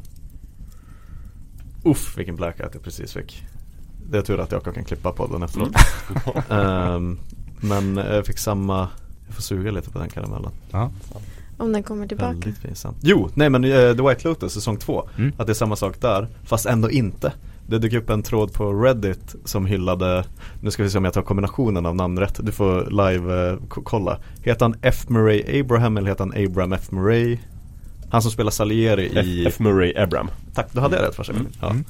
Uff 1.90 2.18
vilken 2.18 2.36
blackout 2.36 2.70
jag 2.74 2.82
precis 2.82 3.12
fick 3.12 3.44
Det 4.10 4.18
är 4.18 4.22
tur 4.22 4.40
att 4.40 4.52
jag 4.52 4.64
kan 4.64 4.84
klippa 4.84 5.12
podden 5.12 5.42
efteråt 5.42 5.70
Ehm, 6.50 7.18
Men 7.60 7.96
jag 7.96 8.26
fick 8.26 8.38
samma 8.38 8.88
Jag 9.26 9.34
får 9.34 9.42
suga 9.42 9.70
lite 9.70 9.90
på 9.90 9.98
den 9.98 10.08
karamellen 10.08 10.50
Ja. 10.70 10.90
Om 11.58 11.72
den 11.72 11.82
kommer 11.82 12.06
tillbaka. 12.06 12.30
Väldigt 12.32 12.62
pinsamt 12.62 12.96
Jo, 13.02 13.28
nej 13.34 13.50
men 13.50 13.64
eh, 13.64 13.70
The 13.70 14.02
White 14.08 14.28
Lotus 14.28 14.52
säsong 14.52 14.76
2 14.76 15.08
Mm. 15.18 15.32
Att 15.38 15.46
det 15.46 15.52
är 15.52 15.54
samma 15.54 15.76
sak 15.76 16.00
där 16.00 16.28
Fast 16.44 16.66
ändå 16.66 16.90
inte 16.90 17.32
Det 17.66 17.78
dök 17.78 17.92
upp 17.92 18.10
en 18.10 18.22
tråd 18.22 18.52
på 18.52 18.72
Reddit 18.72 19.34
som 19.44 19.66
hyllade 19.66 20.24
Nu 20.60 20.70
ska 20.70 20.82
vi 20.82 20.90
se 20.90 20.98
om 20.98 21.04
jag 21.04 21.14
tar 21.14 21.22
kombinationen 21.22 21.86
av 21.86 21.96
namn 21.96 22.18
rätt 22.18 22.40
Du 22.42 22.52
får 22.52 22.90
live 22.90 23.58
ko- 23.68 23.82
kolla 23.84 24.18
Heter 24.42 24.64
han 24.64 24.74
F. 24.82 25.08
Murray 25.08 25.60
Abraham 25.60 25.96
eller 25.96 26.08
heter 26.08 26.24
han 26.32 26.44
Abraham 26.46 26.72
F. 26.72 26.90
Murray? 26.90 27.38
Han 28.10 28.22
som 28.22 28.30
spelar 28.30 28.50
Salieri 28.50 29.10
F, 29.16 29.26
i 29.26 29.46
F. 29.46 29.58
Murray 29.58 29.96
Abram. 29.96 30.30
Tack, 30.54 30.66
då 30.72 30.80
hade 30.80 30.96
jag 30.96 31.04
rätt 31.08 31.14
första 31.14 31.32
gången 31.32 31.52
ja. 31.60 31.70
Mm. 31.70 31.84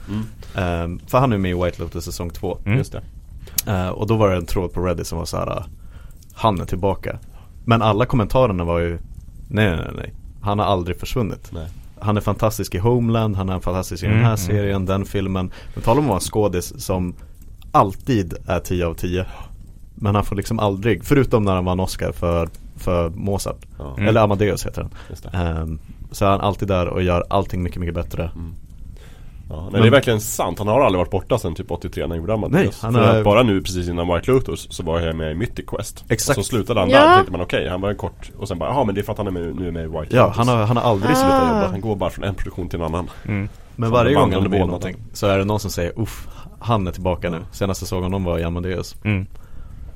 Ehm, 0.55 1.01
För 1.07 1.19
han 1.19 1.33
är 1.33 1.39
med 1.39 1.51
i 1.51 1.55
White 1.65 1.83
Lotus 1.83 2.05
säsong 2.05 2.31
2 2.31 2.59
Mm. 2.65 2.79
Just 2.79 2.93
det. 2.93 3.03
Eh, 3.73 3.89
Och 3.89 4.07
då 4.07 4.17
var 4.17 4.31
det 4.31 4.37
en 4.37 4.47
tråd 4.47 4.73
på 4.73 4.81
Reddit 4.87 5.07
som 5.07 5.19
var 5.19 5.25
så 5.25 5.37
här. 5.37 5.65
Han 6.35 6.61
är 6.61 6.65
tillbaka 6.65 7.19
Men 7.65 7.83
alla 7.83 8.07
kommentarerna 8.07 8.65
var 8.65 8.79
ju 8.79 8.99
Nej 9.49 9.71
nej 9.77 9.91
nej. 9.97 10.15
Han 10.41 10.59
har 10.59 10.67
aldrig 10.67 11.01
försvunnit 11.01 11.51
Nej. 11.53 11.69
Han 12.01 12.17
är 12.17 12.21
fantastisk 12.21 12.75
i 12.75 12.79
Homeland, 12.79 13.37
han 13.37 13.49
är 13.49 13.61
fantastisk 13.61 14.03
i 14.03 14.07
den 14.07 14.13
Mm, 14.15 14.25
här 14.25 14.31
mm. 14.33 14.47
serien, 14.47 14.87
den 14.87 15.05
filmen 15.05 15.51
Men 15.75 15.83
tala 15.83 15.99
om 16.01 16.05
att 16.05 16.09
vara 16.09 16.17
en 16.17 16.21
skådis 16.21 16.85
som 16.85 17.15
alltid 17.73 18.35
är 18.47 18.61
10 18.61 18.87
av 18.87 18.95
10 18.95 19.27
Men 19.95 20.15
han 20.15 20.25
får 20.25 20.37
liksom 20.37 20.59
aldrig, 20.59 21.05
förutom 21.05 21.45
när 21.45 21.55
han 21.55 21.65
vann 21.65 21.81
Oscar 21.81 22.13
för, 22.13 22.49
för 22.77 23.09
Mozart 23.11 23.67
Ja, 23.79 23.93
Mm. 23.97 24.09
Eller 24.09 24.21
Amadeus 24.21 24.67
heter 24.67 24.83
den 24.83 24.91
just 25.11 25.23
det. 25.23 25.29
Ehm, 25.39 25.79
Så 26.17 26.25
är 26.25 26.29
han 26.31 26.41
alltid 26.41 26.69
där 26.69 26.87
och 26.89 27.03
gör 27.03 27.25
allting 27.31 27.63
mycket 27.63 27.81
mycket 27.81 27.95
bättre 27.95 28.31
Ja, 29.49 29.57
nej, 29.63 29.69
Men- 29.73 29.81
det 29.83 29.87
är 29.89 29.91
verkligen 29.91 30.21
sant. 30.21 30.59
Han 30.59 30.69
har 30.69 30.81
aldrig 30.81 30.99
varit 30.99 31.11
borta 31.11 31.39
sedan 31.39 31.55
typ 31.55 31.71
83 31.71 32.03
när 32.03 32.09
han 32.09 32.19
gjorde 32.19 32.35
Amadeus. 32.35 32.55
Nej, 32.63 32.73
han 32.81 32.93
För 32.95 33.01
är- 33.19 33.25
bara 33.25 33.43
nu 33.43 33.63
precis 33.63 33.89
innan 33.89 34.09
White 34.15 34.31
Lotus 34.31 34.67
så 34.71 34.83
var 34.83 35.01
jag 35.01 35.17
med 35.17 35.33
i 35.33 35.35
Mythic 35.35 35.67
Quest. 35.67 36.05
Exakt. 36.09 36.39
Och 36.39 36.45
så 36.45 36.49
slutade 36.49 36.81
han 36.81 36.91
Ja. 36.91 37.01
där, 37.07 37.15
tänkte 37.15 37.33
man 37.33 37.41
okej, 37.41 37.69
han 37.69 37.81
var 37.81 37.91
en 37.91 37.97
kort 37.97 38.31
och 38.39 38.49
sen 38.49 38.59
bara, 38.59 38.71
jaha 38.71 38.85
men 38.85 38.95
det 38.95 39.01
är 39.01 39.03
för 39.03 39.13
att 39.13 39.19
han 39.19 39.27
är 39.27 39.31
med, 39.31 39.57
nu 39.57 39.69
är 39.69 39.73
med 39.73 39.85
i 39.85 39.87
White 39.87 40.17
Ja, 40.17 40.23
Lotus. 40.23 40.37
han 40.37 40.49
har, 40.49 40.57
han 40.67 40.77
har 40.77 40.85
aldrig 40.91 41.11
Ah. 41.13 41.15
slutat 41.15 41.43
jobba 41.49 41.69
Han 41.69 41.81
går 41.81 41.97
bara 41.97 42.11
från 42.11 42.25
en 42.25 42.35
produktion 42.35 42.69
till 42.69 42.79
en 42.81 42.85
annan. 42.87 43.11
Mm. 43.25 43.49
Men 43.77 43.89
Som 43.89 43.93
varje 43.93 44.15
gång 44.15 44.33
han 44.33 44.51
båt. 44.51 44.61
någonting 44.61 44.97
så 45.13 45.27
är 45.27 45.39
det 45.39 45.45
någon 45.45 45.61
som 45.61 45.71
säger 45.71 46.01
uff, 46.01 46.29
han 46.59 46.87
är 46.87 46.93
tillbaka 46.93 47.31
nu 47.31 47.39
Senaste 47.53 47.87
såg 47.87 48.03
honom 48.03 48.25
var 48.25 48.39
i 48.39 48.45
Amadeus 48.45 48.97
Mm. 49.05 49.27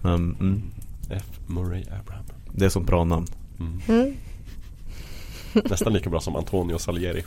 Men 0.00 0.14
mm, 0.14 0.62
F. 1.10 1.24
Murray 1.46 1.82
Abraham. 2.00 2.24
det 2.52 2.64
är 2.64 2.68
så 2.68 2.80
bra 2.80 3.04
namn 3.04 3.26
Mm. 3.60 4.12
Nästan 5.52 5.92
lika 5.92 6.10
bra 6.10 6.20
som 6.20 6.36
Antonio 6.36 6.78
Salieri. 6.78 7.24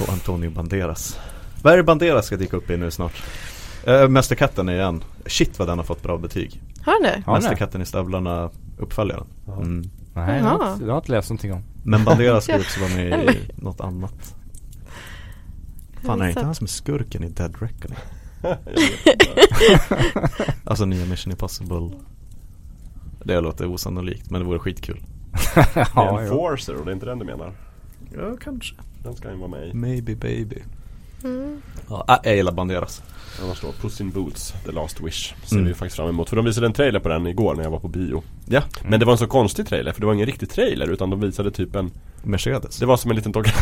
Och 0.00 0.08
Antonio 0.08 0.50
Banderas. 0.50 1.18
Vad 1.62 1.72
är 1.72 1.76
det 1.76 1.82
Banderas 1.82 2.26
ska 2.26 2.36
dyka 2.36 2.56
upp 2.56 2.70
i 2.70 2.76
nu 2.76 2.90
snart? 2.90 3.22
Uh, 3.88 4.08
Mästerkatten 4.08 4.68
är 4.68 4.72
igen. 4.72 5.04
Shit 5.26 5.58
vad 5.58 5.68
den 5.68 5.78
har 5.78 5.84
fått 5.84 6.02
bra 6.02 6.18
betyg. 6.18 6.62
Har 6.84 6.92
den 6.92 7.02
det? 7.02 7.32
Mästerkatten 7.32 7.82
i 7.82 7.86
stövlarna 7.86 8.50
uppföljaren. 8.78 9.26
Mm. 9.46 9.90
Nej, 10.14 10.38
jag 10.38 10.44
har, 10.44 10.72
inte, 10.72 10.84
jag 10.84 10.92
har 10.92 10.98
inte 10.98 11.12
läst 11.12 11.30
någonting 11.30 11.52
om. 11.52 11.62
Men 11.82 12.04
Banderas 12.04 12.44
ska 12.44 12.56
också 12.60 12.80
vara 12.80 12.94
med 12.94 13.30
i 13.30 13.38
något 13.54 13.80
annat. 13.80 14.34
Fan 16.02 16.20
är 16.20 16.24
det 16.24 16.30
inte 16.30 16.44
han 16.44 16.54
som 16.54 16.64
är 16.64 16.68
skurken 16.68 17.24
i 17.24 17.28
Dead 17.28 17.56
Reckoning? 17.60 17.98
Alltså 20.64 20.84
nya 20.84 21.06
Mission 21.06 21.30
Impossible. 21.30 21.90
Det 23.24 23.40
låter 23.40 23.66
osannolikt 23.66 24.30
men 24.30 24.40
det 24.40 24.46
vore 24.46 24.58
skitkul 24.58 25.00
Det 25.54 25.60
är 25.60 25.78
en 25.78 25.86
ja, 25.94 26.22
ja. 26.22 26.28
Forcer 26.28 26.74
och 26.76 26.84
det 26.84 26.90
är 26.90 26.94
inte 26.94 27.06
den 27.06 27.18
du 27.18 27.24
menar. 27.24 27.52
Ja 28.16 28.36
kanske 28.44 28.74
Den 29.02 29.16
ska 29.16 29.30
ju 29.30 29.36
vara 29.36 29.48
med 29.48 29.68
i. 29.68 29.74
Maybe 29.74 30.14
baby 30.14 30.58
Mm. 31.24 31.62
Ja, 31.88 32.04
äh, 32.08 32.16
jag 32.24 32.36
gillar 32.36 32.52
Banderas 32.52 33.02
Annars 33.42 33.60
då 33.60 33.72
Puss 33.72 34.00
in 34.00 34.10
Boots, 34.10 34.54
The 34.64 34.72
Last 34.72 35.00
Wish. 35.00 35.34
Ser 35.44 35.56
Mm. 35.56 35.68
vi 35.68 35.74
faktiskt 35.74 35.96
fram 35.96 36.08
emot. 36.08 36.28
För 36.28 36.36
de 36.36 36.44
visade 36.44 36.66
en 36.66 36.72
trailer 36.72 37.00
på 37.00 37.08
den 37.08 37.26
igår 37.26 37.54
när 37.54 37.62
jag 37.62 37.70
var 37.70 37.78
på 37.78 37.88
bio. 37.88 38.22
Ja, 38.52 38.62
Men 38.88 39.00
det 39.00 39.06
var 39.06 39.12
en 39.12 39.18
så 39.18 39.26
konstig 39.26 39.68
trailer 39.68 39.92
för 39.92 40.00
det 40.00 40.06
var 40.06 40.14
ingen 40.14 40.26
riktig 40.26 40.50
trailer 40.50 40.90
utan 40.92 41.10
de 41.10 41.20
visade 41.20 41.50
typ 41.50 41.76
en 41.76 41.90
Mercedes 42.24 42.76
Det 42.78 42.86
var 42.86 42.96
som 42.96 43.10
en 43.10 43.16
liten 43.16 43.32
dok- 43.32 43.52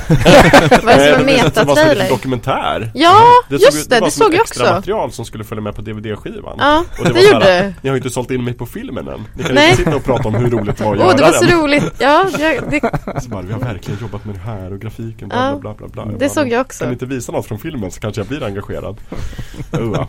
Vad 0.83 0.95
är 0.95 0.99
det 0.99 1.19
som 1.19 1.21
en 1.21 1.27
Nej, 1.27 1.43
det 1.55 1.65
var 1.65 1.77
som 1.77 1.85
en 1.85 1.89
liten 1.89 2.07
metatrailer? 2.07 2.09
dokumentär 2.11 2.91
Ja, 2.95 3.23
Det 3.49 3.57
just 3.57 3.91
det, 3.91 4.01
var 4.01 4.07
det 4.07 4.11
som 4.11 4.25
såg 4.25 4.35
jag 4.35 4.41
också. 4.41 4.63
material 4.63 5.13
som 5.13 5.25
skulle 5.25 5.45
följa 5.45 5.63
med 5.63 5.75
på 5.75 5.83
DVD-skivan 5.83 6.57
Ja, 6.59 6.85
Och 6.99 7.05
det 7.05 7.13
var 7.13 7.21
så 7.21 7.27
gjorde 7.33 7.45
här, 7.45 7.63
det. 7.63 7.75
Ni 7.83 7.89
har 7.89 7.97
ju 7.97 7.99
inte 7.99 8.11
sålt 8.11 8.31
in 8.31 8.45
mig 8.45 8.55
på 8.55 8.67
filmen 8.67 9.09
än 9.09 9.21
Ni 9.37 9.43
kan 9.45 9.55
Nej. 9.55 9.71
inte 9.71 9.83
sitta 9.85 9.97
och 9.97 10.05
prata 10.05 10.29
om 10.29 10.35
hur 10.35 10.51
roligt 10.51 10.77
det 10.77 10.85
var 10.85 10.95
att 10.95 11.01
Åh, 11.01 11.07
göra 11.07 11.17
det 11.17 11.23
var 11.23 11.33
så 11.33 11.45
den 11.45 11.61
roligt. 11.63 11.93
Ja, 11.99 12.27
jag, 12.39 12.71
det, 12.71 12.81
så 13.23 13.29
bara, 13.29 13.43
Vi 13.43 13.53
har 13.53 13.61
verkligen 13.61 14.01
jobbat 14.01 14.25
med 14.25 14.35
det 14.35 14.41
här 14.41 14.73
och 14.73 14.81
grafiken 14.81 15.29
bla 15.29 15.51
Ja, 15.51 15.57
bla 15.59 15.75
bla 15.75 15.89
bla, 15.89 16.07
bla. 16.07 16.19
det 16.19 16.29
såg 16.29 16.49
jag 16.49 16.61
också. 16.61 16.79
Kan 16.79 16.89
ni 16.89 16.93
inte 16.93 17.07
visa 17.07 17.33
något 17.33 17.47
från 17.47 17.59
filmen 17.59 17.91
så 17.91 18.01
kanske 18.01 18.21
jag 18.21 18.29
blir 18.29 18.43
engagerad 18.43 18.97
oh, 19.73 19.91
ja. 19.95 20.09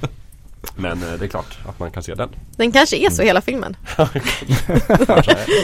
Men 0.75 1.03
eh, 1.03 1.13
det 1.19 1.25
är 1.25 1.29
klart 1.29 1.57
att 1.65 1.79
man 1.79 1.91
kan 1.91 2.03
se 2.03 2.15
den 2.15 2.29
den 2.57 2.71
kanske 2.71 2.97
är 2.97 3.09
så 3.09 3.21
hela 3.21 3.41
filmen. 3.41 3.75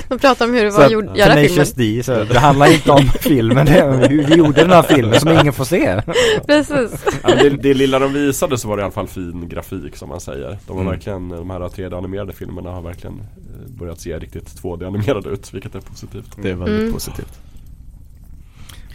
Man 0.10 0.20
pratar 0.20 0.46
om 0.46 0.54
hur 0.54 0.64
det 0.64 0.70
var 0.70 0.86
att 0.86 0.92
gjord- 0.92 1.18
göra 1.18 1.34
filmen. 1.34 1.48
Tenacious 1.48 1.74
D, 1.74 2.02
så 2.04 2.24
det 2.24 2.40
handlar 2.40 2.74
inte 2.74 2.92
om 2.92 3.10
filmen, 3.20 3.66
det 3.66 3.72
är 3.80 4.08
hur 4.10 4.24
vi 4.24 4.36
gjorde 4.36 4.62
den 4.62 4.70
här 4.72 4.82
filmen 4.84 5.20
som 5.20 5.32
ingen 5.32 5.54
får 5.54 5.66
se. 5.66 6.02
Precis. 6.48 7.06
ja, 7.24 7.36
det, 7.36 7.50
det 7.50 7.74
lilla 7.74 8.00
de 8.00 8.14
visade 8.14 8.58
så 8.58 8.68
var 8.68 8.78
det 8.78 8.82
i 8.82 8.84
alla 8.84 8.92
fall 8.92 9.08
fin 9.08 9.50
grafik 9.50 9.96
som 9.96 10.10
man 10.10 10.22
säger 10.22 10.58
De 10.68 10.74
har 10.76 10.82
Mm. 10.82 10.92
verkligen, 10.94 11.30
de 11.30 11.50
här 11.50 11.60
3D-animerade 11.60 12.32
filmerna 12.34 12.70
har 12.72 12.82
verkligen 12.82 13.20
eh, 13.20 13.72
börjat 13.80 14.02
se 14.02 14.20
riktigt 14.20 14.62
2D-animerade 14.62 15.30
ut 15.30 15.54
Vilket 15.54 15.76
är 15.76 15.80
positivt 15.80 16.38
Det 16.42 16.50
är 16.50 16.56
väldigt 16.56 16.80
Mm. 16.82 16.94
positivt 16.94 17.40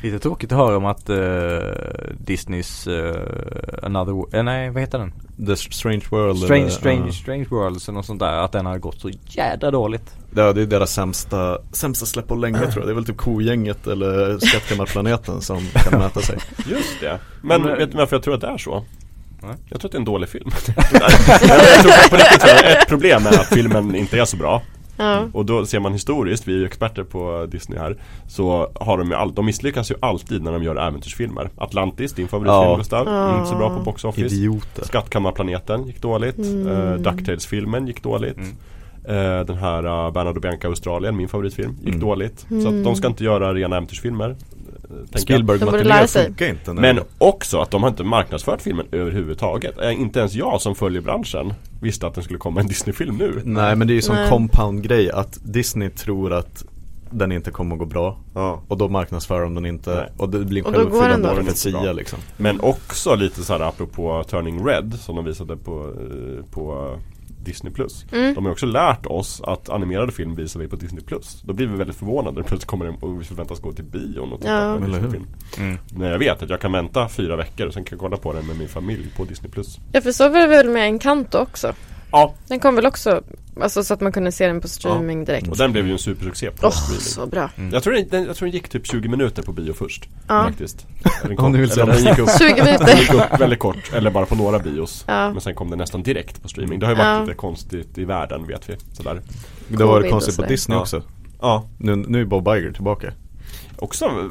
Lite 0.02 0.18
tråkigt 0.18 0.52
att 0.52 0.58
höra 0.58 0.76
om 0.76 0.84
att 0.84 1.10
uh, 1.10 1.58
Disneys 2.18 2.86
uh, 2.86 3.12
Another, 3.82 4.36
eh, 4.36 4.42
nej 4.42 4.70
vad 4.70 4.80
heter 4.80 4.98
den? 4.98 5.12
The 5.46 5.56
Strange 5.56 6.02
World 6.10 6.38
Strange, 6.38 6.60
eller, 6.60 6.70
Strange, 6.70 7.06
ja. 7.06 7.12
Strange 7.12 7.46
Worlds 7.50 7.88
eller 7.88 7.96
något 7.96 8.06
sånt 8.06 8.20
där, 8.20 8.32
att 8.32 8.52
den 8.52 8.66
har 8.66 8.78
gått 8.78 9.00
så 9.00 9.10
jädra 9.26 9.70
dåligt. 9.70 10.16
Ja 10.34 10.52
det 10.52 10.62
är 10.62 10.66
deras 10.66 10.92
sämsta, 10.92 11.58
sämsta 11.72 12.06
släpp 12.06 12.28
på 12.28 12.34
länge 12.34 12.58
tror 12.58 12.72
jag. 12.76 12.86
Det 12.86 12.92
är 12.92 12.94
väl 12.94 13.04
typ 13.04 13.16
Kogänget 13.16 13.86
eller 13.86 14.38
Skattkammarplaneten 14.38 15.40
som 15.40 15.58
kan 15.74 16.00
mäta 16.00 16.20
sig. 16.20 16.38
Just 16.66 17.00
det 17.00 17.18
Men 17.42 17.62
Men- 17.62 17.78
vet 17.78 17.92
du 17.92 17.96
varför 17.98 18.16
jag 18.16 18.22
tror 18.22 18.34
att 18.34 18.40
det 18.40 18.46
är 18.46 18.58
så? 18.58 18.84
Jag 19.68 19.80
tror 19.80 19.88
att 19.88 19.92
det 19.92 19.96
är 19.96 20.00
en 20.00 20.04
dålig 20.04 20.28
film. 20.28 20.50
Jag 20.92 21.82
tror 21.82 22.10
på 22.10 22.16
riktigt, 22.16 22.40
så 22.40 22.48
ett 22.48 22.88
problem 22.88 23.26
är 23.26 23.40
att 23.40 23.46
filmen 23.46 23.94
inte 23.94 24.18
är 24.18 24.24
så 24.24 24.36
bra. 24.36 24.62
Ja. 24.96 25.28
Och 25.32 25.46
då 25.46 25.66
ser 25.66 25.80
man 25.80 25.92
historiskt, 25.92 26.48
vi 26.48 26.54
är 26.54 26.58
ju 26.58 26.66
experter 26.66 27.04
på 27.04 27.46
Disney 27.50 27.78
här 27.78 27.96
Så 28.28 28.70
har 28.74 28.98
de 28.98 29.08
ju 29.08 29.14
all, 29.14 29.34
de 29.34 29.46
misslyckas 29.46 29.90
ju 29.90 29.94
alltid 30.00 30.42
när 30.42 30.52
de 30.52 30.62
gör 30.62 30.76
äventyrsfilmer 30.76 31.50
Atlantis, 31.56 32.12
din 32.12 32.28
favoritfilm 32.28 32.70
Ja. 32.70 32.76
Gustav, 32.76 33.06
Ja. 33.06 33.36
inte 33.38 33.50
så 33.50 33.56
bra 33.56 33.70
på 33.76 33.82
box 33.82 34.04
office 34.04 34.34
Idioter. 34.34 34.84
Skattkammarplaneten 34.84 35.86
gick 35.86 36.02
dåligt, 36.02 36.38
mm. 36.38 37.02
Ducktails-filmen 37.02 37.86
gick 37.86 38.02
dåligt 38.02 38.36
Mm. 38.36 38.56
Eh, 39.04 39.44
Den 39.46 39.56
här 39.56 40.06
uh, 40.06 40.12
Bernard 40.12 40.36
och 40.36 40.42
Bianca 40.42 40.68
Australien, 40.68 41.16
min 41.16 41.28
favoritfilm, 41.28 41.72
gick 41.80 41.88
Mm. 41.94 42.00
dåligt 42.00 42.46
Så 42.62 42.68
att 42.68 42.84
de 42.84 42.94
ska 42.96 43.06
inte 43.06 43.24
göra 43.24 43.54
rena 43.54 43.76
äventyrsfilmer 43.76 44.36
tänker 44.96 45.12
jag. 45.12 45.20
Spielberg 45.20 45.58
De 45.58 45.64
borde 45.64 45.76
matinéer 45.78 45.96
lära 45.98 46.06
sig. 46.06 46.26
funkar 46.26 46.46
inte. 46.48 46.72
Men 46.72 47.00
också 47.18 47.58
att 47.58 47.70
de 47.70 47.82
har 47.82 47.90
inte 47.90 48.04
marknadsfört 48.04 48.62
filmen 48.62 48.86
överhuvudtaget 48.92 49.74
Inte 49.92 50.18
ens 50.18 50.34
jag 50.34 50.60
som 50.60 50.74
följer 50.74 51.00
branschen 51.02 51.54
visste 51.80 52.06
att 52.06 52.14
den 52.14 52.24
skulle 52.24 52.38
komma 52.38 52.60
en 52.60 52.66
Disney-film 52.66 53.16
nu 53.16 53.40
Nej 53.44 53.76
men 53.76 53.86
det 53.88 53.92
är 53.92 53.94
ju 53.94 54.02
sån 54.02 54.16
Nej. 54.16 54.28
compound 54.30 54.82
grej 54.82 55.10
att 55.10 55.38
Disney 55.44 55.90
tror 55.90 56.32
att 56.32 56.64
den 57.10 57.32
inte 57.32 57.50
kommer 57.50 57.74
att 57.74 57.78
gå 57.78 57.84
bra 57.86 58.18
Ja. 58.34 58.62
och 58.68 58.78
då 58.78 58.88
marknadsför 58.88 59.40
de 59.42 59.54
den 59.54 59.66
inte 59.66 59.94
Nej. 59.94 60.08
och 60.16 60.28
det 60.28 60.38
blir 60.38 60.62
den 60.62 60.72
självuppfyllande 60.74 61.28
profetia 61.34 61.92
liksom. 61.92 62.18
Men 62.36 62.60
också 62.60 63.14
lite 63.14 63.42
så 63.44 63.52
här 63.52 63.60
apropå 63.60 64.24
Turning 64.30 64.66
Red 64.66 64.94
som 65.00 65.16
de 65.16 65.24
visade 65.24 65.56
på, 65.56 65.80
eh, 65.80 66.44
på 66.50 66.96
Disney 67.44 67.72
Plus. 67.72 68.06
Mm. 68.12 68.34
De 68.34 68.44
har 68.44 68.52
också 68.52 68.66
lärt 68.66 69.06
oss 69.06 69.40
att 69.44 69.68
animerade 69.68 70.12
film 70.12 70.34
visar 70.34 70.60
vi 70.60 70.68
på 70.68 70.76
Disney 70.76 71.02
Plus. 71.04 71.42
Då 71.44 71.52
blir 71.52 71.66
vi 71.66 71.76
väldigt 71.76 71.96
förvånade 71.96 72.36
när 72.36 72.42
plötsligt 72.42 72.64
kommer 72.68 72.84
den 72.84 72.94
och 72.94 73.20
vi 73.20 73.24
förväntas 73.24 73.60
gå 73.60 73.72
till 73.72 73.84
bion 73.84 74.32
och 74.32 74.40
titta 74.40 74.52
Ja. 74.52 74.76
på 74.78 74.84
en? 74.84 74.90
Disney-film. 74.92 75.26
Mm. 75.58 75.78
När 75.90 76.10
jag 76.10 76.18
vet 76.18 76.42
att 76.42 76.50
jag 76.50 76.60
kan 76.60 76.72
vänta 76.72 77.08
fyra 77.08 77.36
veckor 77.36 77.66
och 77.66 77.74
sen 77.74 77.84
kan 77.84 77.96
jag 77.96 78.00
kolla 78.00 78.16
på 78.16 78.32
den 78.32 78.46
med 78.46 78.58
min 78.58 78.68
familj 78.68 79.06
på 79.16 79.24
Disney 79.24 79.50
Plus. 79.50 79.78
Ja 79.92 80.00
för 80.00 80.12
så 80.12 80.28
var 80.28 80.40
det 80.40 80.46
väl 80.46 80.68
med 80.68 80.82
Encanto 80.86 81.38
också? 81.38 81.72
Ja, 82.12 82.34
Den 82.48 82.60
kom 82.60 82.74
väl 82.74 82.86
också, 82.86 83.22
alltså 83.60 83.84
så 83.84 83.94
att 83.94 84.00
man 84.00 84.12
kunde 84.12 84.32
se 84.32 84.46
den 84.46 84.60
på 84.60 84.68
streaming 84.68 85.24
direkt. 85.24 85.48
och 85.48 85.56
den 85.56 85.72
blev 85.72 85.86
ju 85.86 85.92
en 85.92 85.98
supersuccé 85.98 86.50
på 86.50 86.66
Åh, 86.66 86.72
streaming. 86.72 87.00
så 87.00 87.26
bra. 87.26 87.50
Jag 87.72 87.82
tror, 87.82 87.92
den, 88.10 88.24
jag 88.24 88.36
tror 88.36 88.46
den 88.46 88.54
gick 88.54 88.68
typ 88.68 88.86
20 88.86 89.08
minuter 89.08 89.42
på 89.42 89.52
bio 89.52 89.72
först. 89.72 90.08
Ja. 90.28 90.44
Faktiskt. 90.48 90.86
Den 91.22 91.38
Om 91.38 91.52
ni 91.52 91.58
vill 91.58 91.70
se 91.70 91.84
den 91.84 92.04
gick 92.04 92.18
upp 92.18 92.28
20 92.38 92.54
Den 92.54 92.64
minuter. 92.64 92.96
gick 93.00 93.14
upp 93.14 93.40
väldigt 93.40 93.58
kort, 93.58 93.92
eller 93.92 94.10
bara 94.10 94.26
på 94.26 94.34
några 94.34 94.58
bios. 94.58 95.04
Ja. 95.08 95.32
Men 95.32 95.40
sen 95.40 95.54
kom 95.54 95.70
den 95.70 95.78
nästan 95.78 96.02
direkt 96.02 96.42
på 96.42 96.48
streaming. 96.48 96.78
Det 96.78 96.86
har 96.86 96.92
ju 96.92 96.98
varit 96.98 97.16
Ja. 97.18 97.20
lite 97.20 97.34
konstigt 97.34 97.98
i 97.98 98.04
världen 98.04 98.46
vet 98.46 98.68
vi. 98.70 98.76
Sådär. 98.92 99.20
Det 99.68 99.76
var 99.84 99.86
Covid 99.92 100.04
det 100.06 100.10
konstigt 100.10 100.36
på. 100.36 100.42
Disney 100.42 100.76
Ja. 100.76 100.80
också. 100.82 101.02
Ja, 101.40 101.68
Nu, 101.78 101.96
nu 101.96 102.20
är 102.20 102.24
Bob 102.24 102.48
Iger 102.48 102.72
tillbaka. 102.72 103.12
Också, 103.78 104.08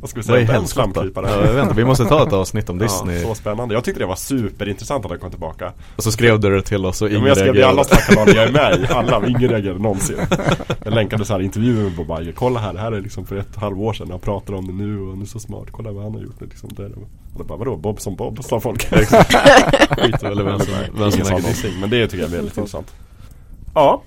vad 0.00 0.10
ska 0.10 0.20
vi 0.20 0.22
säga, 0.24 0.40
en 0.40 0.46
helskotta? 0.46 0.92
flamkrypare. 0.92 1.54
Ja, 1.54 1.62
inte, 1.62 1.74
vi 1.74 1.84
måste 1.84 2.04
ta 2.04 2.26
ett 2.26 2.32
avsnitt 2.32 2.70
om 2.70 2.78
Disney. 2.78 3.20
Ja, 3.20 3.28
så 3.28 3.34
spännande. 3.34 3.74
Jag 3.74 3.84
tyckte 3.84 4.00
det 4.00 4.06
var 4.06 4.16
superintressant 4.16 5.04
att 5.04 5.10
han 5.10 5.20
kom 5.20 5.30
tillbaka. 5.30 5.72
Och 5.96 6.02
så 6.02 6.12
skrev 6.12 6.40
du 6.40 6.50
det 6.56 6.62
till 6.62 6.86
oss 6.86 7.02
och 7.02 7.08
Ja, 7.08 7.10
ingen 7.10 7.20
men 7.22 7.28
jag 7.28 7.36
skrev 7.38 7.54
det 7.54 7.60
i 7.60 7.62
alla 7.62 7.84
snackkanaler 7.84 8.34
jag 8.34 8.44
är 8.44 8.52
med 8.52 8.80
i. 8.80 8.86
Alla, 8.92 9.26
ingen 9.28 9.48
reagerade 9.50 9.82
någonsin. 9.82 10.16
Jag 10.84 10.94
länkade 10.94 11.24
så 11.24 11.32
här 11.32 11.40
intervjuer 11.40 11.82
med 11.82 11.96
Bob 11.96 12.20
Iger. 12.20 12.32
Kolla 12.32 12.60
här, 12.60 12.72
det 12.72 12.80
här 12.80 12.92
är 12.92 13.00
liksom 13.00 13.26
för 13.26 13.36
ett 13.36 13.56
halvår 13.56 13.92
sedan. 13.92 14.08
Jag 14.10 14.22
pratar 14.22 14.54
om 14.54 14.66
det 14.66 14.72
nu 14.72 15.00
och 15.00 15.10
han 15.10 15.22
är 15.22 15.26
så 15.26 15.38
smart. 15.38 15.66
Kolla 15.70 15.92
vad 15.92 16.02
han 16.04 16.14
har 16.14 16.20
gjort. 16.20 16.40
Liksom 16.40 16.70
det. 16.76 16.84
Och 16.84 17.38
då 17.38 17.44
bara, 17.44 17.58
vadå? 17.58 17.76
Bob 17.76 18.00
som 18.00 18.16
Bob? 18.16 18.44
Sa 18.44 18.60
folk. 18.60 18.84
Skit 18.90 20.22
eller 20.22 20.44
vem 20.44 20.58
som, 20.60 20.74
vem 20.98 21.10
som 21.10 21.20
äger 21.20 21.36
Disney. 21.36 21.40
någonting, 21.40 21.80
men 21.80 21.90
det 21.90 22.06
tycker 22.06 22.22
jag 22.22 22.32
är 22.32 22.36
väldigt 22.36 22.56
intressant. 22.56 22.94
Ja. 23.74 24.02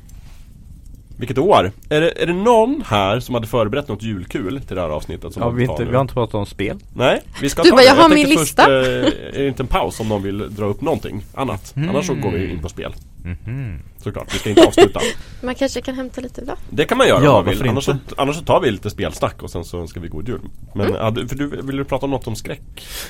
Vilket 1.17 1.37
år? 1.37 1.71
Är 1.89 2.01
det, 2.01 2.21
är 2.21 2.25
det 2.25 2.33
någon 2.33 2.83
här 2.87 3.19
som 3.19 3.35
hade 3.35 3.47
förberett 3.47 3.87
något 3.87 4.03
julkul 4.03 4.61
till 4.67 4.75
det 4.75 4.81
här 4.81 4.89
avsnittet? 4.89 5.33
Som 5.33 5.43
Ja, 5.43 5.49
vi, 5.49 5.63
inte, 5.63 5.85
vi 5.85 5.93
har 5.95 6.01
inte 6.01 6.13
pratat 6.13 6.35
om 6.35 6.45
spel. 6.45 6.77
Nej, 6.95 7.21
vi 7.41 7.49
ska 7.49 7.63
Du 7.63 7.69
ta 7.69 7.75
bara, 7.75 7.81
det. 7.81 7.87
jag 7.87 7.95
har 7.95 8.09
min 8.09 8.17
tänkte 8.17 8.39
lista. 8.41 8.63
Först, 8.65 8.87
eh, 8.87 9.39
är 9.39 9.41
det 9.43 9.47
inte 9.47 9.63
en 9.63 9.67
paus 9.67 9.99
om 9.99 10.09
någon 10.09 10.23
vill 10.23 10.55
dra 10.55 10.65
upp 10.65 10.81
någonting 10.81 11.23
annat? 11.33 11.73
Annars 11.89 12.05
så 12.07 12.13
går 12.13 12.31
vi 12.31 12.51
in 12.51 12.59
på 12.61 12.69
spel. 12.69 12.93
Mhm. 13.45 13.79
Såklart, 14.03 14.33
vi 14.35 14.39
ska 14.39 14.49
inte 14.49 14.63
avsluta. 14.67 14.99
Man 15.41 15.55
kanske 15.55 15.81
kan 15.81 15.95
hämta 15.95 16.21
lite 16.21 16.41
vatten. 16.41 16.63
Det 16.69 16.85
kan 16.85 16.97
man 16.97 17.07
göra 17.07 17.23
Ja, 17.23 17.29
om 17.39 17.45
man 17.45 17.53
vill. 17.57 17.69
Annars 17.69 17.83
så, 17.83 17.95
annars 18.17 18.35
så 18.35 18.41
tar 18.43 18.59
vi 18.61 18.71
lite 18.71 18.89
spelsnack 18.89 19.43
och 19.43 19.49
sen 19.51 19.65
så 19.65 19.79
önskar 19.81 20.01
vi 20.01 20.07
god 20.07 20.27
jul. 20.27 20.39
Men 20.75 20.87
Mm. 20.87 21.01
hade, 21.01 21.27
för 21.27 21.35
du, 21.35 21.47
vill 21.47 21.77
du 21.77 21.83
prata 21.85 22.05
om 22.05 22.11
något 22.11 22.27
om 22.27 22.35
skräck? 22.35 22.61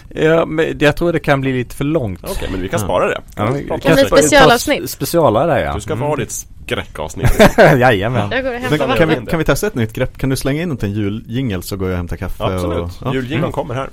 Ja, 0.09 0.45
men 0.45 0.77
jag 0.79 0.97
tror 0.97 1.13
det 1.13 1.19
kan 1.19 1.41
bli 1.41 1.53
lite 1.53 1.75
för 1.75 1.83
långt. 1.83 2.19
Okej, 2.23 2.47
men 2.51 2.61
vi 2.61 2.69
kan 2.69 2.79
Ja. 2.79 2.85
spara 2.85 3.07
det. 3.07 3.21
Ja, 3.35 3.51
vi- 3.51 3.67
Prata 3.67 3.73
om 3.73 3.79
Kan 3.95 3.97
speci- 4.05 4.07
specialavsnitt. 4.17 4.89
Specialare 4.89 5.61
ja. 5.61 5.73
Du 5.75 5.81
ska 5.81 5.93
få 5.93 5.97
Mm. 5.97 6.07
ha 6.07 6.15
ditt 6.15 6.31
skräckavsnitt. 6.65 7.39
Jajamän. 7.57 8.29
Jag 8.31 8.43
går 8.43 8.53
och 8.55 8.61
Men 8.61 8.79
hämtar 8.79 8.97
kan, 8.97 9.09
vi, 9.09 9.15
kan 9.29 9.39
vi 9.39 9.45
testa 9.45 9.67
ett 9.67 9.75
nytt 9.75 9.93
grepp? 9.93 10.17
Kan 10.17 10.29
du 10.29 10.35
slänga 10.35 10.61
in 10.61 10.77
en 10.81 10.91
juljingel 10.91 11.63
så 11.63 11.77
går 11.77 11.87
jag 11.87 11.93
och 11.93 11.97
hämtar 11.97 12.17
kaffe 12.17 12.43
Absolut, 12.43 12.77
och, 12.79 12.89
ja. 13.05 13.13
juljingeln 13.13 13.51
kommer 13.51 13.73
här. 13.75 13.89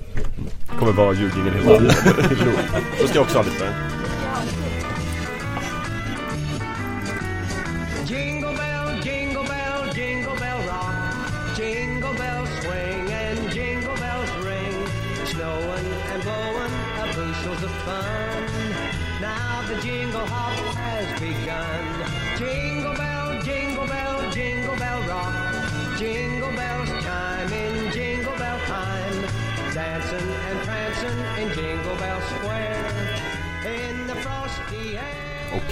Det 0.73 0.79
kommer 0.79 0.93
vara 0.93 1.13
juljingel 1.13 1.55
hela 1.55 1.79
tiden. 1.79 1.93
Så 3.01 3.07
ska 3.07 3.17
jag 3.19 3.23
också 3.23 3.39
ha 3.39 3.45
lite. 3.45 3.65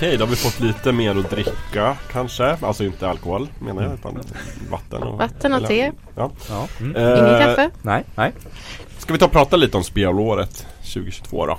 Okej, 0.02 0.16
då 0.16 0.24
har 0.24 0.30
vi 0.30 0.36
fått 0.36 0.60
lite 0.60 0.92
mer 0.92 1.18
att 1.18 1.30
dricka 1.30 1.96
kanske. 2.12 2.44
Alltså 2.60 2.84
inte 2.84 3.08
alkohol 3.08 3.48
menar 3.58 3.82
jag 3.82 3.94
utan 3.94 4.18
vatten 4.70 5.02
och 5.02 5.18
Vatten 5.18 5.52
och 5.52 5.58
eller- 5.58 5.68
te. 5.68 5.92
Ja. 6.14 6.30
Ja. 6.48 6.68
Mm. 6.80 6.96
Eh, 6.96 7.18
Ingen 7.18 7.38
kaffe? 7.40 7.70
Nej, 7.82 8.04
nej. 8.14 8.32
Ska 8.98 9.12
vi 9.12 9.18
ta 9.18 9.24
och 9.24 9.32
prata 9.32 9.56
lite 9.56 9.76
om 9.76 9.84
spelåret 9.84 10.66
2022 10.82 11.46
då? 11.46 11.58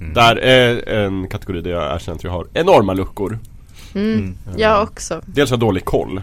Mm. 0.00 0.14
Där 0.14 0.36
är 0.36 0.88
en 0.88 1.28
kategori 1.28 1.60
där 1.60 1.70
jag 1.70 1.94
erkänner 1.94 2.16
att 2.16 2.24
jag 2.24 2.30
har 2.30 2.46
enorma 2.54 2.92
luckor. 2.92 3.38
Mm. 3.94 4.36
Jag 4.56 4.82
också. 4.82 5.20
Dels 5.26 5.50
har 5.50 5.56
jag 5.56 5.60
dålig 5.60 5.84
koll. 5.84 6.22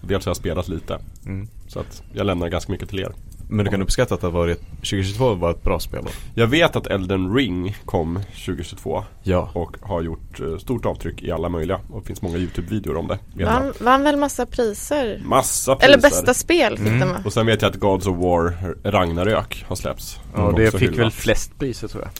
Dels 0.00 0.24
har 0.24 0.30
jag 0.30 0.36
spelat 0.36 0.68
lite. 0.68 0.98
Mm. 1.26 1.48
Så 1.68 1.80
att 1.80 2.02
jag 2.12 2.26
lämnar 2.26 2.48
ganska 2.48 2.72
mycket 2.72 2.88
till 2.88 3.00
er. 3.00 3.12
Men 3.52 3.64
du 3.64 3.70
kan 3.70 3.82
uppskatta 3.82 4.14
att 4.14 4.20
det 4.20 4.26
har 4.26 4.32
varit 4.32 4.60
2022 4.76 5.34
var 5.34 5.50
ett 5.50 5.62
bra 5.62 5.80
spel 5.80 6.00
då? 6.04 6.10
Jag 6.34 6.46
vet 6.46 6.76
att 6.76 6.86
Elden 6.86 7.34
Ring 7.34 7.76
kom 7.84 8.20
2022 8.46 9.04
Ja. 9.22 9.50
och 9.54 9.76
har 9.80 10.02
gjort 10.02 10.40
eh, 10.40 10.56
stort 10.58 10.86
avtryck 10.86 11.22
i 11.22 11.30
alla 11.32 11.48
möjliga. 11.48 11.80
Och 11.90 12.00
det 12.00 12.06
finns 12.06 12.22
många 12.22 12.36
YouTube-videor 12.38 12.96
om 12.96 13.08
det. 13.08 13.44
Vann, 13.44 13.72
vann 13.80 14.02
väl 14.02 14.16
massa 14.16 14.46
priser? 14.46 15.22
Massa 15.24 15.76
priser. 15.76 15.88
Eller 15.92 16.02
bästa 16.02 16.34
spel 16.34 16.76
fick 16.78 16.86
Mm. 16.86 17.00
den 17.00 17.08
va? 17.08 17.16
Och 17.24 17.32
sen 17.32 17.46
vet 17.46 17.62
jag 17.62 17.70
att 17.70 17.76
Gods 17.76 18.06
of 18.06 18.16
War 18.16 18.74
Ragnarök 18.84 19.64
har 19.68 19.76
släppts. 19.76 20.20
Ja, 20.34 20.42
Och 20.42 20.58
det 20.58 20.70
fick 20.70 20.88
väl 20.88 20.94
hyllat. 20.94 21.12
flest 21.14 21.58
priser 21.58 21.88
tror 21.88 22.02
jag. 22.02 22.10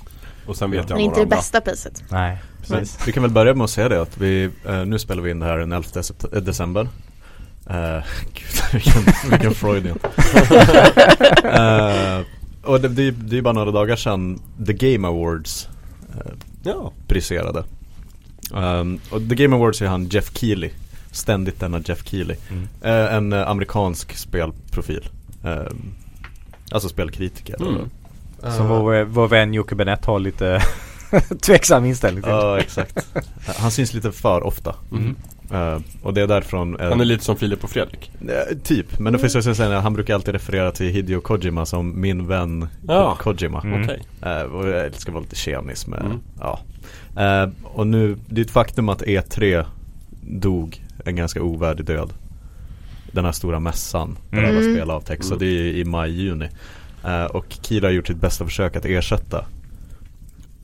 Och 0.47 0.57
sen 0.57 0.71
vet 0.71 0.89
jag 0.91 0.97
Men 0.97 1.05
inte 1.05 1.17
det 1.21 1.23
andra. 1.23 1.37
bästa 1.37 1.61
priset. 1.61 2.05
Nej, 2.11 2.39
Men 2.69 2.85
vi 3.07 3.13
kan 3.13 3.23
väl 3.23 3.33
börja 3.33 3.55
med 3.55 3.65
att 3.65 3.71
säga 3.71 3.89
det 3.89 4.03
att 4.03 4.19
vi, 4.19 4.51
eh, 4.67 4.85
nu 4.85 4.99
spelar 4.99 5.23
vi 5.23 5.31
in 5.31 5.39
det 5.41 5.47
här 5.47 5.59
den 5.59 5.73
11 5.73 6.03
sept- 6.03 6.37
eh, 6.37 6.43
december 6.43 6.89
eh, 7.71 8.05
Gud, 8.35 8.63
vilken, 8.73 9.03
vilken 9.31 9.55
Freudian 9.55 9.99
eh, 11.45 12.21
Och 12.63 12.81
det, 12.81 12.89
det, 12.89 13.11
det 13.11 13.39
är 13.39 13.43
bara 13.43 13.53
några 13.55 13.71
dagar 13.71 13.97
sedan 13.97 14.41
The 14.67 14.73
Game 14.73 15.09
Awards 15.09 15.69
eh, 16.15 16.33
Ja. 16.63 16.93
briserade 17.09 17.65
um, 18.53 19.01
Och 19.11 19.21
The 19.29 19.35
Game 19.35 19.57
Awards 19.57 19.83
är 19.83 19.87
han 19.87 20.05
Jeff 20.09 20.31
Keely 20.39 20.71
Ständigt 21.11 21.61
denna 21.61 21.81
Jeff 21.85 22.05
Keely 22.09 22.35
Mm. 22.51 22.69
Eh, 22.83 23.15
En 23.15 23.33
amerikansk 23.33 24.17
spelprofil 24.17 25.09
eh, 25.45 25.63
Alltså 26.71 26.89
spelkritiker 26.89 27.57
Mm. 27.63 27.91
Som 28.57 28.69
vår, 28.69 29.05
vår 29.05 29.29
vän 29.29 29.55
Jocke 29.55 29.75
Benett 29.75 30.05
har 30.05 30.19
lite 30.19 30.63
tveksam 31.43 31.85
inställning 31.85 32.23
till. 32.23 32.33
Ja 32.33 32.59
exakt 32.59 33.07
Han 33.59 33.71
syns 33.71 33.95
lite 33.95 34.13
för 34.13 34.43
ofta 34.47 34.75
Mhm. 34.91 35.17
Eh, 35.53 35.79
Och 36.03 36.15
det 36.15 36.21
är 36.23 36.27
därifrån 36.27 36.81
eh, 36.81 36.89
Han 36.89 37.01
är 37.01 37.05
lite 37.05 37.25
som 37.25 37.37
Filip 37.37 37.65
och 37.65 37.71
Fredrik. 37.71 38.11
Eh, 38.29 38.57
Typ, 38.63 38.99
men 38.99 39.13
då 39.13 39.19
finns 39.19 39.33
det 39.33 39.55
säga 39.55 39.77
att 39.77 39.83
han 39.83 39.93
brukar 39.95 40.15
alltid 40.15 40.35
referera 40.35 40.71
till 40.73 40.87
Hideo 40.87 41.21
Kojima 41.21 41.67
som 41.67 42.01
min 42.01 42.27
vän 42.27 42.69
Ja. 42.89 43.17
Ko- 43.21 43.23
Kojima 43.35 43.61
Mm. 43.61 43.83
Okej. 43.83 44.03
Eh, 44.23 44.43
Och 44.43 44.69
jag 44.69 44.85
älskar 44.87 45.13
vara 45.13 45.23
lite 45.23 45.37
tjenis 45.37 45.87
med, 45.87 46.01
Mm. 46.01 46.19
ja 46.41 46.61
Och 47.63 47.87
nu, 47.87 48.17
det 48.27 48.41
är 48.41 48.45
ett 48.45 48.51
faktum 48.51 48.89
att 48.89 49.03
E3 49.03 49.65
dog 50.21 50.85
en 51.05 51.17
ganska 51.17 51.43
ovärdig 51.43 51.87
död 51.87 52.13
Den 53.13 53.25
här 53.25 53.33
stora 53.33 53.61
mässan 53.61 54.19
där 54.31 54.39
Mm. 54.39 54.51
alla 54.51 54.61
spel 54.75 54.91
avtäcks 54.91 55.27
Mm. 55.27 55.35
och 55.35 55.41
det 55.41 55.47
är 55.47 55.65
i 55.77 55.85
maj-juni 55.85 56.49
Och 57.31 57.47
Kira 57.63 57.87
har 57.87 57.93
gjort 57.93 58.07
sitt 58.07 58.17
bästa 58.21 58.45
försök 58.45 58.77
att 58.77 58.85
ersätta 58.85 59.45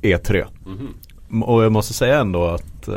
E3 0.03 0.45
Mhm. 0.67 0.89
M- 1.31 1.43
Och 1.43 1.65
jag 1.65 1.73
måste 1.73 1.95
säga 1.95 2.19
ändå 2.21 2.47
att 2.47 2.89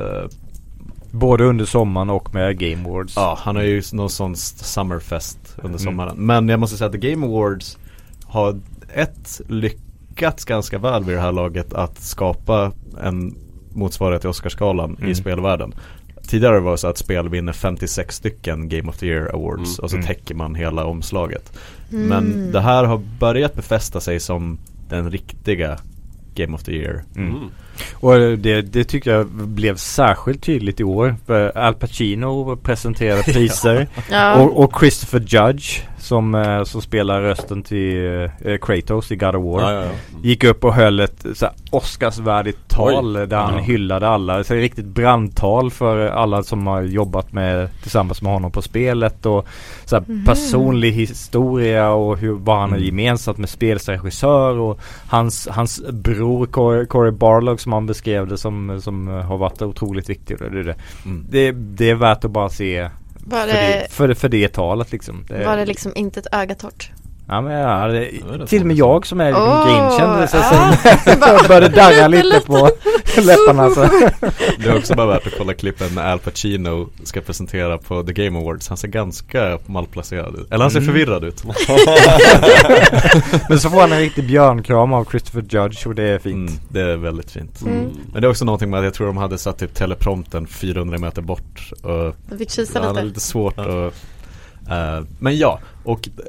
Både 1.12 1.44
under 1.44 1.66
sommaren 1.66 2.10
och 2.10 2.34
med 2.34 2.58
Game 2.60 2.90
Awards. 2.90 3.14
Ja, 3.16 3.38
han 3.42 3.56
har 3.56 3.64
ju 3.64 3.82
någon 3.94 4.10
sån 4.10 4.36
Summerfest 4.36 5.40
under 5.58 5.68
Mm. 5.70 5.80
sommaren. 5.80 6.16
Men 6.18 6.50
jag 6.50 6.60
måste 6.60 6.78
säga 6.78 6.86
att 6.86 7.02
The 7.02 7.10
Game 7.12 7.26
Awards 7.28 7.78
har 8.26 8.60
ett 8.94 9.42
lyck 9.48 9.78
lyckats 10.10 10.46
ganska 10.46 10.78
väl 10.78 11.04
vid 11.04 11.16
det 11.16 11.22
här 11.22 11.32
laget 11.32 11.74
att 11.74 12.00
skapa 12.00 12.72
en 13.04 13.36
motsvarighet 13.74 14.22
till 14.22 14.30
Oscarsgalan 14.30 14.96
Mm. 15.00 15.12
i 15.12 15.16
spelvärlden. 15.16 15.74
Tidigare 16.28 16.60
var 16.60 16.72
det 16.72 16.78
så 16.78 16.88
att 16.88 16.98
spel 16.98 17.30
vinner 17.30 17.54
56 17.54 18.16
stycken 18.16 18.70
Game 18.70 18.90
of 18.90 18.98
the 18.98 19.06
Year 19.08 19.36
Awards 19.36 19.80
Mm. 19.80 19.84
och 19.84 19.90
så 19.90 19.96
Mm. 19.96 20.08
täcker 20.08 20.36
man 20.36 20.56
hela 20.56 20.86
omslaget. 20.86 21.54
Mm. 21.92 22.08
Men 22.08 22.52
det 22.52 22.60
här 22.62 22.84
har 22.84 23.02
börjat 23.20 23.56
befästa 23.56 24.00
sig 24.00 24.20
som 24.20 24.58
den 24.90 25.12
riktiga 25.12 25.78
Game 26.36 26.56
of 26.56 26.64
the 26.64 26.72
Year. 26.72 27.04
Mm. 28.02 28.14
Mm. 28.24 28.32
Och 28.32 28.38
det, 28.38 28.62
det 28.62 28.84
tycker 28.84 29.12
jag 29.12 29.28
blev 29.28 29.76
särskilt 29.76 30.44
tydligt 30.44 30.80
i 30.80 30.84
år. 30.84 31.16
För 31.26 31.58
Al 31.58 31.74
Pacino 31.74 32.56
presenterade 32.56 33.24
priser. 33.34 33.88
Ja. 34.12 34.36
och, 34.36 34.64
och 34.64 34.80
Christopher 34.80 35.20
Judge 35.28 35.82
som, 36.00 36.36
eh, 36.36 36.64
som 36.64 36.82
spelar 36.82 37.22
rösten 37.22 37.64
till 37.64 38.30
eh, 38.46 38.58
Kratos 38.62 39.12
i 39.12 39.16
God 39.16 39.36
of 39.36 39.44
War. 39.46 39.62
Ja, 39.62 39.74
ja, 39.74 39.82
ja. 39.86 39.92
Gick 40.24 40.44
upp 40.44 40.64
och 40.64 40.74
höll 40.74 41.00
ett 41.00 41.26
så 41.34 41.46
här, 41.46 41.54
Oscarsvärdigt 41.72 42.58
tal 42.68 43.14
där 43.14 43.38
han 43.38 43.54
Ja. 43.56 43.60
hyllade 43.62 44.08
alla. 44.08 44.44
Så 44.44 44.54
ett 44.54 44.60
riktigt 44.60 44.86
brandtal 44.86 45.72
för 45.72 46.08
alla 46.08 46.44
som 46.44 46.68
har 46.68 46.82
jobbat 46.82 47.34
med 47.34 47.70
tillsammans 47.82 48.22
med 48.22 48.32
honom 48.34 48.52
på 48.52 48.62
spelet 48.62 49.26
och 49.26 49.48
så 49.86 49.96
här, 49.96 50.04
Mhm. 50.08 50.26
personlig 50.26 50.92
historia 50.92 51.92
och 51.92 52.18
hur, 52.18 52.32
vad 52.34 52.60
han 52.60 52.70
har 52.70 52.78
Mm. 52.78 52.86
gemensamt 52.86 53.38
med 53.38 53.50
spelregissör 53.50 54.58
och 54.58 54.80
hans, 55.08 55.48
hans 55.52 55.82
bror 55.92 56.46
Corey 56.86 57.12
Barlog 57.12 57.60
som 57.60 57.71
han 57.72 57.86
beskrev 57.86 58.28
det 58.28 58.38
som, 58.38 58.82
som 58.82 59.08
har 59.08 59.38
varit 59.38 59.62
otroligt 59.62 60.10
viktig. 60.10 60.38
Det, 60.40 60.64
det, 60.64 60.76
Mm. 61.06 61.26
det, 61.30 61.52
det 61.52 61.90
är 61.90 61.96
värt 61.96 62.26
att 62.26 62.32
bara 62.32 62.50
se 62.50 62.90
Var 63.26 63.40
för 63.40 63.48
det, 63.48 63.88
för, 63.92 64.08
det- 64.08 64.16
för 64.16 64.30
det 64.30 64.48
talet 64.54 64.92
liksom. 64.92 65.26
Det, 65.28 65.46
var 65.46 65.58
det 65.58 65.66
liksom 65.66 65.92
inte 65.96 66.20
ett 66.20 66.28
öga 66.32 66.56
torrt? 66.56 66.92
Ja 67.28 67.42
men 67.42 67.52
ja, 67.54 67.88
det, 67.88 68.12
till 68.48 68.62
och 68.62 68.68
med 68.68 68.78
jag 68.78 69.08
som 69.08 69.22
är 69.22 70.28
sig 70.28 70.40
ja. 70.40 70.76
som 71.38 71.48
började 71.48 71.70
darra 71.70 72.08
lite 72.08 72.40
på 72.46 72.70
läpparna 73.22 73.70
så. 73.70 73.82
Det 74.60 74.70
är 74.70 74.78
också 74.78 74.96
bara 74.96 75.08
värt 75.08 75.28
att 75.28 75.34
kolla 75.38 75.54
klippen 75.54 75.88
när 75.96 76.12
Al 76.12 76.20
Pacino 76.20 76.90
ska 77.04 77.22
presentera 77.22 77.78
på 77.78 78.04
The 78.04 78.14
Game 78.14 78.40
Awards. 78.40 78.68
Han 78.68 78.78
ser 78.78 78.88
ganska 78.88 79.60
malplacerad 79.66 80.36
ut. 80.36 80.52
Eller 80.52 80.62
han 80.64 80.72
ser 80.72 80.80
Mm. 80.80 80.88
förvirrad 80.94 81.24
ut. 81.24 81.44
Men 83.50 83.60
så 83.60 83.70
får 83.70 83.82
han 83.82 83.92
en 83.92 84.00
riktig 84.00 84.28
björnkram 84.28 84.94
av 84.94 85.06
Christopher 85.06 85.42
Judge 85.50 85.88
och 85.88 85.96
det 85.96 86.04
är 86.04 86.20
fint. 86.20 86.50
Mm, 86.50 86.62
det 86.70 86.82
är 86.82 86.98
väldigt 86.98 87.32
fint. 87.32 87.62
Mm. 87.62 87.90
Men 88.14 88.22
det 88.22 88.28
är 88.28 88.30
också 88.30 88.46
någonting 88.46 88.70
med 88.70 88.80
att 88.80 88.84
jag 88.86 88.94
tror 88.94 89.08
de 89.08 89.18
hade 89.18 89.38
satt 89.38 89.58
typ 89.60 89.74
teleprompten 89.74 90.48
400 90.48 90.98
meter 90.98 91.22
bort. 91.22 91.72
Och 91.84 92.16
Jag 92.30 92.38
fick 92.38 92.52
kisa 92.52 92.80
Ja, 92.80 92.82
det 92.82 92.88
är 92.88 92.94
lite. 92.94 93.06
lite 93.06 93.20
svårt 93.20 93.60
att 93.60 93.68
eh, 93.68 93.88
Men 95.20 95.38
ja, 95.38 95.60
och 95.84 96.08
eh, 96.08 96.24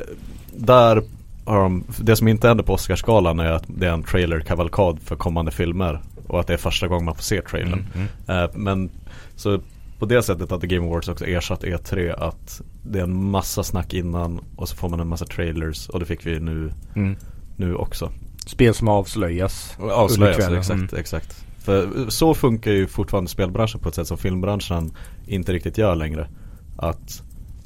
där 0.57 1.03
har 1.45 1.63
de, 1.63 1.85
det 2.01 2.17
som 2.17 2.29
inte 2.29 2.49
händer 2.49 2.65
på 2.65 2.73
Oscarsgalan 2.75 3.41
är 3.41 3.53
att 3.53 3.65
det 3.67 3.87
är 3.87 3.93
en 3.93 4.03
trailer-kavalkad 4.03 4.99
för 5.05 5.17
kommande 5.17 5.51
filmer 5.51 6.01
och 6.27 6.41
att 6.41 6.47
det 6.47 6.53
är 6.53 6.57
första 6.59 6.89
gången 6.89 7.05
man 7.05 7.15
får 7.15 7.23
se 7.23 7.43
trailern. 7.43 7.87
Mm, 7.95 8.09
mm. 8.27 8.45
Eh, 8.45 8.51
men 8.55 8.91
så 9.37 9.61
på 9.99 10.07
det 10.07 10.23
sättet 10.23 10.51
har 10.51 10.59
The 10.59 10.67
Game 10.67 10.87
Awards 10.87 11.09
också 11.09 11.27
ersatt 11.27 11.65
E3 11.65 12.15
att 12.19 12.61
det 12.83 12.99
är 12.99 13.03
en 13.03 13.31
massa 13.31 13.63
snack 13.63 13.95
innan 13.95 14.41
och 14.57 14.69
så 14.69 14.77
får 14.77 14.89
man 14.89 15.01
en 15.01 15.09
massa 15.09 15.25
trailers 15.27 15.89
och 15.89 16.01
det 16.01 16.07
fick 16.07 16.27
vi 16.27 16.41
nu, 16.41 16.73
Mm. 16.97 17.17
nu 17.57 17.75
också. 17.75 18.13
Spel 18.47 18.75
som 18.75 18.89
avslöjas. 18.89 19.77
Avslöjas, 19.81 20.39
exakt, 20.39 20.71
Mm. 20.71 20.89
exakt. 20.97 21.45
För 21.59 22.11
så 22.11 22.35
funkar 22.35 22.71
ju 22.71 22.87
fortfarande 22.87 23.31
spelbranschen 23.31 23.81
på 23.81 23.89
ett 23.89 23.95
sätt 23.95 24.07
som 24.07 24.19
filmbranschen 24.19 24.93
inte 25.27 25.53
riktigt 25.53 25.79
gör 25.79 25.95
längre. 25.95 26.29
Att 26.77 27.23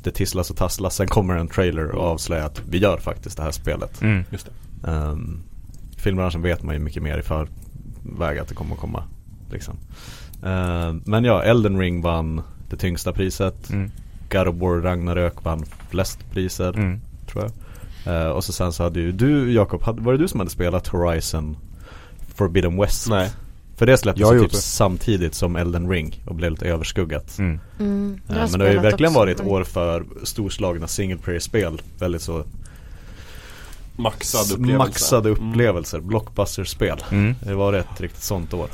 det 0.07 0.11
tisslas 0.13 0.51
och 0.51 0.57
tasslas, 0.57 0.97
sen 0.97 1.07
kommer 1.09 1.37
en 1.37 1.49
trailer 1.49 1.91
och 1.91 2.03
avslöjar 2.07 2.47
att 2.47 2.63
vi 2.69 2.79
gör 2.79 2.99
faktiskt 2.99 3.37
det 3.37 3.43
här 3.43 3.51
spelet. 3.51 4.03
Mm. 4.03 4.25
Just 4.31 4.47
det. 4.83 4.91
Um, 4.91 5.43
filmbranschen 5.97 6.43
vet 6.43 6.63
man 6.63 6.75
ju 6.75 6.81
mycket 6.81 7.03
mer 7.03 7.19
i 7.19 7.23
förväg 7.23 8.39
att 8.39 8.49
det 8.49 8.55
kommer 8.55 8.75
att 8.75 8.81
komma. 8.81 9.05
Liksom. 9.51 9.77
Ehm, 10.45 11.03
men 11.07 11.25
ja, 11.25 11.43
Elden 11.43 11.79
Ring 11.79 12.03
vann 12.03 12.43
det 12.71 12.77
tyngsta 12.77 13.13
priset. 13.13 13.71
Mm. 13.71 13.91
God 14.31 14.49
of 14.49 14.57
War 14.57 14.81
Ragnarök 14.81 15.45
vann 15.45 15.65
flest 15.91 16.31
priser, 16.31 16.73
Mm. 16.73 17.01
tror 17.31 17.45
jag. 17.45 17.53
Eh, 18.23 18.29
och 18.31 18.45
så 18.45 18.53
sen 18.53 18.73
så 18.73 18.83
hade 18.83 19.01
ju 19.01 19.13
du 19.13 19.53
Jakob, 19.53 19.83
var 20.01 20.13
det 20.13 20.19
du 20.19 20.29
som 20.29 20.41
hade 20.41 20.51
spelat 20.51 20.89
Horizon 20.89 21.57
Forbidden 22.35 22.77
West? 22.81 23.09
Nej. 23.09 23.31
För 23.77 23.87
det 23.87 23.97
släpptes 23.99 24.29
typ 24.31 24.51
det. 24.53 24.57
samtidigt 24.57 25.35
som 25.35 25.57
Elden 25.57 25.91
Ring 25.91 26.23
och 26.27 26.35
blev 26.35 26.51
lite 26.51 26.67
överskuggat. 26.67 27.39
Mm. 27.39 27.61
Mm, 27.81 28.21
Eh, 28.29 28.35
men 28.51 28.59
det 28.59 28.65
har 28.67 28.73
ju 28.73 28.79
verkligen 28.79 29.11
också, 29.11 29.21
varit 29.21 29.39
men- 29.39 29.47
år 29.49 29.65
för 29.65 30.05
storslagna 30.23 30.87
single 30.87 31.17
player-spel. 31.19 31.83
Väldigt 31.99 32.23
så 32.23 32.45
Maxad 33.97 34.53
upplevelse. 34.53 34.79
maxade 34.79 35.29
Mm. 35.31 35.51
upplevelser, 35.51 36.01
blockbuster-spel. 36.01 37.05
Mm. 37.11 37.35
Det 37.43 37.55
var 37.55 37.73
ett 37.73 38.01
riktigt 38.01 38.23
sånt 38.23 38.55
år. 38.55 38.69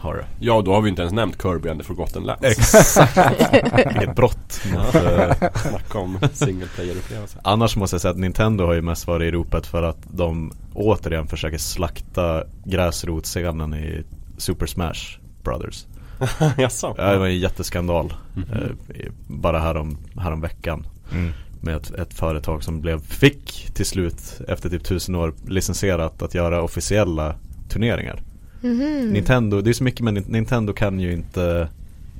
Har 0.00 0.14
det. 0.14 0.24
Ja, 0.40 0.62
då 0.62 0.74
har 0.74 0.80
vi 0.80 0.88
inte 0.88 1.02
ens 1.02 1.14
nämnt 1.14 1.42
Kirby 1.42 1.68
and 1.68 1.80
the 1.80 1.86
Forgotten 1.86 2.22
Lands. 2.22 2.42
Exakt. 2.44 3.16
Vilket 3.86 4.16
brott. 4.16 4.60
mot, 4.72 4.94
eh, 4.94 5.32
Snacka 5.54 5.98
om 5.98 6.18
single 6.32 6.66
player-upplevelse. 6.76 7.38
Annars 7.44 7.76
måste 7.76 7.94
jag 7.94 8.00
säga 8.00 8.12
att 8.12 8.18
Nintendo 8.18 8.66
har 8.66 8.72
ju 8.74 8.82
mest 8.82 9.06
varit 9.06 9.28
i 9.28 9.30
ropet 9.30 9.66
för 9.66 9.82
att 9.82 9.98
de 10.10 10.52
återigen 10.74 11.26
försöker 11.26 11.58
slakta 11.58 12.44
gräsrotscenen 12.64 13.74
i 13.74 14.02
Super 14.38 14.66
Smash 14.66 15.18
Brothers. 15.44 15.86
Jaså? 16.58 16.94
Ja, 16.98 17.12
Det 17.12 17.18
var 17.18 17.26
en 17.26 17.38
jätteskandal. 17.38 18.14
Eh, 18.52 18.96
i- 18.96 19.08
bara 19.26 19.58
härom, 19.58 19.98
härom 20.18 20.40
veckan. 20.40 20.86
Mm. 21.12 21.32
Med 21.60 21.76
ett, 21.76 21.90
ett 21.90 22.14
företag 22.14 22.64
som 22.64 22.80
blev, 22.80 23.00
fick 23.02 23.70
till 23.74 23.86
slut 23.86 24.40
efter 24.48 24.68
typ 24.70 24.84
tusen 24.84 25.14
år 25.14 25.34
licensierat 25.46 26.22
att 26.22 26.34
göra 26.34 26.62
officiella 26.62 27.34
turneringar. 27.68 28.22
Mhm. 28.60 29.10
Nintendo, 29.12 29.60
det 29.60 29.70
är 29.70 29.74
så 29.74 29.84
mycket 29.84 30.00
men 30.00 30.14
Nintendo 30.14 30.72
kan 30.72 31.00
ju 31.00 31.12
inte 31.12 31.68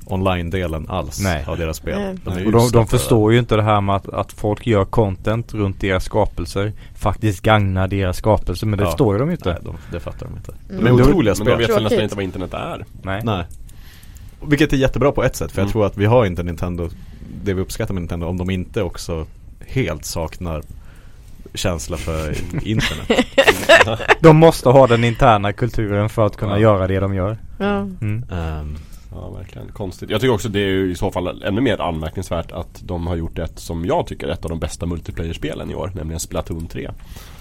online-delen 0.06 0.86
alls 0.88 1.20
Nej. 1.22 1.44
av 1.46 1.58
deras 1.58 1.76
spel. 1.76 1.98
Nej. 1.98 2.16
De 2.24 2.46
Och 2.46 2.52
de, 2.52 2.70
de 2.72 2.86
förstår 2.86 3.32
ju 3.32 3.38
inte 3.38 3.56
det 3.56 3.62
här 3.62 3.80
med 3.80 3.96
att, 3.96 4.08
att 4.08 4.32
folk 4.32 4.66
gör 4.66 4.84
content 4.84 5.54
runt 5.54 5.80
deras 5.80 6.04
skapelser 6.04 6.72
Faktiskt 6.94 7.42
gagnar 7.42 7.88
deras 7.88 8.16
skapelser 8.16 8.66
men 8.66 8.78
det 8.78 8.84
Ja. 8.84 8.90
förstår 8.90 9.18
de 9.18 9.28
ju 9.28 9.32
inte 9.34 9.50
Nej, 9.52 9.58
de, 9.64 9.76
det 9.92 10.00
fattar 10.00 10.26
de 10.26 10.36
inte. 10.36 10.52
Mm. 10.52 10.84
De 10.84 10.90
är 10.90 10.92
Men 10.92 11.00
otroliga 11.06 11.30
Men 11.30 11.36
spel. 11.36 11.46
de 11.46 11.56
vet 11.66 11.76
väl 11.76 11.82
nästan 11.82 12.02
inte 12.02 12.14
vad 12.16 12.24
internet 12.24 12.54
är. 12.54 12.84
Nej. 13.02 13.20
Nej. 13.24 13.44
Vilket 14.48 14.72
är 14.72 14.76
jättebra 14.76 15.12
på 15.12 15.24
ett 15.24 15.36
sätt 15.36 15.52
för 15.52 15.58
jag 15.60 15.64
Mm. 15.64 15.72
tror 15.72 15.86
att 15.86 15.96
vi 15.96 16.04
har 16.06 16.26
inte 16.26 16.42
Nintendo 16.42 16.88
Det 17.44 17.54
vi 17.54 17.60
uppskattar 17.62 17.94
med 17.94 18.02
Nintendo 18.02 18.26
om 18.26 18.36
de 18.38 18.50
inte 18.50 18.82
också 18.82 19.26
helt 19.66 20.04
saknar 20.04 20.62
känsla 21.54 21.96
för 21.96 22.34
internet. 22.62 23.26
De 24.20 24.36
måste 24.36 24.68
ha 24.68 24.86
den 24.86 25.04
interna 25.04 25.52
kulturen 25.52 26.08
för 26.08 26.26
att 26.26 26.36
kunna 26.36 26.52
Ja. 26.52 26.58
göra 26.58 26.86
det 26.86 27.00
de 27.00 27.14
gör 27.14 27.38
Ja. 27.58 27.76
mm. 27.78 28.24
Ehm, 28.32 28.76
Ja, 29.14 29.30
verkligen 29.30 29.68
konstigt. 29.72 30.10
Jag 30.10 30.20
tycker 30.20 30.34
också 30.34 30.48
det 30.48 30.60
är 30.60 30.84
i 30.90 30.94
så 30.94 31.10
fall 31.10 31.42
ännu 31.42 31.60
mer 31.60 31.80
anmärkningsvärt 31.80 32.52
att 32.52 32.80
de 32.84 33.06
har 33.06 33.16
gjort 33.16 33.38
ett 33.38 33.58
som 33.58 33.84
jag 33.84 34.06
tycker 34.06 34.26
är 34.28 34.32
ett 34.32 34.44
av 34.44 34.48
de 34.50 34.58
bästa 34.60 34.86
multiplayer-spelen 34.86 35.70
i 35.70 35.74
år, 35.74 35.92
nämligen 35.94 36.20
Splatoon 36.20 36.66
3. 36.66 36.90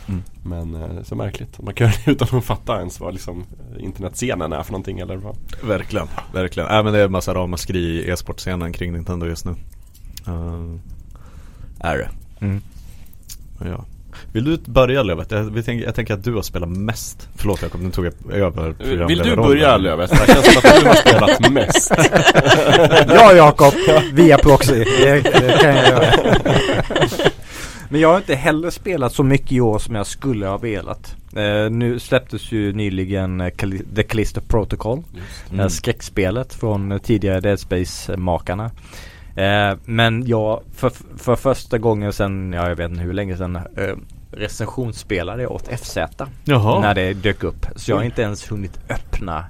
Mm. 0.08 0.24
Men 0.44 0.76
eh, 0.76 1.04
så 1.04 1.16
märkligt. 1.16 1.62
Man 1.62 1.74
kan 1.74 1.88
göra 1.88 1.98
det 2.06 2.12
utan 2.12 2.38
att 2.40 2.46
fatta 2.46 2.80
ens 2.80 3.00
vad 3.00 3.14
liksom 3.14 3.44
internetscenen 3.80 4.54
är 4.54 4.64
för 4.64 4.72
någonting 4.72 5.00
eller 5.00 5.16
vad. 5.18 5.36
verkligen, 5.64 6.08
verkligen. 6.34 6.70
Även 6.70 6.94
det 6.94 7.00
är 7.00 7.06
en 7.06 7.12
massa 7.12 7.34
ramaskri 7.34 7.80
i 7.80 8.10
e-sportscenen 8.10 8.74
kring 8.74 8.94
Nintendo 8.94 9.26
just 9.26 9.46
nu. 9.46 9.56
Ehm, 10.28 10.82
är 11.80 11.98
det. 11.98 12.10
Mm. 12.46 12.62
Ja. 13.66 13.86
Vill 14.32 14.44
du 14.44 14.58
börja 14.58 15.04
Lövet? 15.04 15.32
Jag, 15.32 15.66
tänker, 15.66 15.86
jag 15.86 15.96
tänker 15.96 16.14
att 16.14 16.24
du 16.24 16.34
har 16.34 16.42
spelat 16.42 16.70
mest. 16.70 17.30
Förlåt 17.36 17.62
Jakob, 17.62 17.82
nu 17.82 17.92
tog 17.92 18.06
jag 18.06 18.14
över 18.32 18.76
Vill 19.08 19.20
du 19.20 19.36
börja 19.36 19.78
Lövet? 19.78 20.10
Det 20.10 20.34
känns 20.34 20.54
som 20.54 20.58
att 20.58 20.82
du 20.82 20.88
har 20.88 20.96
spelat 20.96 21.52
mest. 21.52 21.92
Ja 23.16 23.34
Jakob, 23.34 23.74
via 24.14 24.38
proxy. 24.38 24.84
Det, 24.84 25.22
det 25.22 25.58
kan 25.62 25.76
jag 25.76 25.88
göra. 25.88 26.14
Men 27.92 28.02
jag 28.02 28.10
har 28.10 28.18
inte 28.18 28.36
heller 28.36 28.70
spelat 28.70 29.14
så 29.14 29.24
mycket 29.24 29.52
i 29.52 29.62
år 29.62 29.80
som 29.80 29.96
jag 29.96 30.08
skulle 30.08 30.48
ha 30.48 30.58
velat. 30.58 31.16
Eh, 31.36 31.70
nu 31.72 32.00
släpptes 32.00 32.52
ju 32.52 32.74
nyligen 32.74 33.42
eh, 33.42 33.50
The 33.96 34.04
Callisto 34.04 34.42
Protocol. 34.42 35.04
Mm. 35.54 35.70
skräckspelet 35.70 36.54
från 36.54 36.92
eh, 36.92 36.98
tidigare 36.98 37.40
Dead 37.40 37.60
Space-makarna. 37.60 38.72
Eh, 39.40 39.78
men 39.86 40.28
jag, 40.28 40.62
för, 40.76 40.92
för 41.18 41.36
första 41.36 41.78
gången 41.78 42.14
sen, 42.14 42.54
ja 42.54 42.70
jag 42.70 42.76
vet 42.76 42.92
inte 42.92 43.04
hur 43.04 43.14
länge 43.14 43.38
sedan, 43.38 43.56
eh, 43.56 43.96
recensionsspelade 44.32 45.44
jag 45.44 45.52
åt 45.52 45.68
FZ. 45.68 45.98
Jaha. 46.44 46.80
När 46.82 46.96
det 46.96 47.14
dök 47.14 47.44
upp. 47.44 47.66
Så 47.76 47.92
jag 47.92 47.98
har 47.98 48.04
inte 48.04 48.22
ens 48.22 48.52
hunnit 48.52 48.80
öppna 48.90 49.46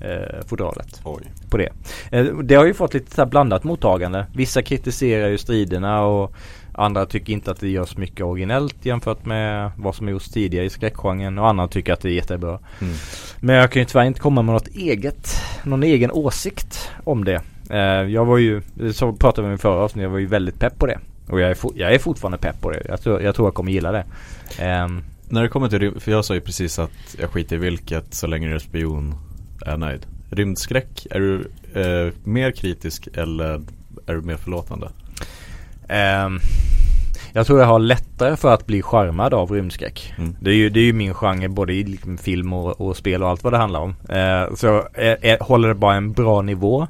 eh, 0.00 0.46
fodralet 0.46 1.00
Oj. 1.04 1.22
på 1.50 1.56
det. 1.56 1.68
Eh, 2.10 2.24
Det 2.24 2.54
har 2.54 2.64
ju 2.64 2.74
fått 2.74 2.94
lite 2.94 3.14
så 3.14 3.26
blandat 3.26 3.64
mottagande. 3.64 4.26
Vissa 4.34 4.62
kritiserar 4.62 5.28
ju 5.28 5.38
striderna 5.38 6.02
och 6.04 6.32
andra 6.72 7.06
tycker 7.06 7.32
inte 7.32 7.50
att 7.50 7.60
det 7.60 7.68
görs 7.68 7.96
mycket 7.96 8.26
originellt 8.26 8.86
jämfört 8.86 9.26
med 9.26 9.70
vad 9.76 9.94
som 9.94 10.08
gjorts 10.08 10.28
tidigare 10.28 10.64
i 10.66 10.70
skräckgenren 10.70 11.38
och 11.38 11.48
andra 11.48 11.68
tycker 11.68 11.92
att 11.92 12.00
det 12.00 12.08
är 12.08 12.12
jättebra. 12.12 12.58
Mm. 12.80 12.94
Men 13.40 13.56
jag 13.56 13.72
kan 13.72 13.82
ju 13.82 13.86
tyvärr 13.86 14.04
inte 14.04 14.20
komma 14.20 14.42
med 14.42 14.52
något 14.52 14.68
eget, 14.68 15.30
någon 15.64 15.82
egen 15.82 16.10
åsikt 16.12 16.90
om 17.04 17.24
det. 17.24 17.40
Eh, 17.70 17.78
Jag 18.12 18.24
var 18.24 18.38
ju, 18.38 18.62
så 18.92 19.12
pratade 19.12 19.42
vi 19.48 19.52
om 19.52 19.54
i 19.54 19.58
förra 19.58 19.80
avsnittet, 19.80 20.02
jag 20.02 20.10
var 20.10 20.18
ju 20.18 20.26
väldigt 20.26 20.58
pepp 20.60 20.78
på 20.78 20.86
det. 20.86 20.98
Och 21.28 21.40
jag 21.40 21.50
är, 21.50 21.56
jag 21.74 21.94
är 21.94 21.98
fortfarande 21.98 22.38
pepp 22.38 22.60
på 22.60 22.70
det. 22.70 22.82
Jag 22.88 23.00
tror, 23.00 23.22
jag 23.22 23.34
tror 23.34 23.46
jag 23.46 23.54
kommer 23.54 23.72
gilla 23.72 23.92
det. 23.92 24.04
Ehm, 24.58 25.02
när 25.28 25.42
det 25.42 25.48
kommer 25.48 25.68
till 25.68 26.00
för 26.00 26.10
jag 26.10 26.24
sa 26.24 26.34
ju 26.34 26.40
precis 26.40 26.78
att 26.78 27.16
jag 27.20 27.30
skiter 27.30 27.56
i 27.56 27.58
vilket 27.58 28.14
så 28.14 28.26
länge 28.26 28.54
är 28.54 28.58
spion 28.58 29.14
är 29.66 29.76
nöjd. 29.76 30.06
Rymdskräck, 30.30 31.06
är 31.10 31.20
du 31.20 31.50
eh, 31.80 32.12
mer 32.24 32.50
kritisk 32.50 33.08
eller 33.14 33.62
är 34.06 34.14
du 34.14 34.20
mer 34.20 34.36
förlåtande? 34.36 34.88
Ehm, 35.88 36.38
jag 37.32 37.46
tror 37.46 37.60
jag 37.60 37.66
har 37.66 37.78
lättare 37.78 38.36
för 38.36 38.54
att 38.54 38.66
bli 38.66 38.82
charmad 38.82 39.34
av 39.34 39.50
rymdskräck. 39.50 40.14
Mm. 40.18 40.36
Det 40.40 40.50
är 40.50 40.54
ju, 40.54 40.70
det 40.70 40.80
är 40.80 40.84
ju 40.84 40.92
min 40.92 41.14
genre 41.14 41.48
både 41.48 41.72
i 41.72 41.84
liksom 41.84 42.18
film 42.18 42.52
och, 42.52 42.80
och 42.80 42.96
spel 42.96 43.22
och 43.22 43.28
allt 43.28 43.44
vad 43.44 43.52
det 43.52 43.56
handlar 43.58 43.80
om. 43.80 43.94
Eh, 44.08 44.54
så 44.54 44.88
är, 44.94 45.24
är, 45.24 45.38
håller 45.40 45.68
det 45.68 45.74
bara 45.74 45.94
en 45.94 46.12
bra 46.12 46.42
nivå 46.42 46.86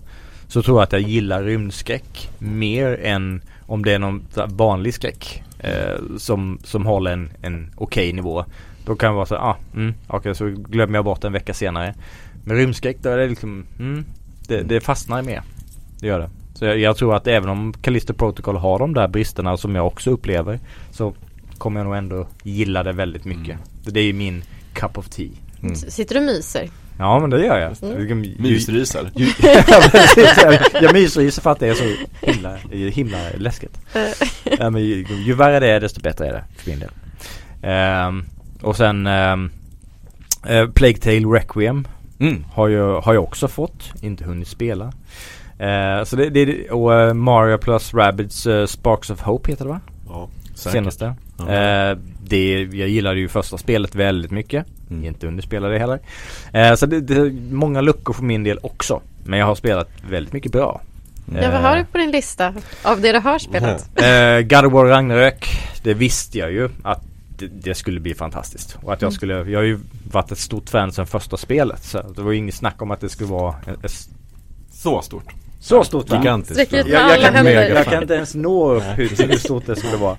så 0.49 0.63
tror 0.63 0.79
jag 0.79 0.83
att 0.83 0.93
jag 0.93 1.01
gillar 1.01 1.43
rymdskräck 1.43 2.31
mer 2.39 3.01
än 3.03 3.43
om 3.61 3.85
det 3.85 3.93
är 3.93 3.99
någon 3.99 4.27
vanlig 4.47 4.95
skräck 4.95 5.43
eh, 5.59 6.17
som, 6.19 6.59
som 6.65 6.87
håller 6.87 7.13
en, 7.13 7.31
en 7.43 7.71
okej 7.77 8.13
nivå. 8.13 8.45
Då 8.85 8.97
kan 8.97 9.11
det 9.11 9.17
vara 9.17 9.27
så 9.27 9.37
ah, 9.37 9.57
mm, 9.75 9.95
okej 10.07 10.35
så 10.35 10.47
glömmer 10.47 10.99
jag 10.99 11.05
bort 11.05 11.25
en 11.25 11.33
vecka 11.33 11.55
senare. 11.55 11.95
Men 12.45 12.57
rymdskräck 12.57 12.97
då 13.03 13.09
är 13.11 13.17
det 13.17 13.29
liksom, 13.29 13.67
mm, 13.79 14.05
det, 14.49 14.63
det 14.63 14.81
fastnar 14.81 15.23
mer. 15.23 15.43
Det 16.01 16.07
gör 16.07 16.19
det. 16.19 16.31
Så 16.55 16.65
jag, 16.65 16.79
jag 16.79 16.97
tror 16.97 17.15
att 17.15 17.27
även 17.27 17.49
om 17.49 17.73
Callisto 17.73 18.15
Protocol 18.15 18.57
har 18.57 18.79
de 18.79 18.95
där 18.95 19.09
bristerna 19.09 19.57
som 19.57 19.75
jag 19.75 19.87
också 19.87 20.11
upplever 20.11 20.61
så 20.91 21.15
kommer 21.59 21.81
jag 21.81 21.85
nog 21.85 21.97
ändå 21.97 22.27
gilla 22.43 22.83
det 22.83 22.93
väldigt 22.93 23.25
mycket. 23.25 23.55
Mm. 23.55 23.61
Det 23.85 24.01
är 24.01 24.05
ju 24.05 24.13
min 24.13 24.43
cup 24.73 24.99
of 24.99 25.09
tea. 25.09 25.29
Mm. 25.63 25.77
Sitter 25.77 26.15
du 26.15 26.21
och 26.21 26.27
myser? 26.27 26.69
Ja 26.99 27.19
men 27.21 27.31
det 27.31 27.45
gör 27.45 27.59
jag. 27.59 27.91
Mm. 28.11 28.21
Mysryser. 28.39 29.11
ju- 29.15 29.27
ja, 29.43 29.83
precis. 29.91 30.37
jag, 30.45 30.59
jag 30.83 30.93
mysryser 30.93 31.43
för 31.43 31.51
att 31.53 31.61
det 31.61 31.69
är 31.69 31.75
så 31.75 31.85
himla, 32.27 32.57
himla 32.91 33.19
läskigt. 33.37 33.79
ja, 34.59 34.71
men 34.71 34.83
ju, 34.83 35.07
ju 35.25 35.35
värre 35.35 35.61
det 35.61 35.67
är 35.71 35.81
desto 35.81 36.01
bättre 36.01 36.27
är 36.29 36.33
det 36.33 36.45
för 36.57 36.71
min 36.71 36.79
del. 36.79 36.91
Ehm, 37.63 38.25
och 38.63 38.77
sen 38.77 39.07
um, 39.07 39.51
Plague 40.75 40.99
Tale 40.99 41.27
Requiem 41.39 41.89
Mm. 42.21 42.45
har 42.53 42.69
jag, 42.69 43.01
har 43.01 43.15
jag 43.15 43.25
också 43.25 43.49
fått, 43.49 43.93
inte 44.01 44.25
hunnit 44.25 44.49
spela. 44.49 44.93
Eh, 45.59 46.05
så 46.05 46.17
det, 46.17 46.31
det 46.31 46.71
och 46.71 46.95
eh, 46.95 47.15
Mario 47.15 47.59
plus 47.59 47.95
Rabbids 47.95 48.47
eh, 48.47 48.67
Sparks 48.67 49.11
of 49.11 49.21
Hope 49.21 49.51
heter 49.51 49.65
det 49.65 49.71
va? 49.71 49.81
Ja, 50.09 50.29
Senaste. 50.55 51.15
Ja. 51.39 51.97
Eh, 52.33 52.69
det, 52.69 52.77
jag 52.79 52.89
gillade 52.89 53.21
ju 53.21 53.29
första 53.29 53.59
spelet 53.59 53.95
väldigt 53.95 54.31
mycket. 54.31 54.67
Mm. 54.91 55.05
Inte 55.05 55.27
underspelade 55.27 55.73
det 55.75 55.79
heller. 55.81 56.01
Eh, 56.53 56.75
så 56.75 56.87
det, 56.87 57.01
det 57.01 57.15
är 57.15 57.31
många 57.55 57.81
luckor 57.81 58.13
för 58.13 58.23
min 58.23 58.45
del 58.45 58.59
också. 58.63 59.01
Men 59.25 59.39
jag 59.39 59.47
har 59.47 59.55
spelat 59.55 59.89
väldigt 60.11 60.33
mycket 60.33 60.53
bra. 60.53 60.81
Ja, 61.35 61.51
vad 61.51 61.61
har 61.61 61.77
du 61.77 61.85
på 61.85 61.99
din 61.99 62.11
lista 62.11 62.55
av 62.83 63.01
det 63.01 63.13
du 63.13 63.19
har 63.19 63.39
spelat? 63.39 63.91
Eh, 64.03 64.41
God 64.41 64.65
of 64.67 64.73
War 64.73 64.85
Ragnarök. 64.85 65.47
Det 65.83 65.95
visste 65.95 66.39
jag 66.39 66.53
ju 66.53 66.69
att 66.83 67.03
det, 67.39 67.47
det 67.47 67.75
skulle 67.75 68.01
bli 68.01 68.15
fantastiskt. 68.15 68.79
Och 68.83 68.93
att 68.93 69.03
jag 69.03 69.09
Mm. 69.09 69.15
skulle, 69.17 69.35
jag 69.35 69.59
har 69.59 69.65
ju 69.65 69.79
varit 70.13 70.33
ett 70.33 70.39
stort 70.39 70.71
fan 70.71 70.93
sedan 70.93 71.07
första 71.07 71.37
spelet. 71.37 71.85
Så 71.85 72.03
det 72.03 72.23
var 72.23 72.33
ju 72.33 72.39
inget 72.39 72.55
snack 72.55 72.83
om 72.83 72.91
att 72.91 73.01
det 73.01 73.09
skulle 73.09 73.31
vara 73.31 73.55
ett, 73.67 73.85
ett 73.85 74.09
Så 74.73 75.03
stort. 75.03 75.35
Så 75.61 75.85
stort 75.85 76.09
fan. 76.09 76.19
Gigantiskt. 76.23 76.55
Sträcker 76.55 76.79
ut 76.79 76.87
bra. 76.87 76.93
med 76.93 77.01
Jag, 77.03 77.09
jag, 77.11 77.15
alla 77.15 77.25
kan, 77.27 77.35
händer. 77.35 77.75
jag 77.75 77.85
kan 77.85 78.03
inte 78.03 78.15
ens 78.15 78.35
nå 78.35 78.73
upp 78.73 78.83
hur, 78.97 79.09
hur 79.29 79.37
stort 79.37 79.67
det 79.67 79.77
skulle 79.77 79.97
vara. 79.97 80.17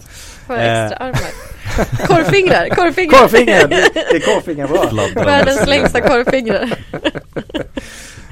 För 0.48 0.58
Eh. 0.58 0.84
extra 0.86 0.98
armar. 1.06 2.08
Korvfingrar, 2.08 2.70
korvfingrar. 2.76 3.20
Korvfingrar! 3.20 3.68
Det, 3.68 3.90
det 3.94 4.16
är 4.16 4.20
korvfingrar 4.20 4.68
bra. 4.68 5.24
Världens 5.26 5.68
längsta 5.68 6.02
korvfingrar. 6.02 6.70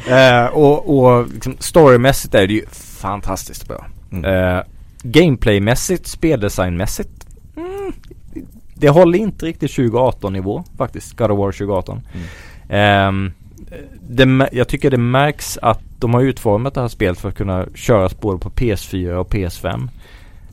Eh, 0.10 0.46
och 0.46 0.98
och 1.00 1.28
liksom, 1.34 1.56
storymässigt 1.60 2.36
är 2.36 2.48
det 2.48 2.54
ju 2.54 2.66
fantastiskt 3.02 3.68
bra. 3.68 3.86
Mm. 4.12 4.26
Eh, 4.56 4.64
gameplaymässigt, 5.04 6.08
speldesignmässigt. 6.08 7.10
Mm, 7.58 7.94
det 8.74 8.90
håller 8.90 9.20
inte 9.20 9.46
riktigt 9.46 9.76
2018 9.76 10.34
nivå 10.34 10.64
faktiskt. 10.78 11.18
God 11.18 11.32
of 11.32 11.40
War 11.40 11.52
2018. 11.52 12.02
Ehm, 12.70 13.32
det, 14.10 14.26
mär- 14.26 14.50
jag 14.52 14.68
tycker 14.68 14.92
det 14.92 14.98
märks 14.98 15.58
att 15.62 15.82
de 16.00 16.14
har 16.14 16.22
utformat 16.22 16.74
det 16.74 16.82
här 16.82 16.88
spelet 16.88 17.20
för 17.20 17.30
att 17.30 17.36
kunna 17.36 17.66
köras 17.76 18.20
både 18.20 18.40
på 18.40 18.50
PS4 18.50 19.14
och 19.14 19.34
PS5. 19.34 19.90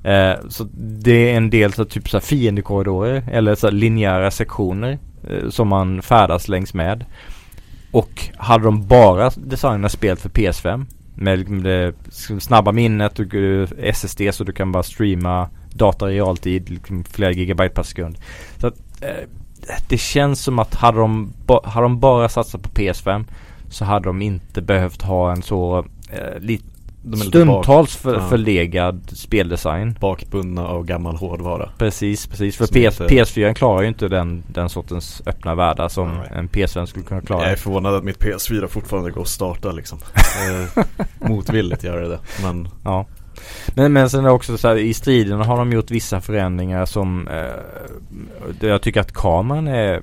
Eh, 0.04 0.48
så 0.48 0.66
det 0.76 1.30
är 1.30 1.36
en 1.36 1.50
del 1.50 1.72
så 1.72 1.84
typ 1.84 2.08
så 2.08 2.16
här 2.16 2.22
fiendekorridorer 2.22 3.24
eller 3.32 3.54
så 3.54 3.66
här 3.66 3.72
linjära 3.74 4.30
sektioner 4.30 4.98
eh, 5.30 5.48
som 5.50 5.68
man 5.68 6.02
färdas 6.02 6.48
längs 6.48 6.74
med. 6.74 7.04
Och 7.90 8.28
hade 8.36 8.64
de 8.64 8.86
bara 8.86 9.30
designat 9.36 9.92
spelet 9.92 10.20
för 10.20 10.28
PS5 10.28 10.86
med 11.14 11.38
liksom 11.38 11.62
det 11.62 11.92
snabba 12.40 12.72
minnet 12.72 13.18
och 13.18 13.34
eh, 13.34 13.68
SSD 13.78 14.20
så 14.32 14.44
du 14.44 14.52
kan 14.52 14.72
bara 14.72 14.82
streama 14.82 15.48
data 15.74 16.10
i 16.12 16.14
realtid, 16.14 16.70
liksom 16.70 17.04
flera 17.04 17.32
gigabyte 17.32 17.74
per 17.74 17.82
sekund. 17.82 18.18
Så 18.58 18.66
att, 18.66 18.74
eh, 19.00 19.28
det 19.88 19.98
känns 19.98 20.40
som 20.40 20.58
att 20.58 20.74
hade 20.74 20.98
de, 20.98 21.32
ba- 21.46 21.66
hade 21.66 21.84
de 21.84 22.00
bara 22.00 22.28
satsat 22.28 22.62
på 22.62 22.68
PS5 22.68 23.24
så 23.74 23.84
hade 23.84 24.04
de 24.08 24.22
inte 24.22 24.62
behövt 24.62 25.02
ha 25.02 25.32
en 25.32 25.42
så 25.42 25.78
eh, 26.10 26.38
lite 26.40 26.64
stundtals 27.26 27.96
för, 27.96 28.14
Ja. 28.14 28.28
förlegad 28.28 29.00
speldesign. 29.12 29.96
bakbundna 30.00 30.66
av 30.66 30.84
gammal 30.84 31.16
hårdvara. 31.16 31.68
Precis, 31.78 32.26
precis. 32.26 32.56
För 32.56 32.66
PS, 32.66 33.00
inte- 33.00 33.14
PS4 33.14 33.54
klarar 33.54 33.82
ju 33.82 33.88
inte 33.88 34.08
den, 34.08 34.42
den 34.48 34.68
sortens 34.68 35.22
öppna 35.26 35.54
världar 35.54 35.88
som 35.88 36.08
Nej. 36.08 36.28
en 36.34 36.48
PS5 36.48 36.86
skulle 36.86 37.04
kunna 37.04 37.20
klara. 37.20 37.42
Jag 37.42 37.52
är 37.52 37.56
förvånad 37.56 37.94
att 37.94 38.04
mitt 38.04 38.18
PS4 38.18 38.66
fortfarande 38.66 39.10
går 39.10 39.22
att 39.22 39.28
starta 39.28 39.72
liksom. 39.72 39.98
Eh, 40.76 40.84
Motvilligt 41.28 41.84
gör 41.84 42.00
det. 42.00 42.18
Men 42.42 42.68
Ja. 42.84 43.06
Men, 43.74 43.92
men 43.92 44.10
sen 44.10 44.20
är 44.20 44.24
det 44.24 44.30
också 44.34 44.58
så 44.58 44.68
här, 44.68 44.76
i 44.76 44.94
striderna 44.94 45.44
har 45.44 45.56
de 45.58 45.72
gjort 45.72 45.90
vissa 45.90 46.20
förändringar 46.20 46.86
som 46.86 47.28
eh, 47.28 48.68
jag 48.68 48.82
tycker 48.82 49.00
att 49.00 49.12
kameran 49.12 49.68
är, 49.68 50.02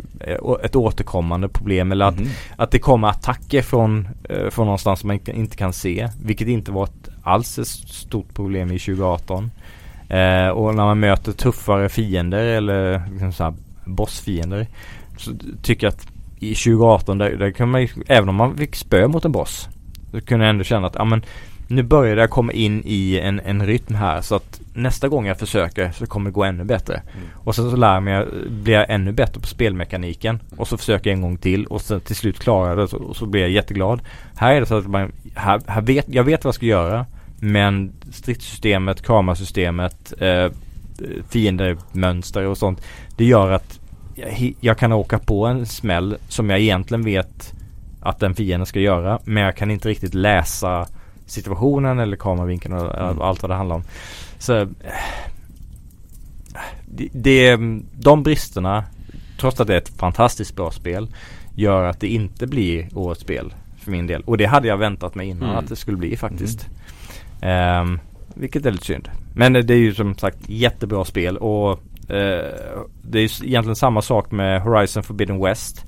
ett 0.64 0.76
återkommande 0.76 1.48
problem 1.50 1.92
eller 1.92 2.06
att, 2.06 2.20
Mhm. 2.20 2.30
att 2.56 2.72
det 2.72 2.80
kommer 2.80 3.08
attacker 3.08 3.62
från, 3.62 4.08
eh, 4.30 4.50
från 4.50 4.66
någonstans 4.66 5.00
som 5.00 5.08
man 5.08 5.20
inte- 5.28 5.58
kan 5.58 5.74
se. 5.74 6.10
Vilket 6.24 6.48
inte 6.48 6.72
var 6.72 6.84
ett, 6.84 7.10
alls 7.24 7.60
ett 7.60 7.68
stort 7.68 8.34
problem 8.34 8.72
i 8.72 8.80
2018. 8.80 9.52
Eh, 10.10 10.48
och 10.48 10.76
när 10.76 10.84
man 10.86 11.00
möter 11.00 11.32
tuffare 11.32 11.90
fiender 11.90 12.44
eller 12.46 13.02
liksom 13.12 13.34
så 13.34 13.44
här 13.44 13.54
bossfiender 13.86 14.68
så 15.18 15.32
tycker 15.62 15.88
jag 15.88 15.94
att 15.94 16.08
i 16.40 16.56
2018 16.56 17.18
där, 17.18 17.32
där 17.36 17.52
kan 17.52 17.70
man 17.70 17.88
även 18.08 18.30
om 18.30 18.36
man 18.36 18.58
fick 18.58 18.76
spö 18.76 19.08
mot 19.08 19.26
en 19.26 19.32
boss 19.32 19.70
så 20.12 20.22
kunde 20.22 20.46
jag 20.46 20.50
ändå 20.50 20.64
känna 20.64 20.88
att 20.88 20.96
ja, 20.96 21.06
men 21.06 21.22
nu 21.72 21.84
börjar 21.84 22.18
jag 22.18 22.30
komma 22.30 22.52
in 22.52 22.82
i 22.86 23.20
en, 23.20 23.40
en 23.40 23.66
rytm 23.66 23.96
här 23.96 24.22
så 24.22 24.36
att 24.36 24.62
nästa 24.74 25.08
gång 25.08 25.26
jag 25.26 25.40
försöker 25.40 25.92
så 25.92 26.06
kommer 26.06 26.30
det 26.30 26.34
gå 26.34 26.44
ännu 26.44 26.64
bättre. 26.64 26.94
Mm. 26.94 27.28
Och 27.34 27.56
sen 27.56 27.72
så 27.72 27.78
lär 27.78 28.00
mig, 28.00 28.26
blir 28.50 28.74
jag 28.74 28.86
ännu 28.90 29.12
bättre 29.12 29.42
på 29.42 29.48
spelmekaniken 29.48 30.40
och 30.58 30.68
så 30.68 30.78
försöker 30.78 31.10
jag 31.10 31.16
en 31.16 31.22
gång 31.22 31.38
till 31.38 31.66
och 31.66 31.82
sen 31.82 32.02
till 32.02 32.16
slut 32.16 32.40
klarar 32.40 32.70
jag 32.70 32.78
det 32.78 32.88
så, 32.88 32.98
och 32.98 33.16
så 33.16 33.26
blir 33.26 33.42
jag 33.42 33.50
jätteglad. 33.50 34.02
Här 34.36 34.56
är 34.56 34.60
det 34.60 34.66
så 34.66 34.78
att 34.78 34.88
man, 34.88 35.12
här, 35.36 35.62
här 35.68 35.82
vet, 35.82 36.06
jag 36.10 36.24
vet 36.24 36.44
vad 36.44 36.50
jag 36.50 36.56
ska 36.56 36.66
göra 36.66 37.06
men 37.40 37.92
stridssystemet, 38.12 39.02
kamerasystemet, 39.02 40.14
eh, 40.22 40.52
fiendemönster 41.30 42.46
och 42.46 42.58
sånt 42.58 42.82
det 43.16 43.26
gör 43.26 43.52
att 43.52 43.80
jag, 44.16 44.54
jag 44.60 44.78
kan 44.78 44.92
åka 44.92 45.20
på 45.20 45.46
en 45.46 45.66
smäll 45.66 46.18
som 46.28 46.50
jag 46.50 46.60
egentligen 46.60 47.04
vet 47.04 47.54
att 48.02 48.20
den 48.20 48.36
fienden 48.36 48.66
ska 48.66 48.80
göra 48.80 49.20
men 49.24 49.44
jag 49.44 49.56
kan 49.56 49.72
inte 49.72 49.90
riktigt 49.90 50.14
läsa 50.14 50.88
situationen 51.32 52.00
eller 52.00 52.18
kameravinkeln 52.18 52.74
och 52.74 52.96
Mm. 53.00 53.22
allt 53.22 53.42
vad 53.42 53.52
det 53.52 53.56
handlar 53.56 53.76
om. 53.76 53.84
Så 54.40 54.58
eh, 54.58 54.68
det, 56.86 57.10
det, 57.14 57.58
de 58.00 58.24
bristerna, 58.24 58.84
trots 59.40 59.60
att 59.60 59.68
det 59.68 59.74
är 59.74 59.78
ett 59.78 59.98
fantastiskt 59.98 60.56
bra 60.56 60.72
spel, 60.72 61.08
gör 61.56 61.84
att 61.84 62.00
det 62.00 62.08
inte 62.08 62.48
blir 62.48 62.88
årets 62.98 63.22
spel 63.22 63.54
för 63.78 63.92
min 63.92 64.08
del. 64.08 64.22
Och 64.22 64.38
det 64.38 64.46
hade 64.46 64.68
jag 64.68 64.78
väntat 64.78 65.16
mig 65.16 65.28
innan 65.28 65.44
Mm. 65.50 65.56
att 65.58 65.68
det 65.70 65.76
skulle 65.76 65.98
bli 65.98 66.18
faktiskt. 66.18 66.68
Ehm, 67.42 68.00
vilket 68.36 68.66
är 68.66 68.72
lite 68.72 68.86
synd. 68.86 69.10
Men 69.36 69.54
det 69.54 69.74
är 69.74 69.78
ju 69.78 69.94
som 69.94 70.16
sagt 70.16 70.38
jättebra 70.50 71.06
spel 71.06 71.38
och 71.38 71.72
eh, 72.12 72.46
det 73.02 73.20
är 73.20 73.44
egentligen 73.46 73.76
samma 73.76 74.02
sak 74.02 74.32
med 74.32 74.62
Horizon 74.62 75.04
Forbidden 75.04 75.44
West. 75.44 75.86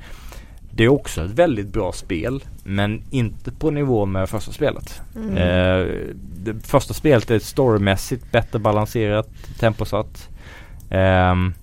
Det 0.76 0.84
är 0.84 0.88
också 0.88 1.22
ett 1.26 1.32
väldigt 1.32 1.68
bra 1.68 1.92
spel 1.92 2.44
men 2.64 3.02
inte 3.10 3.52
på 3.52 3.72
nivå 3.72 4.06
med 4.06 4.30
första 4.30 4.52
spelet. 4.52 5.02
Mm. 5.16 5.38
Eh, 5.38 5.88
det 6.44 6.68
första 6.68 6.94
spelet 6.94 7.32
är 7.32 7.40
storymässigt 7.40 8.32
bättre 8.32 8.60
balanserat, 8.60 9.30
temposatt. 9.60 10.30
Ehm, 10.90 11.54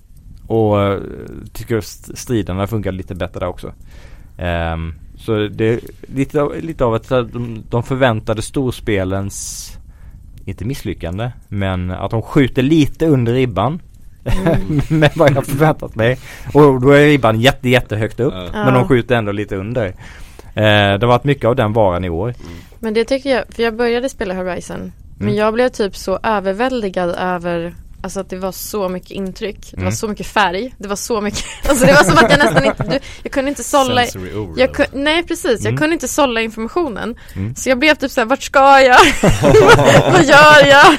och 0.47 0.81
eh, 0.81 0.99
tycker 1.53 1.77
st- 1.77 2.15
striderna 2.15 2.67
funkar 2.67 2.91
lite 2.91 3.15
bättre 3.15 3.39
där 3.39 3.47
också. 3.47 3.73
Ehm, 4.37 4.93
så 5.17 5.47
det 5.47 5.65
är 5.65 5.79
lite 6.01 6.41
av, 6.41 6.55
lite 6.61 6.85
av 6.85 6.93
att 6.93 7.09
här, 7.09 7.23
de, 7.23 7.63
de 7.69 7.83
förväntade 7.83 8.41
storspelens, 8.41 9.71
inte 10.45 10.65
misslyckande, 10.65 11.31
men 11.47 11.91
att 11.91 12.11
de 12.11 12.21
skjuter 12.21 12.61
lite 12.61 13.07
under 13.07 13.33
ribban. 13.33 13.79
med 14.89 15.11
vad 15.15 15.31
jag 15.35 15.45
förväntat 15.45 15.95
mig. 15.95 16.17
Och 16.53 16.81
då 16.81 16.91
är 16.91 17.05
ribban 17.05 17.39
jätte, 17.41 17.69
jättehögt 17.69 18.19
upp. 18.19 18.33
Ja. 18.33 18.65
Men 18.65 18.73
de 18.73 18.87
skjuter 18.87 19.15
ändå 19.15 19.31
lite 19.31 19.55
under. 19.55 19.85
Eh, 19.87 19.93
det 20.53 20.99
har 21.01 21.07
varit 21.07 21.23
mycket 21.23 21.45
av 21.45 21.55
den 21.55 21.73
varan 21.73 22.03
i 22.05 22.09
år. 22.09 22.33
Men 22.79 22.93
det 22.93 23.05
tycker 23.05 23.29
jag, 23.29 23.43
för 23.49 23.63
jag 23.63 23.75
började 23.75 24.09
spela 24.09 24.33
Horizon. 24.33 24.91
Men 25.17 25.27
Mm. 25.27 25.35
jag 25.39 25.53
blev 25.53 25.69
typ 25.69 25.95
så 25.95 26.19
överväldigad 26.23 27.09
över 27.19 27.73
Alltså 28.03 28.19
att 28.19 28.29
det 28.29 28.37
var 28.37 28.51
så 28.51 28.89
mycket 28.89 29.11
intryck, 29.11 29.57
det 29.71 29.77
Mm. 29.77 29.85
var 29.85 29.91
så 29.91 30.07
mycket 30.07 30.27
färg, 30.27 30.73
det 30.77 30.87
var 30.87 30.95
så 30.95 31.21
mycket 31.21 31.45
Alltså 31.69 31.85
det 31.85 31.93
var 31.93 32.03
som 32.03 32.17
att 32.17 32.31
jag 32.31 32.39
nästan 32.39 32.65
inte, 32.65 32.83
du, 32.83 32.99
jag 33.23 33.31
kunde 33.31 33.49
inte 33.49 33.63
sålla 33.63 34.05
jag 34.57 34.73
kun, 34.73 34.85
Nej 34.93 35.23
precis, 35.23 35.59
jag 35.61 35.67
Mm. 35.67 35.77
kunde 35.77 35.93
inte 35.93 36.07
sålla 36.07 36.41
informationen 36.41 37.15
Mm. 37.35 37.55
Så 37.55 37.69
jag 37.69 37.79
blev 37.79 37.95
typ 37.95 38.11
såhär, 38.11 38.25
vart 38.25 38.43
ska 38.43 38.81
jag? 38.81 38.99
Vad 40.11 40.25
gör 40.25 40.67
jag? 40.67 40.97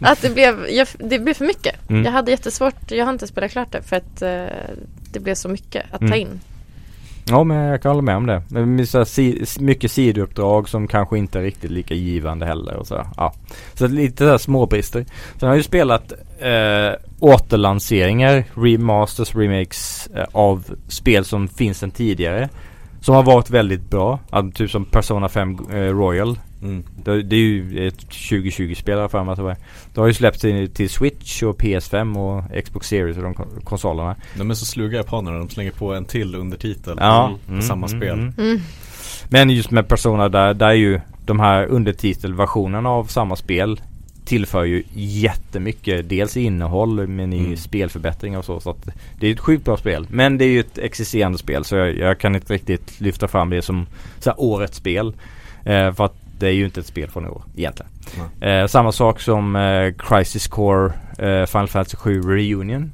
att 0.10 0.22
det 0.22 0.30
blev, 0.30 0.66
jag, 0.70 0.88
det 0.98 1.18
blev 1.18 1.34
för 1.34 1.44
mycket 1.44 1.74
Mm. 1.90 2.04
Jag 2.04 2.12
hade 2.12 2.30
jättesvårt, 2.30 2.90
jag 2.90 3.04
har 3.04 3.12
inte 3.12 3.26
spelat 3.26 3.50
klart 3.50 3.72
det 3.72 3.82
för 3.82 3.96
att 3.96 4.22
eh, 4.22 4.56
det 5.12 5.20
blev 5.20 5.34
så 5.34 5.48
mycket 5.48 5.84
att 5.92 6.00
ta 6.00 6.06
Mm. 6.06 6.18
in 6.20 6.40
Ja 7.26 7.44
men 7.44 7.56
jag 7.56 7.82
kan 7.82 7.90
hålla 7.90 8.02
med 8.02 8.16
om 8.16 8.26
det. 8.26 8.42
Men 8.48 8.76
med 8.76 8.88
så 8.88 8.98
här, 8.98 9.04
si, 9.04 9.44
mycket 9.60 9.90
sidouppdrag 9.90 10.68
som 10.68 10.88
kanske 10.88 11.18
inte 11.18 11.38
är 11.38 11.42
riktigt 11.42 11.70
lika 11.70 11.94
givande 11.94 12.46
heller 12.46 12.76
och 12.76 12.86
så. 12.86 13.06
Ja. 13.16 13.32
Så 13.74 13.86
lite 13.86 14.24
där 14.24 14.38
småbrister. 14.38 15.04
Sen 15.38 15.46
har 15.46 15.48
jag 15.48 15.56
ju 15.56 15.62
spelat 15.62 16.12
eh, 16.38 16.92
återlanseringar, 17.20 18.44
remasters, 18.54 19.34
remakes 19.34 20.06
eh, 20.06 20.24
av 20.32 20.64
spel 20.88 21.24
som 21.24 21.48
finns 21.48 21.78
sedan 21.78 21.90
tidigare. 21.90 22.48
Som 23.00 23.14
har 23.14 23.22
varit 23.22 23.50
väldigt 23.50 23.90
bra. 23.90 24.18
Alltså, 24.30 24.58
typ 24.58 24.70
som 24.70 24.84
Persona 24.84 25.28
5 25.28 25.58
eh, 25.72 25.76
Royal. 25.76 26.38
Mm. 26.64 26.84
Det, 27.04 27.22
det 27.22 27.36
är 27.36 27.40
ju 27.40 27.86
ett 27.88 27.98
2020-spel 28.10 28.98
har 28.98 29.08
för 29.08 29.24
mig 29.24 29.32
att 29.32 29.36
det 29.38 29.42
var. 29.42 29.56
Det 29.94 30.00
har 30.00 30.06
ju 30.06 30.14
släppts 30.14 30.40
till, 30.40 30.70
till 30.70 30.90
Switch 30.90 31.42
och 31.42 31.60
PS5 31.60 32.16
och 32.18 32.64
Xbox 32.64 32.88
Series 32.88 33.16
och 33.16 33.22
de 33.22 33.34
kon- 33.34 33.60
konsolerna. 33.64 34.16
De 34.38 34.50
är 34.50 34.54
så 34.54 34.64
sluga 34.64 34.96
japanerna, 34.98 35.38
de 35.38 35.48
slänger 35.48 35.70
på 35.70 35.94
en 35.94 36.04
till 36.04 36.34
undertitel 36.34 36.96
Ja. 37.00 37.34
på 37.56 37.62
samma 37.62 37.88
spel. 37.88 38.32
mm. 38.38 38.60
Men 39.28 39.50
just 39.50 39.70
med 39.70 39.88
Persona 39.88 40.28
där, 40.28 40.54
där 40.54 40.66
är 40.68 40.72
ju 40.72 41.00
de 41.26 41.40
här 41.40 41.66
undertitelversionerna 41.66 42.88
av 42.90 43.04
samma 43.04 43.36
spel 43.36 43.80
tillför 44.24 44.64
ju 44.64 44.82
jättemycket. 44.94 46.08
Dels 46.08 46.36
i 46.36 46.42
innehåll 46.42 47.06
men 47.06 47.32
i 47.32 47.38
Mm. 47.38 47.56
spelförbättringar 47.56 48.38
och 48.38 48.44
så. 48.44 48.60
Så 48.60 48.70
att 48.70 48.88
det 49.20 49.26
är 49.26 49.32
ett 49.32 49.40
sjukt 49.40 49.64
bra 49.64 49.76
spel. 49.76 50.06
Men 50.10 50.38
det 50.38 50.44
är 50.44 50.48
ju 50.48 50.60
ett 50.60 50.78
existerande 50.78 51.38
spel 51.38 51.64
så 51.64 51.76
jag, 51.76 51.98
jag 51.98 52.18
kan 52.18 52.34
inte 52.34 52.54
riktigt 52.54 53.00
lyfta 53.00 53.28
fram 53.28 53.50
det 53.50 53.62
som 53.62 53.86
så 54.18 54.30
här, 54.30 54.40
årets 54.40 54.76
spel. 54.76 55.14
Eh, 55.64 55.92
för 55.92 56.04
att 56.04 56.16
det 56.44 56.50
är 56.50 56.54
ju 56.54 56.64
inte 56.64 56.80
ett 56.80 56.86
spel 56.86 57.10
från 57.10 57.24
i 57.24 57.28
år 57.28 57.42
egentligen. 57.56 57.92
Eh, 58.40 58.66
samma 58.66 58.92
sak 58.92 59.20
som 59.20 59.56
eh, 59.56 59.92
Crisis 59.98 60.46
Core 60.46 60.92
eh, 61.18 61.46
Final 61.46 61.68
Fantasy 61.68 61.96
7 61.96 62.20
Reunion. 62.20 62.92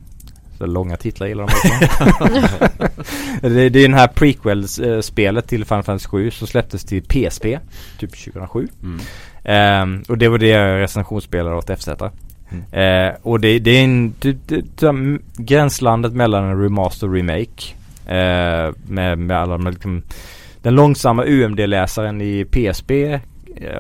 Så 0.59 0.67
långa 0.67 0.97
titlar 0.97 1.27
gillar 1.27 1.47
de 1.47 1.53
också. 1.53 1.69
det, 3.49 3.69
det 3.69 3.79
är 3.79 3.83
den 3.83 3.95
här 3.95 4.09
prequel-spelet 4.09 5.49
till 5.49 5.65
Final 5.65 5.83
Fantasy 5.83 6.09
7 6.09 6.31
som 6.31 6.47
släpptes 6.47 6.85
till 6.85 7.03
PSP 7.03 7.45
typ 7.99 8.25
2007. 8.25 8.69
Mm. 8.83 9.01
Ehm, 9.45 10.03
och 10.09 10.19
det 10.19 10.29
var 10.29 10.39
det 10.39 10.49
jag 10.49 10.81
recensionsspelade 10.81 11.57
åt 11.57 11.71
FZ. 11.81 11.89
Eh, 12.73 13.13
och 13.23 13.41
det, 13.41 13.59
det 13.59 13.71
är 13.71 13.85
en, 13.85 14.15
det, 14.19 14.37
det, 14.47 15.19
gränslandet 15.37 16.13
mellan 16.13 16.45
en 16.45 16.63
remaster 16.63 17.09
och 17.09 17.15
remake. 17.15 17.75
Eh, 18.07 18.75
med, 18.89 19.19
med 19.19 19.37
alla 19.37 19.59
de 19.59 19.67
liksom, 19.67 20.03
Den 20.63 20.75
långsamma 20.75 21.25
UMD-läsaren 21.25 22.21
i 22.21 22.45
PSP 22.45 22.91
eh, 22.91 23.21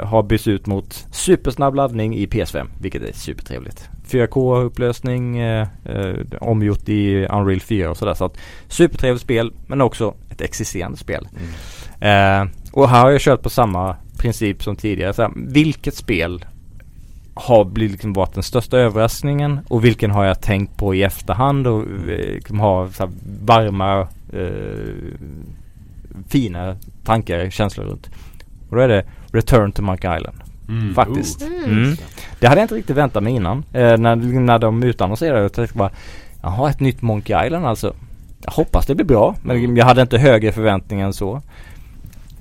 har 0.02 0.22
bytts 0.22 0.48
ut 0.48 0.66
mot 0.66 1.06
supersnabb 1.12 1.74
laddning 1.74 2.16
i 2.16 2.26
PS5. 2.26 2.66
Vilket 2.80 3.02
är 3.02 3.12
supertrevligt. 3.12 3.88
4K-upplösning, 4.10 5.38
eh, 5.38 5.68
eh, 5.84 6.14
omgjort 6.40 6.88
i 6.88 7.26
Unreal 7.26 7.60
4 7.60 7.90
och 7.90 7.96
sådär. 7.96 8.14
Så 8.14 8.24
att 8.24 8.36
supertrevligt 8.68 9.22
spel 9.22 9.52
men 9.66 9.80
också 9.80 10.14
ett 10.30 10.40
existerande 10.40 10.98
spel. 10.98 11.28
Mm. 12.00 12.46
Eh, 12.46 12.52
och 12.72 12.88
här 12.88 13.00
har 13.00 13.10
jag 13.10 13.20
kört 13.20 13.42
på 13.42 13.50
samma 13.50 13.96
princip 14.18 14.62
som 14.62 14.76
tidigare. 14.76 15.12
Så 15.12 15.22
här, 15.22 15.32
vilket 15.36 15.94
spel 15.94 16.44
har 17.34 17.64
blivit 17.64 17.92
liksom 17.92 18.12
varit 18.12 18.34
den 18.34 18.42
största 18.42 18.78
överraskningen 18.78 19.60
och 19.68 19.84
vilken 19.84 20.10
har 20.10 20.24
jag 20.24 20.40
tänkt 20.40 20.76
på 20.76 20.94
i 20.94 21.02
efterhand 21.02 21.66
och 21.66 21.82
eh, 21.82 22.34
liksom 22.34 22.60
har 22.60 22.88
här, 22.98 23.10
varma 23.44 24.00
eh, 24.32 25.04
fina 26.28 26.76
tankar, 27.04 27.50
känslor 27.50 27.84
runt. 27.84 28.10
Och 28.68 28.76
då 28.76 28.82
är 28.82 28.88
det 28.88 29.04
Return 29.32 29.72
to 29.72 29.82
Monkey 29.82 30.16
Island. 30.16 30.36
Mm. 30.68 30.94
Faktiskt. 30.94 31.42
Oh. 31.42 31.64
Mm. 31.64 31.96
Det 32.40 32.46
hade 32.46 32.60
jag 32.60 32.64
inte 32.64 32.74
riktigt 32.74 32.96
väntat 32.96 33.22
mig 33.22 33.32
innan. 33.32 33.64
Eh, 33.72 33.96
när, 33.98 34.16
när 34.16 34.58
de 34.58 34.82
utannonserade 34.82 35.48
det. 35.48 35.58
Jag 35.58 35.68
bara 35.68 35.90
Jaha, 36.42 36.70
ett 36.70 36.80
nytt 36.80 37.02
Monkey 37.02 37.46
Island 37.46 37.66
alltså. 37.66 37.94
Jag 38.44 38.52
hoppas 38.52 38.86
det 38.86 38.94
blir 38.94 39.06
bra. 39.06 39.34
Men 39.42 39.56
Mm. 39.56 39.76
jag 39.76 39.84
hade 39.86 40.02
inte 40.02 40.18
högre 40.18 40.52
förväntningar 40.52 41.06
än 41.06 41.12
så. 41.12 41.42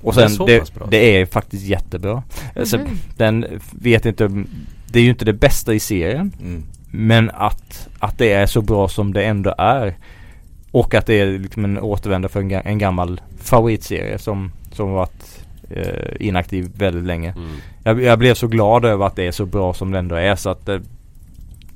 Och 0.02 0.14
Det 0.14 0.22
är 0.22 0.26
sen 0.28 0.36
så 0.36 0.46
det, 0.46 0.58
pass 0.60 0.74
bra. 0.74 0.86
det 0.90 1.20
är 1.20 1.26
faktiskt 1.26 1.64
jättebra. 1.66 2.22
Eh, 2.54 2.64
Så 2.64 2.76
Mhm. 2.78 2.86
den 3.16 3.46
vet 3.72 4.06
inte 4.06 4.44
Det 4.92 4.98
är 4.98 5.02
ju 5.02 5.10
inte 5.10 5.24
det 5.24 5.32
bästa 5.32 5.74
i 5.74 5.80
serien. 5.80 6.32
Mm. 6.40 6.62
Men 6.90 7.30
att, 7.34 7.88
att 7.98 8.18
det 8.18 8.32
är 8.32 8.46
så 8.46 8.62
bra 8.62 8.88
som 8.88 9.12
det 9.12 9.22
ändå 9.24 9.54
är. 9.58 9.94
Och 10.70 10.94
att 10.94 11.06
det 11.06 11.14
är 11.20 11.38
liksom 11.38 11.64
en 11.64 11.78
återvändare 11.78 12.32
för 12.32 12.40
en, 12.40 12.50
en 12.52 12.78
gammal 12.78 13.20
favoritserie 13.42 14.18
som, 14.18 14.52
som 14.72 14.90
varit 14.92 15.39
eh, 15.70 16.26
inaktiv 16.26 16.70
väldigt 16.76 17.04
länge. 17.04 17.32
Mm. 17.36 17.50
Jag, 17.84 18.02
jag 18.02 18.18
blev 18.18 18.34
så 18.34 18.46
glad 18.46 18.84
över 18.84 19.06
att 19.06 19.16
det 19.16 19.26
är 19.26 19.32
så 19.32 19.46
bra 19.46 19.74
som 19.74 19.90
det 19.90 19.98
ändå 19.98 20.14
är 20.14 20.36
så 20.36 20.50
att 20.50 20.68
eh, 20.68 20.78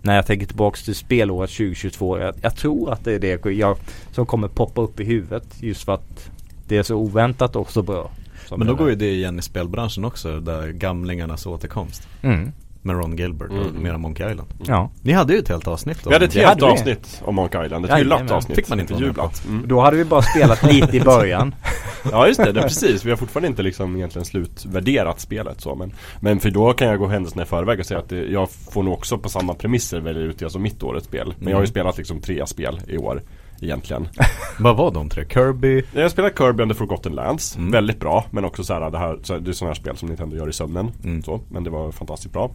när 0.03 0.16
jag 0.16 0.27
tänker 0.27 0.47
tillbaks 0.47 0.85
till 0.85 0.95
spelåret 0.95 1.51
2022 1.51 2.19
jag, 2.19 2.35
jag 2.43 2.57
tror 2.57 2.93
att 2.93 3.05
det 3.05 3.12
är 3.12 3.19
det 3.19 3.51
jag, 3.51 3.77
som 4.12 4.27
kommer 4.27 4.49
poppa 4.49 4.81
upp 4.81 5.01
i 5.01 5.05
huvudet 5.05 5.47
just 5.61 5.85
för 5.85 5.95
att 5.95 6.31
det 6.69 6.77
är 6.77 6.83
så 6.83 6.97
oväntat 6.97 7.57
och 7.57 7.73
så 7.73 7.83
bra. 7.83 8.11
Men 8.57 8.66
då 8.66 8.75
går 8.75 8.91
ju 8.91 8.97
det 8.97 9.11
igen 9.11 9.39
i 9.39 9.43
spelbranschen 9.43 10.05
också, 10.05 10.41
där 10.41 10.69
gamlingarnas 10.69 11.47
återkomst. 11.47 12.09
Mm. 12.23 12.53
Med 12.86 12.97
Ron 12.97 13.16
Gilbert 13.16 13.51
och 13.51 13.56
Mm. 13.56 13.82
mera 13.82 13.98
Monkey 13.98 14.31
Island. 14.31 14.48
Ja. 14.66 14.90
Ni 15.02 15.12
hade 15.12 15.32
ju 15.32 15.39
ett 15.39 15.48
helt 15.48 15.69
avsnitt 15.69 15.97
om 16.06 16.11
Vi 16.11 16.15
hade 16.15 16.24
ett 16.24 16.32
Det 16.32 16.47
helt 16.47 16.62
avsnitt 16.62 17.23
om 17.24 17.35
Monkey 17.35 17.65
Island, 17.66 17.85
ett 17.85 17.98
hyllat 17.98 18.31
avsnitt. 18.31 18.56
Fick 18.56 18.69
man 18.69 18.81
inte 18.81 18.93
med 18.93 19.02
Jublat. 19.02 19.44
Mm. 19.48 19.69
Då 19.69 19.81
hade 19.81 19.97
vi 19.97 20.05
bara 20.05 20.23
spelat 20.23 20.62
lite 20.62 20.97
i 20.97 21.01
början. 21.01 21.55
Ja 22.11 22.27
just 22.27 22.44
det, 22.44 22.52
det 22.52 22.61
är 22.61 22.62
precis. 22.62 23.05
Vi 23.05 23.11
har 23.11 23.16
fortfarande 23.16 23.48
inte 23.48 23.62
liksom 23.62 23.97
egentligen 23.97 24.24
slutvärderat 24.24 25.20
spelet 25.20 25.61
så 25.61 25.74
men 25.74 25.93
Men 26.20 26.40
för 26.40 26.51
då 26.51 26.73
kan 26.73 26.89
jag 26.89 26.98
gå 26.98 27.06
händelserna 27.06 27.43
i 27.43 27.47
förväg 27.47 27.81
och 27.81 27.86
säga 27.86 28.01
att 28.01 28.09
det, 28.09 28.16
jag 28.27 28.51
får 28.51 28.82
nog 28.82 28.94
också 28.94 29.19
på 29.19 29.28
samma 29.28 29.55
premisser 29.55 30.01
välja 30.01 30.23
ut 30.23 30.39
det 30.39 30.51
som 30.51 30.62
mitt 30.62 30.82
årets 30.82 31.06
spel. 31.06 31.35
Men 31.39 31.48
jag 31.48 31.56
har 31.56 31.62
ju 31.62 31.65
Mm. 31.65 31.70
spelat 31.70 31.98
liksom 31.98 32.20
tre 32.20 32.47
spel 32.47 32.81
i 32.89 32.98
år 32.98 33.23
egentligen. 33.61 34.09
Vad 34.59 34.77
var 34.77 34.90
de 34.90 35.09
tre? 35.09 35.24
Kirby? 35.28 35.82
Jag 35.93 36.11
spelat 36.11 36.39
Kirby 36.39 36.69
the 36.69 36.74
Forgotten 36.74 37.12
Lands, 37.12 37.56
Mm. 37.56 37.70
väldigt 37.70 38.01
bra 38.01 38.24
men 38.31 38.44
också 38.44 38.65
så 38.65 38.74
här, 38.74 38.90
det 38.90 38.98
här, 38.98 39.19
så 39.23 39.32
här, 39.32 39.40
det 39.40 39.51
är 39.51 39.52
sådana 39.52 39.70
här 39.70 39.81
spel 39.81 39.97
som 39.97 40.09
Nintendo 40.09 40.36
gör 40.36 40.48
i 40.48 40.52
sömnen. 40.52 40.90
Mm. 41.05 41.23
Så, 41.23 41.40
men 41.51 41.65
det 41.65 41.70
var 41.70 41.93
fantastiskt 41.93 42.32
bra. 42.32 42.51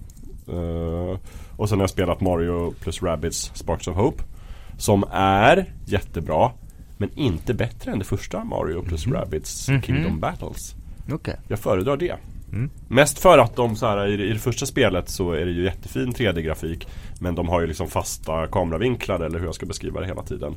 Eh, 0.54 1.18
och 1.58 1.70
sen 1.70 1.78
har 1.78 1.84
jag 1.84 1.90
spelat 1.90 2.22
Mario 2.22 2.74
plus 2.82 3.04
Rabbids 3.04 3.52
Sparks 3.56 3.88
of 3.88 3.96
Hope. 3.96 4.24
Som 4.78 5.04
är 5.12 5.66
jättebra 5.86 6.52
men 6.98 7.10
inte 7.16 7.54
bättre 7.54 7.92
än 7.92 8.00
det 8.00 8.06
första 8.06 8.44
Mario 8.44 8.82
plus 8.84 9.06
Mhm. 9.06 9.16
Rabbids 9.16 9.70
Mhm. 9.70 9.82
Kingdom 9.82 10.20
Battles. 10.20 10.76
Okej. 11.12 11.36
Jag 11.48 11.60
föredrar 11.60 11.98
det. 11.98 12.16
Mm. 12.52 12.70
Mest 12.88 13.20
för 13.20 13.38
att 13.38 13.56
de 13.56 13.76
så 13.76 13.86
här, 13.86 14.08
i, 14.08 14.18
det- 14.18 14.24
i 14.26 14.34
det 14.34 14.40
första 14.40 14.66
spelet 14.66 15.10
så 15.10 15.32
är 15.32 15.46
det 15.46 15.52
ju 15.52 15.64
jättefin 15.64 16.12
3D-grafik 16.14 16.88
Men 17.20 17.36
de 17.36 17.50
har 17.50 17.62
ju 17.62 17.68
liksom 17.68 17.88
fasta 17.88 18.48
kameravinklar 18.48 19.20
eller 19.20 19.40
hur 19.40 19.46
jag 19.46 19.56
ska 19.56 19.66
beskriva 19.66 20.00
det 20.00 20.06
hela 20.08 20.22
tiden 20.24 20.56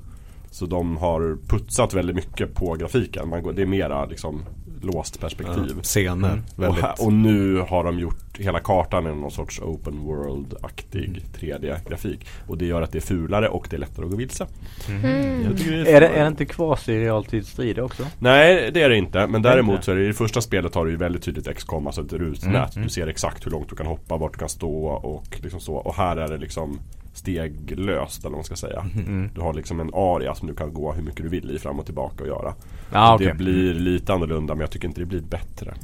Så 0.51 0.66
de 0.66 0.97
har 0.97 1.39
putsat 1.48 1.94
väldigt 1.94 2.16
mycket 2.16 2.55
på 2.55 2.74
grafiken. 2.74 3.28
Man 3.28 3.43
går, 3.43 3.52
det 3.52 3.62
är 3.62 3.66
mera 3.66 4.05
liksom 4.05 4.44
låst 4.85 5.21
perspektiv. 5.21 5.73
Ja, 5.77 5.83
scener. 5.83 6.29
Mm. 6.29 6.45
Och, 6.57 6.63
Väldigt. 6.63 6.83
här, 6.83 7.07
och 7.07 7.13
nu 7.13 7.59
har 7.69 7.85
de 7.85 7.99
gjort 7.99 8.39
hela 8.39 8.61
kartan 8.61 9.07
i 9.07 9.09
någon 9.09 9.31
sorts 9.31 9.61
open 9.61 9.99
world-aktig 9.99 11.23
3D-grafik. 11.41 12.27
Och 12.47 12.59
det 12.59 12.67
gör 12.67 12.83
att 12.83 12.93
det 12.93 12.99
är 12.99 13.01
fulare 13.01 13.49
och 13.49 13.67
det 13.71 13.77
är 13.77 13.81
lättare 13.81 14.05
att 14.05 14.11
gå 14.11 14.17
vilse. 14.17 14.47
Mm. 14.89 15.43
Jag 15.43 15.59
tycker 15.59 15.73
Är 15.73 16.01
det, 16.01 16.09
är 16.09 16.21
det 16.21 16.29
inte 16.29 16.45
kvasi 16.45 17.01
realtidsstrider 17.01 17.83
också? 17.83 18.07
Nej 18.19 18.71
det 18.75 18.83
är 18.83 18.89
det 18.89 18.97
inte 18.97 19.27
men 19.27 19.43
Det 19.43 19.49
är 19.49 19.53
däremot 19.53 19.85
så 19.85 19.91
är 19.91 19.97
det 19.97 20.05
i 20.05 20.07
det 20.07 20.13
första 20.13 20.41
spelet 20.41 20.75
har 20.75 20.85
du 20.85 20.91
ju 20.91 20.97
väldigt 20.97 21.23
tydligt 21.23 21.57
XCOM, 21.57 21.87
alltså 21.87 22.03
ett 22.03 22.13
rutnät. 22.13 22.55
Mm, 22.55 22.69
mm. 22.77 22.83
Du 22.83 22.89
ser 22.89 23.07
exakt 23.07 23.47
hur 23.47 23.51
långt 23.51 23.69
du 23.69 23.77
kan 23.77 23.87
hoppa, 23.87 24.17
vart 24.17 24.33
du 24.33 24.39
kan 24.39 24.49
stå 24.49 24.87
och 24.87 25.39
liksom 25.43 25.61
så. 25.61 25.75
Och 25.75 25.95
här 25.95 26.17
är 26.17 26.29
det 26.29 26.39
liksom 26.39 26.81
steglöst 27.12 28.20
eller 28.20 28.30
vad 28.30 28.39
man 28.39 28.44
ska 28.44 28.56
säga. 28.56 28.84
Mm. 28.94 29.30
Du 29.34 29.40
har 29.40 29.55
liksom 29.55 29.80
en 29.80 29.90
area 29.94 30.34
som 30.34 30.48
du 30.48 30.55
kan 30.55 30.74
gå 30.74 30.93
hur 30.93 31.02
mycket 31.02 31.22
du 31.22 31.28
vill 31.28 31.51
i 31.51 31.59
fram 31.59 31.78
och 31.78 31.84
tillbaka 31.86 32.22
och 32.22 32.28
göra. 32.28 32.55
Ja, 32.93 33.16
Det 33.18 33.24
okej. 33.24 33.34
blir 33.36 33.74
lite 33.74 34.12
annorlunda 34.14 34.55
men 34.55 34.60
jag 34.60 34.70
tycker 34.70 34.89
inte 34.89 35.01
det 35.01 35.06
blir 35.06 35.20
bättre. 35.22 35.74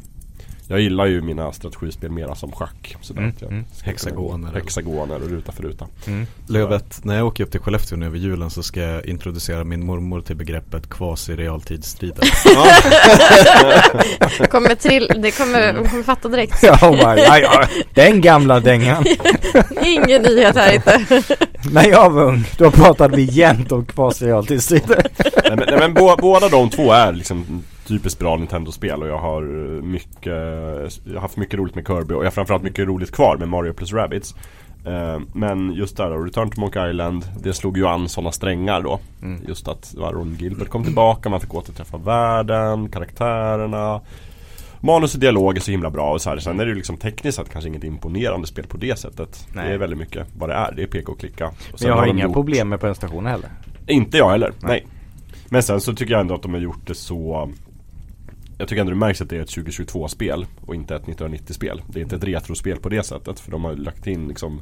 Jag 0.70 0.80
gillar 0.80 1.06
ju 1.06 1.20
mina 1.20 1.52
strategispel 1.52 2.10
mera 2.10 2.34
som 2.34 2.52
schack. 2.52 2.96
Sådär 3.00 3.20
Mm, 3.20 3.30
att 3.36 3.42
jag 3.42 3.50
mm. 3.52 3.64
Hexagoner. 3.82 4.52
Hexagoner 4.52 5.22
och 5.22 5.30
ruta 5.30 5.52
för 5.52 5.62
ruta. 5.62 5.86
Mm. 6.06 6.26
Lövet, 6.46 7.04
när 7.04 7.16
jag 7.16 7.26
åker 7.26 7.44
upp 7.44 7.50
till 7.50 7.60
Skellefteå 7.60 7.98
nu 7.98 8.06
över 8.06 8.18
julen 8.18 8.50
så 8.50 8.62
ska 8.62 8.80
jag 8.80 9.06
introducera 9.06 9.64
min 9.64 9.86
mormor 9.86 10.20
till 10.20 10.36
begreppet 10.36 10.88
kvasi-realtidsstrider. 10.88 12.24
Kommer 14.50 14.74
till, 14.74 15.12
det 15.22 15.30
kommer, 15.30 15.74
hon 15.74 15.88
kommer 15.88 16.02
fatta 16.02 16.28
direkt. 16.28 16.62
Ja, 16.62 16.78
hon 16.80 16.98
bara, 16.98 17.18
ja, 17.18 17.38
ja, 17.38 17.68
den 17.94 18.20
gamla 18.20 18.60
dängan. 18.60 19.04
Ingen 19.84 20.22
nyhet 20.22 20.56
här 20.56 20.74
inte. 20.74 21.22
När 21.72 21.88
jag 21.88 22.10
var 22.10 22.24
ung, 22.24 22.44
då 22.58 22.70
pratade 22.70 23.16
vi 23.16 23.22
jämt 23.22 23.72
om 23.72 23.86
kvasi 23.86 24.26
realtidsstrider. 24.26 25.06
nej, 25.18 25.56
men, 25.56 25.58
nej, 25.58 25.78
men 25.78 25.94
bå, 25.94 26.16
båda 26.16 26.48
de 26.48 26.70
två 26.70 26.92
är 26.92 27.12
liksom 27.12 27.64
typiskt 27.88 28.20
bra 28.20 28.36
Nintendo-spel 28.36 29.02
och 29.02 29.08
jag 29.08 29.18
har 29.18 29.42
eh, 29.42 29.82
mycket 29.82 30.26
Jag 31.04 31.14
har 31.14 31.20
haft 31.20 31.36
mycket 31.36 31.54
roligt 31.58 31.74
med 31.74 31.86
Kirby 31.86 32.14
och 32.14 32.20
jag 32.20 32.26
har 32.26 32.30
framförallt 32.30 32.62
mycket 32.62 32.86
roligt 32.88 33.12
kvar 33.12 33.36
med 33.36 33.48
Mario 33.48 33.72
plus 33.72 33.92
Rabbids 33.92 34.34
Eh, 34.84 35.20
Men 35.32 35.72
just 35.72 35.96
där 35.96 36.10
då, 36.10 36.16
Return 36.16 36.50
to 36.50 36.60
Monkey 36.60 36.90
Island 36.90 37.24
Det 37.42 37.52
slog 37.52 37.76
ju 37.78 37.86
an 37.86 38.08
sådana 38.08 38.32
strängar 38.32 38.82
då 38.82 39.00
Mm. 39.22 39.40
Just 39.48 39.68
att 39.68 39.94
Ron 39.98 40.36
Gilbert 40.40 40.68
kom 40.68 40.84
tillbaka, 40.84 41.28
man 41.28 41.40
fick 41.40 41.54
återträffa 41.54 41.96
världen, 41.96 42.88
karaktärerna 42.88 44.00
Manus 44.80 45.14
och 45.14 45.20
dialog 45.20 45.56
är 45.56 45.60
så 45.60 45.70
himla 45.70 45.90
bra 45.90 46.12
och 46.12 46.20
så 46.20 46.30
här. 46.30 46.38
Sen 46.38 46.60
är 46.60 46.64
det 46.64 46.68
ju 46.70 46.76
liksom 46.76 46.96
tekniskt 46.96 47.36
sett 47.38 47.50
kanske 47.52 47.68
inget 47.68 47.84
imponerande 47.84 48.46
spel 48.46 48.66
på 48.66 48.76
det 48.76 48.98
sättet 48.98 49.46
Nej. 49.54 49.68
Det 49.68 49.74
är 49.74 49.78
väldigt 49.78 49.98
mycket 49.98 50.26
vad 50.38 50.48
det 50.48 50.54
är, 50.54 50.72
det 50.76 50.82
är 50.82 50.86
peka 50.86 51.12
och 51.12 51.20
klicka 51.20 51.46
och 51.46 51.54
Men 51.80 51.88
jag 51.88 51.96
har 51.96 52.06
inga 52.06 52.24
gjort- 52.24 52.32
problem 52.34 52.68
med 52.68 52.80
presentationen 52.80 53.26
heller. 53.26 53.48
Inte 53.86 54.18
jag 54.18 54.30
heller, 54.30 54.52
nej. 54.60 54.68
Nej. 54.68 54.86
Men 55.48 55.62
sen 55.62 55.80
så 55.80 55.94
tycker 55.94 56.12
jag 56.12 56.20
ändå 56.20 56.34
att 56.34 56.42
de 56.42 56.54
har 56.54 56.60
gjort 56.60 56.86
det 56.86 56.94
så 56.94 57.50
Jag 58.58 58.68
tycker 58.68 58.80
ändå 58.80 58.90
det 58.92 58.98
märks 58.98 59.20
att 59.22 59.30
det 59.30 59.36
är 59.36 59.40
ett 59.42 59.48
2022-spel 59.56 60.46
och 60.66 60.74
inte 60.74 60.96
ett 60.96 61.04
1990-spel 61.06 61.82
Det 61.88 61.98
är 61.98 62.02
inte 62.02 62.16
ett 62.16 62.24
retrospel 62.24 62.76
på 62.80 62.88
det 62.88 63.02
sättet 63.02 63.40
för 63.40 63.50
de 63.50 63.64
har 63.64 63.72
lagt 63.74 64.06
in 64.06 64.28
liksom 64.28 64.60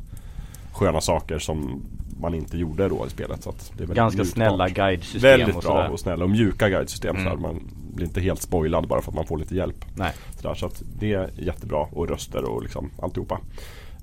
Sköna 0.72 1.00
saker 1.00 1.38
som 1.38 1.82
man 2.20 2.34
inte 2.34 2.58
gjorde 2.58 2.88
då 2.88 3.06
i 3.06 3.10
spelet 3.10 3.42
så 3.42 3.54
det 3.76 3.82
är 3.84 3.86
Ganska 3.94 4.24
snälla 4.24 4.68
guidesystem 4.68 5.20
Väldigt 5.20 5.56
och 5.56 5.62
bra 5.62 5.70
sådär. 5.72 5.90
och 5.90 6.00
snälla 6.00 6.24
och 6.24 6.30
mjuka 6.30 6.68
guidesystem 6.68 7.16
Mm. 7.16 7.32
så. 7.32 7.38
Man 7.40 7.62
blir 7.94 8.06
inte 8.06 8.20
helt 8.20 8.42
spoilad 8.42 8.88
bara 8.88 9.00
för 9.02 9.10
att 9.10 9.14
man 9.16 9.26
får 9.26 9.38
lite 9.38 9.54
hjälp 9.56 9.84
Nej. 9.94 10.12
Så 10.56 10.66
att 10.66 10.82
det 10.98 11.12
är 11.12 11.30
jättebra 11.38 11.78
och 11.92 12.08
röster 12.08 12.44
och 12.44 12.62
liksom 12.62 12.90
alltihopa. 13.02 13.40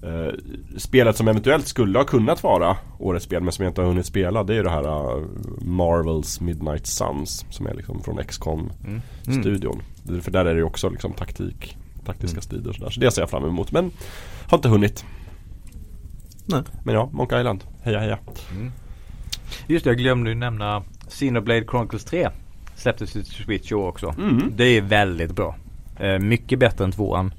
Eh, 0.03 0.33
spelet 0.77 1.17
som 1.17 1.27
eventuellt 1.27 1.67
skulle 1.67 1.99
ha 1.99 2.05
kunnat 2.05 2.43
vara 2.43 2.77
årets 2.99 3.25
spel 3.25 3.43
men 3.43 3.51
som 3.51 3.63
jag 3.63 3.69
inte 3.71 3.81
har 3.81 3.87
hunnit 3.87 4.05
spela 4.05 4.43
det 4.43 4.53
är 4.53 4.57
ju 4.57 4.63
det 4.63 4.69
här 4.69 4.83
eh, 5.17 5.23
Marvels 5.61 6.41
Midnight 6.41 6.87
Suns 6.87 7.45
som 7.49 7.67
är 7.67 7.73
liksom 7.73 8.01
från 8.03 8.23
XCOM 8.23 8.71
Mm. 8.87 9.01
studion. 9.41 9.81
Det- 10.03 10.21
För 10.21 10.31
där 10.31 10.45
är 10.45 10.53
det 10.53 10.59
ju 10.59 10.63
också 10.63 10.89
liksom 10.89 11.13
taktik, 11.13 11.77
taktiska 12.05 12.33
Mm. 12.35 12.41
strider 12.41 12.69
och 12.69 12.75
sådär. 12.75 12.89
Så 12.89 12.99
det 12.99 13.11
ser 13.11 13.21
jag 13.21 13.29
fram 13.29 13.45
emot 13.45 13.71
men 13.71 13.91
har 14.49 14.57
inte 14.57 14.69
hunnit. 14.69 15.05
Nej. 16.45 16.61
Men 16.83 16.95
ja, 16.95 17.09
Monkey 17.13 17.39
Island. 17.39 17.63
Heja 17.83 17.99
heja. 17.99 18.19
Mm. 18.51 18.71
Just 19.67 19.83
det, 19.83 19.89
jag 19.89 19.97
glömde 19.97 20.29
ju 20.29 20.35
nämna 20.35 20.83
Xenoblade 21.09 21.65
Chronicles 21.65 22.05
3. 22.05 22.29
Släpptes 22.75 23.11
till 23.11 23.25
Switch 23.25 23.71
i 23.71 23.75
år 23.75 23.87
också. 23.87 24.15
Mm. 24.17 24.51
Det 24.55 24.63
är 24.63 24.81
väldigt 24.81 25.31
bra. 25.31 25.55
Eh, 25.99 26.19
mycket 26.19 26.59
bättre 26.59 26.83
än 26.83 26.91
tvåan. 26.91 27.33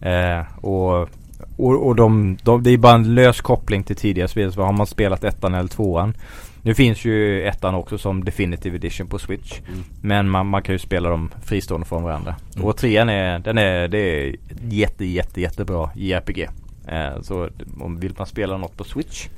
Eh, 0.00 0.64
och 0.64 1.08
och, 1.56 1.86
och 1.86 1.96
de, 1.96 2.36
de, 2.42 2.62
det 2.62 2.70
är 2.70 2.78
bara 2.78 2.94
en 2.94 3.14
lös 3.14 3.40
koppling 3.40 3.82
till 3.82 3.96
tidigare 3.96 4.28
spel. 4.28 4.52
Så 4.52 4.62
har 4.62 4.72
man 4.72 4.86
spelat 4.86 5.24
ettan 5.24 5.54
eller 5.54 5.68
tvåan. 5.68 6.14
Nu 6.62 6.74
finns 6.74 7.04
ju 7.04 7.42
ettan 7.42 7.74
också 7.74 7.98
som 7.98 8.24
Definitive 8.24 8.76
Edition 8.76 9.06
på 9.06 9.18
Switch. 9.18 9.60
Mm. 9.68 9.84
Men 10.00 10.28
man, 10.30 10.46
man 10.46 10.62
kan 10.62 10.74
ju 10.74 10.78
spela 10.78 11.08
dem 11.08 11.30
fristående 11.44 11.86
från 11.86 12.02
varandra. 12.02 12.36
Mm. 12.54 12.66
Och 12.68 12.76
trean 12.76 13.08
är, 13.08 13.38
den 13.38 13.58
är, 13.58 13.88
det 13.88 13.98
är 13.98 14.36
jätte, 14.68 15.04
jätte, 15.04 15.40
jättebra 15.40 15.90
JRPG. 15.94 16.48
Eh, 16.88 17.20
så 17.22 17.48
om 17.80 18.00
vill 18.00 18.14
man 18.18 18.26
spela 18.26 18.56
något 18.56 18.76
på 18.76 18.84
Switch 18.84 19.28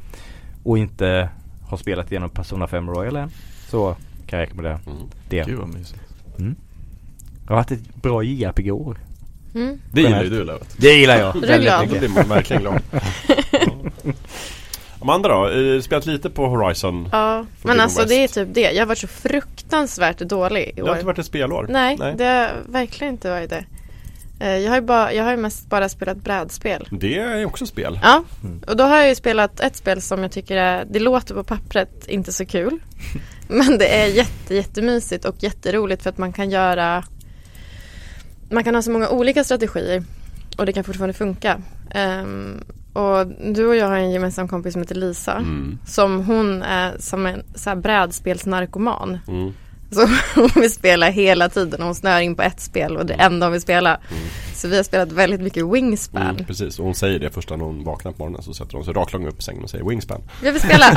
och 0.64 0.78
inte 0.78 1.28
har 1.68 1.76
spelat 1.76 2.12
igenom 2.12 2.30
Persona 2.30 2.66
5 2.66 2.90
Royal 2.90 3.16
än 3.16 3.30
så 3.68 3.96
kan 4.26 4.38
jag 4.38 4.46
rekommendera 4.46 4.80
Mm. 4.86 4.98
det. 5.28 5.46
Gud 5.46 5.58
vad 5.58 5.68
mysigt. 5.68 6.00
Det 6.36 7.54
har 7.54 7.56
varit 7.56 7.70
ett 7.70 7.94
bra 8.02 8.22
JRPG-år. 8.22 8.98
Mm. 9.62 9.78
Det 9.92 10.00
gillar 10.00 10.22
ju 10.24 10.30
du 10.30 10.44
Lövet. 10.44 10.74
Det 10.76 10.92
gillar 10.92 11.18
jag. 11.18 11.36
Är 11.36 11.58
du 11.58 11.62
glad? 11.62 11.88
Då 11.88 11.98
blir 11.98 12.08
man 12.08 12.28
verkligen 12.28 12.62
glad. 12.62 12.80
Ja. 12.90 13.00
Amanda 15.00 15.28
då? 15.28 15.48
Eh, 15.50 15.80
Spelat 15.80 16.06
lite 16.06 16.30
på 16.30 16.46
Horizon? 16.46 17.08
Ja, 17.12 17.46
Forbidden 17.56 17.76
men 17.76 17.80
alltså 17.80 17.98
West. 18.00 18.08
det 18.08 18.14
är 18.24 18.28
typ 18.28 18.54
det. 18.54 18.60
Jag 18.72 18.80
har 18.82 18.86
varit 18.86 18.98
så 18.98 19.06
fruktansvärt 19.08 20.18
dålig 20.18 20.62
i 20.62 20.72
Det 20.76 20.82
har 20.82 20.88
inte 20.88 21.00
år. 21.02 21.06
varit 21.06 21.18
ett 21.18 21.26
spelår? 21.26 21.66
Nej, 21.68 21.96
det 22.16 22.24
har 22.24 22.50
verkligen 22.72 23.12
inte 23.14 23.30
varit 23.30 23.50
det. 23.50 23.64
Eh, 24.40 24.56
Jag 24.58 24.70
har 24.70 24.76
ju, 24.76 24.82
bara, 24.82 25.12
jag 25.12 25.24
har 25.24 25.30
ju 25.30 25.36
mest 25.36 25.66
bara 25.70 25.88
spelat 25.88 26.16
brädspel. 26.16 26.88
Det 26.90 27.18
är 27.18 27.44
också 27.44 27.66
spel. 27.66 28.00
Ja, 28.02 28.24
Mm. 28.44 28.60
och 28.66 28.76
då 28.76 28.84
har 28.84 28.96
jag 28.98 29.08
ju 29.08 29.14
spelat 29.14 29.60
ett 29.60 29.76
spel 29.76 30.02
som 30.02 30.22
jag 30.22 30.32
tycker 30.32 30.56
är, 30.56 30.84
det 30.90 30.98
låter 30.98 31.34
på 31.34 31.44
pappret 31.44 32.06
inte 32.08 32.32
så 32.32 32.46
kul. 32.46 32.78
Men 33.48 33.78
det 33.78 33.86
är 33.88 34.06
jätte, 34.06 34.54
jättemysigt 34.54 35.24
och 35.24 35.34
jätteroligt 35.38 36.02
för 36.02 36.10
att 36.10 36.18
man 36.18 36.32
kan 36.32 36.50
göra 36.50 37.04
Man 38.50 38.64
kan 38.64 38.74
ha 38.74 38.82
så 38.82 38.90
många 38.90 39.08
olika 39.08 39.44
strategier 39.44 40.04
och 40.58 40.66
det 40.66 40.72
kan 40.72 40.84
fortfarande 40.84 41.14
funka. 41.14 41.60
Ehm, 41.90 42.60
och 42.92 43.26
du 43.26 43.66
och 43.66 43.76
jag 43.76 43.86
har 43.86 43.96
en 43.96 44.10
gemensam 44.10 44.48
kompis 44.48 44.72
som 44.72 44.82
heter 44.82 44.94
Lisa. 44.94 45.32
Mm. 45.32 45.78
Som 45.86 46.24
hon 46.24 46.62
är 46.62 46.96
som 46.98 47.26
en 47.26 47.42
så 47.54 47.70
här 47.70 47.76
brädspelsnarkoman. 47.76 49.18
Mm. 49.28 49.52
Så 49.90 50.08
hon 50.34 50.50
vill 50.54 50.70
spela 50.72 51.08
hela 51.10 51.48
tiden 51.48 51.80
och 51.80 51.86
hon 51.86 51.94
snör 51.94 52.20
in 52.20 52.34
på 52.34 52.42
ett 52.42 52.60
spel 52.60 52.96
och 52.96 53.06
det 53.06 53.14
enda 53.14 53.46
hon 53.46 53.52
vill 53.52 53.60
spela. 53.60 53.98
Så 54.54 54.68
vi 54.68 54.76
har 54.76 54.82
spelat 54.84 55.12
väldigt 55.12 55.40
mycket 55.40 55.66
Wingspan. 55.66 56.22
Mm, 56.22 56.44
precis, 56.44 56.78
och 56.78 56.84
hon 56.84 56.94
säger 56.94 57.18
det 57.18 57.30
första 57.30 57.56
när 57.56 57.64
hon 57.64 57.84
vaknar 57.84 58.12
på 58.12 58.18
morgonen 58.18 58.42
så 58.42 58.54
sätter 58.54 58.74
hon 58.74 58.84
sig 58.84 58.94
raklång 58.94 59.26
upp 59.26 59.38
i 59.38 59.42
sängen 59.42 59.62
och 59.64 59.70
säger 59.70 59.84
Wingspan. 59.84 60.20
Jag 60.44 60.52
vill 60.52 60.62
spela. 60.62 60.86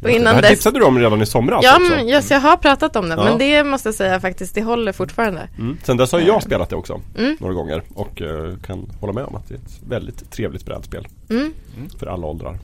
och 0.00 0.08
det 0.08 0.12
innan 0.12 0.34
här 0.34 0.42
dess. 0.42 0.50
tipsade 0.50 0.78
du 0.78 0.84
om 0.84 0.98
redan 0.98 1.22
i 1.22 1.26
somras 1.26 1.64
Ja, 1.64 1.76
också. 1.76 1.90
men 1.96 2.08
just, 2.08 2.30
jag 2.30 2.40
har 2.40 2.56
pratat 2.56 2.96
om 2.96 3.08
det. 3.08 3.14
Ja. 3.14 3.24
Men 3.24 3.38
det 3.38 3.64
måste 3.64 3.88
jag 3.88 3.94
säga 3.94 4.20
faktiskt, 4.20 4.54
det 4.54 4.62
håller 4.62 4.92
fortfarande. 4.92 5.48
Mm. 5.58 5.78
Sen 5.84 5.96
dess 5.96 6.12
har 6.12 6.20
jag 6.20 6.42
spelat 6.42 6.70
det 6.70 6.76
också 6.76 7.00
Mm. 7.18 7.36
några 7.40 7.54
gånger 7.54 7.82
och 7.94 8.22
eh, 8.22 8.56
kan 8.66 8.90
hålla 9.00 9.12
med 9.12 9.24
om 9.24 9.34
att 9.36 9.48
det 9.48 9.54
är 9.54 9.58
ett 9.58 9.80
väldigt 9.88 10.30
trevligt 10.30 10.64
brädspel 10.66 11.06
Mm. 11.30 11.52
för 11.98 12.06
alla 12.06 12.26
åldrar. 12.26 12.58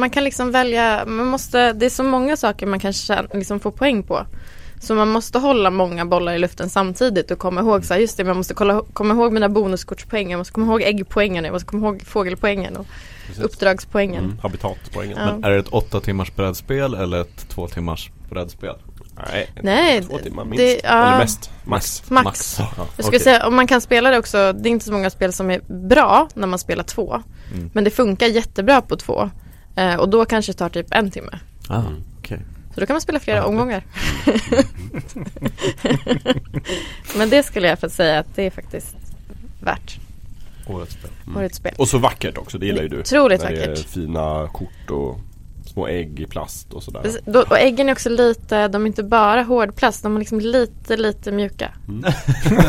Man 0.00 0.10
kan 0.10 0.24
liksom 0.24 0.50
välja, 0.52 1.04
man 1.06 1.26
måste, 1.26 1.72
det 1.72 1.86
är 1.86 1.90
så 1.90 2.02
många 2.02 2.36
saker 2.36 2.66
man 2.66 2.80
kan 2.80 2.92
liksom 3.34 3.60
få 3.60 3.70
poäng 3.70 4.02
på. 4.02 4.26
Så 4.80 4.94
man 4.94 5.08
måste 5.08 5.38
hålla 5.38 5.70
många 5.70 6.04
bollar 6.06 6.32
i 6.34 6.38
luften 6.38 6.70
samtidigt 6.70 7.30
och 7.30 7.38
komma 7.38 7.60
ihåg 7.60 7.84
så 7.84 7.94
här, 7.94 8.00
just 8.00 8.16
det, 8.16 8.24
man 8.24 8.36
måste 8.36 8.54
kolla, 8.54 8.82
komma 8.92 9.14
ihåg 9.14 9.32
mina 9.32 9.48
bonuskortspoäng, 9.48 10.30
jag 10.30 10.38
måste 10.38 10.52
komma 10.52 10.66
ihåg 10.66 10.82
äggpoängen, 10.82 11.44
jag 11.44 11.52
måste 11.52 11.66
komma 11.68 11.86
ihåg 11.86 12.02
fågelpoängen 12.06 12.76
och 12.76 12.86
Precis. 13.26 13.44
uppdragspoängen. 13.44 14.24
Mm. 14.24 14.38
Habitatpoängen. 14.42 15.18
Ja. 15.20 15.26
Men 15.34 15.44
är 15.44 15.50
det 15.50 15.56
ett 15.58 15.68
åtta 15.68 16.00
timmars 16.00 16.34
brädspel 16.34 16.94
eller 16.94 17.20
ett 17.20 17.48
två 17.48 17.68
timmars 17.68 18.10
brädspel? 18.30 18.74
Nej, 19.32 19.50
Nej, 19.62 20.02
två 20.02 20.18
timmar 20.18 20.44
minst. 20.44 20.58
det- 20.58 20.80
ja. 20.84 21.06
Eller 21.08 21.18
mest. 21.18 21.50
Max. 21.64 22.10
Max. 22.10 22.56
Ja. 22.58 22.86
Jag 22.96 23.04
skulle 23.06 23.20
säga, 23.20 23.46
om 23.46 23.56
man 23.56 23.66
kan 23.66 23.80
spela 23.80 24.10
det 24.10 24.18
också, 24.18 24.52
det 24.52 24.68
är 24.68 24.70
inte 24.70 24.84
så 24.84 24.92
många 24.92 25.10
spel 25.10 25.32
som 25.32 25.50
är 25.50 25.60
bra 25.88 26.28
när 26.34 26.46
man 26.46 26.58
spelar 26.58 26.84
två. 26.84 27.22
Mm. 27.54 27.70
Men 27.74 27.84
det 27.84 27.90
funkar 27.90 28.26
jättebra 28.26 28.80
på 28.80 28.96
två. 28.96 29.30
Eh, 29.76 29.94
och 29.94 30.08
då 30.08 30.24
kanske 30.24 30.52
det 30.52 30.56
tar 30.58 30.68
typ 30.68 30.86
en 30.90 31.10
timme. 31.10 31.38
Ah, 31.68 31.80
Mm. 31.80 31.92
okej. 32.18 32.40
Så 32.74 32.80
då 32.80 32.86
kan 32.86 32.94
man 32.94 33.00
spela 33.00 33.20
flera 33.20 33.40
det- 33.40 33.46
omgångar. 33.46 33.82
Men 37.16 37.30
det 37.30 37.42
skulle 37.42 37.68
jag 37.68 37.78
för 37.78 37.86
att 37.86 37.92
säga 37.92 38.18
att 38.18 38.26
det 38.34 38.46
är 38.46 38.50
faktiskt 38.50 38.96
värt 39.60 39.98
Årets 40.66 40.92
spel. 40.92 41.10
Mm. 41.26 41.36
årets 41.36 41.56
spel. 41.56 41.74
Och 41.78 41.88
så 41.88 41.98
vackert 41.98 42.38
också, 42.38 42.58
det 42.58 42.66
gillar 42.66 42.82
ju 42.82 42.88
du. 42.88 43.00
Otroligt 43.00 43.42
När 43.42 43.50
det 43.50 43.64
är 43.64 43.68
vackert. 43.68 43.86
fina 43.88 44.48
kort 44.52 44.90
och 44.90 45.18
små 45.70 45.86
ägg 45.88 46.20
i 46.20 46.26
plast 46.26 46.72
och 46.72 46.82
sådär. 46.82 47.02
Och 47.50 47.58
äggen 47.58 47.88
är 47.88 47.92
också 47.92 48.08
lite, 48.08 48.68
de 48.68 48.82
är 48.82 48.86
inte 48.86 49.02
bara 49.02 49.42
hårdplast, 49.42 50.02
de 50.02 50.14
är 50.14 50.18
liksom 50.18 50.40
lite, 50.40 50.96
lite 50.96 51.32
mjuka. 51.32 51.72
Mm. 51.88 52.02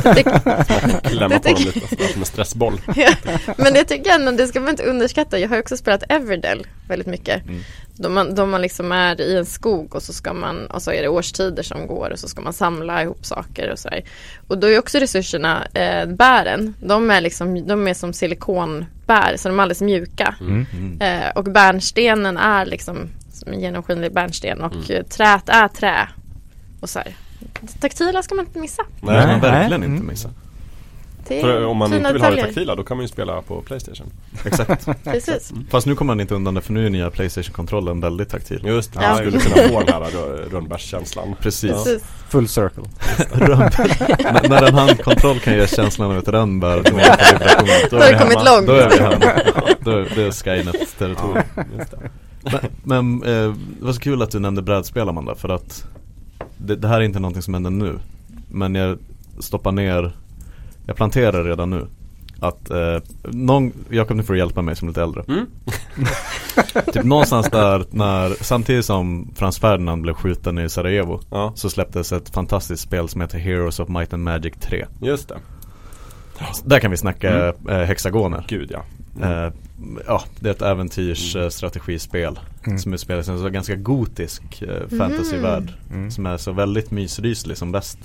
Det, 0.03 0.23
Klämma 1.03 1.39
på 1.39 1.49
dem 1.49 1.57
lite 1.57 2.07
som 2.07 2.21
en 2.21 2.25
stressboll. 2.25 2.81
men 3.57 3.73
det 3.73 3.83
tycker 3.83 4.09
jag 4.09 4.19
ändå, 4.19 4.31
det 4.31 4.47
ska 4.47 4.59
man 4.59 4.69
inte 4.69 4.83
underskatta. 4.83 5.39
Jag 5.39 5.49
har 5.49 5.59
också 5.59 5.77
spelat 5.77 6.03
Everdell 6.09 6.67
väldigt 6.87 7.07
mycket. 7.07 7.45
Mm. 7.45 7.61
Då 8.01 8.09
man, 8.09 8.35
då 8.35 8.45
man 8.45 8.61
liksom 8.61 8.91
är 8.91 9.21
i 9.21 9.37
en 9.37 9.45
skog 9.45 9.95
och 9.95 10.03
så 10.03 10.13
ska 10.13 10.33
man, 10.33 10.65
och 10.65 10.81
så 10.81 10.91
är 10.91 11.01
det 11.01 11.07
årstider 11.07 11.63
som 11.63 11.87
går 11.87 12.09
och 12.09 12.19
så 12.19 12.27
ska 12.27 12.41
man 12.41 12.53
samla 12.53 13.03
ihop 13.03 13.25
saker 13.25 13.71
och 13.71 13.79
så 13.79 13.89
här. 13.89 14.03
Och 14.47 14.57
då 14.57 14.67
är 14.67 14.79
också 14.79 14.97
resurserna, 14.97 15.67
eh, 15.73 16.05
bären, 16.05 16.73
de 16.79 17.11
är 17.11 17.21
liksom, 17.21 17.67
de 17.67 17.87
är 17.87 17.93
som 17.93 18.13
silikonbär 18.13 19.37
så 19.37 19.49
de 19.49 19.59
är 19.59 19.63
alldeles 19.63 19.81
mjuka. 19.81 20.35
Mm. 20.41 20.65
Mm. 20.73 21.01
Eh, 21.01 21.29
och 21.35 21.43
bärnstenen 21.43 22.37
är 22.37 22.65
liksom 22.65 23.09
som 23.33 23.53
en 23.53 23.59
genomskinlig 23.59 24.13
bärnsten 24.13 24.61
och 24.61 24.89
Mm. 24.89 25.03
träet 25.05 25.49
är 25.49 25.67
trä. 25.67 26.09
Och 26.81 26.89
så 26.89 26.99
här. 26.99 27.15
Taktila 27.79 28.23
ska 28.23 28.35
man 28.35 28.45
inte 28.45 28.59
missa. 28.59 28.83
Man 29.01 29.13
Nej. 29.13 29.39
verkligen 29.39 29.83
inte 29.83 30.03
missa. 30.03 30.29
Det 31.31 31.37
är 31.39 31.41
För 31.41 31.65
om 31.65 31.77
man 31.77 31.93
inte 31.93 32.13
vill 32.13 32.21
ha 32.21 32.29
det 32.31 32.41
taktila 32.41 32.75
då 32.75 32.83
kan 32.83 32.97
man 32.97 33.03
ju 33.03 33.07
spela 33.07 33.41
på 33.41 33.61
Playstation. 33.61 34.07
Exakt. 34.45 34.87
Precis. 35.03 35.53
Fast 35.69 35.87
nu 35.87 35.95
kommer 35.95 36.13
man 36.13 36.21
inte 36.21 36.35
undan 36.35 36.53
det 36.53 36.61
för 36.61 36.73
nu 36.73 36.85
är 36.85 36.89
nya 36.89 37.09
Playstation-kontrollen 37.11 38.01
väldigt 38.01 38.29
taktil. 38.29 38.61
Just 38.65 38.93
det, 38.93 38.99
Ja. 39.01 39.07
man 39.09 39.17
skulle 39.17 39.39
kunna 39.39 39.67
få 39.69 39.79
den 39.83 39.93
här 40.03 40.09
rö- 40.11 40.49
rönnbärskänslan. 40.51 41.35
Precis. 41.41 41.71
Precis. 41.71 42.03
Full 42.29 42.47
circle. 42.47 42.83
Rönnbär. 43.31 44.49
När 44.49 44.63
en 44.67 44.73
handkontroll 44.73 45.39
kan 45.39 45.53
ge 45.53 45.67
känslan 45.67 46.11
av 46.11 46.17
ett 46.17 46.27
rönnbär 46.27 46.83
Då 46.83 47.97
har 47.97 48.03
är 48.05 48.11
det 48.11 48.13
vi 48.13 48.19
kommit 48.19 48.45
långt. 48.45 48.67
Då 48.67 48.73
är 48.73 48.89
vi 48.89 48.97
hemma. 48.97 49.39
Då 49.79 49.91
är, 49.91 50.11
det 50.15 50.21
är 50.23 50.31
Skynets 50.31 50.93
territorium. 50.93 51.43
Just 51.77 51.91
det. 51.91 52.09
Men, 52.83 53.19
men 53.19 53.23
eh, 53.23 53.55
det 53.79 53.85
var 53.85 53.93
så 53.93 53.99
kul 53.99 54.21
att 54.21 54.31
du 54.31 54.39
nämnde 54.39 54.61
brädspel 54.61 55.09
Amanda 55.09 55.35
för 55.35 55.49
att 55.49 55.85
det, 56.57 56.75
det 56.75 56.87
här 56.87 56.97
är 56.97 57.01
inte 57.01 57.19
någonting 57.19 57.41
som 57.41 57.53
händer 57.53 57.69
nu. 57.71 57.99
Men 58.49 58.75
jag 58.75 58.97
stoppar 59.39 59.71
ner, 59.71 60.11
jag 60.91 60.95
planterar 60.97 61.43
redan 61.43 61.69
nu. 61.69 61.87
Att 62.39 62.69
eh, 62.69 62.97
någon, 63.23 63.71
Jakob 63.89 64.17
nu 64.17 64.23
får 64.23 64.33
du 64.33 64.39
hjälpa 64.39 64.61
mig 64.61 64.75
som 64.75 64.87
lite 64.87 65.01
äldre. 65.03 65.23
Mm. 65.27 65.45
Typ 66.93 67.03
någonstans 67.03 67.49
där 67.49 67.85
när, 67.91 68.43
samtidigt 68.43 68.85
som 68.85 69.31
Frans 69.35 69.59
Ferdinand 69.59 70.01
blev 70.01 70.13
skjuten 70.13 70.59
i 70.59 70.69
Sarajevo 70.69 71.19
Ja, 71.31 71.51
Så 71.55 71.69
släpptes 71.69 72.11
ett 72.11 72.29
fantastiskt 72.29 72.83
spel 72.83 73.07
som 73.09 73.21
heter 73.21 73.37
Heroes 73.39 73.79
of 73.79 73.89
Might 73.89 74.13
and 74.13 74.23
Magic 74.23 74.53
3 74.61 74.85
just 75.01 75.29
det. 75.29 75.37
Där 76.65 76.79
kan 76.79 76.91
vi 76.91 76.97
snacka 76.97 77.53
eh, 77.69 77.77
hexagoner 77.77 78.45
Gud 78.47 78.71
ja. 78.71 78.83
Eh, 79.27 79.53
ja, 80.07 80.23
det 80.39 80.49
är 80.49 80.53
ett 80.53 80.61
äventyrsstrategispel 80.61 82.39
Mm. 82.67 82.79
som 82.79 82.93
utspelar 82.93 83.21
sig 83.21 83.33
i 83.33 83.37
en 83.37 83.43
så 83.43 83.49
ganska 83.49 83.75
gotisk 83.75 84.61
eh, 84.61 84.97
fantasyvärld. 84.97 85.73
Mm. 85.91 86.11
Som 86.11 86.25
är 86.25 86.37
så 86.37 86.51
väldigt 86.51 86.91
mysryslig 86.91 87.57
som 87.57 87.71
bäst. 87.71 87.97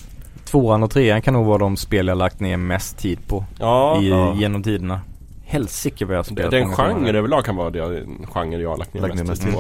Tvåan 0.47 0.83
och 0.83 0.91
trean 0.91 1.23
kan 1.23 1.35
nog 1.35 1.47
vara 1.47 1.59
de 1.59 1.77
spel 1.77 2.07
jag 2.07 2.19
lagt 2.19 2.41
ner 2.41 2.57
mest 2.57 2.99
tid 2.99 3.19
på 3.29 3.45
Ja, 3.59 4.03
i, 4.03 4.09
ja. 4.09 4.35
genom 4.35 4.63
tiderna. 4.63 5.01
Helsike 5.49 6.05
vad 6.05 6.15
jag 6.15 6.19
har 6.19 6.25
det, 6.25 6.31
spelat 6.31 6.51
den 6.51 6.73
genre 6.73 7.19
överlag 7.19 7.45
kan 7.45 7.57
vara 7.57 7.71
det, 7.71 7.81
en 7.85 8.27
genre 8.27 8.57
jag 8.63 8.71
har 8.71 8.77
lagt 8.77 8.95
ner 8.95 9.01
Lagt 9.01 9.15
ner 9.15 9.25
mest 9.25 9.43
mest 9.43 9.43
tid 9.43 9.53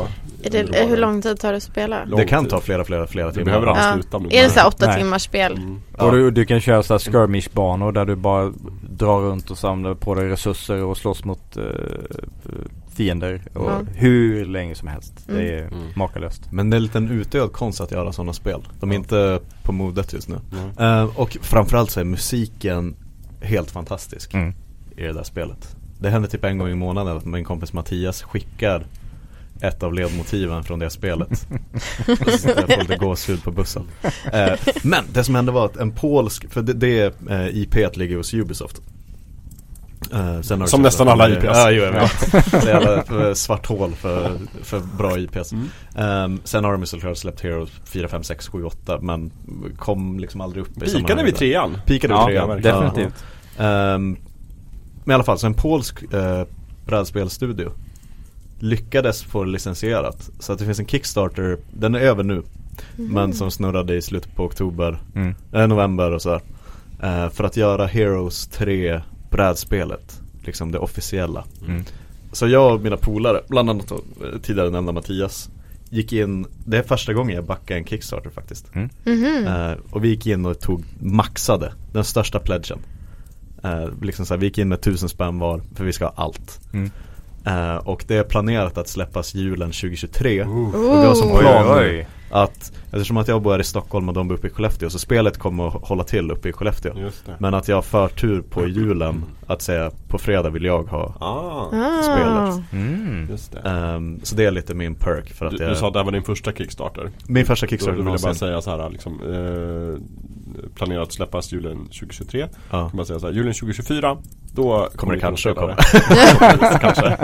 på. 0.53 0.59
Är 0.59 0.65
det, 0.65 0.87
hur 0.89 0.97
lång 0.97 1.23
tid 1.23 1.41
tar 1.41 1.51
det 1.51 1.57
att 1.57 1.63
spela? 1.63 2.05
Lång 2.05 2.21
det 2.21 2.27
kan 2.27 2.45
tid. 2.45 2.51
ta 2.51 2.61
flera, 2.61 2.85
flera, 2.85 3.07
flera 3.07 3.27
Du 3.27 3.33
timmar. 3.33 3.45
behöver 3.45 3.67
aldrig 3.67 3.87
Ja. 3.87 3.93
sluta 3.93 4.19
nu. 4.19 4.29
Är 4.31 4.43
det 4.43 4.51
så 4.51 4.67
åtta 4.69 4.87
Nej. 4.87 4.97
timmars 4.99 5.23
spel? 5.23 5.53
Mm. 5.57 5.81
Ja. 5.99 6.05
Och 6.05 6.13
du, 6.13 6.31
du 6.31 6.45
kan 6.45 6.61
köra 6.61 6.83
så 6.83 6.95
här 6.95 6.99
skirmish-banor 6.99 7.93
där 7.93 8.05
du 8.05 8.17
bara 8.17 8.53
drar 8.91 9.21
runt 9.21 9.51
och 9.51 9.59
samlar 9.59 9.95
på 9.95 10.15
dig 10.15 10.29
resurser 10.29 10.85
och 10.85 10.97
slåss 10.97 11.25
mot 11.25 11.57
eh, 11.57 11.63
fiender 12.97 13.42
och 13.55 13.70
Ja. 13.70 13.81
hur 13.94 14.47
länge 14.47 14.75
som 14.75 14.89
helst. 14.89 15.28
Mm. 15.28 15.41
Det 15.41 15.52
är 15.52 15.62
Mm. 15.66 15.78
makalöst. 15.97 16.52
Men 16.52 16.70
det 16.70 16.75
är 16.75 16.78
en 16.78 16.83
liten 16.83 17.10
utdöd 17.10 17.52
konst 17.52 17.81
att 17.81 17.91
göra 17.91 18.12
sådana 18.12 18.33
spel. 18.33 18.62
De 18.81 18.91
är 18.91 18.94
Ja. 18.94 18.99
inte 19.00 19.41
på 19.62 19.73
modet 19.73 20.12
just 20.12 20.28
nu. 20.28 20.36
Mm. 20.52 20.78
Eh, 21.05 21.18
och 21.18 21.36
framförallt 21.41 21.91
så 21.91 22.00
är 22.00 22.05
musiken 22.05 22.97
helt 23.41 23.70
fantastisk 23.70 24.34
Mm. 24.34 24.55
i 24.97 25.02
det 25.02 25.12
där 25.12 25.23
spelet. 25.23 25.76
Det 26.00 26.10
händer 26.10 26.28
typ 26.28 26.44
en 26.44 26.58
gång 26.58 26.68
i 26.68 26.75
månaden 26.75 27.16
att 27.16 27.25
min 27.25 27.44
kompis 27.44 27.73
Mattias 27.73 28.23
skickar 28.23 28.86
ett 29.60 29.83
av 29.83 29.94
ledmotiven 29.94 30.65
från 30.65 30.78
det 30.78 30.91
spelet. 30.91 31.31
Och 32.08 32.31
så 32.31 32.39
sitter 32.39 32.60
jag 32.60 32.75
får 32.75 32.81
lite 32.83 32.97
gåshud 32.97 33.42
på 33.42 33.50
bussen. 33.50 33.83
Eh, 34.33 34.52
men 34.83 35.05
det 35.12 35.25
som 35.25 35.34
hände 35.34 35.52
var 35.52 35.65
att 35.65 35.76
en 35.76 35.91
polsk, 35.92 36.50
för 36.52 36.62
det, 36.62 36.73
det 36.73 37.20
eh, 37.31 37.47
IP 37.57 37.97
ligger 37.97 38.16
hos 38.16 38.34
Ubisoft. 38.34 38.81
Eh, 40.12 40.18
sen 40.18 40.25
har 40.31 40.36
det 40.39 40.43
Som 40.43 40.67
så- 40.68 40.78
nästan 40.78 41.09
alla 41.09 41.28
IPs. 41.28 41.44
Ja, 41.44 41.70
jo, 41.70 41.83
jag 41.83 41.93
vet. 41.93 42.33
Det 42.51 42.70
är 42.73 42.81
jävla 42.81 43.26
eh, 43.28 43.35
svart 43.35 43.67
hål 43.67 43.93
för, 43.94 44.33
för 44.62 44.81
bra 44.99 45.18
IPs. 45.18 45.52
Mm. 45.52 45.68
Ehm, 45.97 46.41
sen 46.44 46.65
har 46.65 46.73
de 46.73 46.81
ju 46.81 46.86
såklart 46.86 47.17
släppt 47.17 47.41
Heroes 47.41 47.70
4, 47.85 48.09
5, 48.09 48.23
6, 48.23 48.49
7, 48.49 48.65
8 48.65 48.99
men 49.01 49.31
kom 49.78 50.18
liksom 50.20 50.41
aldrig 50.41 50.62
upp 50.62 50.83
i 50.83 50.91
Pikade 50.93 51.23
vi 51.25 51.33
trean? 51.33 51.78
Pikade 51.86 52.15
Ja, 52.15 52.26
vi 52.26 52.33
trean. 52.33 52.49
verkligen. 52.49 52.81
Definitivt. 52.81 53.25
Ehm, 53.59 54.17
men 55.05 55.10
i 55.10 55.15
alla 55.15 55.25
fall, 55.25 55.39
så 55.39 55.47
en 55.47 55.55
polsk 55.55 56.02
uh, 56.15 56.43
brädspelstudio 56.86 57.70
lyckades 58.59 59.23
få 59.23 59.44
det 59.44 59.51
licensierat. 59.51 60.31
Så 60.39 60.52
att 60.52 60.59
det 60.59 60.65
finns 60.65 60.78
en 60.78 60.86
Kickstarter, 60.86 61.59
den 61.73 61.94
är 61.94 61.99
över 62.01 62.25
nu. 62.25 62.43
Men 62.97 63.33
som 63.33 63.51
snurrade 63.51 63.94
i 63.94 64.02
slutet 64.02 64.35
på 64.36 64.44
oktober, 64.44 64.99
Mm. 65.15 65.35
eh, 65.52 65.67
november 65.67 66.10
och 66.12 66.23
sådär. 66.23 66.41
Eh, 67.02 67.28
för 67.31 67.44
att 67.44 67.57
göra 67.57 67.86
Heroes 67.86 68.47
3 68.49 69.01
brädspelet, 69.37 70.21
liksom 70.45 70.73
det 70.73 70.79
officiella. 70.79 71.45
Mm. 71.67 71.85
Så 72.33 72.49
jag 72.49 72.75
och 72.75 72.81
mina 72.81 72.97
polare, 72.97 73.41
bland 73.49 73.71
annat 73.71 73.91
eh, 73.91 73.99
tidigare 74.43 74.71
nämnda 74.71 74.93
Mattias 74.93 75.51
Gick 75.91 76.13
in, 76.13 76.47
det 76.65 76.79
är 76.79 76.83
första 76.83 77.13
gången 77.13 77.37
jag 77.37 77.45
backar 77.45 77.77
en 77.77 77.85
Kickstarter 77.85 78.31
faktiskt 78.31 78.75
Mm. 78.75 78.89
Mhm. 79.05 79.47
Eh, 79.47 79.73
Och 79.91 80.05
vi 80.05 80.09
gick 80.09 80.27
in 80.27 80.47
och 80.47 80.61
tog, 80.61 80.85
maxade, 80.99 81.73
den 81.93 82.05
största 82.05 82.39
pledgen 82.39 82.79
Eh, 83.63 83.89
liksom 84.03 84.27
så 84.27 84.35
här, 84.35 84.39
Vi 84.41 84.47
gick 84.47 84.59
in 84.59 84.69
med 84.69 84.81
tusen 84.81 85.09
spänn 85.09 85.39
var, 85.39 85.61
för 85.75 85.85
vi 85.85 85.93
ska 85.93 86.05
ha 86.05 86.13
allt 86.17 86.61
Mm. 86.73 86.91
Eh, 87.45 87.77
Och 87.77 88.05
det 88.09 88.17
är 88.17 88.25
planerat 88.25 88.79
att 88.79 88.89
släppas 88.89 89.35
julen 89.35 89.73
2023 89.73 90.41
Uh. 90.43 90.75
Och 90.75 91.03
vi 91.03 91.07
har 91.07 91.15
som 91.15 91.39
plan 91.39 91.79
Oj, 91.79 91.87
oj. 91.87 92.07
Att 92.31 92.73
Eftersom 92.91 93.17
att 93.17 93.29
jag 93.29 93.43
bor 93.43 93.61
i 93.61 93.65
Stockholm 93.65 94.09
och 94.09 94.15
de 94.15 94.29
bor 94.29 94.35
uppe 94.35 94.47
i 94.47 94.51
Skellefteå 94.51 94.91
Så 94.91 94.99
spelet 94.99 95.39
kommer 95.39 95.67
att 95.69 95.89
hålla 95.89 96.05
till 96.05 96.31
uppe 96.31 96.49
i 96.49 96.53
Skellefteå 96.53 96.99
Just 96.99 97.27
det. 97.27 97.33
Men 97.39 97.55
att 97.55 97.69
jag 97.69 97.77
har 97.77 97.83
förtur 97.83 98.43
på 98.43 98.67
julen 98.67 99.25
Att 99.47 99.63
säga 99.63 99.91
på 100.09 100.19
fredag 100.19 100.51
vill 100.51 100.65
jag 100.65 100.83
ha 100.83 101.15
Ah, 101.21 101.69
Ah. 101.73 102.03
spelet. 102.03 102.73
Mm. 102.73 103.27
just 103.31 103.53
det. 103.53 103.59
Ehm, 103.71 104.21
Så 104.23 104.37
det 104.37 104.45
är 104.45 104.51
lite 104.51 104.75
min 104.75 104.95
perk 104.95 105.33
för 105.33 105.47
att 105.47 105.53
Du, 105.57 105.63
jag 105.65 105.71
du 105.73 105.77
sa 105.77 105.87
att 105.87 105.93
det 105.93 105.99
här 105.99 106.05
var 106.05 106.13
din 106.13 106.23
första 106.23 106.53
Kickstarter. 106.53 107.11
Min 107.27 107.47
första 107.47 107.67
Kickstarter 107.67 107.97
då 107.99 108.03
vill 108.05 108.13
jag 108.13 108.21
bara 108.21 108.35
säga 108.35 108.63
så 108.63 108.71
här 108.71 108.91
liksom, 108.91 109.13
eh, 109.23 110.01
Planerat 110.75 111.02
att 111.09 111.12
släppas 111.15 111.52
julen 111.52 111.85
2023. 111.86 112.41
ja. 112.70 112.89
Kan 112.89 112.97
man 112.97 113.07
säga 113.07 113.18
så 113.18 113.26
här, 113.26 113.33
julen 113.35 113.55
2024 113.55 114.17
Då 114.55 114.89
Kommer 114.97 115.15
det 115.15 115.20
kanske 115.20 115.51
att 115.51 115.57
det. 115.57 115.76
kanske. 116.81 117.17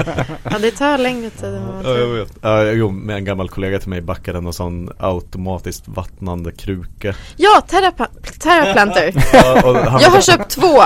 Ja 0.50 0.58
det 0.58 0.70
tar 0.70 0.98
längre 0.98 1.30
tid 1.30 1.48
än 1.48 1.66
vad 1.66 1.74
man 1.74 1.84
Ja, 1.84 1.90
jag 1.90 1.98
tror. 1.98 2.14
vet. 2.18 2.32
Ja, 2.42 2.62
jo, 2.64 2.90
med 2.90 3.16
en 3.16 3.24
gammal 3.24 3.48
kollega 3.48 3.78
till 3.78 3.88
mig 3.88 4.00
backade 4.00 4.38
en 4.38 4.52
sån 4.52 4.90
automatiskt 4.98 5.88
vattnande 5.88 6.52
kruka 6.52 7.14
Ja, 7.36 7.60
Terraplanter. 8.40 9.12
Jag 10.02 10.10
har 10.10 10.20
köpt 10.20 10.50
två. 10.50 10.82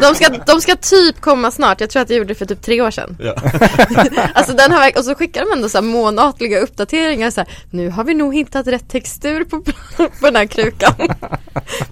De 0.00 0.14
ska, 0.14 0.28
de 0.46 0.60
ska 0.60 0.76
typ 0.76 1.20
komma 1.20 1.50
snart. 1.50 1.80
Jag 1.80 1.90
tror 1.90 2.02
att 2.02 2.10
jag 2.10 2.16
gjorde 2.16 2.28
det 2.28 2.34
för 2.34 2.46
typ 2.46 2.62
tre 2.62 2.80
år 2.80 2.90
sedan. 2.90 3.16
ja. 3.20 3.34
Alltså 4.34 4.52
den 4.52 4.72
har 4.72 4.98
och 4.98 5.04
så 5.04 5.14
skickar 5.14 5.44
de 5.46 5.52
ändå 5.56 5.68
så 5.68 5.78
här 5.78 5.82
månatliga 5.84 6.58
uppdateringar 6.60 7.30
så 7.30 7.40
här, 7.40 7.48
Nu 7.70 7.90
har 7.90 8.04
vi 8.04 8.14
nog 8.14 8.34
hittat 8.34 8.66
rätt 8.66 8.88
textur 8.88 9.44
på, 9.44 9.60
på 9.96 10.26
den 10.26 10.36
här 10.36 10.46
krukan. 10.46 10.92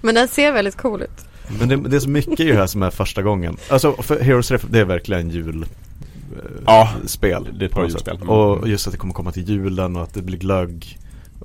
Men 0.01 0.15
den 0.15 0.27
ser 0.27 0.51
väldigt 0.51 0.77
cool 0.77 1.01
ut. 1.01 1.25
Men 1.59 1.69
det, 1.69 1.75
det 1.89 1.95
är 1.95 1.99
så 1.99 2.09
mycket 2.09 2.39
i 2.39 2.43
det 2.47 2.55
här 2.57 2.67
som 2.67 2.83
är 2.83 2.89
första 2.89 3.21
gången 3.21 3.57
Alltså 3.69 3.93
för 3.93 4.19
Heroes 4.19 4.51
Ref, 4.51 4.61
det 4.69 4.79
är 4.79 4.85
verkligen 4.85 5.29
jul 5.29 5.61
eh, 5.63 6.39
Ja, 6.65 6.89
spel 7.05 7.47
det 7.53 7.65
är 7.65 7.67
ett 7.69 7.73
bra 7.75 7.83
julspel. 7.83 8.15
Mm. 8.15 8.29
Och 8.29 8.67
just 8.67 8.87
att 8.87 8.93
det 8.93 8.99
kommer 8.99 9.13
komma 9.13 9.31
till 9.31 9.49
julen 9.49 9.95
och 9.95 10.03
att 10.03 10.13
det 10.13 10.21
blir 10.21 10.37
glögg 10.37 10.97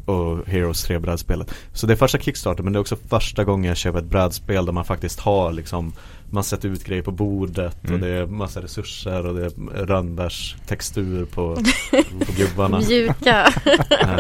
och 0.05 0.47
Heroes 0.47 0.83
3 0.85 0.99
brädspelet 0.99 1.55
Så 1.73 1.87
det 1.87 1.93
är 1.93 1.97
första 1.97 2.19
Kickstarter 2.19 2.63
men 2.63 2.73
det 2.73 2.77
är 2.77 2.81
också 2.81 2.97
första 3.09 3.45
gången 3.45 3.69
jag 3.69 3.77
köper 3.77 3.99
ett 3.99 4.05
brädspel 4.05 4.67
där 4.67 4.73
man 4.73 4.85
faktiskt 4.85 5.21
har 5.21 5.53
liksom 5.53 5.93
Man 6.31 6.45
sätter 6.45 6.69
ut 6.69 6.85
grejer 6.85 7.03
på 7.03 7.11
bordet 7.11 7.77
och 7.83 7.89
Mm. 7.89 8.01
det 8.01 8.09
är 8.09 8.27
massa 8.27 8.63
resurser 8.63 9.27
och 9.27 9.35
det 9.35 9.45
är 9.47 9.51
rönnbärstextur 9.87 11.25
på, 11.25 11.55
på 11.91 12.33
gubbarna 12.37 12.79
Mjuka. 12.89 13.53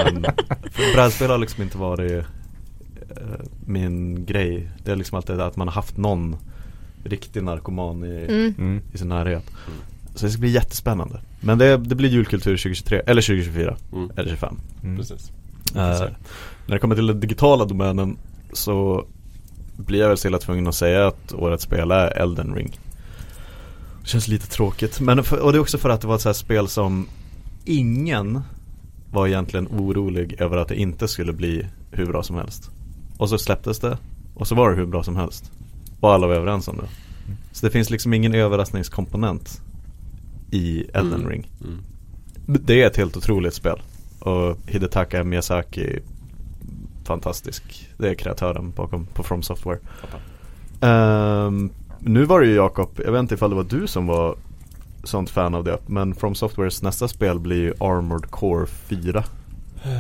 um, 0.08 0.24
Brädspel 0.94 1.30
har 1.30 1.38
liksom 1.38 1.62
inte 1.62 1.78
varit 1.78 2.24
min 3.66 4.24
grej 4.24 4.70
Det 4.84 4.92
är 4.92 4.96
liksom 4.96 5.16
alltid 5.16 5.40
att 5.40 5.56
man 5.56 5.68
har 5.68 5.74
haft 5.74 5.96
någon 5.96 6.36
riktig 7.04 7.42
narkoman 7.42 8.04
i, 8.04 8.26
Mm. 8.28 8.54
Mm. 8.58 8.80
i 8.92 8.98
sin 8.98 9.08
närhet 9.08 9.44
Så 10.14 10.26
det 10.26 10.32
ska 10.32 10.40
bli 10.40 10.50
jättespännande 10.50 11.20
Men 11.40 11.58
det, 11.58 11.76
det 11.76 11.94
blir 11.94 12.08
julkultur 12.08 12.56
2023, 12.56 13.02
eller 13.06 13.22
2024, 13.22 13.76
Mm. 13.92 14.10
eller 14.16 14.30
25 14.30 14.56
Mm. 14.82 14.96
Precis. 14.96 15.30
Eh, 15.74 16.00
När 16.66 16.74
det 16.74 16.78
kommer 16.78 16.94
till 16.94 17.06
den 17.06 17.20
digitala 17.20 17.64
domänen 17.64 18.16
så 18.52 19.04
blir 19.76 20.00
jag 20.00 20.08
väl 20.08 20.16
stilla 20.18 20.38
tvungen 20.38 20.66
att 20.66 20.74
säga 20.74 21.06
att 21.06 21.32
årets 21.32 21.64
spel 21.64 21.90
är 21.90 22.08
Elden 22.18 22.54
Ring 22.54 22.78
Det 24.02 24.08
känns 24.08 24.28
lite 24.28 24.46
tråkigt, 24.46 25.00
men 25.00 25.24
för, 25.24 25.38
och 25.38 25.52
det 25.52 25.58
är 25.58 25.60
också 25.60 25.78
för 25.78 25.90
att 25.90 26.00
det 26.00 26.06
var 26.06 26.14
ett 26.14 26.20
så 26.20 26.28
här 26.28 26.34
spel 26.34 26.68
som 26.68 27.06
ingen 27.64 28.40
var 29.10 29.26
egentligen 29.26 29.66
orolig 29.68 30.36
över 30.40 30.56
att 30.56 30.68
det 30.68 30.76
inte 30.80 31.08
skulle 31.08 31.32
bli 31.32 31.66
hur 31.90 32.06
bra 32.06 32.22
som 32.22 32.36
helst 32.36 32.70
Och 33.18 33.28
så 33.28 33.38
släpptes 33.38 33.78
det, 33.78 33.98
och 34.34 34.46
så 34.48 34.54
var 34.54 34.70
det 34.70 34.76
hur 34.76 34.86
bra 34.86 35.02
som 35.02 35.16
helst. 35.16 35.52
Och 36.00 36.12
alla 36.12 36.26
var 36.26 36.34
överens 36.34 36.68
om 36.68 36.76
det. 36.76 36.88
Så 37.52 37.66
det 37.66 37.72
finns 37.72 37.90
liksom 37.90 38.14
ingen 38.14 38.34
överraskningskomponent 38.34 39.60
i 40.50 40.84
Elden 40.94 41.20
Mm. 41.20 41.28
Ring. 41.28 41.50
Mm. 41.64 41.78
det 42.46 42.82
är 42.82 42.86
ett 42.86 42.96
helt 42.96 43.16
otroligt 43.16 43.54
spel. 43.54 43.82
Och 44.18 44.56
Hidetaka 44.66 45.24
Miyazaki 45.24 45.98
Fantastisk. 47.04 47.88
Det 47.98 48.08
är 48.10 48.14
kreatören 48.14 48.70
bakom 48.70 49.06
på 49.06 49.22
From 49.22 49.42
Software. 49.42 49.78
Ehm, 50.80 51.70
Nu 51.98 52.24
var 52.24 52.40
det 52.40 52.46
ju 52.46 52.54
Jakob, 52.54 53.00
jag 53.04 53.12
vet 53.12 53.20
inte 53.20 53.34
ifall 53.34 53.50
det 53.50 53.56
var 53.56 53.64
du 53.64 53.86
som 53.86 54.06
var 54.06 54.36
Sånt 55.04 55.30
fan 55.30 55.54
av 55.54 55.64
det 55.64 55.78
Men 55.86 56.14
From 56.14 56.34
Softwares 56.34 56.82
nästa 56.82 57.08
spel 57.08 57.38
blir 57.38 57.56
ju 57.56 57.74
Armored 57.80 58.30
Core 58.30 58.66
4 58.66 59.24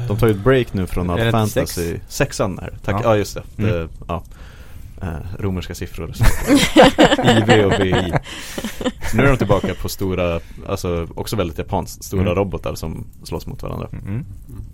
De 0.08 0.16
tar 0.16 0.26
ju 0.26 0.32
ett 0.32 0.44
break 0.44 0.72
nu 0.72 0.86
från 0.86 1.10
all 1.10 1.18
det 1.18 1.30
fantasy 1.30 1.66
sex? 1.92 2.02
Sexan 2.08 2.58
är 2.58 2.70
det, 2.70 2.78
tack, 2.84 2.94
Ja. 2.94 3.00
ja, 3.04 3.16
just 3.16 3.34
det, 3.34 3.42
det 3.56 3.76
Mm. 3.78 3.88
ja. 4.08 4.22
Eh, 5.02 5.08
romerska 5.38 5.74
siffror 5.74 6.12
IV 7.24 7.64
och 7.64 7.72
BI 7.80 8.12
Så 9.10 9.16
nu 9.16 9.22
är 9.22 9.28
de 9.28 9.36
tillbaka 9.36 9.74
på 9.82 9.88
stora, 9.88 10.40
alltså 10.68 11.06
också 11.14 11.36
väldigt 11.36 11.58
japanskt, 11.58 12.04
stora 12.04 12.22
Mm. 12.22 12.34
robotar 12.34 12.74
som 12.74 13.06
slåss 13.22 13.46
mot 13.46 13.62
varandra 13.62 13.88
Mm. 13.92 14.24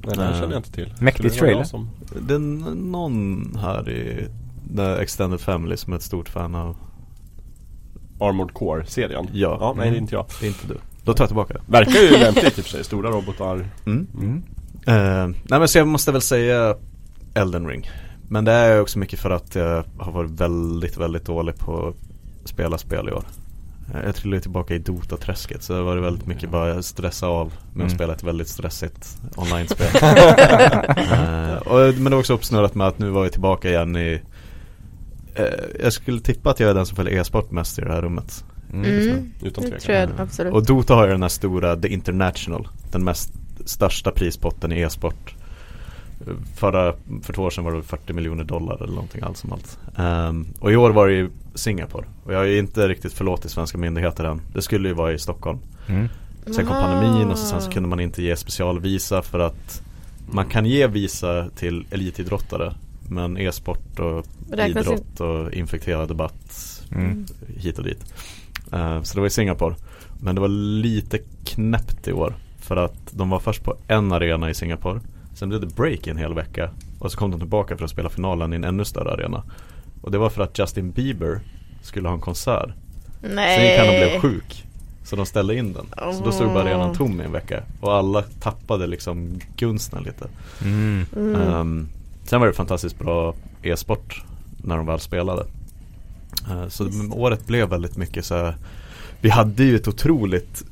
Nej, 0.04 0.14
det 0.16 0.22
här 0.22 0.30
Eh, 0.32 0.34
känner 0.40 0.52
jag 0.52 0.58
inte 0.58 0.72
till. 0.72 0.94
mäktig 1.00 1.24
det 1.30 1.30
trailer. 1.30 1.64
Som... 1.64 1.90
Det 2.20 2.34
är 2.34 2.38
någon 2.74 3.56
här 3.60 3.90
i 3.90 4.28
The 4.76 5.02
Extended 5.02 5.40
Family 5.40 5.76
som 5.76 5.92
är 5.92 5.96
ett 5.96 6.02
stort 6.02 6.28
fan 6.28 6.54
av 6.54 6.76
Armored 8.20 8.54
Core-serien. 8.54 9.28
Ja. 9.32 9.56
ja 9.60 9.74
nej 9.76 9.90
det 9.90 9.96
är 9.96 9.98
inte 9.98 10.14
jag. 10.14 10.26
Det 10.40 10.46
är 10.46 10.48
inte 10.48 10.66
du 10.66 10.76
Då 11.04 11.14
tar 11.14 11.22
jag 11.24 11.28
tillbaka 11.28 11.54
det 11.54 11.60
Verkar 11.66 12.00
ju 12.00 12.18
lämpligt 12.18 12.58
i 12.58 12.60
och 12.60 12.64
för 12.64 12.70
sig, 12.70 12.84
stora 12.84 13.10
robotar. 13.10 13.68
mm. 13.86 14.06
Mm. 14.20 14.42
Eh, 14.86 15.26
Nej 15.26 15.58
men 15.58 15.68
så 15.68 15.78
jag 15.78 15.88
måste 15.88 16.12
väl 16.12 16.20
säga 16.22 16.76
Elden 17.34 17.68
Ring. 17.68 17.90
Men 18.28 18.44
det 18.44 18.52
är 18.52 18.80
också 18.80 18.98
mycket 18.98 19.18
för 19.18 19.30
att 19.30 19.54
jag 19.54 19.84
har 19.98 20.12
varit 20.12 20.30
väldigt, 20.30 20.96
väldigt 20.96 21.24
dålig 21.24 21.58
på 21.58 21.88
att 21.88 22.48
spela 22.48 22.78
spel 22.78 23.08
i 23.08 23.12
år. 23.12 23.24
Eh, 23.94 24.00
Jag 24.04 24.14
trillade 24.14 24.42
tillbaka 24.42 24.74
i 24.74 24.78
Dota-träsket 24.78 25.62
så 25.62 25.72
det 25.72 25.82
var 25.82 25.96
väldigt 25.96 26.26
mycket 26.26 26.50
bara 26.50 26.82
stressa 26.82 27.26
av 27.26 27.46
med 27.46 27.54
att 27.70 27.76
Mm. 27.76 27.90
spela 27.90 28.12
ett 28.12 28.22
väldigt 28.22 28.48
stressigt 28.48 29.18
online-spel. 29.36 29.88
Och, 31.66 31.78
Men 31.94 32.04
det 32.04 32.10
var 32.10 32.18
också 32.18 32.34
uppsnurrat 32.34 32.74
med 32.74 32.86
att 32.86 32.98
nu 32.98 33.10
var 33.10 33.22
jag 33.22 33.32
tillbaka 33.32 33.68
igen 33.70 33.96
i 33.96 34.20
eh, 35.34 35.44
Jag 35.82 35.92
skulle 35.92 36.20
tippa 36.20 36.50
att 36.50 36.60
jag 36.60 36.70
är 36.70 36.74
den 36.74 36.86
som 36.86 36.96
följer 36.96 37.20
e-sport 37.20 37.50
mest 37.50 37.78
i 37.78 37.82
det 37.82 37.92
här 37.92 38.02
rummet. 38.02 38.44
Mm, 38.72 38.86
Utan 39.42 39.64
det 39.64 39.70
tvekan. 39.70 39.80
tror 39.80 39.96
jag 39.96 40.08
absolut. 40.18 40.52
Och 40.52 40.66
Dota 40.66 40.94
har 40.94 41.06
ju 41.06 41.12
den 41.12 41.22
här 41.22 41.28
stora 41.28 41.76
The 41.76 41.88
International 41.88 42.68
Den 42.92 43.04
mest 43.04 43.32
största 43.66 44.10
prispotten 44.10 44.72
i 44.72 44.80
e-sport. 44.80 45.34
Förra, 46.56 46.94
för 47.22 47.32
två 47.32 47.42
år 47.42 47.50
sedan 47.50 47.64
var 47.64 47.70
det 47.70 47.76
väl 47.76 47.86
40 47.86 48.12
miljoner 48.12 48.44
dollar 48.44 48.76
eller 48.82 48.92
någonting 48.94 49.22
allt 49.22 49.36
som 49.36 49.52
allt. 49.52 49.78
Ehm, 49.96 50.46
Och 50.60 50.72
i 50.72 50.76
år 50.76 50.90
var 50.90 51.08
det 51.08 51.14
i 51.14 51.28
Singapore. 51.54 52.06
Och 52.24 52.32
jag 52.34 52.48
ju 52.48 52.58
inte 52.58 52.88
riktigt 52.88 53.12
förlåtit 53.12 53.50
svenska 53.50 53.78
myndigheter 53.78 54.24
än. 54.24 54.40
Det 54.54 54.62
skulle 54.62 54.88
ju 54.88 54.94
vara 54.94 55.12
i 55.12 55.18
Stockholm. 55.18 55.58
Mm. 55.88 56.08
Sen 56.46 56.66
kom 56.66 56.76
Ah. 56.76 56.80
pandemin 56.82 57.30
och 57.30 57.38
så, 57.38 57.46
sen 57.46 57.62
så 57.62 57.70
kunde 57.70 57.88
man 57.88 58.00
inte 58.00 58.22
ge 58.22 58.36
specialvisa 58.36 59.22
för 59.22 59.38
att 59.38 59.82
Man 60.34 60.46
kan 60.46 60.66
ge 60.66 60.86
visa 60.86 61.48
till 61.56 61.84
elitidrottare 61.90 62.74
Men 63.08 63.38
e-sport 63.38 63.98
och 63.98 64.26
Räknas 64.50 64.86
idrott 64.86 65.20
och 65.20 65.52
infekterad 65.52 66.08
debatt 66.08 66.82
Mm. 66.94 67.26
hit 67.56 67.78
och 67.78 67.84
dit. 67.84 68.14
Eh, 68.72 69.02
Så 69.02 69.14
det 69.14 69.20
var 69.20 69.26
i 69.26 69.30
Singapore. 69.30 69.74
Men 70.20 70.34
det 70.34 70.40
var 70.40 70.48
lite 70.48 71.18
knäppt 71.44 72.08
i 72.08 72.12
år 72.12 72.34
För 72.62 72.76
att 72.76 72.94
de 73.10 73.30
var 73.30 73.38
först 73.40 73.64
på 73.64 73.76
en 73.88 74.12
arena 74.12 74.50
i 74.50 74.54
Singapore. 74.54 75.00
Sen 75.34 75.48
blev 75.48 75.60
det 75.60 75.66
break 75.76 76.06
i 76.06 76.10
en 76.10 76.16
hel 76.16 76.34
vecka. 76.34 76.70
Och 76.98 77.12
så 77.12 77.18
kom 77.18 77.30
de 77.30 77.40
tillbaka 77.40 77.76
för 77.76 77.84
att 77.84 77.90
spela 77.90 78.08
finalen 78.08 78.52
i 78.52 78.56
en 78.56 78.64
ännu 78.64 78.84
större 78.84 79.12
arena. 79.12 79.42
Och 80.02 80.10
det 80.10 80.18
var 80.18 80.30
för 80.30 80.42
att 80.42 80.58
Justin 80.58 80.90
Bieber 80.90 81.40
skulle 81.82 82.08
ha 82.08 82.14
en 82.14 82.20
konsert. 82.20 82.70
Nej. 83.34 83.56
Sen 83.58 83.66
gick 83.68 83.78
han 83.78 83.88
och 83.88 83.94
blev 84.10 84.20
sjuk. 84.20 84.64
Så 85.04 85.16
de 85.16 85.26
ställde 85.26 85.56
in 85.56 85.72
den. 85.72 85.86
Så 86.14 86.24
då 86.24 86.32
stod 86.32 86.52
bara 86.52 86.62
arenan 86.62 86.94
tom 86.94 87.20
i 87.20 87.24
en 87.24 87.32
vecka. 87.32 87.62
Och 87.80 87.92
alla 87.94 88.22
tappade 88.22 88.86
liksom 88.86 89.40
gunsten 89.56 90.02
lite. 90.02 90.28
Mm. 90.62 91.06
Mm. 91.16 91.34
Ehm, 91.34 91.88
Sen 92.24 92.40
var 92.40 92.46
det 92.46 92.52
fantastiskt 92.52 92.98
bra 92.98 93.34
e-sport 93.62 94.22
När 94.56 94.76
de 94.76 94.86
väl 94.86 95.00
spelade. 95.00 95.46
Eh, 96.50 96.68
Så 96.68 96.84
Visst. 96.84 97.12
året 97.14 97.46
blev 97.46 97.68
väldigt 97.68 97.96
mycket 97.96 98.24
så 98.24 98.34
här, 98.34 98.56
Vi 99.20 99.30
hade 99.30 99.64
ju 99.64 99.76
ett 99.76 99.88
otroligt 99.88 100.64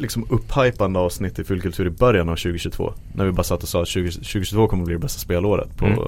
Liksom 0.00 0.26
upphypande 0.30 0.98
avsnitt 0.98 1.38
i 1.38 1.44
Fullkultur 1.44 1.86
i 1.86 1.90
början 1.90 2.28
av 2.28 2.36
2022 2.36 2.92
När 3.14 3.24
vi 3.24 3.32
bara 3.32 3.42
satt 3.42 3.62
och 3.62 3.68
sa 3.68 3.82
att 3.82 3.88
20, 3.88 4.10
2022 4.10 4.68
kommer 4.68 4.84
bli 4.84 4.94
det 4.94 5.00
bästa 5.00 5.18
spelåret 5.20 5.76
på 5.76 5.86
Mm. 5.86 5.98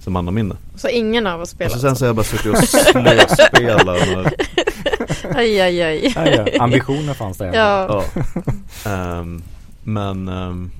Som 0.00 0.12
mannaminne 0.12 0.56
Så 0.76 0.88
ingen 0.88 1.26
av 1.26 1.40
oss 1.40 1.42
Och 1.42 1.48
spelar 1.48 1.70
så 1.70 1.78
sen 1.78 1.96
så 1.96 2.04
har 2.04 2.08
jag 2.08 2.16
bara 2.16 2.24
suttit 2.24 2.52
och 2.52 2.58
slöspelat 2.58 3.86
och, 4.16 4.32
Aj, 5.34 5.60
aj, 5.60 5.82
aj. 5.82 6.12
Ja, 6.16 6.26
ja. 6.26 6.62
Ambitionen 6.62 7.14
fanns 7.14 7.38
där. 7.38 7.54
Ja. 7.54 8.04
Ja. 8.14 8.22
Ehm, 8.90 9.42
men 9.82 10.28
um, 10.28 10.70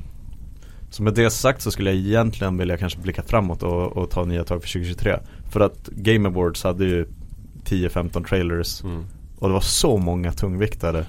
så 0.90 1.02
med 1.02 1.14
det 1.14 1.30
sagt 1.30 1.62
så 1.62 1.70
skulle 1.70 1.90
jag 1.90 1.98
egentligen 1.98 2.56
vilja 2.56 2.76
kanske 2.76 2.98
blicka 2.98 3.22
framåt 3.22 3.62
och, 3.62 3.96
och 3.96 4.10
ta 4.10 4.24
nya 4.24 4.44
tag 4.44 4.62
för 4.62 4.68
2023. 4.68 5.18
För 5.50 5.60
att 5.60 5.88
Game 5.92 6.28
Awards 6.28 6.64
hade 6.64 6.84
ju 6.84 7.06
10-15 7.64 8.24
trailers 8.28 8.82
Mm. 8.84 9.04
och 9.38 9.48
det 9.48 9.54
var 9.54 9.60
så 9.60 9.96
många 9.96 10.32
tungviktare 10.32 11.04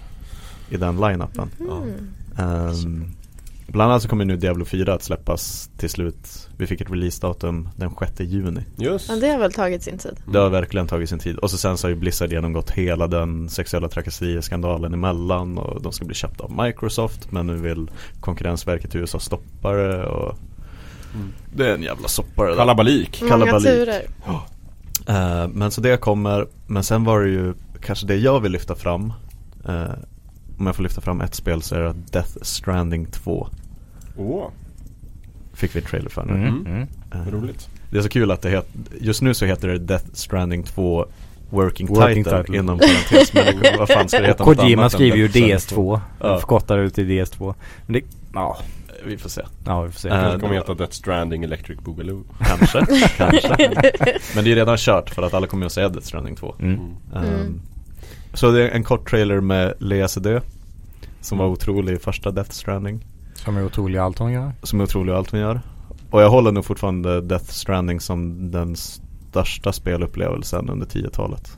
i 0.72 0.78
den 0.78 0.96
line-upen. 1.02 1.50
Mm. 1.60 2.08
Ehm, 2.38 3.06
bland 3.68 3.92
annat 3.92 4.04
så 4.04 4.10
kommer 4.10 4.26
nu 4.26 4.38
Diablo 4.38 4.66
4 4.66 4.94
att 4.94 5.04
släppas 5.04 5.70
till 5.78 5.90
slut. 5.90 6.50
Vi 6.58 6.68
fick 6.68 6.82
ett 6.82 6.92
releasedatum 6.92 7.70
den 7.76 7.92
6 8.00 8.20
juni. 8.20 8.62
Just. 8.78 9.10
Ja, 9.10 9.16
det 9.16 9.28
har 9.30 9.40
väl 9.40 9.54
tagit 9.54 9.84
sin 9.84 9.98
tid. 9.98 10.16
Det 10.32 10.40
har 10.40 10.50
verkligen 10.50 10.88
tagit 10.88 11.10
sin 11.10 11.20
tid. 11.20 11.38
Och 11.38 11.52
så 11.52 11.58
sen 11.58 11.78
så 11.78 11.88
har 11.88 11.90
ju 11.90 11.96
Blizzard 11.96 12.32
genomgått 12.32 12.72
hela 12.72 13.08
den 13.08 13.50
sexuella 13.50 13.88
trakasserieskandalen 13.88 14.94
emellan 14.94 15.58
och 15.58 15.82
de 15.82 15.92
ska 15.92 16.06
bli 16.06 16.16
köpta 16.16 16.44
av 16.44 16.64
Microsoft 16.66 17.32
men 17.32 17.48
nu 17.48 17.56
vill 17.56 17.92
konkurrensverket 18.20 18.96
i 18.96 18.98
USA 18.98 19.20
stoppa 19.20 19.72
det 19.72 20.06
och 20.06 20.38
Mm. 21.16 21.32
det 21.56 21.68
är 21.70 21.74
en 21.76 21.82
jävla 21.84 22.08
soppa 22.08 22.44
det 22.44 22.50
där. 22.50 22.56
Kalabalik. 22.58 23.22
Många 23.22 23.32
Kalabalik. 23.32 23.66
turer. 23.68 24.02
Eh, 25.08 25.48
men 25.48 25.72
så 25.72 25.82
det 25.82 25.98
kommer, 25.98 26.48
men 26.68 26.84
sen 26.84 27.04
var 27.04 27.22
det 27.22 27.30
ju 27.30 27.54
kanske 27.82 28.06
det 28.08 28.16
jag 28.16 28.40
vill 28.40 28.52
lyfta 28.52 28.76
fram 28.76 29.14
eh, 29.68 29.84
Om 30.62 30.68
jag 30.68 30.76
får 30.76 30.84
lyfta 30.84 31.02
fram 31.02 31.22
ett 31.22 31.36
spel 31.36 31.62
så 31.62 31.76
är 31.76 31.80
det 31.80 31.94
Death 32.12 32.30
Stranding 32.42 33.06
2 33.06 33.48
Åh, 34.18 34.48
Fick 35.54 35.76
vi 35.76 35.80
en 35.80 35.86
trailer 35.86 36.10
för 36.10 36.26
nu 36.26 36.34
Mm. 36.34 36.66
Mm. 36.66 36.88
Eh, 37.14 37.28
roligt. 37.32 37.70
Det 37.90 37.98
är 37.98 38.02
så 38.02 38.10
kul 38.10 38.32
att 38.32 38.42
det 38.42 38.50
heter, 38.50 38.72
just 39.00 39.22
nu 39.22 39.34
så 39.34 39.46
heter 39.46 39.68
det 39.68 39.78
Death 39.78 40.06
Stranding 40.14 40.64
2 40.64 41.06
Working, 41.50 41.88
Working 41.88 42.24
title, 42.24 42.38
title. 42.44 42.58
inom 42.58 42.80
parentes 42.80 43.34
Men 43.34 43.78
vad 43.80 43.88
fan 43.90 44.08
ska 44.10 44.20
det 44.20 44.28
heta 44.28 44.44
Kojima 44.56 44.90
skriver 44.90 45.18
ju 45.18 45.28
Death 45.28 45.58
Stranding 45.58 45.86
2? 45.86 45.96
DS2 45.96 46.00
Ja. 46.20 46.40
Förkortar 46.40 46.78
ut 46.78 46.96
till 46.96 47.06
DS2 47.10 47.54
Men 47.86 47.94
det, 47.94 48.02
ja, 48.34 48.58
Vi 49.06 49.18
får 49.18 49.30
se 49.30 49.42
ja 49.66 49.82
vi 49.82 49.92
får 49.92 50.00
se 50.00 50.10
Eh, 50.10 50.32
Det 50.34 50.40
kommer 50.40 50.54
heta 50.56 50.74
Death 50.74 50.92
Stranding 50.94 51.44
Electric 51.44 51.80
Boogaloo. 51.80 52.24
Kanske, 52.40 52.86
kanske 53.18 53.58
Men 54.36 54.44
det 54.44 54.52
är 54.52 54.56
redan 54.56 54.78
kört 54.78 55.10
för 55.10 55.22
att 55.24 55.34
alla 55.34 55.48
kommer 55.48 55.66
att 55.66 55.72
säga 55.72 55.90
Death 55.90 56.08
Stranding 56.08 56.36
2 56.36 56.56
mm. 56.60 56.74
Mm. 56.76 56.92
Ehm, 57.16 57.34
Mm. 57.40 57.62
Så 58.34 58.52
det 58.52 58.64
är 58.70 58.70
en 58.72 58.84
kort 58.84 59.10
trailer 59.10 59.42
med 59.42 59.74
Lea 59.80 60.08
Sedö 60.08 60.40
Som 61.22 61.38
var 61.38 61.46
Mm. 61.46 61.54
otrolig 61.54 61.94
i 61.94 61.98
första 62.00 62.32
Death 62.32 62.50
Stranding 62.52 63.06
Som 63.34 63.58
är 63.58 63.66
otrolig 63.66 63.96
i 63.96 64.00
allt 64.00 64.20
hon 64.20 64.32
gör 64.32 64.52
Som 64.64 64.80
är 64.80 64.84
otrolig 64.84 65.14
i 65.14 65.16
allt 65.16 65.32
hon 65.32 65.40
gör 65.40 65.62
Och 66.12 66.22
jag 66.22 66.30
håller 66.30 66.52
nog 66.52 66.66
fortfarande 66.66 67.22
Death 67.22 67.46
Stranding 67.46 68.00
som 68.00 68.52
den 68.52 68.76
största 68.76 69.74
spelupplevelsen 69.74 70.70
under 70.70 70.86
10-talet 70.86 71.58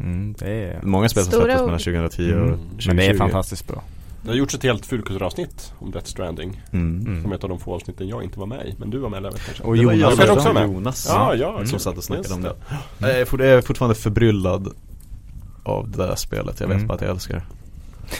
mm, 0.00 0.34
det 0.38 0.46
är 0.64 0.80
Många 0.82 1.08
spel 1.08 1.22
som 1.24 1.32
släpptes 1.32 1.60
mellan 1.62 1.78
2010 1.78 2.22
Mm. 2.32 2.42
och 2.42 2.48
Men 2.48 2.58
2020 2.58 2.86
Men 2.88 2.96
det 2.96 3.06
är 3.06 3.14
fantastiskt 3.14 3.68
bra 3.68 3.82
Det 4.22 4.28
har 4.28 4.36
gjorts 4.36 4.54
ett 4.54 4.62
helt 4.62 4.86
fulkulturavsnitt 4.86 5.72
om 5.78 5.90
Death 5.90 6.06
Stranding. 6.06 6.62
mm. 6.72 7.06
Mm. 7.06 7.22
Som 7.22 7.32
ett 7.32 7.44
av 7.44 7.50
de 7.50 7.58
få 7.58 7.74
avsnitten 7.74 8.08
jag 8.08 8.22
inte 8.24 8.38
var 8.38 8.46
med 8.46 8.66
i. 8.66 8.74
Men 8.78 8.90
du 8.90 8.98
var 8.98 9.08
med 9.08 9.22
Levet 9.22 9.40
kanske? 9.46 9.62
Och 9.64 9.76
Det 9.76 9.86
var 9.86 9.92
Jonas 9.92 10.18
jag 10.18 10.36
också 10.36 10.52
med. 10.52 10.62
Jonas 10.72 11.06
Ja, 11.08 11.34
ja. 11.34 11.66
som 11.66 11.78
satt 11.78 11.96
och 11.98 12.04
snackade 12.04 12.34
om 12.34 12.42
det 12.42 12.54
Jag 12.98 13.20
är 13.20 13.24
fort- 13.24 13.40
jag 13.40 13.48
är 13.48 13.60
fortfarande 13.60 13.94
förbryllad 13.94 14.68
av 15.62 15.90
det 15.90 15.98
där 15.98 16.14
spelet 16.14 16.60
Jag 16.60 16.66
vet 16.68 16.76
Mm. 16.76 16.86
bara 16.88 16.94
att 16.94 17.00
jag 17.00 17.10
älskar 17.10 17.34
det 17.34 17.42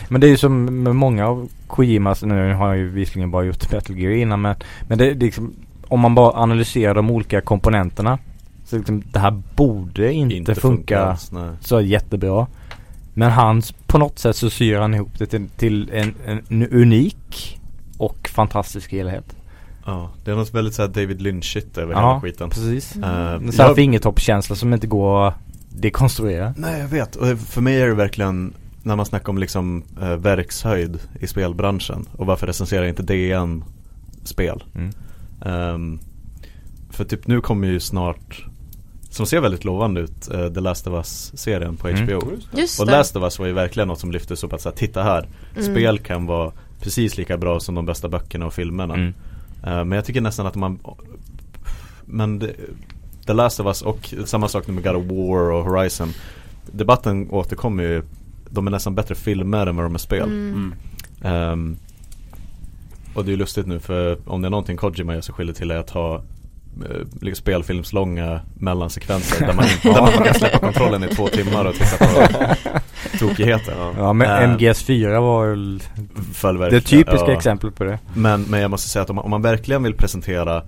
Men 0.09 0.20
det 0.20 0.27
är 0.27 0.28
ju 0.28 0.36
som 0.36 0.83
med 0.83 0.97
många 0.97 1.27
av 1.28 1.49
Kojimas, 1.67 2.23
nu 2.23 2.55
har 2.55 2.69
jag 2.69 2.77
ju 2.77 2.89
visserligen 2.89 3.31
bara 3.31 3.44
gjort 3.44 3.73
Metal 3.73 3.99
Gear 3.99 4.12
innan 4.12 4.41
men, 4.41 4.55
men 4.89 4.99
det 4.99 5.10
är 5.10 5.15
liksom 5.15 5.52
Om 5.89 6.01
man 6.01 6.15
bara 6.15 6.33
analyserar 6.43 6.94
de 6.94 7.10
olika 7.10 7.41
komponenterna 7.41 8.19
Så 8.65 8.77
liksom, 8.77 9.02
det 9.12 9.19
här 9.19 9.43
borde 9.57 10.12
inte, 10.12 10.55
funka 10.55 11.01
alls, 11.05 11.33
nej. 11.33 11.51
så 11.60 11.81
jättebra 11.81 12.47
Men 13.15 13.31
han, 13.31 13.62
på 13.86 13.99
något 13.99 14.19
sätt 14.19 14.36
så 14.36 14.51
syr 14.51 14.77
han 14.78 14.94
ihop 14.94 15.19
det 15.19 15.27
till, 15.27 15.49
till 15.49 15.91
en, 15.93 16.15
en 16.49 16.69
unik 16.69 17.60
och 17.99 18.28
fantastisk 18.33 18.93
helhet 18.93 19.36
Ja, 19.86 20.10
det 20.25 20.31
är 20.31 20.35
något 20.36 20.55
väldigt 20.55 20.75
såhär 20.75 20.89
David 20.89 21.20
Lynch-shit 21.20 21.78
över 21.78 21.93
Ja, 21.94 21.99
hela 22.09 22.20
skiten 22.20 22.51
precis 22.51 22.97
Mm. 22.97 23.10
En 23.10 23.52
sån 23.52 23.60
här 23.62 23.69
jag- 23.69 23.77
fingertoppskänsla 23.77 24.57
som 24.57 24.75
inte 24.75 24.86
går 24.86 25.33
dekonstruera 25.81 26.55
Nej 26.57 26.81
jag 26.81 26.89
vet, 26.89 27.17
och 27.17 27.39
för 27.39 27.60
mig 27.60 27.81
är 27.83 27.89
det 27.89 27.94
verkligen 27.94 28.55
när 28.83 28.97
man 28.97 29.07
snackar 29.07 29.28
om 29.28 29.39
liksom 29.39 29.83
eh, 30.00 30.17
verkshöjd 30.17 30.99
i 31.20 31.26
spelbranschen 31.26 32.07
och 32.12 32.26
varför 32.26 32.47
recenserar 32.47 32.84
inte 32.86 33.02
DN 33.02 33.65
spel? 34.25 34.65
mm. 34.75 34.91
Ehm, 35.44 35.99
för 36.91 37.05
typ 37.05 37.26
nu 37.26 37.41
kommer 37.41 37.68
ju 37.68 37.81
snart, 37.81 38.47
som 39.10 39.26
ser 39.26 39.41
väldigt 39.41 39.65
lovande 39.65 40.00
ut, 40.00 40.28
eh, 40.31 40.49
The 40.49 40.60
Last 40.60 40.86
of 40.86 40.92
Us-serien 40.94 41.76
på 41.76 41.89
Mm. 41.89 42.02
HBO. 42.05 42.20
Just 42.57 42.81
Och 42.81 42.86
det. 42.86 42.92
Last 42.92 43.17
of 43.17 43.23
Us 43.23 43.39
var 43.39 43.47
ju 43.47 43.52
verkligen 43.52 43.89
något 43.89 44.00
som 44.00 44.12
lyftes 44.12 44.44
upp 44.44 44.52
att 44.52 44.60
säga, 44.60 44.73
titta 44.73 45.02
här, 45.02 45.28
Mm. 45.57 45.73
spel 45.73 45.99
kan 45.99 46.26
vara 46.26 46.52
precis 46.81 47.17
lika 47.18 47.39
bra 47.39 47.60
som 47.60 47.75
de 47.75 47.86
bästa 47.86 48.09
böckerna 48.09 48.47
och 48.47 48.55
filmerna. 48.55 48.94
Mm. 48.94 49.15
Eh, 49.65 49.84
men 49.84 49.92
jag 49.92 50.05
tycker 50.05 50.20
nästan 50.20 50.47
att 50.47 50.55
man 50.57 50.78
Men 52.05 52.39
det, 52.39 52.52
The 53.31 53.34
Last 53.34 53.60
of 53.60 53.67
Us 53.67 53.83
och 53.83 54.15
samma 54.25 54.49
sak 54.49 54.67
nu 54.67 54.73
med 54.75 54.84
God 54.84 54.97
of 54.97 55.05
War 55.05 55.50
och 55.50 55.65
Horizon 55.65 56.12
Debatten 56.73 57.31
återkommer 57.31 57.83
ju 57.83 58.02
De 58.50 58.67
är 58.67 58.70
nästan 58.70 58.94
bättre 58.94 59.15
filmer 59.15 59.67
än 59.67 59.76
vad 59.76 59.84
de 59.84 59.94
är 59.94 59.99
spel 59.99 60.23
Mm. 60.23 60.73
Mm. 61.23 61.52
Ehm, 61.52 61.76
Och 63.15 63.25
det 63.25 63.28
är 63.28 63.33
ju 63.33 63.36
lustigt 63.36 63.67
nu 63.67 63.78
för 63.81 64.18
om 64.26 64.42
det 64.42 64.49
är 64.49 64.50
någonting 64.50 64.76
Kojima 64.76 65.15
gör 65.15 65.20
sig 65.20 65.34
skyldig 65.34 65.57
till 65.57 65.70
är 65.70 65.76
att 65.76 65.91
ha 65.91 66.15
eh, 66.15 66.20
liksom 67.20 67.42
spelfilmslånga 67.42 68.41
mellansekvenser 68.55 69.47
där 69.47 69.55
man, 69.55 69.65
inte, 69.65 69.89
där 69.94 70.00
man 70.00 70.12
kan 70.12 70.34
släppa 70.34 70.59
kontrollen 70.59 71.05
i 71.05 71.09
två 71.09 71.28
timmar 71.28 71.65
och 71.65 71.75
titta 71.75 71.97
på 72.07 72.28
tokigheter 73.18 73.75
Ja. 73.78 73.92
Ja 73.97 74.12
men 74.12 74.28
Eh, 74.31 74.57
MGS4 74.57 75.20
var 75.20 75.47
väl 75.47 75.83
det 76.70 76.81
typiska 76.81 77.26
ja. 77.26 77.33
exemplet 77.33 77.75
på 77.75 77.84
det 77.84 77.99
Men, 78.15 78.42
men 78.42 78.60
jag 78.60 78.70
måste 78.70 78.89
säga 78.89 79.02
att 79.02 79.10
om 79.10 79.17
man, 79.17 79.25
om 79.25 79.31
man 79.31 79.42
verkligen 79.42 79.83
vill 79.83 79.94
presentera 79.94 80.62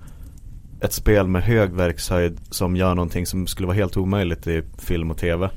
ett 0.83 0.93
spel 0.93 1.27
med 1.27 1.43
hög 1.43 1.71
verkshöjd 1.73 2.37
som 2.49 2.75
gör 2.75 2.95
någonting 2.95 3.25
som 3.25 3.47
skulle 3.47 3.67
vara 3.67 3.75
helt 3.77 3.97
omöjligt 3.97 4.47
i 4.47 4.61
film 4.77 5.11
och 5.11 5.17
tv 5.17 5.49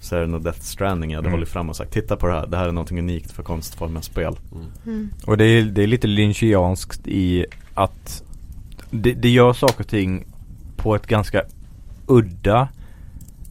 Så 0.00 0.16
är 0.16 0.20
det 0.20 0.26
nog 0.26 0.42
Death 0.44 0.60
Stranding 0.60 1.10
jag 1.10 1.18
hade 1.18 1.28
Mm. 1.28 1.38
hållit 1.38 1.48
fram 1.48 1.68
och 1.70 1.76
sagt 1.76 1.92
Titta 1.92 2.16
på 2.16 2.26
det 2.26 2.32
här, 2.32 2.46
det 2.46 2.56
här 2.56 2.68
är 2.68 2.72
någonting 2.72 2.98
unikt 2.98 3.32
för 3.32 3.42
konstformen 3.42 4.02
spel 4.02 4.36
Mm. 4.86 5.10
Och 5.26 5.36
det 5.36 5.44
är, 5.44 5.62
det 5.64 5.82
är 5.82 5.86
lite 5.86 6.06
lynchianskt 6.06 7.08
i 7.08 7.46
att 7.74 8.22
det, 8.90 9.12
det 9.12 9.28
gör 9.30 9.52
saker 9.52 9.80
och 9.80 9.88
ting 9.88 10.24
på 10.76 10.94
ett 10.94 11.06
ganska 11.06 11.42
udda 12.06 12.68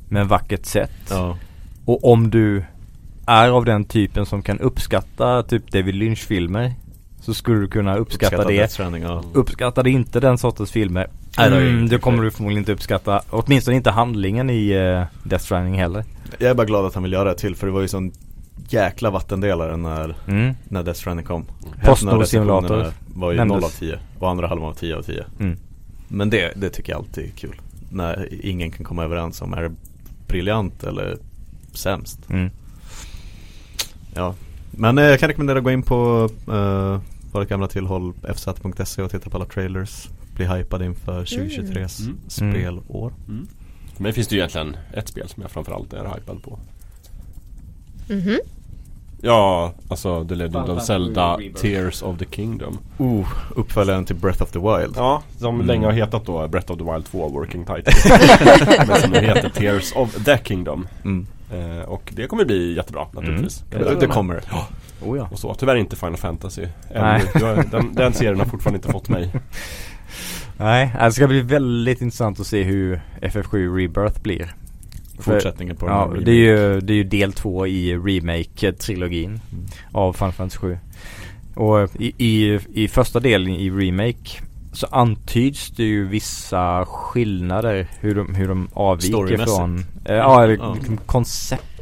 men 0.10 0.28
vackert 0.28 0.66
sätt. 0.66 0.92
Ja, 1.10 1.38
Och 1.86 2.12
om 2.12 2.30
du 2.30 2.64
är 3.26 3.50
av 3.50 3.66
den 3.66 3.86
typen 3.86 4.26
som 4.26 4.42
kan 4.42 4.60
uppskatta 4.60 5.44
typ 5.44 5.72
David 5.72 5.96
Lynch-filmer 5.96 6.74
så 7.24 7.34
skulle 7.34 7.60
du 7.60 7.68
kunna 7.68 7.98
uppskatta, 7.98 8.35
uppskatta 8.35 8.90
det. 8.90 9.00
Ja 9.00 9.24
Uppskattar 9.34 9.84
det 9.84 9.90
inte 9.90 10.19
den 10.19 10.38
sortens 10.38 10.72
filmer 10.72 11.08
Mm, 11.38 11.90
det 11.90 11.98
kommer 11.98 12.24
du 12.24 12.32
förmodligen 12.32 12.61
inte 12.61 12.72
uppskatta. 12.72 13.22
Åtminstone 13.30 13.77
inte 13.77 13.92
handlingen 13.92 14.50
i 14.50 14.77
uh, 14.77 15.03
Death 15.24 15.45
Stranding 15.45 15.74
heller. 15.74 16.06
Jag 16.38 16.50
är 16.50 16.53
bara 16.53 16.66
glad 16.66 16.85
att 16.85 16.93
han 16.93 17.03
vill 17.03 17.14
göra 17.14 17.30
det 17.30 17.40
till 17.40 17.56
för 17.56 17.68
det 17.68 17.74
var 17.74 17.82
ju 17.82 17.88
sån 17.88 18.11
jäkla 18.69 19.10
vattendelare 19.10 19.77
när, 19.77 20.16
Mm. 20.27 20.53
när 20.64 20.84
Death 20.84 21.00
Stranding 21.00 21.26
kom. 21.26 21.45
Postnord 21.84 22.22
av 22.22 22.26
simulator 22.26 22.85
var 23.16 23.32
ju 23.32 23.38
nämndes. 23.38 23.61
0 23.61 23.64
av 23.64 23.69
10 23.69 24.00
och 24.19 24.30
andra 24.30 24.48
halvan 24.48 24.68
var 24.68 24.74
10 24.74 24.95
av 24.95 25.02
10. 25.02 25.26
Mm. 25.40 25.58
Men 26.08 26.30
det, 26.30 26.53
det 26.56 26.69
tycker 26.69 26.92
jag 26.92 27.00
alltid 27.00 27.26
är 27.26 27.30
kul. 27.30 27.61
När 27.90 28.45
ingen 28.45 28.72
kan 28.72 28.85
komma 28.85 29.03
överens 29.03 29.42
om 29.42 29.53
är 29.53 29.61
det 29.64 29.72
briljant 30.27 30.84
eller 30.84 31.18
sämst. 31.74 32.19
Mm. 32.30 32.50
Ja, 34.16 34.35
men 34.72 34.98
eh, 34.98 35.03
jag 35.03 35.19
kan 35.19 35.30
rekommendera 35.30 35.58
att 35.58 35.64
gå 35.64 35.72
in 35.72 35.84
på 35.84 36.30
uh, 36.52 37.00
vårt 37.34 37.50
gamla 37.50 37.68
tillhåll 37.68 38.14
fz.se 38.36 39.02
och 39.02 39.12
titta 39.12 39.30
på 39.30 39.38
alla 39.38 39.45
trailers. 39.45 40.08
Bli 40.36 40.45
hypad 40.45 40.82
inför 40.84 41.26
2023s 41.26 42.02
Mm. 42.02 42.18
spelår. 42.28 43.14
För 43.95 44.03
mig 44.03 44.14
finns 44.14 44.28
det 44.28 44.36
ju 44.36 44.40
egentligen 44.40 44.78
ett 44.94 45.08
spel 45.08 45.28
som 45.30 45.42
jag 45.42 45.52
framförallt 45.52 45.94
är 45.94 46.06
hypad 46.16 46.44
på. 46.44 46.60
Mhm. 48.10 48.38
Ja, 49.26 49.74
alltså 49.88 50.26
The 50.26 50.36
Legend 50.36 50.70
of 50.70 50.84
Zelda. 50.84 51.38
Tears 51.62 52.02
of 52.03 52.18
the 52.20 52.26
Kingdom. 52.32 52.78
Oh, 52.98 53.28
uppföljaren 53.56 54.06
till 54.06 54.16
Breath 54.16 54.44
of 54.44 54.52
the 54.52 54.60
Wild. 54.60 54.94
Ja, 54.95 55.24
som 55.38 55.56
Mm. 55.56 55.68
länge 55.68 55.86
har 55.86 55.94
hetat 55.94 56.26
då 56.26 56.48
Breath 56.48 56.72
of 56.72 56.78
the 56.78 56.84
Wild 56.94 57.06
2 57.06 57.30
Working 57.30 57.66
Title. 57.66 57.94
Men 58.88 59.02
som 59.02 59.12
nu 59.12 59.20
heter 59.20 59.50
Tears 59.50 59.94
of 59.95 60.24
the 60.26 60.38
Kingdom. 60.44 60.88
Mm. 61.03 61.28
Eh, 61.53 61.82
och 61.86 62.14
det 62.16 62.28
kommer 62.28 62.45
bli 62.45 62.76
jättebra 62.76 63.08
naturligtvis. 63.12 63.64
Mm. 63.72 63.84
Det, 63.88 63.95
det 64.00 64.08
kommer 64.08 64.42
Ja, 64.52 64.68
Oh 65.06 65.17
ja. 65.17 65.27
och 65.32 65.40
så. 65.40 65.53
Tyvärr 65.53 65.75
inte 65.75 65.95
Final 65.95 66.17
Fantasy. 66.17 66.65
Ännu. 66.91 67.23
Jag, 67.33 67.69
den, 67.69 67.93
den 67.95 68.14
serien 68.14 68.40
har 68.40 68.45
fortfarande 68.45 68.77
inte 68.77 68.91
fått 68.91 69.09
mig. 69.09 69.32
Nej, 70.57 70.83
alltså 70.99 71.06
det 71.06 71.11
ska 71.11 71.27
bli 71.27 71.41
väldigt 71.41 72.01
intressant 72.01 72.40
att 72.40 72.48
se 72.48 72.64
hur 72.64 73.01
FF7 73.22 73.75
Rebirth 73.77 74.22
blir. 74.22 74.53
Fortsättningen 75.19 75.75
på 75.75 75.85
den 75.88 75.95
Ja, 75.95 76.14
det 76.25 76.32
är 76.32 76.35
ju, 76.35 76.80
det 76.82 76.93
är 76.93 76.98
ju 76.98 77.03
del 77.03 77.33
två 77.33 77.67
i 77.67 77.95
remake-trilogin 77.98 79.25
Mm. 79.25 79.65
av 79.91 80.14
Final 80.14 80.32
Fantasy 80.32 80.57
7. 80.57 80.77
Och 81.56 81.90
i, 81.99 82.14
i, 82.17 82.59
i 82.73 82.88
första 82.88 83.19
delen 83.19 83.49
i 83.53 83.69
remake 83.69 84.41
så 84.73 84.88
antyds 84.91 85.69
det 85.69 85.83
ju 85.83 86.07
vissa 86.07 86.85
skillnader 86.85 87.88
hur 87.99 88.15
de, 88.15 88.35
hur 88.35 88.48
de 88.48 88.67
avviker 88.73 89.45
från 89.45 89.85
eh, 90.06 90.15
Ja, 90.15 90.43
eller 90.43 90.57
Ja. 90.57 90.73
liksom 90.73 90.98
koncept 90.98 91.73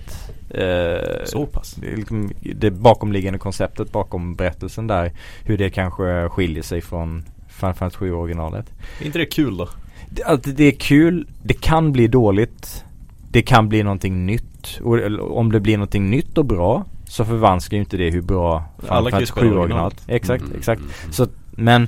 eh, 0.53 1.25
Så 1.25 1.45
pass. 1.45 1.73
det, 1.75 1.95
liksom 1.95 2.31
det 2.41 2.71
bakomliggande 2.71 3.39
konceptet 3.39 3.91
bakom 3.91 4.35
berättelsen 4.35 4.87
där 4.87 5.11
Hur 5.43 5.57
det 5.57 5.69
kanske 5.69 6.29
skiljer 6.29 6.63
sig 6.63 6.81
från 6.81 7.23
Final 7.47 7.73
Fantasy 7.73 7.97
7 7.97 8.13
originalet 8.13 8.65
Är 9.01 9.05
inte 9.05 9.19
det 9.19 9.25
kul 9.25 9.57
då? 9.57 9.69
det, 10.09 10.23
att 10.23 10.43
det 10.57 10.63
är 10.63 10.71
kul, 10.71 11.27
det 11.43 11.53
kan 11.53 11.91
bli 11.91 12.07
dåligt 12.07 12.83
Det 13.31 13.41
kan 13.41 13.69
bli 13.69 13.83
någonting 13.83 14.25
nytt 14.25 14.79
och 14.83 14.97
eller 14.97 15.31
om 15.37 15.51
det 15.51 15.59
blir 15.59 15.77
någonting 15.77 16.09
nytt 16.09 16.37
och 16.37 16.45
bra 16.45 16.85
Så 17.07 17.25
förvanskar 17.25 17.77
ju 17.77 17.81
inte 17.83 17.97
det 17.97 18.09
hur 18.09 18.21
bra 18.21 18.63
Final 18.79 19.03
Fantasy 19.03 19.25
spela 19.25 19.41
7 19.51 19.57
originalet. 19.57 19.59
originalet 19.59 20.03
Exakt, 20.07 20.43
Mm, 20.43 20.57
exakt 20.57 20.81
mm, 20.81 20.91
mm. 21.03 21.13
Så, 21.13 21.27
men 21.51 21.87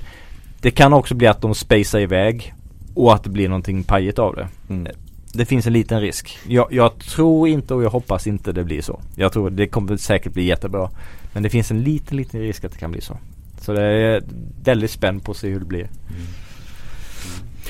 det 0.61 0.71
kan 0.71 0.93
också 0.93 1.15
bli 1.15 1.27
att 1.27 1.41
de 1.41 1.55
spacear 1.55 2.01
iväg 2.01 2.53
och 2.95 3.13
att 3.13 3.23
det 3.23 3.29
blir 3.29 3.49
någonting 3.49 3.83
pajigt 3.83 4.19
av 4.19 4.35
det. 4.35 4.47
Mm. 4.69 4.87
Det 5.33 5.45
finns 5.45 5.67
en 5.67 5.73
liten 5.73 6.01
risk. 6.01 6.37
Jag, 6.47 6.67
jag 6.73 6.99
tror 6.99 7.47
inte 7.47 7.73
och 7.73 7.83
jag 7.83 7.89
hoppas 7.89 8.27
inte 8.27 8.51
det 8.51 8.63
blir 8.63 8.81
så. 8.81 9.01
Jag 9.15 9.33
tror 9.33 9.49
det 9.49 9.67
kommer 9.67 9.97
säkert 9.97 10.33
bli 10.33 10.43
jättebra. 10.43 10.89
Men 11.33 11.43
det 11.43 11.49
finns 11.49 11.71
en 11.71 11.83
liten, 11.83 12.17
liten 12.17 12.39
risk 12.39 12.63
att 12.63 12.71
det 12.71 12.77
kan 12.77 12.91
bli 12.91 13.01
så. 13.01 13.17
Så 13.61 13.73
det 13.73 13.83
är 13.83 14.23
väldigt 14.63 14.91
spänd 14.91 15.23
på 15.23 15.31
att 15.31 15.37
se 15.37 15.49
hur 15.49 15.59
det 15.59 15.65
blir. 15.65 15.79
Mm. 15.79 16.21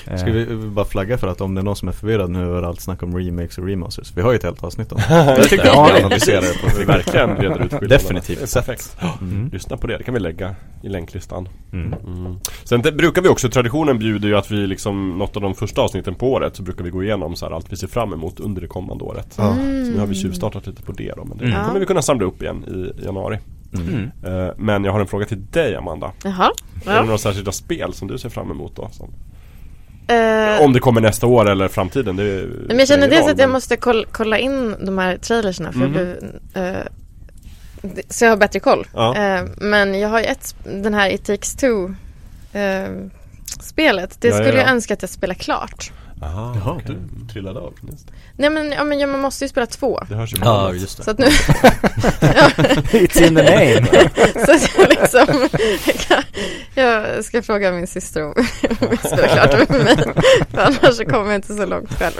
Ska 0.03 0.31
vi 0.31 0.45
bara 0.55 0.85
flagga 0.85 1.17
för 1.17 1.27
att 1.27 1.41
om 1.41 1.55
det 1.55 1.61
är 1.61 1.63
någon 1.63 1.75
som 1.75 1.87
är 1.87 1.91
förvirrad 1.91 2.29
nu 2.29 2.39
över 2.43 2.63
allt 2.63 2.81
snack 2.81 3.03
om 3.03 3.17
remakes 3.17 3.57
och 3.57 3.67
remasters 3.67 4.11
Vi 4.15 4.21
har 4.21 4.31
ju 4.31 4.35
ett 4.35 4.43
helt 4.43 4.63
avsnitt 4.63 4.91
om 4.91 4.97
det 5.09 5.15
jag 5.37 5.49
tycker 5.49 5.65
Ja, 5.65 5.85
att 5.85 5.95
vi 5.99 6.03
analyserar 6.03 6.41
det 6.41 6.61
på 6.61 6.77
vi 6.79 6.85
verkligen 6.85 7.29
reder 7.29 7.49
ut 7.49 7.59
skillnaderna. 7.61 7.87
Definitivt 7.87 8.49
sett. 8.49 8.65
perfekt. 8.65 8.97
Mm. 9.21 9.49
Lyssna 9.53 9.77
på 9.77 9.87
det, 9.87 9.97
det 9.97 10.03
kan 10.03 10.13
vi 10.13 10.19
lägga 10.19 10.55
i 10.81 10.89
länklistan. 10.89 11.49
Mm. 11.73 11.93
Mm. 12.07 12.35
Sen 12.63 12.81
det 12.81 12.91
brukar 12.91 13.21
vi 13.21 13.29
också, 13.29 13.49
traditionen 13.49 13.99
bjuder 13.99 14.27
ju 14.27 14.35
att 14.37 14.51
vi 14.51 14.67
liksom 14.67 15.17
Något 15.17 15.35
av 15.35 15.41
de 15.41 15.55
första 15.55 15.81
avsnitten 15.81 16.15
på 16.15 16.31
året 16.33 16.55
så 16.55 16.63
brukar 16.63 16.83
vi 16.83 16.89
gå 16.89 17.03
igenom 17.03 17.35
så 17.35 17.45
här, 17.45 17.53
allt 17.53 17.71
vi 17.71 17.75
ser 17.75 17.87
fram 17.87 18.13
emot 18.13 18.39
under 18.39 18.61
det 18.61 18.67
kommande 18.67 19.03
året. 19.03 19.33
Så 19.33 19.53
nu 19.53 19.99
har 19.99 20.05
vi 20.07 20.15
tjuvstartat 20.15 20.67
lite 20.67 20.81
på 20.83 20.91
det 20.91 21.13
då 21.17 21.25
men 21.25 21.37
det 21.37 21.45
Mm. 21.45 21.65
kommer 21.65 21.79
vi 21.79 21.85
kunna 21.85 22.01
samla 22.01 22.25
upp 22.25 22.41
igen 22.41 22.63
i 22.63 23.05
januari. 23.05 23.39
Mm. 23.73 24.11
Eh, 24.25 24.53
Men 24.57 24.83
jag 24.83 24.91
har 24.91 24.99
en 24.99 25.07
fråga 25.07 25.25
till 25.25 25.45
dig 25.51 25.75
Amanda. 25.75 26.11
Jaha. 26.23 26.51
Är 26.85 26.89
det 26.89 26.95
Ja. 26.95 27.03
några 27.03 27.17
särskilda 27.17 27.51
spel 27.51 27.93
som 27.93 28.07
du 28.07 28.17
ser 28.17 28.29
fram 28.29 28.51
emot 28.51 28.75
då? 28.75 28.89
Som, 28.91 29.09
Eh, 30.07 30.61
om 30.65 30.73
det 30.73 30.79
kommer 30.79 31.01
nästa 31.01 31.27
år 31.27 31.49
eller 31.49 31.67
framtiden? 31.67 32.15
Det 32.15 32.23
Nej, 32.23 32.47
men 32.67 32.79
jag 32.79 32.87
känner 32.87 33.07
dels 33.07 33.27
att 33.27 33.39
jag 33.39 33.49
måste 33.49 33.77
koll, 33.77 34.05
kolla 34.11 34.37
in 34.37 34.75
de 34.85 34.97
här 34.97 35.17
trailersna 35.17 35.71
för 35.71 35.79
jag 35.79 35.89
blev, 35.91 36.17
det- 36.53 36.87
så 38.09 38.25
jag 38.25 38.31
har 38.31 38.37
bättre 38.37 38.59
koll. 38.59 38.87
Ja. 38.93 39.15
Eh, 39.17 39.43
men 39.57 39.99
jag 39.99 40.09
har 40.09 40.19
ju 40.19 40.25
ett, 40.25 40.55
den 40.63 40.93
här 40.93 41.09
It 41.09 41.25
takes 41.25 41.55
two 41.55 41.95
eh, 42.57 42.89
spelet. 43.61 44.17
Det 44.21 44.27
Ja, 44.27 44.33
ja, 44.35 44.41
skulle 44.43 44.57
jag 44.57 44.67
ja. 44.67 44.71
önska 44.71 44.93
att 44.93 45.01
jag 45.01 45.09
spelar 45.09 45.35
klart. 45.35 45.91
Aha, 46.21 46.55
Jaha, 46.55 46.73
okej. 46.83 46.95
du 47.25 47.33
trillade 47.33 47.59
av 47.59 47.73
Just. 47.91 48.07
Nej 48.37 48.49
men, 48.49 48.71
ja, 48.71 48.83
men 48.83 48.99
ja, 48.99 49.07
man 49.07 49.19
måste 49.19 49.45
ju 49.45 49.49
spela 49.49 49.65
två. 49.65 50.03
Det 50.09 50.15
hörs 50.15 50.33
ju 50.33 50.37
Ja, 50.37 50.43
bra. 50.43 50.73
just 50.75 51.03
Så 51.03 51.11
att 51.11 51.17
nu, 51.17 51.25
It's 52.91 53.21
in 53.27 53.35
the 53.35 53.43
name! 53.43 53.87
så 54.45 54.51
att 54.51 54.77
jag 54.77 54.89
liksom 54.89 55.49
Jag 56.75 57.25
ska 57.25 57.41
fråga 57.41 57.71
min 57.71 57.87
syster 57.87 58.23
om 58.23 58.33
om 58.81 58.87
jag 58.89 58.99
spelar 58.99 59.27
klart 59.27 59.69
med 59.69 59.83
mig 59.83 59.95
För 60.51 60.61
annars 60.61 60.95
så 60.97 61.05
kommer 61.05 61.25
jag 61.25 61.35
inte 61.35 61.55
så 61.55 61.65
långt 61.65 61.93
själv 61.99 62.13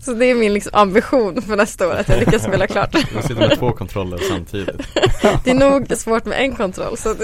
Så 0.00 0.12
det 0.12 0.26
är 0.26 0.34
min 0.34 0.54
liksom 0.54 0.70
ambition 0.74 1.42
för 1.42 1.56
nästa 1.56 1.88
år 1.88 1.92
att 1.94 2.08
jag 2.08 2.18
lyckas 2.18 2.42
spela 2.42 2.66
klart 2.66 2.94
Jag 3.14 3.22
sitter 3.24 3.48
med 3.48 3.58
två 3.58 3.72
kontroller 3.72 4.18
samtidigt 4.28 4.76
Det 5.44 5.50
är 5.50 5.54
nog 5.54 5.96
svårt 5.96 6.24
med 6.24 6.40
en 6.40 6.56
kontroll 6.56 6.96
så 6.96 7.10
att 7.10 7.20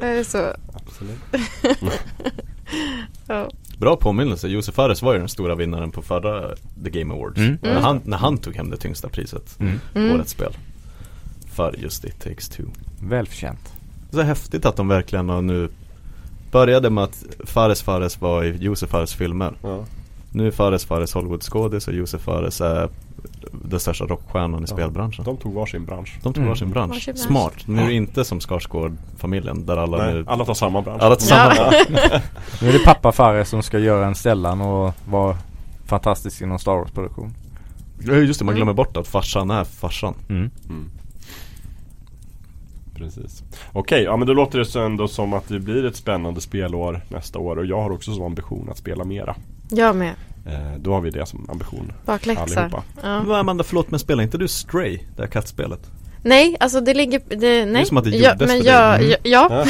jag 0.00 0.08
är 0.18 0.24
så 0.24 0.52
Absolut. 0.74 1.18
ja. 3.26 3.50
Bra 3.80 3.96
påminnelse, 3.96 4.48
Josef 4.48 4.74
Fares 4.74 5.02
var 5.02 5.12
ju 5.12 5.18
den 5.18 5.28
stora 5.28 5.54
vinnaren 5.54 5.90
på 5.90 6.02
förra 6.02 6.54
The 6.84 6.90
Game 6.90 7.14
Awards 7.14 7.38
Mm. 7.38 7.58
när, 7.62 7.80
han, 7.80 8.00
när 8.04 8.16
han 8.16 8.38
tog 8.38 8.56
hem 8.56 8.70
det 8.70 8.76
tyngsta 8.76 9.08
priset, 9.08 9.56
Mm. 9.60 9.80
Mm. 9.94 10.14
årets 10.14 10.30
spel 10.32 10.52
För 11.54 11.74
just 11.78 12.04
It 12.04 12.20
takes 12.20 12.48
two 12.48 12.62
Välförtjänt. 13.02 13.72
Så 14.10 14.20
häftigt 14.20 14.64
att 14.66 14.76
de 14.76 14.88
verkligen 14.88 15.28
har 15.28 15.42
nu 15.42 15.68
Började 16.52 16.90
med 16.90 17.04
att 17.04 17.24
Fares 17.44 17.82
Fares 17.82 18.20
var 18.20 18.44
i 18.44 18.56
Josef 18.56 18.90
Fares 18.90 19.14
filmer 19.14 19.52
Ja. 19.62 19.84
Nu 20.32 20.46
är 20.46 20.50
Fares 20.50 20.84
Fares 20.84 21.14
Hollywood-skådis 21.14 21.88
och 21.88 21.94
Josef 21.94 22.20
Fares 22.22 22.60
är 22.60 22.88
den 23.52 23.80
största 23.80 24.04
rockstjärnan 24.04 24.60
i 24.60 24.62
Ja. 24.62 24.66
spelbranschen 24.66 25.24
De 25.24 25.36
tog 25.36 25.54
varsin 25.54 25.84
bransch. 25.84 26.18
De 26.22 26.32
tog 26.32 26.36
Mm. 26.36 26.48
varsin 26.48 26.70
bransch. 26.70 26.92
Varsin 26.94 27.14
bransch. 27.14 27.26
Smart. 27.26 27.54
Nu 27.66 27.82
är 27.82 27.86
det 27.86 27.92
inte 27.94 28.24
som 28.24 28.40
Skarsgård-familjen 28.40 29.66
där 29.66 29.76
alla 29.76 29.96
Nej, 29.98 30.14
nu 30.14 30.24
alla 30.26 30.44
tar 30.44 30.54
samma 30.54 30.82
bransch. 30.82 31.02
alla 31.02 31.16
tar 31.16 31.26
samma 31.26 31.54
Ja. 31.54 31.70
Nu 32.62 32.68
är 32.68 32.72
det 32.72 32.84
pappa 32.84 33.12
Fares 33.12 33.48
som 33.48 33.62
ska 33.62 33.78
göra 33.78 34.06
en 34.06 34.14
Stellan 34.14 34.60
och 34.60 34.94
vara 35.08 35.36
fantastisk 35.86 36.42
inom 36.42 36.58
Star 36.58 36.72
Wars-produktion. 36.76 37.34
Ja, 38.02 38.12
Just 38.14 38.38
det, 38.38 38.44
man 38.44 38.54
glömmer 38.54 38.72
bort 38.72 38.96
att 38.96 39.08
farsan 39.08 39.50
är 39.50 39.64
farsan 39.64 40.14
Mm. 40.28 40.50
Mm. 40.68 40.90
Precis. 42.94 43.42
Okej, 43.72 44.02
ja 44.02 44.16
men 44.16 44.26
då 44.26 44.32
låter 44.32 44.58
det 44.58 44.64
så 44.64 44.80
ändå 44.80 45.08
som 45.08 45.32
att 45.32 45.48
det 45.48 45.60
blir 45.60 45.84
ett 45.84 45.96
spännande 45.96 46.40
spelår 46.40 47.00
nästa 47.08 47.38
år 47.38 47.56
och 47.58 47.66
jag 47.66 47.82
har 47.82 47.90
också 47.90 48.12
som 48.14 48.22
ambition 48.22 48.68
att 48.70 48.78
spela 48.78 49.04
mera. 49.04 49.34
Jag 49.68 49.96
med, 49.96 50.14
då 50.78 50.92
har 50.94 51.00
vi 51.00 51.10
det 51.10 51.26
som 51.26 51.50
ambition 51.50 51.92
bakläxa 52.06 52.70
ja. 53.02 53.22
Men 53.22 53.32
Amanda, 53.32 53.64
förlåt 53.64 53.90
men 53.90 54.00
spelar 54.00 54.22
inte 54.22 54.38
du 54.38 54.48
Stray, 54.48 54.98
det 55.16 55.22
här 55.22 55.28
kattspelet? 55.30 55.90
Nej, 56.22 56.56
alltså 56.60 56.80
det 56.80 56.94
ligger, 56.94 57.20
det, 57.28 57.64
nej 57.66 57.82
är 57.82 57.86
som 57.86 57.96
att 57.96 58.04
det 58.04 58.10
ja, 58.10 58.30
gjordes 58.32 58.48
men 58.48 58.48
för 58.48 58.64
dig. 58.64 58.66
jag, 58.72 58.94
Mm. 58.94 59.10
jag, 59.10 59.18
ja, 59.22 59.66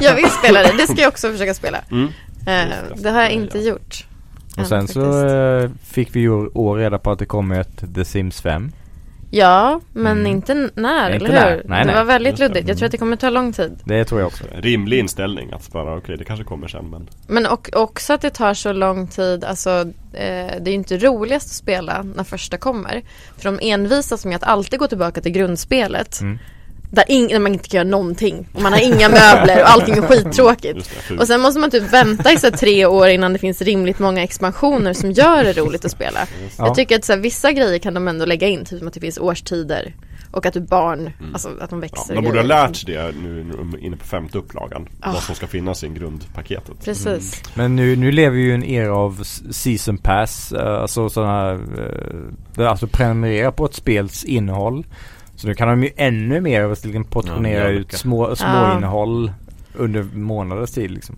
jag 0.00 0.14
vill 0.16 0.30
spela 0.30 0.62
det, 0.62 0.72
det 0.78 0.86
ska 0.86 1.02
jag 1.02 1.08
också 1.08 1.32
försöka 1.32 1.54
spela 1.54 1.78
Mm. 1.90 2.04
eh, 2.04 2.10
det. 2.46 3.02
Det 3.02 3.10
har 3.10 3.22
jag 3.22 3.30
Ja, 3.32 3.34
inte 3.34 3.58
ja. 3.58 3.64
gjort 3.68 4.06
Och 4.52 4.58
än 4.58 4.66
sen 4.66 4.88
så 4.88 5.00
faktiskt. 5.12 5.74
eh, 5.80 5.86
fick 5.94 6.16
vi 6.16 6.20
ju 6.20 6.30
år 6.48 6.76
reda 6.76 6.98
på 6.98 7.10
att 7.10 7.18
det 7.18 7.26
kommer 7.26 7.60
ett 7.60 7.94
The 7.94 8.04
Sims 8.04 8.40
5. 8.40 8.72
Ja, 9.36 9.80
men 9.92 10.12
Mm. 10.18 10.26
inte 10.26 10.54
när, 10.74 11.10
Inte 11.10 11.26
eller 11.26 11.50
hur? 11.50 11.62
Nej, 11.64 11.78
det 11.80 11.84
nej. 11.86 11.94
var 11.94 12.04
väldigt 12.04 12.38
luddigt, 12.38 12.68
jag 12.68 12.78
tror 12.78 12.86
att 12.86 12.92
det 12.92 12.98
kommer 12.98 13.16
ta 13.16 13.30
lång 13.30 13.52
tid 13.52 13.80
Det 13.84 14.04
tror 14.04 14.20
jag 14.20 14.26
också. 14.26 14.44
Rimlig 14.54 14.98
inställning 14.98 15.52
att 15.52 15.72
bara 15.72 15.96
okej 15.96 16.16
det 16.16 16.24
kanske 16.24 16.44
kommer 16.44 16.68
sen 16.68 16.90
men 16.90 17.08
Men 17.26 17.46
och, 17.46 17.70
också 17.72 18.12
att 18.12 18.20
det 18.20 18.30
tar 18.30 18.54
så 18.54 18.72
lång 18.72 19.06
tid, 19.06 19.44
alltså 19.44 19.70
eh, 20.12 20.52
det 20.60 20.64
är 20.64 20.68
ju 20.68 20.72
inte 20.72 20.98
roligast 20.98 21.46
att 21.46 21.52
spela 21.52 22.02
när 22.02 22.24
första 22.24 22.56
kommer. 22.56 23.02
För 23.38 23.44
de 23.44 23.58
envisas 23.62 24.24
med 24.24 24.36
att 24.36 24.44
alltid 24.44 24.78
gå 24.78 24.86
tillbaka 24.86 25.20
till 25.20 25.32
grundspelet. 25.32 26.20
Mm. 26.20 26.38
Där, 26.94 27.04
ing- 27.04 27.28
där 27.28 27.38
man 27.38 27.52
inte 27.52 27.68
kan 27.68 27.78
göra 27.78 27.88
någonting. 27.88 28.48
Och 28.52 28.62
man 28.62 28.72
har 28.72 28.80
inga 28.94 29.08
möbler 29.08 29.62
och 29.62 29.70
allting 29.70 29.94
är 29.96 30.02
skittråkigt. 30.02 30.90
det. 31.08 31.16
Och 31.18 31.26
sen 31.26 31.40
måste 31.40 31.60
man 31.60 31.70
typ 31.70 31.92
vänta 31.92 32.32
i 32.32 32.38
så 32.38 32.46
här 32.50 32.56
tre 32.56 32.86
år 32.86 33.08
innan 33.08 33.32
det 33.32 33.38
finns 33.38 33.62
rimligt 33.62 33.98
många 33.98 34.22
expansioner 34.22 34.92
som 34.92 35.12
gör 35.12 35.44
det 35.44 35.52
roligt 35.52 35.84
att 35.84 35.90
spela. 35.90 36.18
Ja. 36.58 36.66
Jag 36.66 36.74
tycker 36.74 36.96
att 36.96 37.04
så 37.04 37.12
här, 37.12 37.20
vissa 37.20 37.52
grejer 37.52 37.78
kan 37.78 37.94
de 37.94 38.08
ändå 38.08 38.24
lägga 38.24 38.48
in, 38.48 38.64
typ 38.64 38.78
som 38.78 38.88
att 38.88 38.94
det 38.94 39.00
finns 39.00 39.18
årstider. 39.18 39.94
Och 40.30 40.46
att 40.46 40.54
du 40.54 40.60
barn, 40.60 41.10
alltså 41.32 41.48
att 41.60 41.70
de 41.70 41.76
Ja, 41.78 41.80
växer. 41.80 42.14
de 42.14 42.24
borde 42.24 42.38
ha 42.38 42.46
lärt 42.46 42.76
sig 42.76 42.94
det 42.94 43.12
nu 43.22 43.40
är 43.40 43.84
inne 43.84 43.96
på 43.96 44.04
femte 44.06 44.38
upplagan. 44.38 44.88
Ah. 45.00 45.12
Vad 45.12 45.22
som 45.22 45.34
ska 45.34 45.46
finnas 45.46 45.84
i 45.84 45.88
grundpaketet. 45.88 46.84
Precis. 46.84 47.42
Men 47.54 47.76
nu, 47.76 47.96
nu 47.96 48.12
lever 48.12 48.36
vi 48.36 48.42
ju 48.42 48.50
i 48.50 48.54
en 48.54 48.64
era 48.64 48.94
av 48.96 49.22
season 49.50 49.98
pass, 49.98 50.52
eh, 50.52 50.80
alltså 50.82 51.08
sådana 51.08 51.32
här, 51.32 51.60
eh, 52.58 52.70
alltså 52.70 52.86
prenumerera 52.86 53.52
på 53.52 53.64
ett 53.66 53.74
spels 53.74 54.24
innehåll. 54.24 54.84
Så 55.44 55.48
nu 55.48 55.54
kan 55.54 55.68
de 55.68 55.82
ju 55.82 55.90
ännu 55.96 56.40
mer 56.40 56.68
liksom 56.86 57.04
portionera 57.04 57.64
Ja, 57.64 57.68
ut 57.68 57.92
små, 57.92 58.36
små 58.36 58.46
Ja. 58.48 58.76
innehåll 58.76 59.32
under 59.76 60.02
månaders 60.02 60.70
tid 60.70 60.90
liksom. 60.90 61.16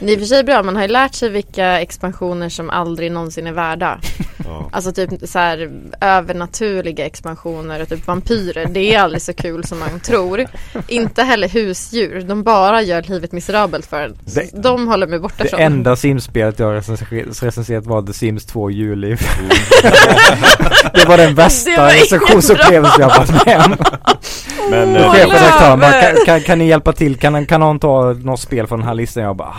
Det 0.00 0.12
är 0.12 0.18
för 0.18 0.24
sig 0.26 0.44
bra, 0.44 0.62
man 0.62 0.76
har 0.76 0.82
ju 0.82 0.88
lärt 0.88 1.14
sig 1.14 1.28
vilka 1.28 1.80
expansioner 1.80 2.48
som 2.48 2.70
aldrig 2.70 3.12
någonsin 3.12 3.46
är 3.46 3.52
värda. 3.52 3.98
Ja. 4.46 4.68
Alltså 4.72 4.92
typ 4.92 5.10
så 5.28 5.38
här 5.38 5.70
övernaturliga 6.00 7.06
expansioner 7.06 7.82
och 7.82 7.88
typ 7.88 8.06
vampyrer. 8.06 8.66
Det 8.70 8.94
är 8.94 8.98
aldrig 9.00 9.22
så 9.22 9.32
kul 9.32 9.64
som 9.64 9.78
man 9.78 10.00
tror. 10.00 10.46
Inte 10.88 11.22
heller 11.22 11.48
husdjur. 11.48 12.20
De 12.20 12.42
bara 12.42 12.82
gör 12.82 13.02
livet 13.02 13.32
miserabelt 13.32 13.86
för 13.86 14.00
en. 14.02 14.16
Det- 14.24 14.62
De 14.62 14.88
håller 14.88 15.06
mig 15.06 15.18
borta 15.18 15.42
Det 15.42 15.48
från. 15.48 15.60
enda 15.60 15.96
Sims-spelet 15.96 16.58
jag 16.58 16.74
recenser- 16.74 17.40
recenserat 17.44 17.86
var 17.86 18.02
The 18.02 18.12
Sims 18.12 18.44
2 18.46 18.70
julliv. 18.70 19.20
det 20.94 21.04
var 21.08 21.16
den 21.16 21.26
Det 21.28 21.42
värsta 21.42 21.86
recensionsupplevelsen 21.88 23.00
jag 23.00 23.08
varit 23.08 23.46
med 23.46 23.56
om. 23.66 23.76
Men 24.70 24.92
bara, 24.92 25.12
Löve! 25.76 26.02
kan, 26.02 26.24
kan, 26.26 26.40
kan 26.40 26.58
ni 26.58 26.68
hjälpa 26.68 26.92
till? 26.92 27.16
Kan, 27.16 27.46
kan 27.46 27.60
någon 27.60 27.78
ta 27.78 28.12
något 28.12 28.40
spel 28.40 28.66
från 28.66 28.78
den 28.78 28.88
här 28.88 28.94
listan? 28.94 29.22
Jag 29.22 29.36
bara. 29.36 29.51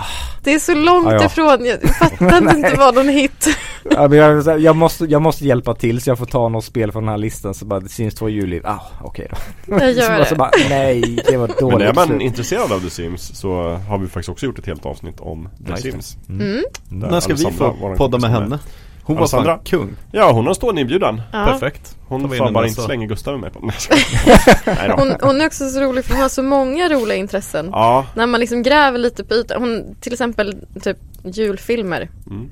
Det 0.43 0.53
är 0.53 0.59
så 0.59 0.75
långt 0.75 1.05
Ja, 1.05 1.13
ja. 1.13 1.25
ifrån. 1.25 1.65
Jag 1.65 1.95
fattade 1.95 2.51
inte 2.57 2.75
vad 2.77 2.95
någon 2.95 3.09
hit. 3.09 3.47
Ja, 3.91 4.07
men 4.07 4.17
jag, 4.17 4.59
jag, 4.59 4.75
måste, 4.75 5.05
jag 5.05 5.21
måste 5.21 5.45
hjälpa 5.45 5.73
till 5.75 6.01
så 6.01 6.09
jag 6.09 6.17
får 6.17 6.25
ta 6.25 6.49
något 6.49 6.65
spel 6.65 6.91
från 6.91 7.03
den 7.03 7.09
här 7.11 7.17
listan 7.17 7.53
så 7.53 7.65
bara 7.65 7.81
The 7.81 7.89
Sims 7.89 8.15
2 8.15 8.29
julliv, 8.29 8.61
ah 8.65 8.79
okej 9.01 9.27
då. 9.31 9.37
Jag 9.73 9.79
så, 9.95 9.99
gör 10.01 10.09
bara- 10.17 10.25
så 10.25 10.33
det. 10.33 10.39
bara, 10.39 10.51
nej 10.69 11.19
det 11.27 11.37
var 11.37 11.47
Men 11.47 11.57
dåligt 11.59 11.87
är 11.89 11.93
man 11.93 12.07
beslut. 12.07 12.21
intresserad 12.21 12.71
av 12.71 12.79
The 12.79 12.89
Sims 12.89 13.39
så 13.39 13.73
har 13.89 13.97
vi 13.97 14.07
faktiskt 14.07 14.29
också 14.29 14.45
gjort 14.45 14.59
ett 14.59 14.65
helt 14.65 14.85
avsnitt 14.85 15.19
om 15.19 15.49
The 15.65 15.71
Nice. 15.71 15.83
Sims. 15.91 16.17
Mm. 16.29 16.63
Där 16.89 17.09
När 17.11 17.19
ska 17.19 17.33
vi 17.33 17.43
få 17.51 17.95
podda 17.97 18.17
med 18.17 18.29
henne? 18.31 18.59
Hon 19.05 19.15
var 19.17 19.27
fan 19.27 19.59
kung. 19.63 19.95
Ja, 20.11 20.31
hon 20.31 20.47
har 20.47 20.53
stående 20.53 20.81
inbjudan. 20.81 21.21
Ja. 21.31 21.45
Perfekt. 21.45 21.97
Hon 22.07 22.33
en 22.33 22.53
bara 22.53 22.67
inte 22.67 22.81
slänga 22.81 23.05
Gustav 23.05 23.39
med 23.39 23.53
på 23.53 23.59
Nej. 23.59 24.91
Hon, 24.97 25.15
hon 25.21 25.41
är 25.41 25.45
också 25.45 25.69
så 25.69 25.79
rolig 25.81 26.05
för 26.05 26.13
hon 26.13 26.21
har 26.21 26.29
så 26.29 26.43
många 26.43 26.89
roliga 26.89 27.17
intressen. 27.17 27.69
Ja, 27.71 28.05
När 28.15 28.27
man 28.27 28.39
liksom 28.39 28.63
gräver 28.63 28.97
lite 28.97 29.23
på 29.23 29.33
ytan. 29.33 29.61
Hon, 29.61 29.95
till 30.01 30.13
exempel 30.13 30.55
typ 30.83 30.97
julfilmer. 31.23 32.09
mm, 32.27 32.49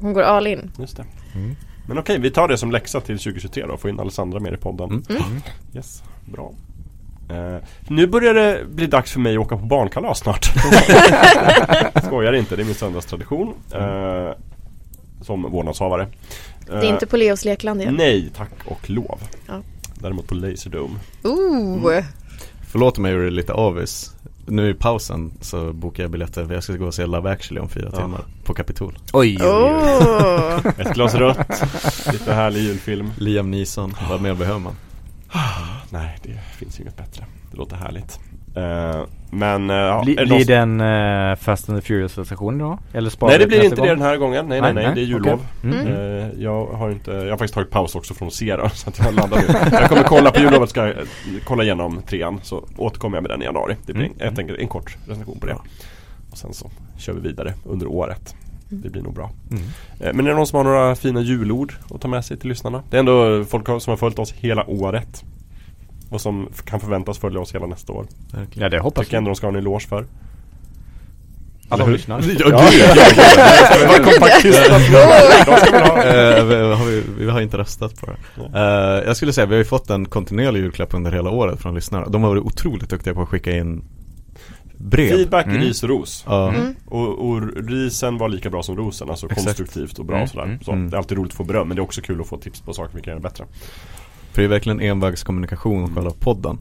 Hon 0.00 0.12
går 0.12 0.22
all 0.22 0.46
in. 0.46 0.70
just 0.78 0.96
det. 0.96 1.04
Mm. 1.34 1.56
Men 1.88 1.98
okej, 1.98 2.18
vi 2.18 2.30
tar 2.30 2.48
det 2.48 2.58
som 2.58 2.70
läxa 2.70 3.00
till 3.00 3.18
2023 3.18 3.66
då. 3.66 3.76
Få 3.76 3.88
in 3.88 4.00
Alessandra 4.00 4.40
mer 4.40 4.52
i 4.54 4.56
podden. 4.56 4.90
Mm. 4.90 5.22
Mm. 5.22 5.42
Yes, 5.74 6.02
bra. 6.24 6.52
Eh, 7.30 7.56
nu 7.88 8.06
börjar 8.06 8.34
det 8.34 8.64
bli 8.68 8.86
dags 8.86 9.12
för 9.12 9.20
mig 9.20 9.36
att 9.36 9.40
åka 9.46 9.56
på 9.56 9.64
barnkalas 9.66 10.18
snart. 10.18 10.44
Skojar 12.04 12.32
inte, 12.32 12.56
det 12.56 12.62
är 12.62 12.66
min 12.66 12.74
söndagstradition. 12.74 13.54
Eh, 13.74 14.30
som 15.20 15.42
vårdnadshavare. 15.42 16.08
Det 16.66 16.72
är 16.72 16.84
inte 16.84 17.06
på 17.06 17.16
Leos 17.16 17.44
lekland 17.44 17.80
igen. 17.80 17.94
Nej, 17.94 18.30
tack 18.36 18.50
och 18.66 18.90
lov. 18.90 19.20
Ja. 19.46 19.60
Däremot 19.94 20.26
på 20.28 20.34
Laserdome. 20.34 20.94
Ooh. 21.24 22.02
Förlåt 22.68 22.98
mig, 22.98 23.12
jag 23.12 23.26
är 23.26 23.30
lite 23.30 23.52
avis. 23.52 24.12
Nu 24.46 24.70
i 24.70 24.74
pausen 24.74 25.32
så 25.40 25.72
bokar 25.72 26.02
jag 26.04 26.10
biljetter 26.10 26.46
för 26.46 26.54
jag 26.54 26.62
ska 26.62 26.72
gå 26.72 26.86
och 26.86 26.94
se 26.94 27.06
Love 27.06 27.30
actually 27.30 27.60
om 27.60 27.68
fyra 27.68 27.88
Ja. 27.92 27.98
timmar 28.00 28.24
på 28.44 28.54
Kapitol. 28.54 28.98
Oj, 29.12 29.38
oj, 29.40 29.46
oj. 29.46 29.50
Oh. 29.52 30.66
Ett 30.80 30.94
glas 30.94 31.14
rött, 31.14 31.62
lite 32.12 32.34
härlig 32.34 32.60
julfilm. 32.60 33.10
Liam 33.18 33.50
Neeson, 33.50 33.94
vad 34.10 34.20
mer 34.20 34.34
behöver 34.34 34.60
man? 34.60 34.74
Nej, 35.90 36.18
det 36.22 36.40
finns 36.58 36.80
inget 36.80 36.96
bättre. 36.96 37.24
Det 37.50 37.56
låter 37.56 37.76
härligt. 37.76 38.20
Eh, 38.56 39.00
men, 39.30 39.68
ja, 39.68 40.02
Bli, 40.04 40.14
blir 40.14 40.26
någon- 40.26 40.42
det 40.46 40.54
en 40.56 40.80
uh, 41.30 41.36
Fast 41.36 41.68
and 41.68 41.78
the 41.80 41.86
Furious 41.86 42.18
recension 42.18 42.58
då? 42.58 42.78
Eller 42.92 43.10
sparar 43.10 43.30
Nej 43.30 43.38
det 43.38 43.46
blir 43.46 43.56
inte 43.56 43.68
nästa 43.68 43.82
det 43.82 43.88
gång? 43.88 43.98
den 43.98 44.08
här 44.08 44.16
gången. 44.16 44.46
Nej 44.48 44.60
nej 44.60 44.74
nej, 44.74 44.90
det 44.94 45.00
är 45.00 45.04
jullov. 45.04 45.40
okej. 45.62 45.80
Mm. 45.80 45.86
Eh, 45.86 46.28
jag 46.42 46.66
har 46.66 46.90
inte, 46.90 47.10
jag 47.10 47.20
har 47.30 47.36
faktiskt 47.36 47.54
tagit 47.54 47.70
paus 47.70 47.94
också 47.94 48.14
från 48.14 48.30
Sera 48.30 48.68
så 48.74 48.88
att 48.90 48.98
jag 48.98 49.14
laddar 49.14 49.36
nu. 49.38 49.76
Jag 49.76 49.88
kommer 49.88 50.02
kolla 50.02 50.30
på 50.30 50.40
jullovet, 50.40 50.70
ska 50.70 50.92
kolla 51.44 51.62
igenom 51.62 52.02
trean 52.02 52.40
så 52.42 52.64
återkommer 52.76 53.16
jag 53.16 53.22
med 53.22 53.30
den 53.30 53.42
i 53.42 53.44
januari. 53.44 53.76
Det 53.86 53.92
blir 53.92 54.04
Mm. 54.04 54.16
en, 54.18 54.26
jag 54.26 54.36
tänker 54.36 54.60
en 54.60 54.68
kort 54.68 54.96
recension 55.08 55.38
på 55.40 55.46
det. 55.46 55.56
Och 56.30 56.38
sen 56.38 56.52
så 56.52 56.70
kör 56.98 57.12
vi 57.12 57.20
vidare 57.20 57.54
under 57.64 57.86
året. 57.86 58.34
Det 58.68 58.88
blir 58.90 59.02
nog 59.02 59.14
bra. 59.14 59.30
Mm. 59.50 59.62
Men 60.16 60.26
är 60.26 60.30
det 60.30 60.36
någon 60.36 60.46
som 60.46 60.56
har 60.56 60.64
några 60.64 60.94
fina 60.94 61.20
julord 61.20 61.72
att 61.94 62.00
ta 62.00 62.08
med 62.08 62.24
sig 62.24 62.36
till 62.36 62.48
lyssnarna? 62.48 62.82
Det 62.90 62.96
är 62.96 63.00
ändå 63.00 63.44
folk 63.44 63.66
som 63.66 63.90
har 63.90 63.96
följt 63.96 64.18
oss 64.18 64.32
hela 64.32 64.70
året. 64.70 65.24
Och 66.08 66.20
som 66.20 66.48
kan 66.64 66.80
förväntas 66.80 67.18
följa 67.18 67.40
oss 67.40 67.54
hela 67.54 67.66
nästa 67.66 67.92
år. 67.92 68.06
Verkligen. 68.32 68.62
Ja 68.62 68.68
det 68.68 68.78
hoppas 68.80 69.04
Tycker 69.06 69.16
ändå 69.18 69.28
de 69.30 69.34
ska 69.36 69.46
ha 69.46 69.52
en 69.52 69.58
eloge 69.58 69.86
för. 69.88 70.06
Alla 71.68 71.84
hur? 71.84 71.92
lyssnar. 71.92 72.20
Ja, 72.22 72.26
Ja, 72.38 72.68
gud, 72.70 72.80
var 73.88 74.04
kompakt. 74.12 74.42
De 74.42 74.48
Eh, 76.06 76.44
vi, 76.44 76.54
har 76.54 76.86
vi, 76.86 77.02
vi 77.18 77.30
har 77.30 77.40
inte 77.40 77.58
röstat 77.58 78.00
på 78.00 78.06
det. 78.06 78.16
Eh, 78.58 79.06
jag 79.06 79.16
skulle 79.16 79.32
säga, 79.32 79.46
vi 79.46 79.54
har 79.54 79.58
ju 79.58 79.64
fått 79.64 79.90
en 79.90 80.06
kontinuerlig 80.06 80.60
julklapp 80.60 80.94
under 80.94 81.12
hela 81.12 81.30
året 81.30 81.60
från 81.60 81.74
lyssnare. 81.74 82.06
De 82.08 82.22
har 82.22 82.28
varit 82.30 82.42
otroligt 82.44 82.90
duktiga 82.90 83.14
på 83.14 83.22
att 83.22 83.28
skicka 83.28 83.56
in 83.56 83.84
brev. 84.78 85.08
Feedback, 85.10 85.46
Mm. 85.46 85.60
ris 85.60 85.82
och 85.82 85.88
ros. 85.88 86.24
Ja, 86.26 86.48
Mm. 86.48 86.74
Och, 86.86 87.28
och 87.30 87.42
risen 87.68 88.18
var 88.18 88.28
lika 88.28 88.50
bra 88.50 88.62
som 88.62 88.76
rosen, 88.76 89.10
alltså 89.10 89.26
Exakt. 89.26 89.44
konstruktivt 89.46 89.98
och 89.98 90.04
bra 90.04 90.16
Mm, 90.16 90.24
och 90.24 90.30
sådär. 90.30 90.44
mm, 90.44 90.60
Så 90.64 90.72
mm. 90.72 90.90
Det 90.90 90.96
är 90.96 90.98
alltid 90.98 91.18
roligt 91.18 91.32
att 91.32 91.36
få 91.36 91.44
beröm 91.44 91.68
men 91.68 91.76
det 91.76 91.80
är 91.80 91.84
också 91.84 92.00
kul 92.00 92.20
att 92.20 92.26
få 92.26 92.36
tips 92.36 92.60
på 92.60 92.72
saker 92.72 92.96
vi 92.96 93.02
kan 93.02 93.10
göra 93.10 93.20
bättre. 93.20 93.44
För 94.36 94.42
det 94.42 94.46
är 94.46 94.48
verkligen 94.48 94.80
envägskommunikation 94.80 95.94
själva 95.94 96.10
podden. 96.10 96.58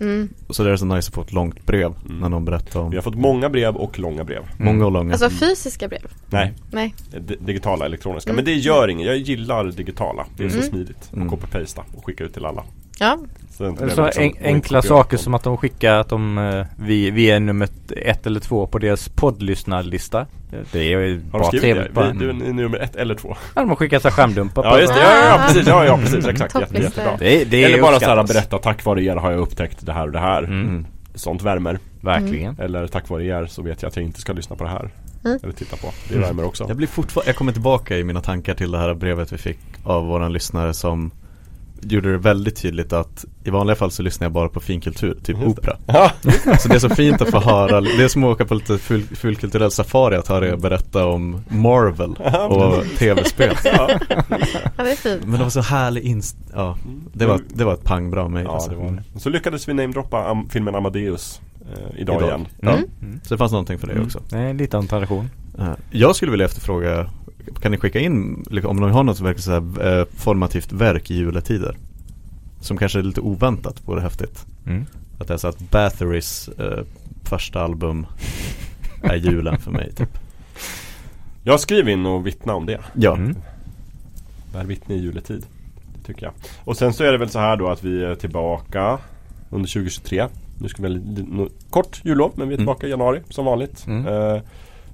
Mm. 0.00 0.28
Och 0.46 0.56
så 0.56 0.64
det 0.64 0.70
är 0.72 0.76
så 0.76 0.84
nice 0.84 1.08
att 1.08 1.14
få 1.14 1.20
ett 1.22 1.32
långt 1.32 1.66
brev 1.66 1.94
Mm. 2.06 2.18
när 2.20 2.28
någon 2.28 2.44
berättar 2.44 2.80
om 2.80 2.90
Vi 2.90 2.96
har 2.96 3.02
fått 3.02 3.14
många 3.14 3.48
brev 3.48 3.76
och 3.76 3.98
långa 3.98 4.24
brev. 4.24 4.42
många 4.58 4.84
och 4.86 4.92
långa. 4.92 5.12
Alltså 5.12 5.30
fysiska 5.30 5.88
brev? 5.88 6.00
Nej, 6.30 6.52
Nej. 6.70 6.94
d- 7.20 7.34
digitala, 7.40 7.84
elektroniska. 7.86 8.30
Mm. 8.30 8.36
Men 8.36 8.44
det 8.44 8.54
gör 8.60 8.88
inget, 8.88 9.06
jag 9.06 9.16
gillar 9.16 9.64
digitala. 9.64 10.26
Det 10.36 10.44
är 10.44 10.48
så 10.48 10.56
Mm. 10.56 10.68
smidigt. 10.68 11.10
Mm. 11.12 11.28
Copy-pasta 11.30 11.82
och 11.96 12.06
skicka 12.06 12.24
ut 12.24 12.34
till 12.34 12.44
alla. 12.46 12.64
Ja. 13.02 13.18
Så, 13.50 13.62
det 13.64 13.84
är 13.84 13.88
Så 13.88 14.04
liksom- 14.04 14.22
en, 14.24 14.32
enkla 14.44 14.82
saker 14.82 15.16
som 15.16 15.34
att 15.34 15.42
de 15.42 15.56
skickar 15.56 15.94
att 15.94 16.08
de, 16.08 16.38
eh, 16.38 16.66
vi, 16.76 17.10
vi 17.10 17.30
är 17.30 17.40
nummer 17.40 17.68
ett 17.96 18.26
eller 18.26 18.40
två 18.40 18.66
på 18.66 18.78
deras 18.78 19.08
poddlyssnarlista. 19.08 20.26
Det 20.72 20.78
är 20.78 20.82
ju 20.82 21.14
Har 21.14 21.20
de 21.20 21.28
bara 21.30 21.44
skrivit 21.44 21.62
trevligt 21.62 21.86
det? 21.86 21.92
bara. 21.92 22.10
Vi, 22.12 22.18
du 22.18 22.30
är 22.30 22.32
nummer 22.52 22.78
ett 22.78 22.96
eller 22.96 23.14
två. 23.14 23.36
Ja, 23.54 23.60
de 23.60 23.68
har 23.68 23.76
skickat 23.76 24.02
så 24.02 24.08
här 24.08 24.14
skärmdumpar 24.16 24.64
Ja 24.64 24.80
just 24.80 24.94
det, 24.94 25.00
ja, 25.00 25.26
ja 25.26 25.44
precis, 25.46 25.66
ja, 25.68 25.84
ja 25.84 25.96
precis, 25.96 26.14
Mm. 26.14 26.30
exakt. 26.30 26.54
Jätte, 26.60 26.82
jättebra. 26.82 27.16
Det, 27.18 27.42
är- 27.42 27.44
det 27.44 27.64
är 27.64 27.68
Eller 27.68 27.82
bara 27.82 28.00
såhär 28.00 28.16
uppskattas. 28.16 28.32
berätta, 28.50 28.58
tack 28.58 28.84
vare 28.84 29.02
er 29.04 29.16
har 29.16 29.30
jag 29.30 29.40
upptäckt 29.40 29.86
det 29.86 29.92
här 29.92 30.06
och 30.06 30.12
det 30.12 30.18
här. 30.18 30.42
Mm. 30.42 30.60
Mm. 30.68 30.86
Sånt 31.14 31.42
värmer. 31.42 31.78
Verkligen. 32.00 32.56
Eller 32.60 32.86
tack 32.86 33.08
vare 33.08 33.24
er 33.24 33.46
så 33.46 33.62
vet 33.62 33.82
jag 33.82 33.88
att 33.88 33.96
jag 33.96 34.04
inte 34.04 34.20
ska 34.20 34.32
lyssna 34.32 34.56
på 34.56 34.64
det 34.64 34.70
här. 34.70 34.90
Mm. 35.24 35.38
Eller 35.42 35.52
titta 35.52 35.76
på. 35.76 35.86
Det 36.08 36.14
Mm. 36.14 36.26
värmer 36.28 36.44
också. 36.44 36.64
Jag 36.68 36.76
blir 36.76 36.86
fortfarande, 36.86 37.28
jag 37.28 37.36
kommer 37.36 37.52
tillbaka 37.52 37.96
i 37.98 38.04
mina 38.04 38.20
tankar 38.20 38.54
till 38.54 38.70
det 38.70 38.78
här 38.78 38.94
brevet 38.94 39.32
vi 39.32 39.38
fick 39.38 39.58
av 39.84 40.06
våran 40.06 40.32
lyssnare 40.32 40.74
som 40.74 41.10
gjorde 41.82 42.12
det 42.12 42.18
väldigt 42.18 42.56
tydligt 42.56 42.92
att 42.92 43.24
i 43.44 43.50
vanliga 43.50 43.76
fall 43.76 43.90
så 43.90 44.02
lyssnar 44.02 44.24
jag 44.24 44.32
bara 44.32 44.48
på 44.48 44.60
finkultur, 44.60 45.14
typ 45.22 45.36
Just 45.42 45.58
opera. 45.58 45.76
Så 46.58 46.68
det 46.68 46.74
är 46.74 46.78
så 46.78 46.88
fint 46.88 47.22
att 47.22 47.30
få 47.30 47.40
höra, 47.40 47.80
det 47.80 48.04
är 48.04 48.08
som 48.08 48.24
att 48.24 48.30
åka 48.30 48.44
på 48.44 48.54
lite 48.54 48.78
full, 48.78 49.02
fullkulturell 49.02 49.70
safari 49.70 50.16
att 50.16 50.28
höra 50.28 50.48
er 50.48 50.56
berätta 50.56 51.06
om 51.06 51.40
Marvel 51.48 52.10
och 52.48 52.84
tv-spel. 52.98 53.54
ja. 53.64 53.90
ja, 54.76 54.84
det 54.84 54.90
är 54.92 54.96
fint. 54.96 55.22
Men 55.24 55.32
det 55.38 55.42
var 55.44 55.50
så 55.50 55.60
härlig 55.60 56.02
inst... 56.02 56.36
Ja, 56.54 56.76
det 57.12 57.26
var, 57.26 57.40
det 57.48 57.64
var 57.64 57.74
ett 57.74 57.84
pang 57.84 58.10
bra 58.10 58.28
mig 58.28 58.44
Ja 58.44 58.54
alltså. 58.54 58.70
det 58.70 58.76
var 58.76 59.02
det. 59.14 59.20
Så 59.20 59.28
lyckades 59.30 59.68
vi 59.68 59.74
namedroppa 59.74 60.16
am- 60.16 60.48
filmen 60.50 60.74
Amadeus 60.74 61.40
eh, 61.60 62.00
idag, 62.00 62.16
Idag. 62.16 62.28
igen. 62.28 62.46
Ja. 62.60 62.70
Mm. 62.72 63.20
Så 63.22 63.34
det 63.34 63.38
fanns 63.38 63.52
någonting 63.52 63.78
för 63.78 63.86
det 63.86 63.92
Mm. 63.92 64.04
också. 64.06 64.20
Det 64.28 64.38
är 64.38 64.54
lite 64.54 64.76
av 64.76 64.82
en 64.82 64.88
tradition. 64.88 65.30
Jag 65.90 66.16
skulle 66.16 66.30
vilja 66.30 66.46
efterfråga, 66.46 67.10
kan 67.60 67.72
ni 67.72 67.78
skicka 67.78 68.00
in, 68.00 68.44
liksom, 68.50 68.70
om 68.70 68.86
ni 68.86 68.92
har 68.92 69.02
något 69.02 69.16
som 69.16 69.26
verkar 69.26 69.40
så 69.40 69.50
här, 69.50 69.98
eh, 70.00 70.06
formativt 70.16 70.72
verk 70.72 71.10
i 71.10 71.14
juletider? 71.14 71.76
Som 72.60 72.76
kanske 72.76 72.98
är 72.98 73.02
lite 73.02 73.20
oväntat, 73.20 73.82
vore 73.84 74.00
häftigt. 74.00 74.46
Mm. 74.66 74.86
Att 75.18 75.28
det 75.28 75.34
är 75.34 75.38
så 75.38 75.48
att 75.48 75.70
Batherys 75.70 76.48
eh, 76.48 76.84
första 77.24 77.60
album 77.62 78.06
är 79.02 79.14
julen 79.16 79.58
för 79.58 79.70
mig 79.70 79.92
typ. 79.92 80.18
Jag 81.42 81.60
skriver 81.60 81.92
in 81.92 82.06
och 82.06 82.26
vittna 82.26 82.54
om 82.54 82.66
det. 82.66 82.80
Ja, 82.94 83.16
Mm. 83.16 83.36
Bär 84.52 84.64
vittne 84.64 84.94
i 84.94 84.98
juletid. 84.98 85.46
Det 85.94 86.06
tycker 86.06 86.22
jag. 86.26 86.32
Och 86.64 86.76
sen 86.76 86.92
så 86.92 87.04
är 87.04 87.12
det 87.12 87.18
väl 87.18 87.28
så 87.28 87.38
här 87.38 87.56
då 87.56 87.68
att 87.70 87.84
vi 87.84 88.04
är 88.04 88.14
tillbaka 88.14 88.98
under 89.50 89.68
2023. 89.68 90.26
Nu 90.60 90.68
ska 90.68 90.82
vi 90.82 91.00
ha 91.38 91.46
kort 91.70 92.00
jullov 92.04 92.32
men 92.34 92.48
vi 92.48 92.54
är 92.54 92.58
Mm. 92.58 92.66
tillbaka 92.66 92.86
i 92.86 92.90
januari 92.90 93.20
som 93.28 93.44
vanligt. 93.44 93.86
Mm. 93.86 94.06
Eh, 94.06 94.42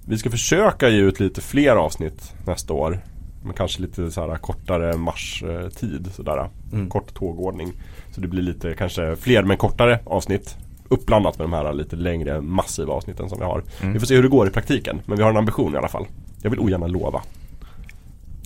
vi 0.09 0.19
ska 0.19 0.31
försöka 0.31 0.89
ge 0.89 0.99
ut 1.01 1.21
lite 1.21 1.41
fler 1.41 1.77
avsnitt 1.77 2.33
nästa 2.47 2.73
år. 2.73 2.99
Men 3.45 3.53
kanske 3.55 3.83
lite 3.83 4.11
så 4.11 4.29
här 4.29 4.37
kortare 4.37 4.97
marstid 4.97 6.11
sådär. 6.17 6.49
Mm. 6.73 6.89
Kort 6.91 7.15
tågordning. 7.15 7.73
Så 8.15 8.21
det 8.21 8.29
blir 8.29 8.43
lite 8.43 8.75
kanske 8.75 9.17
fler 9.17 9.43
men 9.43 9.57
kortare 9.57 9.99
avsnitt. 10.05 10.57
Uppblandat 10.89 11.39
med 11.39 11.45
de 11.45 11.53
här 11.53 11.73
lite 11.73 11.97
längre 11.97 12.41
massiva 12.41 12.93
avsnitten 12.93 13.29
som 13.29 13.39
vi 13.39 13.45
har. 13.45 13.63
Mm. 13.81 13.93
Vi 13.93 14.01
får 14.01 14.07
se 14.07 14.15
hur 14.15 14.23
det 14.23 14.29
går 14.29 14.49
i 14.49 14.51
praktiken. 14.51 15.01
Men 15.07 15.17
vi 15.19 15.23
har 15.23 15.31
en 15.31 15.37
ambition 15.37 15.75
i 15.75 15.77
alla 15.79 15.89
fall. 15.89 16.07
Jag 16.43 16.51
vill 16.51 16.61
ogärna 16.61 16.87
lova. 16.87 17.23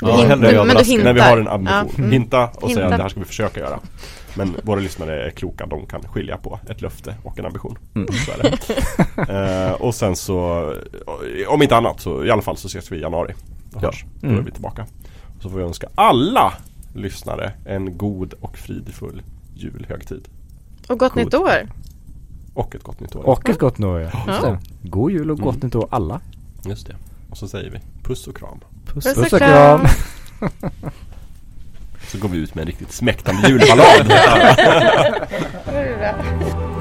Du 0.00 0.06
Ja, 0.08 0.16
hint- 0.16 0.28
hellre 0.28 0.56
men, 0.56 0.66
men 0.66 0.76
du 0.76 0.84
hintar. 0.84 1.04
När 1.04 1.12
vi 1.12 1.20
har 1.20 1.38
en 1.38 1.48
ambition. 1.48 1.88
Ja, 1.88 1.98
mm. 1.98 2.10
Hinta 2.12 2.44
och 2.54 2.70
säga 2.70 2.80
Hinta. 2.80 2.84
att 2.86 2.96
det 2.96 3.02
här 3.02 3.08
ska 3.08 3.20
vi 3.20 3.26
försöka 3.26 3.60
göra. 3.60 3.78
Men 4.36 4.56
våra 4.62 4.80
lyssnare 4.80 5.26
är 5.26 5.30
kloka, 5.30 5.66
de 5.66 5.86
kan 5.86 6.02
skilja 6.02 6.36
på 6.36 6.60
ett 6.68 6.80
löfte 6.80 7.14
och 7.24 7.38
en 7.38 7.46
ambition. 7.46 7.78
Mm. 7.94 8.08
Så 8.12 8.32
är 8.32 8.38
det. 8.42 9.68
eh, 9.68 9.72
och 9.72 9.94
sen 9.94 10.16
så, 10.16 10.72
om 11.48 11.62
inte 11.62 11.76
annat 11.76 12.00
så 12.00 12.24
i 12.24 12.30
alla 12.30 12.42
fall 12.42 12.56
så 12.56 12.66
ses 12.66 12.92
vi 12.92 12.96
i 12.96 13.00
januari. 13.00 13.34
Då, 13.70 13.78
Ja. 13.82 13.86
hörs. 13.86 14.04
Då 14.20 14.26
är 14.26 14.32
Mm. 14.32 14.44
vi 14.44 14.50
tillbaka. 14.50 14.86
Så 15.40 15.50
får 15.50 15.58
vi 15.58 15.64
önska 15.64 15.88
alla 15.94 16.52
lyssnare 16.94 17.52
en 17.64 17.98
god 17.98 18.34
och 18.40 18.58
fridfull 18.58 19.22
julhögtid. 19.54 20.28
Och 20.88 20.98
gott 20.98 21.12
God. 21.14 21.24
nytt 21.24 21.34
år! 21.34 21.68
Och 22.54 22.74
ett 22.74 22.82
gott 22.82 23.00
nytt 23.00 23.16
år. 23.16 23.28
Och 23.28 23.48
ett 23.48 23.58
gott 23.58 23.78
nytt 23.78 23.86
år 23.86 24.00
ja. 24.00 24.10
Just 24.26 24.42
Ja. 24.42 24.48
det. 24.82 24.88
God 24.88 25.10
jul 25.12 25.30
och 25.30 25.38
gott 25.38 25.54
Mm. 25.54 25.66
nytt 25.66 25.74
år 25.74 25.88
alla. 25.90 26.20
Just 26.64 26.86
det. 26.86 26.96
Och 27.30 27.36
så 27.38 27.48
säger 27.48 27.70
vi 27.70 27.78
puss 28.02 28.26
och 28.26 28.36
kram. 28.36 28.60
Puss 28.86 29.16
och 29.32 29.38
kram! 29.38 29.80
Så 32.12 32.18
går 32.18 32.28
vi 32.28 32.38
ut 32.38 32.54
med 32.54 32.62
en 32.62 32.66
riktigt 32.66 32.92
smäktande 32.92 33.48
julballad. 33.48 34.12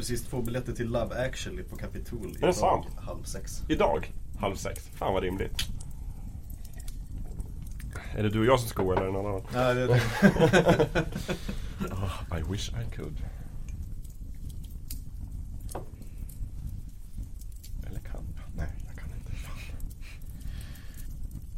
precis 0.00 0.22
två 0.22 0.42
biljetter 0.42 0.72
till 0.72 0.90
Love 0.90 1.26
actually 1.26 1.62
på 1.62 1.76
Capitol 1.76 2.36
det 2.40 2.52
sant? 2.52 2.86
halv 2.96 3.22
sex. 3.22 3.62
Idag, 3.68 4.12
halv 4.38 4.54
sex. 4.54 4.88
Fan 4.94 5.14
vad 5.14 5.22
rimligt. 5.22 5.68
Är 8.16 8.22
det 8.22 8.28
du 8.28 8.38
och 8.40 8.46
jag 8.46 8.60
som 8.60 8.68
ska 8.68 8.82
gå 8.82 8.92
eller 8.92 9.02
är 9.02 9.06
det 9.06 9.12
någon 9.12 9.26
annan? 9.26 9.42
Nej, 9.54 9.74
det, 9.74 10.00
I 12.38 12.52
wish 12.52 12.68
I 12.68 12.96
could. 12.96 13.16